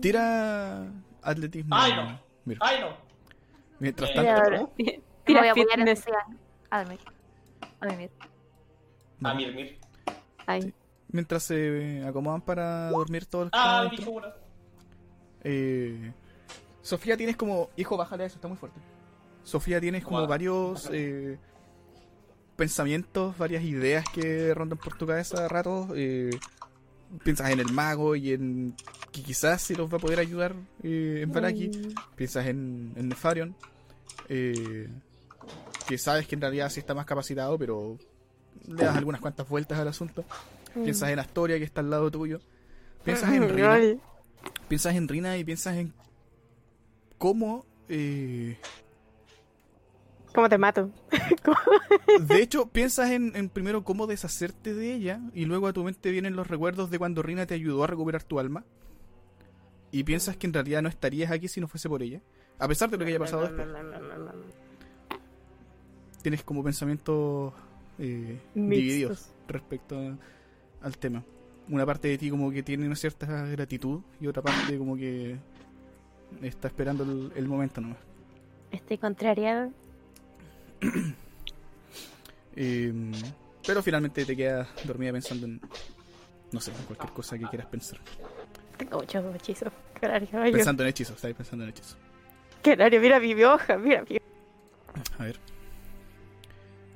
Tira 0.00 0.90
atletismo. 1.22 1.74
Ay, 1.76 1.92
no. 1.94 2.20
Mir. 2.44 2.58
¡Ay, 2.60 2.80
no! 2.80 2.96
Mientras 3.78 4.10
Eh, 4.10 4.14
tanto, 4.14 4.32
Tira, 4.32 4.60
No 4.60 4.70
tira 5.24 5.40
voy 5.40 5.48
a 5.48 5.52
apoyar 5.52 5.80
en 5.80 5.96
fitness. 5.96 6.04
A 6.70 6.78
dormir. 6.82 7.00
A 7.80 7.86
dormir. 7.86 8.10
Mir, 9.20 9.54
mir. 9.54 9.78
Ay, 10.46 10.72
mientras 11.08 11.42
se 11.42 12.04
acomodan 12.06 12.40
para 12.42 12.90
dormir 12.90 13.26
todos 13.26 13.46
los 13.46 13.50
¡Ah, 13.54 13.90
eh, 15.42 16.12
Sofía 16.82 17.16
tienes 17.16 17.36
como. 17.36 17.70
Hijo, 17.76 17.96
bájale 17.96 18.24
a 18.24 18.26
eso, 18.26 18.36
está 18.36 18.46
muy 18.48 18.56
fuerte. 18.56 18.78
Sofía 19.42 19.80
tienes 19.80 20.04
como 20.04 20.24
varios 20.26 20.88
eh, 20.92 21.38
pensamientos, 22.56 23.36
varias 23.38 23.62
ideas 23.64 24.04
que 24.12 24.54
rondan 24.54 24.78
por 24.78 24.96
tu 24.96 25.06
cabeza 25.06 25.44
a 25.44 25.48
ratos. 25.48 25.88
eh, 25.96 26.30
piensas 27.22 27.50
en 27.50 27.60
el 27.60 27.70
mago 27.70 28.16
y 28.16 28.32
en 28.32 28.74
que 29.12 29.22
quizás 29.22 29.62
si 29.62 29.74
los 29.74 29.92
va 29.92 29.96
a 29.96 30.00
poder 30.00 30.18
ayudar 30.18 30.54
eh, 30.82 31.20
en 31.22 31.32
Baraki. 31.32 31.68
mm, 31.68 31.94
Piensas 32.16 32.46
en, 32.46 32.92
en 32.96 33.08
Nefarion. 33.08 33.54
eh, 34.28 34.88
que 35.86 35.98
sabes 35.98 36.26
que 36.26 36.34
en 36.34 36.40
realidad 36.40 36.68
sí 36.70 36.80
está 36.80 36.94
más 36.94 37.06
capacitado, 37.06 37.56
pero 37.58 37.96
le 38.66 38.74
das 38.84 38.96
algunas 38.96 39.20
cuantas 39.20 39.48
vueltas 39.48 39.78
al 39.78 39.88
asunto. 39.88 40.24
mm. 40.74 40.82
Piensas 40.82 41.10
en 41.10 41.18
Astoria, 41.20 41.58
que 41.58 41.64
está 41.64 41.80
al 41.80 41.90
lado 41.90 42.10
tuyo. 42.10 42.40
Piensas 43.04 43.30
en 43.32 43.48
Rina. 43.48 43.68
Piensas 44.68 44.94
en 44.96 45.06
Rina 45.08 45.36
y 45.38 45.44
piensas 45.44 45.76
en 45.76 45.92
cómo... 47.18 47.64
eh, 47.88 48.56
¿Cómo 50.36 50.48
te 50.50 50.58
mato? 50.58 50.90
de 52.20 52.42
hecho, 52.42 52.66
piensas 52.68 53.10
en, 53.10 53.34
en 53.34 53.48
primero 53.48 53.82
cómo 53.84 54.06
deshacerte 54.06 54.74
de 54.74 54.92
ella 54.92 55.18
y 55.32 55.46
luego 55.46 55.66
a 55.66 55.72
tu 55.72 55.82
mente 55.82 56.10
vienen 56.10 56.36
los 56.36 56.46
recuerdos 56.46 56.90
de 56.90 56.98
cuando 56.98 57.22
Rina 57.22 57.46
te 57.46 57.54
ayudó 57.54 57.82
a 57.82 57.86
recuperar 57.86 58.22
tu 58.22 58.38
alma. 58.38 58.64
Y 59.90 60.04
piensas 60.04 60.36
que 60.36 60.46
en 60.46 60.52
realidad 60.52 60.82
no 60.82 60.90
estarías 60.90 61.30
aquí 61.30 61.48
si 61.48 61.58
no 61.60 61.68
fuese 61.68 61.88
por 61.88 62.02
ella. 62.02 62.20
A 62.58 62.68
pesar 62.68 62.90
de 62.90 62.98
lo 62.98 63.04
que 63.04 63.10
haya 63.12 63.18
pasado 63.18 63.42
después. 63.42 63.66
Tienes 66.22 66.42
como 66.42 66.62
pensamientos 66.62 67.52
eh, 67.98 68.38
divididos 68.54 69.30
respecto 69.48 69.98
a- 69.98 70.16
al 70.86 70.98
tema. 70.98 71.24
Una 71.68 71.86
parte 71.86 72.08
de 72.08 72.18
ti 72.18 72.30
como 72.30 72.50
que 72.50 72.62
tiene 72.62 72.84
una 72.86 72.96
cierta 72.96 73.26
gratitud 73.46 74.00
y 74.20 74.26
otra 74.26 74.42
parte 74.42 74.76
como 74.76 74.96
que 74.96 75.36
está 76.42 76.68
esperando 76.68 77.04
el, 77.04 77.32
el 77.34 77.48
momento 77.48 77.80
nomás. 77.80 77.98
Estoy 78.70 78.98
contrariado. 78.98 79.70
Eh, 82.58 82.90
pero 83.66 83.82
finalmente 83.82 84.24
te 84.24 84.34
quedas 84.34 84.66
dormida 84.84 85.12
pensando 85.12 85.46
en, 85.46 85.60
no 86.52 86.58
sé, 86.60 86.70
en 86.70 86.84
cualquier 86.84 87.12
cosa 87.12 87.38
que 87.38 87.44
quieras 87.46 87.66
pensar. 87.66 87.98
Tengo 88.78 88.98
muchos 89.00 89.34
hechizos. 89.34 89.72
Pensando 90.52 90.82
en 90.82 90.88
hechizos, 90.88 91.16
estáis 91.16 91.34
pensando 91.34 91.64
en 91.64 91.70
hechizos. 91.70 91.96
Claro, 92.62 93.00
mira 93.00 93.20
mi 93.20 93.34
hoja, 93.44 93.76
mira 93.76 94.02
mi 94.08 94.16
A 95.18 95.24
ver. 95.24 95.38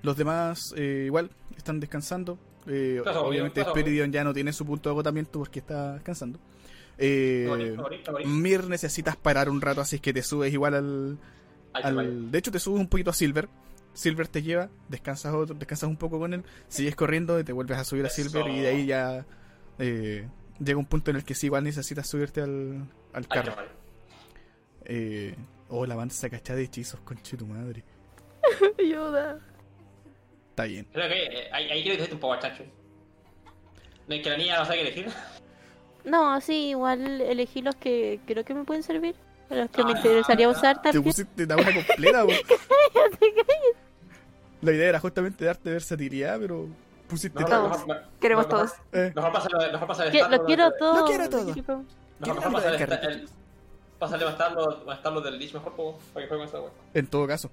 Los 0.02 0.17
demás 0.17 0.73
eh, 0.76 1.05
igual 1.07 1.31
están 1.57 1.78
descansando. 1.78 2.39
Eh, 2.67 3.02
obviamente 3.05 3.62
Spiridion 3.62 4.10
ya 4.12 4.25
no 4.25 4.33
tiene 4.33 4.52
su 4.52 4.65
punto 4.65 4.89
de 4.89 4.92
agotamiento 4.94 5.39
porque 5.39 5.59
está 5.59 5.94
descansando. 5.94 6.39
Eh. 6.97 7.76
Mir 8.26 8.67
necesitas 8.68 9.17
parar 9.17 9.49
un 9.50 9.60
rato, 9.60 9.81
así 9.81 9.99
que 10.00 10.12
te 10.12 10.23
subes 10.23 10.52
igual 10.52 10.75
al- 10.75 12.31
de 12.31 12.39
hecho 12.39 12.50
te 12.50 12.59
subes 12.59 12.81
un 12.81 12.89
poquito 12.89 13.10
a 13.10 13.15
Silver. 13.15 13.49
Silver 13.93 14.28
te 14.28 14.43
lleva, 14.43 14.69
descansas 14.89 15.35
otro, 15.35 15.55
descansas 15.55 15.89
un 15.89 15.97
poco 15.97 16.19
con 16.19 16.33
él, 16.35 16.44
sigues 16.69 16.94
corriendo 16.97 17.39
y 17.41 17.44
te 17.44 17.52
vuelves 17.52 17.78
a 17.78 17.85
subir 17.85 18.07
a 18.07 18.09
Silver 18.09 18.49
y 18.49 18.60
de 18.60 18.69
ahí 18.69 18.86
ya 18.86 19.27
eh, 19.78 20.28
llega 20.59 20.78
un 20.78 20.86
punto 20.86 21.10
en 21.10 21.17
el 21.17 21.25
que 21.25 21.35
sí 21.35 21.47
igual 21.47 21.65
necesitas 21.65 22.07
subirte 22.09 22.41
al, 22.41 22.86
al 23.12 23.23
Ay, 23.23 23.25
carro. 23.28 23.57
mal. 23.57 23.69
Eh, 24.85 25.35
oh, 25.69 25.86
la 25.86 25.94
banda 25.94 26.15
se 26.15 26.31
cacha 26.31 26.55
de 26.55 26.62
hechizos, 26.62 27.01
conche 27.01 27.36
tu 27.36 27.47
madre. 27.47 27.85
ayuda. 28.78 29.39
Está 30.51 30.65
bien. 30.65 30.86
Creo 30.93 31.09
que 31.09 31.25
eh, 31.25 31.49
ahí, 31.52 31.70
ahí 31.70 31.83
quiero 31.83 31.99
que 32.02 32.09
te 32.09 32.15
un 32.15 32.20
poco, 32.20 32.39
chacho. 32.39 32.65
No 34.09 34.15
es 34.15 34.23
que 34.23 34.31
la 34.31 34.36
niña 34.36 34.59
no 34.59 34.65
sabe 34.65 34.78
qué 34.78 34.83
elegir. 34.83 35.07
No, 36.05 36.41
sí, 36.41 36.70
igual 36.70 37.20
elegí 37.20 37.62
los 37.62 37.77
que 37.77 38.20
creo 38.27 38.44
que 38.44 38.55
me 38.55 38.65
pueden 38.65 38.83
servir. 38.83 39.15
Los 39.51 39.70
que 39.70 39.85
me 39.85 39.93
Ah, 39.93 39.97
interesaría 39.97 40.49
usar 40.49 40.77
Te 40.77 40.83
también. 40.85 41.05
pusiste 41.05 41.47
la 41.47 41.57
una 41.57 41.75
completa, 41.75 42.25
po. 42.25 42.33
La 44.62 44.73
idea 44.73 44.89
era 44.91 45.01
justamente 45.01 45.45
darte 45.45 45.70
versatilidad, 45.70 46.39
pero 46.39 46.67
pusiste 47.09 47.43
todo. 47.45 47.70
Todos. 47.70 47.85
Queremos 48.20 48.47
mejor- 48.47 48.67
todos. 48.69 48.73
Eh, 48.93 49.12
Mejor 49.15 49.33
pásale, 49.33 49.73
mejor 49.73 49.89
pásale 49.89 50.11
Que- 50.11 50.19
estar 50.19 50.31
lo 50.39 50.45
quiero 50.45 50.70
todo. 50.79 51.01
Lo 51.01 51.07
quiero 51.07 51.29
todo. 51.31 51.45
mejor 52.35 52.45
algo 52.45 52.57
pásale 52.57 52.73
del 52.79 52.83
estar- 52.83 53.01
carrito. 53.01 53.09
el- 53.25 53.29
Pásale 53.99 54.25
a 54.25 54.31
estar 54.31 54.53
los, 54.53 54.77
a 54.89 54.95
del 55.20 55.39
Lich 55.39 55.53
mejor 55.53 55.75
po, 55.75 55.99
para 56.15 56.25
que 56.25 56.29
jueguen 56.29 56.49
esa 56.49 56.59
wea. 56.61 56.70
en 56.95 57.07
todo 57.07 57.27
caso. 57.27 57.51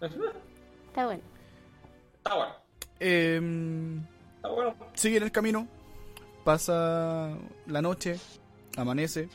Está 0.00 1.06
bueno. 1.06 1.22
Está 2.16 2.34
bueno. 2.34 2.52
Eh, 2.98 4.00
Está 4.36 4.48
bueno. 4.48 4.74
sigue 4.94 5.18
en 5.18 5.22
el 5.22 5.30
camino. 5.32 5.68
Pasa 6.42 7.30
la 7.66 7.80
noche. 7.82 8.18
Amanece. 8.76 9.28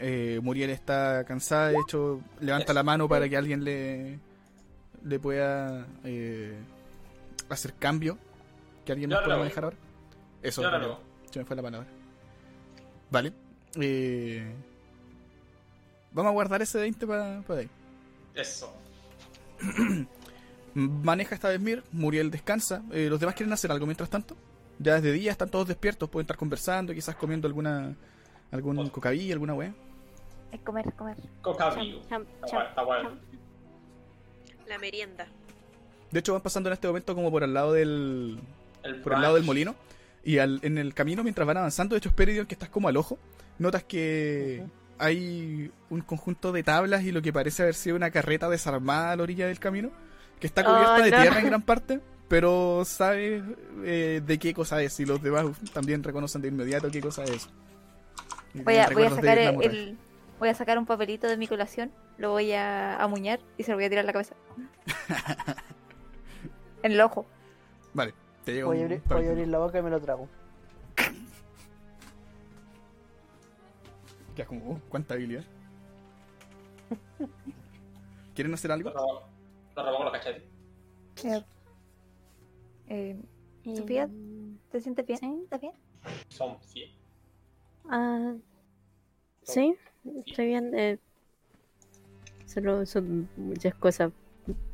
Eh, 0.00 0.40
Muriel 0.42 0.70
está 0.70 1.24
cansada. 1.24 1.68
De 1.68 1.76
hecho, 1.84 2.20
levanta 2.40 2.72
la 2.72 2.82
mano 2.82 3.08
para 3.08 3.28
que 3.28 3.36
alguien 3.36 3.64
le, 3.64 4.18
le 5.04 5.18
pueda 5.18 5.86
eh, 6.04 6.56
hacer 7.48 7.74
cambio. 7.74 8.18
Que 8.84 8.92
alguien 8.92 9.10
nos 9.10 9.22
pueda 9.22 9.38
manejar 9.38 9.64
ahora. 9.64 9.76
Eso, 10.42 10.62
relevo. 10.62 10.78
relevo. 10.78 11.00
Se 11.30 11.38
me 11.38 11.44
fue 11.44 11.56
la 11.56 11.62
palabra. 11.62 11.88
Vale. 13.10 13.32
Eh, 13.80 14.50
vamos 16.12 16.30
a 16.30 16.32
guardar 16.32 16.62
ese 16.62 16.78
20 16.78 17.06
para 17.06 17.42
ahí. 17.48 17.68
Eso. 18.34 18.72
Maneja 20.74 21.34
esta 21.34 21.48
vez 21.48 21.60
Mir, 21.60 21.82
Muriel 21.92 22.30
descansa. 22.30 22.82
Eh, 22.92 23.08
¿Los 23.10 23.20
demás 23.20 23.34
quieren 23.34 23.52
hacer 23.52 23.70
algo 23.72 23.86
mientras 23.86 24.08
tanto? 24.08 24.36
Ya 24.78 24.94
desde 24.94 25.12
día 25.12 25.32
están 25.32 25.50
todos 25.50 25.66
despiertos, 25.66 26.08
pueden 26.08 26.24
estar 26.24 26.36
conversando, 26.36 26.94
quizás 26.94 27.16
comiendo 27.16 27.48
alguna 27.48 27.96
algún 28.52 28.88
cocaví, 28.90 29.32
alguna 29.32 29.54
wea. 29.54 29.74
Es 30.52 30.60
comer, 30.60 30.92
comer. 30.94 31.16
Coca 31.42 31.70
vivo. 31.70 32.00
Está 32.02 32.82
bueno. 32.82 33.10
La 34.66 34.78
merienda. 34.78 35.26
De 36.10 36.20
hecho 36.20 36.32
van 36.32 36.42
pasando 36.42 36.68
en 36.68 36.74
este 36.74 36.86
momento 36.86 37.14
como 37.14 37.30
por 37.30 37.42
al 37.44 37.52
lado 37.54 37.72
del 37.72 38.38
El 38.82 38.96
por 39.02 39.14
el 39.14 39.20
lado 39.22 39.34
del 39.34 39.44
molino 39.44 39.74
y 40.24 40.38
al- 40.38 40.60
en 40.62 40.78
el 40.78 40.94
camino 40.94 41.22
mientras 41.22 41.46
van 41.46 41.58
avanzando, 41.58 41.94
de 41.94 41.98
hecho 41.98 42.10
Speridion 42.10 42.46
que 42.46 42.54
estás 42.54 42.68
como 42.70 42.88
al 42.88 42.96
ojo, 42.96 43.18
notas 43.58 43.84
que 43.84 44.62
hay 44.98 45.70
un 45.90 46.00
conjunto 46.00 46.50
de 46.52 46.62
tablas 46.62 47.02
y 47.04 47.12
lo 47.12 47.22
que 47.22 47.32
parece 47.32 47.62
haber 47.62 47.74
sido 47.74 47.96
una 47.96 48.10
carreta 48.10 48.48
desarmada 48.48 49.12
a 49.12 49.16
la 49.16 49.22
orilla 49.22 49.46
del 49.46 49.58
camino, 49.58 49.90
que 50.40 50.46
está 50.46 50.64
cubierta 50.64 50.96
Oh, 50.96 51.02
de 51.02 51.10
no. 51.10 51.20
tierra 51.20 51.40
en 51.40 51.46
gran 51.46 51.62
parte, 51.66 52.00
pero 52.28 52.82
sabes 52.84 53.42
eh, 53.84 54.20
de 54.26 54.38
qué 54.38 54.52
cosa 54.54 54.82
es 54.82 54.98
y 55.00 55.06
los 55.06 55.22
demás 55.22 55.46
también 55.72 56.02
reconocen 56.02 56.42
de 56.42 56.48
inmediato 56.48 56.90
qué 56.90 57.00
cosa 57.00 57.24
es. 57.24 57.48
Voy 58.54 58.62
a, 58.64 58.64
voy 58.64 58.76
a 58.78 58.86
recuerdos 58.88 59.16
de 59.22 59.28
sacar 59.28 59.38
el- 59.38 59.98
voy 60.38 60.48
a 60.48 60.54
sacar 60.54 60.78
un 60.78 60.86
papelito 60.86 61.26
de 61.26 61.36
mi 61.36 61.46
colación, 61.46 61.92
lo 62.16 62.30
voy 62.30 62.52
a 62.52 62.96
amuñar 63.02 63.40
y 63.56 63.64
se 63.64 63.72
lo 63.72 63.76
voy 63.76 63.84
a 63.84 63.88
tirar 63.88 64.02
en 64.02 64.06
la 64.06 64.12
cabeza. 64.12 64.34
en 66.82 66.92
el 66.92 67.00
ojo. 67.00 67.26
Vale, 67.94 68.14
te 68.44 68.52
llega 68.52 68.66
Voy 68.66 68.78
un 68.78 68.84
abrir, 68.84 69.02
voy 69.08 69.26
a 69.26 69.30
abrir 69.30 69.48
la 69.48 69.58
boca 69.58 69.78
y 69.78 69.82
me 69.82 69.90
lo 69.90 70.00
trago. 70.00 70.28
Quedas 74.34 74.48
como, 74.48 74.72
oh, 74.72 74.80
cuánta 74.88 75.14
habilidad. 75.14 75.44
¿Quieren 78.34 78.54
hacer 78.54 78.70
algo? 78.70 78.90
Lo 78.90 79.24
con 79.74 80.04
los 80.04 80.12
cachetes. 80.12 80.42
Eh, 81.24 81.44
eh, 82.86 83.76
Sofía, 83.76 84.08
¿te 84.70 84.80
sientes 84.80 85.04
bien? 85.06 85.18
Sí. 85.18 85.40
¿Estás 85.42 85.60
bien? 85.60 85.72
Son 86.28 86.56
100. 86.60 86.90
Ah, 87.90 88.34
sí, 89.42 89.76
estoy 90.26 90.46
bien. 90.46 90.72
Eh, 90.78 90.98
solo 92.46 92.84
son 92.86 93.28
muchas 93.36 93.74
cosas. 93.74 94.12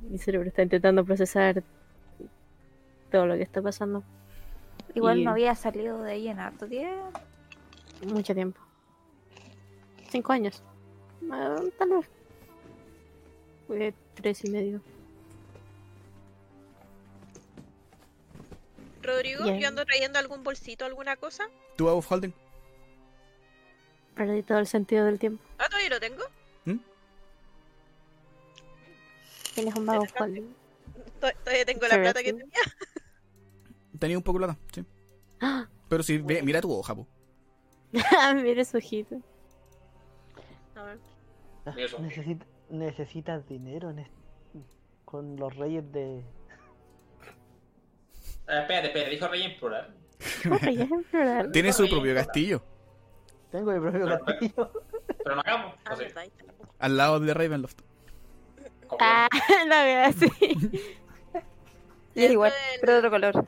Mi 0.03 0.19
cerebro 0.19 0.49
está 0.49 0.63
intentando 0.63 1.05
procesar 1.05 1.63
todo 3.11 3.27
lo 3.27 3.35
que 3.37 3.43
está 3.43 3.61
pasando. 3.63 4.03
Igual 4.95 5.19
Y- 5.21 5.25
no 5.25 5.33
había 5.33 5.55
salido 5.55 6.03
de 6.03 6.13
ahí 6.13 6.29
en 6.29 6.39
harto 6.39 6.67
tiempo. 6.67 7.11
Mucho 8.07 8.35
tiempo. 8.35 8.61
Cinco 10.11 10.33
años. 10.33 10.63
Ah, 11.31 11.57
tal 11.79 11.89
vez. 11.91 12.11
Eh, 13.71 13.93
tres 14.15 14.45
y 14.45 14.51
medio. 14.51 14.81
Rodrigo, 19.03 19.45
Bien. 19.45 19.61
yo 19.61 19.69
ando 19.69 19.85
trayendo 19.85 20.19
algún 20.19 20.43
bolsito, 20.45 20.85
alguna 20.85 21.17
cosa. 21.17 21.45
¿Tú, 21.77 21.89
Above 21.89 22.07
Holding? 22.09 22.33
Perdí 24.15 24.43
todo 24.43 24.59
el 24.59 24.67
sentido 24.67 25.05
del 25.07 25.19
tiempo. 25.19 25.43
Ah, 25.59 25.67
todavía 25.69 25.91
lo 25.91 26.01
tengo. 26.01 26.23
¿Mm? 26.65 26.77
Tienes 29.55 29.75
un 29.75 29.87
vago 29.87 30.05
Interesante. 30.05 30.41
Holly. 30.41 30.55
To- 31.21 31.39
Todavía 31.45 31.65
tengo 31.65 31.87
la 31.87 31.97
plata 31.97 32.23
que 32.23 32.33
tenía. 32.33 32.47
Tenía 33.99 34.17
un 34.19 34.25
poco 34.25 34.39
plata, 34.39 34.59
sí. 34.73 34.85
¡Ah! 35.41 35.69
Pero 35.89 36.03
sí, 36.03 36.19
ve- 36.19 36.43
mira 36.43 36.61
tu 36.61 36.73
hoja, 36.73 36.95
po. 36.95 37.07
Mira 38.35 38.65
su 38.65 38.79
ojito. 38.79 39.17
A 40.75 40.83
ver. 40.83 40.99
Ah. 41.65 41.75
Necesita- 42.01 42.47
necesitas 42.71 43.47
dinero 43.49 43.91
en 43.91 44.07
con 45.05 45.37
los 45.37 45.55
reyes 45.55 45.91
de. 45.93 46.19
Eh, 46.19 46.23
espérate, 48.49 48.89
espérate, 48.89 49.11
dijo 49.11 49.29
rey 49.29 49.43
en 49.45 49.57
plural. 49.59 49.95
Corre, 50.49 50.75
ya 50.75 50.85
es 50.85 50.91
en 50.91 51.05
plural. 51.05 51.53
Tiene 51.53 51.73
su 51.73 51.89
propio 51.89 52.15
castillo. 52.15 52.65
Tengo 53.55 53.71
mi 53.71 53.79
propio 53.79 54.01
Pero- 54.05 54.25
castillo. 54.25 54.71
Pero 55.23 55.37
no 55.37 55.41
hagamos. 55.43 55.75
Ah, 55.85 55.93
¿o 55.93 55.97
sí? 55.97 56.05
Al 56.81 56.97
lado 56.97 57.21
de 57.21 57.33
Ravenloft. 57.35 57.79
Ah, 58.99 59.29
la 59.69 59.85
verdad, 59.85 60.15
sí. 60.19 60.93
Y 62.17 62.25
es 62.25 62.33
igual, 62.33 62.51
del- 62.51 62.81
pero 62.81 62.93
de 62.95 62.99
otro 62.99 63.11
color. 63.13 63.47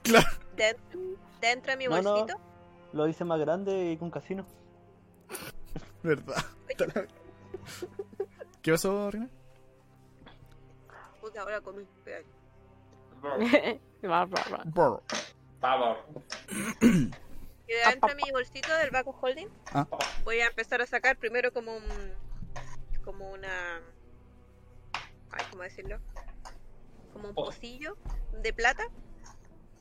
Dentro, 0.54 1.00
dentro 1.40 1.70
de 1.72 1.76
mi 1.76 1.86
No, 1.86 2.00
no. 2.02 2.10
bolsito. 2.12 2.38
Lo 2.92 3.08
hice 3.08 3.24
más 3.24 3.40
grande 3.40 3.90
y 3.90 3.96
con 3.96 4.12
casino. 4.12 4.46
¿Verdad? 6.04 6.36
¿Qué 8.62 8.70
pasó, 8.70 9.10
Rina? 9.10 9.28
Puta, 11.20 11.40
ahora 11.42 11.60
comí. 11.62 11.82
espérate. 11.82 12.26
Va, 14.06 14.24
va, 14.24 14.60
va. 15.62 15.96
Y 17.68 17.72
de 17.72 17.90
dentro 17.90 18.08
de 18.08 18.14
mi 18.14 18.30
bolsito 18.30 18.72
del 18.76 18.90
Baco 18.90 19.16
Holding 19.20 19.48
Ah. 19.72 19.86
voy 20.24 20.40
a 20.40 20.46
empezar 20.46 20.80
a 20.82 20.86
sacar 20.86 21.16
primero 21.16 21.52
como 21.52 21.76
un. 21.76 21.84
como 23.04 23.30
una. 23.30 23.80
Ay, 25.30 25.44
¿cómo 25.50 25.62
decirlo? 25.62 26.00
Como 27.12 27.28
un 27.28 27.34
Oh. 27.36 27.44
pocillo 27.46 27.96
de 28.42 28.52
plata. 28.52 28.84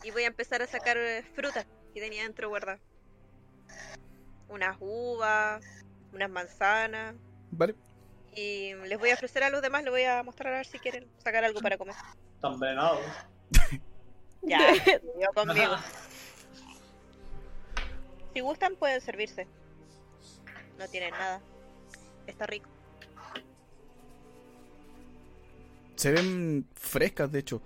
Y 0.04 0.12
voy 0.12 0.24
a 0.24 0.28
empezar 0.28 0.62
a 0.62 0.68
sacar 0.68 0.98
eh, 0.98 1.24
frutas 1.34 1.66
que 1.94 2.00
tenía 2.02 2.24
dentro 2.24 2.50
guardadas. 2.50 2.82
Unas 4.48 4.78
uvas, 4.80 5.66
unas 6.14 6.30
manzanas. 6.30 7.16
Vale. 7.52 7.76
Y 8.36 8.74
les 8.76 9.00
voy 9.00 9.10
a 9.12 9.14
ofrecer 9.16 9.44
a 9.44 9.50
los 9.50 9.62
demás, 9.62 9.84
les 9.84 9.92
voy 9.92 10.04
a 10.04 10.22
mostrar 10.22 10.54
a 10.54 10.58
ver 10.58 10.66
si 10.66 10.78
quieren 10.78 11.08
sacar 11.18 11.44
algo 11.46 11.62
para 11.62 11.78
comer. 11.78 11.96
Están 12.36 12.54
envenenados. 12.54 13.00
Ya, 14.42 14.60
yo 15.20 15.28
conmigo. 15.34 15.76
Si 18.36 18.42
gustan, 18.42 18.76
pueden 18.76 19.00
servirse. 19.00 19.48
No 20.78 20.86
tienen 20.90 21.12
nada. 21.12 21.40
Está 22.28 22.46
rico. 22.46 22.70
Se 25.96 26.12
ven 26.12 26.68
frescas, 26.76 27.32
de 27.32 27.40
hecho. 27.40 27.62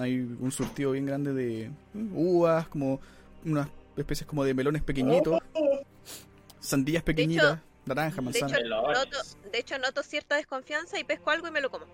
Hay 0.00 0.18
un 0.18 0.50
surtido 0.50 0.92
bien 0.92 1.04
grande 1.04 1.34
de 1.34 1.70
uvas, 2.14 2.66
como 2.68 3.00
unas 3.44 3.68
especies 3.98 4.26
como 4.26 4.42
de 4.44 4.54
melones 4.54 4.82
pequeñitos, 4.82 5.40
sandías 6.58 7.02
pequeñitas, 7.02 7.58
naranja, 7.84 8.16
De 8.16 8.22
manzana. 8.22 8.46
hecho, 8.54 8.62
Melones. 8.62 8.98
noto, 8.98 9.18
de 9.52 9.58
hecho, 9.58 9.78
noto 9.78 10.02
cierta 10.02 10.36
desconfianza 10.36 10.98
y 10.98 11.04
pesco 11.04 11.30
algo 11.30 11.46
y 11.48 11.50
me 11.50 11.60
lo 11.60 11.70
como. 11.70 11.84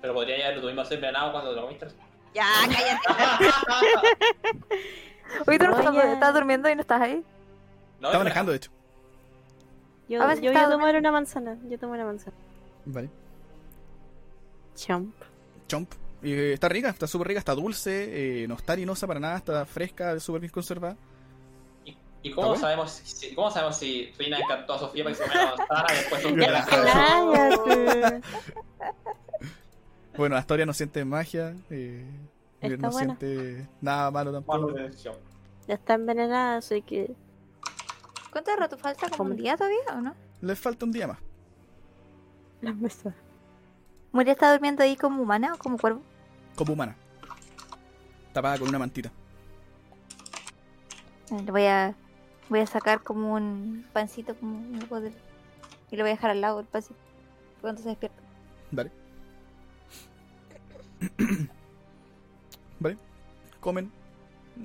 Pero 0.00 0.14
podría 0.14 0.38
ya 0.54 0.58
tú 0.58 0.66
mismo 0.66 0.82
ser 0.86 0.94
envenenado 0.94 1.32
cuando 1.32 1.52
lo 1.52 1.62
comiste. 1.62 1.86
Ya, 2.34 2.46
cállate. 2.64 3.54
Oye, 5.46 5.58
tú 5.58 5.66
no 5.66 6.00
estás, 6.02 6.34
durmiendo 6.34 6.68
y 6.68 6.74
no 6.74 6.80
estás 6.80 7.00
ahí. 7.00 7.24
No, 8.00 8.08
Está 8.08 8.18
manejando, 8.18 8.52
de 8.52 8.58
hecho. 8.58 8.70
Yo, 10.08 10.22
A 10.22 10.26
ver 10.26 10.38
si 10.38 10.44
yo 10.44 10.52
voy 10.52 10.60
a 10.60 10.68
tomar 10.68 10.96
una 10.96 11.12
manzana. 11.12 11.58
Yo 11.68 11.78
tomo 11.78 11.92
una 11.92 12.04
manzana. 12.04 12.36
Vale. 12.86 13.10
Chomp. 14.74 15.14
Chomp. 15.66 15.92
Y, 16.22 16.32
eh, 16.32 16.52
está 16.54 16.68
rica, 16.68 16.88
está 16.88 17.06
súper 17.06 17.28
rica, 17.28 17.38
está 17.38 17.54
dulce, 17.54 18.42
eh, 18.42 18.48
no 18.48 18.54
está 18.54 18.72
harinosa 18.72 19.06
para 19.06 19.20
nada, 19.20 19.36
está 19.36 19.64
fresca, 19.66 20.18
súper 20.18 20.40
bien 20.40 20.52
conservada. 20.52 20.96
¿Y, 21.84 21.96
y 22.22 22.32
cómo, 22.32 22.54
¿Está 22.54 22.66
sabemos 22.66 22.90
si, 22.90 23.34
cómo 23.34 23.50
sabemos 23.50 23.76
si 23.76 24.12
Rina 24.18 24.38
encantó 24.38 24.74
a 24.74 24.78
Sofía 24.78 25.04
para 25.04 25.16
que 25.16 25.22
se 25.22 25.34
la 25.34 25.56
manzana 25.56 25.86
y 25.90 25.96
después 25.96 26.36
la 26.36 26.64
cállate. 26.64 28.22
Bueno, 30.16 30.36
Astoria 30.36 30.66
no 30.66 30.72
siente 30.72 31.04
magia, 31.04 31.54
eh, 31.70 32.04
Está 32.60 32.76
no 32.88 32.90
buena. 32.90 33.16
siente 33.16 33.68
nada 33.80 34.10
malo 34.10 34.32
tampoco. 34.32 34.58
Malo 34.58 34.72
de 34.74 34.82
decisión. 34.84 35.14
Ya 35.66 35.74
está 35.74 35.94
envenenada, 35.94 36.56
así 36.58 36.82
que. 36.82 37.14
¿Cuánto 38.32 38.54
rato 38.56 38.76
falta? 38.78 39.08
¿Como 39.10 39.30
un 39.30 39.36
día 39.36 39.56
todavía 39.56 39.78
o 39.94 40.00
no? 40.00 40.14
Le 40.40 40.54
falta 40.56 40.84
un 40.84 40.92
día 40.92 41.06
más. 41.06 41.18
La 42.60 42.72
mesa. 42.72 43.14
¿Muria 44.12 44.32
está 44.32 44.50
durmiendo 44.52 44.82
ahí 44.82 44.96
como 44.96 45.22
humana 45.22 45.54
o 45.54 45.58
como 45.58 45.78
cuervo? 45.78 46.02
Como 46.56 46.72
humana. 46.72 46.96
Tapada 48.32 48.58
con 48.58 48.68
una 48.68 48.78
mantita. 48.78 49.10
Eh, 51.30 51.42
Le 51.44 51.52
voy 51.52 51.64
a, 51.66 51.94
voy 52.48 52.60
a 52.60 52.66
sacar 52.66 53.02
como 53.02 53.34
un 53.34 53.86
pancito 53.92 54.34
como 54.34 54.56
un 54.58 54.78
poder 54.88 55.12
y 55.90 55.96
lo 55.96 56.02
voy 56.02 56.10
a 56.10 56.14
dejar 56.14 56.30
al 56.30 56.40
lado 56.40 56.56
del 56.58 56.66
pancito 56.66 56.98
cuando 57.60 57.82
se 57.82 57.88
despierta. 57.90 58.18
Vale. 58.70 58.90
vale. 62.80 62.96
Comen. 63.60 63.90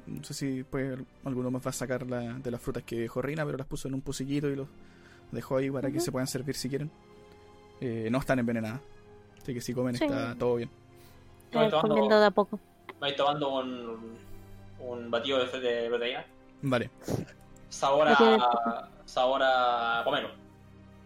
No 0.07 0.23
sé 0.23 0.33
si 0.33 0.63
pues 0.63 0.97
alguno 1.23 1.51
más 1.51 1.65
va 1.65 1.69
a 1.69 1.73
sacar 1.73 2.07
la- 2.09 2.33
de 2.39 2.51
las 2.51 2.59
frutas 2.61 2.83
que 2.83 3.01
dejó 3.01 3.21
Reina, 3.21 3.45
pero 3.45 3.57
las 3.57 3.67
puso 3.67 3.87
en 3.87 3.93
un 3.93 4.01
pocillito 4.01 4.49
y 4.49 4.55
los 4.55 4.67
dejó 5.31 5.57
ahí 5.57 5.69
para 5.69 5.91
que 5.91 5.99
se 5.99 6.11
puedan 6.11 6.27
servir 6.27 6.55
si 6.55 6.69
quieren. 6.69 6.89
Eh, 7.81 8.07
no 8.11 8.17
están 8.19 8.39
envenenadas. 8.39 8.79
Así 9.41 9.53
que 9.53 9.61
si 9.61 9.73
comen 9.73 9.95
Sí. 9.95 10.05
está 10.05 10.35
todo 10.35 10.55
bien. 10.55 10.69
Me 11.53 11.67
Eh, 11.67 11.69
comiendo 11.69 11.81
tomando, 11.95 12.19
de 12.19 12.25
a 12.25 12.31
poco. 12.31 12.59
tomando 13.17 13.59
un, 13.59 14.17
un 14.79 15.11
batido 15.11 15.45
de, 15.45 15.59
de 15.59 15.89
proteína. 15.89 16.25
Vale. 16.61 16.89
Sabor 17.69 18.07
¿Qué 18.07 18.15
tiene 18.15 18.35
a, 18.41 18.89
sabor 19.05 19.41
a 19.43 20.01
pomelo. 20.05 20.29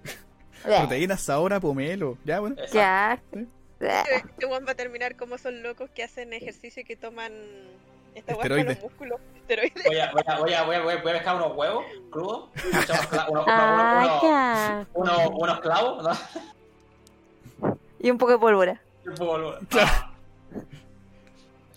Proteínas, 0.64 1.30
ahora, 1.30 1.60
pomelo. 1.60 2.18
Ya, 2.26 2.40
bueno. 2.40 2.56
Exacto. 2.60 3.40
Ya. 3.40 3.45
Este 3.80 4.46
weón 4.46 4.66
va 4.68 4.72
a 4.72 4.76
terminar 4.76 5.16
como 5.16 5.38
son 5.38 5.62
locos 5.64 5.90
que 5.92 6.04
hacen 6.04 6.34
ejercicio 6.34 6.82
y 6.82 6.86
que 6.86 6.96
toman 6.96 7.32
esta 8.16 8.36
para 8.36 8.56
los 8.64 8.82
músculos. 8.82 9.20
Esteroides. 9.42 9.84
Voy 9.86 9.98
a, 10.00 10.12
voy, 10.12 10.24
a, 10.28 10.38
voy, 10.40 10.54
a, 10.54 10.64
voy, 10.64 10.76
a, 10.76 10.82
voy 10.84 10.94
a 10.96 11.02
voy 11.02 11.12
a 11.12 11.16
pescar 11.16 11.36
unos 11.36 11.56
huevos 11.56 11.86
crudos. 12.10 12.50
unos, 13.30 13.46
Ah, 13.48 13.98
unos, 14.00 14.22
ya. 14.24 14.88
unos, 14.94 15.20
unos 15.34 15.60
clavos. 15.62 16.04
¿no? 16.04 17.78
Y 18.00 18.10
un 18.12 18.18
poco 18.18 18.32
de 18.34 18.38
pólvora. 18.40 18.82
Y 19.06 19.10
un 19.10 19.16
poco 19.16 19.40
de- 19.52 19.58
Ah, 19.80 20.12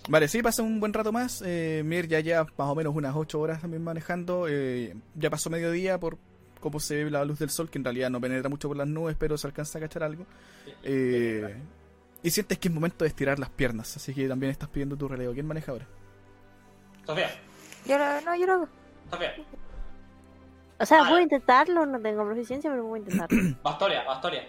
Vale, 0.09 0.27
sí, 0.29 0.43
pasa 0.43 0.62
un 0.62 0.81
buen 0.81 0.93
rato 0.93 1.12
más. 1.12 1.43
Eh, 1.47 1.83
Mir 1.85 2.09
ya 2.09 2.20
lleva 2.20 2.45
más 2.57 2.69
o 2.69 2.75
menos 2.75 2.95
unas 2.97 3.15
8 3.15 3.39
horas 3.39 3.61
también 3.61 3.85
manejando. 3.85 4.47
Eh, 4.49 4.95
ya 5.15 5.31
pasó 5.31 5.51
mediodía 5.51 5.99
por 6.01 6.19
cómo 6.59 6.81
se 6.81 7.05
ve 7.05 7.11
la 7.11 7.25
luz 7.25 7.39
del 7.39 7.51
sol, 7.51 7.70
que 7.70 7.79
en 7.79 7.85
realidad 7.85 8.11
no 8.11 8.20
penetra 8.20 8.49
mucho 8.49 8.67
por 8.69 8.77
las 8.77 8.89
nubes, 8.89 9.15
pero 9.19 9.39
se 9.39 9.47
alcanza 9.47 9.79
a 9.79 9.83
cachar 9.83 10.03
algo. 10.03 10.27
Eh, 10.83 11.55
y 12.23 12.31
sientes 12.31 12.58
que 12.58 12.68
es 12.68 12.74
momento 12.74 13.05
de 13.05 13.08
estirar 13.08 13.39
las 13.39 13.50
piernas, 13.50 13.97
así 13.97 14.15
que 14.15 14.28
también 14.28 14.50
estás 14.52 14.68
pidiendo 14.68 14.97
tu 14.97 15.08
relevo. 15.08 15.32
¿Quién 15.32 15.47
maneja 15.47 15.73
ahora? 15.73 15.86
Sofía, 17.07 17.31
Yo 17.86 17.99
lo, 17.99 18.20
no, 18.23 18.36
yo 18.36 18.47
lo 18.47 18.52
hago. 18.55 18.68
Sofía. 19.10 19.32
O 20.78 20.86
sea, 20.86 21.02
Ah, 21.02 21.08
puedo 21.08 21.20
intentarlo, 21.20 21.84
no 21.86 22.00
tengo 22.00 22.24
proficiencia, 22.24 22.70
pero 22.70 22.82
puedo 22.84 22.97
intentarlo. 22.99 23.39
Bastoria, 23.62 24.02
Bastoria. 24.05 24.49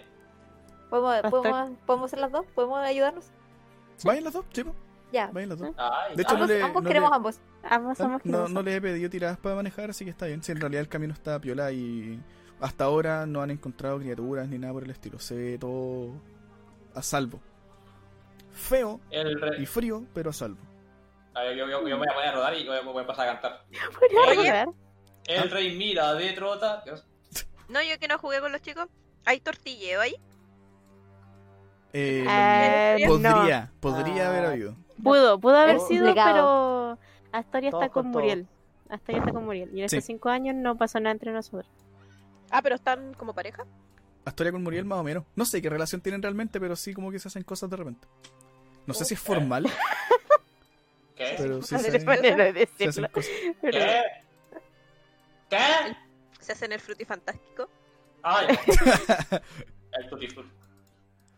¿Podemos, 0.90 1.30
podemos, 1.30 1.70
¿Podemos 1.86 2.06
hacer 2.06 2.18
las 2.20 2.32
dos? 2.32 2.46
¿Podemos 2.54 2.78
ayudarnos? 2.80 3.24
Vayan 4.04 4.24
las 4.24 4.32
dos, 4.34 4.44
chicos. 4.50 4.74
Ya. 5.12 5.26
Vayan 5.32 5.48
las 5.50 5.58
dos. 5.58 5.70
Ay, 5.76 6.16
De 6.16 6.22
hecho, 6.22 6.32
ambos 6.34 6.48
no 6.48 6.54
le- 6.54 6.62
ambos 6.62 6.82
no 6.82 6.88
queremos 6.88 7.10
le- 7.10 7.16
ambos. 7.16 7.40
Ambos 7.62 7.98
No, 7.98 8.04
somos 8.04 8.24
no, 8.24 8.48
no 8.48 8.62
les 8.62 8.76
he 8.76 8.80
pedido 8.80 9.08
tiradas 9.10 9.38
para 9.38 9.54
manejar, 9.54 9.90
así 9.90 10.04
que 10.04 10.10
está 10.10 10.26
bien. 10.26 10.42
Si 10.42 10.52
en 10.52 10.60
realidad 10.60 10.80
el 10.80 10.88
camino 10.88 11.12
está 11.12 11.38
piola 11.40 11.70
y 11.72 12.20
hasta 12.60 12.84
ahora 12.84 13.24
no 13.26 13.40
han 13.42 13.50
encontrado 13.50 13.98
criaturas 13.98 14.48
ni 14.48 14.58
nada 14.58 14.72
por 14.72 14.84
el 14.84 14.90
estilo. 14.90 15.18
Se 15.18 15.34
ve 15.36 15.58
todo 15.58 16.12
a 16.94 17.02
salvo. 17.02 17.40
Feo 18.52 19.00
el 19.10 19.38
y 19.60 19.66
frío, 19.66 20.04
pero 20.14 20.30
a 20.30 20.32
salvo. 20.32 20.58
A 21.34 21.42
ver, 21.42 21.56
yo, 21.56 21.66
yo, 21.68 21.86
yo 21.88 21.96
me 21.96 22.04
voy 22.04 22.08
a 22.10 22.14
poner 22.14 22.28
a 22.28 22.32
rodar 22.32 22.54
y 22.54 22.66
voy 22.66 22.76
a, 22.76 22.80
voy 22.82 23.02
a 23.02 23.06
cantar. 23.06 23.64
El 25.26 25.50
rey 25.50 25.76
mira 25.76 26.14
de 26.14 26.32
trota. 26.32 26.82
Dios. 26.84 27.04
No, 27.68 27.80
yo 27.82 27.98
que 27.98 28.08
no 28.08 28.18
jugué 28.18 28.40
con 28.40 28.52
los 28.52 28.60
chicos. 28.60 28.86
¿Hay 29.24 29.40
tortilleo 29.40 30.00
ahí? 30.00 30.14
Eh, 31.92 32.24
Eh, 32.28 33.04
podría, 33.06 33.70
podría 33.80 34.26
Ah. 34.26 34.28
haber 34.30 34.44
habido. 34.46 34.74
Pudo, 35.02 35.38
pudo 35.38 35.56
haber 35.56 35.76
Oh, 35.76 35.86
sido, 35.86 36.14
pero 36.14 36.98
Astoria 37.32 37.68
está 37.70 37.88
con 37.88 38.04
con 38.04 38.10
Muriel. 38.12 38.46
Astoria 38.88 39.20
está 39.20 39.32
con 39.32 39.44
Muriel. 39.44 39.70
Y 39.74 39.78
en 39.80 39.84
estos 39.86 40.04
Sí. 40.04 40.12
cinco 40.12 40.28
años 40.28 40.54
no 40.54 40.76
pasó 40.76 41.00
nada 41.00 41.12
entre 41.12 41.32
nosotros. 41.32 41.66
Ah, 42.50 42.60
pero 42.62 42.74
están 42.74 43.14
como 43.14 43.34
pareja. 43.34 43.64
Astoria 44.24 44.52
con 44.52 44.62
Muriel 44.62 44.84
más 44.84 44.98
o 44.98 45.02
menos. 45.02 45.24
No 45.34 45.44
sé 45.44 45.60
qué 45.62 45.68
relación 45.70 46.00
tienen 46.00 46.22
realmente, 46.22 46.60
pero 46.60 46.76
sí 46.76 46.92
como 46.94 47.10
que 47.10 47.18
se 47.18 47.28
hacen 47.28 47.42
cosas 47.42 47.70
de 47.70 47.76
repente. 47.76 48.06
No 48.86 48.94
sé 48.94 49.04
si 49.04 49.14
es 49.14 49.20
formal, 49.20 49.64
¿Qué? 51.16 51.34
pero 51.38 51.62
sí 51.62 51.78
se, 51.78 51.96
es 51.96 52.04
manera 52.04 52.52
de 52.52 52.66
se 52.76 52.88
hacen 52.88 53.04
decirlo. 53.04 53.12
cosas. 53.12 53.30
Pero- 53.60 53.78
¿Qué? 53.78 54.02
¿Qué? 55.50 55.96
Se 56.40 56.52
hacen 56.52 56.72
el 56.72 56.80
frutifantástico. 56.80 57.68
Ay. 58.22 58.46
el 59.92 60.08
tutti 60.08 60.28
frutti. 60.28 60.50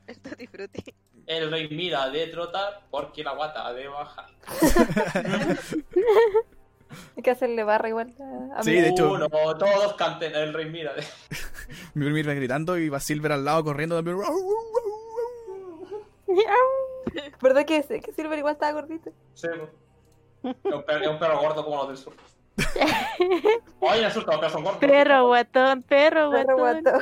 El 0.06 0.18
Tutti 0.20 0.46
Frutti. 0.46 0.84
El 1.26 1.50
rey 1.50 1.66
mira 1.70 2.10
de 2.10 2.26
trotar 2.26 2.82
porque 2.90 3.24
la 3.24 3.32
guata 3.34 3.66
ha 3.66 3.72
de 3.72 3.88
bajar. 3.88 4.26
Hay 7.16 7.22
que 7.22 7.30
hacerle 7.30 7.64
barra 7.64 7.88
igual 7.88 8.14
a, 8.54 8.58
a 8.60 8.62
Sí, 8.62 8.70
mí. 8.72 8.80
de 8.82 8.88
hecho- 8.90 9.10
Uno, 9.12 9.28
todos 9.30 9.94
canten 9.94 10.34
el 10.34 10.52
rey 10.52 10.66
mira 10.66 10.92
de. 10.92 11.02
Mir 11.94 12.28
va 12.28 12.34
gritando 12.34 12.76
y 12.76 12.90
va 12.90 13.00
Silver 13.00 13.32
al 13.32 13.44
lado 13.46 13.64
corriendo 13.64 13.96
también. 13.96 14.18
¿Verdad 17.42 17.64
que, 17.64 17.82
que 17.82 18.12
Silver 18.12 18.38
igual 18.38 18.54
estaba 18.54 18.72
gordito? 18.72 19.10
Sí. 19.34 19.48
Es 20.42 20.72
un 20.72 20.84
perro, 20.84 21.10
un 21.10 21.18
perro 21.18 21.40
gordo 21.40 21.64
como 21.64 21.76
los 21.76 21.88
del 21.88 21.96
sur. 21.96 22.12
Oye, 23.80 24.04
el 24.04 24.12
sur 24.12 24.24
todos 24.24 24.34
los 24.34 24.40
perros 24.40 24.52
son 24.52 24.64
gordos. 24.64 24.80
Perro 24.80 25.26
guatón, 25.26 25.82
perro 25.82 26.30
Perro 26.30 26.56
guatón. 26.56 27.00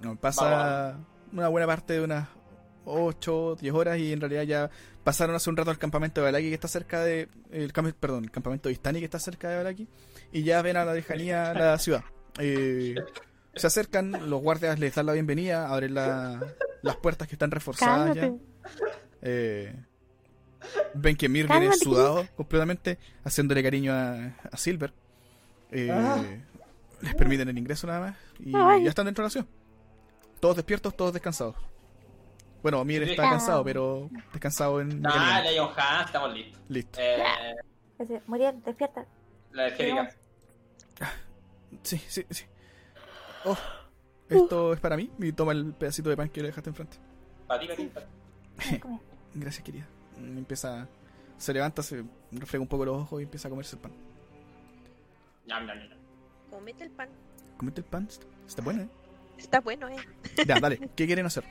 No, 0.00 0.16
pasa 0.16 0.98
una 1.32 1.48
buena 1.48 1.66
parte 1.66 1.94
de 1.94 2.02
unas 2.02 2.28
8, 2.84 3.56
10 3.60 3.74
horas 3.74 3.98
y 3.98 4.12
en 4.12 4.20
realidad 4.20 4.42
ya 4.42 4.70
pasaron 5.04 5.36
hace 5.36 5.50
un 5.50 5.56
rato 5.56 5.70
al 5.70 5.78
campamento 5.78 6.20
de 6.20 6.26
Balaki 6.26 6.48
que 6.48 6.54
está 6.54 6.68
cerca 6.68 7.02
de... 7.02 7.28
El, 7.50 7.72
perdón, 7.98 8.24
el 8.24 8.30
campamento 8.30 8.68
de 8.68 8.74
Istani 8.74 9.00
que 9.00 9.04
está 9.04 9.18
cerca 9.18 9.48
de 9.48 9.56
Balaki 9.56 9.88
y 10.32 10.42
ya 10.42 10.62
ven 10.62 10.76
a 10.76 10.84
la 10.84 10.94
lejanía 10.94 11.52
la 11.54 11.78
ciudad. 11.78 12.04
Eh, 12.38 12.94
se 13.56 13.66
acercan, 13.66 14.30
los 14.30 14.40
guardias 14.42 14.78
les 14.78 14.94
dan 14.94 15.06
la 15.06 15.12
bienvenida, 15.12 15.68
abren 15.68 15.94
la- 15.94 16.40
las 16.82 16.96
puertas 16.96 17.26
que 17.28 17.34
están 17.34 17.50
reforzadas 17.50 18.14
ya. 18.14 18.30
Eh, 19.22 19.74
ven 20.94 21.16
que 21.16 21.28
Mir 21.28 21.48
viene 21.48 21.72
sudado 21.74 22.26
completamente, 22.36 22.98
haciéndole 23.24 23.62
cariño 23.62 23.92
a, 23.92 24.26
a 24.52 24.56
Silver. 24.56 24.92
Eh, 25.70 25.90
Ah. 25.90 26.22
Les 27.02 27.14
permiten 27.14 27.48
el 27.48 27.58
ingreso 27.58 27.86
nada 27.86 28.00
más 28.00 28.16
y 28.40 28.52
Ay. 28.56 28.84
ya 28.84 28.88
están 28.88 29.04
dentro 29.04 29.22
de 29.22 29.26
la 29.26 29.30
ciudad. 29.30 29.46
Todos 30.40 30.56
despiertos, 30.56 30.96
todos 30.96 31.12
descansados. 31.12 31.54
Bueno, 32.62 32.82
Mir 32.84 33.02
está 33.02 33.26
Ah. 33.28 33.30
cansado, 33.32 33.62
pero 33.64 34.08
descansado 34.32 34.80
en 34.80 35.02
Nah, 35.02 35.38
Han, 35.38 35.44
estamos 36.06 36.32
listos. 36.34 36.60
Listo. 36.68 36.98
Eh, 37.00 37.22
Muriel, 38.26 38.62
despierta. 38.64 39.04
la 39.52 39.68
energética. 39.68 40.10
Sí, 41.82 42.00
sí, 42.08 42.24
sí. 42.30 42.44
Oh, 43.46 43.56
esto 44.28 44.72
es 44.72 44.80
para 44.80 44.96
mí. 44.96 45.10
Y 45.18 45.32
toma 45.32 45.52
el 45.52 45.72
pedacito 45.72 46.10
de 46.10 46.16
pan 46.16 46.28
que 46.28 46.40
le 46.42 46.48
dejaste 46.48 46.70
enfrente. 46.70 46.96
Para 47.46 47.60
ti, 47.60 47.66
para 47.66 47.76
ti, 47.76 47.84
para 47.86 48.06
ti. 48.06 48.12
Come, 48.68 48.80
come. 48.80 49.00
Gracias, 49.34 49.64
querida. 49.64 49.86
Empieza. 50.18 50.88
Se 51.38 51.52
levanta, 51.52 51.82
se 51.82 52.02
refrega 52.32 52.62
un 52.62 52.68
poco 52.68 52.84
los 52.86 52.96
ojos 53.02 53.20
y 53.20 53.24
empieza 53.24 53.48
a 53.48 53.50
comerse 53.50 53.76
el 53.76 53.82
pan. 53.82 53.92
Ñam, 55.46 55.66
ñam, 55.66 55.78
ñam. 55.78 55.98
Comete 56.50 56.84
el 56.84 56.90
pan. 56.90 57.08
Comete 57.58 57.80
el 57.82 57.86
pan. 57.86 58.08
Está 58.46 58.62
bueno, 58.62 58.82
¿eh? 58.82 58.88
Está 59.38 59.60
bueno, 59.60 59.88
eh. 59.88 59.96
Ya, 60.46 60.58
dale. 60.60 60.78
¿Qué 60.96 61.06
quieren 61.06 61.26
hacer? 61.26 61.44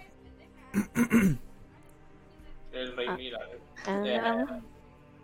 El 2.71 2.95
rey 2.95 3.07
Ah. 3.09 3.15
mira. 3.17 3.39
Ah, 3.85 4.03
Eh, 4.05 4.61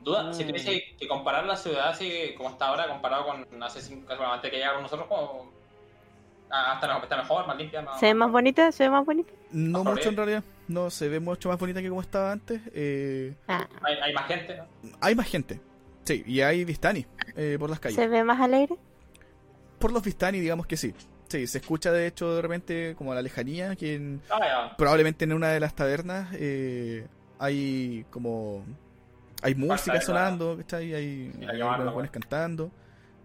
Duda, 0.04 0.34
si 0.34 0.44
Mm. 0.44 0.48
tuviese 0.48 0.84
que 0.98 1.08
comparar 1.08 1.46
la 1.46 1.56
ciudad 1.56 1.90
así 1.90 2.34
como 2.38 2.50
está 2.50 2.68
ahora, 2.70 2.88
comparado 2.88 3.26
con 3.26 3.64
hace 3.64 3.82
cinco 3.82 4.08
bueno, 4.08 4.32
antes 4.34 4.50
que 4.50 4.58
llegara 4.58 4.74
con 4.76 4.84
nosotros, 4.84 5.08
como. 5.08 5.52
Ah, 6.52 6.74
está, 6.82 6.98
está 6.98 7.18
mejor, 7.18 7.48
más 7.48 7.58
limpia, 7.58 7.82
más. 7.82 8.00
¿Se 8.00 8.08
ve 8.08 8.14
más 8.14 8.32
bonita? 8.32 8.72
¿Se 8.72 8.84
ve 8.84 8.90
más 8.90 9.06
bonita? 9.06 9.32
No 9.52 9.84
Más 9.84 9.94
mucho 9.96 10.10
en 10.10 10.18
realidad. 10.18 10.44
No, 10.68 10.90
se 10.90 11.10
ve 11.10 11.20
mucho 11.20 11.50
más 11.50 11.60
bonita 11.60 11.82
que 11.82 11.90
como 11.90 12.02
estaba 12.02 12.32
antes. 12.32 12.62
Eh, 12.74 13.34
Ah, 13.48 13.68
Hay, 13.84 13.96
hay 14.02 14.14
más 14.14 14.28
gente, 14.28 14.58
¿no? 14.58 14.66
hay 15.02 15.16
más 15.16 15.28
gente. 15.28 15.60
Sí, 16.04 16.24
y 16.26 16.42
hay 16.42 16.64
Vistani 16.66 17.06
eh, 17.36 17.58
por 17.60 17.70
las 17.70 17.80
calles. 17.80 17.96
¿Se 17.96 18.08
ve 18.08 18.24
más 18.24 18.40
alegre? 18.42 18.76
Por 19.80 19.92
los 19.92 20.04
Vistani, 20.04 20.40
digamos 20.40 20.68
que 20.68 20.78
sí. 20.78 20.94
Sí, 21.28 21.48
se 21.48 21.60
escucha 21.60 21.92
de 21.92 22.08
hecho 22.08 22.36
de 22.36 22.42
repente 22.42 22.96
como 22.98 23.12
a 23.14 23.16
la 23.16 23.22
lejanía, 23.22 23.76
que 23.76 23.96
en- 23.96 24.22
Ah, 24.30 24.74
probablemente 24.78 25.24
en 25.26 25.34
una 25.34 25.50
de 25.50 25.60
las 25.60 25.74
tabernas 25.76 26.30
eh, 26.34 27.08
hay 27.40 28.06
como... 28.10 28.64
Hay 29.44 29.56
música 29.56 30.00
sonando, 30.02 30.56
¿cachai? 30.58 30.94
Hay, 30.94 31.32
hay 31.50 31.62
algunos 31.62 31.86
la 31.86 31.92
jóvenes 31.92 32.12
cantando. 32.12 32.70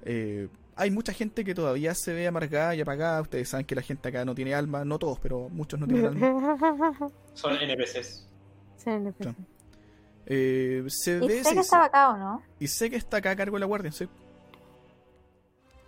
Eh, 0.05 0.49
hay 0.77 0.91
mucha 0.91 1.13
gente 1.13 1.43
que 1.43 1.55
todavía 1.55 1.95
se 1.95 2.13
ve 2.13 2.27
amargada 2.27 2.75
y 2.75 2.83
apagada. 2.83 3.23
Ustedes 3.23 3.49
saben 3.49 3.65
que 3.65 3.75
la 3.75 3.83
gente 3.83 4.09
acá 4.09 4.25
no 4.25 4.35
tiene 4.35 4.55
alma, 4.55 4.85
no 4.85 4.99
todos, 4.99 5.19
pero 5.19 5.49
muchos 5.49 5.81
no 5.81 5.87
tienen 5.87 6.23
alma. 6.23 7.11
Son 7.35 7.57
NPCs. 7.57 8.29
No 8.87 9.13
sé. 9.19 9.35
Eh, 10.27 10.85
se 10.89 11.17
Y 11.17 11.27
ve, 11.27 11.43
sé 11.43 11.51
sí, 11.51 11.55
que 11.55 11.61
estaba 11.61 11.85
acá, 11.87 12.11
¿o 12.11 12.17
no? 12.17 12.43
Y 12.61 12.69
sé 12.69 12.91
que 12.91 12.97
está 12.97 13.17
acá 13.17 13.31
a 13.31 13.37
cargo 13.37 13.57
de 13.57 13.61
la 13.61 13.67
guardia, 13.67 13.91
sí. 13.91 14.07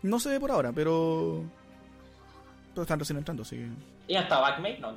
No 0.02 0.18
se 0.18 0.30
ve 0.30 0.40
por 0.40 0.50
ahora, 0.50 0.72
pero. 0.72 1.44
Todos 2.72 2.86
están 2.86 2.98
recién 2.98 3.18
entrando, 3.18 3.42
así 3.42 3.56
que. 3.56 3.68
¿Y 4.12 4.16
hasta 4.16 4.40
Backmate? 4.40 4.78
No. 4.78 4.96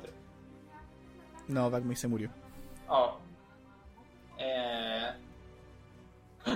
No, 1.48 1.70
Backme 1.70 1.94
se 1.96 2.08
murió. 2.08 2.30
Oh. 2.88 3.18
Eh. 4.38 5.10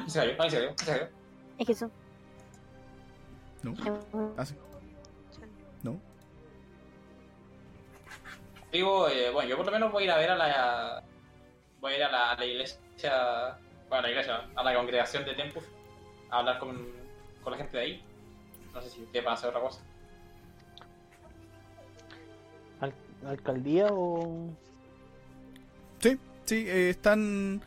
Se 0.07 0.19
cayó, 0.19 0.31
se 0.31 0.37
cayó, 0.37 0.75
se 0.77 0.87
cayó. 0.87 1.09
Es 1.59 1.67
que 1.67 1.73
eso. 1.73 1.91
No. 3.63 3.75
Ah, 4.37 4.45
sí. 4.45 4.55
No. 5.83 5.99
Digo, 8.73 9.09
eh, 9.09 9.31
bueno, 9.31 9.49
yo 9.49 9.57
por 9.57 9.67
lo 9.67 9.73
menos 9.73 9.91
voy 9.93 10.03
a 10.03 10.07
ir 10.07 10.11
a 10.13 10.19
ver 10.19 10.31
a 10.31 10.37
la. 10.37 11.03
Voy 11.81 11.93
a 11.93 11.97
ir 11.97 12.05
a 12.05 12.11
la, 12.11 12.31
a 12.33 12.37
la 12.37 12.45
iglesia. 12.45 13.59
Bueno, 13.89 13.99
a 13.99 14.03
la 14.03 14.11
iglesia, 14.11 14.49
a 14.55 14.63
la 14.65 14.75
congregación 14.75 15.25
de 15.25 15.35
Tempus. 15.35 15.65
A 16.31 16.39
hablar 16.41 16.59
con, 16.59 16.87
con 17.43 17.53
la 17.53 17.59
gente 17.59 17.77
de 17.77 17.83
ahí. 17.83 18.05
No 18.75 18.83
sé 18.83 18.91
si 18.91 19.03
ustedes 19.03 19.25
van 19.25 19.33
a 19.33 19.35
hacer 19.37 19.49
otra 19.49 19.61
cosa. 19.61 19.81
Al- 22.81 22.95
¿Alcaldía 23.27 23.87
o.? 23.91 24.51
Sí, 26.01 26.19
sí, 26.45 26.65
eh, 26.69 26.91
están. 26.91 27.63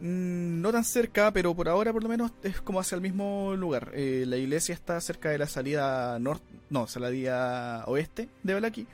Mm, 0.00 0.60
No 0.60 0.72
tan 0.72 0.84
cerca, 0.84 1.32
pero 1.32 1.54
por 1.54 1.68
ahora 1.68 1.92
por 1.92 2.02
lo 2.02 2.08
menos 2.08 2.32
es 2.42 2.60
como 2.60 2.80
hacia 2.80 2.96
el 2.96 3.00
mismo 3.00 3.54
lugar. 3.56 3.90
Eh, 3.94 4.24
la 4.26 4.36
iglesia 4.36 4.74
está 4.74 5.00
cerca 5.00 5.30
de 5.30 5.38
la 5.38 5.46
salida 5.46 6.18
norte, 6.18 6.46
no, 6.70 6.86
salida 6.86 7.84
oeste 7.86 8.28
de 8.42 8.54
Balaki, 8.54 8.86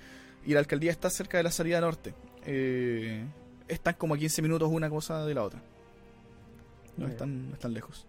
y 0.45 0.53
la 0.53 0.61
alcaldía 0.61 0.91
está 0.91 1.11
cerca 1.11 1.37
de 1.39 1.45
la 1.45 1.51
salida 1.51 1.81
norte. 1.81 2.15
Eh, 2.45 3.25
están 3.69 3.95
como 3.95 4.15
a 4.15 4.19
15 4.19 4.43
minutos 4.43 4.69
una 4.71 4.91
cosa 4.91 5.25
de 5.25 5.35
la 5.35 5.43
otra. 5.45 5.61
No 6.97 7.07
están, 7.07 7.49
no 7.49 7.55
están 7.55 7.73
lejos. 7.73 8.07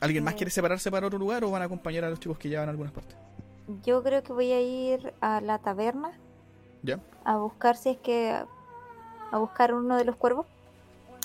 ¿Alguien 0.00 0.24
más 0.24 0.34
quiere 0.34 0.50
separarse 0.50 0.90
para 0.90 1.06
otro 1.06 1.18
lugar 1.18 1.44
o 1.44 1.50
van 1.50 1.62
a 1.62 1.64
acompañar 1.64 2.04
a 2.04 2.10
los 2.10 2.20
chicos 2.20 2.38
que 2.38 2.48
ya 2.48 2.60
van 2.60 2.68
a 2.68 2.70
algunas 2.70 2.92
partes? 2.92 3.16
Yo 3.84 4.02
creo 4.02 4.22
que 4.22 4.32
voy 4.32 4.52
a 4.52 4.60
ir 4.60 5.12
a 5.20 5.40
la 5.40 5.58
taberna 5.58 6.12
¿Ya? 6.82 7.00
a 7.24 7.36
buscar 7.36 7.76
si 7.76 7.90
es 7.90 7.98
que. 7.98 8.30
a 8.30 9.38
buscar 9.38 9.74
uno 9.74 9.96
de 9.96 10.04
los 10.04 10.16
cuervos 10.16 10.46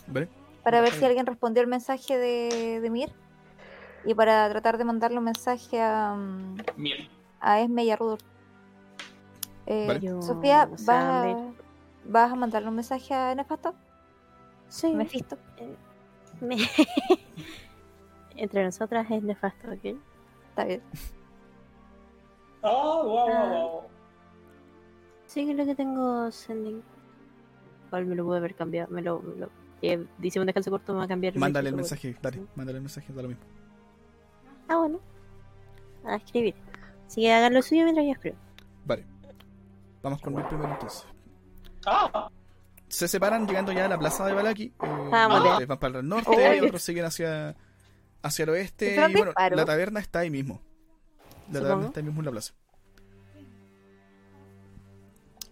¿Vale? 0.08 0.30
para 0.64 0.80
ver 0.80 0.94
si 0.94 1.04
alguien 1.04 1.26
respondió 1.26 1.62
el 1.62 1.68
mensaje 1.68 2.18
de, 2.18 2.80
de 2.80 2.90
Mir 2.90 3.12
y 4.06 4.14
para 4.14 4.48
tratar 4.50 4.78
de 4.78 4.86
mandarle 4.86 5.18
un 5.18 5.26
mensaje 5.26 5.82
a, 5.82 6.16
Mir. 6.78 7.10
a 7.42 7.60
Esme 7.60 7.84
y 7.84 7.92
a 7.92 7.98
Rudolf. 7.98 8.22
Eh, 9.66 9.88
Vale. 9.88 10.22
Sofía, 10.22 10.66
¿vas 10.68 10.90
a, 10.90 11.22
me- 11.24 11.54
¿vas 12.06 12.32
a 12.32 12.36
mandarle 12.36 12.70
un 12.70 12.76
mensaje 12.76 13.14
a 13.14 13.36
Nefasto? 13.36 13.74
Sí. 14.70 14.94
Mefisto. 14.94 15.38
Me- 16.40 16.58
Entre 18.36 18.64
nosotras 18.64 19.06
es 19.12 19.22
nefasto, 19.22 19.68
¿ok? 19.70 19.98
Está 20.50 20.64
bien. 20.66 20.82
Oh, 22.62 23.04
wow, 23.04 23.28
wow, 23.28 23.50
wow. 23.50 23.82
Sí, 25.28 25.46
creo 25.54 25.66
que 25.66 25.76
tengo 25.76 26.32
sending. 26.32 26.82
Igual 27.88 28.06
me 28.06 28.16
lo 28.16 28.24
pude 28.26 28.38
haber 28.38 28.56
cambiado. 28.56 28.90
Me 28.92 29.02
lo. 29.02 29.20
Me 29.20 29.36
lo 29.36 29.63
eh, 29.90 30.06
dice 30.18 30.40
un 30.40 30.46
descanso 30.46 30.72
corto, 30.72 30.94
me 30.94 31.00
va 31.00 31.06
a 31.06 31.08
cambiar. 31.08 31.36
Mándale 31.38 31.70
el 31.70 31.76
mensaje, 31.76 32.16
dale, 32.22 32.42
mándale 32.56 32.78
el 32.78 32.84
mensaje, 32.84 33.12
da 33.14 33.22
lo 33.22 33.28
mismo. 33.30 33.44
Ah, 34.68 34.78
bueno. 34.78 35.00
A 36.06 36.16
escribir. 36.16 36.56
Así 37.08 37.22
que 37.22 37.32
hagan 37.34 37.54
lo 37.54 37.62
suyo 37.62 37.84
mientras 37.84 38.06
yo 38.06 38.12
escribo. 38.14 38.38
Vale. 38.86 39.06
Vamos 40.02 40.22
con 40.22 40.38
el 40.38 40.46
primero 40.48 40.72
entonces. 40.72 41.06
Ah, 41.86 42.30
Se 42.88 43.08
separan 43.08 43.46
llegando 43.48 43.72
ya 43.72 43.86
a 43.86 43.90
la 43.90 43.98
plaza 44.00 44.26
de 44.26 44.34
Balaki. 44.34 44.64
Eh, 44.64 45.10
ya. 45.12 45.28
van 45.68 45.78
para 45.80 46.00
el 46.00 46.08
norte, 46.08 46.62
otros 46.62 46.82
siguen 46.82 47.06
hacia, 47.06 47.56
hacia 48.22 48.44
el 48.44 48.50
oeste. 48.50 48.86
¿Hicieron 48.88 49.12
Y 49.12 49.14
bueno, 49.16 49.30
disparo? 49.32 49.56
la 49.56 49.66
taberna 49.66 50.00
está 50.00 50.20
ahí 50.20 50.30
mismo. 50.30 50.62
La 51.48 51.60
taberna 51.60 51.70
Supongo. 51.70 51.88
está 51.88 52.00
ahí 52.00 52.06
mismo 52.06 52.22
en 52.22 52.26
la 52.26 52.32
plaza. 52.32 52.54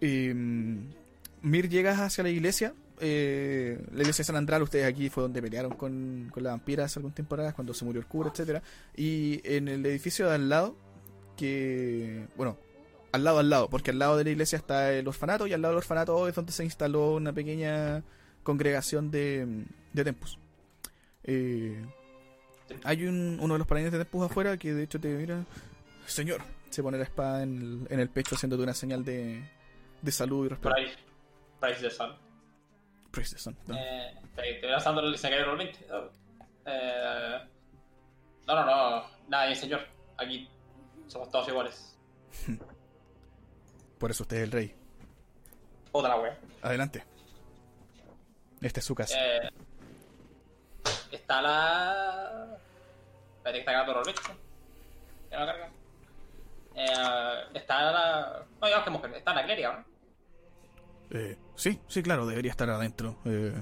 Y, 0.00 0.32
mm, 0.34 0.90
Mir 1.42 1.68
llegas 1.68 1.98
hacia 2.00 2.22
la 2.24 2.30
iglesia. 2.30 2.74
Eh, 3.04 3.84
la 3.92 4.02
iglesia 4.02 4.22
de 4.22 4.26
San 4.26 4.36
Andral, 4.36 4.62
ustedes 4.62 4.86
aquí 4.86 5.10
fue 5.10 5.24
donde 5.24 5.42
pelearon 5.42 5.72
con, 5.72 6.30
con 6.32 6.42
la 6.42 6.50
vampira 6.50 6.84
hace 6.84 7.00
algún 7.00 7.12
tiempo 7.12 7.34
atrás, 7.34 7.52
cuando 7.52 7.74
se 7.74 7.84
murió 7.84 8.00
el 8.00 8.06
cura, 8.06 8.30
etcétera 8.30 8.62
Y 8.96 9.40
en 9.44 9.66
el 9.66 9.84
edificio 9.84 10.28
de 10.28 10.36
al 10.36 10.48
lado, 10.48 10.76
que. 11.36 12.28
Bueno, 12.36 12.56
al 13.10 13.24
lado, 13.24 13.40
al 13.40 13.50
lado, 13.50 13.68
porque 13.68 13.90
al 13.90 13.98
lado 13.98 14.16
de 14.16 14.24
la 14.24 14.30
iglesia 14.30 14.56
está 14.56 14.92
el 14.92 15.08
orfanato 15.08 15.48
y 15.48 15.52
al 15.52 15.60
lado 15.60 15.72
del 15.72 15.78
orfanato 15.78 16.28
es 16.28 16.34
donde 16.34 16.52
se 16.52 16.64
instaló 16.64 17.14
una 17.14 17.32
pequeña 17.32 18.04
congregación 18.44 19.10
de, 19.10 19.64
de 19.92 20.04
Tempus. 20.04 20.38
Eh, 21.24 21.84
hay 22.84 23.04
un, 23.04 23.38
uno 23.40 23.54
de 23.54 23.58
los 23.58 23.66
paladines 23.66 23.92
de 23.92 23.98
Tempus 23.98 24.24
afuera 24.24 24.56
que 24.56 24.72
de 24.72 24.84
hecho 24.84 25.00
te 25.00 25.08
mira. 25.08 25.44
Señor, 26.06 26.40
se 26.70 26.82
pone 26.82 26.98
la 26.98 27.04
espada 27.04 27.42
en 27.42 27.58
el, 27.58 27.92
en 27.92 28.00
el 28.00 28.08
pecho 28.08 28.36
haciéndote 28.36 28.62
una 28.62 28.74
señal 28.74 29.04
de, 29.04 29.42
de 30.00 30.12
salud 30.12 30.46
y 30.46 30.48
respeto. 30.50 30.74
Price, 30.74 30.98
Price 31.60 31.80
the 31.80 31.90
Sun. 31.90 32.31
No. 33.66 33.76
Eh, 33.76 34.14
te 34.34 34.42
te 34.54 34.60
voy 34.62 34.70
lanzando 34.70 35.00
el 35.02 35.44
roll 35.44 35.58
20. 35.58 35.86
Eh, 36.64 37.38
no, 38.46 38.54
no, 38.54 38.64
no. 38.64 39.06
Nada, 39.28 39.46
bien, 39.46 39.56
señor. 39.56 39.86
Aquí 40.16 40.48
somos 41.08 41.30
todos 41.30 41.48
iguales. 41.48 41.98
Por 43.98 44.10
eso 44.10 44.22
usted 44.22 44.38
es 44.38 44.42
el 44.44 44.52
rey. 44.52 44.74
Otra 45.92 46.16
wea. 46.16 46.38
Adelante. 46.62 47.04
Este 48.60 48.80
es 48.80 48.86
su 48.86 48.94
casa. 48.94 49.16
Eh, 49.18 49.50
está 51.10 51.42
la. 51.42 52.58
Espérate 53.36 53.52
que 53.52 53.58
está 53.58 53.72
cargando 53.72 53.94
roll 53.94 54.04
20. 54.04 54.22
Ya 55.30 55.40
no 55.40 55.46
carga. 55.46 55.70
Eh, 56.74 57.58
está 57.58 57.92
la. 57.92 58.46
No, 58.60 58.66
digamos 58.66 58.84
que 58.84 58.90
mujer. 58.90 59.14
Está 59.14 59.34
la 59.34 59.44
Cleria, 59.44 59.72
¿no? 59.72 59.84
Eh, 61.18 61.36
sí, 61.54 61.80
sí, 61.88 62.02
claro, 62.02 62.26
debería 62.26 62.50
estar 62.50 62.68
adentro. 62.70 63.16
Eh, 63.24 63.60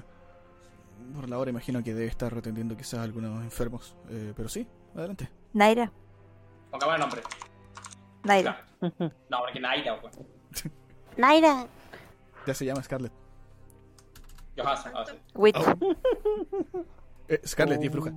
por 1.15 1.29
la 1.29 1.37
hora 1.39 1.49
imagino 1.49 1.83
que 1.83 1.93
debe 1.93 2.07
estar 2.07 2.33
atendiendo 2.37 2.75
quizás 2.77 2.95
a 2.99 3.03
algunos 3.03 3.43
enfermos. 3.43 3.95
Eh, 4.09 4.33
pero 4.35 4.49
sí, 4.49 4.67
adelante. 4.95 5.29
Naira. 5.53 5.91
Pongamos 6.69 6.95
el 6.95 7.01
nombre. 7.01 7.21
Naira. 8.23 8.65
No, 8.81 9.39
porque 9.39 9.59
Naira, 9.59 9.93
weón. 9.95 10.11
Naira. 11.17 11.67
Ya 12.47 12.53
se 12.53 12.65
llama 12.65 12.81
Scarlett. 12.81 13.13
Sí. 14.55 14.61
Witch. 15.35 15.55
Oh. 15.57 16.83
Eh, 17.27 17.41
Scarlett 17.45 17.81
y 17.83 17.85
es 17.85 17.91
bruja. 17.91 18.11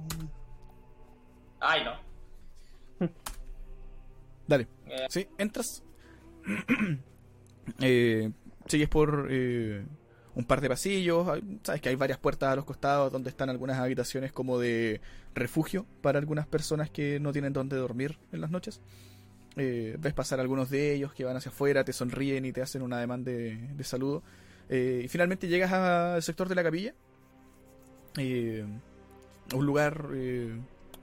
Ay, 1.61 1.85
no. 1.85 3.09
Dale. 4.47 4.69
Eh, 4.87 5.07
Sí, 5.09 5.29
entras. 5.39 5.83
Eh, 7.81 8.31
sigues 8.67 8.89
por 8.89 9.29
eh, 9.31 9.85
un 10.35 10.45
par 10.45 10.61
de 10.61 10.69
pasillos. 10.69 11.27
Sabes 11.63 11.81
que 11.81 11.89
hay 11.89 11.97
varias 11.97 12.19
puertas 12.19 12.53
a 12.53 12.57
los 12.57 12.65
costados 12.65 13.13
donde 13.13 13.31
están 13.31 13.51
algunas 13.51 13.79
habitaciones 13.79 14.33
como 14.33 14.59
de 14.59 15.01
refugio 15.35 15.87
para 16.01 16.19
algunas 16.19 16.47
personas 16.47 16.91
que 16.91 17.21
no 17.21 17.33
tienen 17.33 17.53
dónde 17.53 17.77
dormir 17.77 18.19
en 18.33 18.41
las 18.41 18.51
noches. 18.51 18.81
Eh, 19.57 19.97
ves 20.01 20.13
pasar 20.13 20.41
algunos 20.41 20.71
de 20.71 20.95
ellos 20.95 21.13
que 21.13 21.25
van 21.25 21.37
hacia 21.37 21.51
afuera, 21.51 21.85
te 21.85 21.93
sonríen 21.93 22.45
y 22.45 22.53
te 22.53 22.61
hacen 22.63 22.83
una 22.83 22.99
demanda 22.99 23.31
de, 23.31 23.85
saludo. 23.85 24.23
Eh, 24.69 25.03
y 25.05 25.09
finalmente 25.09 25.47
llegas 25.47 25.73
al 25.73 26.23
sector 26.23 26.49
de 26.49 26.55
la 26.55 26.63
capilla. 26.63 26.95
Un 28.17 29.67
lugar 29.67 30.09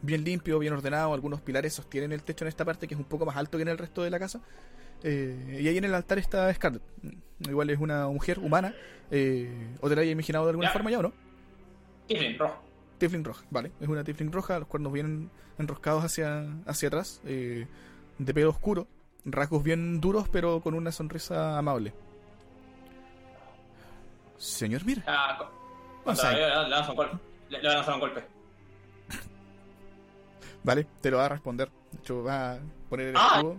bien 0.01 0.23
limpio, 0.23 0.59
bien 0.59 0.73
ordenado. 0.73 1.14
Algunos 1.14 1.41
pilares 1.41 1.73
sostienen 1.73 2.11
el 2.11 2.23
techo 2.23 2.43
en 2.43 2.49
esta 2.49 2.65
parte 2.65 2.88
que 2.88 2.95
es 2.95 2.99
un 2.99 3.06
poco 3.06 3.25
más 3.25 3.38
alto 3.38 3.57
que 3.57 3.61
en 3.64 3.69
el 3.69 3.77
resto 3.77 4.03
de 4.03 4.09
la 4.09 4.19
casa. 4.19 4.41
Eh, 5.04 5.60
y 5.62 5.68
ahí 5.68 5.78
en 5.78 5.86
el 5.86 5.94
altar 5.96 6.20
está 6.20 6.54
Scarlett. 6.54 6.84
Igual 7.40 7.70
es 7.70 7.80
una 7.80 8.08
mujer 8.08 8.40
humana. 8.40 8.74
Eh, 9.10 9.76
¿O 9.82 9.90
te 9.90 9.96
la 9.96 10.02
había 10.02 10.12
imaginado 10.14 10.46
de 10.46 10.52
alguna 10.52 10.68
Ya. 10.70 10.74
forma 10.74 10.92
ya 10.92 11.00
o 11.00 11.04
no? 11.04 11.14
Tiflin, 12.08 12.38
rojo. 12.38 12.62
Tifling 12.98 13.24
roja, 13.24 13.44
vale. 13.50 13.72
Es 13.82 13.88
una 13.88 14.04
Tifling 14.04 14.32
roja, 14.32 14.60
los 14.60 14.68
cuernos 14.68 14.94
bien 14.94 15.30
enroscados 15.58 16.04
hacia, 16.04 16.46
hacia 16.66 16.88
atrás, 16.88 17.20
eh, 17.26 17.66
de 18.20 18.34
pelo 18.34 18.50
oscuro, 18.52 18.88
rasgos 19.26 19.64
bien 19.64 20.00
duros, 20.02 20.30
pero 20.30 20.62
con 20.62 20.74
una 20.76 20.92
sonrisa 20.92 21.58
amable. 21.58 21.94
Señor 24.38 24.86
Mir, 24.86 25.04
Ah, 25.08 25.38
le, 26.06 26.14
le, 26.14 26.90
un 26.90 26.96
golpe. 26.96 27.18
Le, 27.50 27.58
le 27.58 27.64
voy 27.64 27.72
a 27.72 27.76
lanzar 27.76 27.94
un 27.96 28.00
golpe. 28.00 28.24
vale, 30.64 30.88
te 31.02 31.12
lo 31.12 31.18
va 31.18 31.26
a 31.26 31.30
responder. 31.30 31.70
De 31.92 31.98
hecho, 32.00 32.24
va 32.24 32.54
a 32.54 32.60
poner 32.90 33.08
el 33.08 33.16
¡Ay! 33.18 33.38
escudo 33.38 33.58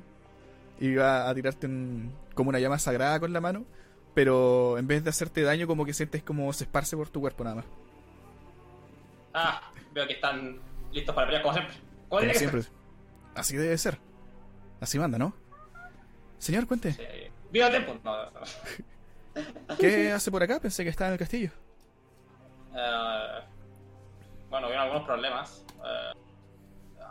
va 0.81 1.28
a 1.28 1.34
tirarte 1.34 1.67
un- 1.67 2.12
como 2.34 2.49
una 2.51 2.59
llama 2.59 2.78
sagrada 2.78 3.20
con 3.20 3.33
la 3.33 3.41
mano, 3.41 3.65
pero 4.15 4.78
en 4.78 4.86
vez 4.86 5.05
de 5.05 5.10
hacerte 5.10 5.42
daño, 5.42 5.67
como 5.67 5.84
que 5.84 5.92
sientes 5.94 6.23
como 6.23 6.52
se 6.52 6.65
esparce 6.65 6.97
por 6.97 7.09
tu 7.09 7.20
cuerpo 7.20 7.44
nada 7.44 7.57
más. 7.57 7.65
Ah, 9.34 9.73
veo 9.92 10.07
que 10.07 10.15
están 10.15 10.59
listos 10.92 11.15
para 11.15 11.26
pelear 11.26 11.42
como 11.42 11.55
siempre. 11.55 11.75
Como 12.09 12.20
Como 12.20 12.34
siempre. 12.34 12.62
Así 13.34 13.57
debe 13.57 13.78
ser. 13.78 13.99
Así 14.81 14.99
manda, 14.99 15.18
¿no? 15.18 15.33
Señor, 16.39 16.67
cuente. 16.67 16.92
Sí. 16.92 17.02
¡Viva 17.51 17.70
tiempo! 17.70 17.97
No, 18.05 18.25
no. 18.31 18.41
¿Qué 19.78 20.10
hace 20.12 20.31
por 20.31 20.42
acá? 20.42 20.60
Pensé 20.60 20.83
que 20.84 20.91
estaba 20.91 21.09
en 21.09 21.12
el 21.15 21.18
castillo. 21.18 21.51
Eh, 22.75 23.41
bueno, 24.51 24.67
hubieron 24.67 24.84
algunos 24.86 25.07
problemas. 25.07 25.65
Eh, 25.84 26.12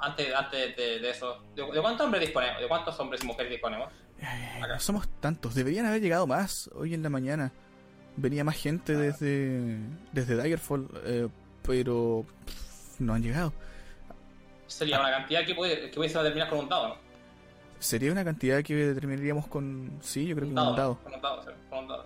antes 0.01 0.33
antes 0.33 0.75
de, 0.75 0.99
de 0.99 1.09
eso, 1.09 1.43
¿de, 1.55 1.63
de 1.63 1.81
cuántos 1.81 2.05
hombres 2.05 2.21
disponemos? 2.21 2.61
¿De 2.61 2.67
cuántos 2.67 2.99
hombres 2.99 3.23
y 3.23 3.27
mujeres 3.27 3.51
disponemos? 3.51 3.89
No 4.59 4.79
somos 4.79 5.07
tantos. 5.19 5.55
Deberían 5.55 5.85
haber 5.85 6.01
llegado 6.01 6.27
más 6.27 6.69
hoy 6.75 6.93
en 6.93 7.03
la 7.03 7.09
mañana. 7.09 7.51
Venía 8.17 8.43
más 8.43 8.57
gente 8.57 8.95
desde, 8.95 9.77
desde 10.11 10.35
Daggerfall, 10.35 10.87
eh, 11.05 11.27
pero 11.63 12.25
pff, 12.45 12.99
no 12.99 13.13
han 13.13 13.23
llegado. 13.23 13.53
Sería 14.67 14.99
una 14.99 15.11
cantidad 15.11 15.45
que, 15.45 15.55
puede, 15.55 15.89
que 15.89 15.95
pudiese 15.95 16.19
terminar 16.19 16.49
con 16.49 16.59
un 16.59 16.69
dado, 16.69 16.89
¿no? 16.89 16.95
Sería 17.79 18.11
una 18.11 18.23
cantidad 18.23 18.61
que 18.61 18.75
determinaríamos 18.75 19.47
con... 19.47 19.97
Sí, 20.01 20.27
yo 20.27 20.35
creo 20.35 20.49
que 20.49 20.53
con 20.53 20.67
un 20.67 20.75
dado. 20.75 20.97
Con 21.03 21.13
un 21.15 21.21
dado, 21.21 21.43
con 21.69 21.79
un 21.79 21.87
dado. 21.87 22.05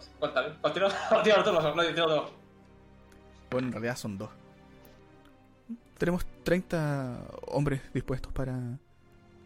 Continúa, 0.62 0.90
no. 2.08 2.30
Bueno, 3.52 3.68
en 3.68 3.74
realidad 3.74 3.98
son 3.98 4.18
dos. 4.18 4.30
Tenemos 5.98 6.26
30 6.44 7.22
hombres 7.48 7.82
dispuestos 7.94 8.32
para, 8.34 8.54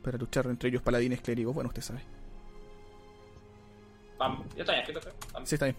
para 0.03 0.17
luchar, 0.17 0.47
entre 0.47 0.69
ellos 0.69 0.81
paladines, 0.81 1.21
clérigos. 1.21 1.53
Bueno, 1.53 1.67
usted 1.69 1.81
sabe. 1.81 2.01
Vam- 4.17 4.43
Ya 4.55 4.61
está 4.63 4.73
bien 4.73 4.81
escrito, 4.81 4.99
creo. 5.01 5.13
Vam- 5.33 5.45
Sí, 5.45 5.55
está 5.55 5.65
bien. 5.65 5.77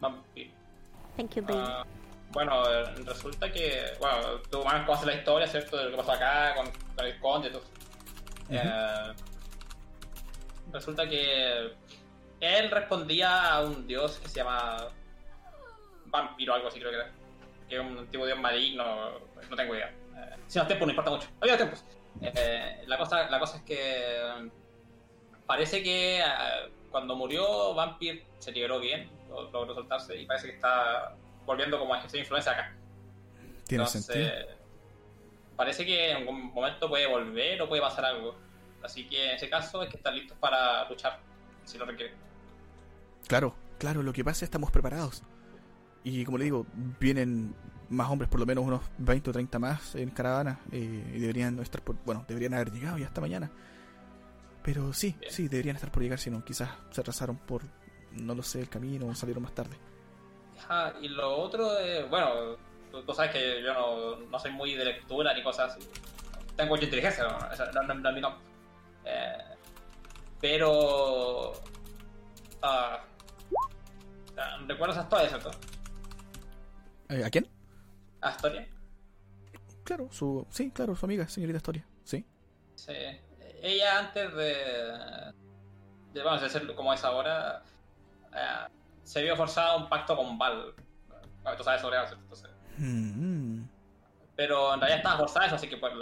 Vampiro. 0.00 0.50
Thank 1.16 1.34
you, 1.36 1.42
baby. 1.42 1.58
Ah, 1.64 1.84
bueno, 2.32 2.62
eh, 2.70 2.84
resulta 3.04 3.50
que, 3.52 3.82
bueno, 4.00 4.38
tú 4.50 4.62
más 4.64 4.84
conoces 4.86 5.06
la 5.06 5.14
historia, 5.14 5.46
¿cierto? 5.46 5.76
De 5.76 5.84
lo 5.84 5.90
que 5.92 5.96
pasó 5.98 6.12
acá 6.12 6.54
con, 6.54 6.66
con 6.96 7.06
el 7.06 7.18
conde 7.20 7.48
y 7.48 7.52
todo. 7.52 7.62
Eh, 8.50 9.12
resulta 10.72 11.08
que 11.08 11.72
él 12.40 12.70
respondía 12.70 13.52
a 13.54 13.62
un 13.64 13.86
dios 13.86 14.18
que 14.18 14.28
se 14.28 14.36
llama 14.36 14.88
vampiro, 16.06 16.54
algo 16.54 16.68
así 16.68 16.78
creo 16.80 16.90
que 16.90 16.96
era. 16.96 17.10
Que 17.72 17.78
es 17.78 17.84
un 17.86 18.06
tipo 18.08 18.26
de 18.26 18.32
dios 18.32 18.38
maligno, 18.42 18.84
no 19.48 19.56
tengo 19.56 19.74
idea. 19.74 19.88
Eh, 19.88 20.36
si 20.46 20.58
no 20.58 20.66
tiempo 20.66 20.84
no 20.84 20.92
importa 20.92 21.10
mucho. 21.10 21.26
Había 21.40 21.56
tiempos. 21.56 21.82
Eh, 22.20 22.82
la, 22.86 22.98
cosa, 22.98 23.30
la 23.30 23.38
cosa 23.40 23.56
es 23.56 23.62
que 23.62 23.76
eh, 23.78 24.50
parece 25.46 25.82
que 25.82 26.20
eh, 26.20 26.24
cuando 26.90 27.16
murió 27.16 27.72
Vampir 27.72 28.26
se 28.40 28.52
liberó 28.52 28.78
bien, 28.78 29.08
lo- 29.30 29.50
logró 29.50 29.72
soltarse 29.74 30.14
y 30.20 30.26
parece 30.26 30.48
que 30.48 30.52
está 30.56 31.14
volviendo 31.46 31.78
como 31.78 31.94
a 31.94 31.98
ejercer 31.98 32.20
influencia 32.20 32.52
acá. 32.52 32.76
Tiene 33.66 33.84
Entonces, 33.84 34.04
sentido. 34.04 34.32
Parece 35.56 35.86
que 35.86 36.10
en 36.10 36.16
algún 36.18 36.52
momento 36.52 36.90
puede 36.90 37.06
volver 37.06 37.62
o 37.62 37.68
puede 37.70 37.80
pasar 37.80 38.04
algo. 38.04 38.36
Así 38.82 39.08
que 39.08 39.30
en 39.30 39.36
ese 39.36 39.48
caso 39.48 39.80
hay 39.80 39.88
que 39.88 39.96
estar 39.96 40.12
listos 40.12 40.36
para 40.36 40.86
luchar, 40.90 41.20
si 41.64 41.78
lo 41.78 41.86
requiere. 41.86 42.12
Claro, 43.28 43.54
claro, 43.78 44.02
lo 44.02 44.12
que 44.12 44.22
pasa 44.22 44.32
es 44.34 44.38
que 44.40 44.44
estamos 44.44 44.70
preparados. 44.70 45.22
Y 46.04 46.24
como 46.24 46.38
le 46.38 46.44
digo, 46.44 46.66
vienen 46.98 47.54
más 47.90 48.10
hombres, 48.10 48.28
por 48.30 48.40
lo 48.40 48.46
menos 48.46 48.64
unos 48.64 48.80
20 48.98 49.30
o 49.30 49.32
30 49.32 49.58
más 49.58 49.94
en 49.94 50.10
caravana. 50.10 50.58
eh, 50.72 51.12
y 51.14 51.18
deberían 51.20 51.58
estar 51.60 51.80
por. 51.82 51.96
Bueno, 52.04 52.24
deberían 52.26 52.54
haber 52.54 52.72
llegado 52.72 52.98
ya 52.98 53.06
esta 53.06 53.20
mañana. 53.20 53.50
Pero 54.62 54.92
sí, 54.92 55.14
Bien. 55.18 55.32
sí, 55.32 55.48
deberían 55.48 55.76
estar 55.76 55.90
por 55.90 56.02
llegar, 56.02 56.18
si 56.18 56.30
no, 56.30 56.44
quizás 56.44 56.70
se 56.90 57.00
atrasaron 57.00 57.36
por. 57.36 57.62
No 58.12 58.34
lo 58.34 58.42
sé, 58.42 58.60
el 58.60 58.68
camino 58.68 59.06
o 59.06 59.14
salieron 59.14 59.42
más 59.42 59.54
tarde. 59.54 59.76
Ah, 60.68 60.92
y 61.00 61.08
lo 61.08 61.36
otro, 61.36 61.78
es, 61.78 62.08
bueno, 62.10 62.56
tú, 62.90 63.02
tú 63.02 63.12
sabes 63.14 63.32
que 63.32 63.62
yo 63.62 63.72
no, 63.74 64.16
no 64.30 64.38
soy 64.38 64.52
muy 64.52 64.74
de 64.74 64.84
lectura 64.84 65.34
ni 65.34 65.42
cosas 65.42 65.72
así. 65.76 65.88
Tengo 66.56 66.70
mucha 66.70 66.84
inteligencia, 66.84 67.24
no, 67.24 67.38
no, 67.86 67.94
no- 67.94 68.20
no. 68.20 68.36
Eh, 69.04 69.38
pero... 70.40 71.52
ah, 72.62 73.00
ah, 74.36 74.58
¿Recuerdas 74.68 74.98
a 74.98 75.00
Astoria, 75.00 75.28
cierto? 75.28 75.50
Eh, 77.12 77.24
¿A 77.24 77.30
quién? 77.30 77.46
¿A 78.20 78.28
Astoria? 78.28 78.66
Claro, 79.84 80.08
su. 80.10 80.46
Sí, 80.50 80.70
claro, 80.70 80.94
su 80.96 81.04
amiga, 81.06 81.28
señorita 81.28 81.58
Historia. 81.58 81.86
Sí. 82.04 82.24
Sí. 82.74 82.92
Ella 83.62 83.98
antes 84.00 84.34
de... 84.34 85.32
de 86.14 86.22
vamos 86.22 86.42
a 86.42 86.48
ser 86.48 86.74
como 86.74 86.92
es 86.92 87.04
ahora, 87.04 87.62
eh, 88.34 88.66
se 89.04 89.22
vio 89.22 89.36
forzada 89.36 89.72
a 89.72 89.76
un 89.76 89.88
pacto 89.88 90.16
con 90.16 90.36
Val. 90.38 90.74
Bueno, 91.42 91.56
tú 91.56 91.62
sabes 91.64 91.80
sobre 91.80 92.02
eso. 92.02 92.14
Entonces, 92.14 92.50
Mm, 92.78 93.64
Pero 94.34 94.72
en 94.72 94.80
realidad 94.80 94.98
estaba 95.00 95.18
forzada 95.18 95.44
eso, 95.46 95.56
así 95.56 95.68
que 95.68 95.76
pues, 95.76 95.92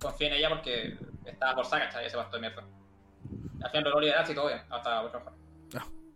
confía 0.00 0.28
en 0.28 0.34
ella 0.34 0.48
porque 0.48 0.96
estaba 1.24 1.54
forzada, 1.54 1.86
¿cachai? 1.86 2.06
Ese 2.06 2.16
pacto 2.16 2.36
de 2.36 2.40
mierda. 2.42 2.62
Al 3.62 3.70
final 3.70 3.84
logró 3.84 4.00
liderarse 4.00 4.30
y 4.30 4.34
todo 4.36 4.46
bien, 4.46 4.62
hasta 4.70 5.02
mucho 5.02 5.18
mejor. 5.18 5.32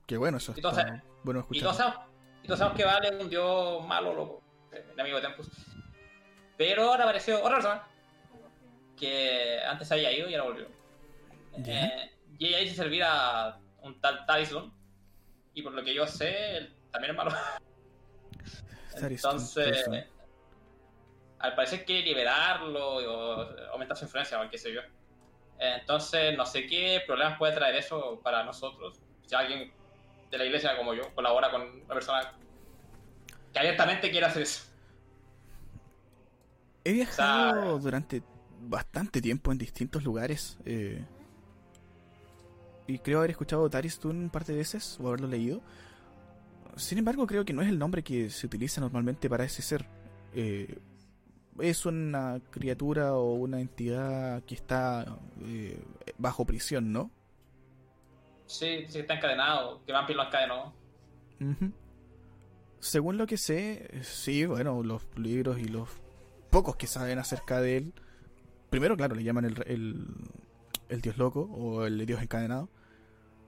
qué 0.07 0.17
bueno 0.17 0.39
eso. 0.39 0.53
Entonces- 0.55 0.85
bueno 1.25 1.41
escuchar. 1.41 1.61
y 1.63 1.67
todos 2.49 2.61
sabemos 2.61 2.79
que 2.79 2.85
Vale 2.87 3.09
es 3.09 3.23
un 3.23 3.29
dios 3.29 3.87
malo, 3.87 4.15
loco, 4.15 4.43
el 4.73 4.99
amigo 4.99 5.21
de 5.21 5.23
Tempus. 5.23 5.51
Pero 6.57 6.85
ahora 6.85 7.05
apareció 7.05 7.39
otra 7.41 7.57
persona 7.57 7.87
que 8.97 9.61
antes 9.63 9.93
había 9.93 10.11
ido 10.13 10.31
y 10.31 10.35
ahora 10.35 10.51
volvió. 10.51 10.67
Eh, 11.67 12.11
y 12.39 12.47
ella 12.47 12.61
hizo 12.63 12.77
servir 12.77 13.03
a 13.05 13.61
un 13.83 14.01
tal 14.01 14.25
Tyson. 14.25 14.73
Y 15.53 15.61
por 15.61 15.75
lo 15.75 15.85
que 15.85 15.93
yo 15.93 16.07
sé, 16.07 16.57
él 16.57 16.75
también 16.91 17.11
es 17.11 17.19
malo. 17.19 17.33
Entonces, 18.97 19.87
al 21.41 21.55
parecer 21.55 21.85
quiere 21.85 22.03
liberarlo 22.03 22.97
o 22.97 23.71
aumentar 23.73 23.95
su 23.95 24.07
influencia 24.07 24.41
o 24.41 24.49
qué 24.49 24.57
sé 24.57 24.73
yo. 24.73 24.81
Entonces, 25.59 26.35
no 26.35 26.47
sé 26.47 26.67
qué 26.67 27.03
problemas 27.07 27.37
puede 27.37 27.53
traer 27.53 27.75
eso 27.75 28.19
para 28.23 28.43
nosotros. 28.43 29.03
Si 29.27 29.35
alguien 29.35 29.71
de 30.31 30.39
la 30.39 30.45
iglesia 30.45 30.77
como 30.77 30.95
yo 30.95 31.15
colabora 31.15 31.51
con 31.51 31.63
una 31.63 31.95
persona 31.95 32.33
que 33.53 33.59
abiertamente 33.59 34.11
quiere 34.11 34.27
hacer 34.27 34.43
eso. 34.43 34.65
He 36.85 36.93
viajado 36.93 37.63
sea, 37.63 37.83
durante 37.83 38.23
bastante 38.61 39.21
tiempo 39.21 39.53
en 39.53 39.59
distintos 39.59 40.05
lugares. 40.05 40.59
eh, 40.65 41.05
y 42.87 42.99
creo 42.99 43.19
haber 43.19 43.33
escuchado 43.33 43.69
Taristun 43.69 44.17
un 44.17 44.31
par 44.31 44.47
de 44.47 44.55
veces 44.55 44.99
o 44.99 45.09
haberlo 45.09 45.29
leído. 45.29 45.61
Sin 46.77 46.97
embargo, 46.97 47.27
creo 47.27 47.45
que 47.45 47.53
no 47.53 47.61
es 47.61 47.69
el 47.69 47.79
nombre 47.79 48.03
que 48.03 48.31
se 48.31 48.47
utiliza 48.47 48.81
normalmente 48.81 49.29
para 49.29 49.45
ese 49.45 49.61
ser. 49.61 49.85
Eh, 50.35 50.79
es 51.61 51.85
una 51.85 52.41
criatura 52.51 53.15
o 53.15 53.35
una 53.35 53.61
entidad 53.61 54.43
que 54.45 54.55
está 54.55 55.19
eh, 55.43 55.79
bajo 56.17 56.47
prisión, 56.47 56.91
¿no? 56.93 57.11
Sí, 58.49 58.87
sí 58.89 59.01
está 59.01 59.15
encadenado, 59.15 59.85
que 59.85 59.93
Vampir 59.93 60.17
lo 60.17 60.25
encadenó. 60.25 60.73
Ujú. 61.39 61.71
Según 62.81 63.19
lo 63.19 63.27
que 63.27 63.37
sé, 63.37 63.89
eh, 63.91 64.03
sí, 64.03 64.47
bueno, 64.47 64.83
los 64.83 65.03
libros 65.17 65.59
y 65.59 65.67
los 65.67 65.89
pocos 66.51 66.77
que 66.77 66.87
saben 66.87 67.19
acerca 67.19 67.61
de 67.61 67.77
él, 67.77 67.95
primero, 68.71 68.97
claro, 68.97 69.15
le 69.15 69.23
llaman 69.23 69.45
el, 69.45 69.63
el, 69.67 70.07
el 70.89 71.01
dios 71.03 71.19
loco 71.19 71.43
o 71.43 71.85
el 71.85 72.05
dios 72.07 72.23
encadenado, 72.23 72.71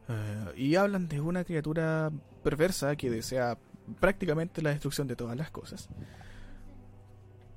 eh, 0.08 0.52
y 0.56 0.74
hablan 0.74 1.08
de 1.08 1.20
una 1.20 1.44
criatura 1.44 2.12
perversa 2.44 2.94
que 2.96 3.08
desea 3.08 3.56
prácticamente 4.00 4.60
la 4.60 4.70
destrucción 4.70 5.06
de 5.08 5.16
todas 5.16 5.36
las 5.36 5.50
cosas. 5.50 5.88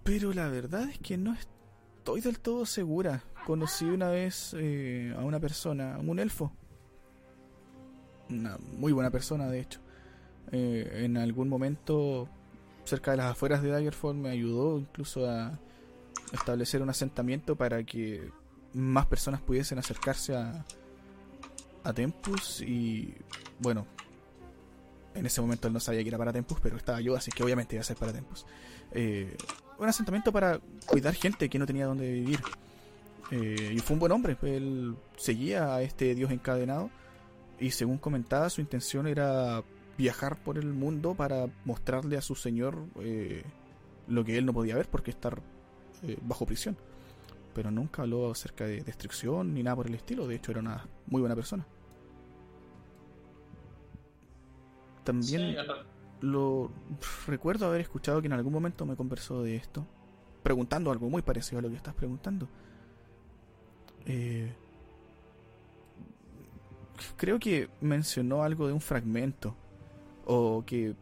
Pero 0.04 0.32
la 0.34 0.48
verdad 0.48 0.90
es 0.90 0.98
que 1.00 1.18
no 1.18 1.34
estoy 1.34 2.22
del 2.22 2.40
todo 2.40 2.66
segura. 2.66 3.24
Conocí 3.46 3.86
una 3.86 4.10
vez 4.10 4.56
eh, 4.58 5.14
a 5.18 5.22
una 5.22 5.40
persona, 5.40 5.98
un 6.00 6.20
elfo, 6.20 6.54
una 8.30 8.58
muy 8.78 8.92
buena 8.92 9.10
persona 9.10 9.48
de 9.50 9.60
hecho. 9.60 9.80
Eh, 10.52 11.04
en 11.06 11.18
algún 11.18 11.50
momento 11.50 12.28
cerca 12.84 13.12
de 13.12 13.18
las 13.18 13.32
afueras 13.32 13.62
de 13.62 13.70
Daggerfall 13.70 14.16
me 14.16 14.30
ayudó 14.30 14.78
incluso 14.78 15.30
a 15.30 15.58
establecer 16.32 16.82
un 16.82 16.90
asentamiento 16.90 17.56
para 17.56 17.84
que 17.84 18.30
más 18.74 19.06
personas 19.06 19.42
pudiesen 19.42 19.80
acercarse 19.80 20.36
a, 20.36 20.66
a 21.84 21.94
Tempus. 21.94 22.62
Y 22.62 23.14
bueno 23.60 23.86
en 25.16 25.26
ese 25.26 25.42
momento 25.42 25.68
él 25.68 25.74
no 25.74 25.80
sabía 25.80 26.02
que 26.02 26.10
era 26.10 26.18
para 26.18 26.34
Tempus 26.34 26.60
pero 26.60 26.76
estaba 26.76 27.00
yo 27.00 27.16
así 27.16 27.32
que 27.32 27.44
obviamente 27.44 27.76
iba 27.76 27.82
a 27.82 27.86
ser 27.86 27.98
para 27.98 28.14
Tempus. 28.14 28.46
Eh, 28.92 29.36
un 29.78 29.90
asentamiento 29.90 30.32
para 30.32 30.60
cuidar 30.86 31.14
gente 31.14 31.50
que 31.50 31.60
no 31.60 31.66
tenía 31.66 31.86
donde 31.86 32.12
vivir. 32.12 32.40
Eh, 33.32 33.74
y 33.76 33.80
fue 33.80 33.96
un 33.96 34.00
buen 34.00 34.12
hombre. 34.12 34.38
Él 34.44 34.96
seguía 35.18 35.76
a 35.76 35.82
este 35.82 36.14
dios 36.16 36.32
encadenado 36.32 36.90
y 37.60 37.72
según 37.72 37.98
comentaba, 37.98 38.50
su 38.50 38.62
intención 38.62 39.08
era 39.08 39.64
viajar 39.98 40.38
por 40.44 40.58
el 40.58 40.74
mundo 40.74 41.14
para 41.14 41.48
mostrarle 41.66 42.18
a 42.18 42.22
su 42.22 42.36
señor 42.36 42.86
eh, 43.00 43.44
lo 44.08 44.24
que 44.24 44.38
él 44.38 44.46
no 44.46 44.54
podía 44.54 44.76
ver 44.76 44.88
porque 44.90 45.12
estar 45.12 45.42
eh, 46.04 46.18
bajo 46.22 46.46
prisión. 46.46 46.78
Pero 47.54 47.70
nunca 47.70 48.02
habló 48.02 48.32
acerca 48.32 48.66
de 48.66 48.82
destrucción 48.82 49.54
ni 49.54 49.62
nada 49.62 49.76
por 49.76 49.88
el 49.88 49.94
estilo. 49.94 50.28
De 50.28 50.36
hecho, 50.36 50.52
era 50.52 50.60
una 50.60 50.88
muy 51.06 51.22
buena 51.22 51.36
persona. 51.36 51.66
También 55.04 55.56
Sí, 55.56 55.58
lo 56.22 56.72
recuerdo 57.28 57.68
haber 57.68 57.82
escuchado 57.82 58.22
que 58.22 58.28
en 58.28 58.34
algún 58.34 58.54
momento 58.54 58.86
me 58.86 58.96
conversó 58.96 59.44
de 59.44 59.58
esto, 59.58 59.86
preguntando 60.42 60.90
algo 60.90 61.10
muy 61.10 61.22
parecido 61.22 61.60
a 61.60 61.62
lo 61.62 61.70
que 61.70 61.76
estás 61.76 61.94
preguntando. 61.94 62.48
Eh, 64.06 64.54
creo 67.18 67.40
que 67.40 67.70
mencionó 67.82 68.44
algo 68.44 68.68
de 68.68 68.74
un 68.74 68.82
fragmento 68.82 69.56
o 70.26 70.64
que 70.66 70.96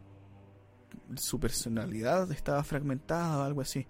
su 1.16 1.38
personalidad 1.38 2.30
estaba 2.32 2.62
fragmentada 2.64 3.38
o 3.38 3.42
algo 3.42 3.60
así. 3.60 3.86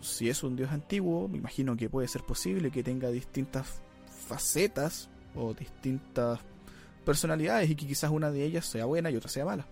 Si 0.00 0.28
es 0.28 0.42
un 0.42 0.56
dios 0.56 0.70
antiguo, 0.70 1.28
me 1.28 1.38
imagino 1.38 1.76
que 1.76 1.88
puede 1.88 2.08
ser 2.08 2.22
posible 2.22 2.70
que 2.70 2.82
tenga 2.82 3.08
distintas 3.08 3.82
facetas 4.26 5.08
o 5.34 5.54
distintas 5.54 6.40
personalidades 7.04 7.70
y 7.70 7.76
que 7.76 7.86
quizás 7.86 8.10
una 8.10 8.30
de 8.30 8.44
ellas 8.44 8.66
sea 8.66 8.84
buena 8.84 9.10
y 9.10 9.16
otra 9.16 9.28
sea 9.28 9.44
mala. 9.44 9.66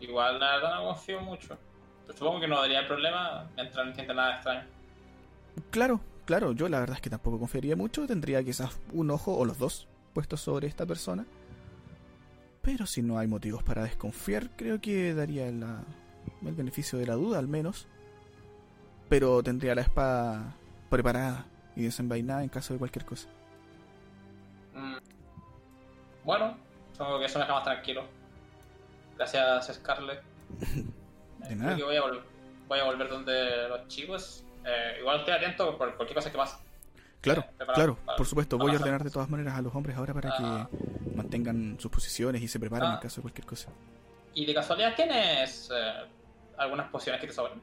Igual 0.00 0.38
la 0.38 0.56
verdad 0.56 0.74
no 0.76 0.84
confío 0.86 1.20
mucho. 1.20 1.56
Pero 2.06 2.18
supongo 2.18 2.40
que 2.40 2.48
no 2.48 2.60
daría 2.60 2.86
problema 2.86 3.48
mientras 3.56 3.84
no 3.84 3.90
entienda 3.90 4.14
nada 4.14 4.34
extraño. 4.34 4.64
Claro, 5.70 6.00
claro, 6.24 6.52
yo 6.52 6.68
la 6.68 6.80
verdad 6.80 6.96
es 6.96 7.02
que 7.02 7.10
tampoco 7.10 7.38
confiaría 7.38 7.76
mucho, 7.76 8.06
tendría 8.06 8.42
quizás 8.42 8.78
un 8.92 9.10
ojo 9.10 9.36
o 9.36 9.44
los 9.44 9.58
dos 9.58 9.88
puestos 10.12 10.40
sobre 10.40 10.66
esta 10.68 10.86
persona. 10.86 11.26
Pero 12.62 12.86
si 12.86 13.02
no 13.02 13.18
hay 13.18 13.26
motivos 13.26 13.62
para 13.62 13.82
desconfiar, 13.84 14.50
creo 14.56 14.80
que 14.80 15.12
daría 15.14 15.50
la- 15.50 15.84
el 16.44 16.54
beneficio 16.54 16.98
de 16.98 17.06
la 17.06 17.14
duda 17.14 17.38
al 17.38 17.48
menos. 17.48 17.86
Pero 19.08 19.42
tendría 19.42 19.74
la 19.74 19.82
espada 19.82 20.56
preparada 20.88 21.46
y 21.76 21.82
desenvainada 21.82 22.42
en 22.42 22.48
caso 22.48 22.72
de 22.72 22.78
cualquier 22.78 23.04
cosa. 23.04 23.28
Mm. 24.74 24.96
Bueno, 26.24 26.56
supongo 26.92 27.18
que 27.18 27.26
eso 27.26 27.38
me 27.38 27.44
deja 27.44 27.54
más 27.54 27.64
tranquilo. 27.64 28.04
Gracias, 29.16 29.74
Scarlett. 29.74 30.22
De 31.48 31.54
nada. 31.56 31.76
Voy 31.76 31.96
a, 31.96 32.02
voy 32.68 32.78
a 32.78 32.84
volver 32.84 33.08
donde 33.10 33.68
los 33.68 33.86
chicos. 33.88 34.42
Eh, 34.64 34.96
igual 35.00 35.18
estoy 35.20 35.34
atento 35.34 35.76
por 35.76 35.94
cualquier 35.96 36.16
cosa 36.16 36.30
que 36.30 36.38
pase. 36.38 36.56
Claro, 37.20 37.42
Eh, 37.42 37.64
claro, 37.74 37.96
para- 38.04 38.16
por 38.16 38.26
supuesto, 38.26 38.58
voy 38.58 38.72
a 38.72 38.76
ordenar 38.78 39.02
de 39.02 39.10
todas 39.10 39.28
maneras 39.30 39.54
a 39.56 39.62
los 39.62 39.74
hombres 39.74 39.96
ahora 39.96 40.12
para 40.14 40.30
Ah. 40.36 40.68
que 40.70 41.14
mantengan 41.16 41.76
sus 41.78 41.90
posiciones 41.90 42.42
y 42.42 42.48
se 42.48 42.58
preparen 42.60 42.88
Ah. 42.90 42.94
en 42.94 43.00
caso 43.00 43.16
de 43.16 43.22
cualquier 43.22 43.46
cosa. 43.46 43.70
Y 44.34 44.44
de 44.44 44.52
casualidad, 44.54 44.94
¿tienes 44.94 45.70
eh, 45.74 45.92
algunas 46.58 46.88
pociones 46.90 47.20
que 47.20 47.26
te 47.28 47.32
sobren? 47.32 47.60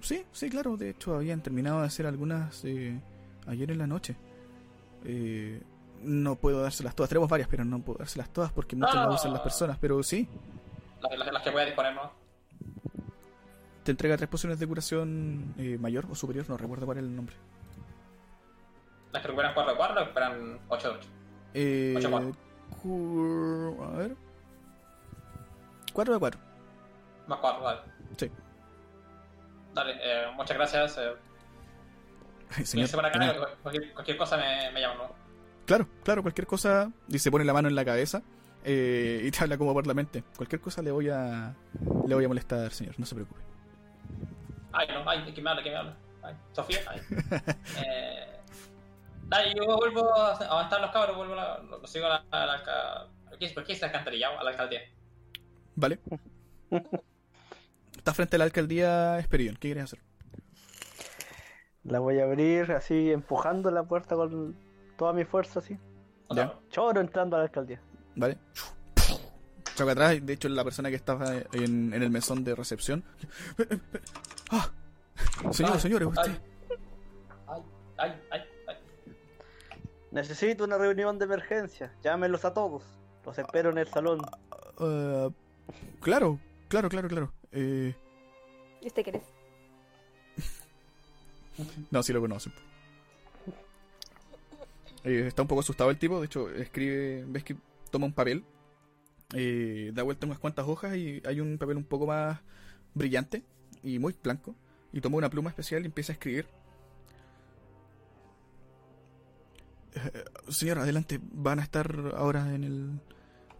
Sí, 0.00 0.24
sí, 0.32 0.50
claro. 0.50 0.76
De 0.76 0.90
hecho, 0.90 1.14
habían 1.14 1.42
terminado 1.42 1.80
de 1.80 1.86
hacer 1.86 2.06
algunas 2.06 2.62
eh, 2.64 2.98
ayer 3.46 3.70
en 3.70 3.78
la 3.78 3.86
noche. 3.86 4.16
Eh, 5.04 5.60
no 6.02 6.36
puedo 6.36 6.62
dárselas 6.62 6.94
todas. 6.94 7.08
Tenemos 7.08 7.28
varias, 7.28 7.48
pero 7.48 7.64
no 7.64 7.80
puedo 7.80 7.98
dárselas 7.98 8.28
todas 8.32 8.52
porque 8.52 8.76
muchas 8.76 8.94
No. 8.94 9.06
las 9.06 9.20
usan 9.20 9.32
las 9.32 9.42
personas. 9.42 9.78
Pero 9.80 10.02
sí, 10.02 10.28
Las, 11.00 11.18
las- 11.18 11.32
las 11.32 11.42
que 11.42 11.50
voy 11.50 11.62
a 11.62 11.64
disponer, 11.66 11.94
¿no? 11.94 12.10
Te 13.88 13.92
entrega 13.92 14.18
tres 14.18 14.28
pociones 14.28 14.58
de 14.58 14.66
curación 14.66 15.54
eh, 15.56 15.78
mayor 15.80 16.04
o 16.10 16.14
superior. 16.14 16.44
No 16.46 16.58
recuerdo 16.58 16.84
cuál 16.84 16.98
es 16.98 17.04
el 17.04 17.16
nombre. 17.16 17.34
Las 19.12 19.22
que 19.22 19.28
recuperan 19.28 19.54
4 19.54 19.72
de 19.72 19.76
4, 19.78 19.98
recuperan 20.00 20.58
8 20.68 20.88
de 20.90 20.94
8. 20.98 21.08
Eh, 21.54 21.94
Ocho, 21.96 22.10
cuatro. 22.10 22.32
cu- 22.82 23.82
a 23.82 23.96
ver. 23.96 24.16
4 25.94 26.12
de 26.14 26.20
4. 26.20 26.40
Más 27.28 27.38
4, 27.38 27.64
dale. 27.64 27.80
Sí. 28.18 28.30
Dale, 29.74 29.92
eh, 30.02 30.26
muchas 30.36 30.56
gracias. 30.56 30.98
Eh, 30.98 32.64
Señor, 32.66 32.90
para 32.90 33.08
acá, 33.08 33.18
nada. 33.18 33.48
cualquier, 33.62 33.92
cualquier 33.94 34.16
cosa 34.18 34.36
me, 34.36 34.70
me 34.72 34.80
llaman, 34.82 34.98
¿no? 34.98 35.12
Claro, 35.64 35.88
claro, 36.04 36.20
cualquier 36.22 36.46
cosa. 36.46 36.92
Y 37.08 37.18
se 37.18 37.30
pone 37.30 37.44
la 37.46 37.54
mano 37.54 37.68
en 37.68 37.74
la 37.74 37.84
cabeza 37.86 38.22
eh, 38.64 39.22
y 39.24 39.30
te 39.30 39.42
habla 39.42 39.56
como 39.56 39.72
por 39.72 39.86
la 39.86 39.94
mente. 39.94 40.24
Cualquier 40.36 40.60
cosa 40.60 40.82
le 40.82 40.90
voy 40.90 41.08
a 41.08 41.54
le 42.06 42.14
voy 42.14 42.24
a 42.24 42.28
molestar, 42.28 42.70
señor. 42.72 42.94
No 42.98 43.06
se 43.06 43.14
preocupe. 43.14 43.40
Ay, 44.72 44.88
no, 44.88 45.08
ay, 45.08 45.30
¿quién 45.32 45.44
me 45.44 45.50
habla? 45.50 45.62
¿Quién 45.62 45.74
me 45.74 45.80
habla? 45.80 45.96
Ay, 46.22 46.34
Sofía, 46.52 46.80
ay. 46.88 47.00
eh, 47.84 48.36
dale, 49.28 49.54
yo 49.54 49.76
vuelvo 49.76 50.14
a 50.14 50.32
avanzar 50.36 50.80
los 50.80 50.90
cabros, 50.90 51.16
vuelvo 51.16 51.34
a 51.34 51.36
la, 51.36 51.58
lo, 51.58 51.78
lo 51.78 51.86
sigo 51.86 52.06
a 52.06 52.08
la, 52.08 52.24
a 52.30 52.46
la, 52.46 52.52
alca- 52.54 53.06
¿Por 53.28 53.38
qué, 53.38 53.48
por 53.50 53.64
qué 53.64 53.72
es 53.74 53.82
alcantarillado? 53.82 54.38
A 54.38 54.44
la 54.44 54.50
alcaldía. 54.50 54.80
¿Vale? 55.76 56.00
Está 57.96 58.12
frente 58.14 58.36
a 58.36 58.38
la 58.40 58.44
alcaldía 58.46 59.18
Esperion. 59.18 59.54
¿Qué 59.54 59.68
quieres 59.68 59.84
hacer? 59.84 60.00
La 61.84 62.00
voy 62.00 62.18
a 62.18 62.24
abrir 62.24 62.72
así, 62.72 63.12
empujando 63.12 63.70
la 63.70 63.84
puerta 63.84 64.16
con 64.16 64.56
toda 64.96 65.12
mi 65.12 65.24
fuerza, 65.24 65.60
así. 65.60 65.78
Ya. 66.30 66.52
Choro 66.70 67.00
entrando 67.00 67.36
a 67.36 67.38
la 67.40 67.44
alcaldía. 67.44 67.80
¿Vale? 68.16 68.36
Choca 69.78 69.92
atrás. 69.92 70.16
y 70.16 70.20
De 70.20 70.32
hecho, 70.32 70.48
la 70.48 70.64
persona 70.64 70.90
que 70.90 70.96
estaba 70.96 71.32
en, 71.52 71.92
en 71.94 72.02
el 72.02 72.10
mesón 72.10 72.42
de 72.44 72.54
recepción. 72.54 73.04
¡Ah! 74.50 74.70
Señor, 75.52 75.72
Ay, 75.74 75.80
señor, 75.80 76.02
es 76.02 76.08
usted. 76.08 76.38
ay, 77.46 77.62
ay, 77.98 78.12
ay, 78.30 78.40
ay. 78.66 78.76
Necesito 80.10 80.64
una 80.64 80.78
reunión 80.78 81.18
de 81.18 81.24
emergencia. 81.26 81.92
Llámenlos 82.02 82.44
a 82.44 82.52
todos. 82.54 82.82
Los 83.24 83.38
espero 83.38 83.70
en 83.70 83.78
el 83.78 83.86
salón. 83.88 84.20
Ah, 84.78 85.28
claro, 86.00 86.38
claro, 86.68 86.88
claro, 86.88 87.08
claro. 87.08 87.32
Eh, 87.52 87.94
¿Y 88.80 88.86
usted 88.86 89.02
qué 89.04 89.10
eres? 89.10 89.24
No, 91.90 92.02
sí 92.02 92.12
lo 92.12 92.20
conocen. 92.20 92.52
Eh, 95.04 95.24
está 95.26 95.42
un 95.42 95.48
poco 95.48 95.60
asustado 95.60 95.90
el 95.90 95.98
tipo, 95.98 96.20
de 96.20 96.26
hecho, 96.26 96.48
escribe, 96.50 97.24
ves 97.26 97.42
que 97.44 97.56
toma 97.90 98.06
un 98.06 98.12
papel, 98.12 98.44
eh, 99.34 99.90
da 99.94 100.02
vuelta 100.02 100.26
unas 100.26 100.38
cuantas 100.38 100.66
hojas 100.66 100.96
y 100.96 101.22
hay 101.26 101.40
un 101.40 101.58
papel 101.58 101.76
un 101.76 101.84
poco 101.84 102.06
más 102.06 102.40
brillante 102.94 103.42
y 103.82 103.98
muy 103.98 104.14
blanco, 104.22 104.54
y 104.92 105.00
toma 105.00 105.18
una 105.18 105.30
pluma 105.30 105.50
especial 105.50 105.82
y 105.82 105.86
empieza 105.86 106.12
a 106.12 106.14
escribir. 106.14 106.46
Eh, 109.94 110.24
señor, 110.48 110.78
adelante, 110.78 111.20
van 111.22 111.60
a 111.60 111.62
estar 111.62 112.12
ahora 112.16 112.54
en 112.54 112.64
el, 112.64 113.00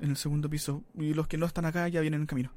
en 0.00 0.10
el 0.10 0.16
segundo 0.16 0.48
piso, 0.48 0.82
y 0.94 1.14
los 1.14 1.28
que 1.28 1.36
no 1.36 1.46
están 1.46 1.64
acá 1.64 1.86
ya 1.88 2.00
vienen 2.00 2.22
en 2.22 2.26
camino. 2.26 2.52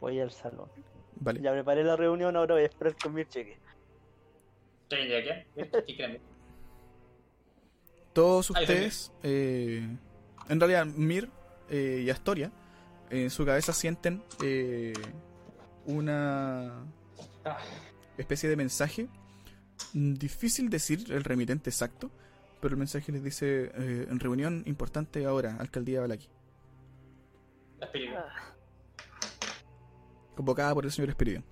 Voy 0.00 0.20
al 0.20 0.30
salón. 0.30 0.68
Vale. 1.16 1.40
Ya 1.40 1.52
preparé 1.52 1.82
la 1.82 1.96
reunión, 1.96 2.36
ahora 2.36 2.54
voy 2.54 2.62
a 2.62 2.66
esperar 2.66 2.94
con 3.02 3.12
mi 3.12 3.24
cheque. 3.24 3.58
¿Quién 4.88 5.08
ya 5.08 5.22
quién? 5.22 5.70
¿Quién 5.84 5.96
quieren? 5.96 6.20
Todos 8.12 8.50
ustedes, 8.50 9.12
eh, 9.22 9.86
en 10.48 10.60
realidad 10.60 10.86
Mir 10.86 11.30
eh, 11.68 12.02
y 12.04 12.10
Astoria, 12.10 12.50
en 13.10 13.30
su 13.30 13.44
cabeza 13.44 13.72
sienten 13.72 14.22
eh, 14.42 14.92
una 15.86 16.84
especie 18.16 18.48
de 18.48 18.56
mensaje. 18.56 19.08
Difícil 19.92 20.70
decir 20.70 21.12
el 21.12 21.24
remitente 21.24 21.70
exacto, 21.70 22.10
pero 22.60 22.74
el 22.74 22.78
mensaje 22.78 23.12
les 23.12 23.22
dice, 23.22 23.70
eh, 23.74 24.06
en 24.10 24.20
reunión 24.20 24.62
importante 24.66 25.24
ahora, 25.24 25.56
Alcaldía 25.58 26.00
Balaki, 26.00 26.28
espíritu. 27.80 28.16
convocada 30.34 30.74
por 30.74 30.84
el 30.84 30.90
señor 30.90 31.10
Espiridion. 31.10 31.44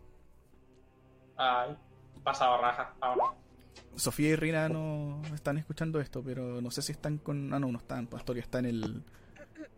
Ay, 1.36 1.76
pasado 2.25 2.60
raja. 2.60 2.94
Vámonos. 2.99 3.45
Sofía 3.97 4.29
y 4.31 4.37
Rina 4.37 4.69
no 4.69 5.23
están 5.35 5.59
escuchando 5.59 6.01
esto, 6.01 6.23
pero 6.23 6.61
no 6.61 6.71
sé 6.71 6.83
si 6.83 6.93
están 6.93 7.19
con... 7.19 7.53
Ah, 7.55 7.59
no, 7.59 7.73
no 7.73 7.79
están, 7.79 8.07
pues 8.07 8.21
Astoria 8.21 8.43
está 8.43 8.59
en 8.59 8.67
el... 8.67 9.03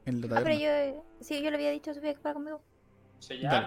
En 0.06 0.20
la 0.28 0.38
Ah, 0.38 0.40
pero 0.42 0.58
yo, 0.58 1.04
sí, 1.20 1.42
yo 1.42 1.50
le 1.50 1.56
había 1.56 1.70
dicho 1.70 1.90
a 1.90 1.94
Sofía 1.94 2.14
que 2.14 2.20
fuera 2.20 2.34
conmigo. 2.34 2.62
Si 3.20 3.38
ya. 3.40 3.66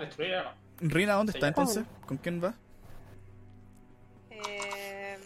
Rina, 0.80 1.14
¿dónde 1.14 1.32
está 1.32 1.42
ya. 1.46 1.48
entonces? 1.50 1.86
¿Con 2.06 2.18
quién 2.18 2.44
va? 2.44 2.56
Eh... 4.30 5.18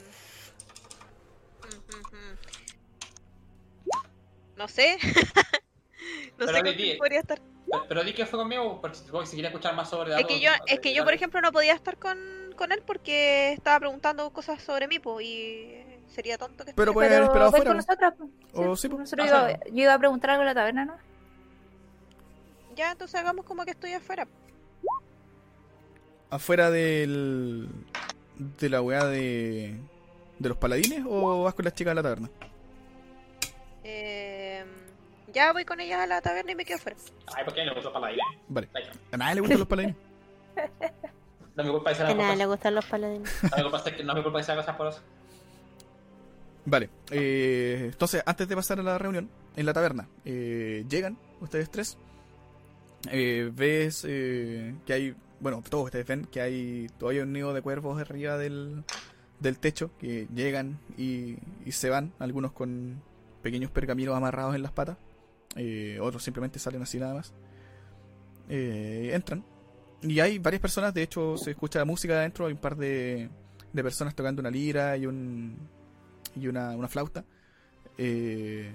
No 4.58 4.67
sé. 4.67 4.98
no 6.38 6.45
Pero 6.45 6.51
sé 6.53 6.64
con 6.64 6.66
di- 6.66 6.75
quién 6.75 6.98
podría 6.98 7.19
estar. 7.19 7.42
Pero, 7.69 7.85
pero 7.90 8.03
di 8.03 8.14
que 8.14 8.25
fue 8.25 8.40
conmigo, 8.40 8.80
porque 8.80 8.98
supongo 8.98 9.22
que 9.22 9.27
si 9.27 9.35
quería 9.35 9.50
escuchar 9.50 9.75
más 9.75 9.90
sobre 9.90 10.11
Es 10.11 10.17
algo, 10.17 10.30
que 10.30 10.40
yo, 10.40 10.51
es 10.67 10.80
que 10.80 10.93
yo, 10.93 11.03
por 11.03 11.14
ejemplo, 11.14 11.42
no 11.42 11.51
podía 11.51 11.74
estar 11.74 11.98
con, 11.98 12.17
con 12.56 12.72
él 12.72 12.82
porque 12.85 13.53
estaba 13.53 13.80
preguntando 13.80 14.30
cosas 14.32 14.61
sobre 14.61 14.88
mí, 14.88 15.00
po, 15.00 15.22
y 15.22 15.75
sería 16.08 16.38
tonto 16.38 16.66
que 16.66 16.74
Pero 16.74 16.93
puede 16.93 17.09
haber 17.09 17.24
esperado 17.24 17.50
afuera. 17.50 17.66
con 17.66 17.77
nosotros. 17.77 18.14
po. 18.53 18.61
O 18.72 18.75
sí, 18.75 18.90
po. 18.90 18.98
Nosotros 18.98 19.27
iba- 19.27 19.50
sí. 19.50 19.56
yo 19.72 19.84
iba 19.84 19.93
a 19.93 20.00
preguntar 20.00 20.32
algo 20.32 20.42
en 20.43 20.48
la 20.48 20.53
taberna, 20.56 20.85
¿no? 20.85 20.98
Ya, 22.75 22.92
entonces 22.92 23.19
hagamos 23.19 23.45
como 23.45 23.64
que 23.66 23.72
estoy 23.72 23.93
afuera. 23.93 24.27
¿Afuera 26.30 26.69
del. 26.72 27.69
de 28.59 28.69
la 28.69 28.82
weá 28.82 29.06
de. 29.06 29.75
de 30.40 30.50
los 30.50 30.58
paladines 30.58 31.03
o 31.08 31.43
vas 31.43 31.53
con 31.53 31.66
las 31.66 31.74
chicas 31.74 31.92
de 31.92 31.95
la 31.95 32.03
taberna? 32.03 32.30
Eh, 33.84 34.66
ya 35.32 35.53
voy 35.53 35.64
con 35.64 35.80
ellas 35.80 36.00
a 36.01 36.08
la 36.08 36.22
taberna 36.22 36.51
y 36.51 36.56
me 36.56 36.66
quedo 36.66 36.77
afuera. 36.77 36.98
Ay, 37.35 37.45
¿por 37.45 37.53
qué 37.53 37.64
no 37.66 37.74
me 37.75 38.00
la 38.01 38.11
idea? 38.11 38.25
Vale. 38.50 38.69
A 39.11 39.17
nadie 39.17 39.35
le 39.35 39.42
gustan 39.42 39.59
los 39.59 39.67
paladines. 39.67 39.95
No 41.56 41.64
me 41.64 41.72
culpa 41.72 41.90
de 41.92 41.95
ser 41.95 42.06
A 42.06 42.09
algo 42.09 42.22
nadie 42.22 42.35
le 42.38 42.45
gustan 42.45 42.75
los 42.75 42.85
paladines. 42.85 43.32
no 43.43 43.58
me 43.58 43.64
culpa 43.64 43.84
no 44.03 44.14
me 44.14 44.24
culpa 44.24 44.38
de 44.40 44.43
ser 44.43 44.58
cosas 44.58 44.75
por 44.75 44.88
eso. 44.88 45.01
Vale. 46.66 46.90
eh, 47.11 47.90
entonces, 47.92 48.24
antes 48.25 48.48
de 48.48 48.56
pasar 48.56 48.80
a 48.80 48.84
la 48.84 48.98
reunión, 48.98 49.30
en 49.56 49.66
la 49.66 49.74
taberna, 49.74 50.08
eh, 50.25 50.85
llegan 50.90 51.17
ustedes 51.40 51.69
tres. 51.69 51.98
Eh, 53.11 53.51
ves 53.53 54.06
eh, 54.08 54.75
que 54.85 54.93
hay. 54.93 55.16
Bueno, 55.40 55.64
todos 55.69 55.85
ustedes 55.85 56.08
ven 56.08 56.25
que 56.25 56.42
hay 56.42 56.88
todavía 56.98 57.24
un 57.24 57.34
nido 57.34 57.53
de 57.53 57.61
cuervos 57.61 58.00
arriba 58.01 58.38
del, 58.38 58.84
del 59.40 59.59
techo 59.59 59.92
que 60.00 60.27
llegan 60.34 60.80
y, 60.98 61.38
y 61.66 61.72
se 61.72 61.90
van, 61.90 62.14
algunos 62.19 62.51
con 62.51 63.01
pequeños 63.43 63.69
pergaminos 63.69 64.16
amarrados 64.16 64.56
en 64.56 64.64
las 64.64 64.72
patas, 64.72 64.98
eh, 65.56 66.00
otros 66.01 66.24
simplemente 66.24 66.58
salen 66.58 66.82
así 66.82 67.00
nada 67.00 67.14
más. 67.14 67.34
Eh, 68.50 69.11
entran 69.14 69.43
y 70.01 70.19
hay 70.19 70.40
varias 70.40 70.61
personas, 70.61 70.93
de 70.93 71.03
hecho 71.03 71.38
se 71.38 71.51
escucha 71.51 71.83
música 71.85 72.14
adentro, 72.14 72.45
hay 72.45 72.53
un 72.53 72.59
par 72.59 72.75
de, 72.75 73.30
de 73.74 73.83
personas 73.83 74.15
tocando 74.15 74.41
una 74.41 74.51
lira 74.51 74.95
y 74.98 75.06
un 75.06 75.57
y 76.35 76.48
una, 76.48 76.75
una 76.75 76.88
flauta. 76.88 77.24
Eh, 77.98 78.72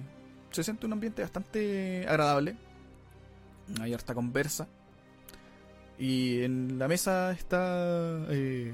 se 0.50 0.64
siente 0.64 0.86
un 0.86 0.92
ambiente 0.92 1.22
bastante 1.22 2.06
agradable. 2.08 2.56
Hay 3.80 3.94
harta 3.94 4.14
conversa. 4.14 4.68
Y 5.98 6.42
en 6.42 6.78
la 6.78 6.88
mesa 6.88 7.32
está 7.32 8.26
eh, 8.30 8.72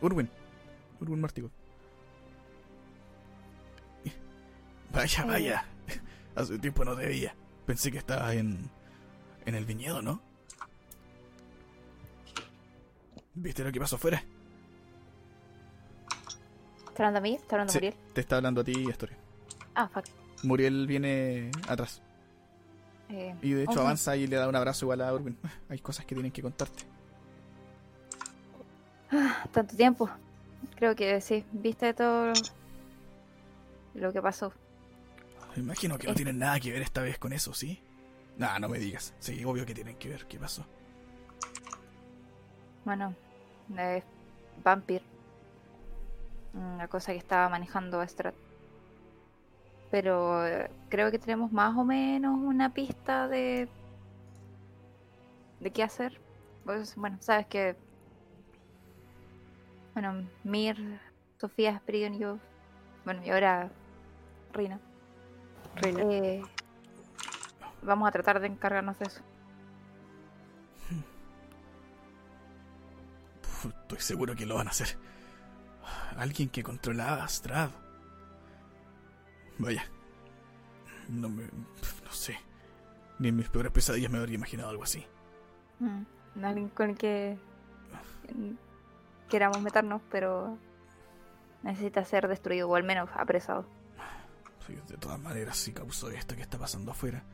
Urwin. 0.00 0.28
Urwin 1.00 1.20
Martigo. 1.20 1.50
Vaya, 4.92 5.24
vaya. 5.24 5.64
Hace 6.34 6.58
tiempo 6.58 6.84
no 6.84 6.96
te 6.96 7.06
veía. 7.06 7.34
Pensé 7.66 7.90
que 7.90 7.98
estabas 7.98 8.34
en, 8.34 8.70
en 9.44 9.54
el 9.54 9.64
viñedo, 9.64 10.02
¿no? 10.02 10.22
¿Viste 13.40 13.62
lo 13.64 13.72
que 13.72 13.80
pasó 13.80 13.96
afuera? 13.96 14.22
¿Está 16.88 17.06
hablando 17.06 17.18
a 17.18 17.22
mí? 17.22 17.34
¿Está 17.34 17.56
hablando 17.56 17.72
a. 17.72 17.74
Muriel? 17.76 17.94
Te 18.12 18.20
está 18.20 18.36
hablando 18.36 18.60
a 18.60 18.64
ti, 18.64 18.90
Astoria. 18.90 19.16
Ah, 19.74 19.88
fuck. 19.88 20.04
Muriel 20.42 20.86
viene 20.86 21.50
atrás. 21.68 22.02
Eh, 23.08 23.34
Y 23.42 23.52
de 23.52 23.62
hecho 23.64 23.80
avanza 23.80 24.16
y 24.16 24.26
le 24.26 24.36
da 24.36 24.48
un 24.48 24.56
abrazo 24.56 24.84
igual 24.86 25.00
a 25.02 25.12
Urwin. 25.14 25.36
Hay 25.68 25.78
cosas 25.78 26.04
que 26.04 26.14
tienen 26.14 26.32
que 26.32 26.42
contarte. 26.42 26.84
Tanto 29.52 29.76
tiempo. 29.76 30.10
Creo 30.76 30.94
que 30.94 31.20
sí. 31.20 31.44
¿Viste 31.52 31.94
todo 31.94 32.32
lo 33.94 34.12
que 34.12 34.20
pasó? 34.20 34.52
Me 35.56 35.62
imagino 35.62 35.96
que 35.98 36.06
no 36.08 36.12
Eh. 36.12 36.16
tienen 36.16 36.38
nada 36.38 36.58
que 36.60 36.72
ver 36.72 36.82
esta 36.82 37.00
vez 37.02 37.18
con 37.18 37.32
eso, 37.32 37.54
¿sí? 37.54 37.80
Nah, 38.36 38.58
no 38.58 38.68
me 38.68 38.78
digas. 38.78 39.14
Sí, 39.20 39.44
obvio 39.44 39.64
que 39.64 39.74
tienen 39.74 39.96
que 39.96 40.08
ver. 40.08 40.26
¿Qué 40.26 40.38
pasó? 40.38 40.66
Bueno, 42.84 43.14
eh, 43.76 44.02
Vampir. 44.62 45.02
Una 46.54 46.88
cosa 46.88 47.12
que 47.12 47.18
estaba 47.18 47.48
manejando 47.48 48.06
Strat. 48.06 48.34
Pero 49.90 50.46
eh, 50.46 50.70
creo 50.88 51.10
que 51.10 51.18
tenemos 51.18 51.52
más 51.52 51.76
o 51.76 51.84
menos 51.84 52.38
una 52.38 52.72
pista 52.72 53.28
de. 53.28 53.68
de 55.60 55.70
qué 55.70 55.82
hacer. 55.82 56.20
Pues, 56.64 56.94
bueno, 56.96 57.18
sabes 57.20 57.46
que. 57.46 57.76
Bueno, 59.94 60.28
Mir, 60.44 61.00
Sofía, 61.38 61.78
Spirion 61.78 62.14
y 62.14 62.18
yo. 62.18 62.38
Bueno, 63.04 63.24
y 63.24 63.30
ahora 63.30 63.70
Rina. 64.52 64.78
Reina. 65.76 66.02
eh, 66.02 66.42
vamos 67.82 68.08
a 68.08 68.12
tratar 68.12 68.40
de 68.40 68.48
encargarnos 68.48 68.98
de 68.98 69.06
eso. 69.06 69.22
Estoy 73.64 74.00
seguro 74.00 74.34
que 74.34 74.46
lo 74.46 74.56
van 74.56 74.68
a 74.68 74.70
hacer. 74.70 74.96
Alguien 76.16 76.48
que 76.48 76.62
controlaba 76.62 77.24
a 77.24 77.28
Strad. 77.28 77.70
Vaya. 79.58 79.84
No 81.08 81.28
me... 81.28 81.44
No 81.44 82.12
sé. 82.12 82.38
Ni 83.18 83.28
en 83.28 83.36
mis 83.36 83.48
peores 83.48 83.72
pesadillas 83.72 84.10
me 84.10 84.18
habría 84.18 84.36
imaginado 84.36 84.70
algo 84.70 84.84
así. 84.84 85.04
Mm, 85.80 86.44
alguien 86.44 86.68
con 86.68 86.90
el 86.90 86.96
que 86.96 87.38
queramos 89.28 89.60
meternos, 89.60 90.02
pero 90.10 90.58
necesita 91.62 92.04
ser 92.04 92.28
destruido 92.28 92.68
o 92.68 92.76
al 92.76 92.84
menos 92.84 93.08
apresado. 93.14 93.66
Sí, 94.66 94.78
de 94.86 94.96
todas 94.96 95.18
maneras, 95.18 95.56
si 95.56 95.72
causó 95.72 96.10
esto 96.10 96.36
que 96.36 96.42
está 96.42 96.58
pasando 96.58 96.92
afuera. 96.92 97.24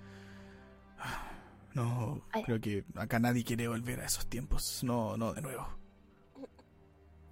No, 1.74 2.22
Ay. 2.32 2.44
creo 2.44 2.60
que 2.60 2.84
acá 2.94 3.18
nadie 3.18 3.44
quiere 3.44 3.66
volver 3.66 4.00
a 4.00 4.06
esos 4.06 4.26
tiempos. 4.28 4.82
No, 4.84 5.16
no 5.16 5.32
de 5.34 5.42
nuevo. 5.42 5.66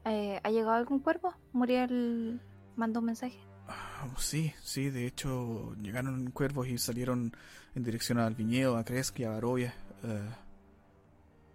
Eh, 0.05 0.41
¿Ha 0.43 0.51
llegado 0.51 0.73
algún 0.73 0.99
cuerpo? 0.99 1.35
Muriel 1.53 2.41
mandó 2.77 3.01
un 3.01 3.07
mensaje. 3.07 3.39
Ah, 3.69 4.09
Sí, 4.19 4.53
sí, 4.63 4.91
de 4.91 5.07
hecho 5.07 5.75
llegaron 5.77 6.31
cuervos 6.33 6.67
y 6.69 6.77
salieron 6.79 7.33
en 7.75 7.83
dirección 7.85 8.19
al 8.19 8.35
viñedo, 8.35 8.77
a 8.77 8.85
Kresk 8.85 9.21
y 9.21 9.25
a 9.25 9.31
Barovia. 9.31 9.75
eh, 10.03 10.29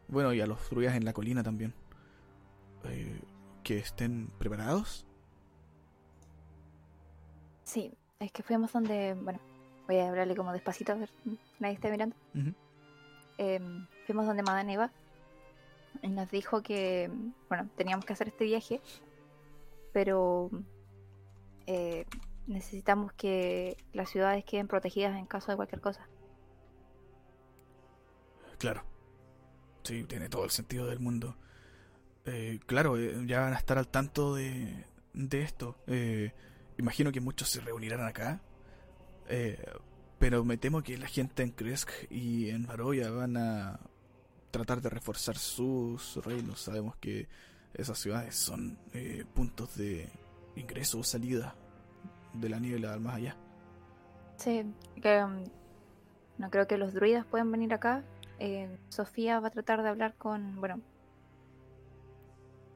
bueno, 0.07 0.31
y 0.33 0.39
a 0.39 0.47
los 0.47 0.69
druidas 0.69 0.95
en 0.95 1.03
la 1.03 1.11
colina 1.11 1.43
también. 1.43 1.73
Eh, 2.85 3.19
que 3.63 3.79
estén 3.79 4.27
preparados. 4.39 5.05
Sí, 7.63 7.91
es 8.19 8.31
que 8.31 8.43
fuimos 8.43 8.71
donde. 8.71 9.13
Bueno, 9.21 9.39
voy 9.87 9.97
a 9.97 10.07
hablarle 10.07 10.35
como 10.35 10.53
despacito 10.53 10.93
a 10.93 10.95
ver 10.95 11.09
nadie 11.59 11.75
está 11.75 11.89
mirando. 11.89 12.15
Em, 13.37 13.85
fuimos 14.05 14.25
donde 14.25 14.43
Madame 14.43 14.73
Eva. 14.73 14.91
Y 16.01 16.09
nos 16.09 16.29
dijo 16.31 16.61
que, 16.61 17.09
bueno, 17.49 17.69
teníamos 17.75 18.05
que 18.05 18.13
hacer 18.13 18.27
este 18.29 18.45
viaje, 18.45 18.81
pero 19.93 20.49
eh, 21.65 22.05
necesitamos 22.47 23.13
que 23.13 23.77
las 23.93 24.09
ciudades 24.09 24.45
queden 24.45 24.67
protegidas 24.67 25.17
en 25.17 25.25
caso 25.25 25.51
de 25.51 25.57
cualquier 25.57 25.81
cosa. 25.81 26.07
Claro. 28.57 28.83
Sí, 29.83 30.03
tiene 30.03 30.29
todo 30.29 30.43
el 30.43 30.49
sentido 30.49 30.87
del 30.87 30.99
mundo. 30.99 31.37
Eh, 32.25 32.59
claro, 32.65 32.97
eh, 32.97 33.15
ya 33.25 33.39
van 33.39 33.53
a 33.53 33.57
estar 33.57 33.77
al 33.77 33.87
tanto 33.87 34.35
de, 34.35 34.85
de 35.13 35.41
esto. 35.41 35.77
Eh, 35.87 36.33
imagino 36.77 37.11
que 37.11 37.21
muchos 37.21 37.49
se 37.49 37.61
reunirán 37.61 38.05
acá. 38.05 38.41
Pero 40.19 40.43
me 40.43 40.57
temo 40.57 40.81
que 40.81 40.97
la 40.97 41.07
gente 41.07 41.43
en 41.43 41.51
Kresk 41.51 41.89
y 42.09 42.49
en 42.49 42.65
Varoya 42.65 43.11
van 43.11 43.37
a 43.37 43.79
tratar 44.57 44.81
de 44.81 44.89
reforzar 44.89 45.37
sus 45.37 46.17
reinos. 46.25 46.61
Sabemos 46.61 46.95
que 46.97 47.27
esas 47.73 47.97
ciudades 47.99 48.35
son 48.35 48.77
eh, 48.93 49.23
puntos 49.33 49.75
de 49.77 50.09
ingreso 50.55 50.99
o 50.99 51.03
salida 51.03 51.55
de 52.33 52.49
la 52.49 52.59
niebla 52.59 52.93
al 52.93 52.99
más 52.99 53.15
allá. 53.15 53.35
Sí, 54.37 54.65
que 55.01 55.23
um, 55.23 55.43
no 56.37 56.49
creo 56.49 56.67
que 56.67 56.77
los 56.77 56.93
druidas 56.93 57.25
puedan 57.25 57.51
venir 57.51 57.73
acá. 57.73 58.03
Eh, 58.39 58.77
Sofía 58.89 59.39
va 59.39 59.47
a 59.47 59.51
tratar 59.51 59.81
de 59.81 59.89
hablar 59.89 60.13
con, 60.15 60.59
bueno, 60.59 60.79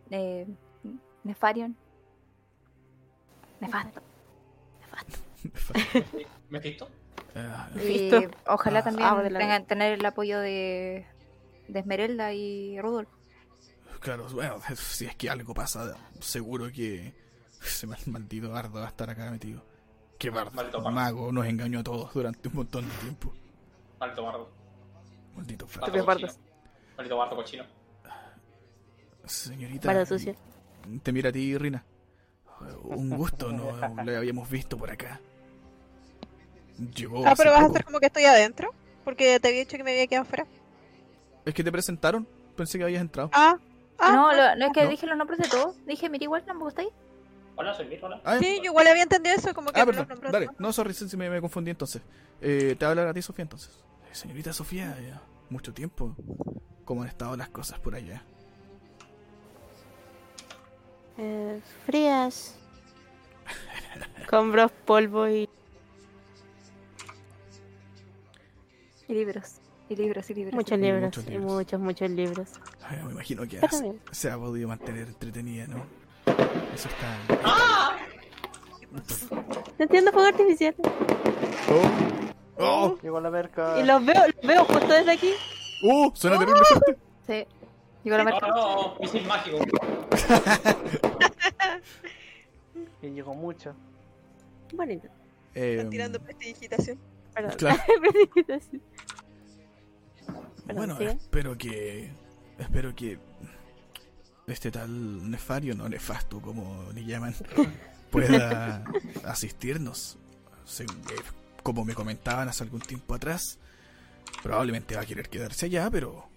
eh, 0.10 0.48
Nefarion. 1.24 1.76
Nefasto. 3.60 4.02
¿Mephisto? 6.50 6.88
Ah, 7.36 7.70
Y 7.76 7.78
Nefisto. 7.78 8.38
ojalá 8.48 8.80
Ah, 8.80 8.84
también 8.84 9.08
ah, 9.08 9.24
tengan 9.40 9.66
tener 9.66 9.94
el 9.94 10.06
apoyo 10.06 10.40
de, 10.40 11.06
de 11.72 11.80
Esmeralda 11.80 12.34
y 12.34 12.80
Rudolf. 12.82 13.10
Claro, 14.00 14.28
bueno, 14.30 14.60
si 14.76 15.06
es 15.06 15.16
que 15.16 15.30
algo 15.30 15.54
pasa, 15.54 15.96
seguro 16.20 16.72
que 16.72 17.14
ese 17.64 17.86
mal- 17.88 18.00
maldito 18.08 18.50
bardo 18.50 18.80
va 18.80 18.86
a 18.86 18.90
estar 18.90 19.10
acá 19.10 19.30
metido. 19.32 19.64
Que 20.18 20.30
bardo, 20.30 20.52
Maldito 20.52 20.78
bardo. 20.80 20.92
mago 20.92 21.32
nos 21.32 21.46
engañó 21.46 21.80
a 21.80 21.84
todos 21.84 22.14
durante 22.14 22.48
un 22.48 22.56
montón 22.56 22.88
de 22.90 22.96
tiempo. 22.96 23.34
Maldito 24.00 24.24
bardo. 24.24 24.50
Maldito 25.36 25.68
Bardo. 26.06 26.28
Maldito 26.98 27.18
bardo 27.18 27.36
cochino. 27.36 27.64
Señorita, 29.26 29.88
Barda 29.88 30.06
sucia. 30.06 30.36
te 31.04 31.12
mira 31.12 31.30
a 31.30 31.32
ti, 31.32 31.58
Rina. 31.58 31.84
Un 32.84 33.10
gusto, 33.12 33.52
no 33.52 33.72
le 34.04 34.18
habíamos 34.18 34.50
visto 34.50 34.78
por 34.78 34.92
acá. 34.92 35.20
Llegó 36.96 37.26
Ah, 37.28 37.34
pero 37.38 37.52
vas 37.52 37.60
a 37.60 37.64
poco. 37.64 37.74
hacer 37.76 37.86
como 37.86 38.00
que 38.00 38.08
estoy 38.08 38.26
adentro. 38.26 38.74
Porque 39.04 39.40
te 39.40 39.48
había 39.48 39.62
dicho 39.62 39.78
que 39.78 39.84
me 39.84 39.92
había 39.92 40.06
quedado 40.08 40.24
afuera. 40.24 40.46
Es 41.46 41.54
que 41.54 41.64
te 41.64 41.72
presentaron, 41.72 42.28
pensé 42.56 42.78
que 42.78 42.84
habías 42.84 43.02
entrado. 43.02 43.30
Ah, 43.34 43.58
ah. 44.00 44.12
no, 44.14 44.30
ah. 44.30 44.34
lo- 44.36 44.56
no 44.58 44.66
es 44.68 44.74
que 44.74 44.84
¿no? 44.84 44.90
dije 44.90 45.08
los 45.08 45.18
nombres 45.18 45.40
de 45.40 45.50
todos. 45.50 45.76
Dije, 45.86 46.10
mira, 46.10 46.24
igual 46.24 46.44
tampoco 46.44 46.70
está 46.70 46.82
ahí. 46.82 46.90
Hola, 47.56 47.74
soy 47.74 47.86
Mir, 47.88 48.04
hola. 48.04 48.22
Ah, 48.24 48.38
Sí, 48.40 48.58
yo 48.58 48.66
igual 48.66 48.88
había 48.88 49.04
entendido 49.04 49.36
eso, 49.36 49.54
como 49.54 49.72
que 49.72 49.80
Ah, 49.82 49.86
me 49.86 49.92
perdón, 49.92 50.08
nombró 50.10 50.32
dale. 50.32 50.50
No, 50.58 50.72
sorry, 50.74 50.94
sí, 50.94 51.18
me, 51.18 51.30
me 51.30 51.42
confundí 51.42 51.72
entonces. 51.72 52.02
Eh, 52.40 52.76
te 52.80 52.86
habla 52.86 53.10
a 53.10 53.14
ti, 53.14 53.22
Sofía, 53.22 53.44
entonces. 53.44 53.70
Eh, 54.10 54.16
señorita 54.16 54.54
Sofía, 54.54 54.98
ya 55.02 55.22
mucho 55.50 55.74
tiempo. 55.74 56.16
¿Cómo 56.86 57.02
han 57.04 57.08
estado 57.10 57.36
las 57.38 57.50
cosas 57.50 57.80
por 57.80 57.94
allá? 57.96 58.24
Eh, 61.18 61.60
frías. 61.86 62.56
Con 64.30 64.52
bros, 64.52 64.72
polvo 64.86 65.28
y. 65.28 65.48
Y 69.08 69.14
libros. 69.14 69.56
Y 69.92 69.96
libros, 69.98 70.30
y 70.30 70.34
libros. 70.34 70.54
Muchos 70.54 70.80
libros. 70.80 71.04
muchos 71.18 71.26
Y 71.28 71.38
muchos, 71.38 71.80
muchos 71.82 72.10
libros. 72.10 72.50
Ay, 72.82 73.00
me 73.06 73.12
imagino 73.12 73.46
que 73.46 73.60
has- 73.60 73.84
se 74.12 74.32
ha 74.32 74.38
podido 74.38 74.70
mantener 74.70 75.10
entretenida, 75.10 75.68
¿no? 75.68 75.84
Eso 76.74 76.88
está... 76.88 77.98
No 79.78 79.84
entiendo 79.84 80.14
fuego 80.14 80.30
artificial. 80.30 80.74
¡Oh! 82.58 82.98
Llegó 83.02 83.20
la 83.20 83.30
merca. 83.30 83.78
Y 83.82 83.84
los 83.84 84.06
veo, 84.06 84.16
los 84.28 84.48
veo 84.48 84.64
justo 84.64 84.88
desde 84.94 85.12
aquí. 85.12 85.34
¡Uh! 85.84 86.10
Suena 86.14 86.40
terrible 86.40 86.62
fuerte. 86.64 86.98
Sí. 87.28 87.46
Llegó 88.06 88.16
la 88.18 88.24
merca. 88.24 88.48
no, 88.48 88.96
misil 88.98 89.26
mágico. 89.28 89.58
Y 93.02 93.08
llegó 93.10 93.34
mucho. 93.34 93.74
Bonito. 94.74 95.10
Eh, 95.54 95.74
Están 95.76 95.90
tirando 95.90 96.18
prestidigitación. 96.22 96.98
Perdón. 97.34 97.56
Claro. 97.58 97.82
Perdón, 100.68 100.98
bueno, 100.98 101.00
espero 101.00 101.58
que... 101.58 102.12
Espero 102.58 102.96
que... 102.96 103.20
Este 104.48 104.72
tal 104.72 105.30
nefario, 105.30 105.76
no 105.76 105.88
nefasto 105.88 106.42
como 106.42 106.92
le 106.94 107.06
llaman, 107.06 107.34
pueda 108.12 108.84
asistirnos. 109.24 110.18
Eh, 110.80 110.86
como 111.64 111.86
me 111.86 111.94
comentaban 111.94 112.50
hace 112.50 112.64
algún 112.64 112.82
tiempo 112.82 113.14
atrás, 113.14 113.60
probablemente 114.44 114.96
va 114.96 115.02
a 115.02 115.06
querer 115.06 115.30
quedarse 115.30 115.68
allá, 115.68 115.90
pero 115.90 116.28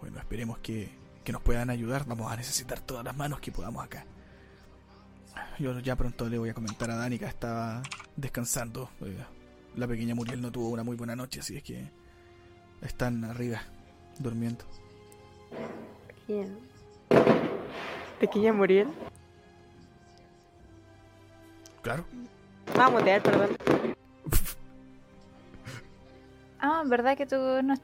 bueno, 0.00 0.18
esperemos 0.18 0.58
que, 0.58 0.90
que 1.24 1.32
nos 1.32 1.42
puedan 1.42 1.68
ayudar. 1.68 2.06
Vamos 2.06 2.30
a 2.32 2.36
necesitar 2.36 2.80
todas 2.80 3.04
las 3.04 3.16
manos 3.16 3.40
que 3.40 3.52
podamos 3.52 3.84
acá. 3.84 4.06
Yo 5.58 5.78
ya 5.80 5.96
pronto 5.96 6.28
le 6.28 6.38
voy 6.38 6.50
a 6.50 6.54
comentar 6.54 6.90
a 6.90 6.96
Dani 6.96 7.18
que 7.18 7.26
estaba 7.26 7.82
descansando. 8.16 8.88
Eh, 9.00 9.16
La 9.76 9.86
pequeña 9.86 10.14
Muriel 10.14 10.40
no 10.40 10.50
tuvo 10.52 10.68
una 10.70 10.84
muy 10.84 10.96
buena 10.96 11.16
noche, 11.16 11.40
así 11.40 11.56
es 11.56 11.62
que 11.62 11.90
están 12.82 13.24
arriba, 13.24 13.62
durmiendo. 14.18 14.64
Pequeña. 16.26 16.48
Pequeña 18.20 18.52
Muriel. 18.52 18.88
Claro. 21.82 22.04
Vamos 22.76 22.94
a 22.94 22.98
mutear, 22.98 23.22
perdón. 23.22 23.56
Ah, 26.64 26.84
¿verdad 26.86 27.16
que 27.16 27.26
tú 27.26 27.34
no, 27.64 27.74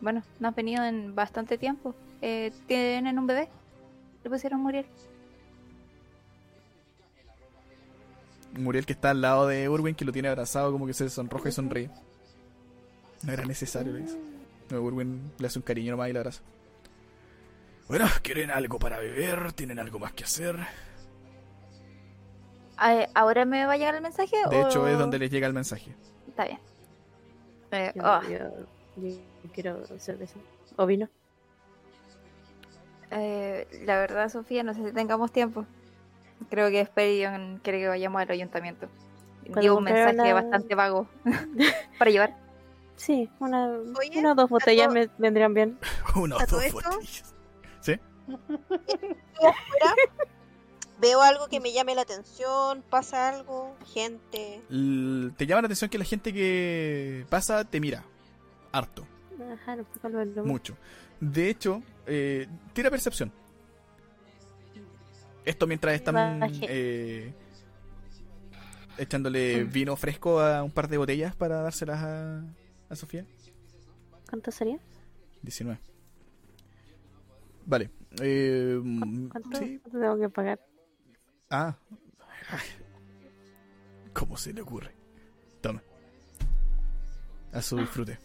bueno, 0.00 0.22
no 0.38 0.48
has 0.48 0.54
venido 0.54 0.84
en 0.84 1.16
bastante 1.16 1.58
tiempo? 1.58 1.96
Eh, 2.22 2.52
¿Tienen 2.68 3.18
un 3.18 3.26
bebé? 3.26 3.48
¿Le 4.22 4.30
pusieron 4.30 4.60
Muriel? 4.60 4.86
Muriel 8.56 8.86
que 8.86 8.92
está 8.92 9.10
al 9.10 9.20
lado 9.20 9.48
de 9.48 9.68
Urwin, 9.68 9.96
que 9.96 10.04
lo 10.04 10.12
tiene 10.12 10.28
abrazado, 10.28 10.70
como 10.70 10.86
que 10.86 10.94
se 10.94 11.10
sonroja 11.10 11.48
y 11.48 11.52
sonríe. 11.52 11.90
No 13.24 13.32
era 13.32 13.44
necesario, 13.44 13.92
le 13.92 14.02
dice. 14.02 14.29
No, 14.70 14.80
Urwin 14.80 15.32
le 15.38 15.46
hace 15.46 15.58
un 15.58 15.64
cariño 15.64 15.92
nomás 15.92 16.08
y 16.08 16.12
la 16.12 16.20
abraza. 16.20 16.42
Bueno, 17.88 18.06
¿quieren 18.22 18.50
algo 18.50 18.78
para 18.78 18.98
beber? 18.98 19.52
¿Tienen 19.52 19.78
algo 19.78 19.98
más 19.98 20.12
que 20.12 20.24
hacer? 20.24 20.56
Ah, 22.76 23.06
¿Ahora 23.14 23.44
me 23.44 23.66
va 23.66 23.72
a 23.72 23.76
llegar 23.76 23.94
el 23.96 24.00
mensaje? 24.02 24.36
De 24.48 24.60
hecho, 24.62 24.86
es 24.86 24.98
donde 24.98 25.18
les 25.18 25.30
llega 25.30 25.46
el 25.46 25.52
mensaje. 25.52 25.94
Está 26.28 26.44
bien. 26.44 26.58
Eh, 27.72 27.92
oh, 28.02 28.20
yo- 28.22 29.10
yo 29.44 29.50
quiero 29.52 29.86
cerveza. 29.98 30.38
¿O 30.76 30.86
vino? 30.86 31.08
eh, 33.10 33.66
la 33.84 33.98
verdad, 33.98 34.28
Sofía, 34.28 34.62
no 34.62 34.72
sé 34.72 34.86
si 34.86 34.92
tengamos 34.94 35.32
tiempo. 35.32 35.66
Creo 36.48 36.70
que 36.70 36.84
Speridion 36.84 37.60
quiere 37.62 37.80
que 37.80 37.88
vayamos 37.88 38.22
al 38.22 38.30
ayuntamiento. 38.30 38.88
Llevo 39.60 39.78
un 39.78 39.84
mensaje 39.84 40.16
la- 40.28 40.34
bastante 40.34 40.74
vago 40.76 41.08
para 41.98 42.10
llevar. 42.10 42.36
Sí, 43.00 43.30
una, 43.38 43.66
Oye, 43.98 44.18
una 44.18 44.32
o 44.32 44.34
dos 44.34 44.50
botellas 44.50 44.88
todo- 44.88 44.94
me 44.94 45.08
vendrían 45.18 45.54
bien. 45.54 45.78
Una 46.16 46.36
o 46.36 46.40
¿A 46.40 46.46
todo 46.46 46.56
dos 46.60 46.66
esto? 46.66 46.80
botellas. 46.90 47.34
¿Sí? 47.80 47.92
afuera, 48.28 49.94
veo 51.00 51.22
algo 51.22 51.48
que 51.48 51.60
me 51.60 51.72
llame 51.72 51.94
la 51.94 52.02
atención, 52.02 52.84
pasa 52.90 53.30
algo, 53.30 53.74
gente. 53.94 54.60
L- 54.70 55.30
Te 55.36 55.46
llama 55.46 55.62
la 55.62 55.66
atención 55.66 55.88
que 55.88 55.96
la 55.98 56.04
gente 56.04 56.32
que 56.34 57.24
pasa 57.30 57.64
te 57.64 57.80
mira. 57.80 58.04
Harto. 58.72 59.06
Ajá, 59.54 59.76
lo- 59.76 60.44
Mucho. 60.44 60.76
De 61.20 61.48
hecho, 61.48 61.82
eh, 62.06 62.46
tira 62.74 62.90
percepción. 62.90 63.32
Esto 65.44 65.66
mientras 65.66 65.94
están 65.94 66.38
eh, 66.62 67.32
echándole 68.98 69.64
vino 69.64 69.96
fresco 69.96 70.38
a 70.40 70.62
un 70.62 70.70
par 70.70 70.86
de 70.88 70.98
botellas 70.98 71.34
para 71.34 71.62
dárselas 71.62 72.02
a, 72.02 72.42
a 72.90 72.96
Sofía. 72.96 73.24
¿Cuánto 74.28 74.50
sería? 74.50 74.78
19. 75.42 75.80
Vale. 77.66 77.90
Eh, 78.20 78.80
¿Cuánto, 79.30 79.58
sí. 79.58 79.78
cuánto 79.78 80.00
tengo 80.00 80.18
que 80.18 80.28
pagar? 80.28 80.60
Ah. 81.48 81.76
¿Cómo 84.12 84.36
se 84.36 84.52
le 84.52 84.60
ocurre? 84.60 84.90
Toma. 85.60 85.82
A 87.52 87.62
su 87.62 87.76
disfrute. 87.76 88.18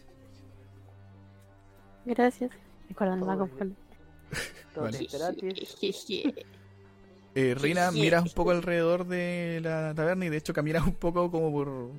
Gracias. 2.06 2.52
Recuerda, 2.90 3.16
no 3.16 3.26
me 3.26 3.36
Todo 4.74 4.84
Vale. 4.84 5.06
es 5.06 5.14
gratis. 5.14 5.78
Eh, 7.34 7.56
Rina, 7.56 7.92
miras 7.92 8.24
un 8.24 8.32
poco 8.32 8.52
alrededor 8.52 9.06
de 9.06 9.60
la 9.62 9.94
taberna 9.94 10.26
y 10.26 10.30
de 10.30 10.38
hecho 10.38 10.54
caminas 10.54 10.86
un 10.86 10.94
poco 10.96 11.30
como 11.30 11.52
por... 11.52 11.92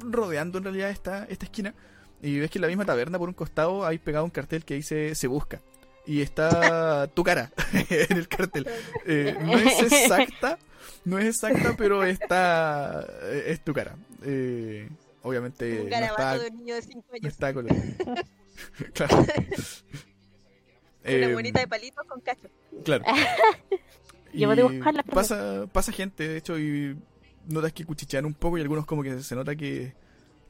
rodeando 0.00 0.58
en 0.58 0.64
realidad 0.64 0.90
esta, 0.90 1.24
esta 1.24 1.44
esquina 1.44 1.74
y 2.22 2.38
ves 2.38 2.50
que 2.50 2.58
en 2.58 2.62
la 2.62 2.68
misma 2.68 2.84
taberna 2.84 3.18
por 3.18 3.28
un 3.28 3.34
costado 3.34 3.86
hay 3.86 3.98
pegado 3.98 4.24
un 4.24 4.30
cartel 4.30 4.64
que 4.64 4.74
dice 4.74 5.14
se 5.14 5.26
busca 5.26 5.60
y 6.06 6.20
está 6.22 7.06
tu 7.14 7.22
cara 7.24 7.50
en 7.90 8.16
el 8.16 8.28
cartel. 8.28 8.66
Eh, 9.06 9.36
no 9.40 9.56
es 9.56 9.82
exacta, 9.92 10.58
no 11.04 11.18
es 11.18 11.26
exacta, 11.26 11.74
pero 11.76 12.04
está 12.04 13.06
eh, 13.24 13.44
es 13.48 13.62
tu 13.64 13.72
cara. 13.72 13.96
Eh, 14.24 14.88
obviamente 15.22 15.80
Un 15.82 15.88
no 15.90 15.96
está, 15.96 16.38
de 16.38 16.48
un 16.50 16.56
niño 16.58 16.74
de 16.74 16.82
5 16.82 17.04
no 17.08 17.14
años. 17.14 17.32
está 17.32 17.54
color. 17.54 17.72
claro. 18.94 19.16
Una 19.18 19.26
Eh, 21.04 21.32
monita 21.32 21.60
de 21.60 21.66
palitos 21.68 22.04
con 22.06 22.20
cacho. 22.20 22.48
Claro. 22.84 23.04
Yo 24.34 24.46
voy 24.48 24.52
a 24.52 24.56
dibujarla 24.68 25.02
primero. 25.02 25.14
pasa, 25.14 25.66
pasa 25.72 25.92
gente, 25.92 26.28
de 26.28 26.36
hecho, 26.36 26.58
y 26.58 26.96
notas 27.50 27.72
que 27.72 27.84
cuchichean 27.84 28.24
un 28.24 28.34
poco 28.34 28.58
y 28.58 28.60
algunos 28.60 28.86
como 28.86 29.02
que 29.02 29.22
se 29.22 29.34
nota 29.34 29.54
que 29.56 29.94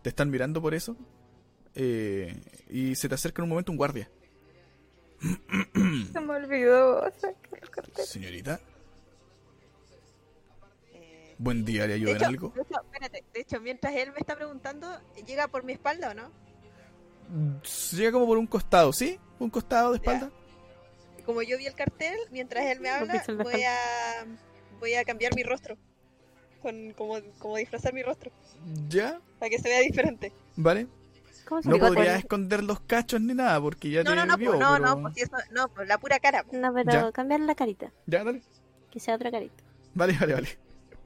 te 0.03 0.09
están 0.11 0.31
mirando 0.31 0.61
por 0.63 0.75
eso. 0.75 0.97
Eh, 1.75 2.37
y 2.69 2.95
se 2.97 3.09
te 3.09 3.15
acerca 3.15 3.41
en 3.41 3.45
un 3.45 3.51
momento 3.51 3.71
un 3.73 3.79
guardia. 3.79 4.11
Se 6.13 6.21
me 6.21 6.33
olvidó 6.35 7.03
sacar 7.19 7.61
el 7.63 7.71
cartel. 7.71 8.05
Señorita, 8.07 8.61
Eh, 10.93 11.35
buen 11.39 11.65
día, 11.65 11.83
¿le 11.83 11.89
de, 11.89 11.95
ayuda 11.95 12.11
en 12.13 12.17
hecho, 12.17 12.27
algo? 12.27 12.53
de 12.55 12.63
hecho, 12.63 12.81
espérate, 12.83 13.25
de 13.35 13.41
hecho, 13.41 13.61
mientras 13.61 13.95
él 13.95 14.13
me 14.13 14.19
está 14.21 14.35
preguntando, 14.37 14.89
¿llega 15.27 15.49
por 15.49 15.63
mi 15.65 15.73
espalda 15.75 16.11
o 16.11 16.15
no? 16.15 16.31
Llega 17.93 18.13
como 18.13 18.27
por 18.27 18.39
un 18.39 18.47
costado, 18.47 18.93
¿sí? 18.93 19.21
Un 19.39 19.51
costado 19.51 19.91
de 19.93 19.99
espalda. 19.99 20.31
Como 21.25 21.43
yo 21.43 21.59
vi 21.59 21.67
el 21.67 21.75
cartel, 21.75 22.17
mientras 22.33 22.65
él 22.67 22.81
me 22.81 22.89
habla, 22.91 23.23
voy 23.43 23.63
a, 23.63 24.27
voy 24.81 24.95
a 24.95 25.05
cambiar 25.05 25.35
mi 25.37 25.43
rostro. 25.45 25.77
Con, 26.63 26.93
como, 26.93 27.17
como 27.39 27.57
disfrazar 27.57 27.95
mi 27.95 28.03
rostro, 28.03 28.31
¿Ya? 28.89 29.21
para 29.39 29.49
que 29.51 29.59
se 29.59 29.69
vea 29.69 29.81
diferente. 29.81 30.33
¿Vale? 30.57 30.87
¿Cómo 31.49 31.63
se 31.63 31.69
No 31.69 31.79
podría 31.79 32.17
esconder 32.17 32.63
los 32.63 32.81
cachos 32.81 33.21
ni 33.21 33.35
nada 33.35 33.61
porque 33.61 33.91
ya 33.91 34.05
No, 34.05 34.11
te 34.11 34.17
no, 34.17 34.27
no, 34.27 34.37
vio. 34.37 34.53
no, 34.53 34.59
pero- 34.75 34.79
no, 34.79 35.03
pues 35.03 35.15
si 35.15 35.21
eso, 35.23 35.37
no, 35.51 35.69
pues 35.69 35.89
la 35.89 35.99
pura 35.99 36.19
cara. 36.21 36.45
pues. 36.45 36.61
No, 36.61 36.73
pero 36.73 36.91
Ya. 36.93 37.13
cambiar 37.13 37.41
la 37.41 37.55
carita. 37.55 37.91
Ya, 38.07 38.23
dale. 38.25 38.43
Que 38.91 39.01
sea 39.01 39.15
otra 39.17 39.31
carita. 39.31 39.63
Vale, 39.95 40.17
vale, 40.21 40.35
vale. 40.35 40.59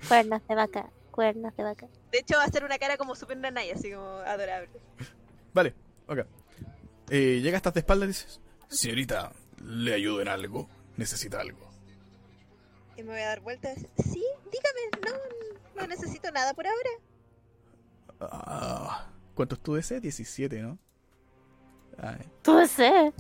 Cuernos 0.09 0.47
de 0.49 0.55
vaca. 0.55 0.91
Cuernos 1.13 1.57
de 1.57 1.63
vaca. 1.63 1.87
De 2.11 2.19
hecho, 2.19 2.37
va 2.37 2.45
a 2.45 2.49
ser 2.49 2.65
una 2.65 2.77
cara 2.79 2.97
como 2.97 3.15
super 3.15 3.37
nanay, 3.37 3.71
así 3.71 3.93
como 3.93 4.07
adorable. 4.07 4.69
Vale, 5.55 5.75
ok. 6.09 6.19
Eh, 7.11 7.41
llega 7.43 7.57
hasta 7.59 7.71
de 7.71 7.81
espalda 7.81 8.05
y 8.05 8.09
dices: 8.09 8.41
Señorita, 8.69 9.33
¿le 9.63 9.95
ayudo 9.95 10.21
en 10.21 10.29
algo? 10.29 10.69
¿Necesita 10.97 11.41
algo? 11.41 11.71
Y 12.97 13.03
me 13.03 13.13
voy 13.13 13.21
a 13.21 13.27
dar 13.29 13.41
vueltas. 13.41 13.79
Sí, 13.97 14.25
dígame, 14.53 15.07
no, 15.07 15.13
no 15.77 15.87
necesito 15.87 16.31
nada 16.31 16.55
por 16.55 16.67
ahora. 16.67 16.91
Ah, 18.21 19.09
¿Cuánto 19.35 19.55
es 19.57 19.61
tu 19.63 19.75
DC? 19.75 20.01
17, 20.01 20.63
¿no? 20.63 20.79
Ay. 21.99 22.19
Tú 22.43 22.67
sé. 22.67 23.13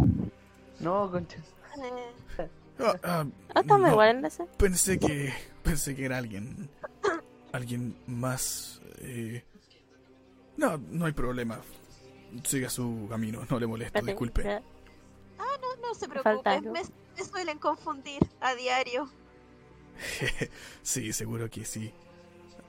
No, 0.80 1.10
concha. 1.10 1.38
Eh, 1.38 2.48
Ah, 2.80 2.96
ah, 3.04 3.26
Ah, 3.54 3.60
estamos 3.60 3.86
no, 3.86 3.92
igual 3.92 4.16
en 4.18 4.24
ese. 4.24 4.44
Pensé 4.58 4.98
que. 4.98 5.32
Pensé 5.62 5.94
que 5.94 6.04
era 6.06 6.18
alguien. 6.18 6.68
Alguien 7.52 7.96
más. 8.06 8.80
eh, 8.98 9.44
No, 10.56 10.76
no 10.90 11.06
hay 11.06 11.12
problema. 11.12 11.60
Siga 12.42 12.68
su 12.68 13.06
camino, 13.08 13.42
no 13.48 13.60
le 13.60 13.66
molesto, 13.68 14.00
disculpe. 14.02 14.40
espera. 14.40 14.62
no, 15.38 15.76
no 15.88 15.94
se 15.94 16.08
Me 16.08 16.20
preocupe, 16.20 16.60
me, 16.62 16.82
me 17.16 17.24
suelen 17.24 17.58
confundir 17.58 18.20
a 18.40 18.54
diario. 18.56 19.08
sí, 20.82 21.12
seguro 21.12 21.48
que 21.48 21.64
sí. 21.64 21.94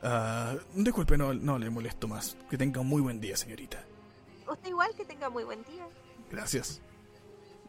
Ah, 0.04 0.56
disculpe, 0.76 1.18
no, 1.18 1.34
no 1.34 1.58
le 1.58 1.70
molesto 1.70 2.08
más. 2.08 2.38
Que 2.50 2.58
tenga 2.58 2.82
un 2.82 2.88
muy 2.88 3.02
buen 3.02 3.20
día, 3.20 3.36
señorita. 3.38 3.84
Usted 4.50 4.70
igual 4.70 4.92
que 4.96 5.06
tenga 5.06 5.30
muy 5.30 5.44
buen 5.44 5.64
día. 5.64 5.88
Gracias. 6.32 6.82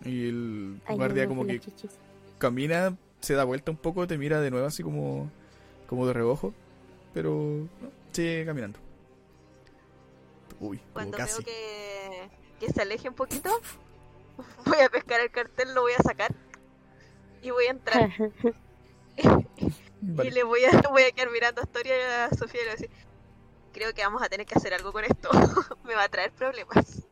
Y 0.04 0.28
el 0.28 0.80
Ay, 0.86 0.96
guardia 0.96 1.22
no, 1.24 1.28
como 1.30 1.46
que 1.46 1.58
chichis. 1.60 1.90
camina, 2.38 2.96
se 3.20 3.34
da 3.34 3.44
vuelta 3.44 3.70
un 3.70 3.78
poco, 3.78 4.06
te 4.06 4.18
mira 4.18 4.40
de 4.40 4.50
nuevo 4.50 4.66
así 4.66 4.82
como, 4.82 5.30
como 5.86 6.06
de 6.06 6.12
reojo, 6.12 6.52
pero 7.14 7.66
no, 7.80 7.90
sigue 8.12 8.44
caminando. 8.44 8.78
Uy, 10.60 10.80
Cuando 10.92 11.16
casi. 11.16 11.42
veo 11.42 11.46
que, 11.46 12.30
que 12.66 12.72
se 12.72 12.82
aleje 12.82 13.08
un 13.08 13.14
poquito, 13.14 13.50
voy 14.66 14.78
a 14.80 14.88
pescar 14.90 15.20
el 15.20 15.30
cartel, 15.30 15.74
lo 15.74 15.82
voy 15.82 15.92
a 15.98 16.02
sacar 16.02 16.34
y 17.42 17.50
voy 17.50 17.64
a 17.66 17.70
entrar. 17.70 18.10
Vale. 20.08 20.28
Y 20.28 20.32
le 20.32 20.44
voy 20.44 20.64
a, 20.64 20.70
voy 20.90 21.02
a 21.02 21.10
quedar 21.10 21.30
mirando 21.30 21.60
a 21.60 21.64
Astoria 21.64 21.96
y 21.96 22.02
a 22.02 22.30
Sofía 22.36 22.62
y 22.62 22.64
le 22.64 22.70
voy 22.70 22.78
a 22.78 22.80
decir, 22.80 22.90
creo 23.72 23.92
que 23.92 24.02
vamos 24.02 24.22
a 24.22 24.28
tener 24.28 24.46
que 24.46 24.54
hacer 24.54 24.72
algo 24.74 24.92
con 24.92 25.04
esto. 25.04 25.28
Me 25.84 25.94
va 25.94 26.04
a 26.04 26.08
traer 26.08 26.32
problemas. 26.32 27.02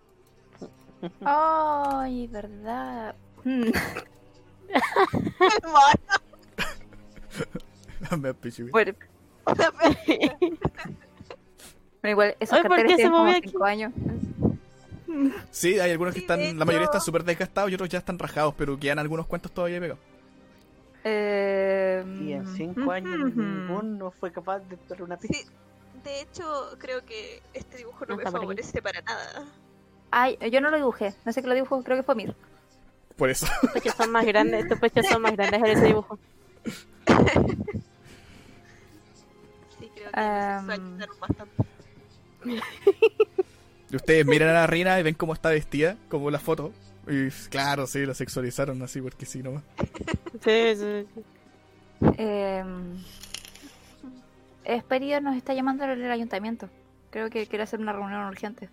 Ay, 1.24 2.28
verdad. 2.28 3.14
Mm. 3.44 3.70
Me. 8.20 8.32
Bueno, 8.70 8.92
pero 12.00 12.12
igual 12.12 12.36
esos 12.38 12.56
Ay, 12.56 12.62
¿por 12.62 12.70
carteles 12.70 12.96
tienen 12.96 13.12
como 13.12 13.24
movió 13.24 13.40
5 13.42 13.64
años. 13.64 13.92
Sí, 15.50 15.78
hay 15.78 15.90
algunos 15.90 16.14
que 16.14 16.20
Sí, 16.20 16.24
están, 16.24 16.58
la 16.58 16.64
mayoría 16.64 16.86
están 16.86 17.00
súper 17.00 17.24
desgastados 17.24 17.70
y 17.70 17.74
otros 17.74 17.88
ya 17.88 17.98
están 17.98 18.18
rajados, 18.18 18.54
pero 18.56 18.78
quedan 18.78 18.98
algunos 18.98 19.26
cuantos 19.26 19.52
todavía 19.52 19.80
pegados. 19.80 20.02
Eh, 21.04 22.02
Y 22.22 22.32
en 22.32 22.46
5 22.46 22.90
años 22.90 23.14
ujú. 23.20 23.40
ninguno 23.42 24.10
fue 24.10 24.32
capaz 24.32 24.60
de 24.60 24.78
dar 24.88 25.02
una 25.02 25.18
pista. 25.18 25.36
Sí, 25.36 25.44
de 26.02 26.20
hecho, 26.22 26.76
creo 26.78 27.04
que 27.04 27.42
este 27.52 27.76
dibujo 27.78 28.06
no 28.06 28.16
No 28.16 28.22
me 28.22 28.30
favorece 28.30 28.80
para 28.80 29.02
nada. 29.02 29.44
Ay, 30.10 30.38
yo 30.50 30.60
no 30.60 30.70
lo 30.70 30.76
dibujé. 30.76 31.14
No 31.24 31.32
sé 31.32 31.42
que 31.42 31.48
lo 31.48 31.54
dibujó, 31.54 31.82
creo 31.82 31.96
que 31.98 32.02
fue 32.02 32.14
Mir. 32.14 32.34
Por 33.16 33.30
eso. 33.30 33.46
Tus 33.60 33.70
pechos 33.70 33.94
son 33.94 34.10
más 34.10 34.24
grandes. 34.24 34.66
Tus 34.68 34.78
pechos 34.78 35.06
son 35.06 35.22
más 35.22 35.32
grandes 35.32 35.60
en 35.60 35.66
ese 35.66 35.84
dibujo. 35.86 36.18
Sí, 39.78 39.90
creo 39.92 40.10
que 40.12 40.20
sexualizaron 40.20 41.20
bastante. 41.20 41.64
Y 43.90 43.96
ustedes 43.96 44.24
miran 44.26 44.50
a 44.50 44.52
la 44.54 44.66
reina 44.66 44.98
y 44.98 45.02
ven 45.02 45.14
cómo 45.14 45.32
está 45.32 45.50
vestida, 45.50 45.96
como 46.08 46.30
la 46.30 46.38
foto. 46.38 46.72
Y 47.08 47.30
claro, 47.50 47.86
sí, 47.86 48.04
la 48.06 48.14
sexualizaron 48.14 48.80
así 48.82 49.00
porque 49.00 49.26
sí 49.26 49.42
nomás. 49.42 49.62
Sí, 50.42 50.74
sí. 50.76 51.06
sí. 51.14 51.22
Eh, 52.18 52.64
nos 55.22 55.36
está 55.36 55.54
llamando 55.54 55.84
el 55.84 56.10
ayuntamiento. 56.10 56.68
Creo 57.10 57.30
que 57.30 57.46
quiere 57.46 57.62
hacer 57.64 57.80
una 57.80 57.92
reunión 57.92 58.26
urgente. 58.26 58.68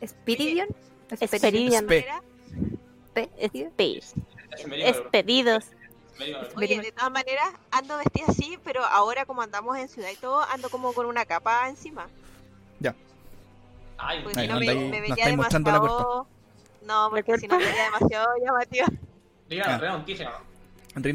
¿Espiridion? 0.00 0.68
Esperidion. 1.10 1.84
Espe. 1.90 2.06
Esperidion. 3.38 3.68
Space. 3.70 4.14
Es 4.58 4.66
medio- 4.66 4.86
Expedidos. 4.86 5.64
medio- 6.18 6.38
Oye, 6.56 6.80
de 6.80 6.92
todas 6.92 7.10
maneras, 7.10 7.48
ando 7.70 7.96
vestida 7.98 8.26
así, 8.28 8.58
pero 8.64 8.84
ahora 8.84 9.24
como 9.26 9.42
andamos 9.42 9.76
en 9.78 9.88
ciudad 9.88 10.10
y 10.12 10.16
todo, 10.16 10.42
ando 10.42 10.68
como 10.70 10.92
con 10.92 11.06
una 11.06 11.24
capa 11.24 11.68
encima. 11.68 12.08
Ay, 13.98 14.22
Porque 14.22 14.40
Ay, 14.40 14.46
si 14.46 14.48
no 14.52 14.54
no 14.54 14.60
me, 14.60 14.66
me 14.66 14.74
no 14.74 14.90
vería 14.90 15.14
estáis 15.14 15.36
mostrando 15.36 15.70
la 15.70 15.78
demasiado... 15.78 16.26
No, 16.82 17.08
porque 17.10 17.32
¿La 17.32 17.38
si 17.38 17.48
no 17.48 17.58
me 17.58 17.64
vería 17.64 17.84
demasiado 17.84 18.26
llamativa. 18.44 18.86
Diga, 19.48 19.64
Ah. 19.82 19.96
Un 19.96 20.04
tifling. 20.04 20.28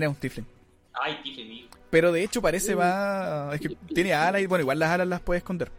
Es 0.02 0.08
un 0.10 0.16
tifling. 0.16 0.48
Ay, 0.94 1.20
tifling. 1.24 1.70
Pero 1.90 2.12
de 2.12 2.24
hecho 2.24 2.42
parece 2.42 2.76
más... 2.76 3.54
Es 3.56 3.62
que 3.62 3.70
tiene 3.94 4.14
alas 4.14 4.42
y 4.42 4.46
bueno, 4.48 4.62
igual 4.62 4.80
las 4.80 4.90
alas 4.92 5.08
las 5.08 5.20
puede 5.22 5.40
esconder. 5.40 5.72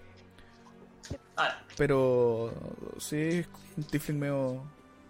Ah, 1.36 1.58
Pero 1.76 2.52
sí, 2.98 3.16
es 3.16 3.48
un 3.76 3.84
tifling 3.84 4.18
medio, 4.18 4.62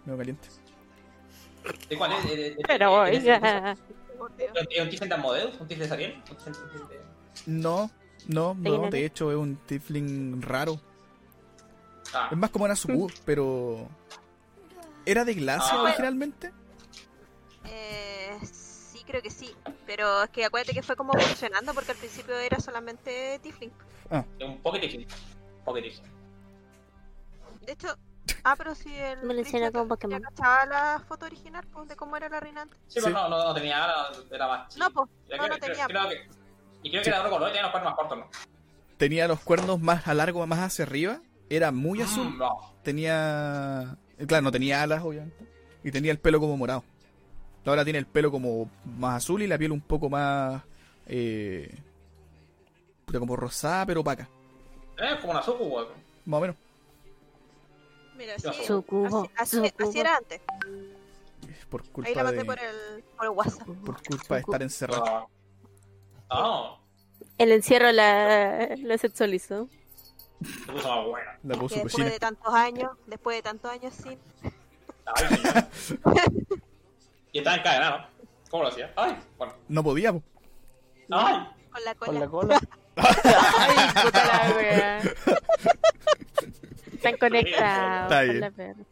medio 0.05 0.17
caliente. 0.17 0.47
¿de 1.89 1.97
cuál 1.97 2.11
es? 2.13 2.23
¿De- 2.29 2.35
de- 2.35 2.49
de- 2.51 2.63
Pero 2.67 3.05
Dios. 3.05 3.23
¿Es 4.71 4.81
un 4.81 4.89
tifling 4.89 5.09
de 5.09 5.15
Asmodeus? 5.15 5.53
¿Un 5.59 5.67
tifling 5.67 5.79
de 5.83 5.87
Sariel? 5.87 6.13
¿Un 6.29 6.37
tifling 6.37 6.87
de- 6.87 7.01
No, 7.47 7.91
no, 8.27 8.53
no, 8.55 8.89
de 8.89 9.05
hecho 9.05 9.31
es 9.31 9.37
un 9.37 9.55
tifling 9.57 10.41
raro. 10.41 10.79
Ah, 12.13 12.29
Es 12.31 12.37
más 12.37 12.49
como 12.49 12.65
una 12.65 12.75
subu, 12.75 13.09
pero... 13.25 13.87
¿Era 15.05 15.25
de 15.25 15.33
glacia 15.33 15.77
Ah. 15.77 15.81
originalmente? 15.83 16.51
Eh, 17.65 18.37
sí, 18.43 19.03
creo 19.05 19.21
que 19.21 19.29
sí. 19.29 19.53
Pero 19.85 20.23
es 20.23 20.29
que 20.29 20.45
acuérdate 20.45 20.73
que 20.73 20.83
fue 20.83 20.95
como 20.95 21.13
evolucionando 21.13 21.73
porque 21.73 21.91
al 21.91 21.97
principio 21.97 22.37
era 22.37 22.59
solamente 22.59 23.39
Tifling. 23.43 23.71
es 24.39 24.45
un 24.47 24.57
pocket 24.61 24.79
tifling. 24.81 25.07
Tifling. 25.65 25.93
De 27.65 27.71
hecho, 27.73 27.97
ah, 28.43 28.55
pero 28.57 28.75
sí, 28.75 28.93
el. 28.95 29.19
Evoluciona 29.19 29.67
Trisha 29.67 29.71
como 29.71 29.87
Pokémon. 29.89 30.21
ya 30.21 30.27
cachaba 30.29 30.65
la 30.65 30.99
foto 31.07 31.25
original 31.25 31.65
pues, 31.71 31.87
de 31.89 31.95
cómo 31.95 32.15
era 32.17 32.29
la 32.29 32.39
reina 32.39 32.61
antes. 32.63 32.77
Sí, 32.87 32.99
Sí. 32.99 33.05
pero 33.05 33.09
no, 33.13 33.29
no, 33.29 33.43
no 33.43 33.53
tenía 33.53 33.83
alas, 33.83 34.21
era 34.31 34.47
más 34.47 34.69
chico. 34.73 34.85
No, 34.85 34.91
pues, 34.93 35.09
no, 35.09 35.37
creo- 35.37 35.47
no 35.47 35.57
tenía. 35.57 35.85
creo- 35.87 36.07
creo 36.07 36.09
que- 36.09 36.29
Y 36.83 36.91
creo 36.91 37.03
que 37.03 37.09
era 37.09 37.19
otro 37.19 37.31
color, 37.31 37.47
tenía 37.49 37.61
los 37.63 37.71
cuernos 37.71 37.91
más 37.91 37.97
cortos, 37.97 38.17
¿no? 38.19 38.29
Tenía 38.97 39.27
los 39.27 39.39
cuernos 39.41 39.79
más 39.81 40.07
a 40.07 40.13
largo, 40.13 40.45
más 40.47 40.59
hacia 40.59 40.83
arriba. 40.83 41.19
Era 41.55 41.71
muy 41.71 42.01
azul. 42.01 42.29
Mm, 42.29 42.37
no. 42.39 42.73
Tenía. 42.83 43.97
eh, 44.17 44.25
Claro, 44.25 44.43
no 44.43 44.51
tenía 44.51 44.81
alas, 44.81 45.03
obviamente. 45.03 45.45
Y 45.83 45.91
tenía 45.91 46.11
el 46.11 46.17
pelo 46.19 46.39
como 46.39 46.57
morado. 46.57 46.83
Ahora 47.65 47.83
tiene 47.83 47.99
el 47.99 48.05
pelo 48.05 48.31
como 48.31 48.69
más 48.97 49.17
azul 49.17 49.41
y 49.41 49.47
la 49.47 49.57
piel 49.57 49.71
un 49.71 49.81
poco 49.81 50.09
más. 50.09 50.63
Eh, 51.05 51.73
puta, 53.05 53.19
como 53.19 53.35
rosada, 53.35 53.85
pero 53.85 54.01
opaca. 54.01 54.27
Es 54.97 55.15
como 55.19 55.31
una 55.33 55.41
suku, 55.43 55.63
weón. 55.63 55.87
Más 56.25 56.37
o 56.37 56.41
menos. 56.41 56.55
Mira, 58.17 58.37
sí, 58.39 58.47
así, 58.47 58.57
así- 58.59 58.67
sucubo. 58.67 59.29
así 59.37 59.99
era 59.99 60.17
antes. 60.17 60.41
Por 61.69 61.81
Ahí 61.81 62.13
la 62.15 62.21
culpa 62.21 62.23
mandé 62.23 62.37
de, 62.39 62.45
por 62.45 62.59
el, 62.59 63.03
por 63.17 63.25
el 63.25 63.31
WhatsApp. 63.31 63.67
por 63.67 64.03
culpa 64.03 64.35
de 64.35 64.41
estar 64.41 64.61
encerrado. 64.61 65.05
Ah. 65.07 65.27
Ah, 66.29 66.77
El 67.37 67.51
encierro 67.51 67.91
la, 67.91 68.75
la 68.77 68.97
sexualizó. 68.97 69.67
Se 70.43 70.71
puso 70.71 70.89
más 70.95 71.05
buena. 71.07 71.39
La 71.43 71.55
puso 71.55 71.75
después 71.75 72.11
de 72.11 72.19
tantos 72.19 72.53
años, 72.53 72.91
después 73.07 73.37
de 73.37 73.41
tantos 73.43 73.71
años 73.71 73.93
sin. 73.93 74.17
Ay, 75.05 75.37
señor. 75.73 76.01
y 77.31 77.37
estaba 77.39 77.57
encadenado. 77.57 77.97
¿no? 77.99 78.05
¿Cómo 78.49 78.63
lo 78.63 78.69
hacía? 78.69 78.93
Ay, 78.95 79.17
bueno. 79.37 79.53
No 79.67 79.83
podía, 79.83 80.13
po. 80.13 80.23
Ay, 81.11 81.47
Con 81.71 81.83
la 81.85 81.95
Con 81.95 82.07
cola. 82.07 82.19
la 82.19 82.27
cola. 82.27 82.59
Ay, 82.95 84.03
puta 84.05 84.25
la 84.25 84.55
wea. 84.55 84.97
Están 86.93 87.17
conectados. 87.17 88.03
Está 88.11 88.19
con 88.19 88.27
bien. 88.29 88.39
la 88.41 88.51
perra. 88.51 88.83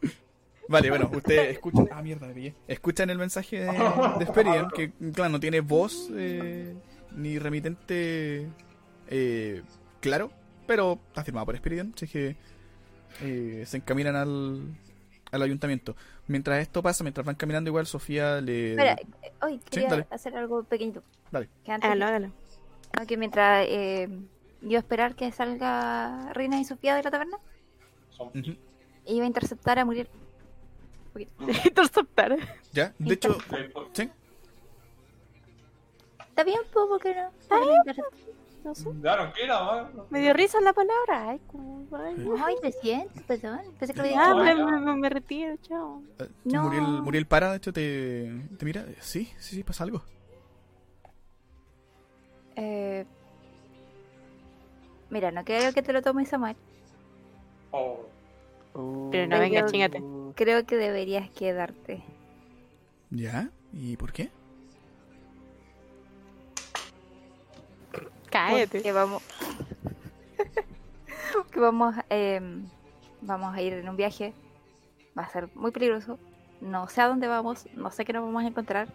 Vale, 0.68 0.90
bueno, 0.90 1.10
ustedes 1.14 1.52
escuchan. 1.52 1.88
Ah, 1.92 2.02
mierda, 2.02 2.26
me 2.26 2.34
pillé. 2.34 2.54
Escuchan 2.66 3.10
el 3.10 3.18
mensaje 3.18 3.60
de, 3.60 3.72
de 4.18 4.26
Sperian, 4.26 4.70
que, 4.70 4.90
claro, 5.12 5.30
no 5.30 5.40
tiene 5.40 5.60
voz 5.60 6.08
eh, 6.14 6.74
ni 7.12 7.38
remitente 7.38 8.48
eh, 9.08 9.62
claro, 10.00 10.30
pero 10.66 10.98
está 11.08 11.24
firmado 11.24 11.46
por 11.46 11.56
Sperian, 11.56 11.92
así 11.94 12.06
que 12.08 12.36
eh, 13.20 13.64
se 13.66 13.76
encaminan 13.78 14.16
al, 14.16 14.62
al 15.30 15.42
ayuntamiento. 15.42 15.96
Mientras 16.28 16.60
esto 16.60 16.82
pasa, 16.82 17.04
mientras 17.04 17.26
van 17.26 17.34
caminando, 17.36 17.68
igual 17.70 17.86
Sofía 17.86 18.40
le. 18.40 18.70
Espera, 18.72 18.96
hoy 19.42 19.58
quería 19.70 19.88
dale. 19.88 20.06
hacer 20.10 20.36
algo 20.36 20.62
pequeñito. 20.64 21.02
Dale. 21.30 21.48
Que 21.64 21.72
antes, 21.72 21.86
Hágalo, 21.86 22.06
hágalo. 22.06 22.32
no, 22.98 23.06
que 23.06 23.16
mientras 23.16 23.66
eh, 23.68 24.08
yo 24.62 24.78
esperar 24.78 25.14
que 25.14 25.30
salga 25.32 26.32
Reina 26.32 26.60
y 26.60 26.64
Sofía 26.64 26.94
de 26.94 27.02
la 27.02 27.10
taberna, 27.10 27.38
son 28.10 28.28
Ujú. 28.28 28.56
iba 29.06 29.24
a 29.24 29.26
interceptar 29.26 29.78
a 29.78 29.84
Muriel. 29.84 30.08
Interceptar. 31.66 32.36
Ya, 32.72 32.94
de 32.98 33.14
hecho, 33.14 33.36
sí. 33.92 34.08
¿Está 36.28 36.44
bien, 36.44 36.60
po? 36.72 36.88
¿Por 36.88 37.00
qué 37.00 37.14
no? 37.14 37.30
¿Por 37.48 37.84
qué 37.84 38.02
no 38.64 38.74
sé. 38.74 38.88
Va. 39.04 39.90
Me 40.10 40.20
dio 40.20 40.32
risa 40.32 40.60
la 40.60 40.72
palabra. 40.72 41.30
Ay, 41.30 41.40
como. 41.46 41.86
Ay, 41.96 42.14
Ay, 42.44 42.54
lo 42.62 42.70
siento, 42.72 43.20
perdón. 43.26 43.60
Pensé 43.78 43.92
que 43.94 44.00
lo 44.02 44.08
dicho 44.08 44.36
me, 44.36 44.54
me, 44.80 44.96
me 44.96 45.08
retiro, 45.08 45.56
chao. 45.62 46.02
eh, 46.18 46.28
No. 46.44 46.62
Muriel, 46.62 47.02
Muriel 47.02 47.26
para, 47.26 47.50
de 47.50 47.56
hecho, 47.58 47.72
te, 47.72 48.30
te 48.58 48.64
mira. 48.64 48.84
Sí, 49.00 49.26
sí, 49.38 49.56
sí, 49.56 49.62
pasa 49.64 49.84
algo. 49.84 50.02
Eh, 52.56 53.04
mira, 55.10 55.30
no 55.30 55.44
quiero 55.44 55.72
que 55.72 55.82
te 55.82 55.92
lo 55.92 56.02
tomes 56.02 56.32
a 56.32 56.38
mal. 56.38 56.56
Oh, 57.70 59.08
Pero 59.10 59.26
no 59.26 59.38
venga, 59.38 59.66
chingate. 59.66 60.02
Creo 60.34 60.64
que 60.66 60.76
deberías 60.76 61.30
quedarte. 61.30 62.02
¿Ya? 63.10 63.50
¿Y 63.72 63.96
por 63.96 64.12
qué? 64.12 64.30
Cállate. 68.32 68.82
Que 68.82 68.92
vamos. 68.92 69.22
que 71.52 71.60
vamos, 71.60 71.94
eh, 72.08 72.40
vamos 73.20 73.54
a 73.54 73.60
ir 73.60 73.74
en 73.74 73.88
un 73.88 73.96
viaje. 73.96 74.32
Va 75.16 75.24
a 75.24 75.28
ser 75.28 75.54
muy 75.54 75.70
peligroso. 75.70 76.18
No 76.60 76.88
sé 76.88 77.02
a 77.02 77.08
dónde 77.08 77.28
vamos. 77.28 77.68
No 77.74 77.90
sé 77.90 78.04
qué 78.04 78.12
nos 78.12 78.24
vamos 78.24 78.42
a 78.42 78.46
encontrar. 78.48 78.88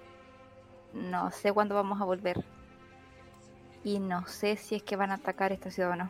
No 0.94 1.32
sé 1.32 1.54
cuándo 1.54 1.76
vamos 1.76 2.02
a 2.02 2.06
volver. 2.06 2.44
Y 3.84 4.00
no 4.00 4.26
sé 4.28 4.58
si 4.58 4.76
es 4.76 4.84
que 4.84 4.96
van 4.96 5.12
a 5.12 5.16
atacar 5.16 5.52
esta 5.52 5.70
ciudad 5.70 5.92
o 5.92 5.96
no. 5.96 6.10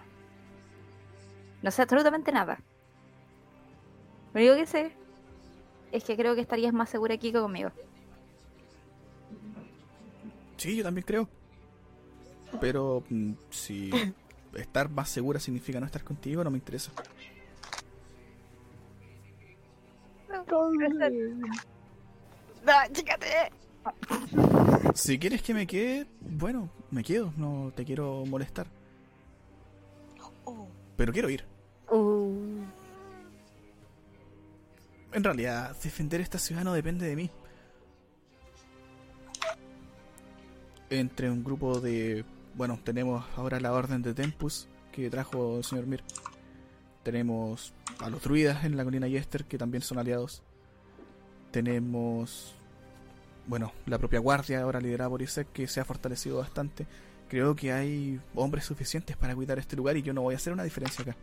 No 1.62 1.72
sé 1.72 1.82
absolutamente 1.82 2.32
nada. 2.32 2.60
Lo 4.34 4.40
único 4.40 4.56
que 4.56 4.66
sé 4.66 4.92
es 5.92 6.04
que 6.04 6.16
creo 6.16 6.36
que 6.36 6.42
estarías 6.42 6.74
más 6.74 6.90
segura 6.90 7.16
aquí 7.16 7.32
que 7.32 7.40
conmigo. 7.40 7.72
Sí, 10.58 10.76
yo 10.76 10.84
también 10.84 11.06
creo. 11.06 11.28
Pero 12.60 13.04
mm, 13.10 13.34
si 13.50 13.92
estar 14.56 14.90
más 14.90 15.10
segura 15.10 15.40
significa 15.40 15.80
no 15.80 15.86
estar 15.86 16.04
contigo, 16.04 16.44
no 16.44 16.52
me 16.52 16.58
interesa. 16.58 16.92
¡No, 22.66 22.74
chícate! 22.92 23.52
Si 24.94 25.18
quieres 25.20 25.42
que 25.42 25.54
me 25.54 25.68
quede, 25.68 26.08
bueno, 26.22 26.70
me 26.92 27.04
quedo. 27.04 27.34
No 27.38 27.72
te 27.76 27.86
quiero 27.86 28.26
molestar. 28.26 28.68
Pero 30.96 31.14
quiero 31.14 31.30
ir. 31.30 31.46
Uh, 31.90 32.64
En 35.14 35.24
realidad, 35.24 35.76
defender 35.82 36.20
esta 36.22 36.38
ciudad 36.38 36.64
no 36.64 36.74
depende 36.74 37.08
de 37.08 37.16
mí. 37.16 37.30
Entre 40.90 41.30
un 41.30 41.44
grupo 41.44 41.80
de... 41.80 42.26
Bueno, 42.58 42.80
tenemos 42.84 43.24
ahora 43.36 43.60
la 43.60 43.72
Orden 43.72 44.02
de 44.02 44.16
Tempus 44.16 44.68
que 44.92 45.12
trajo 45.12 45.58
el 45.58 45.64
señor 45.64 45.86
Mir. 45.86 46.04
Tenemos 47.04 47.72
a 48.00 48.10
los 48.10 48.24
druidas 48.24 48.66
en 48.66 48.76
la 48.76 48.84
colina 48.84 49.08
Yester 49.08 49.46
que 49.46 49.60
también 49.60 49.84
son 49.84 50.00
aliados. 50.00 50.42
Tenemos... 51.52 52.56
Bueno, 53.46 53.74
la 53.86 54.00
propia 54.00 54.20
guardia 54.20 54.64
ahora 54.64 54.82
liderada 54.82 55.12
por 55.12 55.22
Isaac 55.22 55.50
que 55.54 55.68
se 55.68 55.80
ha 55.80 55.86
fortalecido 55.86 56.40
bastante. 56.40 56.88
Creo 57.30 57.56
que 57.56 57.72
hay 57.72 58.20
hombres 58.34 58.66
suficientes 58.66 59.16
para 59.16 59.36
cuidar 59.36 59.60
este 59.60 59.76
lugar 59.76 59.96
y 59.96 60.02
yo 60.02 60.14
no 60.14 60.24
voy 60.24 60.34
a 60.34 60.38
hacer 60.38 60.52
una 60.52 60.64
diferencia 60.64 61.04
acá. 61.04 61.16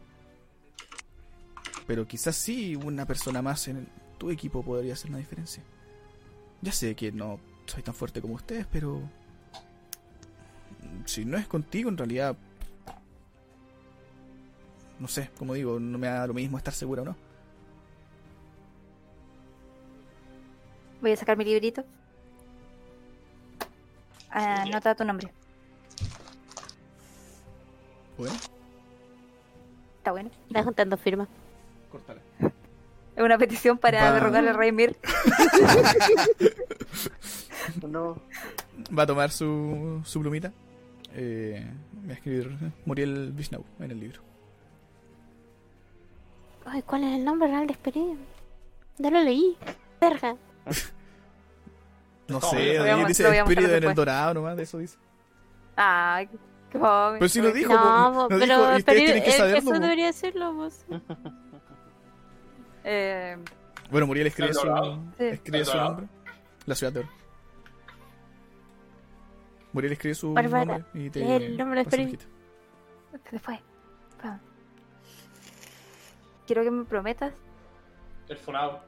Pero 1.88 2.06
quizás 2.06 2.36
sí 2.36 2.76
una 2.76 3.06
persona 3.06 3.42
más 3.42 3.66
en 3.66 3.88
tu 4.18 4.30
equipo 4.30 4.62
podría 4.62 4.92
hacer 4.92 5.10
una 5.10 5.18
diferencia. 5.18 5.64
Ya 6.62 6.70
sé 6.70 6.94
que 6.94 7.10
no 7.10 7.40
soy 7.66 7.82
tan 7.82 7.92
fuerte 7.92 8.20
como 8.20 8.34
ustedes, 8.34 8.68
pero... 8.70 9.02
Si 11.04 11.24
no 11.24 11.36
es 11.36 11.46
contigo, 11.46 11.88
en 11.90 11.96
realidad... 11.98 12.36
No 14.98 15.08
sé, 15.08 15.30
como 15.38 15.54
digo, 15.54 15.78
no 15.80 15.98
me 15.98 16.06
da 16.06 16.26
lo 16.26 16.34
mismo 16.34 16.56
estar 16.56 16.72
seguro 16.72 17.02
o 17.02 17.04
no. 17.04 17.16
Voy 21.00 21.12
a 21.12 21.16
sacar 21.16 21.36
mi 21.36 21.44
librito. 21.44 21.84
Anota 24.30 24.94
tu 24.94 25.04
nombre. 25.04 25.30
Bueno, 28.16 28.34
Está 29.98 30.12
bueno. 30.12 30.30
está 30.46 30.62
juntando 30.62 30.96
firmas. 30.96 31.28
cortala. 31.90 32.20
Es 33.16 33.22
una 33.22 33.38
petición 33.38 33.76
para 33.78 34.02
Va. 34.04 34.12
derrocar 34.12 34.46
al 34.46 34.54
rey 34.56 34.72
Mir. 34.72 34.96
No. 37.88 38.16
Va 38.96 39.04
a 39.04 39.06
tomar 39.06 39.30
su, 39.30 40.00
su 40.04 40.20
plumita. 40.20 40.52
Eh, 41.14 41.64
va 42.06 42.10
a 42.10 42.14
escribir 42.14 42.50
Muriel 42.84 43.32
Vishnau 43.32 43.64
en 43.80 43.90
el 43.90 44.00
libro. 44.00 44.20
Ay, 46.66 46.82
¿cuál 46.82 47.04
es 47.04 47.14
el 47.16 47.24
nombre 47.24 47.48
real 47.48 47.66
de 47.66 47.72
Esperia? 47.72 48.16
Ya 48.98 49.10
lo 49.10 49.20
leí. 49.22 49.56
Verga. 50.00 50.36
No 52.26 52.40
sé, 52.40 52.78
ahí 52.78 52.98
mos- 53.00 53.08
dice 53.08 53.38
espíritu 53.38 53.70
en 53.70 53.84
el 53.84 53.94
dorado 53.94 54.32
nomás, 54.32 54.56
de 54.56 54.62
eso 54.62 54.78
dice. 54.78 54.96
Ay, 55.76 56.26
qué 56.72 56.78
fome. 56.78 57.18
Pero 57.18 57.28
si 57.28 57.42
lo 57.42 57.52
dijo, 57.52 57.74
No, 57.74 58.12
po, 58.14 58.22
no 58.22 58.28
pero, 58.28 58.40
dijo, 58.40 58.72
y 58.72 58.76
ustedes 58.78 58.84
pero 58.86 58.98
tienen 58.98 59.22
que 59.22 59.28
el 59.30 59.36
saberlo. 59.36 59.56
Jesús 59.60 59.72
po. 59.74 59.78
debería 59.80 60.06
decirlo, 60.06 60.54
pues. 60.56 60.86
Eh, 62.84 63.36
Bueno, 63.90 64.06
Muriel 64.06 64.26
escribe 64.28 64.54
su. 64.54 64.60
Sí. 65.18 65.24
escribe 65.24 65.64
su 65.66 65.76
nombre. 65.76 66.06
La 66.64 66.74
ciudad 66.74 66.92
de 66.94 67.00
oro. 67.00 67.08
Muriel 69.74 69.92
escribe 69.92 70.14
su 70.14 70.32
Bárbara, 70.32 70.64
nombre 70.64 70.86
y 70.94 71.10
te 71.10 71.18
lee 71.18 71.32
el 71.32 71.56
nombre 71.56 71.84
de 71.84 72.18
después. 73.32 73.60
Vamos. 74.22 74.40
Quiero 76.46 76.62
que 76.62 76.70
me 76.70 76.84
prometas 76.84 77.34
el 78.28 78.36
funado. 78.36 78.84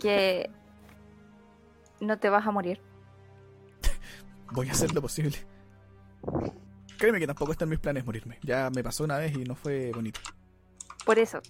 que 0.00 0.48
no 2.00 2.16
te 2.16 2.28
vas 2.28 2.46
a 2.46 2.52
morir. 2.52 2.80
Voy 4.52 4.68
a 4.68 4.72
hacer 4.72 4.94
lo 4.94 5.02
posible. 5.02 5.36
Créeme 6.96 7.18
que 7.18 7.26
tampoco 7.26 7.50
está 7.50 7.64
en 7.64 7.70
mis 7.70 7.80
planes 7.80 8.06
morirme. 8.06 8.38
Ya 8.42 8.70
me 8.70 8.84
pasó 8.84 9.02
una 9.02 9.18
vez 9.18 9.36
y 9.36 9.42
no 9.42 9.56
fue 9.56 9.90
bonito. 9.92 10.20
Por 11.04 11.18
eso. 11.18 11.40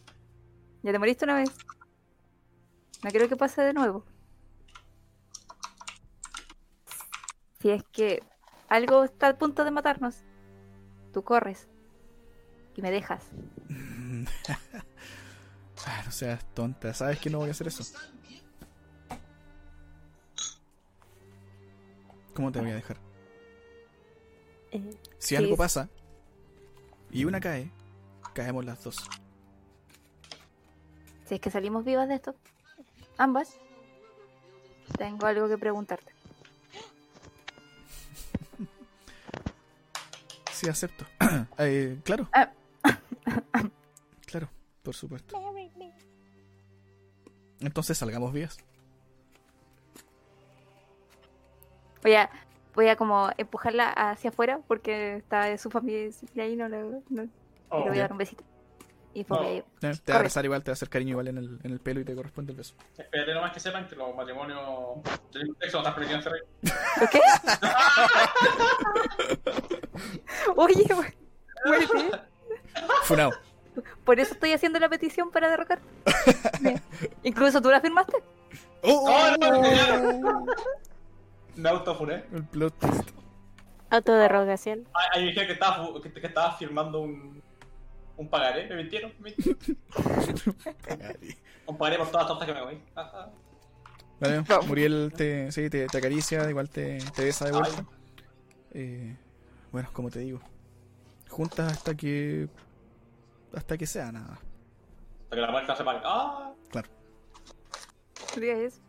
Ya 0.83 0.93
te 0.93 0.99
moriste 0.99 1.27
una 1.27 1.35
vez. 1.35 1.51
No 3.05 3.10
quiero 3.10 3.28
que 3.28 3.36
pase 3.36 3.60
de 3.60 3.75
nuevo. 3.75 4.07
Si 7.60 7.70
es 7.70 7.83
que 7.93 8.23
algo 8.69 9.05
está 9.05 9.29
a 9.29 9.39
punto 9.39 9.65
de 9.65 9.71
matarnos, 9.71 10.23
tú 11.13 11.23
corres 11.25 11.69
y 12.77 12.83
me 12.83 12.91
dejas. 12.91 13.25
Ah, 15.87 16.03
no 16.05 16.11
seas 16.11 16.45
tonta. 16.55 16.93
Sabes 16.93 17.19
que 17.21 17.31
no 17.31 17.39
voy 17.39 17.49
a 17.49 17.53
hacer 17.53 17.69
eso. 17.69 17.83
¿Cómo 22.35 22.53
te 22.53 22.61
voy 22.61 22.71
a 22.71 22.75
dejar? 22.75 22.97
Eh, 24.73 24.91
Si 25.19 25.35
algo 25.37 25.53
es- 25.53 25.59
pasa 25.59 25.89
y 27.11 27.25
una 27.25 27.41
cae, 27.41 27.71
caemos 28.35 28.65
las 28.65 28.83
dos. 28.85 28.97
Si 31.25 31.37
es 31.37 31.41
que 31.41 31.51
salimos 31.51 31.85
vivas 31.85 32.09
de 32.09 32.17
esto, 32.17 32.35
ambas, 33.17 33.57
tengo 34.99 35.27
algo 35.27 35.49
que 35.49 35.59
preguntarte. 35.59 36.13
Sí, 40.59 40.69
acepto. 40.69 41.05
Eh, 41.59 42.01
claro. 42.05 42.28
Ah. 42.33 42.51
claro, 44.27 44.49
por 44.83 44.95
supuesto. 44.95 45.37
Entonces 47.61 47.97
salgamos 47.99 48.33
vías. 48.33 48.59
Voy 52.03 52.15
a, 52.15 52.31
voy 52.75 52.89
a 52.89 52.97
como 52.97 53.31
empujarla 53.37 53.91
hacia 53.91 54.31
afuera 54.31 54.61
porque 54.67 55.17
está 55.17 55.57
su 55.59 55.70
familia 55.70 56.11
y 56.35 56.41
ahí 56.41 56.57
no 56.57 56.69
le, 56.69 56.83
no- 57.09 57.25
y 57.25 57.31
Oh, 57.70 57.81
le 57.85 57.89
voy 57.91 57.99
a 57.99 58.03
dar 58.03 58.12
un 58.12 58.19
besito. 58.19 58.45
Y 59.19 59.25
fue 59.25 59.37
No. 59.37 59.43
ahí. 59.45 59.65
Eh, 59.83 59.93
Te 60.05 60.13
va 60.13 60.21
a 60.21 60.23
besar 60.23 60.45
igual, 60.45 60.63
te 60.63 60.71
va 60.71 60.73
a 60.73 60.75
hacer 60.75 60.89
cariño 60.89 61.11
igual 61.11 61.27
en 61.29 61.39
el, 61.39 61.59
en 61.65 61.73
el 61.73 61.81
pelo 61.81 62.01
y 62.01 62.05
te 62.05 62.15
corresponde 62.15 62.53
el 62.53 62.59
beso. 62.59 62.75
Espérate 62.97 63.35
nomás 63.35 63.53
que 63.53 63.59
sepan 63.61 63.87
que 63.89 63.97
los 63.97 64.15
matrimonios 64.15 64.61
del 65.33 65.43
mismo 65.45 65.57
sexo 65.61 65.79
no 65.83 65.89
están 65.89 65.95
permitidos 65.95 66.27
en 66.27 66.33
rey. 66.33 66.41
¿Por 66.99 67.11
qué? 67.11 67.21
Oye, 70.57 70.95
güey. 70.95 71.09
Funao. 73.05 73.33
Por 74.05 74.19
eso 74.21 74.35
estoy 74.35 74.53
haciendo 74.53 74.79
la 74.79 74.89
petición 74.89 75.31
para 75.31 75.49
derrocar. 75.51 75.81
Incluso 77.23 77.61
tú 77.61 77.71
la 77.71 77.81
firmaste. 77.81 78.17
¡Oh! 78.83 79.11
¡Oh, 79.11 79.37
no! 79.37 80.47
Me 81.57 81.69
autofuré. 81.69 82.25
El 82.33 82.45
plot 82.45 82.79
twist. 82.79 83.11
Autoderrogación. 83.91 84.87
Ahí 85.13 85.27
dije 85.27 85.47
que 85.47 85.53
estaba, 85.55 85.85
que 86.03 86.27
estaba 86.27 86.53
firmando 86.57 87.01
un, 87.01 87.43
un 88.19 88.29
pagaré. 88.29 88.67
¿Me 88.69 88.77
mintieron? 88.77 89.13
¿Me 89.21 89.31
mintieron? 89.31 89.59
Un 91.67 91.77
pagaré 91.79 91.99
por 91.99 92.11
todas 92.11 92.23
las 92.23 92.39
tortas 92.39 92.47
que 92.47 92.55
me 92.55 92.61
comí. 92.61 92.83
Vale, 94.21 94.45
Muriel 94.67 95.13
te, 95.17 95.53
sí, 95.53 95.71
te, 95.71 95.87
te 95.87 95.99
acaricia, 95.99 96.49
igual 96.51 96.69
te, 96.69 96.99
te 97.15 97.25
besa 97.25 97.45
de 97.47 97.53
vuelta. 97.53 97.85
Eh, 98.73 99.17
bueno, 99.71 99.89
como 99.93 100.11
te 100.11 100.21
digo, 100.21 100.41
juntas 101.29 101.73
hasta 101.73 101.95
que. 101.95 102.49
hasta 103.55 103.79
que 103.79 103.87
sea 103.87 104.11
nada. 104.11 104.41
Para 105.29 105.41
que 105.41 105.47
la 105.47 105.51
muerte 105.51 105.69
no 105.69 105.77
se 105.77 105.85
pague. 105.85 106.01
¡Ah! 106.05 106.53
Claro. 106.71 106.89
Eso. 108.37 108.81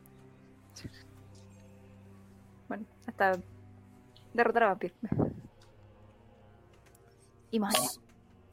Bueno, 2.68 2.86
hasta 3.08 3.34
derrotar 4.34 4.64
a 4.64 4.68
Vampir. 4.68 4.94
Y 7.52 7.60
más. 7.60 8.00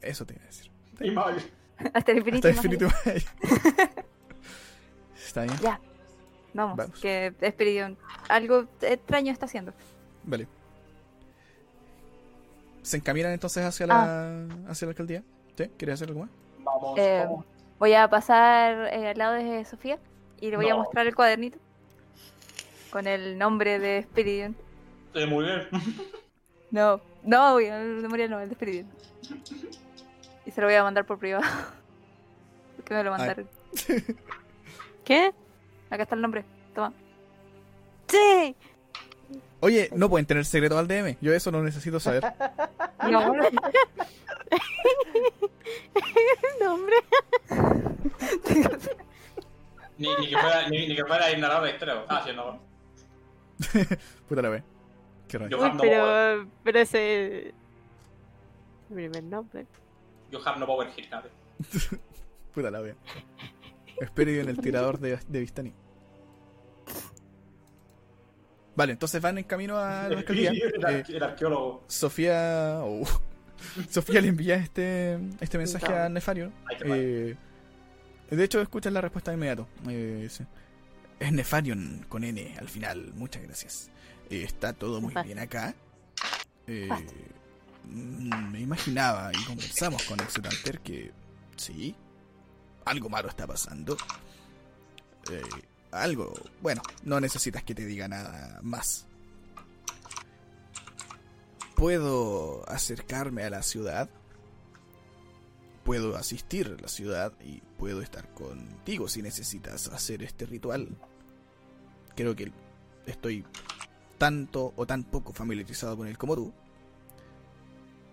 Eso 0.09 0.25
te 0.25 0.33
iba 0.35 0.43
a 0.43 0.47
decir. 0.47 0.71
Y 0.99 1.11
mal. 1.11 1.37
Hasta 1.93 2.11
el 2.11 2.17
infinito. 2.19 2.47
Hasta 2.47 2.49
y 2.49 2.55
más 2.55 2.65
infinito 2.65 2.85
allá. 2.87 2.95
más 3.43 3.65
allá. 3.65 3.91
Está 5.15 5.41
bien. 5.43 5.57
Ya. 5.61 5.79
Vamos, 6.53 6.77
Vamos. 6.77 6.99
que 6.99 7.33
Esperidion 7.41 7.97
algo 8.29 8.65
extraño 8.81 9.31
está 9.31 9.45
haciendo. 9.45 9.73
Vale. 10.23 10.47
¿Se 12.81 12.97
encaminan 12.97 13.31
entonces 13.33 13.63
hacia 13.65 13.85
la, 13.85 14.47
hacia 14.69 14.85
la 14.85 14.91
alcaldía? 14.91 15.23
¿Sí? 15.57 15.65
¿Quieres 15.77 15.95
hacer 15.95 16.07
algo 16.09 16.21
más? 16.21 16.29
Vamos, 16.59 16.97
Eh, 16.97 17.23
vamos. 17.25 17.45
Voy 17.79 17.93
a 17.93 18.09
pasar 18.09 18.91
eh, 18.93 19.09
al 19.09 19.17
lado 19.17 19.33
de 19.33 19.63
Sofía 19.65 19.99
y 20.39 20.49
le 20.49 20.55
voy 20.57 20.67
a 20.67 20.71
No. 20.71 20.77
mostrar 20.79 21.05
el 21.05 21.13
cuadernito 21.15 21.59
con 22.91 23.05
el 23.05 23.37
nombre 23.37 23.77
de 23.77 23.99
Esperidion. 23.99 24.55
Eh, 25.13 25.25
muy 25.25 25.45
bien. 25.45 25.67
No, 26.69 26.99
no, 27.23 27.59
el 27.59 28.01
de 28.01 28.07
Muriel 28.09 28.29
no, 28.29 28.41
el 28.41 28.49
de 28.49 28.53
Esperidion. 28.53 28.87
Y 30.47 30.51
se 30.51 30.61
lo 30.61 30.67
voy 30.67 30.75
a 30.75 30.83
mandar 30.83 31.05
por 31.05 31.19
privado. 31.19 31.43
Porque 32.77 32.93
me 32.93 33.03
lo 33.03 33.11
mandaron. 33.11 33.49
¿Qué? 35.03 35.33
Acá 35.89 36.03
está 36.03 36.15
el 36.15 36.21
nombre. 36.21 36.45
Toma. 36.73 36.93
Sí. 38.07 38.55
Oye, 39.59 39.89
no 39.93 40.09
pueden 40.09 40.25
tener 40.25 40.45
secreto 40.45 40.77
al 40.77 40.87
DM. 40.87 41.17
Yo 41.19 41.33
eso 41.33 41.51
no 41.51 41.61
necesito 41.61 41.99
saber. 41.99 42.23
No, 43.03 43.21
Nombre. 46.59 46.95
Ni, 49.97 50.07
ni 50.15 50.29
que 50.29 50.37
fuera, 50.37 50.67
ni, 50.69 50.87
ni 50.87 50.95
que 50.95 51.05
fuera 51.05 51.29
el 51.29 51.39
narrador 51.39 51.65
de 51.65 51.71
historia. 51.71 52.05
Ah, 52.09 52.21
sí, 52.25 52.31
no. 52.35 52.59
Puta 54.27 54.41
la 54.41 54.49
wea. 54.49 54.63
Qué 55.27 55.37
raro. 55.37 55.77
Pero, 55.79 56.47
pero 56.63 56.79
ese. 56.79 57.53
El 58.89 58.95
primer 58.95 59.23
nombre. 59.23 59.65
You 60.31 60.39
have 60.45 60.59
no 60.59 60.65
power 60.65 60.87
here, 60.95 61.07
cabrón. 61.09 61.31
Puta 62.53 62.69
la 62.71 62.81
wea. 62.81 62.95
Espero 63.99 64.31
en 64.31 64.49
el 64.49 64.57
tirador 64.59 64.99
de, 64.99 65.17
de 65.27 65.39
Vistani. 65.39 65.73
Vale, 68.75 68.91
entonces 68.93 69.21
van 69.21 69.37
en 69.39 69.43
camino 69.45 69.77
a 69.77 70.07
la 70.09 70.17
alcaldía. 70.19 70.51
El, 70.51 70.85
Eh, 70.87 71.03
el 71.07 71.23
arqueólogo. 71.23 71.83
Sofía. 71.87 72.79
oh, 72.83 73.03
Sofía 73.89 74.21
le 74.21 74.27
envía 74.27 74.55
este, 74.55 75.17
este 75.39 75.57
mensaje 75.57 75.91
a 75.93 76.09
Nefario. 76.09 76.51
Eh, 76.85 77.35
de 78.29 78.43
hecho, 78.43 78.61
escuchas 78.61 78.93
la 78.93 79.01
respuesta 79.01 79.31
de 79.31 79.35
inmediato. 79.37 79.67
Eh, 79.89 80.27
es 81.19 81.31
Nefarion 81.31 82.05
con 82.07 82.23
N 82.23 82.55
al 82.59 82.69
final. 82.69 83.13
Muchas 83.15 83.41
gracias. 83.43 83.89
Eh, 84.29 84.43
está 84.43 84.73
todo 84.73 85.01
muy 85.01 85.13
bien 85.23 85.39
acá. 85.39 85.73
Eh, 86.67 86.89
me 87.89 88.59
imaginaba 88.59 89.31
y 89.33 89.43
conversamos 89.45 90.03
con 90.03 90.19
Exetanter 90.19 90.79
que 90.79 91.11
sí, 91.55 91.95
algo 92.85 93.09
malo 93.09 93.29
está 93.29 93.45
pasando. 93.47 93.97
Eh, 95.31 95.41
algo, 95.91 96.33
bueno, 96.61 96.81
no 97.03 97.19
necesitas 97.19 97.63
que 97.63 97.75
te 97.75 97.85
diga 97.85 98.07
nada 98.07 98.59
más. 98.61 99.05
Puedo 101.75 102.67
acercarme 102.69 103.43
a 103.43 103.49
la 103.49 103.61
ciudad, 103.61 104.09
puedo 105.83 106.17
asistir 106.17 106.75
a 106.77 106.81
la 106.81 106.87
ciudad 106.87 107.33
y 107.43 107.61
puedo 107.77 108.01
estar 108.01 108.33
contigo 108.33 109.07
si 109.07 109.21
necesitas 109.21 109.87
hacer 109.87 110.23
este 110.23 110.45
ritual. 110.45 110.89
Creo 112.15 112.35
que 112.35 112.51
estoy 113.05 113.45
tanto 114.17 114.73
o 114.75 114.85
tan 114.85 115.03
poco 115.03 115.33
familiarizado 115.33 115.95
con 115.97 116.07
él 116.07 116.17
como 116.17 116.35
tú. 116.35 116.53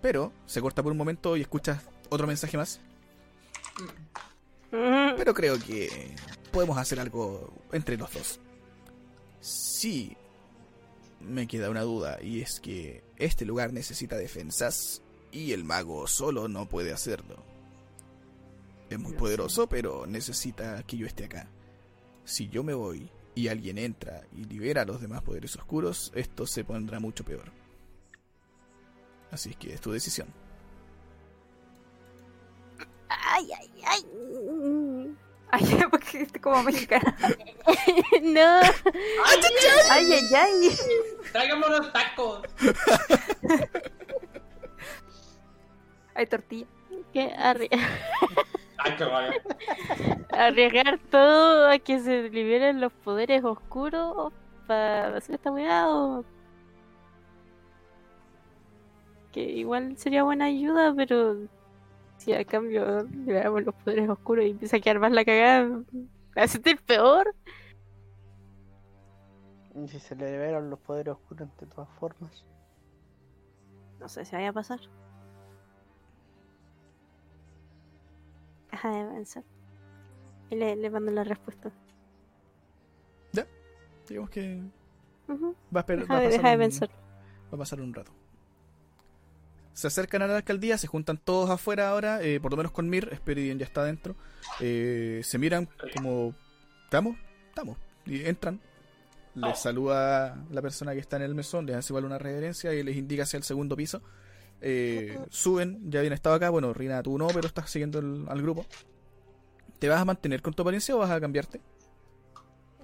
Pero 0.05 0.35
se 0.45 0.61
corta 0.61 0.83
por 0.83 0.93
un 0.93 0.99
momento 0.99 1.35
y 1.35 1.41
escuchas 1.41 1.81
otro 2.11 2.27
mensaje 2.27 2.59
más. 2.59 2.79
Mm, 4.71 5.17
Pero 5.17 5.33
creo 5.33 5.59
que 5.59 6.15
podemos 6.53 6.77
hacer 6.77 7.01
algo 7.01 7.51
entre 7.73 7.97
los 7.97 8.13
dos. 8.13 8.39
Sí, 9.41 10.15
me 11.21 11.47
queda 11.47 11.71
una 11.71 11.81
duda 11.81 12.19
y 12.23 12.43
es 12.43 12.61
que 12.61 13.03
este 13.17 13.47
lugar 13.47 13.73
necesita 13.73 14.19
defensas 14.19 15.01
y 15.33 15.53
el 15.53 15.65
mago 15.65 16.07
solo 16.07 16.49
no 16.49 16.69
puede 16.69 16.93
hacerlo. 16.93 17.43
Es 18.91 18.99
muy 18.99 19.15
poderoso, 19.15 19.71
pero 19.71 20.07
necesita 20.07 20.83
que 20.83 20.99
yo 20.99 21.07
esté 21.07 21.25
acá. 21.25 21.49
Si 22.27 22.51
yo 22.51 22.63
me 22.63 22.75
voy 22.75 23.09
y 23.35 23.49
alguien 23.49 23.79
entra 23.79 24.21
y 24.37 24.45
libera 24.45 24.83
a 24.83 24.85
los 24.85 25.01
demás 25.01 25.23
poderes 25.23 25.57
oscuros, 25.57 26.13
esto 26.15 26.47
se 26.47 26.63
pondrá 26.63 27.01
mucho 27.01 27.25
peor. 27.25 27.64
Así 29.35 29.51
es 29.51 29.57
que 29.57 29.75
es 29.75 29.81
tu 29.81 29.91
decisión. 29.91 30.29
Ay, 33.09 33.49
ay, 33.59 33.71
ay. 33.85 35.15
Ay, 35.51 35.65
porque 35.91 36.23
estoy 36.23 36.41
como 36.41 36.63
mexicana. 36.63 37.17
No. 38.23 38.61
Ay, 39.91 40.13
ay, 40.13 40.35
ay. 40.37 40.79
Tráigame 41.33 41.67
unos 41.67 41.93
tacos. 41.93 42.43
Hay 46.15 46.27
tortilla. 46.27 46.67
Arri- 47.15 47.69
Ay, 48.79 48.97
qué 48.97 49.05
arriesgar 50.33 50.99
todo 51.11 51.69
a 51.71 51.79
que 51.79 51.99
se 52.01 52.29
liberen 52.29 52.81
los 52.81 52.93
poderes 52.93 53.43
oscuros 53.45 54.33
para 54.67 55.17
hacer 55.17 55.37
esta 55.37 55.51
weá 55.51 55.89
o- 55.89 56.25
Que 59.35 59.43
igual 59.43 59.97
sería 59.99 60.23
buena 60.23 60.45
ayuda, 60.45 60.95
pero 60.95 61.37
si 62.19 62.33
a 62.33 62.45
cambio 62.45 63.03
liberamos 63.03 63.65
los 63.65 63.75
poderes 63.75 64.09
oscuros 64.09 64.45
y 64.45 64.51
empieza 64.51 64.77
a 64.77 64.81
quedar 64.81 65.01
más 65.01 65.11
la 65.11 65.25
cagada, 65.25 65.83
me 66.37 66.49
sentir 66.49 66.81
peor. 66.83 67.35
Y 69.75 69.89
si 69.89 69.99
se 69.99 70.15
le 70.15 70.31
liberan 70.31 70.71
los 70.71 70.79
poderes 70.79 71.15
oscuros 71.15 71.49
de 71.59 71.67
todas 71.67 71.89
formas. 71.99 72.45
No 73.99 74.09
sé 74.09 74.25
si 74.25 74.37
vaya 74.37 74.51
a 74.51 74.53
pasar. 74.53 74.79
Deja 78.71 78.91
de 78.91 79.15
pensar. 79.15 79.45
Y 80.51 80.55
le, 80.55 80.77
le 80.77 80.91
mando 80.91 81.11
la 81.11 81.25
respuesta. 81.25 81.73
Digamos 84.07 84.29
que 84.29 84.61
va 85.75 85.81
a, 85.81 85.81
esperar, 85.81 86.03
Deja 86.03 86.15
va 86.15 86.19
a 86.19 86.21
de, 86.21 86.27
pasar 86.29 86.43
deja 86.43 86.49
de 86.51 86.55
un- 86.55 86.61
pensar. 86.61 86.91
Va 87.51 87.55
a 87.55 87.57
pasar 87.57 87.81
un 87.81 87.95
rato. 87.95 88.13
Se 89.75 89.87
acercan 89.89 90.23
a 90.23 90.27
la 90.27 90.37
alcaldía, 90.37 90.79
se 90.79 90.87
juntan 90.87 91.19
todos 91.19 91.51
afuera 91.51 91.91
ahora, 91.91 92.23
eh, 92.23 92.41
por 92.41 92.51
lo 92.53 92.57
menos 92.57 92.73
con 92.73 92.89
Mir, 92.89 93.11
Speridian 93.17 93.59
ya 93.59 93.67
está 93.67 93.83
adentro. 93.83 94.17
Eh, 94.61 95.21
se 95.25 95.37
miran 95.39 95.69
como, 95.95 96.35
¿estamos? 96.85 97.17
Estamos. 97.49 97.77
Y 98.07 98.25
entran. 98.25 98.61
Les 99.35 99.59
saluda 99.59 100.37
la 100.51 100.63
persona 100.63 100.93
que 100.95 101.01
está 101.01 101.17
en 101.17 101.23
el 101.23 101.35
mesón, 101.35 101.67
les 101.67 101.75
hace 101.77 101.93
igual 101.93 102.05
una 102.05 102.19
reverencia 102.19 102.73
y 102.73 102.83
les 102.85 102.97
indica 102.97 103.25
hacia 103.25 103.37
el 103.37 103.43
segundo 103.43 103.75
piso. 103.77 104.01
Eh, 104.61 105.19
suben, 105.29 105.91
ya 105.91 105.99
habían 105.99 106.13
estado 106.15 106.37
acá. 106.37 106.51
Bueno, 106.51 106.73
Rina, 106.73 107.03
tú 107.03 107.19
no, 107.19 107.27
pero 107.27 107.49
estás 107.49 107.69
siguiendo 107.69 107.99
el- 107.99 108.25
al 108.29 108.41
grupo. 108.41 108.65
¿Te 109.81 109.89
vas 109.89 110.01
a 110.01 110.05
mantener 110.05 110.41
con 110.41 110.55
tu 110.55 110.63
apariencia 110.63 110.95
o 110.95 110.99
vas 110.99 111.11
a 111.11 111.21
cambiarte? 111.21 111.61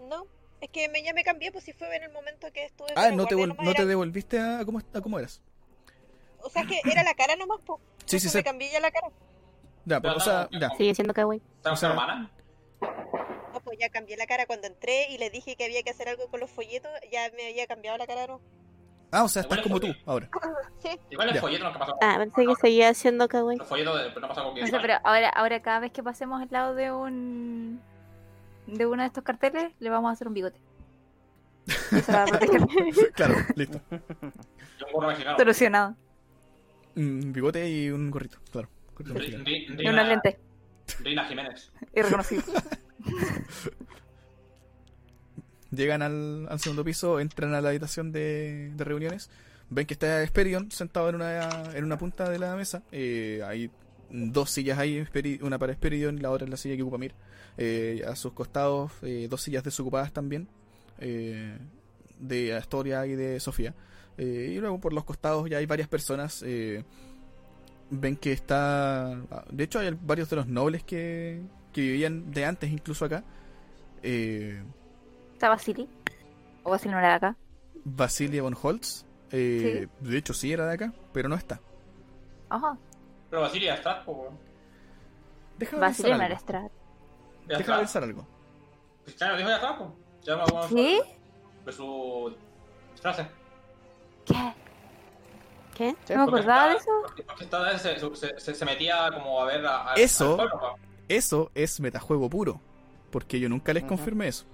No, 0.09 0.27
es 0.61 0.69
que 0.71 0.89
me, 0.89 1.03
ya 1.05 1.15
me 1.15 1.23
cambié, 1.23 1.53
pues 1.53 1.65
si 1.65 1.73
fue 1.73 1.95
en 1.97 2.03
el 2.03 2.13
momento 2.13 2.49
que 2.53 2.65
estuve. 2.65 2.89
Ah, 2.97 3.11
no 3.13 3.27
te, 3.27 3.37
no 3.37 3.73
te 3.75 3.87
devolviste 3.87 4.41
a 4.41 4.65
cómo, 4.65 4.81
a 4.93 5.01
cómo 5.01 5.19
eras. 5.21 5.41
O 6.43 6.51
sea, 6.51 6.65
que 6.65 6.81
era 6.91 7.03
la 7.03 7.15
cara 7.15 7.37
nomás, 7.37 7.61
pues. 7.65 7.81
Sí, 8.07 8.19
sí, 8.21 8.29
sí. 8.29 8.39
Me 8.39 8.45
cambié 8.45 8.71
ya 8.73 8.81
la 8.81 8.91
cara. 8.91 9.09
Ya, 9.85 10.01
pues, 10.01 10.15
o 10.17 10.21
sea, 10.21 10.49
ya. 10.53 10.71
Sigue 10.77 10.95
siendo 10.95 11.15
kawaii. 11.15 11.43
¿Estamos 11.57 11.79
O 11.79 11.81
sea- 11.81 11.91
hermana? 11.91 12.31
No, 13.53 13.61
pues 13.61 13.79
ya 13.79 13.89
cambié 13.91 14.17
la 14.17 14.27
cara 14.27 14.47
cuando 14.47 14.67
entré 14.67 15.11
y 15.11 15.19
le 15.19 15.29
dije 15.31 15.57
que 15.57 15.65
había 15.65 15.83
que 15.83 15.91
hacer 15.91 16.09
algo 16.09 16.29
con 16.29 16.41
los 16.41 16.51
folletos. 16.51 16.91
Ya 17.13 17.31
me 17.37 17.49
había 17.49 17.67
cambiado 17.67 17.99
la 17.99 18.07
cara, 18.07 18.27
¿no? 18.27 18.41
Ah, 19.13 19.25
o 19.25 19.29
sea, 19.29 19.43
estás 19.43 19.61
como 19.61 19.81
tú 19.81 19.89
ahora. 20.07 20.29
Sí. 20.83 20.89
Igual 21.11 21.29
el 21.31 21.35
Ya. 21.35 21.41
folleto 21.41 21.65
no 21.65 21.79
pasó. 21.79 21.97
Ah, 22.01 22.15
pensé 22.19 22.47
que 22.47 22.55
seguía 22.61 22.95
siendo 22.95 23.29
kawaii. 23.29 23.59
El 23.59 23.67
folleto 23.67 23.97
de- 23.97 24.21
no 24.21 24.29
pasó 24.29 24.45
con 24.45 24.61
No 24.61 24.67
sé, 24.67 24.79
pero 24.81 24.95
ahora, 25.05 25.29
ahora 25.31 25.61
cada 25.63 25.81
vez 25.81 25.91
que 25.93 26.03
pasemos 26.03 26.41
al 26.41 26.49
lado 26.51 26.75
de 26.75 26.93
un 26.93 27.83
de 28.67 28.87
uno 28.87 29.03
de 29.03 29.09
estos 29.09 29.25
carteles, 29.25 29.73
le 29.81 29.91
vamos 29.91 30.11
a 30.11 30.13
hacer 30.13 30.29
un 30.29 30.35
bigote. 30.35 30.61
Eso 31.67 32.13
va 32.13 32.23
a 32.23 32.27
proteger. 32.27 32.67
claro, 33.15 33.35
listo. 33.57 33.81
Solucionado. 35.37 35.97
Un 36.97 37.33
bigote 37.33 37.69
y 37.71 37.91
un 37.91 38.11
gorrito, 38.11 38.39
claro. 38.51 38.69
Y 39.79 39.89
unos 39.89 40.09
lentes. 40.09 40.37
Rina 41.03 41.25
Jiménez. 41.27 41.71
Irreconocible. 41.95 42.45
Llegan 45.71 46.03
al, 46.03 46.49
al 46.49 46.59
segundo 46.59 46.85
piso, 46.85 47.21
entran 47.21 47.55
a 47.55 47.61
la 47.61 47.69
habitación 47.69 48.11
de, 48.11 48.73
de 48.75 48.85
reuniones. 48.85 49.31
Ven 49.69 49.87
que 49.87 49.95
está 49.95 50.21
Esperion 50.25 50.71
sentado 50.73 51.09
en 51.11 51.15
una, 51.15 51.77
en 51.77 51.85
una 51.85 51.97
punta 51.97 52.29
de 52.29 52.41
la 52.41 52.57
mesa. 52.57 52.83
Eh, 52.91 53.41
hay 53.47 53.71
dos 54.11 54.51
sillas 54.51 54.79
ahí, 54.81 55.07
una 55.43 55.59
para 55.59 55.73
Esperion 55.73 56.19
y 56.19 56.21
la 56.21 56.31
otra 56.33 56.45
es 56.45 56.51
la 56.51 56.57
silla 56.57 56.75
que 56.77 56.83
ocupa 56.83 56.99
Mir. 56.99 57.15
Eh, 57.57 58.03
a 58.07 58.17
sus 58.17 58.33
costados, 58.33 58.91
eh, 59.03 59.29
dos 59.31 59.43
sillas 59.43 59.63
desocupadas 59.63 60.13
también. 60.13 60.49
eh, 60.99 61.57
de 62.19 62.55
Astoria 62.55 63.07
y 63.07 63.15
de 63.15 63.39
Sofía. 63.41 63.75
Eh, 64.21 64.53
y 64.57 64.61
luego 64.61 64.79
por 64.81 64.93
los 64.93 65.05
costados 65.05 65.49
ya 65.49 65.59
hay 65.59 65.67
varias 65.67 65.89
personas. 65.89 66.43
eh, 66.47 66.85
ven 67.91 68.17
que 68.17 68.33
está. 68.33 69.17
De 69.51 69.65
hecho, 69.65 69.81
hay 69.81 69.97
varios 70.01 70.31
de 70.31 70.37
los 70.37 70.47
nobles 70.47 70.85
que, 70.85 71.43
que 71.73 71.81
vivían 71.81 72.31
de 72.31 72.45
antes, 72.45 72.71
incluso 72.71 73.05
acá. 73.05 73.25
Eh, 74.03 74.63
¿Está 75.33 75.49
Basili? 75.49 75.89
¿O 76.63 76.71
Basili 76.71 76.93
no 76.93 76.99
era 76.99 77.09
de 77.11 77.15
acá? 77.15 77.37
Basilia 77.85 78.43
von 78.43 78.55
Holtz. 78.61 79.07
eh, 79.31 79.89
De 80.01 80.19
hecho, 80.19 80.35
sí 80.35 80.53
era 80.53 80.67
de 80.67 80.75
acá, 80.75 80.93
pero 81.13 81.29
no 81.29 81.35
está. 81.37 81.61
Ajá. 82.49 82.79
Pero 83.31 83.43
Basilia 83.43 83.77
Strat, 83.77 84.05
po, 84.05 84.13
weón. 84.13 84.39
Déjame 85.59 85.81
Basili 85.81 86.03
pensar 86.03 86.17
no 86.17 86.23
era 86.23 86.37
algo. 86.37 86.39
Strat. 86.39 86.73
Ya 87.49 87.57
Déjame 87.57 87.61
está. 87.61 87.79
pensar 87.79 88.03
algo. 88.05 88.27
Cristiano 89.05 89.37
dijo 89.37 89.49
ya 89.49 89.57
está, 89.57 89.79
po. 89.79 89.97
Ya 90.23 90.37
vamos 90.37 90.67
¿Qué? 90.69 91.01
De 91.65 91.73
su 91.73 92.37
frase. 93.01 93.27
¿Qué? 94.25 94.55
¿Qué? 95.75 95.97
Sí, 96.05 96.13
¿No 96.15 96.27
me 96.27 96.33
acordaba 96.33 96.69
de 96.71 96.77
eso? 96.77 96.91
Porque 97.03 97.25
se, 98.17 98.39
se, 98.41 98.55
se- 98.55 98.65
metía 98.65 99.11
como 99.13 99.41
a 99.41 99.47
ver 99.47 99.65
a, 99.67 99.93
a- 99.93 99.95
Eso. 99.95 100.33
al 100.41 100.49
pueblo. 100.51 100.75
Eso 101.09 101.51
es 101.55 101.81
metajuego 101.81 102.29
puro. 102.29 102.61
Porque 103.11 103.41
yo 103.41 103.49
nunca 103.49 103.73
les 103.73 103.83
Ujú. 103.83 103.89
confirmé 103.91 104.29
eso. 104.29 104.45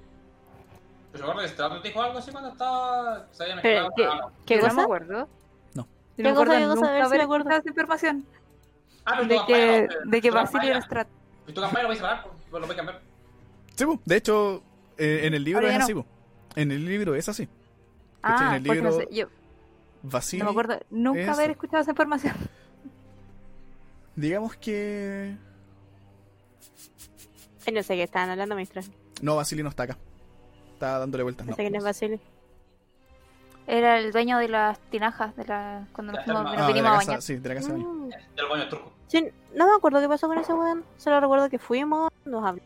Pero 1.13 1.27
yo 1.27 1.33
recuerdo 1.33 1.83
que 1.83 1.89
dijo 1.89 2.03
algo 2.03 2.19
así 2.19 2.31
cuando 2.31 2.51
estaba. 2.51 3.27
Se 3.33 3.43
había 3.43 3.57
mezclado. 3.57 3.91
¿qué? 3.97 4.07
con- 4.07 4.33
¿Qué 4.47 4.55
Yo 4.57 4.61
No 4.61 4.67
me 4.67 4.71
cosa? 4.71 4.83
acuerdo. 4.83 5.29
No. 5.75 5.83
Yo 5.83 5.89
¿Qué 6.17 6.23
no 6.23 6.29
me 6.31 6.35
cosa, 6.37 6.47
cosa? 6.47 6.57
A 6.57 6.75
nunca 6.75 6.81
ver 6.93 6.97
si 7.01 7.07
haber 7.07 7.19
me 7.19 7.25
acuerdo. 7.25 7.51
esa 7.51 7.69
información. 7.69 8.27
Ah, 9.05 9.13
pero 9.19 9.29
De 9.29 9.37
tu 9.37 9.47
que, 9.47 9.53
campaña, 9.89 10.01
de 10.11 10.21
que 10.21 10.29
tu 10.29 10.35
Basili 10.35 10.53
campaña. 10.59 10.71
era 10.77 10.83
Strat. 10.83 11.09
Y 11.47 11.53
tu 11.53 11.61
campaña 11.61 11.83
lo 11.83 11.89
vais 11.89 12.01
a 12.01 12.03
separar, 12.03 12.25
pues, 12.51 12.61
lo 12.61 12.61
vais 12.67 12.73
a 12.73 12.77
cambiar. 12.77 13.01
Sí, 13.77 13.85
bu. 13.85 14.01
de 14.05 14.17
hecho, 14.17 14.63
eh, 14.99 15.21
en 15.25 15.35
el 15.35 15.45
libro 15.45 15.61
Ahora 15.67 15.77
es 15.77 15.83
así. 15.85 15.93
bu. 15.93 16.05
En 16.57 16.73
el 16.73 16.85
libro 16.85 17.15
es 17.15 17.29
así. 17.29 17.49
Ah, 18.23 18.57
el 18.57 18.63
porque 18.65 18.83
no 18.83 18.91
libro- 18.91 19.01
sé, 19.07 19.15
yo 19.15 19.27
Vasily, 20.03 20.41
no 20.41 20.47
me 20.47 20.51
acuerdo 20.53 20.79
nunca 20.91 21.33
haber 21.33 21.51
escuchado 21.51 21.83
esa 21.83 21.91
información. 21.93 22.35
digamos 24.15 24.57
que. 24.57 25.37
No 27.73 27.83
sé 27.83 27.97
qué 27.97 28.05
estaban 28.05 28.31
hablando, 28.31 28.55
maestra. 28.55 28.83
No, 29.23 29.35
Vasily 29.37 29.63
no 29.63 29.71
está 29.71 29.85
acá. 29.85 29.99
Está 30.75 30.99
dándole 31.01 31.23
vueltas. 31.25 31.47
No 31.47 31.51
No. 31.51 31.57
sé 31.57 31.63
quién 31.63 31.75
es 31.75 31.83
Basile. 31.85 32.21
Era 33.67 33.99
el 33.99 34.13
dueño 34.13 34.39
de 34.39 34.49
las 34.49 34.79
tinajas 34.91 35.35
de 35.35 35.45
la 35.47 35.89
cuando 35.93 36.13
nos, 36.13 36.25
fuimos- 36.25 36.43
ah, 36.47 36.53
nos 36.53 36.63
Ah, 36.63 36.67
de 36.67 36.73
vinimos 36.73 36.83
la 36.91 36.95
a 36.95 36.99
casa, 36.99 37.07
bañar. 37.11 37.23
sí, 37.23 37.37
de 37.37 37.49
la 37.49 37.55
casa 37.57 37.67
de 37.69 37.73
baño. 37.75 37.89
Mm. 37.89 38.09
Del 38.37 38.49
baño 38.49 38.69
turco. 38.69 38.93
Sí, 39.09 39.29
no 39.55 39.67
me 39.67 39.75
acuerdo 39.75 40.01
qué 40.01 40.09
pasó 40.09 40.29
con 40.29 40.39
ese 40.39 40.53
weón. 40.53 40.85
Solo 40.99 41.19
recuerdo 41.21 41.51
que 41.51 41.59
fuimos, 41.59 42.13
nos 42.25 42.45
hablamos. 42.45 42.63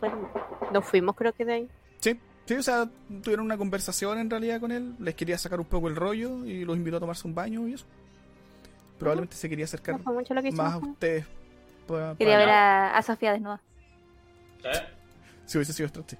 Bueno, 0.00 0.28
nos 0.72 0.84
fuimos, 0.84 1.14
creo 1.14 1.32
que 1.32 1.44
de 1.44 1.52
ahí. 1.52 1.68
Sí, 2.00 2.18
sí, 2.46 2.54
o 2.54 2.62
sea, 2.62 2.88
tuvieron 3.22 3.44
una 3.46 3.56
conversación 3.56 4.18
en 4.18 4.30
realidad 4.30 4.60
con 4.60 4.70
él. 4.72 4.94
Les 4.98 5.14
quería 5.14 5.38
sacar 5.38 5.60
un 5.60 5.66
poco 5.66 5.88
el 5.88 5.96
rollo 5.96 6.44
y 6.44 6.64
los 6.64 6.76
invitó 6.76 6.96
a 6.98 7.00
tomarse 7.00 7.26
un 7.26 7.34
baño 7.34 7.66
y 7.68 7.74
eso. 7.74 7.86
Probablemente 8.98 9.36
se 9.36 9.48
quería 9.48 9.64
acercar 9.64 9.96
No 9.96 10.02
fue 10.04 10.12
mucho 10.14 10.34
lo 10.34 10.42
que 10.42 10.48
hicimos. 10.48 10.64
más 10.66 10.74
a 10.74 10.78
ustedes. 10.78 11.26
pa- 11.86 12.14
Quería 12.16 12.34
para- 12.34 12.46
ver 12.46 12.48
a, 12.54 12.96
a 12.96 13.02
Sofía 13.02 13.32
desnuda. 13.32 13.60
¿Qué? 14.62 14.70
Si 15.46 15.58
hubiese 15.58 15.72
sido 15.72 15.88
Strat, 15.88 16.08
sí. 16.10 16.16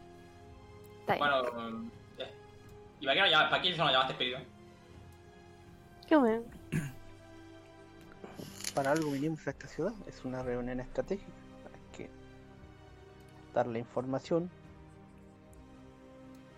Está 1.01 1.15
bien. 1.15 1.19
Bueno, 1.29 1.69
um, 1.69 1.91
ya. 2.19 2.27
¿Y 3.01 3.07
para 3.07 3.25
qué, 3.25 3.31
llama- 3.31 3.51
para 3.51 3.63
qué 3.63 3.71
lo 3.71 3.77
llamaste 3.77 4.13
espíritu? 4.13 4.39
Qué 6.09 6.17
weón. 6.17 6.45
Para 8.75 8.91
algo 8.93 9.11
vinimos 9.13 9.47
a 9.47 9.51
esta 9.51 9.69
ciudad. 9.69 9.93
Es 10.07 10.25
una 10.25 10.43
reunión 10.43 10.81
estratégica. 10.81 11.31
Hay 11.73 11.97
que 11.97 12.11
dar 13.55 13.67
la 13.69 13.79
información, 13.79 14.51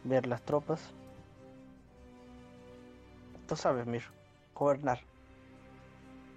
ver 0.09 0.27
las 0.27 0.43
tropas. 0.43 0.81
Tú 3.49 3.57
sabes, 3.57 3.87
Mir, 3.87 4.03
gobernar. 4.55 5.01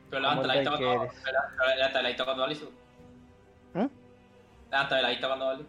Pero 0.10 0.22
la 0.22 0.34
el 0.34 0.60
vista 0.60 0.78
cuando. 0.78 1.08
Levanta 1.76 2.02
la 2.02 2.08
vista 2.10 2.26
cuando 2.26 2.42
vale. 2.44 2.56
¿Mm? 3.74 3.88
Levanta 4.72 5.02
la 5.02 5.10
vista 5.10 5.28
cuando 5.28 5.46
vale. 5.46 5.64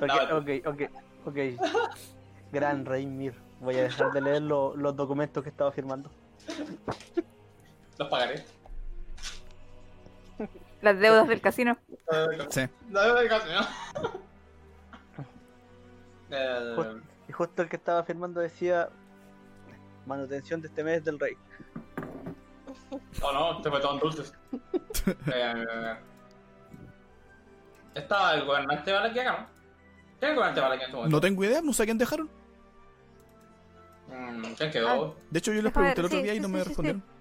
Ok, 0.00 0.32
ok, 0.32 0.66
ok, 0.66 0.80
ok. 1.26 1.38
Gran 2.52 2.84
rey 2.84 3.06
Mir. 3.06 3.34
Voy 3.60 3.76
a 3.76 3.82
dejar 3.84 4.12
de 4.12 4.20
leer 4.20 4.42
lo- 4.42 4.76
los 4.76 4.96
documentos 4.96 5.42
que 5.42 5.50
estaba 5.50 5.70
firmando. 5.72 6.10
Los 7.98 8.08
pagaré. 8.08 8.44
Las 10.82 10.98
deudas 10.98 11.28
del 11.28 11.40
casino. 11.40 11.78
Sí. 12.50 12.62
No, 12.88 13.06
no, 13.08 13.28
casi, 13.28 13.48
¿no? 13.48 14.12
Eh, 16.30 16.74
Ju- 16.76 17.02
Y 17.28 17.32
justo 17.32 17.62
el 17.62 17.68
que 17.68 17.76
estaba 17.76 18.02
firmando 18.04 18.40
decía 18.40 18.88
manutención 20.06 20.60
de 20.60 20.68
este 20.68 20.82
mes 20.82 21.04
del 21.04 21.20
rey. 21.20 21.36
No, 23.20 23.32
no, 23.32 23.62
te 23.62 23.68
en 23.68 23.98
dulces. 24.00 24.34
eh, 25.32 25.96
está 27.94 28.34
el 28.34 28.44
gobernante 28.44 28.92
Valaki 28.92 29.18
acá, 29.20 29.32
¿no? 29.32 29.46
¿Quién 30.18 30.22
es 30.22 30.28
el 30.30 30.34
gobernante 30.34 30.60
Valaki 30.60 30.82
en 30.82 30.86
este 30.86 30.96
momento? 30.96 31.16
No 31.16 31.20
tengo 31.20 31.44
idea, 31.44 31.62
no 31.62 31.72
sé 31.72 31.82
a 31.82 31.86
quién 31.86 31.98
dejaron. 31.98 32.28
Mm, 34.08 34.42
¿Quién 34.58 34.70
quedó? 34.70 35.16
De 35.30 35.38
hecho, 35.38 35.52
yo 35.52 35.62
les 35.62 35.72
pregunté 35.72 36.00
el 36.00 36.06
otro 36.06 36.18
sí, 36.18 36.24
día 36.24 36.34
y 36.34 36.40
no 36.40 36.48
sí, 36.48 36.52
me 36.52 36.58
sí, 36.58 36.64
sí. 36.64 36.68
respondieron. 36.70 37.11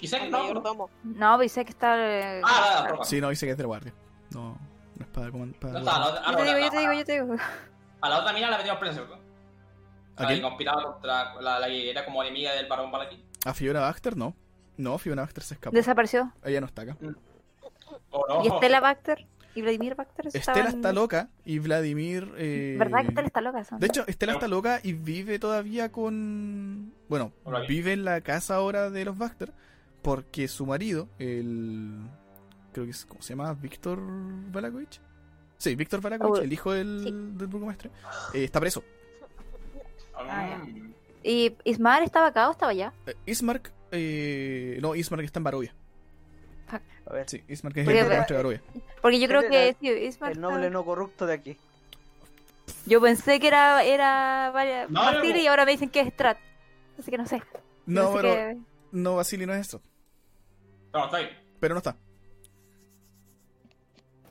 ¿Y 0.00 0.06
sé 0.08 0.18
que 0.18 0.24
El 0.26 0.30
no? 0.30 0.38
no. 0.38 0.44
mayordomo. 0.44 0.90
No, 1.04 1.38
que 1.64 1.70
está. 1.70 1.96
eh, 1.98 2.40
Ah, 2.44 2.80
la 2.82 2.88
tropa. 2.88 3.04
Sí, 3.04 3.20
no, 3.20 3.28
dice 3.30 3.46
que 3.46 3.52
es 3.52 3.56
de 3.56 3.62
la 3.62 3.68
guardia. 3.68 3.94
No, 4.30 4.50
no 4.96 5.04
es 5.04 5.06
para 5.08 5.30
comandar. 5.30 5.72
No 5.72 5.78
está, 5.78 5.98
la 5.98 6.06
Yo 6.06 6.22
te 6.24 6.32
no, 6.32 6.42
digo, 6.44 6.58
la- 6.58 6.60
yo 6.64 6.70
te 6.70 6.78
digo, 6.78 6.92
yo 6.92 7.04
te 7.04 7.12
digo. 7.12 7.36
A 8.00 8.08
la 8.08 8.18
otra 8.20 8.32
mina 8.32 8.50
la 8.50 8.58
metimos 8.58 8.78
presa, 8.78 8.94
¿cierto? 8.94 9.14
¿A 10.16 10.22
La 10.22 10.28
que 10.28 10.34
quién? 10.34 10.42
conspiraba 10.46 10.82
contra 10.92 11.34
la, 11.40 11.58
la 11.60 11.66
que 11.66 11.90
era 11.90 12.04
como 12.04 12.22
enemiga 12.22 12.52
del 12.54 12.66
barón 12.68 12.90
Valaki. 12.90 13.22
¿A 13.44 13.54
Fiona 13.54 13.80
Baxter? 13.80 14.16
No. 14.16 14.34
No, 14.76 14.98
Fiona 14.98 15.22
Baxter 15.22 15.42
se 15.44 15.54
escapó. 15.54 15.74
Desapareció. 15.76 16.32
Ella 16.44 16.60
no 16.60 16.66
está 16.66 16.82
acá. 16.82 16.96
¿O 18.10 18.26
no? 18.28 18.44
Y 18.44 18.48
Estela 18.48 18.80
Baxter 18.80 19.26
y 19.54 19.62
Vladimir 19.62 19.94
Baxter 19.94 20.26
Estela 20.26 20.40
estaban- 20.40 20.66
está 20.66 20.92
loca 20.92 21.28
y 21.44 21.58
Vladimir. 21.58 22.32
eh, 22.36 22.76
¿Verdad 22.78 23.00
que 23.02 23.08
Estela 23.08 23.26
está 23.26 23.40
loca? 23.40 23.64
Son- 23.64 23.78
De 23.78 23.86
hecho, 23.86 24.04
Estela 24.06 24.32
está 24.34 24.48
loca 24.48 24.80
y 24.82 24.92
vive 24.92 25.38
todavía 25.38 25.90
con. 25.92 26.92
Bueno, 27.08 27.32
vive 27.68 27.92
en 27.92 28.04
la 28.04 28.20
casa 28.20 28.56
ahora 28.56 28.90
de 28.90 29.04
los 29.04 29.16
Baxter 29.16 29.52
porque 30.06 30.46
su 30.46 30.64
marido, 30.66 31.08
el. 31.18 31.98
Creo 32.72 32.84
que 32.84 32.92
es. 32.92 33.04
¿Cómo 33.06 33.20
se 33.22 33.30
llama? 33.30 33.52
¿Víctor 33.54 33.98
Valakovich? 34.52 35.00
Sí, 35.58 35.74
Víctor 35.74 36.00
Valakovich, 36.00 36.40
Oh, 36.40 36.42
el 36.42 36.52
hijo 36.52 36.72
del, 36.72 37.00
sí. 37.02 37.10
del 37.10 37.48
burgomaestre, 37.48 37.90
eh, 38.34 38.44
está 38.44 38.60
preso. 38.60 38.84
Ah. 40.14 40.62
¿Y 41.22 41.56
Ismar 41.64 42.02
estaba 42.02 42.28
acá 42.28 42.48
o 42.48 42.52
estaba 42.52 42.70
allá? 42.72 42.92
Eh, 43.06 43.14
Ismark, 43.26 43.72
eh, 43.90 44.78
no, 44.80 44.94
Ismark 44.94 45.24
está 45.24 45.40
en 45.40 45.44
Barovia. 45.44 45.74
A 47.08 47.12
ver, 47.12 47.28
Sí, 47.28 47.42
Ismark 47.48 47.76
es 47.78 47.84
Porque- 47.84 47.98
el 47.98 48.04
burgomaestre 48.04 48.36
de 48.36 48.42
Barovia. 48.42 48.62
Porque 49.02 49.18
yo 49.20 49.28
creo 49.28 49.42
que 49.50 49.76
sí, 49.80 49.88
Ismar 49.88 50.32
el 50.32 50.40
noble 50.40 50.70
no 50.70 50.84
corrupto 50.84 51.26
de 51.26 51.34
aquí. 51.34 51.56
Yo 52.86 53.00
pensé 53.00 53.40
que 53.40 53.48
era, 53.48 53.82
era 53.84 54.52
No, 54.88 55.00
Basili 55.00 55.32
no. 55.32 55.38
y 55.40 55.46
ahora 55.48 55.64
me 55.64 55.72
dicen 55.72 55.88
que 55.90 56.00
es 56.00 56.08
Strat. 56.12 56.38
Así 56.98 57.10
que 57.10 57.18
no 57.18 57.26
sé. 57.26 57.42
No, 57.86 58.12
pero 58.14 58.32
que- 58.32 58.56
no, 58.92 59.16
Basili 59.16 59.46
no 59.46 59.52
es 59.54 59.60
esto. 59.60 59.80
Pero 60.92 61.04
está 61.04 61.16
ahí. 61.18 61.28
Pero 61.60 61.74
no 61.74 61.78
está. 61.78 61.96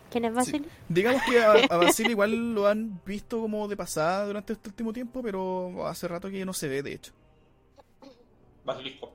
¿Quién 0.10 0.26
es 0.26 0.34
Basili? 0.34 0.66
Digamos 0.88 1.22
que 1.24 1.44
a, 1.44 1.52
a 1.52 1.78
Basili 1.78 2.12
igual 2.12 2.54
lo 2.54 2.68
han 2.68 3.02
visto 3.06 3.42
como 3.42 3.68
de 3.68 3.76
pasada 3.76 4.26
durante 4.26 4.54
este 4.54 4.70
último 4.70 4.94
tiempo, 4.94 5.22
pero 5.22 5.86
hace 5.88 6.08
rato 6.08 6.30
que 6.30 6.46
no 6.46 6.54
se 6.54 6.70
ve, 6.70 6.82
de 6.82 6.94
hecho. 6.94 7.12
Basilisco. 8.64 9.14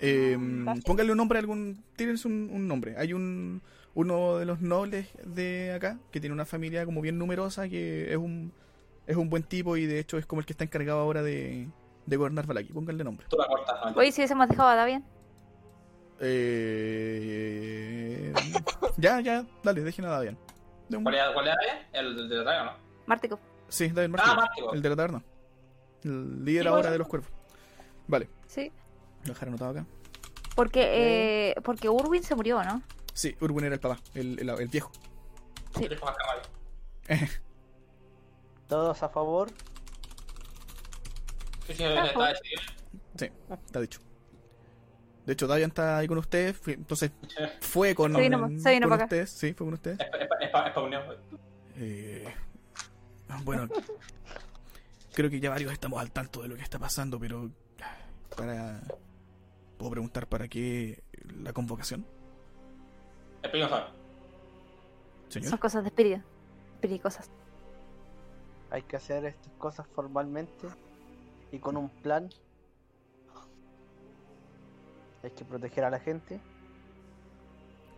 Eh, 0.00 0.36
pónganle 0.84 1.12
un 1.12 1.18
nombre 1.18 1.38
a 1.38 1.40
algún. 1.40 1.84
Tírense 1.94 2.26
un, 2.26 2.50
un 2.52 2.66
nombre. 2.66 2.96
Hay 2.98 3.12
un. 3.12 3.62
Uno 3.94 4.38
de 4.38 4.46
los 4.46 4.60
nobles 4.60 5.08
de 5.22 5.72
acá, 5.72 5.98
que 6.10 6.18
tiene 6.18 6.32
una 6.32 6.46
familia 6.46 6.84
como 6.86 7.02
bien 7.02 7.18
numerosa, 7.18 7.68
que 7.68 8.10
es 8.10 8.16
un. 8.16 8.52
Es 9.06 9.16
un 9.16 9.30
buen 9.30 9.44
tipo 9.44 9.76
y 9.76 9.86
de 9.86 9.98
hecho 9.98 10.18
es 10.18 10.26
como 10.26 10.40
el 10.40 10.46
que 10.46 10.52
está 10.52 10.64
encargado 10.64 10.98
ahora 11.00 11.22
de, 11.22 11.68
de 12.06 12.16
gobernar 12.16 12.46
Valaki. 12.46 12.72
Pónganle 12.72 13.04
nombre. 13.04 13.26
Tú 13.28 13.36
la 13.36 13.46
cortas, 13.46 13.76
¿no? 13.84 14.00
Oye, 14.00 14.10
si 14.10 14.20
hubiésemos 14.20 14.48
dejado 14.48 14.68
a 14.68 14.74
Davian. 14.74 15.04
Eh, 17.04 18.32
ya, 18.96 19.20
ya, 19.20 19.44
dale, 19.62 19.82
dejen 19.82 20.04
a 20.04 20.08
Davian. 20.10 20.38
De 20.88 20.96
un- 20.96 21.02
¿Cuál 21.02 21.14
era, 21.16 21.32
cuál 21.34 21.48
era? 21.48 21.56
El 21.92 22.28
de 22.28 22.36
la 22.36 22.44
taberna, 22.44 22.72
¿no? 22.72 22.78
Mártico. 23.06 23.40
Sí, 23.68 23.88
Davian 23.88 24.12
Ah, 24.14 24.16
Martínez, 24.16 24.36
Mártico. 24.36 24.74
el 24.74 24.82
de 24.82 24.88
la 24.88 24.96
taberna. 24.96 25.22
El 26.04 26.44
líder 26.44 26.62
Sí, 26.62 26.68
ahora 26.68 26.90
de 26.90 26.98
los 26.98 27.08
cuervos. 27.08 27.28
Vale, 28.06 28.28
Sí. 28.46 28.70
lo 29.24 29.32
dejaré 29.32 29.48
anotado 29.50 29.70
acá. 29.72 29.86
Porque, 30.54 31.50
eh, 31.50 31.54
porque 31.64 31.88
Urwin 31.88 32.22
se 32.22 32.34
murió, 32.34 32.62
¿no? 32.62 32.82
Sí, 33.14 33.36
Urban 33.40 33.64
era 33.64 33.74
el 33.74 33.80
papá, 33.80 33.98
el, 34.14 34.38
el, 34.38 34.48
el 34.48 34.68
viejo. 34.68 34.90
Sí. 35.76 35.88
Todos 38.68 39.02
a 39.02 39.08
favor. 39.08 39.48
Sí, 41.66 41.74
sí, 41.74 41.82
está 41.84 42.28
decidido. 42.28 42.62
Sí, 43.16 43.28
está 43.66 43.80
dicho. 43.80 44.00
De 45.26 45.32
hecho, 45.34 45.46
Davian 45.46 45.70
está 45.70 45.98
ahí 45.98 46.08
con 46.08 46.18
ustedes, 46.18 46.56
fui- 46.56 46.74
entonces 46.74 47.10
fue 47.60 47.94
con, 47.94 48.12
vino 48.14 48.40
con 48.40 48.56
ustedes, 49.04 49.30
sí, 49.30 49.52
fue 49.52 49.66
con 49.66 49.74
ustedes. 49.74 49.98
Es, 50.00 50.06
es, 50.06 50.28
es. 50.40 51.16
Eh, 51.76 52.34
bueno, 53.44 53.68
creo 55.14 55.30
que 55.30 55.40
ya 55.40 55.50
varios 55.50 55.72
estamos 55.72 56.00
al 56.00 56.10
tanto 56.10 56.42
de 56.42 56.48
lo 56.48 56.56
que 56.56 56.62
está 56.62 56.78
pasando, 56.78 57.18
pero 57.18 57.50
para 58.36 58.80
puedo 59.78 59.90
preguntar 59.92 60.26
para 60.26 60.48
qué 60.48 61.02
la 61.42 61.52
convocación, 61.52 62.04
sabe. 63.68 63.86
señor. 65.28 65.50
Son 65.50 65.58
cosas 65.58 65.82
de 65.82 65.88
espíritu. 65.88 66.22
Espiricosas. 66.74 67.30
Hay 68.70 68.82
que 68.82 68.96
hacer 68.96 69.24
estas 69.24 69.52
cosas 69.58 69.86
formalmente 69.94 70.68
y 71.52 71.58
con 71.58 71.76
un 71.76 71.88
plan. 71.88 72.28
Hay 75.22 75.30
que 75.30 75.44
proteger 75.44 75.84
a 75.84 75.90
la 75.90 76.00
gente. 76.00 76.40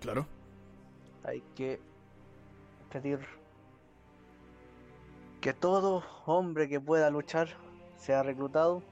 Claro. 0.01 0.27
Hay 1.25 1.43
que 1.57 1.81
pedir 2.93 3.19
que 5.41 5.53
todo 5.55 6.03
hombre 6.27 6.69
que 6.69 6.81
pueda 6.81 7.11
luchar 7.11 7.49
sea 7.97 8.23
reclutado. 8.23 8.83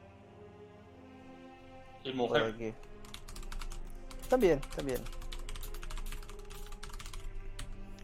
Y 2.04 2.12
mujer. 2.12 2.56
que- 2.56 2.74
También, 4.28 4.60
también. 4.74 4.98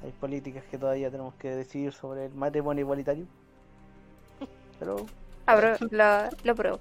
Hay 0.04 0.12
políticas 0.12 0.62
que 0.70 0.78
todavía 0.78 1.10
tenemos 1.10 1.34
que 1.34 1.48
decidir 1.50 1.92
sobre 1.92 2.26
el 2.26 2.34
matrimonio 2.34 2.82
igualitario. 2.82 3.26
Pero 4.78 5.06
Abro, 5.46 5.74
lo, 5.90 6.28
lo 6.44 6.54
pruebo. 6.54 6.78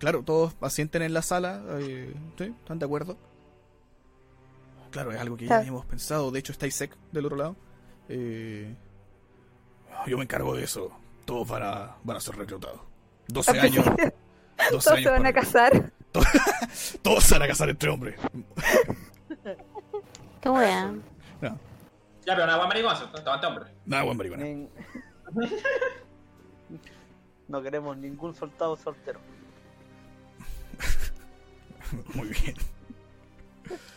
Claro, 0.00 0.22
todos 0.24 0.54
asienten 0.60 1.02
en 1.02 1.12
la 1.14 1.22
sala, 1.22 1.62
eh, 1.78 2.12
¿sí? 2.36 2.44
¿Están 2.44 2.78
de 2.80 2.86
acuerdo? 2.86 3.16
Claro, 4.90 5.12
es 5.12 5.20
algo 5.20 5.36
que 5.36 5.44
ya 5.44 5.48
Claro. 5.48 5.60
habíamos 5.60 5.86
pensado. 5.86 6.30
De 6.32 6.40
hecho, 6.40 6.50
está 6.52 6.66
Isaac 6.66 6.96
del 7.12 7.26
otro 7.26 7.36
lado. 7.36 7.54
Eh, 8.08 8.74
yo 10.08 10.16
me 10.16 10.24
encargo 10.24 10.56
de 10.56 10.64
eso. 10.64 10.90
Todos 11.26 11.46
van 11.48 11.62
a, 11.62 11.96
van 12.02 12.16
a 12.16 12.20
ser 12.20 12.34
reclutados. 12.36 12.80
12 13.28 13.60
años. 13.60 13.84
12 14.70 14.70
Todos 14.70 14.84
se 15.02 15.10
van 15.10 15.26
a 15.26 15.32
casar. 15.32 15.92
Todos 17.02 17.22
se 17.24 17.34
van 17.34 17.42
a 17.42 17.46
casar 17.46 17.68
entre 17.70 17.88
hombres. 17.90 18.18
Qué 20.40 20.48
wea. 20.48 20.86
No, 21.40 21.58
Ya, 22.26 22.34
pero 22.34 22.44
una 22.44 22.56
buena 22.56 22.68
maricón, 22.68 22.96
¿cierto? 22.96 23.18
Levante 23.18 23.46
hombre. 23.46 23.64
nada, 23.86 24.02
buen 24.02 24.16
maricona. 24.16 24.44
nin- 24.44 24.68
no 27.48 27.62
queremos 27.62 27.96
ningún 27.96 28.34
soldado 28.34 28.76
soltero. 28.76 29.20
Muy 32.14 32.28
bien. 32.28 32.54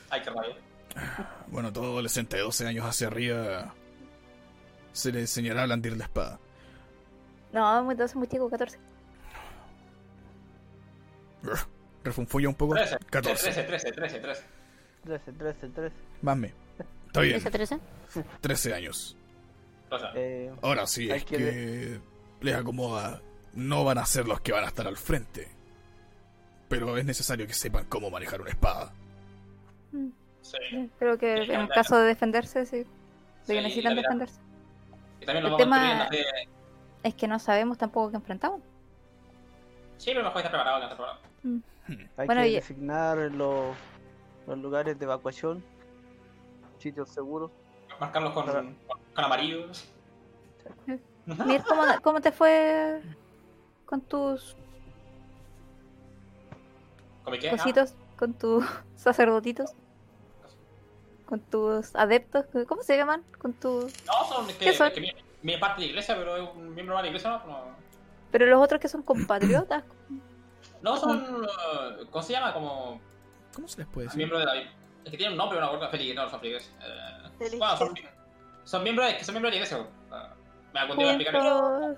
Ay, 0.09 0.22
qué 0.22 0.30
rabia. 0.30 0.55
Bueno, 1.47 1.73
todo 1.73 1.85
adolescente 1.85 2.38
de 2.38 2.43
12 2.43 2.67
años 2.67 2.85
hacia 2.85 3.07
arriba 3.07 3.73
se 4.91 5.11
le 5.11 5.22
enseñará 5.22 5.63
a 5.63 5.65
blandir 5.65 5.97
la 5.97 6.03
espada. 6.03 6.39
No, 7.51 7.83
muy, 7.83 7.93
entonces 7.93 8.15
muy 8.15 8.27
chico, 8.27 8.49
14. 8.49 8.77
Brr, 11.41 11.57
Refunfuña 12.03 12.49
un 12.49 12.55
poco. 12.55 12.75
13. 12.75 12.97
14. 13.09 13.51
13, 13.51 13.63
13, 13.63 13.91
13, 13.91 14.19
13. 14.19 14.43
13, 15.03 15.31
13, 15.33 15.69
13. 15.69 15.95
Más 16.22 16.38
me. 16.38 16.53
Está 17.07 17.22
bien. 17.22 17.38
¿Ese 17.38 17.51
13? 17.51 17.80
13 18.41 18.73
años. 18.73 19.17
Eh, 20.15 20.51
Ahora 20.61 20.88
sí, 20.88 21.09
es 21.11 21.23
que 21.25 21.38
que 21.38 21.99
les 22.41 22.55
acomoda. 22.55 23.22
No 23.53 23.83
van 23.83 23.99
a 23.99 24.05
ser 24.05 24.27
los 24.27 24.41
que 24.41 24.51
van 24.51 24.63
a 24.63 24.67
estar 24.67 24.88
al 24.88 24.97
frente. 24.97 25.47
Pero 26.79 26.97
es 26.97 27.05
necesario 27.05 27.45
que 27.47 27.53
sepan 27.53 27.85
cómo 27.85 28.09
manejar 28.09 28.41
una 28.41 28.49
espada. 28.49 28.91
sí. 30.41 30.89
Creo 30.99 31.17
que 31.17 31.43
en 31.43 31.67
caso 31.67 31.97
de 31.97 32.07
defenderse, 32.07 32.65
sí. 32.65 32.85
De 33.47 33.53
que 33.53 33.61
necesitan 33.61 33.95
defenderse. 33.95 34.39
Y 35.21 35.25
también 35.25 35.43
lo 35.45 35.51
El 35.51 35.57
tema-. 35.57 36.09
Es 37.03 37.13
que 37.15 37.27
no 37.27 37.37
sabemos 37.39 37.77
tampoco 37.77 38.09
qué 38.11 38.17
enfrentamos. 38.17 38.61
Sí, 39.97 40.11
pero 40.11 40.23
mejor 40.23 40.37
estar 40.37 40.51
preparado 40.51 40.79
que 40.81 40.85
no 40.87 40.91
estar 40.91 40.97
preparado. 40.97 42.11
hay 42.17 42.25
Bueno, 42.25 42.41
que 42.41 42.47
y- 42.49 42.55
designar 42.55 43.17
los, 43.17 43.75
los 44.47 44.57
lugares 44.57 44.97
de 44.97 45.05
evacuación, 45.05 45.63
sitios 46.79 47.09
seguros. 47.09 47.51
Marcarlos 47.99 48.33
con, 48.33 48.45
Para- 48.45 48.59
con, 48.63 48.75
con 49.13 49.23
amarillo. 49.25 49.67
Mir, 51.45 51.63
¿cómo, 51.67 51.83
¿cómo 52.01 52.19
te 52.21 52.31
fue 52.31 53.01
con 53.85 54.01
tus 54.01 54.55
¿Con 57.23 57.31
mi 57.33 57.39
qué? 57.39 57.49
cositos? 57.49 57.95
Con 58.17 58.33
tus 58.33 58.65
sacerdotitos? 58.95 59.73
¿Con 61.25 61.39
tus 61.39 61.95
adeptos? 61.95 62.45
¿Cómo 62.67 62.83
se 62.83 62.97
llaman? 62.97 63.23
¿Con 63.39 63.53
tus... 63.53 63.85
No, 64.05 64.25
son, 64.27 64.49
es 64.49 64.55
que, 64.57 64.65
¿Qué 64.65 64.73
son? 64.73 64.87
es 64.87 64.93
que 64.93 65.13
mi, 65.41 65.57
parte 65.57 65.81
de 65.81 65.87
iglesia, 65.87 66.15
pero 66.15 66.37
es 66.37 66.49
un 66.55 66.73
miembro 66.75 66.95
de 66.97 67.01
la 67.03 67.07
iglesia, 67.07 67.29
¿no? 67.31 67.47
No, 67.47 67.63
Pero 68.31 68.45
los 68.45 68.61
otros 68.61 68.79
que 68.79 68.87
son 68.87 69.01
compatriotas. 69.03 69.83
no 70.81 70.97
son. 70.97 71.43
eh, 71.43 72.05
¿Cómo 72.11 72.21
se 72.23 72.33
llama? 72.33 72.53
Como 72.53 72.99
¿Cómo 73.55 73.67
se 73.67 73.79
les 73.79 73.87
puede 73.87 74.07
decir? 74.07 74.17
miembro 74.17 74.39
de 74.39 74.45
la. 74.45 74.55
Es 74.57 75.11
que 75.11 75.17
tiene 75.17 75.31
un 75.31 75.37
nombre, 75.37 75.57
una 75.57 75.67
gorda 75.67 75.89
feliz, 75.89 76.13
no, 76.15 76.29
son. 76.29 76.39
Eh, 76.43 76.59
Feliz. 77.39 77.59
bueno, 77.59 77.77
son, 77.77 77.93
son 78.63 78.83
miembros 78.83 79.07
de, 79.07 79.17
que 79.17 79.23
son 79.25 79.33
miembros 79.33 79.51
de 79.53 79.59
la 79.59 79.65
iglesia. 79.65 79.77
eh, 79.79 80.33
me 80.73 80.79
algún 80.79 80.97
día 80.97 81.05
voy 81.05 81.15
a 81.15 81.17
explicar. 81.17 81.97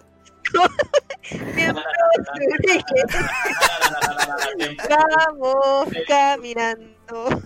Vamos 4.90 5.88
caminando. 6.08 7.42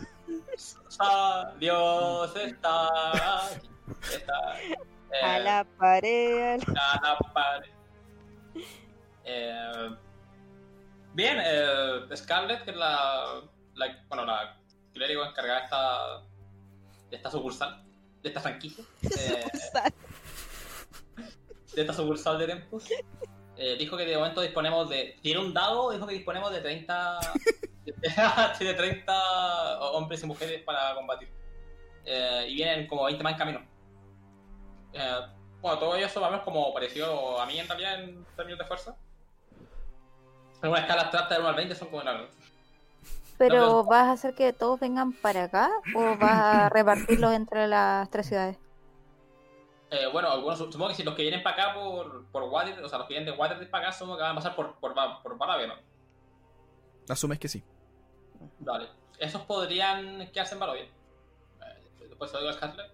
Dios 1.59 2.35
está 2.35 3.47
aquí. 3.51 3.69
Está. 4.13 4.61
eh, 4.61 5.21
A 5.23 5.39
la 5.39 5.63
pared. 5.77 6.59
a 6.61 6.71
la- 6.71 6.91
a 6.91 7.01
la 7.01 7.17
pared. 7.33 7.69
Eh, 9.23 9.89
bien, 11.13 11.37
eh, 11.43 12.01
Scarlett, 12.15 12.63
que 12.63 12.71
es 12.71 12.77
la, 12.77 13.41
la- 13.75 14.03
bueno, 14.07 14.25
la 14.25 14.57
clérigo 14.93 15.23
encargada 15.25 15.59
de 15.59 15.65
esta, 15.65 16.21
de 17.11 17.15
esta 17.17 17.31
sucursal, 17.31 17.83
de 18.21 18.29
esta 18.29 18.41
franquicia, 18.41 18.83
eh, 19.03 19.43
de 21.75 21.81
esta 21.81 21.93
sucursal 21.93 22.37
de 22.39 22.47
Tempus, 22.47 22.89
eh, 23.57 23.75
dijo 23.77 23.97
que 23.97 24.05
de 24.05 24.17
momento 24.17 24.41
disponemos 24.41 24.89
de, 24.89 25.17
tiene 25.21 25.39
un 25.39 25.53
dado, 25.53 25.91
dijo 25.91 26.07
que 26.07 26.13
disponemos 26.15 26.51
de 26.51 26.61
30, 26.61 27.19
tiene 28.57 28.73
30 28.73 29.79
hombres 29.91 30.23
y 30.23 30.25
mujeres 30.25 30.63
para 30.63 30.95
combatir. 30.95 31.29
Eh, 32.05 32.45
y 32.49 32.55
vienen 32.55 32.87
como 32.87 33.03
20 33.05 33.23
más 33.23 33.33
en 33.33 33.37
camino. 33.37 33.61
Eh, 34.93 35.21
Bueno, 35.61 35.77
todo 35.77 35.95
eso 35.95 36.21
más 36.21 36.29
o 36.29 36.31
menos 36.31 36.45
como 36.45 36.73
pareció 36.73 37.39
a 37.39 37.45
mí 37.45 37.59
en 37.59 37.67
realidad 37.67 38.01
en 38.01 38.25
términos 38.35 38.59
de 38.59 38.65
fuerza. 38.65 38.95
En 40.63 40.69
una 40.69 40.79
escala 40.79 41.03
abstracta 41.03 41.35
de 41.35 41.41
1 41.41 41.49
al 41.49 41.55
20 41.55 41.75
son 41.75 41.89
como 41.89 42.01
una... 42.01 42.27
Pero 43.37 43.55
No, 43.55 43.83
¿vas 43.85 44.07
a 44.07 44.11
hacer 44.13 44.35
que 44.35 44.51
todos 44.51 44.79
vengan 44.79 45.13
para 45.13 45.43
acá 45.43 45.69
o 45.95 46.17
vas 46.17 46.31
a 46.31 46.69
repartirlos 46.69 47.33
entre 47.33 47.67
las 47.67 48.09
tres 48.09 48.27
ciudades? 48.27 48.57
Eh, 49.91 50.07
bueno, 50.11 50.29
algunos, 50.29 50.57
supongo 50.59 50.89
que 50.89 50.95
si 50.95 51.03
los 51.03 51.15
que 51.15 51.23
vienen 51.23 51.41
para 51.41 51.63
acá 51.63 51.73
por, 51.73 52.25
por 52.27 52.43
Water, 52.43 52.83
o 52.83 52.89
sea, 52.89 52.99
los 52.99 53.07
que 53.07 53.15
vienen 53.15 53.31
de 53.31 53.37
Waterdeep 53.37 53.71
para 53.71 53.87
acá, 53.87 53.97
supongo 53.97 54.17
que 54.17 54.23
van 54.23 54.33
a 54.33 54.35
pasar 54.35 54.55
por, 54.55 54.75
por, 54.75 54.93
por 55.23 55.37
Baravia, 55.37 55.67
¿no? 55.67 55.73
Asumes 57.09 57.39
que 57.39 57.47
sí. 57.47 57.63
Vale. 58.59 58.87
Esos 59.17 59.41
podrían 59.41 60.29
quedarse 60.31 60.53
en 60.53 60.59
Barovia. 60.59 60.83
Eh, 60.83 62.07
después 62.07 62.29
se 62.29 62.37
lo 62.37 62.43
digo 62.43 62.53
al 62.53 62.59
Cutler. 62.59 62.91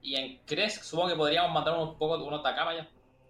Y 0.00 0.14
en 0.16 0.38
Crest 0.46 0.82
supongo 0.84 1.10
que 1.10 1.16
podríamos 1.16 1.52
mandar 1.52 1.78
un 1.78 1.98
poco 1.98 2.16
unos 2.24 2.42
Takama 2.42 2.74
ya. 2.74 2.88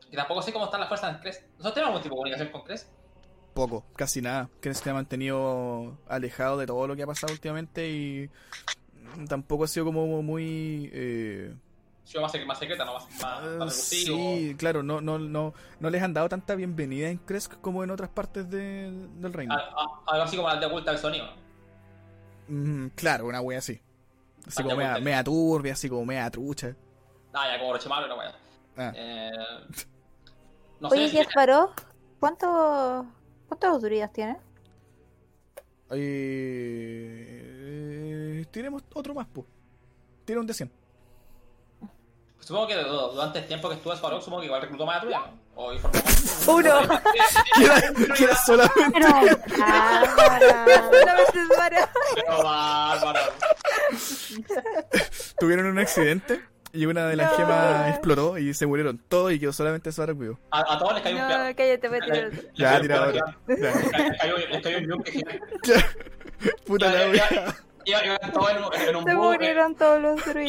Que 0.08 0.16
tampoco 0.16 0.42
sé 0.42 0.52
cómo 0.52 0.66
están 0.66 0.80
las 0.80 0.88
fuerzas 0.88 1.14
en 1.14 1.20
Crest. 1.20 1.42
¿Nosotros 1.56 1.74
tenemos 1.74 1.88
algún 1.88 2.02
tipo 2.02 2.14
de 2.14 2.18
comunicación 2.18 2.48
con 2.50 2.62
Crest? 2.62 2.92
Poco, 3.52 3.84
casi 3.96 4.22
nada. 4.22 4.48
Que 4.60 4.72
se 4.72 4.88
ha 4.88 4.94
mantenido 4.94 5.98
alejado 6.08 6.56
de 6.58 6.66
todo 6.66 6.86
lo 6.86 6.94
que 6.94 7.02
ha 7.02 7.06
pasado 7.06 7.32
últimamente 7.32 7.88
y 7.88 8.30
tampoco 9.28 9.64
ha 9.64 9.68
sido 9.68 9.86
como 9.86 10.22
muy... 10.22 10.90
Eh, 10.92 11.54
Sido 12.06 12.22
más, 12.22 12.32
sec- 12.32 12.46
más 12.46 12.58
secreta, 12.58 12.84
¿no? 12.84 12.94
Más, 12.94 13.04
más, 13.10 13.20
más 13.20 13.42
reclusivo. 13.42 14.16
sí, 14.16 14.54
claro, 14.56 14.82
no, 14.84 15.00
no, 15.00 15.18
no, 15.18 15.52
no 15.80 15.90
les 15.90 16.00
han 16.02 16.14
dado 16.14 16.28
tanta 16.28 16.54
bienvenida 16.54 17.08
en 17.08 17.18
Kresk 17.18 17.60
como 17.60 17.82
en 17.82 17.90
otras 17.90 18.08
partes 18.10 18.48
de- 18.48 18.90
del 19.16 19.32
reino. 19.32 19.52
A- 19.54 19.58
a- 19.58 20.02
Algo 20.12 20.24
así 20.24 20.36
como 20.36 20.48
las 20.48 20.60
de 20.60 20.66
oculta 20.66 20.92
del 20.92 21.00
sonido. 21.00 21.26
Mm, 22.48 22.86
claro, 22.94 23.26
una 23.26 23.40
wea 23.40 23.58
así. 23.58 23.80
Así 24.46 24.58
Ah, 24.60 24.62
como 24.62 24.76
mea, 24.76 24.98
mea 25.00 25.24
turbia, 25.24 25.72
así 25.72 25.88
como 25.88 26.04
mea 26.04 26.30
trucha. 26.30 26.76
Ah, 27.32 27.48
ya 27.52 27.58
como 27.58 27.70
Orochimaru, 27.70 28.06
no 28.06 28.16
vaya. 28.16 28.34
Ah. 28.76 28.92
Eh, 28.94 29.30
no 30.80 30.88
Oye, 30.88 31.06
sé 31.08 31.10
si. 31.10 31.16
Jesparo, 31.16 31.72
¿cuántos 32.20 33.04
cuántos 33.48 33.82
druidas 33.82 34.12
tienes? 34.12 34.36
Eh, 36.78 38.44
tenemos 38.50 38.82
otro 38.94 39.12
más, 39.14 39.26
pues. 39.32 39.46
Tiene 40.24 40.40
un 40.40 40.46
de 40.46 40.54
100. 40.54 40.70
Supongo 42.40 42.66
que 42.68 42.76
du- 42.76 43.10
durante 43.12 43.38
el 43.40 43.46
tiempo 43.46 43.68
que 43.68 43.74
estuve 43.74 43.92
en 43.94 43.98
Sparrow, 43.98 44.20
supongo 44.20 44.40
que 44.40 44.46
igual 44.46 44.62
reclutó 44.62 44.86
más 44.86 44.98
a 44.98 45.00
tuya, 45.00 45.18
¿no? 45.18 45.46
O 45.56 45.72
informó 45.72 45.98
más. 46.04 46.46
Uno. 46.48 46.80
Queda, 48.16 48.36
solamente. 48.36 49.00
Solamente 50.92 51.38
es 51.40 51.56
para- 51.56 51.90
Pero 52.14 52.42
bárbaro. 52.44 53.20
Tuvieron 55.38 55.66
un 55.66 55.78
accidente 55.78 56.42
y 56.72 56.86
una 56.86 57.06
de 57.08 57.16
las 57.16 57.30
No. 57.32 57.36
gemas 57.38 57.88
explotó 57.90 58.38
y 58.38 58.52
se 58.54 58.66
murieron 58.66 58.98
todos 59.08 59.32
y 59.32 59.40
quedó 59.40 59.52
solamente 59.52 59.90
Sara 59.92 60.12
vivo. 60.12 60.38
A, 60.50 60.74
a 60.74 60.78
todos 60.78 60.94
les 60.94 61.02
cayó 61.02 61.16
un 61.16 61.22
No, 61.22 61.28
piano. 61.28 61.44
cállate, 61.56 61.88
voy 61.88 61.98
a 61.98 62.00
tirar 62.04 62.26
otro. 62.26 62.42
Ya, 62.54 62.80
tira 62.80 62.98
ahora. 62.98 63.36
Les 63.46 64.62
cayó- 64.62 64.78
un 64.78 64.86
yunque. 64.88 65.24
Puta 66.66 66.92
la 66.92 67.08
wea. 67.10 67.56
Iba- 67.86 68.04
Iba- 68.04 68.16
Iban 68.16 68.32
todos 68.32 68.50
en, 68.50 68.56
un- 68.58 68.74
en 68.88 68.96
un 68.96 69.04
Se 69.04 69.14
bus. 69.14 69.24
eh, 69.24 69.36
murieron 69.38 69.74
todos 69.76 70.02
los 70.02 70.26
iba- 70.26 70.40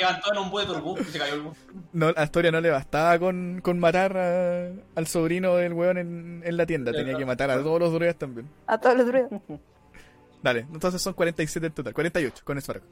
Iban 0.00 0.20
todos 0.20 0.32
en 0.32 0.38
un 0.38 0.50
bus 0.50 0.60
de 0.62 0.66
turbus 0.74 1.00
y 1.00 1.04
se 1.04 1.18
cayó 1.18 1.34
el 1.34 1.40
bus. 1.42 1.56
No, 1.92 2.06
a 2.08 2.10
Astoria 2.22 2.50
no 2.50 2.60
le 2.60 2.70
bastaba 2.70 3.18
con, 3.18 3.60
con 3.62 3.78
matar 3.78 4.16
a- 4.16 4.70
al 4.94 5.06
sobrino 5.06 5.56
del 5.56 5.72
weón 5.74 5.98
en, 5.98 6.42
en 6.44 6.56
la 6.56 6.64
tienda. 6.66 6.92
Tenía 6.92 7.16
que 7.16 7.26
matar 7.26 7.50
a 7.50 7.56
todos 7.62 7.80
los 7.80 7.92
druidas 7.92 8.16
también. 8.16 8.48
A 8.66 8.78
todos 8.78 8.96
los 8.96 9.06
druidas. 9.06 9.30
Dale, 10.42 10.60
entonces 10.72 11.02
son 11.02 11.12
47 11.14 11.66
en 11.66 11.72
total. 11.72 11.92
48 11.92 12.42
con 12.44 12.58
Sparrow. 12.58 12.82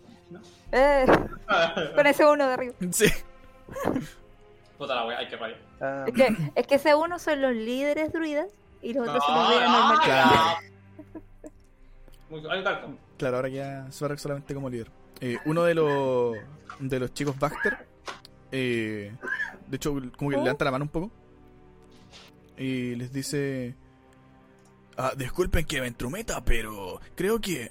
Eh, 0.73 1.06
con 1.94 2.06
ese 2.06 2.24
uno 2.24 2.47
de 2.48 2.52
arriba. 2.55 2.74
Sí. 2.90 3.06
Puta 4.76 4.94
la 4.97 5.06
wea, 5.06 5.18
hay 5.18 5.28
que 5.28 5.36
rayar. 5.36 5.58
Ah, 5.81 6.05
Es 6.08 6.14
que, 6.14 6.36
es 6.56 6.66
que 6.66 6.74
ese 6.74 6.94
uno 6.97 7.18
son 7.20 7.40
los 7.40 7.52
líderes 7.52 8.12
druidas 8.12 8.48
y 8.82 8.92
los 8.92 9.06
otros 9.08 9.24
son 9.24 9.34
los 9.36 9.44
Ah, 9.44 9.48
druidas 9.50 9.70
normales. 9.70 10.00
Claro. 10.05 10.31
Muy- 12.31 12.50
Hay 12.50 12.58
un 12.58 12.64
calco. 12.64 12.89
Claro, 13.18 13.36
ahora 13.36 13.51
queda 13.51 13.89
Sparrow 13.93 14.18
solamente 14.18 14.55
como 14.55 14.68
líder. 14.70 14.91
Eh, 15.20 15.39
uno 15.44 15.62
de 15.65 15.75
los 15.75 16.36
de 16.81 16.99
los 17.01 17.15
chicos 17.15 17.39
Baxter, 17.39 17.86
eh, 18.51 19.12
de 19.68 19.76
hecho, 19.76 19.94
como 20.17 20.31
que 20.31 20.36
levanta 20.36 20.65
la 20.65 20.70
mano 20.73 20.84
un 20.84 20.89
poco 20.91 21.10
y 22.59 22.94
les 22.97 23.12
dice: 23.12 23.75
"Ah, 24.97 25.12
Disculpen 25.17 25.65
que 25.67 25.81
me 25.81 25.86
entrometa, 25.86 26.44
pero 26.44 27.01
creo 27.15 27.41
que 27.41 27.70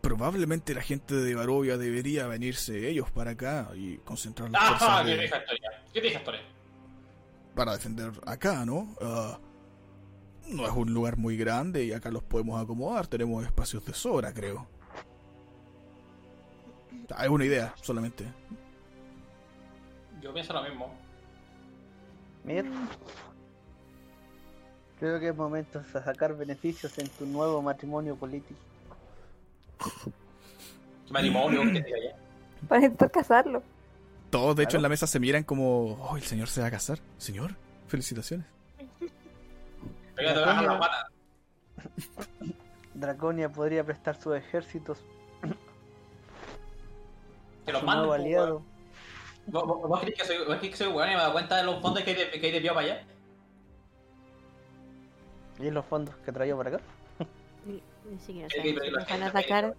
probablemente 0.00 0.74
la 0.74 0.82
gente 0.82 1.14
de 1.14 1.34
Barovia 1.34 1.78
debería 1.78 2.26
venirse 2.26 2.88
ellos 2.90 3.10
para 3.10 3.30
acá 3.32 3.70
y 3.74 3.96
concentrar 3.98 4.50
las 4.50 4.60
Ajá, 4.60 4.76
fuerzas 4.76 5.04
¿qué 5.04 5.10
de- 5.10 5.16
te 5.16 5.22
dije 5.22 5.38
historia? 5.38 5.70
¿Qué 5.92 6.00
te 6.00 6.06
dije 6.06 6.18
historia? 6.18 6.40
para 7.54 7.72
defender 7.72 8.10
acá, 8.26 8.64
¿no? 8.66 8.94
Ah, 9.00 9.38
no 10.48 10.66
es 10.66 10.72
un 10.72 10.92
lugar 10.92 11.16
muy 11.16 11.36
grande 11.36 11.84
y 11.84 11.92
acá 11.92 12.10
los 12.10 12.22
podemos 12.22 12.62
acomodar, 12.62 13.06
tenemos 13.06 13.44
espacios 13.44 13.84
de 13.84 13.94
sobra, 13.94 14.32
creo. 14.32 14.66
Es 17.20 17.28
una 17.28 17.44
idea, 17.44 17.74
solamente. 17.80 18.24
Yo 20.20 20.32
pienso 20.32 20.52
lo 20.52 20.62
mismo. 20.62 20.94
Mir, 22.44 22.66
creo 24.98 25.20
que 25.20 25.28
es 25.28 25.36
momento 25.36 25.80
de 25.80 26.02
sacar 26.02 26.36
beneficios 26.36 26.98
en 26.98 27.08
tu 27.08 27.26
nuevo 27.26 27.60
matrimonio 27.62 28.16
político. 28.16 28.60
Matrimonio, 31.10 31.62
¿qué 31.72 31.80
te 31.80 31.86
diga 31.86 32.16
Para 32.68 32.82
intentar 32.82 33.10
casarlo. 33.10 33.62
Todos, 34.30 34.56
de 34.56 34.64
hecho, 34.64 34.76
en 34.76 34.82
la 34.82 34.88
mesa 34.88 35.06
se 35.06 35.20
miran 35.20 35.44
como, 35.44 35.92
oh, 35.92 36.16
el 36.16 36.22
señor 36.22 36.48
se 36.48 36.60
va 36.60 36.66
a 36.66 36.70
casar. 36.70 36.98
Señor, 37.18 37.56
felicitaciones. 37.86 38.46
Ya? 40.16 40.22
Oiga, 40.22 40.32
te 40.34 40.40
voy 40.40 40.42
a 40.42 40.46
bajar 40.46 40.64
la 40.64 40.78
pata. 40.78 41.08
Draconia 42.94 43.48
podría 43.50 43.84
prestar 43.84 44.16
sus 44.20 44.36
ejércitos, 44.36 44.98
Que 47.66 47.72
los 47.72 47.82
nuevo 47.82 48.06
pues, 48.08 48.20
aliado. 48.20 48.62
¿Vos, 49.46 49.66
vos, 49.66 49.88
vos 49.88 50.00
crees 50.00 50.16
que 50.18 50.24
soy, 50.24 50.38
vos 50.38 50.56
crees 50.58 50.70
que 50.70 50.76
soy 50.76 50.88
weón 50.92 51.08
y 51.10 51.12
me 51.12 51.18
dado 51.18 51.32
cuenta 51.32 51.56
de 51.56 51.64
los 51.64 51.80
fondos 51.82 52.02
que 52.02 52.10
hay 52.10 52.16
de, 52.16 52.30
que 52.30 52.46
hay 52.46 52.52
de 52.52 52.60
pío 52.60 52.74
para 52.74 52.86
allá? 52.86 53.04
¿Y 55.58 55.70
los 55.70 55.84
fondos 55.84 56.14
que 56.24 56.32
traía 56.32 56.56
para 56.56 56.70
acá? 56.70 56.80
Ni, 57.66 57.82
ni 58.10 58.18
siquiera 58.18 58.48
la 58.90 59.04
van 59.08 59.22
a 59.22 59.26
atacar. 59.26 59.74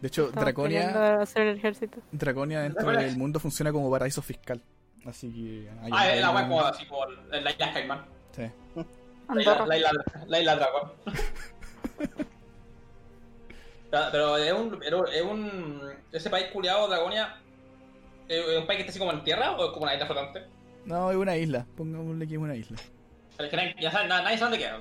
De 0.00 0.08
hecho, 0.08 0.24
Estamos 0.26 0.44
Draconia, 0.44 1.20
hacer 1.22 1.46
el 1.46 1.56
ejército. 1.58 2.00
Draconia 2.12 2.60
dentro 2.60 2.82
Draconia. 2.82 3.06
del 3.08 3.16
mundo 3.16 3.40
funciona 3.40 3.72
como 3.72 3.90
paraíso 3.90 4.20
fiscal. 4.22 4.60
Así 5.06 5.32
que... 5.32 5.70
hay- 5.82 5.90
Ah, 5.92 6.12
es 6.14 6.20
la 6.20 6.28
hay 6.28 6.44
un- 6.44 6.48
como 6.50 6.60
así 6.62 6.86
como 6.86 7.06
la 7.06 7.50
isla 7.50 7.72
Caimán. 7.72 8.04
Sí. 8.32 8.42
La 9.32 9.40
isla, 9.40 9.52
Andorra. 9.52 9.66
la 9.66 9.76
isla, 9.76 9.90
la 10.26 10.40
isla 10.40 10.56
dragón. 10.56 10.92
Pero- 13.90 14.08
Pero 14.10 14.36
es 14.38 14.52
un, 14.52 14.78
pero 14.78 15.06
es 15.06 15.22
un. 15.22 15.80
Ese 16.12 16.30
país 16.30 16.46
culiado, 16.52 16.88
Dragonia. 16.88 17.36
¿Es 18.28 18.58
un 18.58 18.66
país 18.66 18.78
que 18.78 18.80
está 18.82 18.90
así 18.90 18.98
como 18.98 19.12
en 19.12 19.22
tierra 19.22 19.52
o 19.52 19.66
es 19.66 19.70
como 19.72 19.82
una 19.84 19.94
isla 19.94 20.06
flotante? 20.06 20.44
No, 20.86 21.10
es 21.10 21.16
una 21.16 21.36
isla. 21.36 21.66
Pongámosle 21.76 22.26
que 22.26 22.34
es 22.34 22.40
una 22.40 22.56
isla. 22.56 22.76
Es 23.38 23.48
que 23.50 23.56
nadie, 23.56 23.74
ya 23.80 23.90
saben, 23.90 24.08
na- 24.08 24.22
nadie 24.22 24.38
sabe 24.38 24.50
dónde 24.52 24.64
queda. 24.66 24.80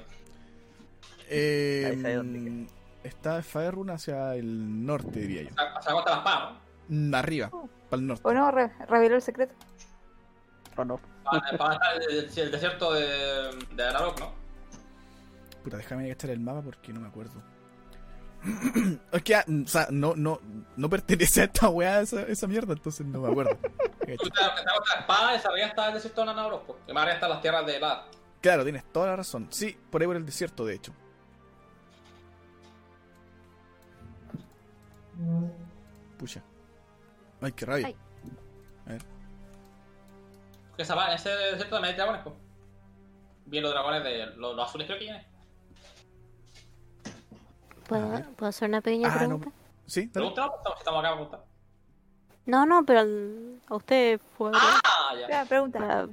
Eh, 1.29 1.89
Ahí 1.91 2.01
sabe 2.01 2.15
dónde 2.15 2.39
queda. 2.67 2.73
está 3.03 3.41
Faerun 3.43 3.89
hacia 3.89 4.35
el 4.35 4.85
norte, 4.85 5.19
diría 5.19 5.43
yo. 5.43 5.49
O 5.49 5.53
sea, 5.53 5.73
o 5.77 5.81
sea, 5.81 5.91
aguanta 5.91 6.11
las 6.11 6.19
palas, 6.23 6.53
Mm, 6.89 7.15
Arriba, 7.15 7.49
para 7.89 7.99
el 8.01 8.07
norte. 8.07 8.21
¿O 8.27 8.33
no? 8.33 8.51
Re- 8.51 8.71
reveló 8.87 9.15
el 9.15 9.21
secreto. 9.21 9.53
¿O 10.75 10.83
no? 10.85 10.99
Para, 11.23 11.93
el, 12.09 12.29
desierto 12.51 12.93
de, 12.93 13.55
de 13.71 13.93
¿no? 13.93 14.33
Puta, 15.63 15.77
déjame 15.77 16.11
echar 16.11 16.29
el 16.29 16.39
mapa 16.39 16.61
porque 16.61 16.91
no 16.91 16.99
me 16.99 17.07
acuerdo. 17.07 17.41
es 19.11 19.23
que, 19.23 19.35
ah, 19.35 19.45
o 19.47 19.67
sea, 19.67 19.87
no, 19.89 20.15
no, 20.15 20.41
no 20.75 20.89
pertenece 20.89 21.41
a 21.41 21.43
esta 21.45 21.69
weá 21.69 22.01
esa, 22.01 22.23
esa 22.23 22.47
mierda, 22.47 22.73
entonces 22.73 23.05
no 23.05 23.21
me 23.21 23.29
acuerdo. 23.29 23.57
Tú 23.57 24.29
te 24.29 24.31
te 24.31 24.43
aguantas 24.43 24.65
la 24.93 24.99
espada, 24.99 25.35
esa 25.35 25.49
arriba 25.49 25.67
está 25.67 25.87
el 25.87 25.93
desierto 25.93 26.21
de 26.21 26.27
Nanauros, 26.27 26.61
pues. 26.67 26.79
Y 26.87 26.93
más 26.93 27.03
arriba 27.03 27.15
están 27.15 27.29
las 27.29 27.41
tierras 27.41 27.65
de 27.65 27.77
helada. 27.77 28.05
claro, 28.41 28.63
tienes 28.63 28.83
toda 28.91 29.07
la 29.07 29.15
razón. 29.15 29.47
Sí, 29.49 29.77
por 29.89 30.01
ahí 30.01 30.07
por 30.07 30.17
el 30.17 30.25
desierto, 30.25 30.65
de 30.65 30.75
hecho. 30.75 30.93
Pucha. 36.17 36.43
Ay, 37.41 37.51
qué 37.53 37.65
rabia. 37.65 37.93
Ay. 38.85 38.97
Esa 40.77 40.95
pa- 40.95 41.13
ese 41.13 41.29
desierto 41.29 41.75
también 41.75 41.93
hay 41.93 41.95
dragones, 41.97 42.21
pues. 42.23 42.35
Bien 43.45 43.63
los 43.63 43.71
dragones 43.73 44.03
de 44.03 44.25
los, 44.37 44.55
los 44.55 44.67
azules 44.67 44.87
creo 44.87 44.99
que 44.99 45.05
tiene. 45.05 45.27
¿Puedo. 47.87 48.21
¿puedo 48.35 48.49
hacer 48.49 48.69
una 48.69 48.81
pequeña 48.81 49.09
Ah, 49.09 49.13
no. 49.13 49.17
pregunta? 49.39 49.51
Sí, 49.85 50.01
dale. 50.01 50.11
Pregunta, 50.13 50.45
estamos, 50.57 50.79
estamos 50.79 50.99
acá 50.99 51.09
a 51.09 51.13
preguntar. 51.13 51.43
No, 52.45 52.65
no, 52.65 52.85
pero 52.85 52.99
al- 53.01 53.61
a 53.67 53.75
usted 53.75 54.19
fue. 54.37 54.51
Ah, 54.53 54.79
ya. 55.19 55.27
Ya, 55.29 55.45
pregunta. 55.45 55.79
Para, 55.79 56.07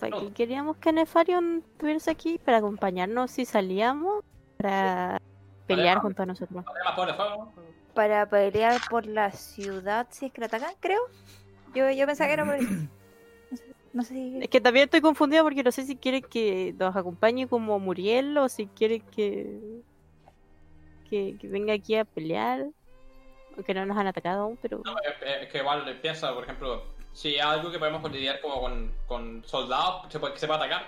para 0.00 0.10
No. 0.10 0.20
que 0.20 0.32
queríamos 0.32 0.76
que 0.78 0.92
Nefarion 0.92 1.64
estuviese 1.72 2.10
aquí 2.10 2.38
para 2.38 2.58
acompañarnos 2.58 3.30
si 3.30 3.44
salíamos 3.44 4.24
para 4.58 5.20
pelear 5.66 5.96
Vale, 5.96 6.00
junto 6.02 6.22
a 6.22 6.26
nosotros. 6.26 6.64
¿no? 6.64 7.52
Para 7.94 8.26
pelear 8.28 8.80
por 8.90 9.06
la 9.06 9.30
ciudad, 9.32 10.06
si 10.10 10.26
es 10.26 10.32
que 10.32 10.40
la 10.40 10.46
atacan, 10.46 10.74
creo. 10.80 11.00
Yo, 11.74 11.90
yo 11.90 12.06
pensaba 12.06 12.28
que 12.28 12.34
era 12.34 12.44
por. 12.44 12.56
No 13.96 14.02
sé, 14.02 14.12
si... 14.12 14.38
Es 14.42 14.48
que 14.50 14.60
también 14.60 14.84
estoy 14.84 15.00
confundida 15.00 15.42
porque 15.42 15.62
no 15.62 15.72
sé 15.72 15.84
si 15.84 15.96
quiere 15.96 16.20
que 16.20 16.74
nos 16.78 16.94
acompañe 16.94 17.48
como 17.48 17.78
Muriel 17.78 18.36
o 18.36 18.46
si 18.50 18.66
quiere 18.66 19.00
que, 19.00 19.80
que, 21.08 21.38
que 21.40 21.48
venga 21.48 21.72
aquí 21.72 21.96
a 21.96 22.04
pelear. 22.04 22.66
Aunque 23.56 23.72
no 23.72 23.86
nos 23.86 23.96
han 23.96 24.06
atacado 24.06 24.42
aún, 24.42 24.58
pero... 24.60 24.82
No, 24.84 24.94
es, 24.98 25.42
es 25.44 25.48
que 25.50 25.58
igual 25.58 25.98
piensa, 26.02 26.34
por 26.34 26.44
ejemplo, 26.44 26.82
si 27.14 27.28
hay 27.28 27.38
algo 27.38 27.70
que 27.70 27.78
podemos 27.78 28.12
lidiar 28.12 28.38
como 28.42 28.60
con, 28.60 28.92
con 29.06 29.42
soldados 29.46 30.12
se 30.12 30.20
puede- 30.20 30.34
que 30.34 30.40
se 30.40 30.46
puede 30.46 30.58
atacar, 30.58 30.82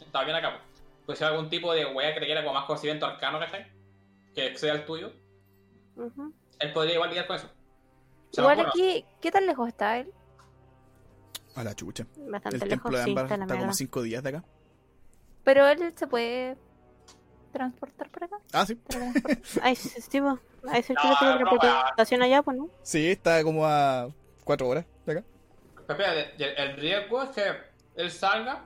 está 0.00 0.24
bien 0.24 0.34
acá. 0.34 0.62
Pues 1.04 1.18
si 1.18 1.24
hay 1.24 1.32
algún 1.32 1.50
tipo 1.50 1.74
de 1.74 1.84
wea 1.84 2.14
que 2.14 2.20
requiera 2.20 2.42
como 2.42 2.54
más 2.54 2.64
conocimiento 2.64 3.04
arcano, 3.04 3.38
¿cachai? 3.38 3.66
Que 4.34 4.46
exceda 4.46 4.72
el 4.72 4.86
tuyo, 4.86 5.12
él 6.58 6.72
podría 6.72 6.94
igual 6.94 7.10
lidiar 7.10 7.26
con 7.26 7.36
eso. 7.36 7.50
Se 8.30 8.40
Igual 8.40 8.60
aquí, 8.60 9.04
¿qué 9.20 9.30
tan 9.30 9.44
lejos 9.44 9.68
está 9.68 9.98
él? 9.98 10.10
A 11.54 11.64
la 11.64 11.74
chucha. 11.74 12.06
Bastante 12.16 12.56
El 12.56 12.68
lejos, 12.68 12.68
templo 12.68 12.98
de 12.98 13.04
sí, 13.04 13.10
Ámbar 13.10 13.24
está 13.24 13.34
está 13.34 13.46
como 13.46 13.58
mierda. 13.58 13.74
5 13.74 14.02
días 14.02 14.22
de 14.22 14.28
acá. 14.30 14.44
Pero 15.44 15.66
él 15.68 15.92
se 15.96 16.06
puede 16.06 16.56
transportar 17.52 18.10
por 18.10 18.24
acá. 18.24 18.36
Ah, 18.52 18.64
sí. 18.66 18.78
Ay, 19.62 19.74
sí, 19.76 20.20
no, 20.20 20.38
teletransportación 20.62 22.22
allá, 22.22 22.42
pues, 22.42 22.56
¿no? 22.56 22.70
Sí, 22.82 23.10
está 23.10 23.42
como 23.42 23.66
a 23.66 24.08
4 24.44 24.68
horas 24.68 24.84
de 25.06 25.12
acá. 25.12 25.24
Pero 25.86 25.98
espérate, 26.02 26.44
el, 26.44 26.70
el 26.70 26.76
riesgo 26.76 27.22
es 27.22 27.30
que 27.30 27.42
él 27.96 28.10
salga 28.10 28.64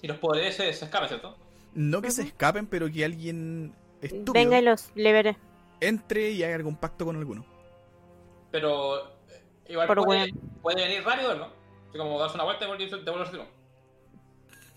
y 0.00 0.06
los 0.08 0.18
poderes 0.18 0.56
se, 0.56 0.72
se 0.72 0.84
escapen, 0.86 1.08
¿cierto? 1.08 1.36
No 1.74 2.00
que 2.00 2.10
se 2.10 2.22
escapen, 2.22 2.66
pero 2.66 2.90
que 2.90 3.04
alguien 3.04 3.74
estúpido 4.00 4.32
Venga 4.32 4.58
y 4.58 4.62
los 4.62 4.90
libere. 4.94 5.36
entre 5.80 6.30
y 6.30 6.42
haga 6.42 6.54
algún 6.54 6.76
pacto 6.76 7.04
con 7.04 7.16
alguno. 7.16 7.44
Pero 8.50 9.06
eh, 9.28 9.42
igual 9.68 9.86
puede, 9.88 10.32
puede 10.62 10.82
venir 10.88 11.04
rápido, 11.04 11.34
¿no? 11.34 11.57
Así 11.88 11.98
como 11.98 12.18
darse 12.18 12.34
una 12.34 12.44
vuelta 12.44 12.64
y 12.64 12.68
devolverse 12.68 13.32
de 13.32 13.38
nuevo. 13.38 13.52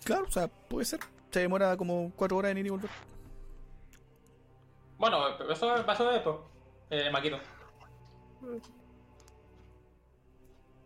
Claro, 0.04 0.24
o 0.26 0.30
sea, 0.30 0.48
puede 0.48 0.84
ser. 0.84 1.00
Se 1.30 1.40
demora 1.40 1.76
como 1.76 2.12
4 2.16 2.36
horas 2.36 2.52
en 2.52 2.58
ir 2.58 2.66
y 2.66 2.70
volver. 2.70 2.90
Bueno, 4.98 5.18
pero 5.38 5.52
eso, 5.52 5.74
eso 5.74 6.08
es 6.08 6.14
después. 6.14 6.36
Eh, 6.90 7.10
Maquito. 7.10 7.38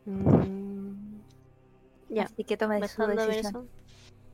Mm. 0.04 1.16
Ya, 2.08 2.24
Así 2.24 2.44
que 2.44 2.56
basándome 2.56 3.22
en 3.22 3.28
decisión. 3.28 3.64
eso. 3.64 3.66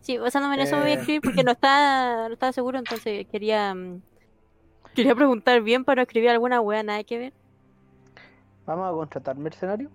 Sí, 0.03 0.19
basándome 0.19 0.57
en 0.57 0.61
eso 0.63 0.77
me 0.77 0.83
voy 0.83 0.91
a 0.91 0.95
Eh. 0.95 0.99
escribir 0.99 1.21
porque 1.23 1.43
no 1.45 1.53
estaba, 1.53 2.29
no 2.29 2.35
estaba 2.35 2.53
seguro, 2.53 2.79
entonces 2.79 3.27
quería 3.29 3.75
mm, 3.75 4.03
quería 4.95 5.15
preguntar 5.15 5.61
bien 5.63 5.85
para 5.85 5.97
no 5.97 6.03
escribir 6.03 6.31
alguna 6.31 6.61
wea 6.61 6.83
nada 6.83 7.03
que 7.05 7.19
ver. 7.19 7.33
Vamos 8.67 8.89
a 8.89 8.93
contratar 8.93 9.37
mercenario. 9.37 9.91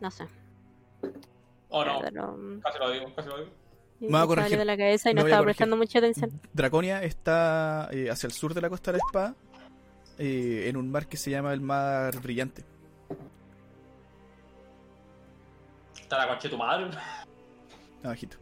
No 0.00 0.10
sé. 0.10 0.26
O 1.68 1.84
no, 1.84 2.00
casi 2.62 2.78
lo 2.78 2.90
digo, 2.90 3.14
casi 3.14 3.28
lo 3.28 3.38
digo. 3.38 3.50
Me 4.00 4.08
voy 4.08 4.20
a 4.20 4.26
corregir. 4.26 4.50
yendo 4.50 4.64
la 4.64 4.76
cabeza 4.76 5.10
y 5.10 5.14
no 5.14 5.22
estaba 5.22 5.42
prestando 5.44 5.76
mucha 5.76 5.98
atención. 5.98 6.40
Draconia 6.52 7.02
está 7.02 7.88
eh, 7.92 8.10
hacia 8.10 8.26
el 8.26 8.32
sur 8.32 8.52
de 8.54 8.60
la 8.60 8.68
costa 8.68 8.92
de 8.92 8.98
la 8.98 9.04
espada, 9.06 9.34
eh, 10.18 10.64
en 10.68 10.76
un 10.76 10.90
mar 10.90 11.06
que 11.06 11.16
se 11.16 11.30
llama 11.30 11.52
el 11.52 11.60
Mar 11.60 12.20
Brillante. 12.20 12.64
Está 16.00 16.18
la 16.18 16.28
concha 16.28 16.42
de 16.44 16.48
tu 16.50 16.58
madre. 16.58 16.90
Abajito. 18.04 18.36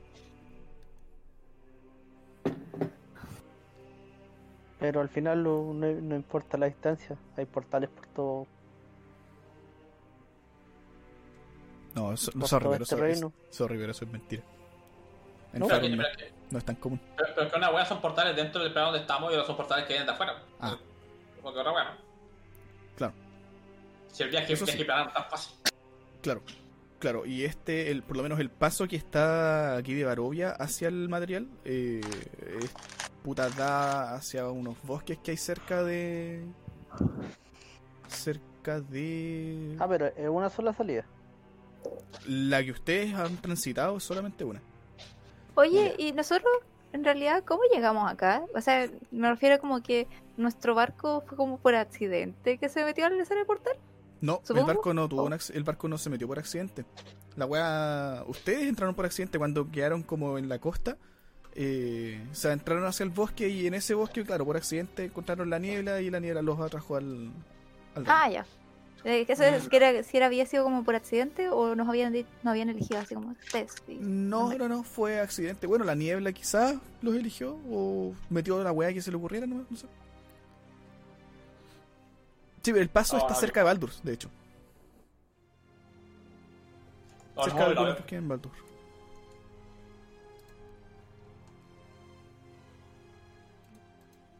Pero 4.80 5.00
al 5.00 5.08
final 5.08 5.42
no, 5.44 5.72
no- 5.72 5.92
no 6.00 6.16
importa 6.16 6.58
la 6.58 6.66
distancia. 6.66 7.16
Hay 7.36 7.46
portales 7.46 7.88
por 7.90 8.06
todo, 8.08 8.46
No, 11.94 12.16
so- 12.16 12.32
por 12.32 12.48
sorry, 12.48 12.68
pero 12.70 12.82
este 12.84 12.96
sorry, 12.96 13.12
reino. 13.12 13.32
sorry, 13.50 13.78
pero 13.78 13.92
eso 13.92 14.04
es 14.04 14.10
mentira. 14.10 14.42
En 15.52 15.60
No, 15.60 15.68
que- 15.68 15.74
no, 15.88 15.96
pero 16.02 16.16
que- 16.16 16.32
no 16.50 16.58
es 16.58 16.64
tan 16.64 16.76
común. 16.76 17.00
pero- 17.16 17.28
pero 17.34 17.50
que 17.50 17.56
una 17.58 17.70
wea 17.70 17.84
son 17.84 18.00
portales 18.00 18.34
dentro 18.36 18.62
del 18.62 18.72
plano 18.72 18.88
donde 18.88 19.00
estamos 19.02 19.30
y 19.30 19.34
otros 19.34 19.46
son 19.46 19.56
portales 19.56 19.84
que 19.84 19.92
vienen 19.92 20.06
de 20.06 20.12
afuera. 20.12 20.42
Ah. 20.60 20.76
Porque 21.42 21.58
otra 21.58 21.72
wea, 21.72 21.84
¿no? 21.84 21.90
Claro. 22.96 23.12
Si 24.08 24.22
el 24.22 24.30
viaje, 24.30 24.52
Eso 24.52 24.66
sí. 24.66 24.76
viaje 24.82 25.02
no 25.02 25.08
es 25.08 25.14
tan 25.14 25.24
fácil. 25.30 25.56
Claro, 26.22 26.42
claro. 26.98 27.26
Y 27.26 27.44
este, 27.44 27.90
el, 27.90 28.02
por 28.02 28.16
lo 28.16 28.22
menos 28.22 28.38
el 28.40 28.50
paso 28.50 28.86
que 28.86 28.96
está 28.96 29.76
aquí 29.76 29.94
de 29.94 30.04
Barovia 30.04 30.50
hacia 30.52 30.88
el 30.88 31.08
material, 31.08 31.48
eh, 31.64 32.00
es, 32.60 32.70
puta, 33.22 33.48
da 33.50 34.14
hacia 34.14 34.48
unos 34.48 34.76
bosques 34.84 35.18
que 35.18 35.32
hay 35.32 35.36
cerca 35.36 35.82
de... 35.82 36.44
Cerca 38.08 38.80
de... 38.80 39.76
Ah, 39.80 39.86
pero 39.88 40.06
es 40.06 40.28
una 40.28 40.50
sola 40.50 40.72
salida. 40.72 41.04
La 42.26 42.62
que 42.64 42.70
ustedes 42.70 43.14
han 43.14 43.36
transitado 43.38 43.96
es 43.96 44.04
solamente 44.04 44.44
una. 44.44 44.60
Oye, 45.54 45.94
¿y 45.98 46.12
nosotros 46.12 46.50
en 46.92 47.04
realidad 47.04 47.42
cómo 47.44 47.62
llegamos 47.72 48.10
acá? 48.10 48.42
O 48.54 48.60
sea, 48.60 48.88
me 49.10 49.28
refiero 49.30 49.58
como 49.58 49.82
que 49.82 50.06
nuestro 50.36 50.74
barco 50.74 51.22
fue 51.26 51.36
como 51.36 51.58
por 51.58 51.74
accidente 51.74 52.58
que 52.58 52.68
se 52.68 52.84
metió 52.84 53.06
al 53.06 53.18
escenario 53.20 53.46
portal. 53.46 53.74
No, 54.20 54.40
¿Supongo? 54.44 54.70
el 54.70 54.76
barco 54.76 54.94
no 54.94 55.08
tuvo 55.08 55.22
Oh. 55.22 55.26
un 55.26 55.32
el 55.52 55.64
barco 55.64 55.88
no 55.88 55.98
se 55.98 56.08
metió 56.08 56.28
por 56.28 56.38
accidente. 56.38 56.84
La 57.36 57.44
weá, 57.46 58.22
ustedes 58.28 58.68
entraron 58.68 58.94
por 58.94 59.04
accidente 59.04 59.36
cuando 59.38 59.70
quedaron 59.70 60.02
como 60.02 60.38
en 60.38 60.48
la 60.48 60.58
costa. 60.58 60.96
Eh, 61.54 62.24
o 62.30 62.34
sea, 62.34 62.52
entraron 62.52 62.84
hacia 62.86 63.04
el 63.04 63.10
bosque 63.10 63.48
y 63.48 63.66
en 63.66 63.74
ese 63.74 63.92
bosque, 63.94 64.24
claro, 64.24 64.46
por 64.46 64.56
accidente 64.56 65.04
encontraron 65.04 65.50
la 65.50 65.58
niebla 65.58 66.00
y 66.00 66.08
la 66.08 66.18
niebla 66.20 66.40
los 66.40 66.58
atrajo 66.60 66.96
al, 66.96 67.30
al 67.94 68.04
Ah, 68.06 68.30
ya. 68.30 68.46
Eh, 69.04 69.26
que 69.26 69.32
eso 69.32 69.42
es, 69.42 69.68
que 69.68 69.76
era, 69.76 70.02
si 70.04 70.16
era, 70.16 70.26
había 70.26 70.46
sido 70.46 70.62
como 70.62 70.84
por 70.84 70.94
accidente 70.94 71.48
o 71.48 71.74
nos 71.74 71.88
habían, 71.88 72.12
nos 72.12 72.46
habían 72.46 72.68
elegido 72.68 73.00
así 73.00 73.14
como 73.14 73.34
y- 73.88 73.94
No, 73.94 74.52
no, 74.54 74.68
no, 74.68 74.84
fue 74.84 75.18
accidente. 75.20 75.66
Bueno, 75.66 75.84
la 75.84 75.96
niebla 75.96 76.32
quizás 76.32 76.76
los 77.00 77.14
eligió 77.16 77.58
o 77.68 78.14
metió 78.30 78.62
la 78.62 78.70
weá 78.70 78.92
que 78.92 79.02
se 79.02 79.10
le 79.10 79.16
ocurriera, 79.16 79.46
no, 79.46 79.66
no 79.68 79.76
sé. 79.76 79.86
Sí, 82.62 82.70
el 82.70 82.88
paso 82.88 83.16
Ah, 83.16 83.20
está 83.20 83.34
no. 83.34 83.40
cerca 83.40 83.60
de 83.60 83.64
Baldur, 83.64 83.90
de 84.04 84.12
hecho. 84.12 84.30
No, 87.34 87.42
cerca 87.42 87.60
no, 87.64 87.68
de 87.70 87.74
no, 87.74 87.84
no. 87.86 87.94
bosques 87.94 88.12
en 88.12 88.28
Baldur. 88.28 88.52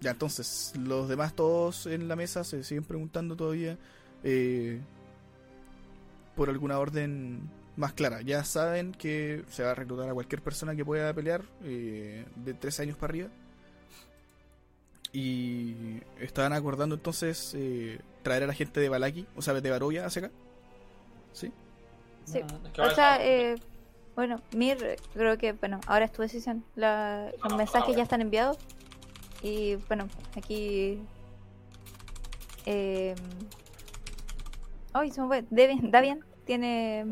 Ya, 0.01 0.11
entonces, 0.11 0.73
los 0.77 1.09
demás 1.09 1.35
todos 1.35 1.87
en 1.87 2.09
la 2.09 2.17
mesa 2.17 2.43
se 2.45 2.65
siguen 2.65 2.85
preguntando 2.85 3.37
todavía 3.37 3.79
eh, 4.25 4.81
por 6.37 6.49
alguna 6.49 6.79
orden 6.79 7.41
más 7.77 7.93
clara. 7.93 8.21
Ya 8.23 8.45
saben 8.45 8.93
que 8.93 9.45
se 9.49 9.63
va 9.63 9.71
a 9.73 9.75
reclutar 9.75 10.09
a 10.09 10.15
cualquier 10.15 10.43
persona 10.43 10.75
que 10.77 10.85
pueda 10.85 11.13
pelear 11.15 11.43
eh, 11.65 12.25
de 12.37 12.55
tres 12.55 12.79
años 12.81 12.97
para 12.97 13.11
arriba. 13.11 13.29
Y 15.13 16.01
estaban 16.21 16.53
acordando 16.55 16.95
entonces 16.95 17.53
eh, 17.55 18.01
traer 18.23 18.45
a 18.45 18.47
la 18.47 18.55
gente 18.55 18.81
de 18.81 18.89
Balaki, 18.89 19.27
o 19.37 19.43
sea, 19.43 19.53
de 19.55 19.71
Barovia 19.71 20.07
hacia 20.07 20.27
acá. 20.27 20.35
¿Sí? 21.33 21.53
Sí. 22.25 22.41
O 22.79 22.91
sea, 22.91 23.19
eh, 23.25 23.57
bueno, 24.15 24.41
Mir, 24.55 24.97
creo 25.13 25.37
que, 25.37 25.53
bueno, 25.53 25.81
ahora 25.87 26.07
es 26.07 26.13
tu 26.13 26.23
decisión. 26.23 26.65
La- 26.77 27.31
los 27.43 27.57
mensajes 27.57 27.95
ya 27.95 28.03
están 28.05 28.23
enviados. 28.23 28.57
Y 29.43 29.77
bueno, 29.89 30.09
aquí. 30.37 30.99
Eh, 32.65 33.15
ay, 34.93 35.11
se 35.11 35.21
me 35.21 35.27
fue. 35.27 35.45
Debian, 35.51 35.91
Davian 35.91 36.25
tiene 36.45 37.07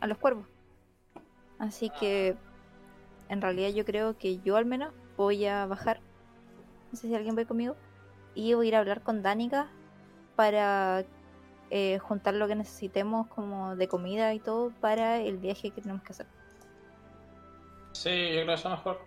a 0.00 0.06
los 0.06 0.18
cuervos. 0.18 0.46
Así 1.58 1.90
que. 1.90 2.36
En 3.28 3.40
realidad, 3.40 3.70
yo 3.70 3.86
creo 3.86 4.18
que 4.18 4.40
yo 4.40 4.56
al 4.56 4.66
menos 4.66 4.92
voy 5.16 5.46
a 5.46 5.64
bajar. 5.66 6.00
No 6.90 6.98
sé 6.98 7.08
si 7.08 7.14
alguien 7.14 7.36
va 7.36 7.44
conmigo. 7.44 7.76
Y 8.34 8.52
voy 8.54 8.66
a 8.66 8.68
ir 8.68 8.76
a 8.76 8.80
hablar 8.80 9.02
con 9.02 9.22
Danica 9.22 9.68
para 10.36 11.04
eh, 11.70 11.98
juntar 11.98 12.34
lo 12.34 12.48
que 12.48 12.54
necesitemos 12.54 13.26
como 13.28 13.76
de 13.76 13.88
comida 13.88 14.34
y 14.34 14.40
todo 14.40 14.70
para 14.80 15.20
el 15.20 15.38
viaje 15.38 15.70
que 15.70 15.80
tenemos 15.80 16.02
que 16.02 16.12
hacer. 16.12 16.26
Sí, 17.92 18.10
yo 18.10 18.42
creo 18.42 18.46
que 18.46 18.54
eso 18.54 18.68
es 18.68 18.76
mejor. 18.76 19.00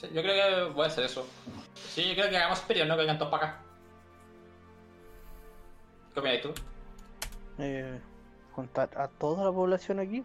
Yo 0.00 0.22
creo 0.22 0.68
que 0.68 0.72
voy 0.72 0.84
a 0.84 0.88
hacer 0.88 1.04
eso. 1.04 1.26
Sí, 1.74 2.08
yo 2.08 2.14
creo 2.14 2.30
que 2.30 2.36
hagamos 2.36 2.58
superior, 2.60 2.86
no 2.86 2.94
que 2.94 3.00
vengan 3.00 3.18
todos 3.18 3.30
para 3.30 3.46
acá. 3.46 3.62
¿Qué 6.14 6.20
opinas 6.20 6.42
tú? 6.42 6.54
Eh, 7.58 8.00
juntar 8.52 8.90
a 8.96 9.08
toda 9.08 9.44
la 9.44 9.52
población 9.52 10.00
aquí. 10.00 10.24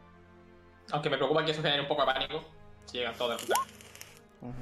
Aunque 0.91 1.09
me 1.09 1.17
preocupa 1.17 1.43
que 1.43 1.51
eso 1.51 1.61
genere 1.61 1.81
un 1.81 1.88
poco 1.88 2.01
de 2.06 2.14
pánico. 2.14 2.41
Si 2.85 2.97
llegan 2.97 3.15
todos. 3.15 3.43
Ujú. 4.41 4.53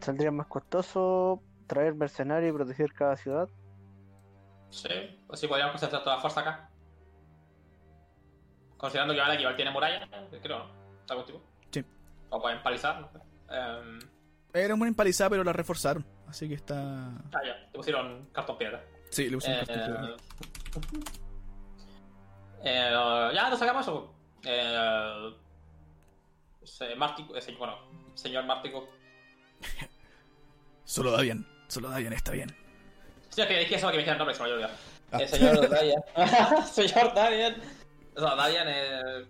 Saldría 0.00 0.30
más 0.30 0.46
costoso 0.46 1.42
traer 1.66 1.94
mercenarios 1.94 2.50
y 2.50 2.56
proteger 2.56 2.92
cada 2.92 3.16
ciudad. 3.16 3.48
Sí, 4.70 4.88
pues 5.26 5.40
sí, 5.40 5.48
podríamos 5.48 5.72
concentrar 5.72 6.02
toda 6.04 6.16
la 6.16 6.22
fuerza 6.22 6.40
acá. 6.40 6.70
Considerando 8.76 9.14
que 9.14 9.20
Valak 9.20 9.40
igual 9.40 9.56
tiene 9.56 9.70
muralla, 9.70 10.06
creo, 10.42 10.58
¿no? 10.58 10.66
¿Está 11.00 11.14
contigo? 11.14 11.40
Sí. 11.70 11.84
O 12.30 12.40
pueden 12.40 12.62
palizar, 12.62 13.00
no 13.00 13.08
sé. 13.08 13.18
Em, 13.50 13.98
Era 14.52 14.74
una 14.74 14.86
empalizada, 14.86 15.30
pero 15.30 15.42
la 15.44 15.52
reforzaron. 15.52 16.04
Así 16.28 16.48
que 16.48 16.54
está. 16.54 17.08
ah, 17.08 17.40
ya, 17.44 17.70
te 17.70 17.76
pusieron 17.78 18.28
cartón 18.32 18.58
piedra. 18.58 18.84
Sí, 19.10 19.28
le 19.30 19.36
un 19.36 19.42
Eh. 19.42 20.16
Eh, 22.64 22.90
ya, 23.34 23.48
nos 23.48 23.58
sacamos 23.58 23.82
eso. 23.82 24.14
Eh, 24.44 25.32
eh, 26.80 27.54
bueno, 27.58 27.78
señor 28.14 28.44
Mártico. 28.44 28.88
Solo 30.84 31.10
da 31.10 31.20
bien, 31.20 31.44
solo 31.66 31.90
da 31.90 31.98
bien, 31.98 32.12
está 32.12 32.30
bien. 32.30 32.56
Sí, 33.30 33.40
es 33.40 33.46
que 33.48 33.58
dije 33.58 33.74
eso 33.74 33.88
que 33.88 33.94
me 33.94 33.98
dijeron 33.98 34.14
el 34.14 34.18
nombre, 34.18 34.34
se 34.36 34.42
me 34.42 34.52
olvidado. 34.52 34.74
Ah. 35.10 35.18
Eh, 35.20 35.28
señor 35.28 35.68
Darian. 35.68 36.02
señor 36.72 37.12
Darian. 37.12 37.56
O 38.14 38.20
sea, 38.20 38.34
Darian, 38.36 38.66
eh, 38.68 39.26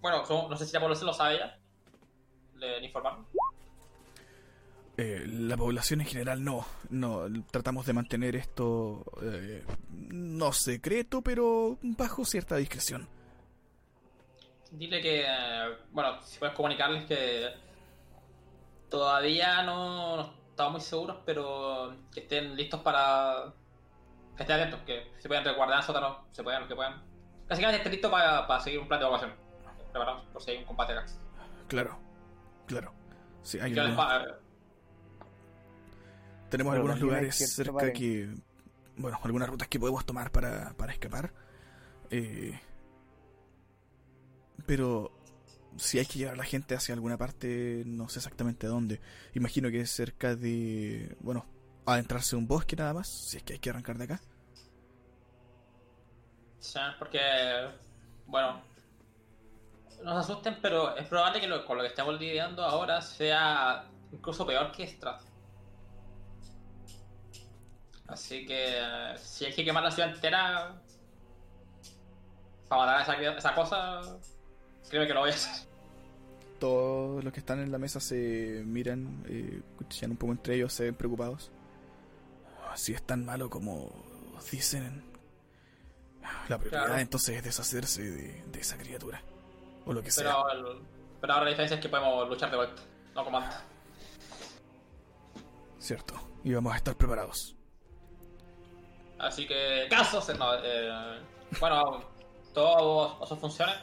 bueno, 0.00 0.24
no 0.26 0.56
sé 0.56 0.66
si 0.66 0.72
la 0.72 0.80
población 0.80 1.06
lo 1.06 1.12
sabe 1.12 1.38
ya. 1.38 1.58
Le 2.54 2.80
le 2.80 2.86
informaron. 2.86 3.26
Eh, 4.98 5.24
la 5.26 5.56
población 5.58 6.00
en 6.00 6.06
general 6.06 6.42
no, 6.42 6.64
no, 6.88 7.26
tratamos 7.50 7.84
de 7.84 7.92
mantener 7.92 8.34
esto 8.34 9.04
eh, 9.22 9.62
no 9.90 10.52
secreto, 10.52 11.20
pero 11.20 11.76
bajo 11.82 12.24
cierta 12.24 12.56
discreción. 12.56 13.06
Dile 14.70 15.00
que, 15.02 15.22
eh, 15.26 15.76
bueno, 15.92 16.22
si 16.22 16.38
puedes 16.38 16.54
comunicarles 16.54 17.04
que 17.04 17.48
todavía 18.88 19.62
no, 19.62 20.16
no 20.16 20.34
estamos 20.50 20.72
muy 20.72 20.80
seguros, 20.80 21.18
pero 21.26 21.94
que 22.12 22.20
estén 22.20 22.56
listos 22.56 22.80
para. 22.80 23.52
que 24.36 24.42
estén 24.42 24.56
atentos, 24.56 24.80
que 24.86 25.12
se 25.18 25.28
puedan 25.28 25.44
resguardar 25.44 25.78
en 25.80 25.86
sótano, 25.86 26.24
se 26.32 26.42
puedan, 26.42 26.66
que 26.68 26.74
puedan. 26.74 27.02
Básicamente 27.48 27.78
estén 27.78 27.92
listos 27.92 28.10
para, 28.10 28.46
para 28.46 28.60
seguir 28.60 28.80
un 28.80 28.88
plan 28.88 29.00
de 29.00 29.06
evacuación. 29.06 29.36
Preparados 29.92 30.24
por 30.32 30.42
si 30.42 30.50
hay 30.52 30.56
un 30.58 30.64
combate 30.64 30.92
acá. 30.92 31.06
Claro, 31.68 31.98
claro. 32.66 32.92
Sí, 33.42 33.58
hay 33.60 33.72
les 33.72 33.94
pa- 33.94 34.22
eh, 34.22 34.34
tenemos 36.56 36.72
Pero 36.72 36.82
algunos 36.82 37.00
lugares 37.00 37.36
cerca 37.54 37.92
que, 37.92 38.34
bueno, 38.96 39.18
algunas 39.22 39.48
rutas 39.48 39.68
que 39.68 39.78
podemos 39.78 40.04
tomar 40.06 40.30
para, 40.30 40.72
para 40.76 40.92
escapar. 40.92 41.32
Eh, 42.10 42.58
pero 44.66 45.12
si 45.76 45.98
hay 45.98 46.06
que 46.06 46.18
llevar 46.18 46.34
a 46.34 46.38
la 46.38 46.44
gente 46.44 46.74
hacia 46.74 46.94
alguna 46.94 47.16
parte, 47.18 47.82
no 47.86 48.08
sé 48.08 48.18
exactamente 48.18 48.66
dónde. 48.66 49.00
Imagino 49.34 49.70
que 49.70 49.80
es 49.80 49.90
cerca 49.90 50.34
de, 50.34 51.16
bueno, 51.20 51.46
adentrarse 51.84 52.36
en 52.36 52.42
un 52.42 52.48
bosque 52.48 52.76
nada 52.76 52.94
más, 52.94 53.08
si 53.08 53.36
es 53.36 53.42
que 53.42 53.54
hay 53.54 53.58
que 53.58 53.70
arrancar 53.70 53.98
de 53.98 54.04
acá. 54.04 54.20
Sí, 56.58 56.80
porque, 56.98 57.20
bueno, 58.26 58.60
no 60.02 60.12
se 60.14 60.18
asusten, 60.32 60.58
pero 60.62 60.96
es 60.96 61.06
probable 61.08 61.40
que 61.40 61.46
lo- 61.48 61.64
con 61.64 61.76
lo 61.76 61.82
que 61.82 61.88
estamos 61.88 62.18
lidiando 62.18 62.62
ahora 62.64 63.00
sea 63.02 63.90
incluso 64.12 64.46
peor 64.46 64.72
que 64.72 64.86
Strat. 64.86 65.22
Así 68.08 68.46
que, 68.46 68.78
eh, 68.78 69.14
si 69.18 69.46
hay 69.46 69.52
que 69.54 69.64
quemar 69.64 69.82
la 69.82 69.90
ciudad 69.90 70.10
entera 70.14 70.80
para 72.68 72.82
matar 72.82 72.98
a 72.98 73.02
esa, 73.02 73.38
esa 73.38 73.54
cosa, 73.54 74.00
créeme 74.88 75.06
que 75.06 75.14
lo 75.14 75.20
voy 75.20 75.30
a 75.30 75.34
hacer. 75.34 75.66
Todos 76.60 77.22
los 77.22 77.32
que 77.32 77.40
están 77.40 77.60
en 77.60 77.70
la 77.70 77.78
mesa 77.78 78.00
se 78.00 78.62
miran, 78.64 79.24
eh, 79.28 79.60
cuchillan 79.76 80.12
un 80.12 80.16
poco 80.16 80.32
entre 80.32 80.54
ellos, 80.54 80.72
se 80.72 80.84
ven 80.84 80.94
preocupados. 80.94 81.50
Si 82.76 82.92
es 82.92 83.02
tan 83.02 83.24
malo 83.24 83.48
como 83.50 83.90
dicen, 84.50 85.02
la 86.48 86.58
prioridad 86.58 86.84
Claro. 86.86 87.00
entonces 87.00 87.36
es 87.36 87.44
deshacerse 87.44 88.02
de, 88.02 88.42
de 88.44 88.60
esa 88.60 88.76
criatura. 88.76 89.20
O 89.84 89.92
lo 89.92 90.02
que 90.02 90.10
sea. 90.10 90.34
El- 90.52 90.82
pero 91.20 91.32
ahora 91.32 91.44
la 91.44 91.50
diferencia 91.50 91.76
es 91.76 91.80
que 91.80 91.88
podemos 91.88 92.28
luchar 92.28 92.50
de 92.50 92.56
vuelta, 92.56 92.82
no 93.14 93.24
como 93.24 93.38
antes. 93.38 93.56
Cierto. 95.78 96.14
Y 96.44 96.52
vamos 96.54 96.72
a 96.72 96.76
estar 96.76 96.96
preparados. 96.96 97.55
Así 99.18 99.46
que, 99.46 99.86
casos, 99.88 100.28
no, 100.38 100.54
eh, 100.62 101.20
bueno, 101.60 102.04
todo 102.52 103.18
eso 103.22 103.36
funciona. 103.36 103.80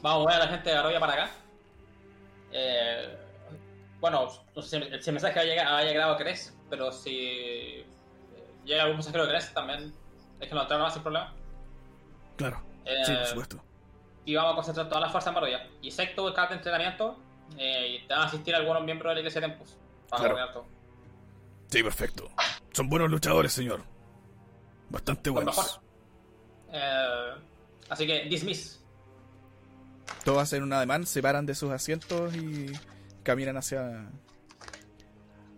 Vamos 0.00 0.16
a 0.16 0.18
mover 0.20 0.34
a 0.36 0.38
la 0.44 0.48
gente 0.48 0.70
de 0.70 0.76
Garovia 0.76 0.98
para 1.00 1.12
acá. 1.12 1.30
Eh, 2.52 3.16
bueno, 4.00 4.28
no 4.56 4.62
sé 4.62 4.80
si 4.80 5.02
si 5.02 5.10
el 5.10 5.14
mensaje 5.14 5.38
ha 5.40 5.44
llegado, 5.44 5.76
ha 5.76 5.82
llegado 5.84 6.12
a 6.12 6.16
Cres, 6.16 6.56
pero 6.68 6.90
si 6.90 7.16
eh, 7.18 7.86
llega 8.64 8.82
algún 8.82 8.96
mensajero 8.96 9.24
de 9.26 9.30
Cres 9.30 9.52
también, 9.54 9.94
es 10.40 10.48
que 10.48 10.54
nos 10.54 10.66
traen 10.66 10.82
más 10.82 10.92
sin 10.94 11.02
problema. 11.02 11.32
Claro. 12.36 12.62
Eh, 12.84 13.04
Sí, 13.04 13.14
por 13.14 13.26
supuesto. 13.26 13.62
y 14.24 14.34
vamos 14.34 14.52
a 14.52 14.56
concentrar 14.56 14.88
todas 14.88 15.02
las 15.02 15.12
fuerzas 15.12 15.28
en 15.28 15.34
Barovia. 15.34 15.70
Y 15.82 15.88
excepto 15.88 16.30
de 16.30 16.54
entrenamiento, 16.54 17.16
eh, 17.58 17.98
y 18.02 18.06
te 18.06 18.14
van 18.14 18.22
a 18.22 18.26
asistir 18.26 18.54
algunos 18.54 18.82
miembros 18.82 19.10
de 19.10 19.14
la 19.14 19.20
Iglesia 19.20 19.40
de 19.40 19.48
Tempus. 19.48 19.76
Para 20.08 20.30
Claro. 20.34 20.52
todo. 20.52 20.64
Sí, 21.72 21.82
perfecto. 21.82 22.28
Son 22.72 22.88
buenos 22.90 23.10
luchadores, 23.10 23.50
señor. 23.52 23.82
Bastante 24.90 25.32
Pues 25.32 25.44
buenos. 25.44 25.56
mejor. 25.56 25.80
Eh, 26.70 27.34
así 27.88 28.06
que, 28.06 28.24
dismiss. 28.28 28.84
Todos 30.22 30.42
hacen 30.42 30.62
un 30.62 30.72
ademán, 30.74 31.06
se 31.06 31.22
paran 31.22 31.46
de 31.46 31.54
sus 31.54 31.70
asientos 31.72 32.36
y 32.36 32.70
caminan 33.22 33.56
hacia 33.56 34.06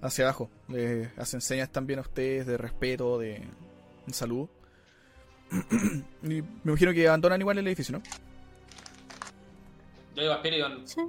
hacia 0.02 0.24
abajo. 0.26 0.50
Les 0.68 1.08
hacen 1.18 1.40
señas 1.40 1.70
también 1.72 1.98
a 1.98 2.02
ustedes 2.02 2.46
de 2.46 2.58
respeto, 2.58 3.18
de 3.18 3.42
un 4.06 4.14
saludo. 4.14 4.48
y 6.22 6.26
me 6.42 6.44
imagino 6.64 6.92
que 6.92 7.08
abandonan 7.08 7.40
igual 7.40 7.58
el 7.58 7.66
edificio, 7.66 7.98
¿no? 7.98 8.02
Yo 10.14 10.22
digo 10.22 10.32
a 10.34 10.36
Spirion, 10.38 10.86
Sí. 10.86 11.00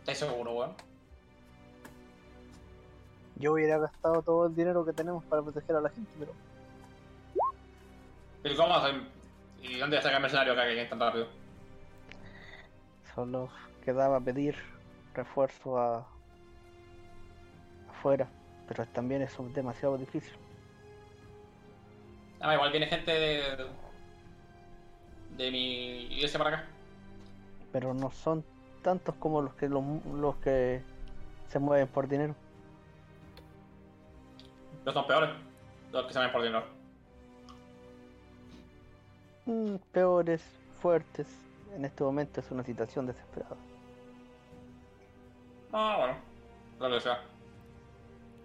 ¿estáis 0.00 0.18
seguro, 0.18 0.52
weón? 0.52 0.74
Yo 3.36 3.52
hubiera 3.52 3.78
gastado 3.78 4.22
todo 4.22 4.46
el 4.46 4.54
dinero 4.54 4.84
que 4.84 4.92
tenemos 4.92 5.24
para 5.24 5.42
proteger 5.42 5.76
a 5.76 5.80
la 5.80 5.90
gente, 5.90 6.10
pero 6.18 6.32
¿Y 8.44 8.56
cómo 8.56 8.74
hacen? 8.74 9.08
¿Y 9.62 9.78
dónde 9.78 10.00
saca 10.02 10.16
el 10.16 10.22
mercenario 10.22 10.52
acá 10.52 10.64
que 10.64 10.82
es 10.82 10.88
tan 10.90 11.00
rápido? 11.00 11.26
solo 13.14 13.48
quedaba 13.84 14.20
pedir 14.20 14.56
refuerzo 15.14 15.78
a 15.78 16.06
afuera. 17.90 18.28
Pero 18.66 18.86
también 18.86 19.22
es 19.22 19.36
demasiado 19.54 19.98
difícil. 19.98 20.32
Ah, 22.40 22.54
igual 22.54 22.70
viene 22.70 22.86
gente 22.86 23.10
de. 23.12 23.66
de 25.36 25.50
mi 25.50 26.04
iglesia 26.14 26.38
para 26.38 26.56
acá. 26.56 26.66
Pero 27.72 27.92
no 27.94 28.10
son 28.10 28.44
tantos 28.82 29.14
como 29.16 29.42
los 29.42 29.54
que 29.54 29.68
los, 29.68 29.84
los 30.06 30.36
que 30.36 30.82
se 31.48 31.58
mueven 31.58 31.88
por 31.88 32.08
dinero. 32.08 32.34
Los 34.84 34.94
son 34.94 35.06
peores. 35.06 35.30
Los 35.92 36.06
que 36.06 36.12
se 36.12 36.18
ven 36.18 36.32
por 36.32 36.42
dinero. 36.42 36.64
Mm, 39.46 39.76
peores, 39.92 40.42
fuertes. 40.80 41.26
En 41.76 41.84
este 41.84 42.04
momento 42.04 42.40
es 42.40 42.50
una 42.50 42.62
situación 42.64 43.06
desesperada. 43.06 43.56
Ah, 45.72 45.96
bueno. 45.98 46.14
Lo 46.80 46.96
que 46.96 47.00
sea. 47.02 47.20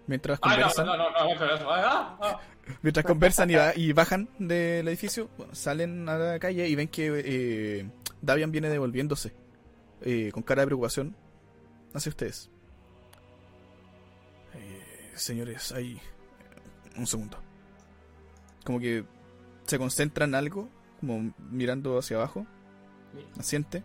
Mientras 0.08 0.40
no, 0.42 0.50
conversan, 0.50 0.85
no, 0.88 0.98
no, 0.98 1.09
no, 1.11 1.35
no, 1.35 1.35
no, 1.35 2.18
no, 2.19 2.40
mientras 2.82 3.06
conversan 3.06 3.50
y, 3.51 3.56
ba- 3.56 3.74
y 3.76 3.93
bajan 3.93 4.27
del 4.40 4.88
edificio, 4.88 5.30
bueno, 5.38 5.53
salen 5.53 6.09
a 6.09 6.18
la 6.18 6.40
calle 6.40 6.68
y 6.68 6.74
ven 6.74 6.88
que 6.88 7.22
eh, 7.24 7.90
Davian 8.19 8.51
viene 8.51 8.69
devolviéndose 8.69 9.34
eh, 10.01 10.32
con 10.34 10.42
cara 10.42 10.61
de 10.61 10.68
preocupación 10.68 11.16
hacia 11.93 12.09
ustedes. 12.09 12.50
Eh, 14.56 15.11
señores, 15.14 15.72
hay 15.74 16.01
un 16.98 17.08
segundo. 17.08 17.38
Como 18.64 18.80
que 18.80 19.06
se 19.66 19.77
concentra 19.77 20.26
en 20.26 20.35
algo, 20.35 20.69
como 21.00 21.34
mirando 21.50 21.98
hacia 21.98 22.18
abajo, 22.18 22.45
asiente. 23.38 23.84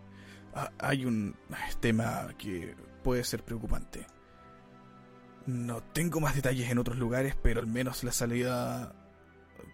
Ah, 0.53 0.71
hay 0.79 1.05
un 1.05 1.35
tema 1.79 2.29
que 2.37 2.75
puede 3.03 3.23
ser 3.23 3.43
preocupante. 3.43 4.07
No 5.45 5.83
tengo 5.83 6.19
más 6.19 6.35
detalles 6.35 6.69
en 6.71 6.79
otros 6.79 6.97
lugares, 6.97 7.35
pero 7.41 7.59
al 7.59 7.67
menos 7.67 8.03
la 8.03 8.11
salida 8.11 8.95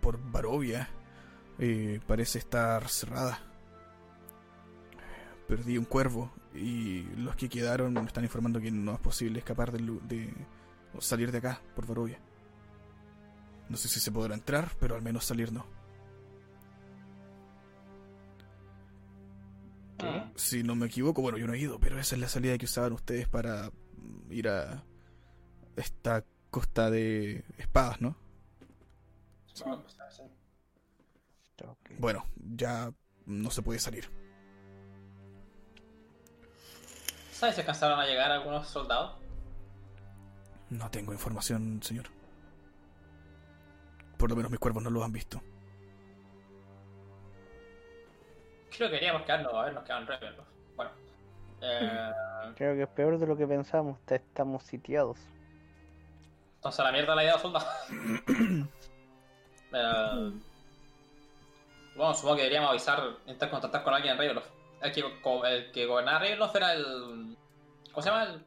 por 0.02 0.20
Barovia 0.32 0.90
eh, 1.60 2.00
parece 2.08 2.40
estar 2.40 2.90
cerrada. 2.90 3.40
Perdí 5.48 5.78
un 5.78 5.86
cuervo 5.86 6.32
y 6.54 7.04
los 7.18 7.36
que 7.36 7.50
quedaron 7.50 7.94
me 7.94 8.02
están 8.02 8.24
informando 8.24 8.60
que 8.60 8.72
no 8.72 8.94
es 8.94 9.00
posible 9.00 9.40
escapar 9.40 9.72
de, 9.72 10.34
o 10.94 11.02
salir 11.02 11.32
de 11.32 11.38
acá 11.38 11.62
por 11.76 11.86
Barovia. 11.86 12.20
No 13.72 13.78
sé 13.78 13.88
si 13.88 14.02
se 14.02 14.12
podrá 14.12 14.36
entrar, 14.36 14.70
pero 14.82 14.96
al 14.96 15.02
menos 15.02 15.24
salir 15.24 15.54
no. 15.54 15.66
Si 20.36 20.62
no 20.62 20.76
me 20.76 20.88
equivoco, 20.88 21.22
bueno, 21.22 21.38
yo 21.38 21.48
no 21.48 21.54
he 21.54 21.60
ido, 21.60 21.80
pero 21.80 21.98
esa 21.98 22.16
es 22.16 22.22
la 22.22 22.28
salida 22.28 22.58
que 22.58 22.66
usaban 22.66 22.92
ustedes 22.92 23.30
para 23.30 23.72
ir 24.30 24.50
a 24.50 24.84
esta 25.78 26.26
costa 26.50 26.92
de 26.92 27.46
espadas, 27.58 28.02
¿no? 28.02 28.18
No, 29.66 29.82
pues, 29.82 29.98
sí. 30.10 30.24
Bueno, 31.98 32.26
ya 32.36 32.92
no 33.26 33.52
se 33.52 33.62
puede 33.62 33.80
salir. 33.80 34.10
¿Sabes 37.32 37.56
si 37.56 37.62
alcanzaron 37.62 38.02
a 38.02 38.06
llegar 38.06 38.32
algunos 38.32 38.68
soldados? 38.68 39.18
No 40.70 40.92
tengo 40.92 41.14
información, 41.14 41.82
señor. 41.82 42.21
Por 44.22 44.30
lo 44.30 44.36
menos 44.36 44.52
mis 44.52 44.60
cuervos 44.60 44.84
no 44.84 44.90
los 44.92 45.04
han 45.04 45.12
visto. 45.12 45.42
creo 48.70 48.88
que 48.90 48.96
deberíamos 48.96 49.24
quedarnos, 49.24 49.54
a 49.54 49.64
ver, 49.66 49.74
nos 49.74 49.84
quedan 49.84 50.08
Ravenloft. 50.08 50.50
Bueno. 50.76 50.92
Eh, 51.62 52.12
Creo 52.56 52.76
que 52.76 52.84
es 52.84 52.88
peor 52.90 53.18
de 53.20 53.28
lo 53.28 53.36
que 53.36 53.46
pensamos. 53.48 54.00
te- 54.06 54.16
Estamos 54.16 54.64
sitiados. 54.64 55.20
entonces 56.56 56.80
a 56.80 56.84
la 56.84 56.92
mierda 56.92 57.16
la 57.16 57.24
idea 57.24 57.34
de 57.36 57.40
soldado. 57.42 57.68
Eh, 59.74 60.32
bueno, 61.96 62.14
supongo 62.14 62.36
que 62.36 62.42
deberíamos 62.42 62.72
avisar, 62.72 63.00
intentar 63.22 63.50
contactar 63.50 63.84
con 63.84 63.94
alguien 63.94 64.12
en 64.14 64.18
Ravenloft. 64.20 64.50
El 64.82 64.92
que, 64.92 65.00
el 65.48 65.72
que 65.72 65.86
gobernaba 65.86 66.20
Ravenloft 66.20 66.56
era 66.58 66.74
el... 66.74 67.38
¿Cómo 67.92 68.02
se 68.02 68.10
llama? 68.10 68.24
El... 68.26 68.46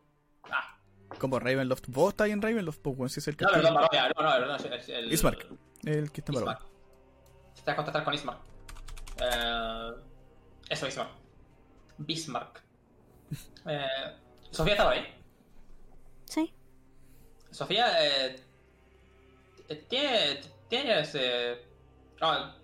Ah, 0.51 0.77
Como 1.19 1.39
Ravenloft. 1.39 1.85
¿Vos 1.89 2.11
estáis 2.11 2.35
en 2.35 2.43
Ravenloft? 2.43 2.81
Pues, 2.83 3.13
si 3.13 3.21
es 3.21 3.29
el 3.29 3.37
no, 3.41 3.49
perdón, 3.49 3.73
no, 3.73 3.81
no, 3.81 3.89
perdón, 3.89 4.73
es 4.75 4.89
el... 4.91 5.11
Ismark. 5.15 5.47
El 5.87 6.11
que 6.11 6.21
está 6.21 6.33
en 6.33 6.39
Ismark. 6.39 6.61
Barovia. 6.61 6.75
Te 7.55 7.63
vas 7.63 7.73
a 7.73 7.77
contactar 7.77 8.05
con 8.05 8.15
Ismark. 8.15 8.41
Eh, 9.21 9.93
eso, 10.71 10.87
Ismark. 10.87 11.11
Bismarck. 11.99 12.63
Eh, 13.67 14.17
Sofía 14.51 14.77
por 14.77 14.93
ahí. 14.93 15.07
Sí. 16.27 16.53
Sofía, 17.51 18.05
eh, 18.05 18.37
eh, 19.69 19.87
tiene, 19.89 20.41
tiene 20.69 21.01
ese... 21.01 21.65
ah, 22.21 22.55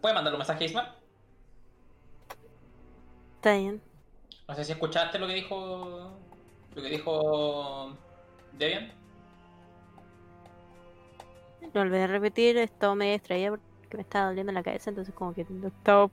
¿Puede 0.00 0.14
mandarle 0.14 0.36
un 0.36 0.40
mensaje 0.40 0.64
a 0.64 0.66
Ismark? 0.66 0.94
Está 3.36 3.54
bien. 3.54 3.80
No 4.48 4.54
sé 4.56 4.64
si 4.64 4.72
escuchaste 4.72 5.20
lo 5.20 5.28
que 5.28 5.34
dijo... 5.34 6.18
Lo 6.74 6.82
que 6.82 6.88
dijo... 6.88 7.96
Debian. 8.52 8.92
Lo 11.62 11.80
volveré 11.82 12.04
a 12.04 12.06
repetir, 12.06 12.56
estaba 12.58 12.94
medio 12.94 13.12
distraída 13.12 13.50
porque 13.50 13.96
me 13.96 14.02
estaba 14.02 14.26
doliendo 14.28 14.52
la 14.52 14.62
cabeza, 14.62 14.90
entonces 14.90 15.14
como 15.14 15.34
que 15.34 15.44
no 15.48 15.68
estaba 15.68 16.10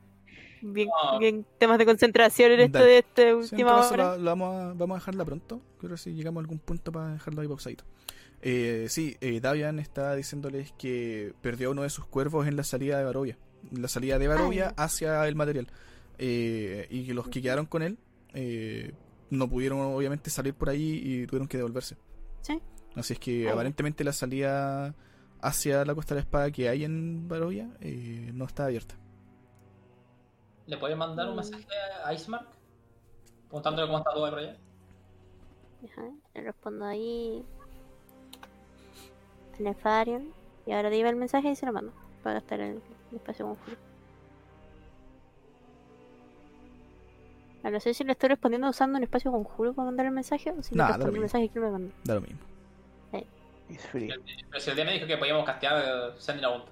bien, 0.61 0.89
No. 1.11 1.19
bien 1.19 1.45
temas 1.57 1.77
de 1.77 1.85
concentración 1.85 2.51
en 2.53 2.59
esto 2.61 2.79
Dale. 2.79 2.91
de 2.91 2.97
esta 2.99 3.21
en 3.29 3.35
última 3.35 3.87
hora. 3.87 3.97
la- 4.11 4.17
la 4.17 4.31
vamos, 4.31 4.55
a, 4.55 4.73
vamos 4.73 4.95
a 4.95 4.99
dejarla 4.99 5.25
pronto. 5.25 5.61
Creo 5.79 5.97
si 5.97 6.13
llegamos 6.13 6.41
a 6.41 6.41
algún 6.41 6.59
punto 6.59 6.91
para 6.91 7.13
dejarlo 7.13 7.41
ahí 7.41 7.47
pausadito. 7.47 7.83
Eh, 8.41 8.85
sí, 8.89 9.17
eh, 9.21 9.39
Davian 9.39 9.79
está 9.79 10.13
diciéndoles 10.15 10.71
que 10.73 11.33
perdió 11.41 11.71
uno 11.71 11.81
de 11.83 11.89
sus 11.89 12.05
cuervos 12.05 12.47
en 12.47 12.55
la 12.55 12.63
salida 12.63 12.97
de 12.99 13.03
Barovia. 13.05 13.37
En 13.73 13.81
la 13.81 13.87
salida 13.87 14.19
de 14.19 14.27
Barovia 14.27 14.73
hacia 14.77 15.27
el 15.27 15.35
material. 15.35 15.67
Eh, 16.19 16.87
y 16.89 17.05
que 17.05 17.13
los 17.13 17.27
que 17.29 17.41
quedaron 17.41 17.65
con 17.67 17.81
él 17.83 17.97
eh, 18.33 18.93
no 19.29 19.47
pudieron 19.49 19.79
obviamente 19.79 20.29
salir 20.29 20.53
por 20.53 20.69
ahí 20.69 21.01
y 21.03 21.27
tuvieron 21.27 21.47
que 21.47 21.57
devolverse. 21.57 21.95
Sí. 22.41 22.59
Así 22.95 23.13
es 23.13 23.19
que 23.19 23.47
Ah, 23.49 23.53
aparentemente 23.53 24.03
la 24.03 24.13
salida 24.13 24.95
hacia 25.41 25.85
la 25.85 25.93
Costa 25.95 26.13
de 26.15 26.21
la 26.21 26.23
Espada 26.23 26.51
que 26.51 26.69
hay 26.69 26.83
en 26.83 27.27
Barovia 27.27 27.69
eh, 27.81 28.31
no 28.33 28.45
está 28.45 28.65
abierta. 28.65 28.95
¿Le 30.65 30.77
puedes 30.77 30.97
mandar 30.97 31.27
un 31.27 31.33
Mm. 31.33 31.37
mensaje 31.37 31.65
a 32.03 32.13
Ismark? 32.13 32.47
Preguntándole 33.47 33.87
cómo 33.87 33.99
está 33.99 34.11
todo 34.13 34.29
por 34.29 34.39
allá. 34.39 34.57
Ajá, 35.91 36.09
le 36.33 36.41
respondo 36.41 36.85
ahí. 36.85 37.45
a 39.57 39.61
Nefarion. 39.63 40.33
Y 40.65 40.71
ahora 40.73 40.89
dime 40.89 41.09
el 41.09 41.15
mensaje 41.15 41.49
y 41.51 41.55
se 41.55 41.65
lo 41.65 41.71
mando. 41.73 41.93
Para 42.23 42.35
gastar 42.35 42.59
el, 42.59 42.81
el 43.11 43.15
espacio 43.15 43.45
con 43.45 43.55
Julio. 43.55 43.77
Ah, 47.63 47.69
No 47.71 47.79
sé 47.79 47.93
si 47.93 48.03
le 48.03 48.11
estoy 48.11 48.29
respondiendo 48.29 48.69
usando 48.69 48.97
un 48.97 49.03
espacio 49.03 49.31
conjuro 49.31 49.73
para 49.73 49.85
mandar 49.87 50.05
el 50.05 50.11
mensaje 50.11 50.51
o 50.51 50.61
si 50.61 50.75
Nah, 50.75 50.87
le 50.87 50.91
da 50.91 50.97
lo 50.97 51.05
respondo 51.05 51.05
el 51.05 51.11
mismo. 51.13 51.21
mensaje 51.21 51.49
que 51.49 51.59
él 51.59 51.65
me 51.65 51.71
mandó. 51.71 51.93
Da 52.03 52.15
lo 52.15 52.21
mismo. 52.21 52.39
It's 53.69 53.85
free. 53.87 54.07
Pero 54.49 54.59
si 54.59 54.69
el 54.69 54.75
día 54.75 54.85
me 54.85 54.93
dijo 54.93 55.05
que 55.07 55.17
podíamos 55.17 55.45
castear 55.45 55.83
eh, 55.85 56.13
Sentinel 56.17 56.51
Wound. 56.51 56.65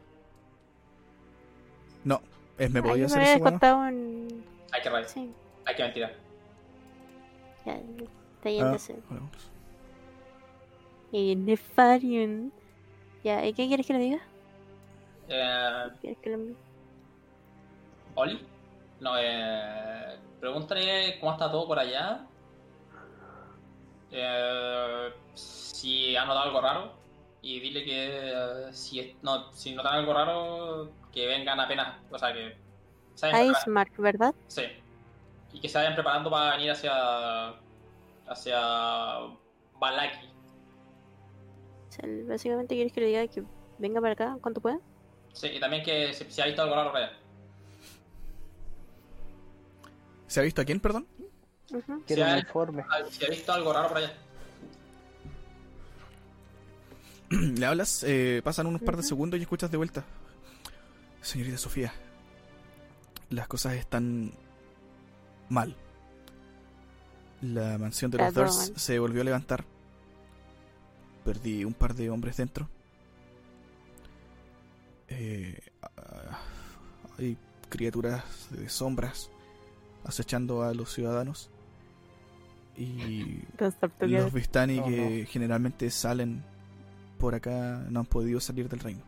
No, 2.03 2.22
es, 2.57 2.72
me 2.72 2.82
podía 2.82 3.06
hacer 3.07 3.22
eso. 3.22 3.32
descontado 3.33 3.88
en. 3.88 4.45
Hay 4.72 4.82
que 4.82 4.90
reír. 4.90 5.06
Sí, 5.07 5.32
Hay 5.65 5.75
que 5.75 5.83
mentira. 5.83 6.11
ya. 7.65 7.74
Está 7.75 8.49
bien 8.49 8.65
Ah, 8.65 8.77
bueno. 9.09 9.30
Y 11.11 11.35
Nefarion. 11.35 12.51
Ya, 13.24 13.45
¿y 13.45 13.53
qué 13.53 13.67
quieres 13.67 13.88
que 13.88 13.93
le 13.93 13.99
diga? 13.99 14.19
Eh, 15.27 15.88
¿Quieres 15.99 16.19
que 16.19 16.30
le 16.30 16.35
envíe? 16.35 16.56
Oli. 18.15 18.45
No, 18.99 19.14
eh. 19.17 20.17
Pregúntale 20.40 21.19
cómo 21.19 21.32
está 21.33 21.49
todo 21.51 21.67
por 21.67 21.80
allá. 21.80 22.25
Eh, 24.16 25.10
si 25.34 26.16
ha 26.16 26.26
notado 26.26 26.45
algo 26.45 26.61
raro. 26.61 26.92
Y 27.42 27.60
dile 27.60 27.84
que 27.84 28.10
eh, 28.10 28.74
si, 28.74 29.16
no, 29.22 29.52
si 29.53 29.76
notan 29.76 29.95
algo 29.95 30.14
raro, 30.14 30.92
que 31.11 31.27
vengan 31.27 31.60
apenas. 31.60 31.98
O 32.10 32.18
sea, 32.18 32.34
que 32.34 32.58
se. 33.14 33.30
Icemark, 33.30 33.95
¿verdad? 33.98 34.34
Sí. 34.48 34.64
Y 35.53 35.60
que 35.60 35.69
se 35.69 35.77
vayan 35.77 35.94
preparando 35.94 36.30
para 36.32 36.56
venir 36.56 36.72
hacia. 36.72 37.53
hacia. 38.27 38.60
Balaki. 39.80 40.27
O 41.88 41.92
sea, 41.92 42.10
básicamente 42.27 42.76
quieres 42.76 42.94
que 42.94 43.02
le 43.02 43.08
diga 43.08 43.27
que 43.27 43.44
venga 43.77 44.02
para 44.02 44.14
acá 44.14 44.38
cuanto 44.42 44.61
pueda. 44.61 44.80
Sí, 45.34 45.48
y 45.48 45.60
también 45.60 45.84
que 45.84 46.14
si 46.14 46.42
ha 46.42 46.45
visto 46.45 46.61
algo 46.61 46.76
raro 46.76 46.95
allá. 46.95 47.11
¿Se 50.27 50.40
ha 50.40 50.44
visto 50.44 50.61
a 50.61 50.66
quién, 50.66 50.80
perdón? 50.80 51.08
Quiero 51.68 52.03
Si 52.08 52.14
un 52.14 52.24
hay- 52.27 52.40
informe. 52.42 52.85
Si 53.11 53.26
ha 53.26 53.30
visto 53.30 53.52
algo 53.53 53.74
raro 53.74 53.88
por 53.90 53.98
allá. 53.98 54.14
Le 57.30 57.66
hablas, 57.66 58.03
eh, 58.03 58.42
pasan 58.44 58.68
unos 58.68 58.82
par 58.82 58.98
de 58.98 59.03
segundos 59.03 59.40
y 59.40 59.44
escuchas 59.44 59.72
de 59.72 59.77
vuelta. 59.77 60.03
Señorita 61.22 61.58
Sofía, 61.58 61.92
las 63.32 63.48
cosas 63.48 63.74
están 63.74 64.32
mal. 65.50 65.76
La 67.42 67.77
mansión 67.77 68.11
de 68.11 68.19
los 68.19 68.34
mal. 68.35 68.50
se 68.52 69.00
volvió 69.00 69.22
a 69.22 69.26
levantar. 69.26 69.66
Perdí 71.24 71.66
un 71.66 71.74
par 71.74 71.95
de 71.95 72.10
hombres 72.11 72.38
dentro. 72.38 72.69
Eh, 75.08 75.60
ah, 75.82 76.40
hay 77.18 77.38
criaturas 77.69 78.24
de 78.52 78.69
sombras 78.69 79.30
acechando 80.03 80.61
a 80.61 80.74
los 80.76 80.94
ciudadanos. 80.94 81.50
Y 82.77 83.41
los 84.01 84.33
Vistani 84.33 84.81
que 84.81 85.25
generalmente 85.29 85.89
salen 85.89 86.43
por 87.17 87.33
acá 87.35 87.85
no 87.89 88.01
han 88.01 88.05
podido 88.05 88.39
salir 88.41 88.67
del 88.67 88.79
reino. 88.79 89.01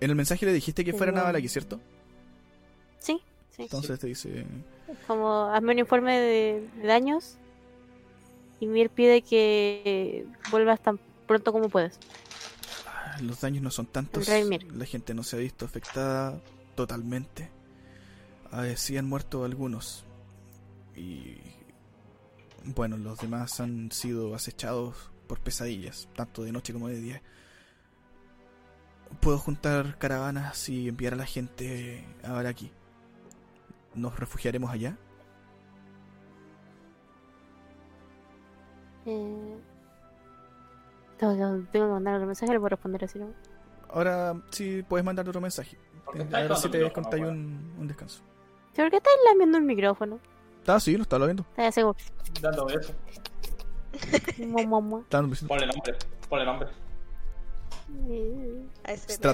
En 0.00 0.10
el 0.10 0.16
mensaje 0.16 0.46
le 0.46 0.52
dijiste 0.52 0.84
que 0.84 0.92
fueran 0.92 1.16
a 1.16 1.18
Tengo- 1.20 1.26
Balaki, 1.26 1.48
¿cierto? 1.48 1.80
Sí, 2.98 3.20
sí. 3.50 3.62
Entonces 3.62 3.98
te 3.98 4.06
dice... 4.06 4.46
Como 5.06 5.44
hazme 5.44 5.72
un 5.72 5.78
informe 5.78 6.18
de, 6.18 6.68
de 6.76 6.86
daños. 6.86 7.36
Y 8.60 8.66
Mir 8.66 8.90
pide 8.90 9.22
que 9.22 10.26
vuelvas 10.50 10.80
tan 10.82 10.98
pronto 11.26 11.52
como 11.52 11.68
puedas. 11.68 11.98
"Ah, 12.86 13.16
Los 13.22 13.40
daños 13.40 13.62
no 13.62 13.70
son 13.70 13.86
tantos. 13.86 14.28
La 14.28 14.84
gente 14.86 15.14
no 15.14 15.22
se 15.22 15.36
ha 15.36 15.38
visto 15.38 15.64
afectada 15.64 16.40
totalmente. 16.80 17.50
Ah, 18.50 18.64
sí 18.76 18.96
han 18.96 19.08
muerto 19.08 19.44
algunos. 19.44 20.06
Y... 20.96 21.36
Bueno, 22.64 22.96
los 22.96 23.18
demás 23.18 23.60
han 23.60 23.90
sido 23.90 24.34
acechados 24.34 25.10
por 25.26 25.40
pesadillas, 25.40 26.08
tanto 26.14 26.42
de 26.42 26.52
noche 26.52 26.72
como 26.72 26.88
de 26.88 27.00
día. 27.00 27.22
Puedo 29.20 29.38
juntar 29.38 29.98
caravanas 29.98 30.68
y 30.68 30.88
enviar 30.88 31.14
a 31.14 31.16
la 31.16 31.26
gente 31.26 32.04
a 32.22 32.32
Baraki. 32.32 32.70
¿Nos 33.94 34.18
refugiaremos 34.18 34.70
allá? 34.70 34.96
Eh... 39.06 39.58
Tengo, 41.18 41.34
tengo 41.70 41.86
que 41.86 41.92
mandar 41.92 42.14
otro 42.14 42.26
mensaje, 42.26 42.52
le 42.52 42.58
puedo 42.58 42.70
responder 42.70 43.04
así, 43.04 43.18
¿no? 43.18 43.34
Ahora 43.90 44.40
sí 44.50 44.82
puedes 44.88 45.04
mandar 45.04 45.28
otro 45.28 45.40
mensaje. 45.40 45.76
Porque 46.12 46.22
A 46.22 46.24
estáis 46.24 46.42
ver 46.42 46.48
con 46.48 46.56
si 46.60 46.66
el 46.66 46.70
te 46.72 46.78
micrófono, 46.78 47.02
contáis 47.04 47.22
weón. 47.22 47.36
un, 47.36 47.74
un 47.80 47.88
descanso. 47.88 48.22
¿Sí, 48.72 48.80
¿Por 48.82 48.90
qué 48.90 48.96
estás 48.96 49.12
lamiendo 49.26 49.58
el 49.58 49.64
micrófono? 49.64 50.18
Ah, 50.66 50.80
sí, 50.80 50.96
lo 50.96 51.02
estaba 51.02 51.26
viendo. 51.26 51.44
Está 51.50 51.66
así 51.68 51.80
como... 51.82 51.94
Dando 52.40 52.66
diciendo- 55.30 55.48
Ponle 55.48 55.66
nombre. 55.66 55.94
Ponle 56.28 56.44
nombre. 56.44 56.68
Eh. 58.08 58.62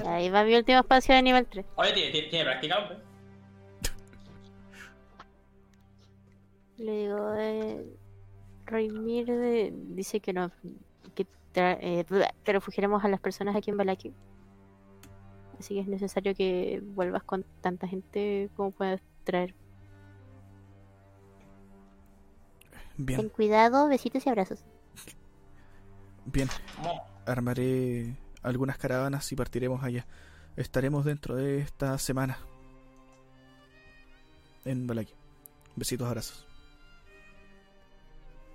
Ahí 0.07 0.29
va 0.29 0.43
mi 0.43 0.55
último 0.55 0.79
espacio 0.79 1.13
de 1.13 1.21
nivel 1.21 1.45
3. 1.45 1.65
Oye, 1.75 1.93
tiene, 1.93 2.11
tiene, 2.11 2.27
tiene 2.29 2.45
práctica, 2.45 2.79
hombre. 2.79 2.97
Le 6.77 6.91
digo, 6.91 7.33
eh, 7.37 7.85
Reymir 8.65 9.29
eh, 9.29 9.71
dice 9.73 10.19
que 10.19 10.33
no, 10.33 10.51
que 11.15 11.25
tra- 11.53 11.77
eh, 11.81 12.05
a 13.03 13.07
las 13.09 13.19
personas 13.19 13.55
aquí 13.55 13.71
en 13.71 13.77
Balaki. 13.77 14.13
Así 15.59 15.75
que 15.75 15.81
es 15.81 15.87
necesario 15.87 16.35
que 16.35 16.81
vuelvas 16.83 17.23
con 17.23 17.43
tanta 17.61 17.87
gente 17.87 18.49
como 18.55 18.71
puedas 18.71 19.01
traer. 19.23 19.55
Ten 22.95 23.05
Bien, 23.05 23.29
cuidado, 23.29 23.87
besitos 23.87 24.25
y 24.25 24.29
abrazos. 24.29 24.63
bien. 26.25 26.49
Armaré 27.25 28.15
algunas 28.41 28.77
caravanas 28.77 29.31
y 29.31 29.35
partiremos 29.35 29.83
allá. 29.83 30.05
Estaremos 30.55 31.05
dentro 31.05 31.35
de 31.35 31.59
esta 31.59 31.97
semana 31.97 32.39
en 34.65 34.87
Balaki. 34.87 35.13
Besitos, 35.75 36.07
abrazos. 36.07 36.47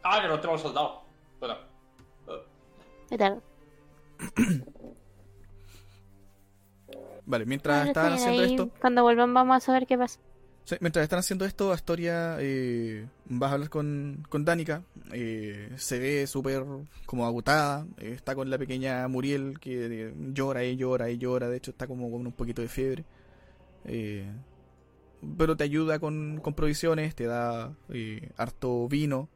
Ah, 0.03 0.21
que 0.21 0.29
no 0.29 0.41
tenemos 0.41 0.61
soldados. 0.61 1.03
Bueno. 1.39 1.55
¿Qué 3.09 3.19
tal? 3.19 3.43
Vale, 7.27 7.47
mientras 7.47 7.79
Bueno, 7.79 7.91
estaban 7.91 8.13
está 8.13 8.17
bien, 8.17 8.29
haciendo 8.31 8.43
ahí, 8.43 8.51
esto, 8.67 8.81
Cuando 8.81 9.03
vuelvan 9.03 9.35
vamos 9.35 9.57
a 9.57 9.61
saber 9.61 9.87
qué 9.87 9.99
pasa. 9.99 10.21
sí, 10.65 10.77
mientras 10.81 11.03
están 11.03 11.19
haciendo 11.19 11.45
esto, 11.45 11.73
Astoria, 11.73 12.37
eh, 12.41 13.07
vas 13.27 13.51
a 13.51 13.55
hablar 13.55 13.69
con, 13.71 14.25
con 14.29 14.45
Danica. 14.45 14.83
eh, 15.13 15.71
se 15.77 15.99
ve 15.99 16.27
súper 16.27 16.65
como 17.07 17.27
agotada. 17.27 17.87
eh, 17.99 18.13
está 18.15 18.35
con 18.35 18.49
la 18.51 18.59
pequeña 18.59 19.07
Muriel 19.09 19.59
que 19.61 19.87
eh, 20.09 20.15
llora 20.33 20.65
y 20.65 20.77
llora 20.77 21.11
y 21.11 21.19
llora. 21.19 21.49
De 21.49 21.57
hecho, 21.59 21.71
está 21.73 21.87
como 21.87 22.11
con 22.11 22.27
un 22.27 22.33
poquito 22.33 22.63
de 22.63 22.69
fiebre. 22.69 23.05
Eh, 23.85 24.25
pero 25.39 25.57
te 25.57 25.65
ayuda 25.65 25.99
con, 25.99 26.41
con 26.43 26.55
provisiones, 26.55 27.15
te 27.15 27.25
da 27.27 27.73
eh, 27.91 28.31
harto 28.37 28.89
vino. 28.89 29.29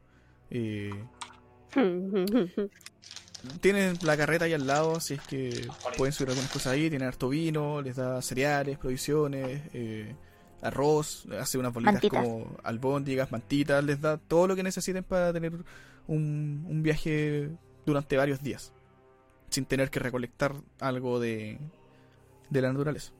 Tienen 3.61 3.97
la 4.01 4.17
carreta 4.17 4.45
ahí 4.45 4.53
al 4.53 4.65
lado, 4.65 4.97
así 4.97 5.13
es 5.15 5.21
que 5.21 5.67
pueden 5.97 6.11
subir 6.11 6.29
algunas 6.29 6.51
cosas 6.51 6.73
ahí. 6.73 6.89
Tienen 6.89 7.07
harto 7.07 7.29
vino, 7.29 7.81
les 7.81 7.95
da 7.95 8.21
cereales, 8.21 8.77
provisiones, 8.77 9.61
eh, 9.73 10.15
arroz, 10.61 11.27
hace 11.39 11.57
unas 11.57 11.73
bolitas 11.73 11.95
Mantitas. 11.95 12.23
como 12.23 12.57
albóndigas, 12.63 13.31
mantitas, 13.31 13.83
les 13.83 14.01
da 14.01 14.17
todo 14.17 14.47
lo 14.47 14.55
que 14.55 14.63
necesiten 14.63 15.03
para 15.03 15.31
tener 15.31 15.53
un, 16.07 16.65
un 16.67 16.83
viaje 16.83 17.49
durante 17.85 18.17
varios 18.17 18.41
días, 18.41 18.73
sin 19.49 19.65
tener 19.65 19.89
que 19.89 19.99
recolectar 19.99 20.55
algo 20.79 21.19
de, 21.19 21.59
de 22.49 22.61
la 22.61 22.71
naturaleza. 22.71 23.13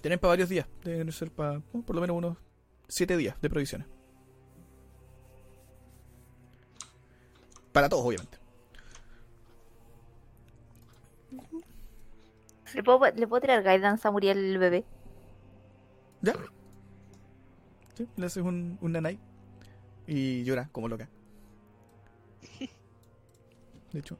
Tienen 0.00 0.18
para 0.18 0.30
varios 0.30 0.48
días, 0.48 0.66
deben 0.84 1.10
ser 1.12 1.30
para 1.30 1.62
bueno, 1.72 1.86
por 1.86 1.94
lo 1.94 2.00
menos 2.00 2.16
unos 2.16 2.36
7 2.88 3.16
días 3.16 3.40
de 3.40 3.50
provisiones. 3.50 3.86
Para 7.72 7.88
todos, 7.88 8.04
obviamente. 8.04 8.39
¿Le 12.74 12.82
puedo, 12.82 13.00
¿Le 13.14 13.26
puedo 13.26 13.40
tirar 13.40 13.62
guidance 13.62 14.06
a 14.06 14.10
Muriel 14.10 14.38
el 14.38 14.58
bebé? 14.58 14.84
¿Ya? 16.22 16.34
Sí, 17.94 18.06
le 18.16 18.26
haces 18.26 18.42
un, 18.42 18.78
un 18.80 18.92
nanay 18.92 19.18
y 20.06 20.44
llora 20.44 20.68
como 20.72 20.88
loca. 20.88 21.08
De 23.92 23.98
hecho. 23.98 24.18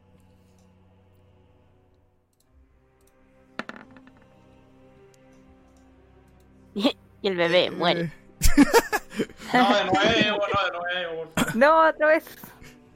y 6.74 6.96
el 7.22 7.36
bebé 7.36 7.70
muere. 7.70 8.00
Eh, 8.02 8.12
No, 9.52 9.74
de 9.74 9.84
nuevo, 9.84 10.38
no, 10.46 10.64
de 10.64 10.70
nuevo. 10.78 11.30
No, 11.56 11.88
otra 11.88 12.06
vez. 12.06 12.24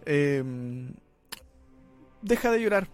em, 0.07 0.95
deja 2.23 2.51
de 2.53 2.63
llorar. 2.63 2.87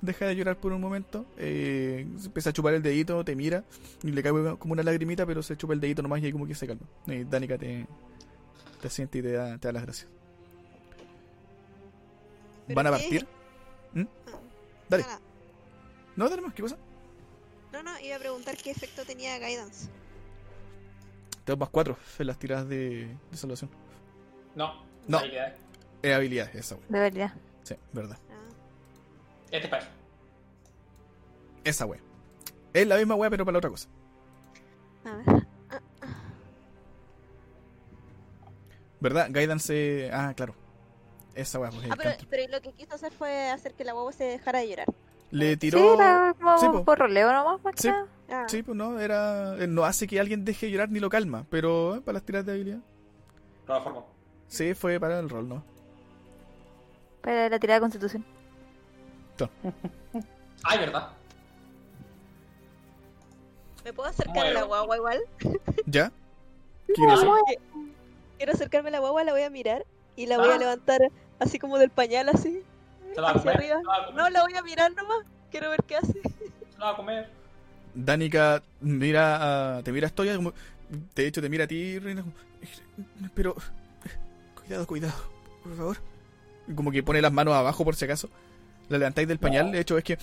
Deja 0.00 0.26
de 0.26 0.36
llorar 0.36 0.56
por 0.58 0.72
un 0.72 0.80
momento. 0.80 1.26
Eh, 1.36 2.06
empieza 2.24 2.50
a 2.50 2.52
chupar 2.52 2.74
el 2.74 2.82
dedito, 2.82 3.24
te 3.24 3.34
mira 3.34 3.64
y 4.02 4.12
le 4.12 4.22
cae 4.22 4.32
como 4.58 4.72
una 4.72 4.82
lagrimita, 4.84 5.26
pero 5.26 5.42
se 5.42 5.56
chupa 5.56 5.72
el 5.74 5.80
dedito 5.80 6.02
nomás 6.02 6.20
y 6.22 6.26
ahí 6.26 6.32
como 6.32 6.46
que 6.46 6.54
se 6.54 6.66
calma. 6.68 6.86
Y 7.06 7.24
Danica 7.24 7.58
te, 7.58 7.86
te 8.80 8.90
siente 8.90 9.18
y 9.18 9.22
te 9.22 9.32
da, 9.32 9.58
te 9.58 9.68
da 9.68 9.72
las 9.72 9.82
gracias. 9.82 10.08
¿Pero 12.66 12.76
¿Van 12.76 12.86
a 12.86 12.90
partir? 12.90 13.26
¿Mm? 13.94 14.02
Ah, 14.02 14.38
Dale. 14.88 15.02
nada. 15.02 15.20
No, 16.16 16.28
dale 16.28 16.42
más, 16.42 16.54
¿qué 16.54 16.62
cosa? 16.62 16.76
No, 17.72 17.82
no, 17.82 17.98
iba 18.00 18.16
a 18.16 18.18
preguntar 18.18 18.56
qué 18.56 18.70
efecto 18.70 19.04
tenía 19.04 19.38
Guidance. 19.38 19.88
Te 21.44 21.52
das 21.52 21.58
más 21.58 21.68
cuatro 21.70 21.96
en 22.18 22.26
las 22.26 22.38
tiradas 22.38 22.68
de, 22.68 23.08
de 23.30 23.36
salvación. 23.36 23.70
No, 24.54 24.84
No. 25.06 25.20
Es 26.02 26.14
habilidad, 26.14 26.54
esa 26.54 26.76
wea. 26.76 26.84
De 26.88 27.00
verdad. 27.00 27.34
Sí, 27.64 27.74
verdad. 27.92 28.18
Este 29.50 29.58
es 29.58 29.68
para 29.68 29.82
eso. 29.82 29.90
Esa 31.64 31.86
wea. 31.86 32.00
Es 32.72 32.86
la 32.86 32.96
misma 32.96 33.14
wea, 33.14 33.30
pero 33.30 33.44
para 33.44 33.52
la 33.54 33.58
otra 33.58 33.70
cosa. 33.70 33.88
a 35.04 35.16
ver. 35.16 35.46
¿Verdad? 39.00 39.28
Guidance. 39.30 40.10
Ah, 40.12 40.32
claro. 40.34 40.54
Esa 41.34 41.58
wea, 41.60 41.70
pues 41.70 41.86
Ah, 41.90 41.96
pero, 42.28 42.48
lo 42.50 42.60
que 42.60 42.72
quiso 42.72 42.94
hacer 42.94 43.12
fue 43.12 43.48
hacer 43.50 43.74
que 43.74 43.84
la 43.84 43.92
guagua 43.92 44.12
se 44.12 44.24
dejara 44.24 44.58
de 44.60 44.68
llorar. 44.68 44.86
Le 45.30 45.50
Sí, 45.52 45.56
tiró. 45.58 45.94
era 45.94 46.34
como 46.38 46.58
Sí, 46.58 46.66
po. 46.68 46.84
por 46.84 46.98
roleo 46.98 47.30
nomás, 47.32 47.62
más 47.62 47.74
Sí. 47.76 47.88
Ah, 48.30 48.46
Sí, 48.48 48.62
pues 48.62 48.76
no, 48.76 48.98
era. 48.98 49.56
eh, 49.62 49.66
No 49.66 49.84
hace 49.84 50.06
que 50.06 50.18
alguien 50.18 50.44
deje 50.44 50.66
de 50.66 50.72
llorar 50.72 50.90
ni 50.90 50.98
lo 51.00 51.08
calma, 51.10 51.46
pero 51.50 51.96
eh, 51.96 52.00
para 52.00 52.14
las 52.14 52.22
tiradas 52.24 52.46
de 52.46 52.52
habilidad. 52.52 52.78
Lo 52.78 53.64
transformo. 53.66 54.06
Sí, 54.48 54.74
fue 54.74 54.98
para 54.98 55.18
el 55.20 55.28
rol, 55.28 55.48
¿no? 55.48 55.62
Para 57.20 57.48
la 57.48 57.58
tirada 57.58 57.76
de 57.78 57.80
constitución. 57.82 58.24
Ay, 60.64 60.78
¿verdad? 60.78 61.08
¿Me 63.84 63.92
puedo 63.92 64.08
acercar 64.08 64.46
a 64.46 64.50
la 64.52 64.62
guagua 64.64 64.96
igual? 64.96 65.18
¿Ya? 65.86 66.12
Quiero 66.94 68.52
acercarme 68.52 68.88
a 68.88 68.92
la 68.92 68.98
guagua, 69.00 69.24
la 69.24 69.32
voy 69.32 69.42
a 69.42 69.50
mirar 69.50 69.84
y 70.16 70.26
la 70.26 70.38
voy 70.38 70.48
a 70.50 70.54
Ah. 70.54 70.58
levantar 70.58 71.00
así 71.38 71.58
como 71.58 71.78
del 71.78 71.90
pañal, 71.90 72.28
así, 72.28 72.62
Se 73.14 73.20
la 73.20 73.22
va 73.22 73.28
a 73.28 73.30
hacia 73.32 73.40
comer. 73.42 73.56
arriba. 73.56 73.76
Se 73.78 73.84
la 73.84 73.88
va 73.90 73.96
a 73.96 74.06
comer. 74.06 74.22
No, 74.22 74.30
la 74.30 74.42
voy 74.42 74.54
a 74.54 74.62
mirar 74.62 74.92
nomás. 74.94 75.18
Quiero 75.50 75.70
ver 75.70 75.82
qué 75.84 75.96
hace. 75.96 76.12
Se 76.12 76.78
la 76.78 76.86
va 76.86 76.90
a 76.92 76.96
comer. 76.96 77.28
Danica 77.94 78.62
mira 78.80 79.78
a, 79.78 79.82
te 79.82 79.92
mira 79.92 80.06
a 80.06 80.10
Stoya 80.10 80.36
como. 80.36 80.52
De 81.14 81.26
hecho, 81.26 81.40
te 81.42 81.48
mira 81.48 81.64
a 81.64 81.66
ti, 81.66 81.98
Reina. 81.98 82.22
como, 82.22 82.34
"Eh, 82.62 83.28
Pero. 83.34 83.56
eh, 84.04 84.10
Cuidado, 84.54 84.86
cuidado, 84.86 85.14
por 85.62 85.76
favor. 85.76 85.96
Y 86.68 86.74
Como 86.74 86.90
que 86.92 87.02
pone 87.02 87.20
las 87.22 87.32
manos 87.32 87.54
abajo 87.54 87.84
por 87.84 87.96
si 87.96 88.04
acaso. 88.04 88.28
La 88.88 88.98
levantáis 88.98 89.28
del 89.28 89.38
pañal. 89.38 89.70
De 89.72 89.80
hecho, 89.80 89.98
es 89.98 90.04
que. 90.04 90.18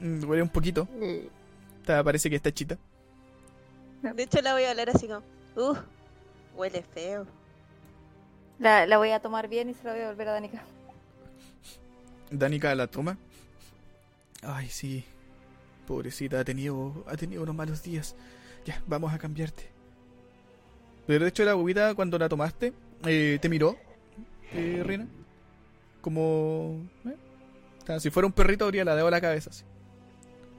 Mm, 0.00 0.24
Huele 0.28 0.42
un 0.42 0.48
poquito. 0.48 0.88
Está- 1.80 2.02
parece 2.04 2.28
que 2.30 2.36
está 2.36 2.52
chita. 2.52 2.78
De 4.02 4.22
hecho, 4.22 4.40
la 4.42 4.52
voy 4.52 4.64
a 4.64 4.70
hablar 4.70 4.90
así 4.90 5.06
como, 5.08 5.22
uh, 5.56 5.76
huele 6.56 6.82
feo. 6.82 7.26
La, 8.58 8.86
la 8.86 8.98
voy 8.98 9.10
a 9.10 9.20
tomar 9.20 9.48
bien 9.48 9.70
y 9.70 9.74
se 9.74 9.84
la 9.84 9.92
voy 9.92 10.02
a 10.02 10.08
volver 10.08 10.28
a 10.28 10.32
Danica. 10.32 10.62
Danica 12.30 12.74
la 12.74 12.86
toma. 12.86 13.16
Ay, 14.42 14.68
sí. 14.68 15.04
Pobrecita, 15.86 16.40
ha 16.40 16.44
tenido, 16.44 17.04
ha 17.06 17.16
tenido 17.16 17.42
unos 17.42 17.54
malos 17.54 17.82
días. 17.82 18.16
Ya, 18.64 18.82
vamos 18.86 19.12
a 19.14 19.18
cambiarte. 19.18 19.68
Pero 21.06 21.22
de 21.24 21.28
hecho 21.30 21.44
la 21.44 21.54
bobita 21.54 21.94
cuando 21.94 22.18
la 22.18 22.28
tomaste, 22.28 22.72
eh, 23.04 23.38
te 23.40 23.48
miró, 23.48 23.76
eh, 24.52 24.82
Reina. 24.84 25.06
Como... 26.00 26.80
eh, 27.04 27.14
sea, 27.86 28.00
si 28.00 28.10
fuera 28.10 28.26
un 28.26 28.32
perrito 28.32 28.64
habría 28.64 28.84
la 28.84 28.94
dado 28.94 29.10
la 29.10 29.20
cabeza. 29.20 29.50
Así. 29.50 29.64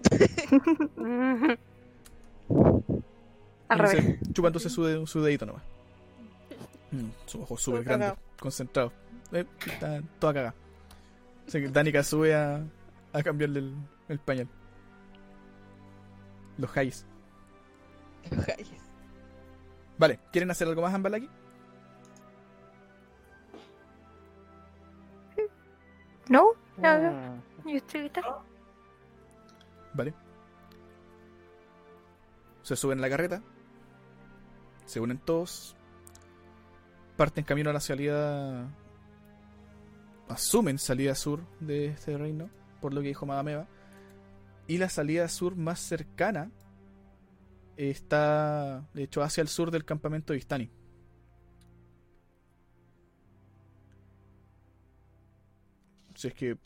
Al 3.69 3.79
revés. 3.79 4.17
Chupa 4.33 4.47
entonces 4.47 4.71
su, 4.71 4.83
de- 4.83 5.05
su 5.07 5.21
dedito 5.21 5.45
nomás. 5.45 5.63
Mm, 6.91 7.09
sus 7.25 7.41
ojos 7.41 7.61
súper 7.61 7.81
Todo 7.81 7.89
grandes, 7.89 8.09
cagado. 8.11 8.27
concentrados. 8.39 8.93
Eh, 9.33 9.45
está 9.65 10.01
toda 10.19 10.33
cagada. 10.33 10.55
Así 11.47 11.61
que 11.61 11.67
Danica 11.69 12.01
sube 12.03 12.33
a, 12.33 12.61
a 13.13 13.23
cambiarle 13.23 13.59
el, 13.59 13.75
el 14.07 14.19
pañal. 14.19 14.47
Los 16.57 16.75
highs. 16.77 17.05
Vale, 19.97 20.19
¿quieren 20.31 20.49
hacer 20.51 20.67
algo 20.67 20.81
más, 20.81 20.93
Ambalaki? 20.93 21.29
¿No? 26.29 26.51
Mm. 26.77 27.69
Estoy 27.69 28.01
lista. 28.03 28.21
Vale. 29.93 30.13
Se 32.61 32.75
suben 32.75 32.99
a 32.99 33.01
la 33.01 33.09
carreta. 33.09 33.41
Se 34.85 34.99
unen 34.99 35.17
todos. 35.17 35.75
Parten 37.15 37.43
camino 37.43 37.69
a 37.69 37.73
la 37.73 37.79
salida. 37.79 38.69
Asumen 40.29 40.77
salida 40.77 41.15
sur 41.15 41.41
de 41.59 41.87
este 41.87 42.17
reino. 42.17 42.49
Por 42.81 42.93
lo 42.93 43.01
que 43.01 43.07
dijo 43.07 43.25
Madameva. 43.25 43.67
Y 44.67 44.77
la 44.77 44.89
salida 44.89 45.27
sur 45.29 45.55
más 45.55 45.79
cercana 45.79 46.51
está, 47.77 48.85
de 48.93 49.03
hecho, 49.03 49.21
hacia 49.21 49.41
el 49.41 49.47
sur 49.47 49.71
del 49.71 49.85
campamento 49.85 50.33
de 50.33 50.39
Istani. 50.39 50.71
Si 56.17 56.27
es 56.27 56.33
que 56.33 56.57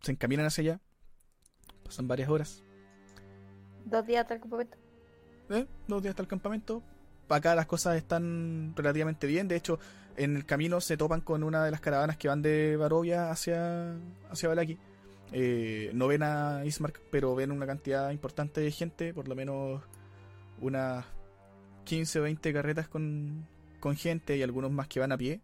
se 0.00 0.10
encaminan 0.10 0.46
hacia 0.46 0.62
allá, 0.62 0.80
pasan 1.84 2.08
varias 2.08 2.28
horas. 2.28 2.64
Dos 3.84 4.04
días 4.04 4.22
hasta 4.22 4.34
el 4.34 4.40
campamento. 4.40 4.76
¿eh? 5.50 5.66
Dos 5.86 6.02
días 6.02 6.10
hasta 6.10 6.22
el 6.22 6.28
campamento. 6.28 6.82
Acá 7.28 7.54
las 7.54 7.66
cosas 7.66 7.96
están 7.96 8.74
relativamente 8.74 9.28
bien. 9.28 9.46
De 9.46 9.54
hecho, 9.54 9.78
en 10.16 10.34
el 10.34 10.44
camino 10.44 10.80
se 10.80 10.96
topan 10.96 11.20
con 11.20 11.44
una 11.44 11.64
de 11.64 11.70
las 11.70 11.80
caravanas 11.80 12.16
que 12.16 12.26
van 12.26 12.42
de 12.42 12.76
Barovia 12.76 13.30
hacia, 13.30 13.94
hacia 14.30 14.48
Balaki. 14.48 14.76
Eh, 15.30 15.92
no 15.94 16.08
ven 16.08 16.24
a 16.24 16.64
Ismark, 16.64 17.00
pero 17.12 17.36
ven 17.36 17.52
una 17.52 17.66
cantidad 17.66 18.10
importante 18.10 18.60
de 18.60 18.72
gente, 18.72 19.14
por 19.14 19.28
lo 19.28 19.36
menos 19.36 19.80
unas 20.60 21.04
15 21.84 22.18
o 22.18 22.22
20 22.24 22.52
carretas 22.52 22.88
con, 22.88 23.46
con 23.78 23.94
gente 23.94 24.36
y 24.36 24.42
algunos 24.42 24.72
más 24.72 24.88
que 24.88 24.98
van 24.98 25.12
a 25.12 25.16
pie. 25.16 25.40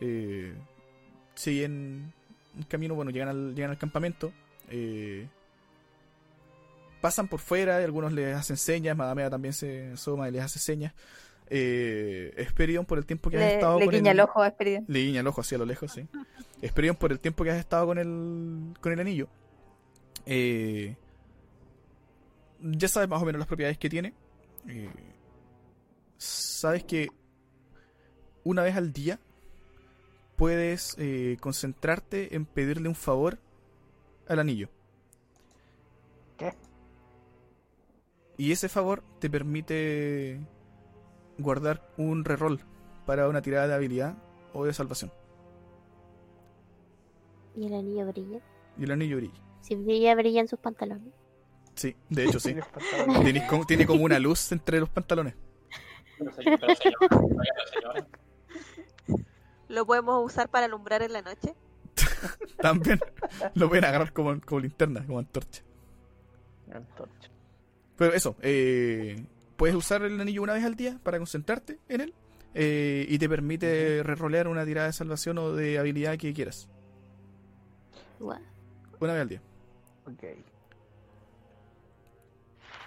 Eh, 0.00 0.54
siguen 1.36 2.12
un 2.56 2.62
camino, 2.64 2.94
bueno, 2.96 3.12
llegan 3.12 3.28
al, 3.28 3.54
llegan 3.54 3.70
al 3.70 3.78
campamento. 3.78 4.32
eh, 4.68 5.28
pasan 7.00 7.28
por 7.28 7.38
fuera, 7.38 7.80
y 7.80 7.84
algunos 7.84 8.12
les 8.12 8.34
hacen 8.34 8.56
señas, 8.56 8.96
Madamea 8.96 9.30
también 9.30 9.52
se 9.54 9.92
asoma 9.92 10.28
y 10.28 10.32
les 10.32 10.42
hace 10.42 10.58
señas. 10.58 10.92
Eh, 11.48 12.32
Esperion, 12.36 12.84
por 12.84 12.98
el 12.98 13.06
tiempo 13.06 13.30
que 13.30 13.36
has 13.36 13.42
Le, 13.44 13.54
estado 13.54 13.78
le 13.78 13.84
con 13.84 13.94
guiña 13.94 14.10
el- 14.10 14.16
el 14.18 14.24
ojo 14.24 14.42
a 14.42 14.52
le 14.58 14.98
guiña 14.98 15.20
el 15.20 15.26
ojo 15.28 15.42
hacia 15.42 15.58
lo 15.58 15.64
lejos, 15.66 15.92
sí. 15.92 16.08
Esperion, 16.62 16.96
por 16.96 17.12
el 17.12 17.20
tiempo 17.20 17.44
que 17.44 17.50
has 17.50 17.58
estado 17.58 17.86
con 17.86 17.98
el, 17.98 18.74
con 18.80 18.92
el 18.92 18.98
anillo, 18.98 19.28
eh, 20.24 20.96
ya 22.60 22.88
sabes 22.88 23.08
más 23.08 23.22
o 23.22 23.26
menos 23.26 23.38
las 23.38 23.46
propiedades 23.46 23.78
que 23.78 23.88
tiene. 23.90 24.12
Eh, 24.66 24.90
sabes 26.18 26.82
que 26.82 27.08
una 28.42 28.62
vez 28.62 28.74
al 28.74 28.92
día 28.92 29.20
puedes 30.36 30.96
eh, 30.98 31.36
concentrarte 31.40 32.34
en 32.36 32.44
pedirle 32.44 32.88
un 32.88 32.94
favor 32.94 33.38
al 34.28 34.38
anillo. 34.38 34.68
¿Qué? 36.36 36.54
Y 38.36 38.52
ese 38.52 38.68
favor 38.68 39.02
te 39.18 39.30
permite 39.30 40.40
guardar 41.38 41.88
un 41.96 42.24
reroll 42.24 42.60
para 43.06 43.28
una 43.28 43.42
tirada 43.42 43.68
de 43.68 43.74
habilidad 43.74 44.16
o 44.52 44.64
de 44.64 44.74
salvación. 44.74 45.10
Y 47.56 47.66
el 47.66 47.74
anillo 47.74 48.06
brilla. 48.06 48.40
Y 48.78 48.84
el 48.84 48.90
anillo 48.90 49.16
brilla. 49.16 49.40
Si 49.62 49.74
brilla, 49.74 50.14
brilla 50.14 50.40
en 50.40 50.48
sus 50.48 50.58
pantalones. 50.58 51.14
Sí, 51.74 51.96
de 52.08 52.24
hecho 52.24 52.40
sí. 52.40 52.54
Tiene 53.22 53.46
como, 53.46 53.66
tiene 53.66 53.86
como 53.86 54.04
una 54.04 54.18
luz 54.18 54.52
entre 54.52 54.80
los 54.80 54.88
pantalones. 54.88 55.34
Pero 56.18 56.32
señor, 56.32 56.58
pero 56.60 56.74
señor, 56.74 56.96
oiga, 57.00 57.54
señor. 57.72 58.25
¿Lo 59.68 59.84
podemos 59.86 60.24
usar 60.24 60.48
para 60.48 60.66
alumbrar 60.66 61.02
en 61.02 61.12
la 61.12 61.22
noche? 61.22 61.54
También 62.60 63.00
lo 63.54 63.68
pueden 63.68 63.84
agarrar 63.84 64.12
como, 64.12 64.40
como 64.40 64.60
linterna, 64.60 65.04
como 65.06 65.18
antorcha. 65.18 65.62
Antorcha. 66.72 67.30
Pero 67.96 68.12
eso, 68.12 68.36
eh, 68.42 69.24
puedes 69.56 69.74
usar 69.74 70.02
el 70.02 70.20
anillo 70.20 70.42
una 70.42 70.52
vez 70.54 70.64
al 70.64 70.74
día 70.76 70.98
para 71.02 71.18
concentrarte 71.18 71.78
en 71.88 72.00
él. 72.02 72.14
eh, 72.54 73.04
y 73.08 73.18
te 73.18 73.28
permite 73.28 74.02
rerolear 74.02 74.48
una 74.48 74.64
tirada 74.64 74.86
de 74.86 74.92
salvación 74.92 75.38
o 75.38 75.52
de 75.52 75.78
habilidad 75.78 76.16
que 76.16 76.32
quieras. 76.32 76.68
Una 78.18 79.12
vez 79.12 79.22
al 79.22 79.28
día. 79.28 79.42
Ok. 80.06 80.24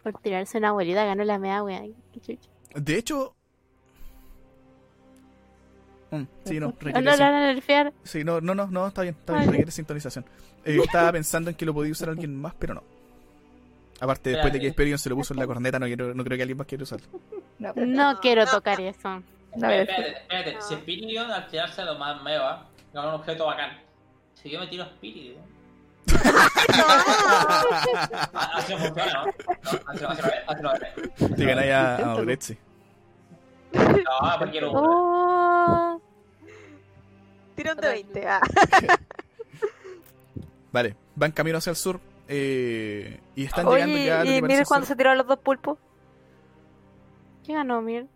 Por 0.04 0.14
tirarse 0.22 0.58
una 0.58 0.70
abuelita 0.70 1.04
ganó 1.06 1.24
la 1.24 1.38
mea, 1.38 1.64
weón. 1.64 1.94
De 2.76 2.98
hecho... 2.98 3.36
Mm, 6.12 6.24
sí, 6.46 6.60
no, 6.60 6.68
No, 6.68 6.74
requiere 6.80 7.02
no, 7.02 7.84
lo. 7.84 7.92
Sí, 8.04 8.24
no, 8.24 8.42
no, 8.42 8.56
no, 8.56 8.68
no, 8.68 8.88
está 8.88 9.02
bien, 9.04 9.16
está 9.20 9.34
bien, 9.34 9.50
requiere 9.50 9.72
sintonización. 9.72 10.26
Eh, 10.66 10.80
estaba 10.84 11.12
pensando 11.12 11.50
en 11.50 11.56
que 11.56 11.66
lo 11.66 11.74
podía 11.74 11.92
usar 11.92 12.10
alguien 12.10 12.36
más, 12.40 12.54
pero 12.58 12.74
no. 12.76 12.84
Aparte, 14.02 14.30
después 14.32 14.54
de 14.54 14.60
que 14.62 14.68
Experion 14.68 14.98
se 14.98 15.10
lo 15.10 15.16
puso 15.16 15.34
en 15.34 15.40
la 15.40 15.48
corneta, 15.48 15.78
no, 15.78 15.86
quiero, 15.86 16.14
no 16.14 16.24
creo 16.24 16.38
que 16.38 16.44
alguien 16.44 16.58
más 16.58 16.68
quiera 16.68 16.84
usarlo. 16.84 17.06
No, 17.60 17.74
No 17.76 18.20
quiero 18.22 18.46
no. 18.46 18.52
tocar 18.52 18.80
eso. 18.80 19.22
No, 19.56 19.70
Espérate, 19.70 20.12
espérate. 20.22 20.58
Si 20.62 20.76
Spiridion 20.76 21.30
al 21.32 21.48
tirarse 21.48 21.84
lo 21.84 21.98
más 21.98 22.22
meva, 22.24 22.66
gana 22.94 23.10
un 23.10 23.16
objeto 23.16 23.46
bacán. 23.46 23.78
Si 24.36 24.50
yo 24.50 24.60
me 24.62 24.68
tiro 24.68 24.86
Spiridion. 24.86 25.38
a- 28.34 28.52
Así 28.58 28.74
no 28.74 28.80
funciona, 28.80 29.14
¿no? 29.14 29.26
No, 29.26 29.32
Así 29.88 30.04
no, 30.04 30.62
no 30.62 30.74
no. 31.30 31.36
Te 31.36 31.46
ganáis 31.46 31.72
a, 31.72 32.16
Oretzi. 32.16 32.58
No, 33.74 34.40
porque. 34.40 34.64
Oh, 34.64 35.09
Tirón 37.60 37.78
de 37.78 37.90
20. 37.90 38.28
Ah. 38.28 38.42
Vale, 40.72 40.96
van 41.16 41.32
camino 41.34 41.58
hacia 41.58 41.72
el 41.72 41.76
sur. 41.76 42.00
eh, 42.28 43.20
y 43.36 43.44
están 43.44 43.68
llegando 43.68 43.98
ya 43.98 44.22
a 44.22 44.26
¿y 44.26 44.42
mire 44.42 44.64
cuando 44.66 44.86
se 44.88 44.96
tiraron 44.96 45.18
los 45.18 45.28
dos 45.28 45.40
pulpos? 45.40 45.78
¿Qué 47.46 47.54
ganó, 47.54 47.82
Mir? 47.82 48.08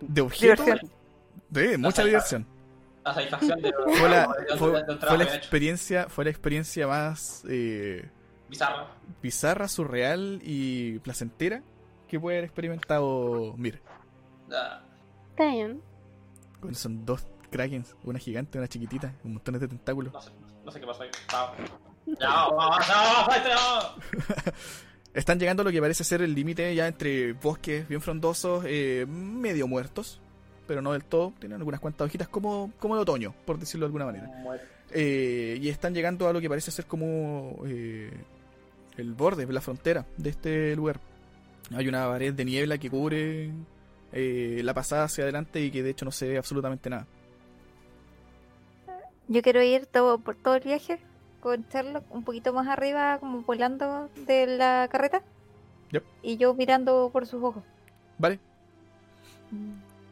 de 0.00 0.20
objeto. 0.22 0.62
Diversión. 0.62 0.90
De 1.50 1.76
mucha 1.78 2.02
diversión. 2.04 2.46
La 3.04 3.12
satisfacción 3.14 3.60
de 3.60 3.72
Fue 3.98 4.08
la, 4.08 4.34
fue, 4.58 5.18
la 5.18 5.24
experiencia, 5.24 6.08
fue 6.08 6.24
la 6.24 6.30
experiencia 6.30 6.86
más 6.86 7.44
eh, 7.48 8.08
Bizarro. 8.48 8.86
bizarra, 9.20 9.68
surreal 9.68 10.40
y 10.42 10.98
placentera 11.00 11.62
que 12.08 12.18
puede 12.18 12.38
haber 12.38 12.44
experimentado 12.44 13.54
Mir. 13.58 13.82
Bien. 15.36 15.80
Bueno, 16.60 16.76
son 16.76 17.04
dos 17.04 17.26
krakens, 17.52 17.94
una 18.02 18.18
gigante 18.18 18.58
una 18.58 18.66
chiquitita, 18.66 19.14
con 19.22 19.34
montones 19.34 19.60
de 19.60 19.68
tentáculos. 19.68 20.12
No 20.12 20.20
sé, 20.20 20.30
no 20.64 20.72
sé 20.72 20.80
qué 20.80 20.86
pasó 20.86 21.04
ahí. 21.04 21.10
Están 25.14 25.38
llegando 25.38 25.60
a 25.60 25.64
lo 25.64 25.70
que 25.70 25.80
parece 25.80 26.02
ser 26.02 26.22
el 26.22 26.34
límite 26.34 26.74
ya 26.74 26.88
entre 26.88 27.34
bosques 27.34 27.86
bien 27.86 28.00
frondosos, 28.00 28.64
eh, 28.66 29.06
medio 29.06 29.68
muertos, 29.68 30.20
pero 30.66 30.82
no 30.82 30.92
del 30.92 31.04
todo. 31.04 31.32
Tienen 31.38 31.58
algunas 31.58 31.80
cuantas 31.80 32.06
hojitas 32.06 32.28
como, 32.28 32.72
como 32.80 32.96
de 32.96 33.02
otoño, 33.02 33.34
por 33.44 33.58
decirlo 33.58 33.84
de 33.84 33.88
alguna 33.88 34.06
manera. 34.06 34.30
Eh, 34.90 35.58
y 35.60 35.68
están 35.68 35.94
llegando 35.94 36.28
a 36.28 36.32
lo 36.32 36.40
que 36.40 36.48
parece 36.48 36.70
ser 36.70 36.86
como 36.86 37.62
eh, 37.66 38.10
el 38.96 39.14
borde, 39.14 39.46
la 39.46 39.60
frontera 39.60 40.06
de 40.16 40.30
este 40.30 40.76
lugar. 40.76 41.00
Hay 41.74 41.88
una 41.88 42.06
pared 42.06 42.34
de 42.34 42.44
niebla 42.44 42.78
que 42.78 42.90
cubre 42.90 43.50
eh, 44.12 44.60
la 44.62 44.74
pasada 44.74 45.04
hacia 45.04 45.24
adelante 45.24 45.60
y 45.60 45.70
que 45.70 45.82
de 45.82 45.90
hecho 45.90 46.04
no 46.04 46.10
se 46.10 46.28
ve 46.28 46.38
absolutamente 46.38 46.90
nada. 46.90 47.06
Yo 49.32 49.40
quiero 49.40 49.62
ir 49.62 49.86
todo, 49.86 50.18
por 50.18 50.34
todo 50.36 50.56
el 50.56 50.62
viaje 50.62 50.98
con 51.40 51.64
Sherlock 51.72 52.04
un 52.14 52.22
poquito 52.22 52.52
más 52.52 52.68
arriba, 52.68 53.18
como 53.18 53.40
volando 53.40 54.10
de 54.26 54.46
la 54.46 54.86
carreta. 54.92 55.22
Yep. 55.90 56.04
Y 56.22 56.36
yo 56.36 56.52
mirando 56.52 57.08
por 57.10 57.26
sus 57.26 57.42
ojos. 57.42 57.64
¿Vale? 58.18 58.38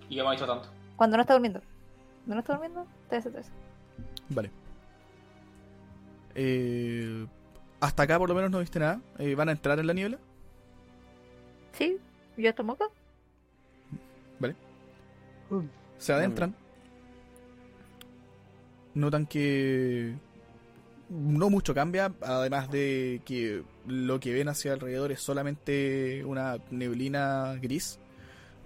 Y 0.08 0.16
yo 0.16 0.26
me 0.26 0.34
hecho 0.34 0.47
tanto. 0.47 0.70
Cuando 0.97 1.18
no 1.18 1.20
está 1.20 1.34
durmiendo. 1.34 1.60
Cuando 2.24 2.34
no 2.36 2.40
está 2.40 2.55
durmiendo, 2.55 2.86
te 3.10 3.16
hace 3.16 3.28
todo 3.28 3.40
eso. 3.40 3.50
Vale. 4.31 4.50
Eh, 6.34 7.26
hasta 7.78 8.05
acá 8.05 8.18
por 8.18 8.31
lo 8.31 8.34
menos 8.34 8.50
no 8.50 8.60
viste 8.60 8.78
nada. 8.78 9.02
Eh, 9.18 9.34
¿Van 9.34 9.50
a 9.50 9.52
entrar 9.52 9.78
en 9.78 9.86
la 9.86 9.92
niebla? 9.92 10.18
Sí, 11.73 11.99
yo 12.39 12.49
estamos 12.49 12.76
acá. 12.76 12.86
Se 15.99 16.15
adentran. 16.15 16.55
Notan 18.94 19.27
que 19.27 20.15
no 21.10 21.51
mucho 21.51 21.75
cambia, 21.75 22.12
además 22.23 22.70
de 22.70 23.20
que 23.25 23.62
lo 23.86 24.20
que 24.20 24.33
ven 24.33 24.49
hacia 24.49 24.73
alrededor 24.73 25.10
es 25.10 25.20
solamente 25.20 26.25
una 26.25 26.59
neblina 26.70 27.57
gris. 27.60 27.99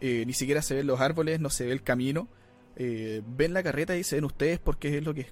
Eh, 0.01 0.25
ni 0.27 0.35
siquiera 0.35 0.61
se 0.61 0.75
ven 0.75 0.86
los 0.86 1.01
árboles, 1.01 1.41
no 1.41 1.49
se 1.49 1.65
ve 1.65 1.73
el 1.73 1.83
camino. 1.83 2.28
Eh, 2.77 3.23
ven 3.27 3.55
la 3.55 3.62
carreta 3.62 3.97
y 3.97 4.05
se 4.05 4.17
ven 4.17 4.25
ustedes 4.25 4.59
porque 4.59 4.99
es 4.99 5.05
lo 5.05 5.15
que, 5.15 5.28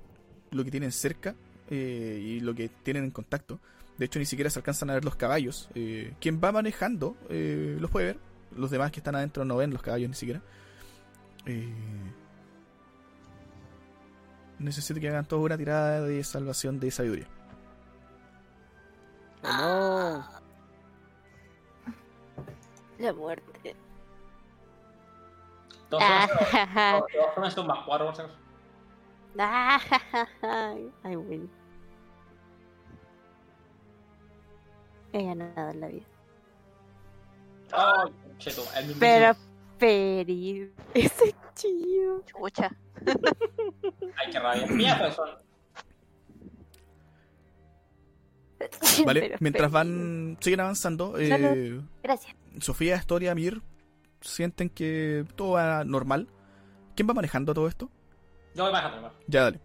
lo 0.51 0.65
que 0.65 0.71
tienen 0.71 0.93
cerca 0.93 1.35
eh, 1.69 2.19
y 2.23 2.41
lo 2.41 2.55
que 2.55 2.71
tienen 2.71 3.05
en 3.05 3.11
contacto. 3.11 3.61
De 3.99 4.07
hecho, 4.07 4.19
ni 4.19 4.25
siquiera 4.25 4.49
se 4.49 4.59
alcanzan 4.59 4.89
a 4.89 4.95
ver 4.95 5.05
los 5.05 5.17
caballos. 5.17 5.69
Quien 6.19 6.41
va 6.43 6.51
manejando 6.51 7.15
los 7.29 7.91
puede 7.91 8.07
ver. 8.07 8.19
Los 8.57 8.71
demás 8.71 8.91
que 8.91 9.01
están 9.01 9.15
adentro 9.15 9.45
no 9.45 9.57
ven 9.57 9.71
los 9.71 9.83
caballos 9.83 10.09
ni 10.09 10.17
siquiera. 10.17 10.43
Necesito 14.62 15.00
que 15.00 15.08
hagan 15.08 15.24
toda 15.26 15.42
una 15.42 15.57
tirada 15.58 16.00
de 16.02 16.23
salvación 16.24 16.78
de 16.81 16.91
sabiduría. 16.91 17.26
No. 19.42 20.24
La 22.99 23.12
muerte. 23.12 23.74
Todos 25.89 26.02
Ah, 26.07 26.28
todos- 27.36 27.55
todos 27.55 27.66
más 27.66 27.78
cuatro, 27.84 28.08
acaso. 28.08 28.28
Ay, 31.02 31.16
win. 31.16 31.50
He 35.12 35.24
ganado 35.24 35.70
en 35.70 35.81
la 35.81 35.86
vida. 35.89 36.07
Ay, 37.73 38.12
cheto, 38.39 38.62
el 38.76 38.86
mismo. 38.86 39.00
Pero 39.00 39.34
feliz. 39.83 40.70
Ese 40.94 41.25
es 41.28 41.35
chido. 41.55 42.23
Chucha. 42.27 42.70
Ay, 44.17 44.31
qué 44.31 44.39
rabia. 44.39 44.67
Mira, 44.69 45.11
son. 45.11 45.28
¿Vale? 49.05 49.20
Pero 49.23 49.36
Mientras 49.41 49.65
feliz. 49.65 49.73
van, 49.73 50.36
siguen 50.41 50.61
avanzando, 50.61 51.19
eh. 51.19 51.81
Gracias. 52.02 52.36
Sofía, 52.61 52.97
Historia, 52.97 53.35
Mir 53.35 53.61
sienten 54.20 54.69
que 54.70 55.25
todo 55.35 55.52
va 55.52 55.83
normal. 55.85 56.28
¿Quién 56.94 57.09
va 57.09 57.15
manejando 57.15 57.52
todo 57.55 57.67
esto? 57.67 57.91
Yo 58.55 58.65
voy 58.65 58.73
bajando, 58.73 58.99
hermano. 58.99 59.15
Ya, 59.27 59.43
dale. 59.44 59.61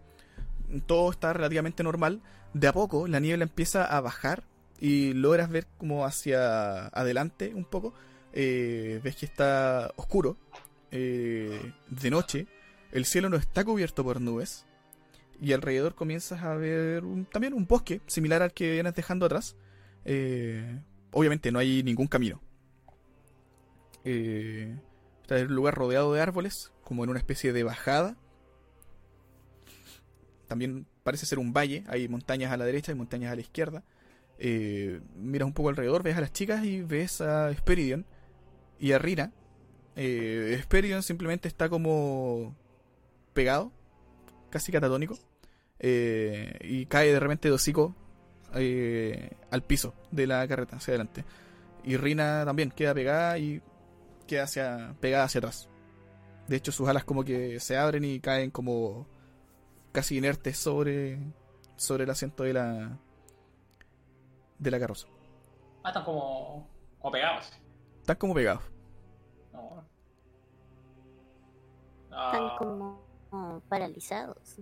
todo 0.86 1.10
está 1.12 1.32
relativamente 1.32 1.84
normal. 1.84 2.22
De 2.54 2.66
a 2.66 2.72
poco 2.72 3.06
la 3.06 3.20
niebla 3.20 3.44
empieza 3.44 3.84
a 3.84 4.00
bajar 4.00 4.42
y 4.80 5.12
logras 5.12 5.48
ver 5.50 5.66
como 5.76 6.04
hacia 6.04 6.86
adelante 6.88 7.52
un 7.54 7.64
poco. 7.64 7.94
Eh, 8.40 9.00
ves 9.02 9.16
que 9.16 9.26
está 9.26 9.92
oscuro, 9.96 10.36
eh, 10.92 11.72
de 11.90 12.08
noche. 12.08 12.46
El 12.92 13.04
cielo 13.04 13.28
no 13.28 13.36
está 13.36 13.64
cubierto 13.64 14.04
por 14.04 14.20
nubes. 14.20 14.64
Y 15.40 15.52
alrededor 15.52 15.96
comienzas 15.96 16.44
a 16.44 16.54
ver 16.54 17.02
también 17.32 17.52
un 17.52 17.66
bosque 17.66 18.00
similar 18.06 18.42
al 18.42 18.52
que 18.52 18.70
vienes 18.70 18.94
dejando 18.94 19.26
atrás. 19.26 19.56
Eh, 20.04 20.78
obviamente 21.10 21.50
no 21.50 21.58
hay 21.58 21.82
ningún 21.82 22.06
camino. 22.06 22.40
Eh, 24.04 24.72
está 25.22 25.34
un 25.34 25.54
lugar 25.56 25.74
rodeado 25.74 26.12
de 26.12 26.20
árboles, 26.20 26.70
como 26.84 27.02
en 27.02 27.10
una 27.10 27.18
especie 27.18 27.52
de 27.52 27.64
bajada. 27.64 28.16
También 30.46 30.86
parece 31.02 31.26
ser 31.26 31.40
un 31.40 31.52
valle, 31.52 31.82
hay 31.88 32.06
montañas 32.06 32.52
a 32.52 32.56
la 32.56 32.66
derecha 32.66 32.92
y 32.92 32.94
montañas 32.94 33.32
a 33.32 33.34
la 33.34 33.40
izquierda. 33.40 33.82
Miras 34.38 35.46
un 35.46 35.54
poco 35.54 35.70
alrededor, 35.70 36.04
ves 36.04 36.16
a 36.16 36.20
las 36.20 36.32
chicas 36.32 36.64
y 36.64 36.82
ves 36.82 37.20
a 37.20 37.52
Speridion 37.52 38.06
y 38.78 38.92
a 38.92 38.98
Rina. 38.98 39.32
Eh, 39.96 40.58
Speridion 40.62 41.02
simplemente 41.02 41.48
está 41.48 41.68
como 41.68 42.54
pegado, 43.32 43.72
casi 44.50 44.70
catatónico, 44.70 45.18
eh, 45.80 46.56
y 46.60 46.86
cae 46.86 47.12
de 47.12 47.20
repente 47.20 47.48
de 47.48 47.54
hocico 47.54 47.94
eh, 48.54 49.30
al 49.50 49.62
piso 49.62 49.94
de 50.10 50.26
la 50.26 50.46
carreta 50.46 50.76
hacia 50.76 50.92
adelante. 50.92 51.24
Y 51.84 51.96
Rina 51.96 52.44
también 52.44 52.70
queda 52.70 52.94
pegada 52.94 53.38
y 53.38 53.62
queda 54.26 54.44
hacia, 54.44 54.94
pegada 55.00 55.24
hacia 55.24 55.38
atrás. 55.38 55.68
De 56.46 56.56
hecho, 56.56 56.72
sus 56.72 56.88
alas 56.88 57.04
como 57.04 57.24
que 57.24 57.60
se 57.60 57.76
abren 57.76 58.04
y 58.04 58.20
caen 58.20 58.50
como 58.50 59.06
casi 59.92 60.16
inertes 60.16 60.56
sobre, 60.56 61.18
sobre 61.76 62.04
el 62.04 62.10
asiento 62.10 62.44
de 62.44 62.52
la, 62.52 62.98
de 64.58 64.70
la 64.70 64.78
carroza. 64.78 65.08
Ah, 65.82 65.88
están 65.88 66.04
como, 66.04 66.68
como 66.98 67.12
pegados. 67.12 67.52
Están 68.08 68.16
como 68.20 68.32
pegados. 68.32 68.62
No. 69.52 69.84
Están 72.04 72.42
Ah, 72.42 72.56
como 72.58 73.02
como 73.28 73.60
paralizados. 73.68 74.56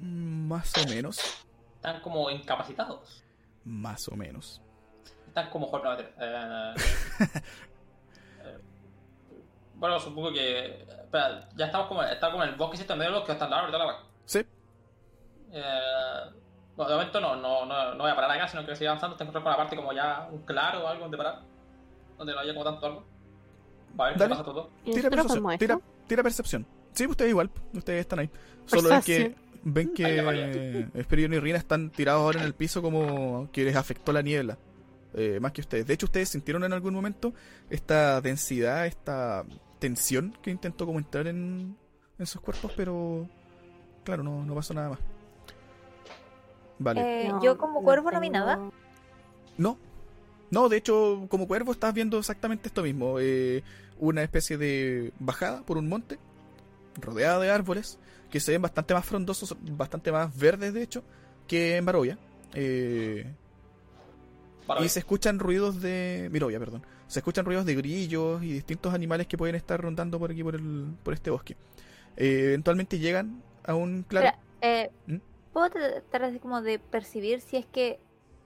Más 0.00 0.72
o 0.78 0.88
menos. 0.88 1.44
están 1.74 2.00
como 2.00 2.30
incapacitados. 2.30 3.24
Más 3.64 4.06
o 4.06 4.14
menos. 4.14 4.62
Están 5.26 5.50
como 5.50 5.66
jornada. 5.66 6.00
Eh, 6.00 6.74
eh, 8.44 8.58
bueno, 9.74 9.98
supongo 9.98 10.32
que. 10.32 10.80
Espera, 10.82 11.48
ya 11.56 11.66
estamos 11.66 11.88
como, 11.88 12.04
está 12.04 12.30
como 12.30 12.44
en 12.44 12.50
el 12.50 12.54
bosque 12.54 12.80
en 12.88 12.98
medio 12.98 13.10
de 13.10 13.18
los 13.18 13.26
que 13.26 13.32
están 13.32 13.50
lado, 13.50 13.64
¿verdad? 13.64 13.84
la? 13.84 13.98
Sí, 14.26 14.46
Eh, 15.50 16.30
bueno, 16.76 16.88
de 16.88 16.96
momento 16.98 17.20
no, 17.20 17.34
no, 17.34 17.66
no, 17.66 17.94
no 17.94 17.98
voy 18.04 18.12
a 18.12 18.14
parar 18.14 18.30
acá, 18.30 18.46
sino 18.46 18.64
que 18.64 18.76
seguir 18.76 18.90
avanzando. 18.90 19.16
Tengo 19.16 19.32
que 19.32 19.38
encontrar 19.38 19.42
con 19.42 19.50
la 19.50 19.56
parte 19.56 19.74
como 19.74 19.92
ya 19.92 20.28
un 20.30 20.44
claro 20.44 20.84
o 20.84 20.86
algo 20.86 21.02
donde 21.02 21.16
parar. 21.16 21.53
Donde 22.18 22.32
no 22.34 22.38
haya 22.40 22.52
como 22.52 22.64
tanto 22.64 22.86
árbol. 22.86 23.04
Va 23.98 24.04
a 24.04 24.08
ver 24.08 24.14
qué 24.14 24.20
Dale. 24.20 24.30
pasa 24.34 24.44
todo. 24.44 24.70
¿Y 24.84 24.92
tira 24.92 25.10
percepción. 25.10 25.42
como 25.42 25.58
Tira, 25.58 25.74
esto? 25.74 25.86
tira 26.06 26.22
percepción. 26.22 26.66
Sí, 26.92 27.06
ustedes 27.06 27.30
igual. 27.30 27.50
Ustedes 27.72 28.00
están 28.00 28.18
ahí. 28.20 28.30
Solo 28.66 28.92
es 28.94 29.04
que 29.04 29.34
ven 29.64 29.92
que 29.94 30.88
Esperion 30.94 31.32
y 31.34 31.38
Rina 31.40 31.58
están 31.58 31.90
tirados 31.90 32.20
ahora 32.22 32.40
en 32.40 32.46
el 32.46 32.54
piso 32.54 32.82
como 32.82 33.48
que 33.52 33.64
les 33.64 33.76
afectó 33.76 34.12
la 34.12 34.22
niebla. 34.22 34.58
eh, 35.14 35.38
más 35.40 35.52
que 35.52 35.60
ustedes. 35.60 35.86
De 35.86 35.94
hecho, 35.94 36.06
ustedes 36.06 36.28
sintieron 36.28 36.64
en 36.64 36.72
algún 36.72 36.92
momento 36.94 37.32
esta 37.70 38.20
densidad, 38.20 38.86
esta 38.86 39.44
tensión 39.78 40.36
que 40.42 40.50
intentó 40.50 40.86
como 40.86 40.98
entrar 40.98 41.26
en, 41.28 41.76
en 42.18 42.26
sus 42.26 42.40
cuerpos, 42.40 42.72
pero 42.76 43.28
claro, 44.04 44.22
no, 44.24 44.44
no 44.44 44.54
pasó 44.54 44.74
nada 44.74 44.88
más. 44.90 44.98
Vale. 46.78 47.26
Eh, 47.26 47.28
No, 47.28 47.42
yo 47.42 47.56
como 47.58 47.82
cuervo 47.82 48.10
no 48.10 48.20
vi 48.20 48.30
nada. 48.30 48.58
No. 49.56 49.78
No, 50.54 50.68
de 50.68 50.76
hecho, 50.76 51.26
como 51.28 51.48
cuervo 51.48 51.72
estás 51.72 51.92
viendo 51.92 52.16
exactamente 52.16 52.68
esto 52.68 52.84
mismo. 52.84 53.18
eh, 53.18 53.64
una 53.98 54.22
especie 54.22 54.56
de 54.56 55.12
bajada 55.18 55.62
por 55.62 55.78
un 55.78 55.88
monte, 55.88 56.18
rodeada 57.00 57.40
de 57.40 57.50
árboles, 57.50 57.98
que 58.30 58.38
se 58.38 58.52
ven 58.52 58.62
bastante 58.62 58.94
más 58.94 59.04
frondosos, 59.04 59.56
bastante 59.60 60.12
más 60.12 60.36
verdes, 60.36 60.72
de 60.72 60.82
hecho, 60.82 61.02
que 61.48 61.76
en 61.76 61.84
Barovia. 61.84 62.18
Eh, 62.54 63.26
y 64.80 64.88
se 64.88 65.00
escuchan 65.00 65.40
ruidos 65.40 65.80
de... 65.82 66.28
Mirovia, 66.30 66.60
perdón. 66.60 66.86
Se 67.08 67.18
escuchan 67.18 67.44
ruidos 67.44 67.66
de 67.66 67.74
grillos 67.74 68.42
y 68.42 68.52
distintos 68.52 68.94
animales 68.94 69.26
que 69.26 69.36
pueden 69.36 69.56
estar 69.56 69.80
rondando 69.80 70.20
por 70.20 70.30
aquí, 70.30 70.44
por, 70.44 70.54
el, 70.54 70.94
por 71.02 71.14
este 71.14 71.30
bosque. 71.30 71.56
Eh, 72.16 72.44
eventualmente 72.46 73.00
llegan 73.00 73.42
a 73.64 73.74
un 73.74 74.04
claro... 74.04 74.36
Eh, 74.62 74.90
¿Mm? 75.08 75.16
¿Puedo 75.52 75.70
tratar 75.70 76.32
de, 76.32 76.38
como 76.38 76.62
de 76.62 76.78
percibir 76.78 77.40
si 77.40 77.56
es 77.56 77.66
que 77.66 77.98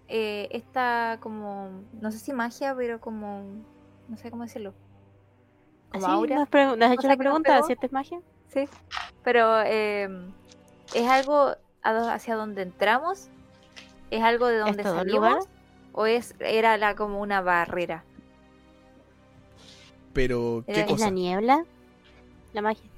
eh, 0.08 0.48
esta 0.50 1.18
como, 1.20 1.82
no 2.00 2.10
sé 2.10 2.18
si 2.18 2.32
magia, 2.32 2.74
pero 2.74 3.00
como, 3.00 3.44
no 4.08 4.16
sé 4.16 4.30
cómo 4.30 4.44
decirlo, 4.44 4.74
como 5.90 6.06
¿Así? 6.06 6.14
aura? 6.14 6.36
¿No 6.36 6.84
has, 6.84 6.92
hecho 6.92 7.08
la 7.08 7.08
nos 7.08 7.16
pregunta 7.16 7.62
si 7.62 7.72
esta 7.72 7.86
es 7.86 7.92
magia? 7.92 8.20
Sí, 8.48 8.68
pero 9.22 9.60
eh, 9.62 10.08
¿es 10.94 11.08
algo 11.08 11.54
hacia 11.82 12.36
donde 12.36 12.62
entramos? 12.62 13.28
¿Es 14.10 14.22
algo 14.22 14.46
de 14.46 14.58
donde 14.58 14.82
salimos? 14.82 15.06
lugar? 15.12 15.38
¿O 15.92 16.06
es, 16.06 16.34
era 16.40 16.76
la, 16.78 16.94
como 16.94 17.20
una 17.20 17.40
barrera? 17.42 18.04
Pero, 20.14 20.64
¿qué 20.66 20.72
¿Es 20.72 20.78
¿Es 20.78 20.86
cosa? 20.86 21.06
la 21.06 21.10
niebla? 21.10 21.64
La 22.52 22.62
magia. 22.62 22.88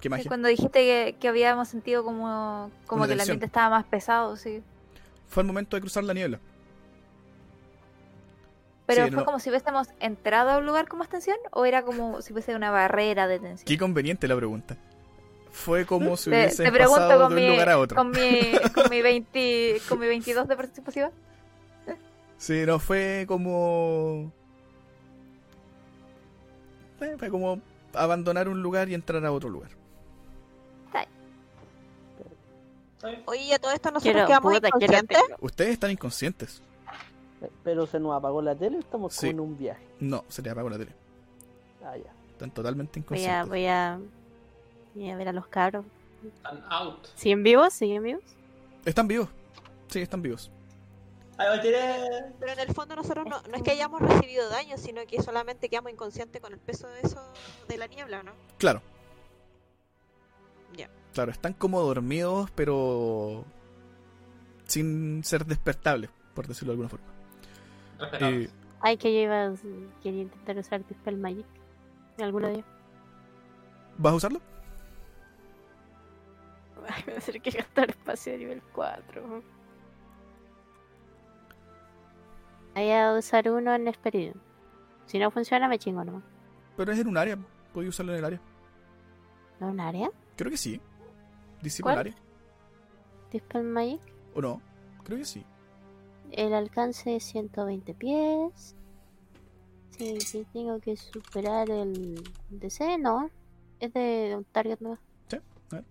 ¿Qué 0.00 0.02
Sí, 0.02 0.08
magia? 0.08 0.28
Cuando 0.28 0.48
dijiste 0.48 0.80
que, 0.80 1.16
que 1.20 1.28
habíamos 1.28 1.68
sentido 1.68 2.02
como, 2.02 2.70
como 2.86 3.02
Una 3.04 3.08
que 3.08 3.14
el 3.14 3.20
ambiente 3.20 3.46
estaba 3.46 3.70
más 3.70 3.84
pesado, 3.84 4.36
sí. 4.36 4.62
Fue 5.28 5.42
el 5.42 5.46
momento 5.46 5.76
de 5.76 5.80
cruzar 5.80 6.04
la 6.04 6.14
niebla. 6.14 6.40
Pero 8.86 9.04
Sí, 9.04 9.10
fue 9.10 9.20
no. 9.20 9.24
como 9.26 9.38
si 9.38 9.50
hubiésemos 9.50 9.88
entrado 10.00 10.50
a 10.50 10.58
un 10.58 10.66
lugar 10.66 10.88
con 10.88 10.98
más 10.98 11.08
tensión 11.10 11.36
o 11.50 11.66
era 11.66 11.82
como 11.82 12.22
si 12.22 12.32
fuese 12.32 12.54
una 12.54 12.70
barrera 12.70 13.28
de 13.28 13.38
tensión. 13.38 13.66
Qué 13.66 13.76
conveniente 13.76 14.26
la 14.26 14.36
pregunta. 14.36 14.76
Fue 15.50 15.84
como 15.84 16.16
si 16.16 16.30
pregunto 16.30 16.72
pasado 16.78 17.18
de 17.20 17.26
un 17.26 17.34
mi, 17.34 17.48
lugar 17.48 17.68
a 17.68 17.78
otro. 17.78 17.96
con 17.96 18.10
mi, 18.10 18.52
con 18.74 18.88
mi 18.90 19.02
20, 19.02 19.82
con 19.88 19.98
mi 19.98 20.06
22 20.06 20.48
de 20.48 20.56
pasiva. 20.56 21.10
Sí, 22.38 22.64
no, 22.64 22.78
fue 22.78 23.24
como... 23.26 24.32
Eh, 27.00 27.16
Fue 27.18 27.28
como 27.28 27.60
abandonar 27.94 28.48
un 28.48 28.62
lugar 28.62 28.88
y 28.88 28.94
entrar 28.94 29.24
a 29.24 29.32
otro 29.32 29.48
lugar. 29.48 29.70
Oye, 33.26 33.42
y 33.42 33.52
a 33.52 33.58
todo 33.58 33.70
esto 33.72 33.90
nosotros 33.90 34.12
Quiero, 34.12 34.26
quedamos 34.26 34.52
puta, 34.54 34.68
inconscientes. 34.68 35.18
Ustedes 35.40 35.70
están 35.72 35.90
inconscientes. 35.90 36.62
Pero 37.62 37.86
se 37.86 38.00
nos 38.00 38.16
apagó 38.16 38.42
la 38.42 38.54
tele, 38.56 38.78
estamos 38.78 39.14
Sí. 39.14 39.28
como 39.28 39.30
en 39.30 39.40
un 39.40 39.56
viaje. 39.58 39.86
No, 40.00 40.24
se 40.28 40.42
les 40.42 40.52
apagó 40.52 40.68
la 40.70 40.78
tele. 40.78 40.92
Ah, 41.84 41.96
ya. 41.96 42.12
Están 42.32 42.50
totalmente 42.50 43.00
Voy 43.00 43.18
a, 43.24 43.42
inconscientes. 43.42 43.48
voy 43.48 43.66
a, 43.66 44.00
voy 44.94 45.10
a 45.10 45.16
ver 45.16 45.28
a 45.28 45.32
los 45.32 45.46
cabros. 45.46 45.84
Están 46.24 46.64
out. 46.70 47.06
¿Siguen 47.14 47.44
vivos? 47.44 47.72
¿Siguen 47.72 48.02
vivos? 48.02 48.22
Están 48.84 49.06
vivos. 49.06 49.28
Sí, 49.88 50.00
están 50.00 50.20
vivos. 50.22 50.50
Ahí 51.36 51.46
va, 51.48 51.62
tiré. 51.62 52.32
Pero 52.40 52.52
en 52.52 52.58
el 52.58 52.74
fondo 52.74 52.96
nosotros 52.96 53.24
no, 53.26 53.40
no 53.42 53.56
es 53.56 53.62
que 53.62 53.70
hayamos 53.70 54.02
recibido 54.02 54.48
daño, 54.48 54.76
sino 54.76 55.06
que 55.06 55.22
solamente 55.22 55.68
quedamos 55.68 55.92
inconscientes 55.92 56.42
con 56.42 56.52
el 56.52 56.58
peso 56.58 56.88
de 56.88 57.00
eso 57.02 57.22
de 57.68 57.76
la 57.78 57.86
niebla, 57.86 58.24
¿no? 58.24 58.32
Claro. 58.58 58.82
Ya. 60.76 60.88
Claro, 61.18 61.32
están 61.32 61.52
como 61.52 61.80
dormidos, 61.80 62.48
pero 62.52 63.44
sin 64.66 65.24
ser 65.24 65.46
despertables, 65.46 66.10
por 66.32 66.46
decirlo 66.46 66.76
de 66.76 66.84
alguna 66.84 66.88
forma. 66.88 67.06
Eh, 68.20 68.48
Ay, 68.78 68.96
que 68.98 69.12
yo 69.12 69.22
iba 69.22 69.46
a 69.46 69.54
quería 70.00 70.22
intentar 70.22 70.56
usar 70.58 70.86
Dispel 70.86 71.16
Magic. 71.16 71.44
¿Alguno 72.20 72.46
de 72.46 72.52
ellos? 72.52 72.66
¿Vas 73.96 74.12
a 74.12 74.14
usarlo? 74.14 74.40
Ay, 76.88 77.02
me 77.04 77.04
voy 77.06 77.14
a 77.14 77.18
hacer 77.18 77.42
que 77.42 77.50
gastar 77.50 77.90
espacio 77.90 78.34
de 78.34 78.38
nivel 78.38 78.62
4. 78.72 79.42
Voy 82.76 82.90
a 82.92 83.12
usar 83.14 83.50
uno 83.50 83.74
en 83.74 83.88
Esperidion. 83.88 84.40
Si 85.06 85.18
no 85.18 85.32
funciona, 85.32 85.66
me 85.66 85.80
chingo 85.80 86.04
nomás. 86.04 86.22
Pero 86.76 86.92
es 86.92 86.98
en 87.00 87.08
un 87.08 87.16
área. 87.16 87.36
Podéis 87.74 87.88
usarlo 87.88 88.12
en 88.12 88.18
el 88.20 88.24
área. 88.24 88.40
¿No 89.58 89.66
es 89.66 89.72
un 89.72 89.80
área? 89.80 90.10
Creo 90.36 90.52
que 90.52 90.56
sí. 90.56 90.80
Área. 91.84 92.14
Dispel 93.30 93.62
Magic. 93.64 94.00
¿O 94.34 94.40
no? 94.40 94.60
Creo 95.04 95.18
que 95.18 95.24
sí. 95.24 95.44
El 96.30 96.54
alcance 96.54 97.16
es 97.16 97.24
120 97.24 97.94
pies. 97.94 98.76
Sí, 99.96 100.20
sí, 100.20 100.46
tengo 100.52 100.78
que 100.80 100.96
superar 100.96 101.70
el 101.70 102.22
DC, 102.50 102.98
¿no? 102.98 103.30
Es 103.80 103.92
de 103.92 104.34
un 104.36 104.44
target 104.44 104.78
nuevo. 104.80 104.98
Sí, 105.28 105.36
a 105.72 105.74
ver. 105.74 105.84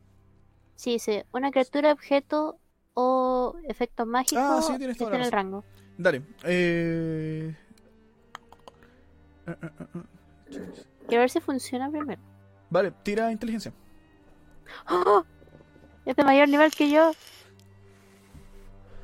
Sí, 0.75 0.91
dice, 0.91 1.25
una 1.33 1.51
criatura, 1.51 1.91
objeto 1.91 2.59
o 2.93 3.55
efecto 3.67 4.05
mágico 4.05 4.41
Ah, 4.41 4.61
sí, 4.61 4.77
tienes 4.77 4.97
que 4.97 5.03
en 5.03 5.13
el 5.15 5.31
rango. 5.31 5.63
Dale. 5.97 6.21
Eh... 6.43 7.55
ah, 9.47 9.57
ah. 9.61 10.03
Quiero 11.07 11.21
ver 11.21 11.29
si 11.29 11.39
funciona 11.39 11.89
primero. 11.89 12.21
Vale, 12.69 12.91
tira 13.03 13.31
inteligencia. 13.31 13.73
¡Oh! 14.89 15.25
Es 16.07 16.15
de 16.15 16.23
mayor 16.23 16.47
nivel 16.47 16.71
que 16.71 16.89
yo. 16.89 17.11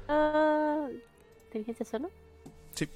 Ah, 0.07 0.87
¿Inteligencia 1.47 1.85
solo? 1.85 2.09
Sí. 2.73 2.87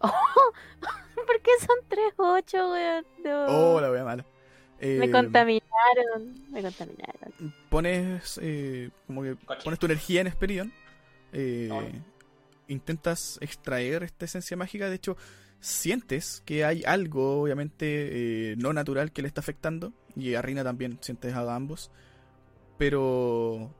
¿Por 0.00 1.40
qué 1.40 1.50
son 1.60 1.78
3-8, 1.88 2.72
weón? 2.72 3.06
No. 3.24 3.46
Oh, 3.76 3.80
la 3.80 3.90
wea 3.90 4.04
mala. 4.04 4.24
Me 4.80 5.06
Eh, 5.06 5.10
contaminaron. 5.10 6.50
Me 6.50 6.60
contaminaron. 6.62 7.54
pones 7.70 8.38
eh, 8.42 8.90
como 9.06 9.22
que 9.22 9.36
pones 9.64 9.78
tu 9.78 9.86
energía 9.86 10.20
en 10.20 10.26
Esperion 10.26 10.72
eh, 11.32 11.70
intentas 12.68 13.38
extraer 13.40 14.02
esta 14.02 14.24
esencia 14.26 14.56
mágica 14.56 14.88
de 14.88 14.96
hecho 14.96 15.16
sientes 15.64 16.42
que 16.44 16.62
hay 16.64 16.82
algo 16.84 17.40
obviamente 17.40 18.52
eh, 18.52 18.56
no 18.58 18.74
natural 18.74 19.12
que 19.12 19.22
le 19.22 19.28
está 19.28 19.40
afectando 19.40 19.94
y 20.14 20.34
a 20.34 20.42
Rina 20.42 20.62
también 20.62 20.98
sientes 21.00 21.34
a 21.34 21.54
ambos 21.54 21.90
pero 22.76 23.74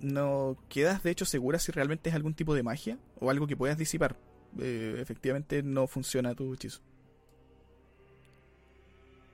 no 0.00 0.58
quedas 0.68 1.02
de 1.02 1.10
hecho 1.10 1.24
segura 1.24 1.58
si 1.58 1.72
realmente 1.72 2.10
es 2.10 2.14
algún 2.14 2.34
tipo 2.34 2.54
de 2.54 2.62
magia 2.62 2.98
o 3.18 3.30
algo 3.30 3.46
que 3.46 3.56
puedas 3.56 3.78
disipar 3.78 4.16
Eh, 4.58 4.96
efectivamente 4.98 5.62
no 5.62 5.86
funciona 5.86 6.34
tu 6.34 6.52
hechizo 6.52 6.80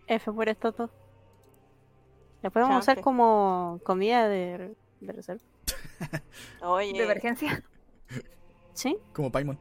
F 0.07 0.31
por 0.31 0.49
esto 0.49 0.73
todo. 0.73 0.91
La 2.43 2.51
podemos 2.51 2.79
usar 2.79 3.01
como 3.01 3.81
comida 3.83 4.29
de, 4.29 4.77
de 5.01 5.13
reserva. 5.13 5.43
Oye, 6.63 6.93
De 6.93 7.03
emergencia. 7.03 7.65
¿Sí? 8.75 8.97
como 9.13 9.33
Paimon 9.33 9.59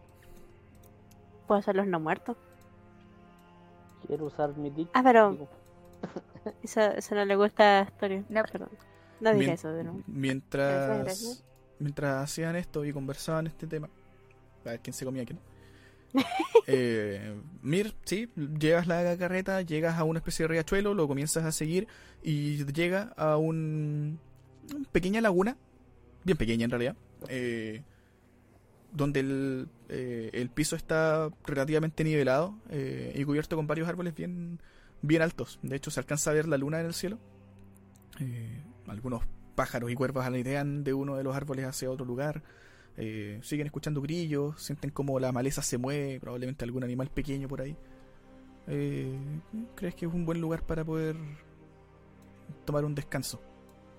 Puedo 1.47 1.59
hacer 1.59 1.75
los 1.75 1.87
no 1.87 1.99
muertos. 1.99 2.35
Quiero 4.07 4.25
usar 4.25 4.55
mi 4.57 4.69
dick. 4.69 4.89
Ah, 4.93 5.01
pero 5.03 5.37
eso, 6.63 6.81
eso 6.81 7.15
no 7.15 7.25
le 7.25 7.35
gusta 7.35 7.79
a 7.79 7.81
Story. 7.83 8.23
No. 8.29 8.43
Perdón. 8.43 8.69
No 9.19 9.31
dije 9.31 9.45
Mien- 9.45 9.53
eso 9.53 9.71
de 9.71 9.83
nuevo. 9.83 10.01
mientras 10.07 10.99
Gracias, 10.99 11.43
mientras 11.79 12.23
hacían 12.23 12.55
esto 12.55 12.83
y 12.85 12.91
conversaban 12.91 13.47
este 13.47 13.65
tema 13.65 13.89
a 14.65 14.69
ver 14.71 14.79
quién 14.81 14.93
se 14.93 15.05
comía 15.05 15.25
quién 15.25 15.39
eh, 16.67 17.33
Mir, 17.61 17.93
sí, 18.05 18.29
llevas 18.59 18.87
la 18.87 19.17
carreta, 19.17 19.61
llegas 19.61 19.97
a 19.97 20.03
una 20.03 20.19
especie 20.19 20.43
de 20.43 20.47
riachuelo, 20.49 20.93
lo 20.93 21.07
comienzas 21.07 21.43
a 21.45 21.51
seguir 21.51 21.87
y 22.23 22.63
llega 22.65 23.13
a 23.17 23.37
un 23.37 24.19
una 24.73 24.89
pequeña 24.91 25.21
laguna, 25.21 25.55
bien 26.23 26.37
pequeña 26.37 26.65
en 26.65 26.71
realidad, 26.71 26.95
eh, 27.29 27.83
donde 28.95 29.19
el, 29.19 29.67
eh, 29.89 30.29
el 30.33 30.49
piso 30.49 30.75
está 30.75 31.29
relativamente 31.45 32.03
nivelado 32.03 32.57
eh, 32.69 33.13
y 33.15 33.23
cubierto 33.25 33.55
con 33.55 33.67
varios 33.67 33.87
árboles 33.87 34.15
bien, 34.15 34.59
bien 35.01 35.21
altos. 35.21 35.59
De 35.61 35.75
hecho, 35.75 35.91
se 35.91 35.99
alcanza 35.99 36.31
a 36.31 36.33
ver 36.33 36.47
la 36.47 36.57
luna 36.57 36.79
en 36.79 36.85
el 36.87 36.93
cielo. 36.93 37.19
Eh, 38.19 38.63
algunos 38.87 39.23
pájaros 39.55 39.91
y 39.91 39.95
cuervos 39.95 40.25
aletean 40.25 40.83
de 40.83 40.93
uno 40.93 41.15
de 41.17 41.23
los 41.23 41.35
árboles 41.35 41.65
hacia 41.65 41.91
otro 41.91 42.05
lugar. 42.05 42.41
Siguen 43.41 43.67
escuchando 43.67 44.01
grillos, 44.01 44.61
sienten 44.61 44.89
como 44.89 45.19
la 45.19 45.33
maleza 45.33 45.61
se 45.61 45.77
mueve, 45.77 46.17
probablemente 46.21 46.63
algún 46.63 46.81
animal 46.85 47.09
pequeño 47.09 47.49
por 47.49 47.59
ahí. 47.59 47.75
¿Crees 49.75 49.95
que 49.95 50.05
es 50.05 50.13
un 50.13 50.25
buen 50.25 50.39
lugar 50.39 50.65
para 50.65 50.85
poder 50.85 51.17
tomar 52.63 52.85
un 52.85 52.95
descanso? 52.95 53.41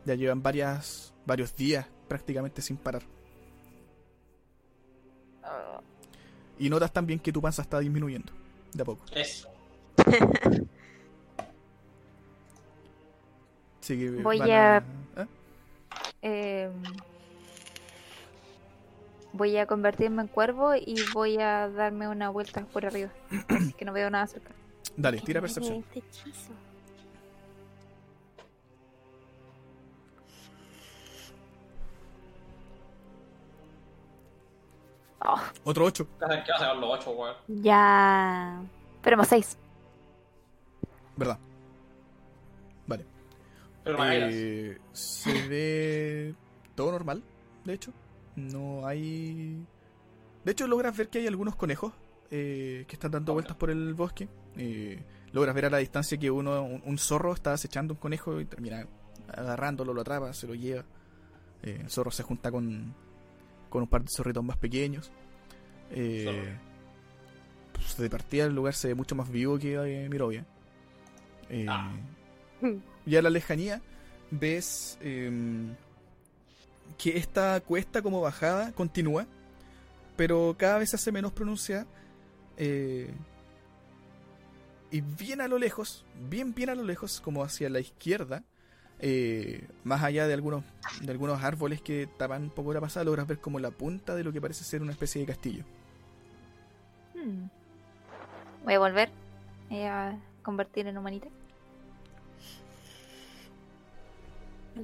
Ya 0.06 0.14
llevan 0.14 0.42
varias, 0.42 1.12
varios 1.26 1.54
días 1.54 1.86
prácticamente 2.08 2.62
sin 2.62 2.78
parar. 2.78 3.02
Y 6.58 6.70
notas 6.70 6.92
también 6.92 7.18
que 7.20 7.32
tu 7.32 7.40
panza 7.42 7.62
está 7.62 7.78
disminuyendo, 7.80 8.32
de 8.72 8.82
a 8.82 8.84
poco. 8.84 9.04
Eso. 9.14 9.48
Así 13.80 13.96
que 13.98 14.10
Voy 14.22 14.38
van 14.38 14.50
a- 14.50 14.78
¿eh? 15.16 15.26
Eh, 16.22 16.70
voy 19.32 19.56
a 19.58 19.66
convertirme 19.66 20.22
en 20.22 20.28
cuervo 20.28 20.74
y 20.74 20.96
voy 21.12 21.38
a 21.38 21.68
darme 21.68 22.08
una 22.08 22.30
vuelta 22.30 22.64
por 22.66 22.84
arriba. 22.86 23.10
Así 23.48 23.72
que 23.78 23.84
no 23.84 23.92
veo 23.92 24.10
nada 24.10 24.26
cerca. 24.26 24.50
Dale, 24.96 25.20
tira 25.20 25.40
percepción. 25.40 25.78
Este 25.78 25.98
hechizo. 26.00 26.52
Oh, 35.28 35.40
Otro 35.64 35.84
8. 35.86 36.06
¿Qué 36.18 36.52
vas 36.52 36.62
a 36.62 36.74
los 36.74 37.00
8, 37.00 37.10
weón? 37.10 37.34
Ya. 37.48 38.62
esperemos 38.94 39.26
seis. 39.28 39.58
¿Verdad? 41.16 41.38
Vale. 42.86 43.04
Pero 43.82 43.98
Eh, 44.04 44.78
se 44.92 45.48
ve 45.48 46.34
todo 46.74 46.92
normal, 46.92 47.22
de 47.64 47.74
hecho. 47.74 47.92
No 48.36 48.86
hay... 48.86 49.64
De 50.44 50.52
hecho, 50.52 50.68
logras 50.68 50.96
ver 50.96 51.08
que 51.08 51.18
hay 51.18 51.26
algunos 51.26 51.56
conejos 51.56 51.92
eh, 52.30 52.84
que 52.86 52.94
están 52.94 53.10
dando 53.10 53.32
vueltas 53.32 53.56
por 53.56 53.70
el 53.70 53.94
bosque. 53.94 54.28
Eh, 54.56 55.02
logras 55.32 55.54
ver 55.54 55.66
a 55.66 55.70
la 55.70 55.78
distancia 55.78 56.18
que 56.18 56.30
uno, 56.30 56.62
un, 56.62 56.82
un 56.84 56.98
zorro 56.98 57.32
está 57.32 57.52
acechando 57.52 57.94
un 57.94 58.00
conejo 58.00 58.40
y 58.40 58.44
termina 58.44 58.86
agarrándolo, 59.28 59.92
lo 59.92 60.02
atrapa, 60.02 60.32
se 60.32 60.46
lo 60.46 60.54
lleva. 60.54 60.84
Eh, 61.62 61.80
el 61.82 61.90
zorro 61.90 62.10
se 62.10 62.22
junta 62.22 62.50
con, 62.52 62.94
con 63.68 63.82
un 63.82 63.88
par 63.88 64.02
de 64.02 64.08
zorritos 64.10 64.44
más 64.44 64.56
pequeños. 64.56 65.10
Eh, 65.90 66.56
pues, 67.72 67.96
de 67.96 68.10
partida 68.10 68.44
el 68.46 68.54
lugar 68.54 68.74
se 68.74 68.88
ve 68.88 68.94
mucho 68.94 69.14
más 69.14 69.30
vivo 69.30 69.58
que 69.58 69.74
eh, 69.74 70.08
Mirovia. 70.08 70.44
Eh, 71.48 71.66
Ah. 71.68 71.92
y 73.06 73.16
a 73.16 73.22
la 73.22 73.30
lejanía 73.30 73.80
ves 74.30 74.98
em, 75.00 75.74
que 76.98 77.16
esta 77.18 77.60
cuesta 77.60 78.02
como 78.02 78.20
bajada 78.20 78.72
continúa, 78.72 79.26
pero 80.16 80.56
cada 80.58 80.78
vez 80.78 80.90
se 80.90 80.96
hace 80.96 81.12
menos 81.12 81.32
pronunciada. 81.32 81.86
eh, 82.56 83.10
y 84.90 85.00
bien 85.02 85.40
a 85.40 85.48
lo 85.48 85.58
lejos, 85.58 86.04
bien 86.28 86.54
bien 86.54 86.70
a 86.70 86.74
lo 86.74 86.84
lejos, 86.84 87.20
como 87.20 87.42
hacia 87.42 87.68
la 87.68 87.80
izquierda, 87.80 88.44
eh, 88.98 89.66
más 89.84 90.02
allá 90.02 90.26
de 90.26 90.34
algunos, 90.34 90.64
de 91.02 91.10
algunos 91.10 91.42
árboles 91.42 91.80
que 91.82 92.08
tapan 92.18 92.44
un 92.44 92.50
poco 92.50 92.72
la 92.72 92.80
pasada, 92.80 93.04
logras 93.04 93.26
ver 93.26 93.38
como 93.38 93.58
la 93.58 93.70
punta 93.70 94.14
de 94.14 94.24
lo 94.24 94.32
que 94.32 94.40
parece 94.40 94.64
ser 94.64 94.82
una 94.82 94.92
especie 94.92 95.20
de 95.20 95.26
castillo. 95.26 95.64
Hmm. 97.14 97.48
Voy 98.64 98.74
a 98.74 98.78
volver. 98.78 99.10
Voy 99.68 99.82
a 99.82 100.18
convertir 100.42 100.86
en 100.86 100.98
humanita. 100.98 101.28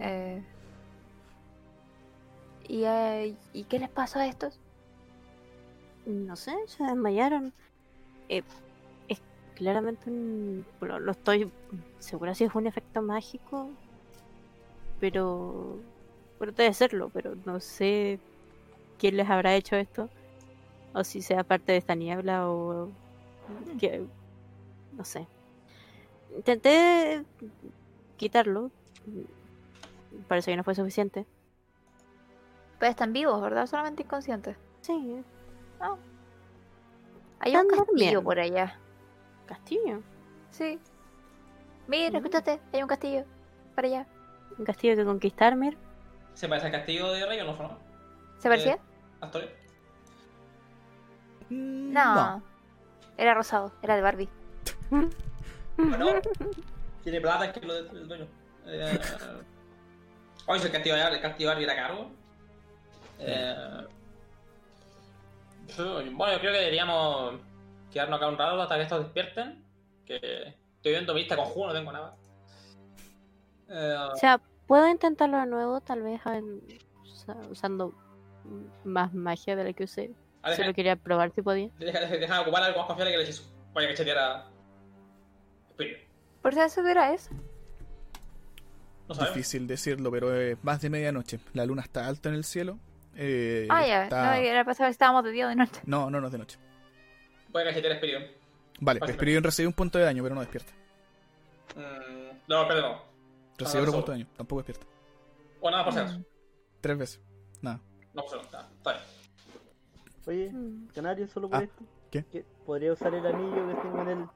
Eh, 0.01 0.43
¿y, 2.69 2.85
eh, 2.85 3.37
¿Y 3.53 3.65
qué 3.65 3.79
les 3.79 3.91
pasó 3.91 4.19
a 4.19 4.27
estos? 4.27 4.59
No 6.07 6.37
sé, 6.37 6.53
se 6.67 6.83
desmayaron. 6.85 7.53
Eh, 8.29 8.43
es 9.09 9.21
claramente 9.55 10.11
un. 10.11 10.67
Bueno, 10.81 10.99
no 11.01 11.13
estoy 11.13 11.51
segura 11.99 12.35
si 12.35 12.45
es 12.45 12.55
un 12.55 12.67
efecto 12.67 13.03
mágico. 13.03 13.71
Pero. 15.03 15.79
Bueno, 16.39 16.53
debe 16.57 16.73
serlo, 16.73 17.11
pero 17.13 17.35
no 17.45 17.59
sé 17.59 18.21
quién 19.01 19.17
les 19.17 19.29
habrá 19.29 19.57
hecho 19.57 19.75
esto. 19.75 20.09
O 20.95 21.03
si 21.03 21.23
sea 21.23 21.43
parte 21.43 21.73
de 21.73 21.79
esta 21.79 21.97
niebla 21.97 22.49
o. 22.49 22.89
Que, 23.81 24.07
no 24.93 25.05
sé. 25.05 25.27
Intenté 26.37 27.25
quitarlo. 28.17 28.71
Parece 30.29 30.53
que 30.53 30.57
no 30.57 30.63
fue 30.63 30.77
suficiente. 30.77 31.27
Pues 32.79 32.91
están 32.91 33.13
vivos, 33.13 33.41
¿verdad? 33.43 33.67
Solamente 33.67 34.05
inconscientes. 34.05 34.57
Sí, 34.83 34.93
Hay 37.41 37.57
un 37.57 37.67
castillo 37.67 37.85
durmiendo. 37.87 38.23
por 38.23 38.39
allá. 38.39 38.79
castillo. 39.47 40.01
Sí. 40.53 40.79
Mira, 41.89 42.13
Mm. 42.13 42.17
escúchate, 42.17 42.61
hay 42.73 42.83
un 42.83 42.89
castillo. 42.89 43.25
Para 43.75 43.89
allá. 43.89 44.07
Un 44.59 44.65
castillo 44.65 44.97
que 44.97 45.05
conquistar, 45.05 45.57
Mir. 45.57 45.77
¿Se 46.35 46.49
parece 46.49 46.67
al 46.67 46.73
castillo 46.73 47.13
de 47.13 47.27
Rey 47.27 47.41
o 47.41 47.45
no, 47.45 47.57
no? 47.57 47.79
¿Se 48.39 48.49
parecía? 48.49 48.75
Eh, 48.75 48.81
Astoria. 49.21 49.49
Mm, 51.51 51.93
no. 51.93 52.43
Era 53.17 53.35
rosado, 53.35 53.73
era 53.83 53.97
de 53.97 54.03
Barbie. 54.03 54.29
Bueno, 55.75 56.21
tiene 57.03 57.21
plata 57.21 57.47
es 57.47 57.53
que 57.55 57.67
lo 57.67 57.73
del 57.73 58.07
dueño. 58.07 58.27
Eh, 58.67 59.01
Oye, 60.47 60.61
si 60.61 60.67
el 60.67 60.73
castillo 60.73 60.97
de 60.97 61.03
el 61.03 61.21
castillo 61.21 61.49
de 61.49 61.55
Barbie 61.55 61.65
era 61.65 61.77
caro. 61.77 62.11
Eh, 63.19 63.87
bueno, 66.13 66.35
yo 66.35 66.41
creo 66.41 66.53
que 66.53 66.59
deberíamos 66.59 67.41
quedarnos 67.91 68.19
acá 68.19 68.29
un 68.29 68.39
rato 68.39 68.61
hasta 68.63 68.77
que 68.77 68.83
estos 68.83 69.05
despierten. 69.05 69.65
Que 70.05 70.17
estoy 70.77 70.93
viendo 70.93 71.15
mi 71.15 71.21
lista 71.21 71.37
de 71.37 71.43
conjuro, 71.43 71.69
no 71.69 71.75
tengo 71.75 71.93
nada. 71.93 72.17
Eh, 73.73 73.97
O 74.13 74.17
sea, 74.17 74.41
puedo 74.67 74.87
intentarlo 74.89 75.39
de 75.39 75.47
nuevo, 75.47 75.81
tal 75.81 76.03
vez 76.03 76.21
en- 76.27 76.61
usando 77.51 77.95
más 78.85 79.15
magia 79.15 79.57
de 79.57 79.65
la 79.65 79.73
que 79.73 79.85
usé. 79.85 80.11
a 80.43 80.49
ver, 80.51 80.57
Solo 80.59 80.75
quería 80.75 80.97
probar 80.97 81.31
si 81.33 81.41
podía. 81.43 81.71
deja, 81.79 82.01
deja- 82.01 82.17
deja 82.17 82.35
de 82.35 82.41
ocupar 82.43 82.63
algo 82.65 82.79
más 82.79 82.87
confiable 82.87 83.13
que 83.13 83.17
el 83.19 83.23
hechizo. 83.23 83.45
Vaya 83.73 83.89
que. 83.89 83.95
Espíritu. 85.71 86.01
Por 86.43 86.53
si 86.55 86.61
eso 86.61 86.87
era 86.87 87.15
eso. 87.15 87.31
No 89.09 89.15
sabemos. 89.15 89.37
Difícil 89.37 89.67
decirlo, 89.67 90.11
pero 90.11 90.35
es 90.35 90.57
más 90.65 90.81
de 90.81 90.91
medianoche. 90.91 91.39
La 91.55 91.65
luna 91.67 91.83
está 91.83 92.07
alta 92.07 92.29
en 92.29 92.35
el 92.35 92.45
cielo. 92.45 92.79
eh, 93.15 93.67
Ah, 93.71 93.87
ya. 93.87 94.05
está- 94.05 94.25
No, 94.27 94.33
era 94.33 94.65
pasado 94.65 94.89
que 94.89 94.93
estábamos 94.93 95.23
de 95.25 95.33
día 95.33 95.45
o 95.47 95.49
de 95.51 95.57
noche. 95.57 95.81
no, 95.85 96.09
no, 96.11 96.19
no 96.21 96.27
es 96.29 96.33
de 96.33 96.39
noche. 96.39 96.59
Puede 97.53 97.67
cachetear 97.67 97.93
Espirion. 97.93 98.25
Vale. 98.81 99.01
Esperidion 99.07 99.45
recibe 99.45 99.67
un 99.69 99.75
punto 99.75 99.99
de 99.99 100.05
daño, 100.07 100.23
pero 100.23 100.35
no 100.35 100.41
despierta. 100.41 100.73
Mm, 101.77 102.39
no, 102.49 102.67
pero 102.67 103.05
Ah, 103.61 103.79
otro 103.79 103.93
punto 103.93 104.13
de 104.13 104.19
daño, 104.19 104.31
tampoco 104.37 104.63
despierta. 104.63 104.87
O 105.61 105.71
nada 105.71 105.85
por 105.85 105.93
si 105.93 105.99
acaso. 106.01 106.19
Mm. 106.19 106.25
Tres 106.81 106.99
veces. 106.99 107.21
Nada. 107.61 107.81
No, 108.15 108.23
pues 108.23 108.35
no, 108.35 108.41
está, 108.43 108.69
está 108.77 108.93
bien. 108.93 110.57
Oye. 110.87 110.93
Canario, 110.95 111.29
solo 111.29 111.49
por 111.49 111.59
Ah, 111.61 111.65
esto. 111.65 111.85
¿qué? 112.11 112.45
¿Podría 112.67 112.93
usar 112.93 113.15
el 113.15 113.27
anillo 113.27 113.69
que 113.69 113.75
tengo 113.83 114.03
en 114.03 114.09
el. 114.09 114.27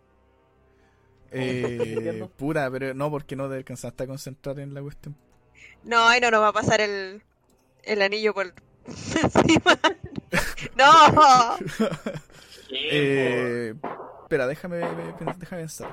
Eh, 1.32 2.28
pura, 2.36 2.70
pero 2.70 2.94
no, 2.94 3.10
porque 3.10 3.36
no 3.36 3.48
te 3.48 3.56
alcanzaste 3.56 4.04
a 4.04 4.06
concentrar 4.06 4.58
en 4.60 4.74
la 4.74 4.82
cuestión. 4.82 5.16
No, 5.82 6.06
ay, 6.06 6.20
no 6.20 6.30
nos 6.30 6.40
va 6.40 6.48
a 6.48 6.52
pasar 6.52 6.80
el, 6.80 7.22
el 7.82 8.02
anillo 8.02 8.32
por 8.34 8.46
encima. 8.86 9.78
¡No! 10.76 11.56
Eh, 12.70 13.74
espera, 14.22 14.46
déjame, 14.46 14.76
déjame 14.78 15.34
pensar. 15.34 15.90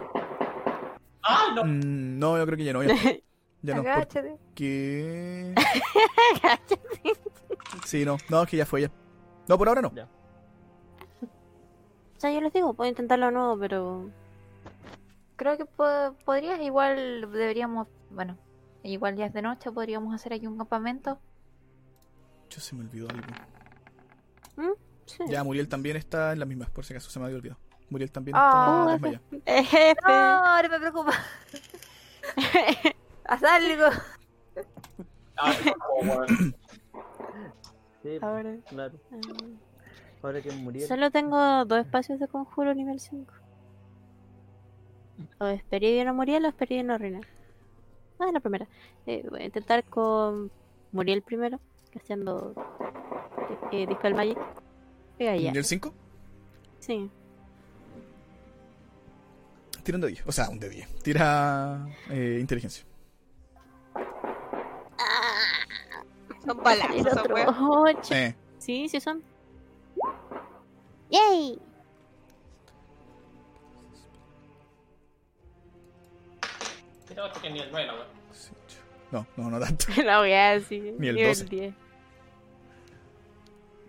¡Ay, 1.23 1.55
no! 1.55 1.63
Mm, 1.63 2.19
no, 2.19 2.37
yo 2.37 2.45
creo 2.45 2.57
que 2.57 2.63
ya 2.63 2.73
no. 2.73 2.83
Ya, 2.83 2.93
ya 3.61 3.75
no, 3.75 3.81
Agáchate. 3.81 4.37
porque... 4.47 5.55
Sí, 7.85 8.05
no, 8.05 8.17
no, 8.29 8.43
es 8.43 8.49
que 8.49 8.57
ya 8.57 8.65
fue 8.65 8.81
ya. 8.81 8.91
No, 9.47 9.57
por 9.57 9.67
ahora 9.67 9.81
no. 9.81 9.93
Ya. 9.93 10.07
O 11.21 12.19
sea, 12.19 12.31
yo 12.31 12.39
les 12.41 12.53
digo, 12.53 12.73
puedo 12.73 12.89
intentarlo 12.89 13.25
de 13.27 13.31
nuevo, 13.33 13.57
pero. 13.59 14.09
Creo 15.35 15.57
que 15.57 15.65
po- 15.65 16.15
podrías, 16.23 16.61
igual 16.61 17.21
deberíamos, 17.31 17.87
bueno, 18.11 18.37
igual 18.83 19.15
ya 19.15 19.25
es 19.25 19.33
de 19.33 19.41
noche, 19.41 19.71
podríamos 19.71 20.13
hacer 20.15 20.33
aquí 20.33 20.47
un 20.47 20.57
campamento. 20.57 21.19
Yo 22.49 22.59
se 22.61 22.75
me 22.75 22.81
olvidó 22.85 23.09
algo. 23.09 23.23
Sí. 25.05 25.23
Ya, 25.27 25.43
Muriel 25.43 25.67
también 25.67 25.97
está 25.97 26.31
en 26.31 26.39
las 26.39 26.47
mismas, 26.47 26.69
por 26.69 26.85
si 26.85 26.93
acaso 26.93 27.09
se 27.09 27.19
me 27.19 27.25
había 27.25 27.37
olvidado. 27.37 27.59
Muriel 27.93 28.11
también 28.11 28.35
Ah, 28.37 28.95
está 28.95 29.07
desmayada. 29.07 29.41
Eh, 29.45 29.63
jefe. 29.63 29.95
No, 30.07 30.13
ahora 30.13 30.67
me 30.69 30.79
preocupa. 30.79 31.11
Haz 33.25 33.43
algo. 33.43 33.85
Ah, 35.37 35.53
no. 36.03 36.25
Sí, 38.01 38.17
Ahora. 38.21 38.55
claro. 38.67 38.93
ah, 39.11 39.17
Ahora 40.23 40.41
que 40.41 40.51
muriera. 40.51 40.87
Solo 40.87 41.11
tengo 41.11 41.65
dos 41.65 41.79
espacios 41.79 42.19
de 42.19 42.27
conjuro 42.27 42.73
nivel 42.73 42.99
5. 42.99 43.31
O 45.39 45.45
Esperidion 45.45 46.07
o 46.09 46.13
Muriel 46.13 46.45
o 46.45 46.49
Esperidion 46.49 46.89
o 46.91 46.97
Reina. 46.97 47.19
Ah, 48.19 48.29
la 48.33 48.39
primera. 48.39 48.67
Eh, 49.05 49.25
voy 49.29 49.41
a 49.41 49.45
intentar 49.45 49.83
con 49.85 50.51
Muriel 50.91 51.21
primero, 51.21 51.59
haciendo 51.95 52.53
eh, 53.71 53.85
Dispel 53.87 54.15
Magic. 54.15 54.37
Pega 55.17 55.35
ya. 55.35 55.51
¿Nivel 55.51 55.65
5? 55.65 55.93
Sí. 56.79 57.09
Tira 59.83 59.97
un 59.97 60.01
de 60.01 60.07
10. 60.09 60.23
O 60.25 60.31
sea, 60.31 60.49
un 60.49 60.59
de 60.59 60.69
10. 60.69 60.87
Tira 61.03 61.85
eh, 62.09 62.37
inteligencia. 62.39 62.85
Son 66.45 66.57
El 66.57 66.63
balazos, 66.63 66.95
esa 67.05 67.21
otro. 67.21 67.35
wea. 67.35 67.47
Ocho. 67.49 68.13
Eh, 68.15 68.35
Sí, 68.59 68.87
sí 68.87 69.01
son. 69.01 69.21
¡Yay! 71.09 71.59
Tira 77.07 77.25
otro 77.25 77.41
que 77.41 77.49
ni 77.49 77.59
el 77.59 77.69
9, 77.71 77.87
la 77.87 77.93
weón. 77.93 78.07
no, 79.11 79.27
no, 79.37 79.49
no 79.51 79.59
tanto. 79.59 79.85
La 80.03 80.19
voy 80.19 80.31
a 80.31 80.51
decir. 80.53 80.95
Ni 80.97 81.07
el 81.07 81.15
nivel 81.15 81.31
12. 81.31 81.45
10. 81.45 81.73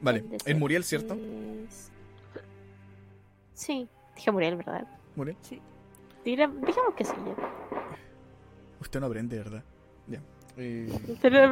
Vale, 0.01 0.25
El 0.45 0.57
Muriel, 0.57 0.85
¿cierto? 0.85 1.17
Sí, 3.55 3.89
dije 4.17 4.31
Muriel, 4.33 4.57
¿verdad? 4.57 4.87
Muriel. 5.17 5.37
Diga- 5.49 5.63
digamos 6.25 6.95
que 6.97 7.05
sí. 7.05 7.13
Usted 8.81 9.01
no 9.01 9.07
aprende, 9.07 9.39
¿verdad? 9.39 9.65
Ya. 10.07 10.21
Eh, 10.57 11.17
Pero- 11.21 11.51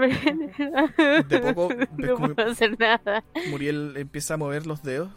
De 1.29 1.53
poco 1.55 1.75
no 1.97 2.17
puedo 2.35 2.51
hacer 2.51 2.79
nada. 2.79 3.25
Muriel 3.51 3.95
empieza 3.97 4.35
a 4.35 4.37
mover 4.37 4.67
los 4.67 4.83
dedos. 4.83 5.11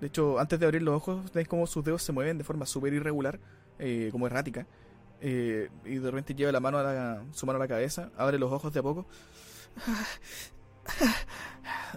De 0.00 0.08
hecho, 0.08 0.38
antes 0.38 0.58
de 0.58 0.66
abrir 0.66 0.82
los 0.82 0.94
ojos, 0.94 1.32
ves 1.32 1.46
como 1.48 1.66
sus 1.66 1.84
dedos 1.84 2.02
se 2.02 2.12
mueven 2.12 2.36
de 2.38 2.44
forma 2.44 2.66
súper 2.66 2.92
irregular, 2.92 3.38
eh, 3.78 4.08
como 4.12 4.26
errática. 4.26 4.66
Eh, 5.20 5.68
y 5.84 5.94
de 5.96 6.10
repente 6.10 6.34
lleva 6.34 6.50
la 6.50 6.58
mano 6.60 6.78
a 6.78 6.82
la, 6.82 7.22
su 7.32 7.46
mano 7.46 7.56
a 7.58 7.60
la 7.60 7.68
cabeza, 7.68 8.10
abre 8.16 8.38
los 8.38 8.50
ojos 8.52 8.72
de 8.72 8.80
a 8.80 8.82
poco. 8.82 9.06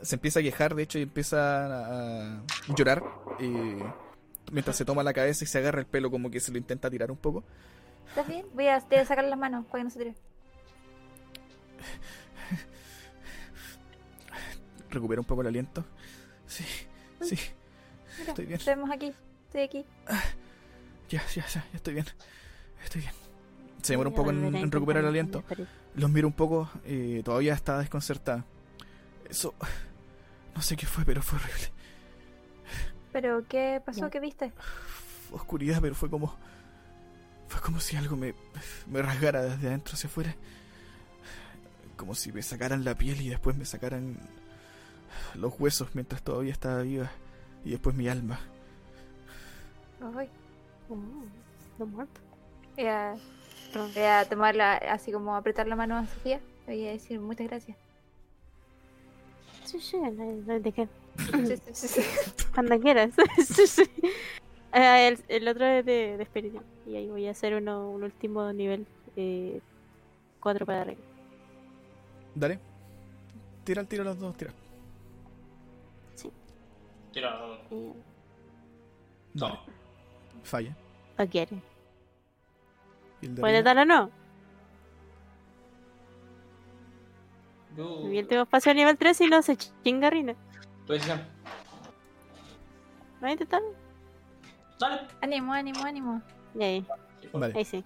Se 0.03 0.16
empieza 0.16 0.40
a 0.40 0.44
quejar, 0.44 0.76
de 0.76 0.84
hecho, 0.84 1.00
y 1.00 1.03
empieza 1.03 1.66
a, 1.66 2.38
a 2.38 2.44
llorar. 2.76 3.03
eh, 3.40 3.84
mientras 4.51 4.75
se 4.75 4.85
toma 4.85 5.03
la 5.03 5.14
cabeza 5.14 5.43
y 5.43 5.48
se 5.48 5.57
agarra 5.57 5.80
el 5.80 5.85
pelo, 5.85 6.11
como 6.11 6.30
que 6.30 6.40
se 6.40 6.51
lo 6.51 6.57
intenta 6.57 6.90
tirar 6.90 7.11
un 7.11 7.17
poco. 7.17 7.43
¿Estás 8.09 8.27
bien? 8.27 8.45
Voy 8.53 8.67
a, 8.67 8.80
sacar 8.80 9.24
las 9.25 9.40
manos 9.40 9.65
para 9.65 9.80
que 9.80 9.83
no 9.83 9.90
se 9.90 9.99
tire. 9.99 10.15
Recupera 14.90 15.19
un 15.22 15.27
poco 15.27 15.41
el 15.41 15.48
aliento. 15.48 15.83
Sí, 16.48 16.64
sí, 17.22 17.38
Mira, 18.19 18.30
estoy 18.30 18.45
bien. 18.45 18.59
estamos 18.59 18.91
aquí. 18.91 19.14
Estoy 19.48 19.61
aquí. 19.61 19.85
Ya, 21.09 21.24
ya, 21.27 21.45
ya, 21.45 21.48
ya 21.48 21.65
estoy 21.74 21.93
bien. 21.93 22.06
Estoy 22.83 23.01
bien. 23.01 23.14
Se 23.82 23.93
demora 23.93 24.09
un 24.09 24.15
poco 24.15 24.32
en, 24.32 24.72
recuperar 24.72 25.03
el 25.03 25.09
aliento. 25.09 25.43
Los 25.93 26.09
miro 26.09 26.27
un 26.27 26.33
poco, 26.33 26.69
eh, 26.85 27.22
todavía 27.24 27.53
está 27.53 27.77
desconcertada. 27.80 28.43
Eso. 29.30 29.53
No 30.56 30.61
sé 30.61 30.75
qué 30.75 30.88
fue, 30.88 31.06
pero 31.06 31.22
fue 31.22 31.38
horrible. 31.38 31.72
¿Pero 33.16 33.48
qué 33.48 33.82
pasó? 33.85 34.10
¿Qué 34.10 34.19
viste? 34.19 34.52
Oscuridad, 35.32 35.80
pero 35.82 35.95
fue 35.95 36.10
como. 36.10 36.35
Fue 37.48 37.61
como 37.61 37.80
si 37.80 37.95
algo 37.95 38.18
me, 38.18 38.35
me 38.88 39.02
rasgara 39.02 39.42
desde 39.42 39.68
adentro 39.68 39.94
hacia 39.94 40.10
afuera. 40.10 40.35
Como 41.95 42.14
si 42.14 42.34
me 42.34 42.42
sacaran 42.42 42.84
la 42.84 42.94
piel 42.95 43.22
y 43.22 43.30
después 43.30 43.56
me 43.56 43.64
sacaran 43.64 44.18
los 45.34 45.58
huesos 45.58 45.95
mientras 45.95 46.24
todavía 46.24 46.52
estaba 46.52 46.82
viva. 46.82 47.10
Y 47.64 47.69
después 47.69 47.95
mi 47.95 48.10
alma. 48.10 48.38
Ay, 50.18 50.27
Oh, 50.90 50.98
no 51.80 51.85
muerto. 51.85 52.19
voy 52.76 52.85
a, 52.88 53.16
voy 53.74 54.03
a 54.03 54.26
tomarla, 54.27 54.74
así 54.76 55.14
como 55.14 55.38
apretar 55.38 55.68
la 55.68 55.77
mano 55.77 55.95
a 55.95 56.06
Sofía. 56.06 56.42
Le 56.68 56.76
voy 56.76 56.88
a 56.90 56.92
decir 56.92 57.18
muchas 57.22 57.48
gracias. 57.48 57.77
Sí, 59.64 59.80
sí, 59.80 59.98
no, 59.98 60.11
no, 60.11 60.60
de 60.60 60.72
qué. 60.74 60.90
Sí, 61.18 61.58
sí, 61.58 61.61
sí, 61.74 61.88
sí. 61.88 62.02
Cuando 62.53 62.80
quieras. 62.80 63.11
sí, 63.45 63.68
sí. 63.68 63.84
Ah, 64.72 65.00
el, 65.02 65.19
el 65.27 65.48
otro 65.48 65.66
es 65.66 65.85
de, 65.85 66.18
de 66.18 66.24
Espiridion. 66.24 66.64
Y 66.85 66.95
ahí 66.95 67.08
voy 67.10 67.27
a 67.27 67.32
hacer 67.32 67.56
uno, 67.56 67.90
un 67.90 68.03
último 68.03 68.52
nivel. 68.53 68.85
4 70.42 70.66
para 70.66 70.82
arriba. 70.82 71.02
Dale. 72.35 72.60
Tira 73.64 73.82
el 73.82 73.88
tiro 73.88 74.03
los 74.03 74.19
dos, 74.19 74.35
tira. 74.38 74.53
Tira. 77.11 77.40
Eh, 77.72 77.94
Dale. 79.34 79.53
No. 79.53 79.60
Falla. 80.44 80.76
¿O 81.18 81.26
quiere? 81.27 81.61
¿Y 83.22 83.26
el 83.27 83.35
de 83.35 83.42
¿Puede 83.42 83.64
dar 83.64 83.77
o 83.77 83.85
no? 83.85 84.11
Yo- 87.77 88.02
último 88.02 88.42
espacio 88.44 88.72
a 88.72 88.76
nivel 88.76 88.98
3 88.98 89.19
y 89.22 89.27
no 89.27 89.42
se 89.42 89.58
chinga 89.84 90.10
Rina. 90.10 90.35
Tu 90.85 90.93
decisión. 90.93 91.22
¿Va 93.23 93.27
a 93.27 93.31
intentar? 93.31 93.61
Dale. 94.80 95.01
Ánimo, 95.22 95.53
ánimo, 95.53 95.83
ánimo. 95.83 96.22
Y 96.53 96.64
ahí, 96.64 96.88
Vale. 97.33 97.53
ahí 97.55 97.65
sí. 97.65 97.83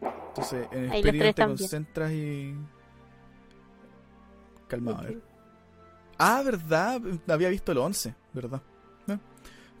Entonces, 0.00 0.68
en 0.72 0.92
el 0.92 1.02
tres 1.02 1.34
te 1.34 1.44
concentras 1.44 2.12
y. 2.12 2.54
Calmado, 4.68 4.98
a 4.98 5.02
ver. 5.02 5.18
Ah, 6.18 6.42
verdad. 6.44 7.00
Había 7.28 7.48
visto 7.48 7.72
el 7.72 7.78
11, 7.78 8.14
¿verdad? 8.32 8.60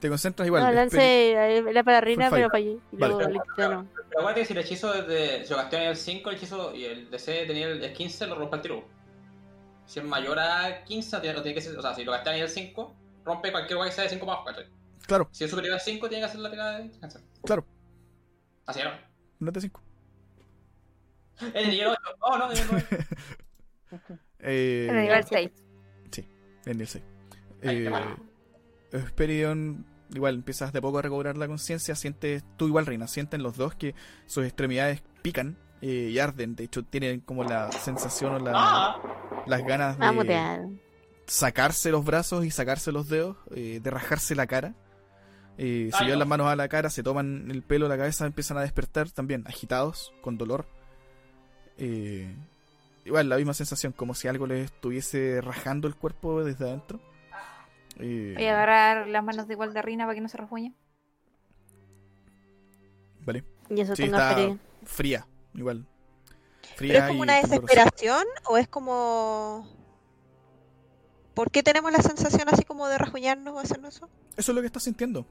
Te 0.00 0.08
concentras 0.08 0.46
igual. 0.46 0.62
no, 0.64 0.72
lance 0.72 0.98
eh, 0.98 1.58
era 1.58 1.84
para 1.84 2.00
Rina, 2.00 2.30
pero 2.30 2.48
allí. 2.52 2.80
Y 2.90 2.96
Vale. 2.96 3.14
luego 3.14 3.18
de 3.18 3.28
nuevo. 3.28 3.44
Pero 3.54 3.86
acuérdate 4.18 4.40
que 4.40 4.46
si 4.46 4.52
el 4.54 4.58
hechizo 4.60 4.94
es 4.94 5.06
de. 5.06 5.44
Si 5.44 5.50
lo 5.50 5.58
gasté 5.58 5.76
en 5.76 5.88
el 5.90 5.96
5, 5.96 6.30
el 6.30 6.36
hechizo 6.36 6.74
y 6.74 6.84
el 6.84 7.10
DC 7.10 7.44
tenía 7.46 7.66
el 7.68 7.92
15, 7.92 8.26
lo 8.26 8.34
rompe 8.36 8.56
al 8.56 8.62
tiro. 8.62 8.84
Si 9.90 9.98
es 9.98 10.04
mayor 10.04 10.38
a 10.38 10.84
15, 10.84 11.18
tiene, 11.20 11.40
tiene 11.40 11.54
que 11.54 11.60
ser. 11.60 11.76
O 11.76 11.82
sea, 11.82 11.94
si 11.96 12.04
lo 12.04 12.12
gasté 12.12 12.30
en 12.30 12.42
el 12.42 12.48
5, 12.48 12.94
rompe 13.24 13.50
cualquier 13.50 13.76
guay 13.76 13.90
que 13.90 13.94
sea 13.96 14.04
de 14.04 14.10
5 14.10 14.24
más 14.24 14.34
abajo, 14.34 14.46
¿cachai? 14.46 14.66
Claro, 15.04 15.28
Si 15.32 15.42
es 15.42 15.50
superior 15.50 15.74
a 15.74 15.80
5, 15.80 16.08
tiene 16.08 16.22
que 16.22 16.26
hacer 16.26 16.38
la 16.40 16.48
tirada 16.50 16.78
de 16.78 16.90
cáncer. 17.00 17.20
claro. 17.44 17.66
Así 18.66 18.78
era. 18.78 19.10
No 19.40 19.48
es 19.48 19.54
de 19.54 19.60
5. 19.62 19.82
El 21.54 21.70
nivel 21.70 21.88
8. 21.88 21.98
Oh, 22.20 22.38
no, 22.38 22.48
nivel 22.52 22.66
9. 22.70 22.86
Eh, 24.42 24.86
En 24.88 24.96
el 24.96 25.02
nivel 25.02 25.24
6. 25.24 25.50
en 26.66 26.80
el 26.80 26.86
6. 26.86 27.04
Ahí, 27.64 27.86
Eh, 27.86 27.88
vale. 27.88 28.06
Esperidion, 28.92 29.84
igual 30.14 30.36
empiezas 30.36 30.72
de 30.72 30.80
poco 30.80 30.98
a 30.98 31.02
recobrar 31.02 31.36
la 31.36 31.48
conciencia. 31.48 31.96
Sientes, 31.96 32.44
tú 32.56 32.68
igual, 32.68 32.86
Reina, 32.86 33.08
sienten 33.08 33.42
los 33.42 33.56
dos 33.56 33.74
que 33.74 33.94
sus 34.26 34.44
extremidades 34.44 35.02
pican 35.22 35.56
eh, 35.82 36.10
y 36.12 36.18
arden. 36.18 36.56
De 36.56 36.64
hecho, 36.64 36.82
tienen 36.84 37.20
como 37.20 37.44
la 37.44 37.70
sensación 37.72 38.34
o 38.34 38.38
la- 38.38 38.52
¡Ah! 38.54 39.00
las 39.46 39.64
ganas 39.64 39.96
Vamos 39.98 40.24
a 40.24 40.28
de 40.28 40.68
sacarse 41.26 41.90
los 41.90 42.04
brazos 42.04 42.44
y 42.44 42.50
sacarse 42.50 42.92
los 42.92 43.08
dedos, 43.08 43.36
eh, 43.54 43.80
de 43.82 43.90
rajarse 43.90 44.34
la 44.34 44.46
cara. 44.46 44.74
Eh, 45.58 45.90
se 45.92 45.98
Ay, 45.98 46.04
llevan 46.06 46.20
las 46.20 46.28
manos 46.28 46.46
a 46.48 46.56
la 46.56 46.68
cara, 46.68 46.88
se 46.90 47.02
toman 47.02 47.50
el 47.50 47.62
pelo, 47.62 47.86
la 47.88 47.96
cabeza, 47.98 48.26
empiezan 48.26 48.56
a 48.56 48.62
despertar 48.62 49.10
también, 49.10 49.44
agitados, 49.46 50.12
con 50.22 50.38
dolor. 50.38 50.66
Eh, 51.78 52.34
igual, 53.04 53.28
la 53.28 53.36
misma 53.36 53.54
sensación, 53.54 53.92
como 53.92 54.14
si 54.14 54.26
algo 54.28 54.46
les 54.46 54.66
estuviese 54.66 55.40
rajando 55.40 55.86
el 55.88 55.94
cuerpo 55.96 56.42
desde 56.44 56.64
adentro. 56.66 57.00
Eh, 57.98 58.32
Voy 58.36 58.46
a 58.46 58.52
agarrar 58.52 59.08
las 59.08 59.22
manos 59.22 59.46
de 59.48 59.54
Gualdarrina 59.54 60.04
para 60.04 60.14
que 60.14 60.20
no 60.22 60.28
se 60.28 60.38
rasguñe. 60.38 60.74
vale. 63.24 63.44
Y 63.68 63.80
eso 63.80 63.94
Sí, 63.94 64.02
tengo 64.04 64.16
está 64.16 64.32
frío. 64.34 64.58
fría, 64.84 65.26
igual. 65.54 65.86
Fría 66.76 66.92
¿Pero 66.94 67.04
es 67.04 67.08
como 67.10 67.22
una 67.22 67.36
desesperación 67.36 68.24
o 68.48 68.56
es 68.56 68.68
como... 68.68 69.68
¿Por 71.34 71.50
qué 71.50 71.62
tenemos 71.62 71.90
la 71.92 72.02
sensación 72.02 72.48
así 72.48 72.64
como 72.64 72.88
de 72.88 72.98
rasguñarnos 72.98 73.54
o 73.54 73.58
hacernos 73.58 73.96
eso? 73.96 74.08
Eso 74.36 74.52
es 74.52 74.54
lo 74.54 74.60
que 74.60 74.66
estás 74.66 74.82
sintiendo. 74.82 75.26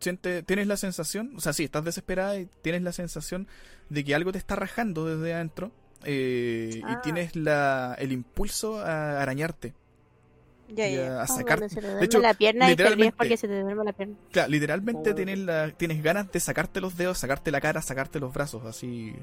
Siente, 0.00 0.42
tienes 0.42 0.66
la 0.66 0.76
sensación, 0.76 1.32
o 1.36 1.40
sea, 1.40 1.52
sí, 1.52 1.64
estás 1.64 1.84
desesperada 1.84 2.38
y 2.38 2.48
tienes 2.62 2.82
la 2.82 2.92
sensación 2.92 3.48
de 3.88 4.04
que 4.04 4.14
algo 4.14 4.32
te 4.32 4.38
está 4.38 4.54
rajando 4.56 5.04
desde 5.04 5.34
adentro 5.34 5.72
eh, 6.04 6.80
Ah. 6.84 6.92
y 6.92 7.02
tienes 7.02 7.34
la, 7.34 7.96
el 7.98 8.12
impulso 8.12 8.80
a 8.80 9.20
arañarte 9.20 9.74
Ya, 10.68 10.86
y 10.88 10.96
ya. 10.96 11.18
a, 11.18 11.20
a 11.20 11.24
Oh, 11.24 11.26
sacar. 11.26 11.58
cuando 11.58 11.68
se 11.74 11.80
te 11.80 11.86
de 11.94 12.04
hecho, 12.04 12.18
la 12.20 12.34
pierna 12.34 12.66
y 12.66 12.70
literalmente- 12.70 13.16
porque 13.16 13.36
se 13.36 13.48
te 13.48 13.60
duerme 13.62 13.84
la 13.84 13.92
pierna. 13.92 14.16
Claro, 14.30 14.50
literalmente 14.50 15.10
Oh. 15.10 15.14
tienes, 15.14 15.38
la, 15.38 15.70
tienes 15.70 16.02
ganas 16.02 16.30
de 16.30 16.40
sacarte 16.40 16.80
los 16.80 16.96
dedos, 16.96 17.18
sacarte 17.18 17.50
la 17.50 17.60
cara, 17.60 17.80
sacarte 17.82 18.20
los 18.20 18.32
brazos, 18.34 18.64
así. 18.66 19.14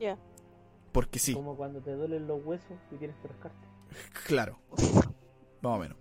Ya. 0.00 0.16
Porque 0.92 1.18
sí, 1.18 1.34
Como 1.34 1.56
cuando 1.56 1.80
te 1.80 1.92
duelen 1.92 2.26
los 2.26 2.44
huesos 2.44 2.76
y 2.92 2.96
tienes 2.96 3.16
que 3.20 3.28
rascarte. 3.28 3.66
claro. 4.26 4.58
Más 5.60 5.76
o 5.76 5.78
menos. 5.78 5.96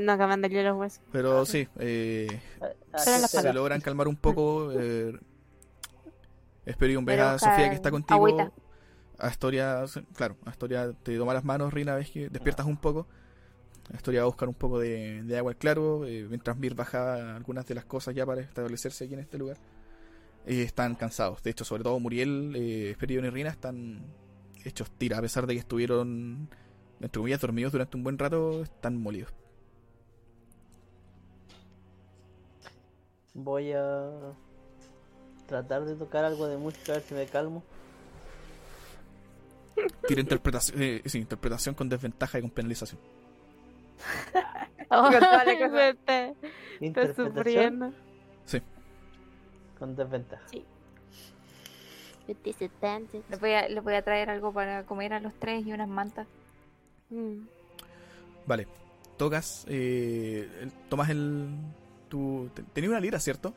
No 0.00 0.12
acaban 0.12 0.40
de 0.42 0.48
los 0.62 0.76
huesos. 0.76 1.00
Pero 1.12 1.44
sí, 1.46 1.68
eh, 1.78 2.40
Pero 2.60 2.74
la 2.92 2.98
se 3.28 3.52
logran 3.52 3.80
calmar 3.80 4.08
un 4.08 4.16
poco. 4.16 4.70
Eh, 4.72 5.18
espero 6.66 6.92
y 6.92 6.96
un 6.96 7.04
beso 7.04 7.16
Pero 7.18 7.28
a 7.30 7.38
Sofía 7.38 7.68
que 7.70 7.76
está 7.76 7.90
contigo. 7.90 8.14
agüita. 8.26 8.52
Astoria, 9.18 9.84
claro, 10.16 10.36
Astoria 10.44 10.92
te 11.04 11.16
toma 11.16 11.34
las 11.34 11.44
manos, 11.44 11.72
Rina, 11.72 11.94
ves 11.94 12.10
que 12.10 12.28
despiertas 12.28 12.66
un 12.66 12.76
poco. 12.76 13.06
Astoria 13.92 14.20
va 14.20 14.24
a 14.24 14.26
buscar 14.26 14.48
un 14.48 14.54
poco 14.54 14.78
de, 14.78 15.22
de 15.22 15.38
agua 15.38 15.52
al 15.52 15.56
claro, 15.56 16.06
eh, 16.06 16.26
mientras 16.28 16.56
Mir 16.56 16.74
baja 16.74 17.36
algunas 17.36 17.66
de 17.66 17.74
las 17.74 17.84
cosas 17.84 18.14
ya 18.14 18.24
para 18.24 18.40
establecerse 18.40 19.04
aquí 19.04 19.14
en 19.14 19.20
este 19.20 19.38
lugar. 19.38 19.58
Eh, 20.46 20.62
están 20.62 20.94
cansados. 20.94 21.42
De 21.42 21.50
hecho, 21.50 21.64
sobre 21.64 21.82
todo 21.82 21.98
Muriel, 22.00 22.54
eh, 22.56 22.96
y 23.00 23.20
Rina 23.20 23.50
están 23.50 24.02
hechos 24.64 24.90
tira, 24.92 25.18
a 25.18 25.20
pesar 25.20 25.46
de 25.46 25.54
que 25.54 25.60
estuvieron, 25.60 26.48
entre 27.00 27.18
comillas, 27.18 27.40
dormidos 27.40 27.72
durante 27.72 27.96
un 27.96 28.04
buen 28.04 28.18
rato, 28.18 28.62
están 28.62 28.96
molidos. 28.96 29.32
Voy 33.34 33.72
a 33.72 34.10
tratar 35.46 35.84
de 35.84 35.96
tocar 35.96 36.24
algo 36.24 36.46
de 36.46 36.56
música 36.56 36.92
a 36.92 36.94
ver 36.96 37.04
si 37.04 37.14
me 37.14 37.26
calmo. 37.26 37.62
Tira 40.06 40.20
interpretación, 40.20 40.80
eh, 40.80 41.02
sí, 41.04 41.18
interpretación 41.18 41.74
con 41.74 41.88
desventaja 41.88 42.38
y 42.38 42.42
con 42.42 42.50
penalización. 42.50 43.00
Oh, 44.90 45.08
está, 45.10 45.42
está 45.44 46.34
Interpretación 46.80 47.34
sufriendo. 47.34 47.92
con 49.78 49.96
desventaja. 49.96 50.44
Les 53.28 53.40
voy, 53.40 53.52
a, 53.52 53.68
les 53.68 53.82
voy 53.82 53.94
a 53.94 54.02
traer 54.02 54.30
algo 54.30 54.52
para 54.52 54.84
comer 54.84 55.12
a 55.12 55.20
los 55.20 55.34
tres 55.34 55.66
y 55.66 55.72
unas 55.72 55.88
mantas. 55.88 56.26
Mm. 57.10 57.40
Vale, 58.46 58.66
tocas, 59.16 59.64
eh, 59.68 60.48
el- 60.62 60.72
tomas 60.88 61.10
el... 61.10 61.48
Tu, 62.08 62.48
te- 62.54 62.62
tenía 62.62 62.90
una 62.90 63.00
lira, 63.00 63.18
¿cierto? 63.20 63.52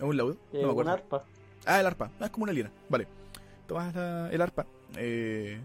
¿O 0.00 0.06
un 0.06 0.16
laúd? 0.16 0.34
Eh, 0.52 0.54
No 0.54 0.58
me 0.60 0.64
un 0.66 0.70
acuerdo. 0.70 0.90
arpa. 0.92 1.24
Ah, 1.66 1.80
el 1.80 1.86
arpa. 1.86 2.10
Ah, 2.20 2.24
es 2.26 2.30
como 2.30 2.44
una 2.44 2.52
lira. 2.52 2.70
Vale. 2.88 3.06
Tomas 3.66 3.94
la- 3.94 4.30
el 4.32 4.40
arpa. 4.40 4.66
eh, 4.96 5.60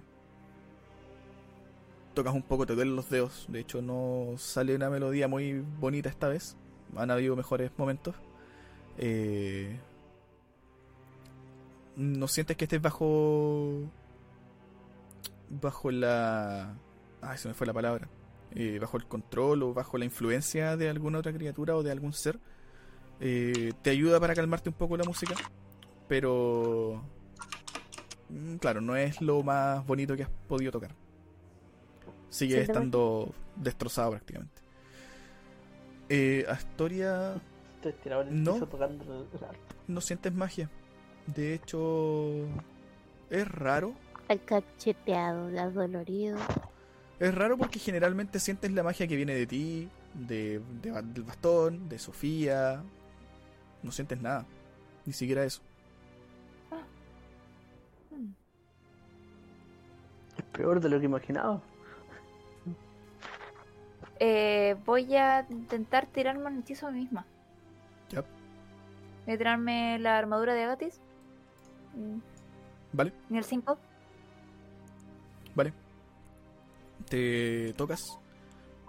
tocas 2.14 2.34
un 2.34 2.44
poco, 2.44 2.66
te 2.66 2.76
duelen 2.76 2.96
los 2.96 3.10
dedos. 3.10 3.46
De 3.50 3.60
hecho, 3.60 3.82
no 3.82 4.34
sale 4.38 4.76
una 4.76 4.90
melodía 4.90 5.28
muy 5.28 5.64
bonita 5.80 6.10
esta 6.10 6.28
vez. 6.28 6.56
Han 6.96 7.12
habido 7.12 7.36
mejores 7.36 7.72
momentos. 7.78 8.16
Eh, 8.98 9.80
no 11.96 12.28
sientes 12.28 12.58
que 12.58 12.66
estés 12.66 12.82
bajo. 12.82 13.82
Bajo 15.50 15.92
la. 15.92 16.76
Ay, 17.22 17.38
se 17.38 17.48
me 17.48 17.54
fue 17.54 17.68
la 17.68 17.74
palabra. 17.74 18.08
Eh, 18.56 18.78
bajo 18.80 18.98
el 18.98 19.06
control 19.08 19.64
o 19.64 19.74
bajo 19.74 19.98
la 19.98 20.06
influencia 20.06 20.78
de 20.78 20.90
alguna 20.90 21.20
otra 21.20 21.34
criatura 21.34 21.76
o 21.76 21.84
de 21.84 21.92
algún 21.92 22.14
ser. 22.14 22.40
Eh, 23.20 23.74
te 23.82 23.90
ayuda 23.90 24.20
para 24.20 24.36
calmarte 24.36 24.70
un 24.70 24.76
poco 24.76 24.98
la 24.98 25.04
música. 25.04 25.36
Pero. 26.08 27.04
mm, 28.30 28.56
Claro, 28.58 28.82
no 28.82 28.96
es 28.96 29.22
lo 29.22 29.44
más 29.44 29.86
bonito 29.86 30.16
que 30.16 30.24
has 30.24 30.30
podido 30.48 30.72
tocar. 30.72 30.96
Sigue 32.34 32.62
estando 32.62 33.32
destrozado 33.56 34.10
prácticamente. 34.12 34.62
Eh, 36.10 36.46
Astoria 36.50 37.36
Estoy 37.76 37.94
tirado 38.02 38.24
en 38.24 38.30
el 38.30 38.44
No. 38.44 38.54
piso 38.54 38.68
tocando 38.68 39.04
el 39.04 39.28
el 39.38 39.44
arpa. 39.44 39.58
no 39.88 40.02
sientes 40.02 40.34
magia. 40.34 40.70
De 41.28 41.54
hecho, 41.54 42.46
es 43.30 43.48
raro. 43.48 43.94
Está 44.28 44.38
cacheteado, 44.62 45.50
dolorido. 45.72 46.38
Es 47.20 47.34
raro 47.36 47.58
porque 47.58 47.78
generalmente 47.80 48.40
sientes 48.40 48.72
la 48.72 48.82
magia 48.84 49.08
que 49.08 49.16
viene 49.16 49.36
de 49.36 49.46
ti, 49.46 49.90
de, 50.16 50.60
de 50.82 50.92
del 51.04 51.24
bastón, 51.24 51.88
de 51.88 52.00
Sofía. 52.00 52.84
No 53.84 53.92
sientes 53.92 54.20
nada. 54.22 54.46
Ni 55.06 55.14
siquiera 55.14 55.44
eso. 55.46 55.62
Es 60.38 60.44
peor 60.46 60.80
de 60.80 60.90
lo 60.90 61.00
que 61.00 61.06
imaginaba. 61.06 61.62
Eh, 64.26 64.78
voy 64.86 65.18
a 65.18 65.46
intentar 65.50 66.06
tirarme 66.06 66.46
un 66.46 66.60
hechizo 66.60 66.88
a 66.88 66.92
mí 66.92 67.02
misma. 67.02 67.26
Ya. 68.10 68.24
Voy 69.26 69.34
a 69.34 69.38
tirarme 69.38 70.00
la 70.00 70.18
armadura 70.18 70.54
de 70.54 70.64
Agatis. 70.64 71.02
Mm, 71.94 72.20
¿Vale? 72.94 73.12
Nivel 73.28 73.44
5. 73.44 73.78
Vale. 75.56 75.74
Te 77.10 77.74
tocas. 77.74 78.18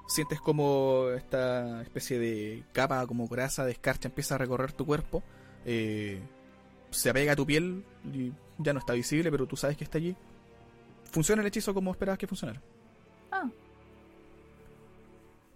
Sientes 0.06 0.40
como 0.40 1.08
esta 1.16 1.82
especie 1.82 2.20
de 2.20 2.62
capa, 2.70 3.04
como 3.04 3.26
grasa 3.26 3.64
de 3.64 3.72
escarcha 3.72 4.06
empieza 4.06 4.36
a 4.36 4.38
recorrer 4.38 4.70
tu 4.70 4.86
cuerpo. 4.86 5.24
Eh, 5.64 6.22
se 6.90 7.10
apega 7.10 7.32
a 7.32 7.36
tu 7.36 7.44
piel 7.44 7.84
y 8.04 8.32
ya 8.58 8.72
no 8.72 8.78
está 8.78 8.92
visible, 8.92 9.32
pero 9.32 9.48
tú 9.48 9.56
sabes 9.56 9.76
que 9.76 9.82
está 9.82 9.98
allí. 9.98 10.14
Funciona 11.10 11.42
el 11.42 11.48
hechizo 11.48 11.74
como 11.74 11.90
esperabas 11.90 12.20
que 12.20 12.28
funcionara. 12.28 12.62
Ah. 13.32 13.50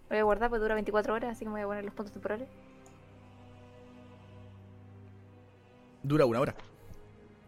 Voy 0.09 0.17
a 0.17 0.23
guardar 0.23 0.49
porque 0.49 0.61
dura 0.61 0.73
24 0.75 1.13
horas, 1.13 1.31
así 1.31 1.45
que 1.45 1.49
me 1.49 1.53
voy 1.53 1.61
a 1.61 1.67
poner 1.67 1.85
los 1.85 1.93
puntos 1.93 2.13
temporales. 2.13 2.47
Dura 6.01 6.25
una 6.25 6.39
hora. 6.39 6.55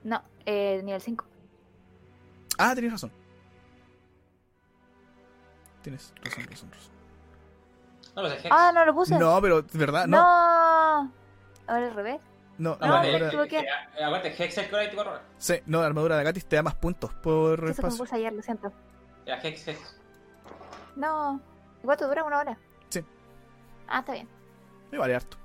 No, 0.03 0.21
eh, 0.45 0.81
nivel 0.83 1.01
5. 1.01 1.25
Ah, 2.57 2.73
tienes 2.73 2.91
razón. 2.91 3.11
Tienes 5.81 6.13
razón, 6.23 6.45
razón, 6.47 6.71
razón. 6.71 6.91
No, 8.15 8.27
es 8.27 8.33
Hex. 8.45 8.49
Ah, 8.51 8.71
no 8.73 8.85
lo 8.85 8.93
puse. 8.93 9.17
No, 9.17 9.41
pero 9.41 9.61
de 9.61 9.79
verdad, 9.79 10.05
no. 10.05 10.17
no. 10.17 11.11
Ahora 11.67 11.87
al 11.87 11.93
revés. 11.95 12.21
No, 12.57 12.77
No, 12.79 12.87
la 12.87 13.07
eh, 13.07 13.17
eh, 13.17 14.03
Acuérdate, 14.03 14.43
Hex 14.43 14.57
es 14.57 14.67
que 14.67 14.75
ahora 14.75 14.79
hay 14.81 14.87
24 14.87 15.11
horas. 15.13 15.23
sí, 15.37 15.55
no, 15.65 15.79
la 15.81 15.87
armadura 15.87 16.15
de 16.15 16.21
Agatis 16.21 16.45
te 16.45 16.57
da 16.57 16.61
más 16.61 16.75
puntos 16.75 17.11
por 17.15 17.67
Eso 17.67 17.81
me 17.81 17.95
puse 17.95 18.15
ayer, 18.15 18.33
lo 18.33 18.41
siento. 18.43 18.71
Ya, 19.25 19.39
Hex, 19.41 19.67
Hex. 19.67 19.97
No. 20.95 21.41
¿Cuánto 21.83 22.07
dura? 22.07 22.23
¿Una 22.23 22.39
hora? 22.39 22.57
Sí. 22.89 23.03
Ah, 23.87 23.99
está 23.99 24.13
bien. 24.13 24.27
Me 24.91 24.97
vale 24.97 25.15
harto. 25.15 25.37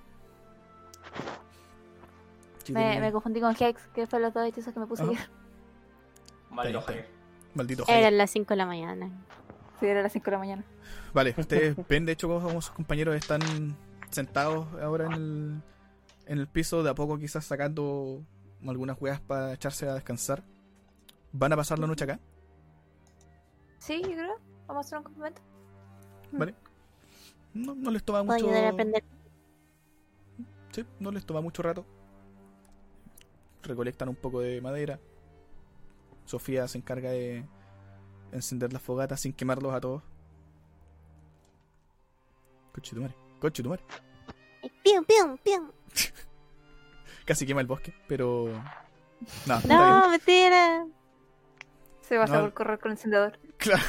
Me, 2.68 3.00
me 3.00 3.12
confundí 3.12 3.40
con 3.40 3.54
Hex, 3.58 3.86
que 3.94 4.06
fue 4.06 4.18
los 4.20 4.34
dos 4.34 4.44
hechizos 4.44 4.74
que 4.74 4.80
me 4.80 4.86
puse 4.86 5.04
ayer. 5.04 5.30
Maldito 6.50 6.80
Hex. 6.88 7.08
Maldito 7.54 7.84
Jaime. 7.84 8.00
Eran 8.00 8.18
las 8.18 8.30
5 8.30 8.48
de 8.48 8.56
la 8.56 8.66
mañana. 8.66 9.10
Sí, 9.78 9.86
era 9.86 10.00
a 10.00 10.02
las 10.02 10.12
5 10.12 10.24
de 10.24 10.30
la 10.32 10.38
mañana. 10.38 10.64
Vale, 11.14 11.34
ustedes 11.38 11.76
ven 11.88 12.04
de 12.06 12.12
hecho 12.12 12.28
cómo 12.28 12.60
sus 12.60 12.70
compañeros 12.70 13.14
están 13.14 13.76
sentados 14.10 14.66
ahora 14.82 15.06
en 15.06 15.12
el, 15.12 15.62
en 16.26 16.38
el 16.38 16.48
piso, 16.48 16.82
de 16.82 16.90
a 16.90 16.94
poco 16.94 17.18
quizás 17.18 17.44
sacando 17.44 18.22
algunas 18.66 19.00
huevas 19.00 19.20
para 19.20 19.52
echarse 19.52 19.88
a 19.88 19.94
descansar. 19.94 20.42
¿Van 21.32 21.52
a 21.52 21.56
pasar 21.56 21.78
la 21.78 21.86
noche 21.86 22.04
acá? 22.04 22.18
Sí, 23.78 24.02
yo 24.02 24.12
creo. 24.12 24.40
Vamos 24.66 24.86
a 24.86 24.88
hacer 24.88 24.98
un 24.98 25.04
complemento. 25.04 25.42
Vale. 26.32 26.54
No, 27.54 27.74
no 27.74 27.90
les 27.90 28.02
toma 28.04 28.22
mucho. 28.22 28.34
ayudar 28.46 28.64
a 28.64 28.68
aprender. 28.70 29.04
Sí, 30.72 30.84
no 31.00 31.10
les 31.10 31.24
toma 31.24 31.40
mucho 31.40 31.62
rato. 31.62 31.84
recolectan 33.62 34.08
un 34.08 34.16
poco 34.16 34.40
de 34.40 34.60
madera. 34.60 35.00
Sofía 36.24 36.68
se 36.68 36.78
encarga 36.78 37.10
de 37.10 37.44
encender 38.32 38.72
las 38.72 38.82
fogatas 38.82 39.20
sin 39.20 39.32
quemarlos 39.32 39.72
a 39.74 39.80
todos. 39.80 40.02
Conchetumare, 42.72 43.14
conchetumare. 43.40 43.82
Pium, 44.82 45.04
pium, 45.04 45.38
pium. 45.38 45.70
Casi 47.24 47.46
quema 47.46 47.60
el 47.60 47.66
bosque, 47.66 47.94
pero. 48.06 48.48
No, 49.46 49.58
No, 49.66 50.10
mentira. 50.10 50.86
Se 52.02 52.18
va 52.18 52.24
a 52.24 52.26
No. 52.26 52.34
saber 52.34 52.52
correr 52.52 52.78
con 52.78 52.90
el 52.90 52.98
encendedor. 52.98 53.38
Claro. 53.56 53.82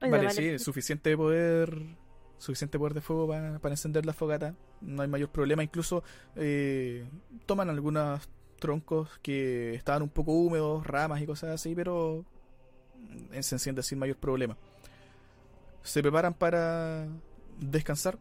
Vale, 0.00 0.16
vale. 0.16 0.30
sí, 0.30 0.58
suficiente 0.58 1.16
poder. 1.16 1.96
Suficiente 2.38 2.78
poder 2.78 2.94
de 2.94 3.02
fuego 3.02 3.28
para, 3.28 3.58
para 3.58 3.74
encender 3.74 4.06
la 4.06 4.14
fogata. 4.14 4.54
No 4.80 5.02
hay 5.02 5.08
mayor 5.08 5.28
problema. 5.28 5.62
Incluso 5.62 6.02
eh, 6.36 7.06
toman 7.44 7.68
algunos 7.68 8.28
troncos 8.58 9.18
que 9.22 9.74
estaban 9.74 10.02
un 10.02 10.08
poco 10.08 10.32
húmedos, 10.32 10.86
ramas 10.86 11.20
y 11.20 11.26
cosas 11.26 11.50
así, 11.50 11.74
pero 11.74 12.24
eh, 13.32 13.42
se 13.42 13.56
enciende 13.56 13.82
sin 13.82 13.98
mayor 13.98 14.16
problema. 14.16 14.56
Se 15.82 16.00
preparan 16.00 16.34
para 16.34 17.06
descansar. 17.58 18.18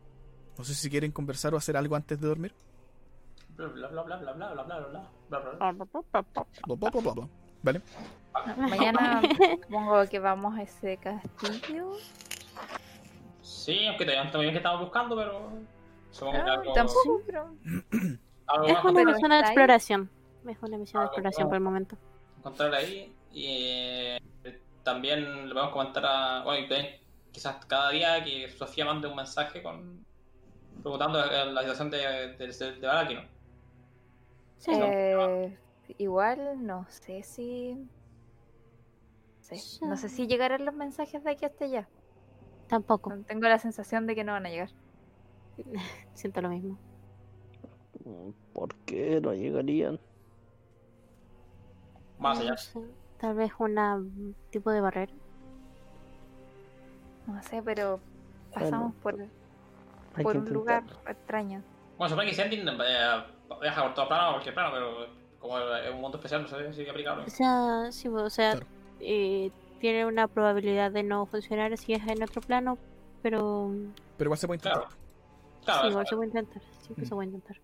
No 0.57 0.65
sé 0.65 0.73
si 0.73 0.89
quieren 0.89 1.11
conversar 1.11 1.53
o 1.53 1.57
hacer 1.57 1.77
algo 1.77 1.95
antes 1.95 2.19
de 2.19 2.27
dormir. 2.27 2.53
Bla 3.55 3.67
bla 3.67 3.87
bla 3.87 4.03
bla 4.03 4.17
bla 4.17 4.33
bla 4.33 4.53
bla 4.53 4.63
bla 4.63 4.79
bla 4.79 5.09
bla 5.29 5.39
bla. 5.39 5.57
Ah. 5.59 5.71
Bla, 5.71 6.75
bla, 6.75 6.89
bla, 6.89 7.01
bla, 7.01 7.13
bla. 7.13 7.29
¿Vale? 7.61 7.81
Mañana 8.57 9.21
supongo 9.67 10.07
que 10.09 10.19
vamos 10.19 10.57
a 10.57 10.61
ese 10.63 10.97
castillo. 10.97 11.91
Sí, 13.41 13.85
aunque 13.87 14.05
todavía 14.05 14.31
no 14.31 14.39
bien 14.39 14.51
que 14.51 14.57
estamos 14.57 14.81
buscando, 14.81 15.15
pero. 15.15 15.49
Supongo 16.11 16.33
que 16.43 16.49
Ah, 16.49 16.53
algo. 16.53 16.73
tampoco, 16.73 17.21
pero. 17.25 17.41
algo 18.47 18.67
Es 18.67 18.83
una 18.83 18.93
pero 18.93 19.05
misión 19.11 19.29
de 19.31 19.35
está 19.35 19.35
ahí. 19.35 19.41
exploración. 19.41 20.09
Es 20.47 20.57
una 20.61 20.77
misión 20.77 21.01
de 21.01 21.05
Ah, 21.05 21.07
exploración 21.07 21.47
por 21.47 21.55
el 21.57 21.63
momento. 21.63 21.97
encontrar 22.37 22.73
ahí. 22.73 23.13
Y 23.31 23.45
eh, 23.47 24.19
también 24.83 25.47
le 25.47 25.53
podemos 25.53 25.73
comentar 25.73 26.05
a. 26.05 26.43
Bueno, 26.43 26.65
y 26.65 26.69
también 26.69 26.95
quizás 27.31 27.63
cada 27.65 27.89
día 27.91 28.23
que 28.23 28.49
Sofía 28.49 28.85
mande 28.85 29.07
un 29.07 29.15
mensaje 29.15 29.61
con. 29.61 30.05
preguntando 30.81 31.19
la 31.25 31.61
situación 31.61 31.91
de, 31.91 31.97
de, 32.37 32.47
de. 32.47 33.27
Sí. 34.57 34.71
Eh, 34.73 35.57
igual 35.97 36.65
no 36.65 36.85
sé 36.89 37.23
si. 37.23 37.87
Sí, 39.41 39.79
No 39.83 39.97
sé 39.97 40.09
si 40.09 40.27
llegarán 40.27 40.63
los 40.63 40.75
mensajes 40.75 41.23
de 41.23 41.31
aquí 41.31 41.45
hasta 41.45 41.65
allá. 41.65 41.87
Tampoco. 42.67 43.11
Tengo 43.25 43.47
la 43.47 43.57
sensación 43.57 44.05
de 44.05 44.13
que 44.13 44.23
no 44.23 44.33
van 44.33 44.45
a 44.45 44.49
llegar. 44.49 44.69
Siento 46.13 46.41
lo 46.41 46.49
mismo. 46.49 46.77
Mm, 48.05 48.29
¿Por 48.53 48.75
qué 48.85 49.19
no 49.19 49.33
llegarían? 49.33 49.99
Más 52.19 52.39
allá. 52.39 52.51
No 52.51 52.57
sé, 52.57 52.79
Tal 53.17 53.35
vez 53.35 53.51
una 53.57 54.01
tipo 54.51 54.71
de 54.71 54.81
barrera. 54.81 55.11
No 57.25 57.41
sé, 57.43 57.61
pero 57.63 57.99
pasamos 58.53 58.93
por, 58.95 59.17
por 60.21 60.37
un 60.37 60.53
lugar 60.53 60.83
extraño. 61.07 61.61
Bueno, 61.97 62.09
supone 62.09 62.29
que 62.29 62.35
Sendin 62.35 62.67
eh, 62.67 63.23
viaja 63.61 63.83
por 63.83 63.93
todo 63.93 64.07
plano 64.07 64.29
o 64.29 64.31
cualquier 64.33 64.53
plano, 64.53 64.71
pero 64.71 65.18
como 65.39 65.57
es 65.59 65.91
un 65.93 66.01
mundo 66.01 66.17
especial, 66.17 66.41
no 66.43 66.47
sé 66.47 66.73
si 66.73 66.79
hay 66.79 66.85
que 66.85 66.91
aplicarlo. 66.91 67.23
O 67.25 67.29
sea, 67.29 67.91
sí, 67.91 68.07
o 68.07 68.29
sea, 68.29 68.51
Claro. 68.51 68.65
eh, 68.99 69.51
tiene 69.79 70.05
una 70.05 70.27
probabilidad 70.27 70.91
de 70.91 71.03
no 71.03 71.25
funcionar 71.25 71.75
si 71.77 71.93
es 71.93 72.05
en 72.07 72.21
otro 72.21 72.41
plano, 72.41 72.77
pero 73.21 73.71
Pero 74.17 74.27
igual 74.27 74.37
se 74.37 74.47
puede 74.47 74.57
intentar. 74.57 74.81
Claro. 74.83 74.95
Claro, 75.65 75.81
sí, 75.83 75.87
igual 75.89 76.07
se 76.07 76.15
puede 76.15 76.27
intentar. 76.27 76.61
Sí, 76.81 76.93
que 76.95 77.01
Mm. 77.01 77.05
se 77.05 77.09
puede 77.15 77.27
intentar. 77.27 77.57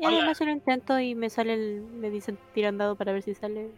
Y 0.00 0.06
Oye. 0.06 0.16
además 0.18 0.38
si 0.38 0.44
lo 0.44 0.50
intento 0.52 0.98
y 1.00 1.14
me 1.14 1.28
sale 1.30 1.54
el, 1.54 1.82
me 1.82 2.10
dicen 2.10 2.38
tiran 2.54 2.78
dado 2.78 2.94
para 2.96 3.12
ver 3.12 3.22
si 3.22 3.34
sale 3.34 3.70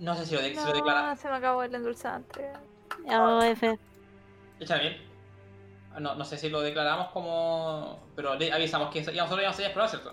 no 0.00 0.14
sé 0.14 0.26
si 0.26 0.34
lo, 0.34 0.40
de- 0.42 0.50
si 0.50 0.54
lo 0.56 0.64
No, 0.66 0.72
declara. 0.74 1.16
se 1.16 1.28
me 1.28 1.34
acabó 1.36 1.62
el 1.64 1.74
endulzante. 1.74 2.50
AOF. 3.08 3.62
Está 4.60 4.78
bien. 4.78 4.96
No, 5.98 6.14
no 6.14 6.24
sé 6.24 6.36
si 6.36 6.48
lo 6.48 6.60
declaramos 6.60 7.08
como. 7.08 7.98
Pero 8.14 8.34
le 8.36 8.52
avisamos 8.52 8.90
que 8.92 9.00
íbamos 9.00 9.32
a 9.32 9.40
ir 9.40 9.46
a 9.46 9.50
explorar, 9.50 9.88
¿cierto? 9.90 10.12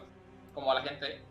Como 0.56 0.72
a 0.72 0.76
la 0.76 0.82
gente. 0.82 1.22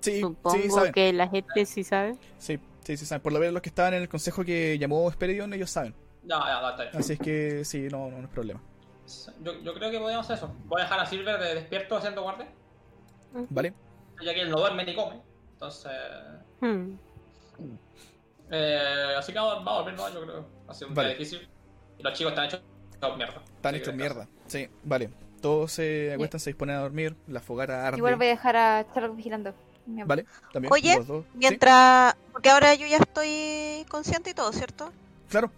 Sí, 0.00 0.12
sí, 0.12 0.20
Supongo 0.20 0.74
saben. 0.76 0.92
que 0.92 1.12
la 1.12 1.28
gente 1.28 1.66
sí 1.66 1.84
sabe. 1.84 2.16
Sí, 2.38 2.58
sí, 2.84 2.96
sí, 2.96 3.06
saben. 3.06 3.22
Por 3.22 3.32
lo 3.32 3.38
menos 3.38 3.54
los 3.54 3.62
que 3.62 3.68
estaban 3.68 3.94
en 3.94 4.02
el 4.02 4.08
consejo 4.08 4.44
que 4.44 4.78
llamó 4.78 5.08
Esperidion, 5.08 5.52
ellos 5.52 5.70
saben. 5.70 5.94
Ya, 6.24 6.38
ya, 6.38 6.60
ya, 6.60 6.70
está 6.70 6.82
bien. 6.84 6.96
Así 6.96 7.12
es 7.14 7.18
que 7.18 7.64
sí, 7.64 7.88
no, 7.90 8.10
no, 8.10 8.18
no 8.18 8.24
es 8.24 8.30
problema. 8.30 8.60
Yo, 9.42 9.60
yo 9.62 9.74
creo 9.74 9.90
que 9.90 9.98
podríamos 9.98 10.24
hacer 10.26 10.36
eso. 10.36 10.54
Voy 10.66 10.80
a 10.80 10.84
dejar 10.84 11.00
a 11.00 11.06
Silver 11.06 11.38
de 11.40 11.54
despierto 11.56 11.96
haciendo 11.96 12.22
guardia. 12.22 12.48
¿Vale? 13.48 13.74
Ya 14.24 14.34
que 14.34 14.42
él 14.42 14.50
no 14.50 14.58
duerme 14.58 14.84
ni 14.84 14.94
come. 14.94 15.20
Entonces. 15.54 15.92
Hmm. 16.60 16.92
Eh, 18.50 19.14
así 19.16 19.32
que 19.32 19.38
vamos 19.38 19.64
vamos 19.64 19.72
a 19.72 19.76
dormir, 19.82 19.94
¿no? 19.94 20.14
Yo 20.14 20.22
creo. 20.22 20.46
Ha 20.68 20.74
sido 20.74 20.88
un 20.88 20.94
Vale. 20.94 21.08
día 21.10 21.18
difícil. 21.18 21.48
Y 21.98 22.02
los 22.02 22.12
chicos 22.14 22.32
están 22.32 22.46
hechos 22.46 22.62
mierda. 23.16 23.42
Están 23.56 23.74
hechos 23.74 23.94
mierda. 23.94 24.28
Sí, 24.46 24.68
vale. 24.84 25.10
Todos 25.40 25.72
se 25.72 26.12
acuestan, 26.12 26.40
se 26.40 26.50
disponen 26.50 26.76
a 26.76 26.80
dormir. 26.80 27.16
La 27.26 27.40
fogata 27.40 27.86
arde. 27.86 27.98
Igual 27.98 28.16
voy 28.16 28.26
a 28.26 28.30
dejar 28.30 28.56
a 28.56 28.86
Charlotte 28.92 29.16
vigilando. 29.16 29.54
Vale, 29.86 30.26
también. 30.52 30.72
Oye, 30.72 30.96
los 30.96 31.06
dos. 31.06 31.24
Sí, 31.24 31.38
Mientras. 31.38 32.14
Porque 32.32 32.50
ahora 32.50 32.74
yo 32.74 32.86
ya 32.86 32.98
estoy 32.98 33.84
consciente 33.88 34.30
y 34.30 34.34
todo, 34.34 34.52
¿cierto? 34.52 34.92
claro. 35.28 35.50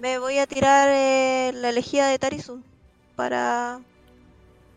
Me 0.00 0.18
voy 0.18 0.38
a 0.38 0.46
tirar 0.46 0.88
eh, 0.90 1.52
la 1.54 1.68
elegida 1.68 2.08
de 2.08 2.18
Tarizun 2.18 2.64
para 3.16 3.80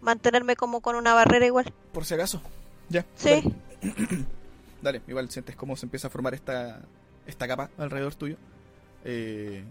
mantenerme 0.02 0.58
como 0.58 0.82
con 0.82 0.98
una 0.98 1.14
barrera 1.14 1.46
igual. 1.46 1.74
Por 1.94 2.04
si 2.04 2.14
acaso. 2.14 2.42
Ya. 2.90 3.06
Sí. 3.16 3.42
Dale. 3.82 4.26
Dale, 4.82 5.02
igual 5.08 5.30
sientes 5.30 5.56
cómo 5.56 5.78
se 5.78 5.86
empieza 5.86 6.08
a 6.08 6.10
formar 6.10 6.34
esta, 6.34 6.82
esta 7.26 7.48
capa 7.48 7.70
alrededor 7.78 8.16
tuyo. 8.16 8.36
Eh, 9.06 9.64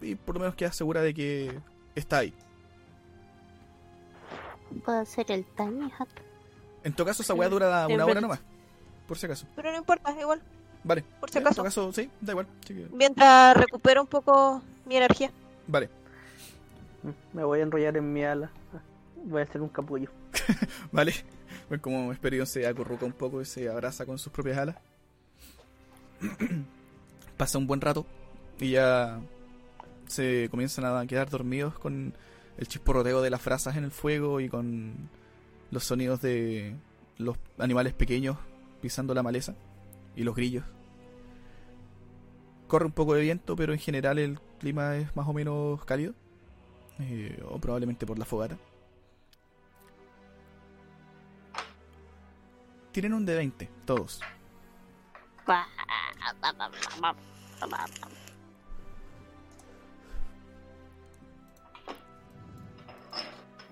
y 0.00 0.16
por 0.16 0.34
lo 0.34 0.40
menos 0.40 0.56
quedas 0.56 0.74
segura 0.74 1.02
de 1.02 1.14
que 1.14 1.60
está 1.94 2.18
ahí. 2.18 2.34
Puedo 4.84 5.00
hacer 5.00 5.30
el 5.30 5.44
tiny 5.56 5.90
hat. 5.98 6.08
En 6.84 6.92
todo 6.92 7.06
caso, 7.06 7.22
esa 7.22 7.34
weá 7.34 7.48
dura 7.48 7.86
una 7.88 8.04
hora 8.06 8.20
nomás. 8.20 8.40
Por 9.06 9.18
si 9.18 9.26
acaso. 9.26 9.46
Pero 9.56 9.70
no 9.72 9.78
importa, 9.78 10.12
igual, 10.18 10.40
Vale. 10.84 11.04
por 11.20 11.28
si 11.30 11.34
Ya, 11.34 11.38
En 11.40 11.44
todo 11.44 11.62
acaso. 11.62 11.86
caso, 11.88 11.92
sí, 11.92 12.10
da 12.20 12.32
igual. 12.32 12.46
Sí 12.66 12.74
que- 12.74 12.88
Mientras 12.92 13.56
recupero 13.56 14.00
un 14.02 14.06
poco 14.06 14.62
mi 14.86 14.96
energía. 14.96 15.30
Vale. 15.66 15.88
Mm, 17.02 17.36
Me 17.36 17.44
voy 17.44 17.60
a 17.60 17.62
enrollar 17.62 17.96
en 17.96 18.12
mi 18.12 18.24
ala. 18.24 18.50
Voy 19.24 19.40
a 19.40 19.44
hacer 19.44 19.60
un 19.60 19.68
capullo. 19.68 20.10
Vale. 20.92 21.12
Ven 21.70 21.80
como 21.80 22.12
Esperidion 22.12 22.46
se 22.46 22.66
acurruca 22.66 23.04
un 23.06 23.12
poco 23.12 23.40
y 23.40 23.44
se 23.44 23.68
abraza 23.68 24.04
con 24.06 24.18
sus 24.18 24.32
propias 24.32 24.58
alas. 24.58 24.76
Pasa 27.36 27.58
un 27.58 27.66
buen 27.66 27.80
rato 27.80 28.06
y 28.60 28.72
ya 28.72 29.20
se 30.06 30.48
comienzan 30.50 30.84
a 30.84 31.06
quedar 31.06 31.30
dormidos 31.30 31.78
con 31.78 32.14
el 32.58 32.68
chisporroteo 32.68 33.22
de 33.22 33.30
las 33.30 33.44
brasas 33.44 33.76
en 33.76 33.84
el 33.84 33.90
fuego 33.90 34.40
y 34.40 34.48
con 34.48 35.08
los 35.72 35.84
sonidos 35.84 36.20
de 36.20 36.76
los 37.18 37.36
animales 37.58 37.94
pequeños 37.94 38.36
pisando 38.80 39.14
la 39.14 39.22
maleza 39.22 39.54
y 40.14 40.22
los 40.22 40.36
grillos. 40.36 40.64
Corre 42.68 42.86
un 42.86 42.92
poco 42.92 43.14
de 43.14 43.22
viento, 43.22 43.56
pero 43.56 43.72
en 43.72 43.78
general 43.78 44.18
el 44.18 44.38
clima 44.60 44.96
es 44.96 45.16
más 45.16 45.26
o 45.26 45.32
menos 45.32 45.84
cálido. 45.84 46.14
Eh, 47.00 47.42
o 47.48 47.58
probablemente 47.58 48.06
por 48.06 48.18
la 48.18 48.24
fogata. 48.24 48.58
Tienen 52.92 53.14
un 53.14 53.24
de 53.24 53.34
20, 53.34 53.70
todos. 53.86 54.20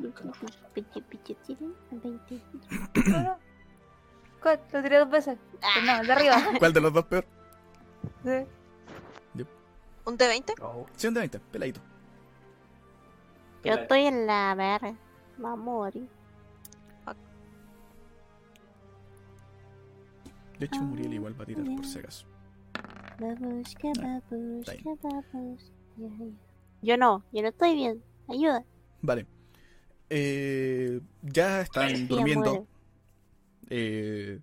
20. 0.00 1.04
¿Cuál? 4.42 4.60
Lo 4.72 4.82
tiré 4.82 4.98
dos 4.98 5.10
veces. 5.10 5.38
Pues 5.60 5.84
no, 5.84 6.00
el 6.00 6.06
de 6.06 6.12
arriba. 6.12 6.36
¿Cuál 6.58 6.72
de 6.72 6.80
los 6.80 6.92
dos 6.92 7.04
peor? 7.04 7.26
Sí. 8.24 9.44
¿Un 10.06 10.16
T20? 10.16 10.54
Oh, 10.62 10.86
Sí, 10.96 11.06
un 11.06 11.14
de 11.14 11.20
20, 11.20 11.38
peladito. 11.38 11.80
Yo 13.64 13.74
estoy 13.74 14.06
en 14.06 14.26
la 14.26 14.54
verga. 14.54 14.94
Va 15.42 15.52
a 15.52 15.56
morir. 15.56 16.08
De 20.58 20.66
hecho, 20.66 20.82
Muriel 20.82 21.14
igual 21.14 21.38
va 21.38 21.44
a 21.44 21.46
tirar 21.46 21.64
por 21.64 21.98
acaso. 21.98 22.26
Babushka, 23.18 23.88
babushka, 23.98 24.90
babushka. 25.32 25.72
Yo 26.82 26.96
no, 26.98 27.24
yo 27.32 27.42
no 27.42 27.48
estoy 27.48 27.74
bien. 27.74 28.02
Ayuda. 28.28 28.64
Vale. 29.00 29.26
Eh, 30.10 31.00
ya 31.22 31.60
están 31.60 32.08
durmiendo. 32.08 32.66
Eh, 33.68 34.40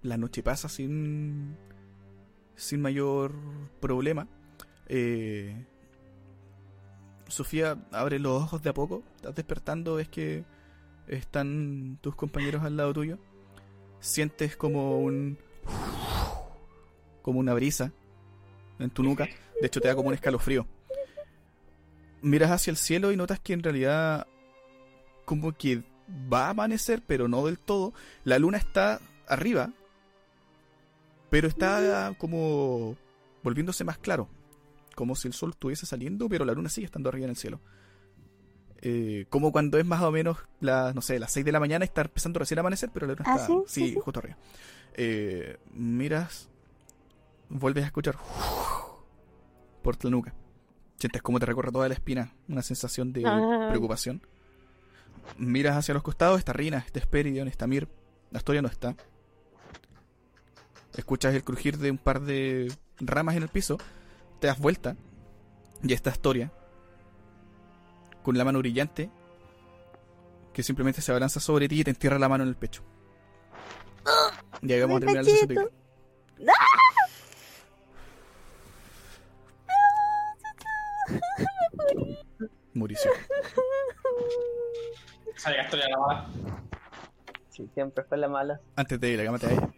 la 0.00 0.16
noche 0.16 0.42
pasa 0.42 0.68
sin 0.70 1.56
sin 2.56 2.80
mayor 2.80 3.34
problema. 3.80 4.26
Eh, 4.88 5.64
Sofía 7.28 7.76
abre 7.92 8.18
los 8.18 8.42
ojos 8.42 8.62
de 8.62 8.70
a 8.70 8.74
poco. 8.74 9.02
Estás 9.16 9.34
despertando, 9.34 9.96
ves 9.96 10.08
que 10.08 10.44
están 11.06 11.98
tus 12.00 12.14
compañeros 12.14 12.62
al 12.64 12.78
lado 12.78 12.94
tuyo. 12.94 13.18
Sientes 14.00 14.56
como 14.56 15.00
un. 15.00 15.38
como 17.20 17.40
una 17.40 17.52
brisa 17.52 17.92
en 18.78 18.88
tu 18.88 19.02
nuca. 19.02 19.28
De 19.60 19.66
hecho, 19.66 19.80
te 19.80 19.88
da 19.88 19.94
como 19.94 20.08
un 20.08 20.14
escalofrío. 20.14 20.66
Miras 22.22 22.50
hacia 22.50 22.70
el 22.70 22.76
cielo 22.76 23.12
y 23.12 23.16
notas 23.16 23.40
que 23.40 23.52
en 23.52 23.62
realidad. 23.62 24.26
como 25.24 25.52
que 25.52 25.82
va 26.32 26.46
a 26.46 26.50
amanecer, 26.50 27.02
pero 27.06 27.28
no 27.28 27.44
del 27.46 27.58
todo. 27.58 27.92
La 28.24 28.38
luna 28.38 28.58
está 28.58 29.00
arriba, 29.26 29.70
pero 31.30 31.48
está 31.48 32.14
como 32.18 32.96
volviéndose 33.42 33.84
más 33.84 33.98
claro. 33.98 34.28
Como 34.94 35.14
si 35.14 35.28
el 35.28 35.34
sol 35.34 35.50
estuviese 35.50 35.86
saliendo, 35.86 36.28
pero 36.28 36.44
la 36.44 36.54
luna 36.54 36.68
sigue 36.68 36.86
estando 36.86 37.08
arriba 37.08 37.24
en 37.24 37.30
el 37.30 37.36
cielo. 37.36 37.60
Eh, 38.80 39.26
como 39.28 39.50
cuando 39.50 39.78
es 39.78 39.84
más 39.84 40.02
o 40.02 40.10
menos 40.10 40.38
las, 40.60 40.94
no 40.94 41.02
sé, 41.02 41.18
las 41.18 41.32
6 41.32 41.44
de 41.44 41.52
la 41.52 41.60
mañana 41.60 41.84
y 41.84 41.88
está 41.88 42.02
empezando 42.02 42.38
recién 42.38 42.58
a 42.58 42.60
amanecer, 42.60 42.90
pero 42.92 43.06
la 43.06 43.14
luna 43.14 43.24
¿Ah, 43.26 43.36
está, 43.36 43.46
sí? 43.46 43.54
Sí, 43.66 43.88
sí. 43.88 43.98
justo 44.00 44.20
arriba. 44.20 44.36
Eh, 44.94 45.58
miras, 45.72 46.48
vuelves 47.48 47.84
a 47.84 47.86
escuchar 47.88 48.16
por 49.82 50.04
la 50.04 50.10
nuca. 50.10 50.34
Sientes 50.98 51.22
cómo 51.22 51.38
te 51.38 51.46
recorre 51.46 51.70
toda 51.70 51.88
la 51.88 51.94
espina, 51.94 52.34
una 52.48 52.62
sensación 52.62 53.12
de 53.12 53.22
Ay. 53.24 53.68
preocupación. 53.70 54.20
Miras 55.36 55.76
hacia 55.76 55.94
los 55.94 56.02
costados, 56.02 56.38
está 56.38 56.52
Rina, 56.52 56.78
está 56.78 56.98
Esperidion, 56.98 57.46
está 57.46 57.66
Mir. 57.66 57.88
Astoria 58.34 58.62
no 58.62 58.68
está. 58.68 58.96
Escuchas 60.96 61.34
el 61.34 61.44
crujir 61.44 61.78
de 61.78 61.92
un 61.92 61.98
par 61.98 62.20
de 62.20 62.72
ramas 62.98 63.36
en 63.36 63.44
el 63.44 63.48
piso. 63.48 63.78
Te 64.40 64.48
das 64.48 64.58
vuelta. 64.58 64.96
Y 65.82 65.92
está 65.92 66.10
Astoria. 66.10 66.52
Con 68.24 68.36
la 68.36 68.44
mano 68.44 68.58
brillante. 68.58 69.10
Que 70.52 70.64
simplemente 70.64 71.00
se 71.00 71.12
abalanza 71.12 71.38
sobre 71.38 71.68
ti 71.68 71.80
y 71.80 71.84
te 71.84 71.90
entierra 71.90 72.18
la 72.18 72.28
mano 72.28 72.42
en 72.42 72.48
el 72.48 72.56
pecho. 72.56 72.82
Y 74.62 74.72
ahí 74.72 74.80
vamos 74.80 74.96
a 74.96 75.00
terminar 75.00 75.24
la 76.38 76.52
Mauricio. 82.74 83.10
Esa 85.36 85.62
historia 85.62 85.86
de 85.86 85.90
la 85.90 85.98
mala. 85.98 86.28
Sí, 87.48 87.68
siempre 87.74 88.04
fue 88.04 88.18
la 88.18 88.28
mala. 88.28 88.60
Antes 88.76 89.00
de 89.00 89.16
la 89.16 89.24
cámara 89.24 89.48
a 89.48 89.52
ella. 89.52 89.68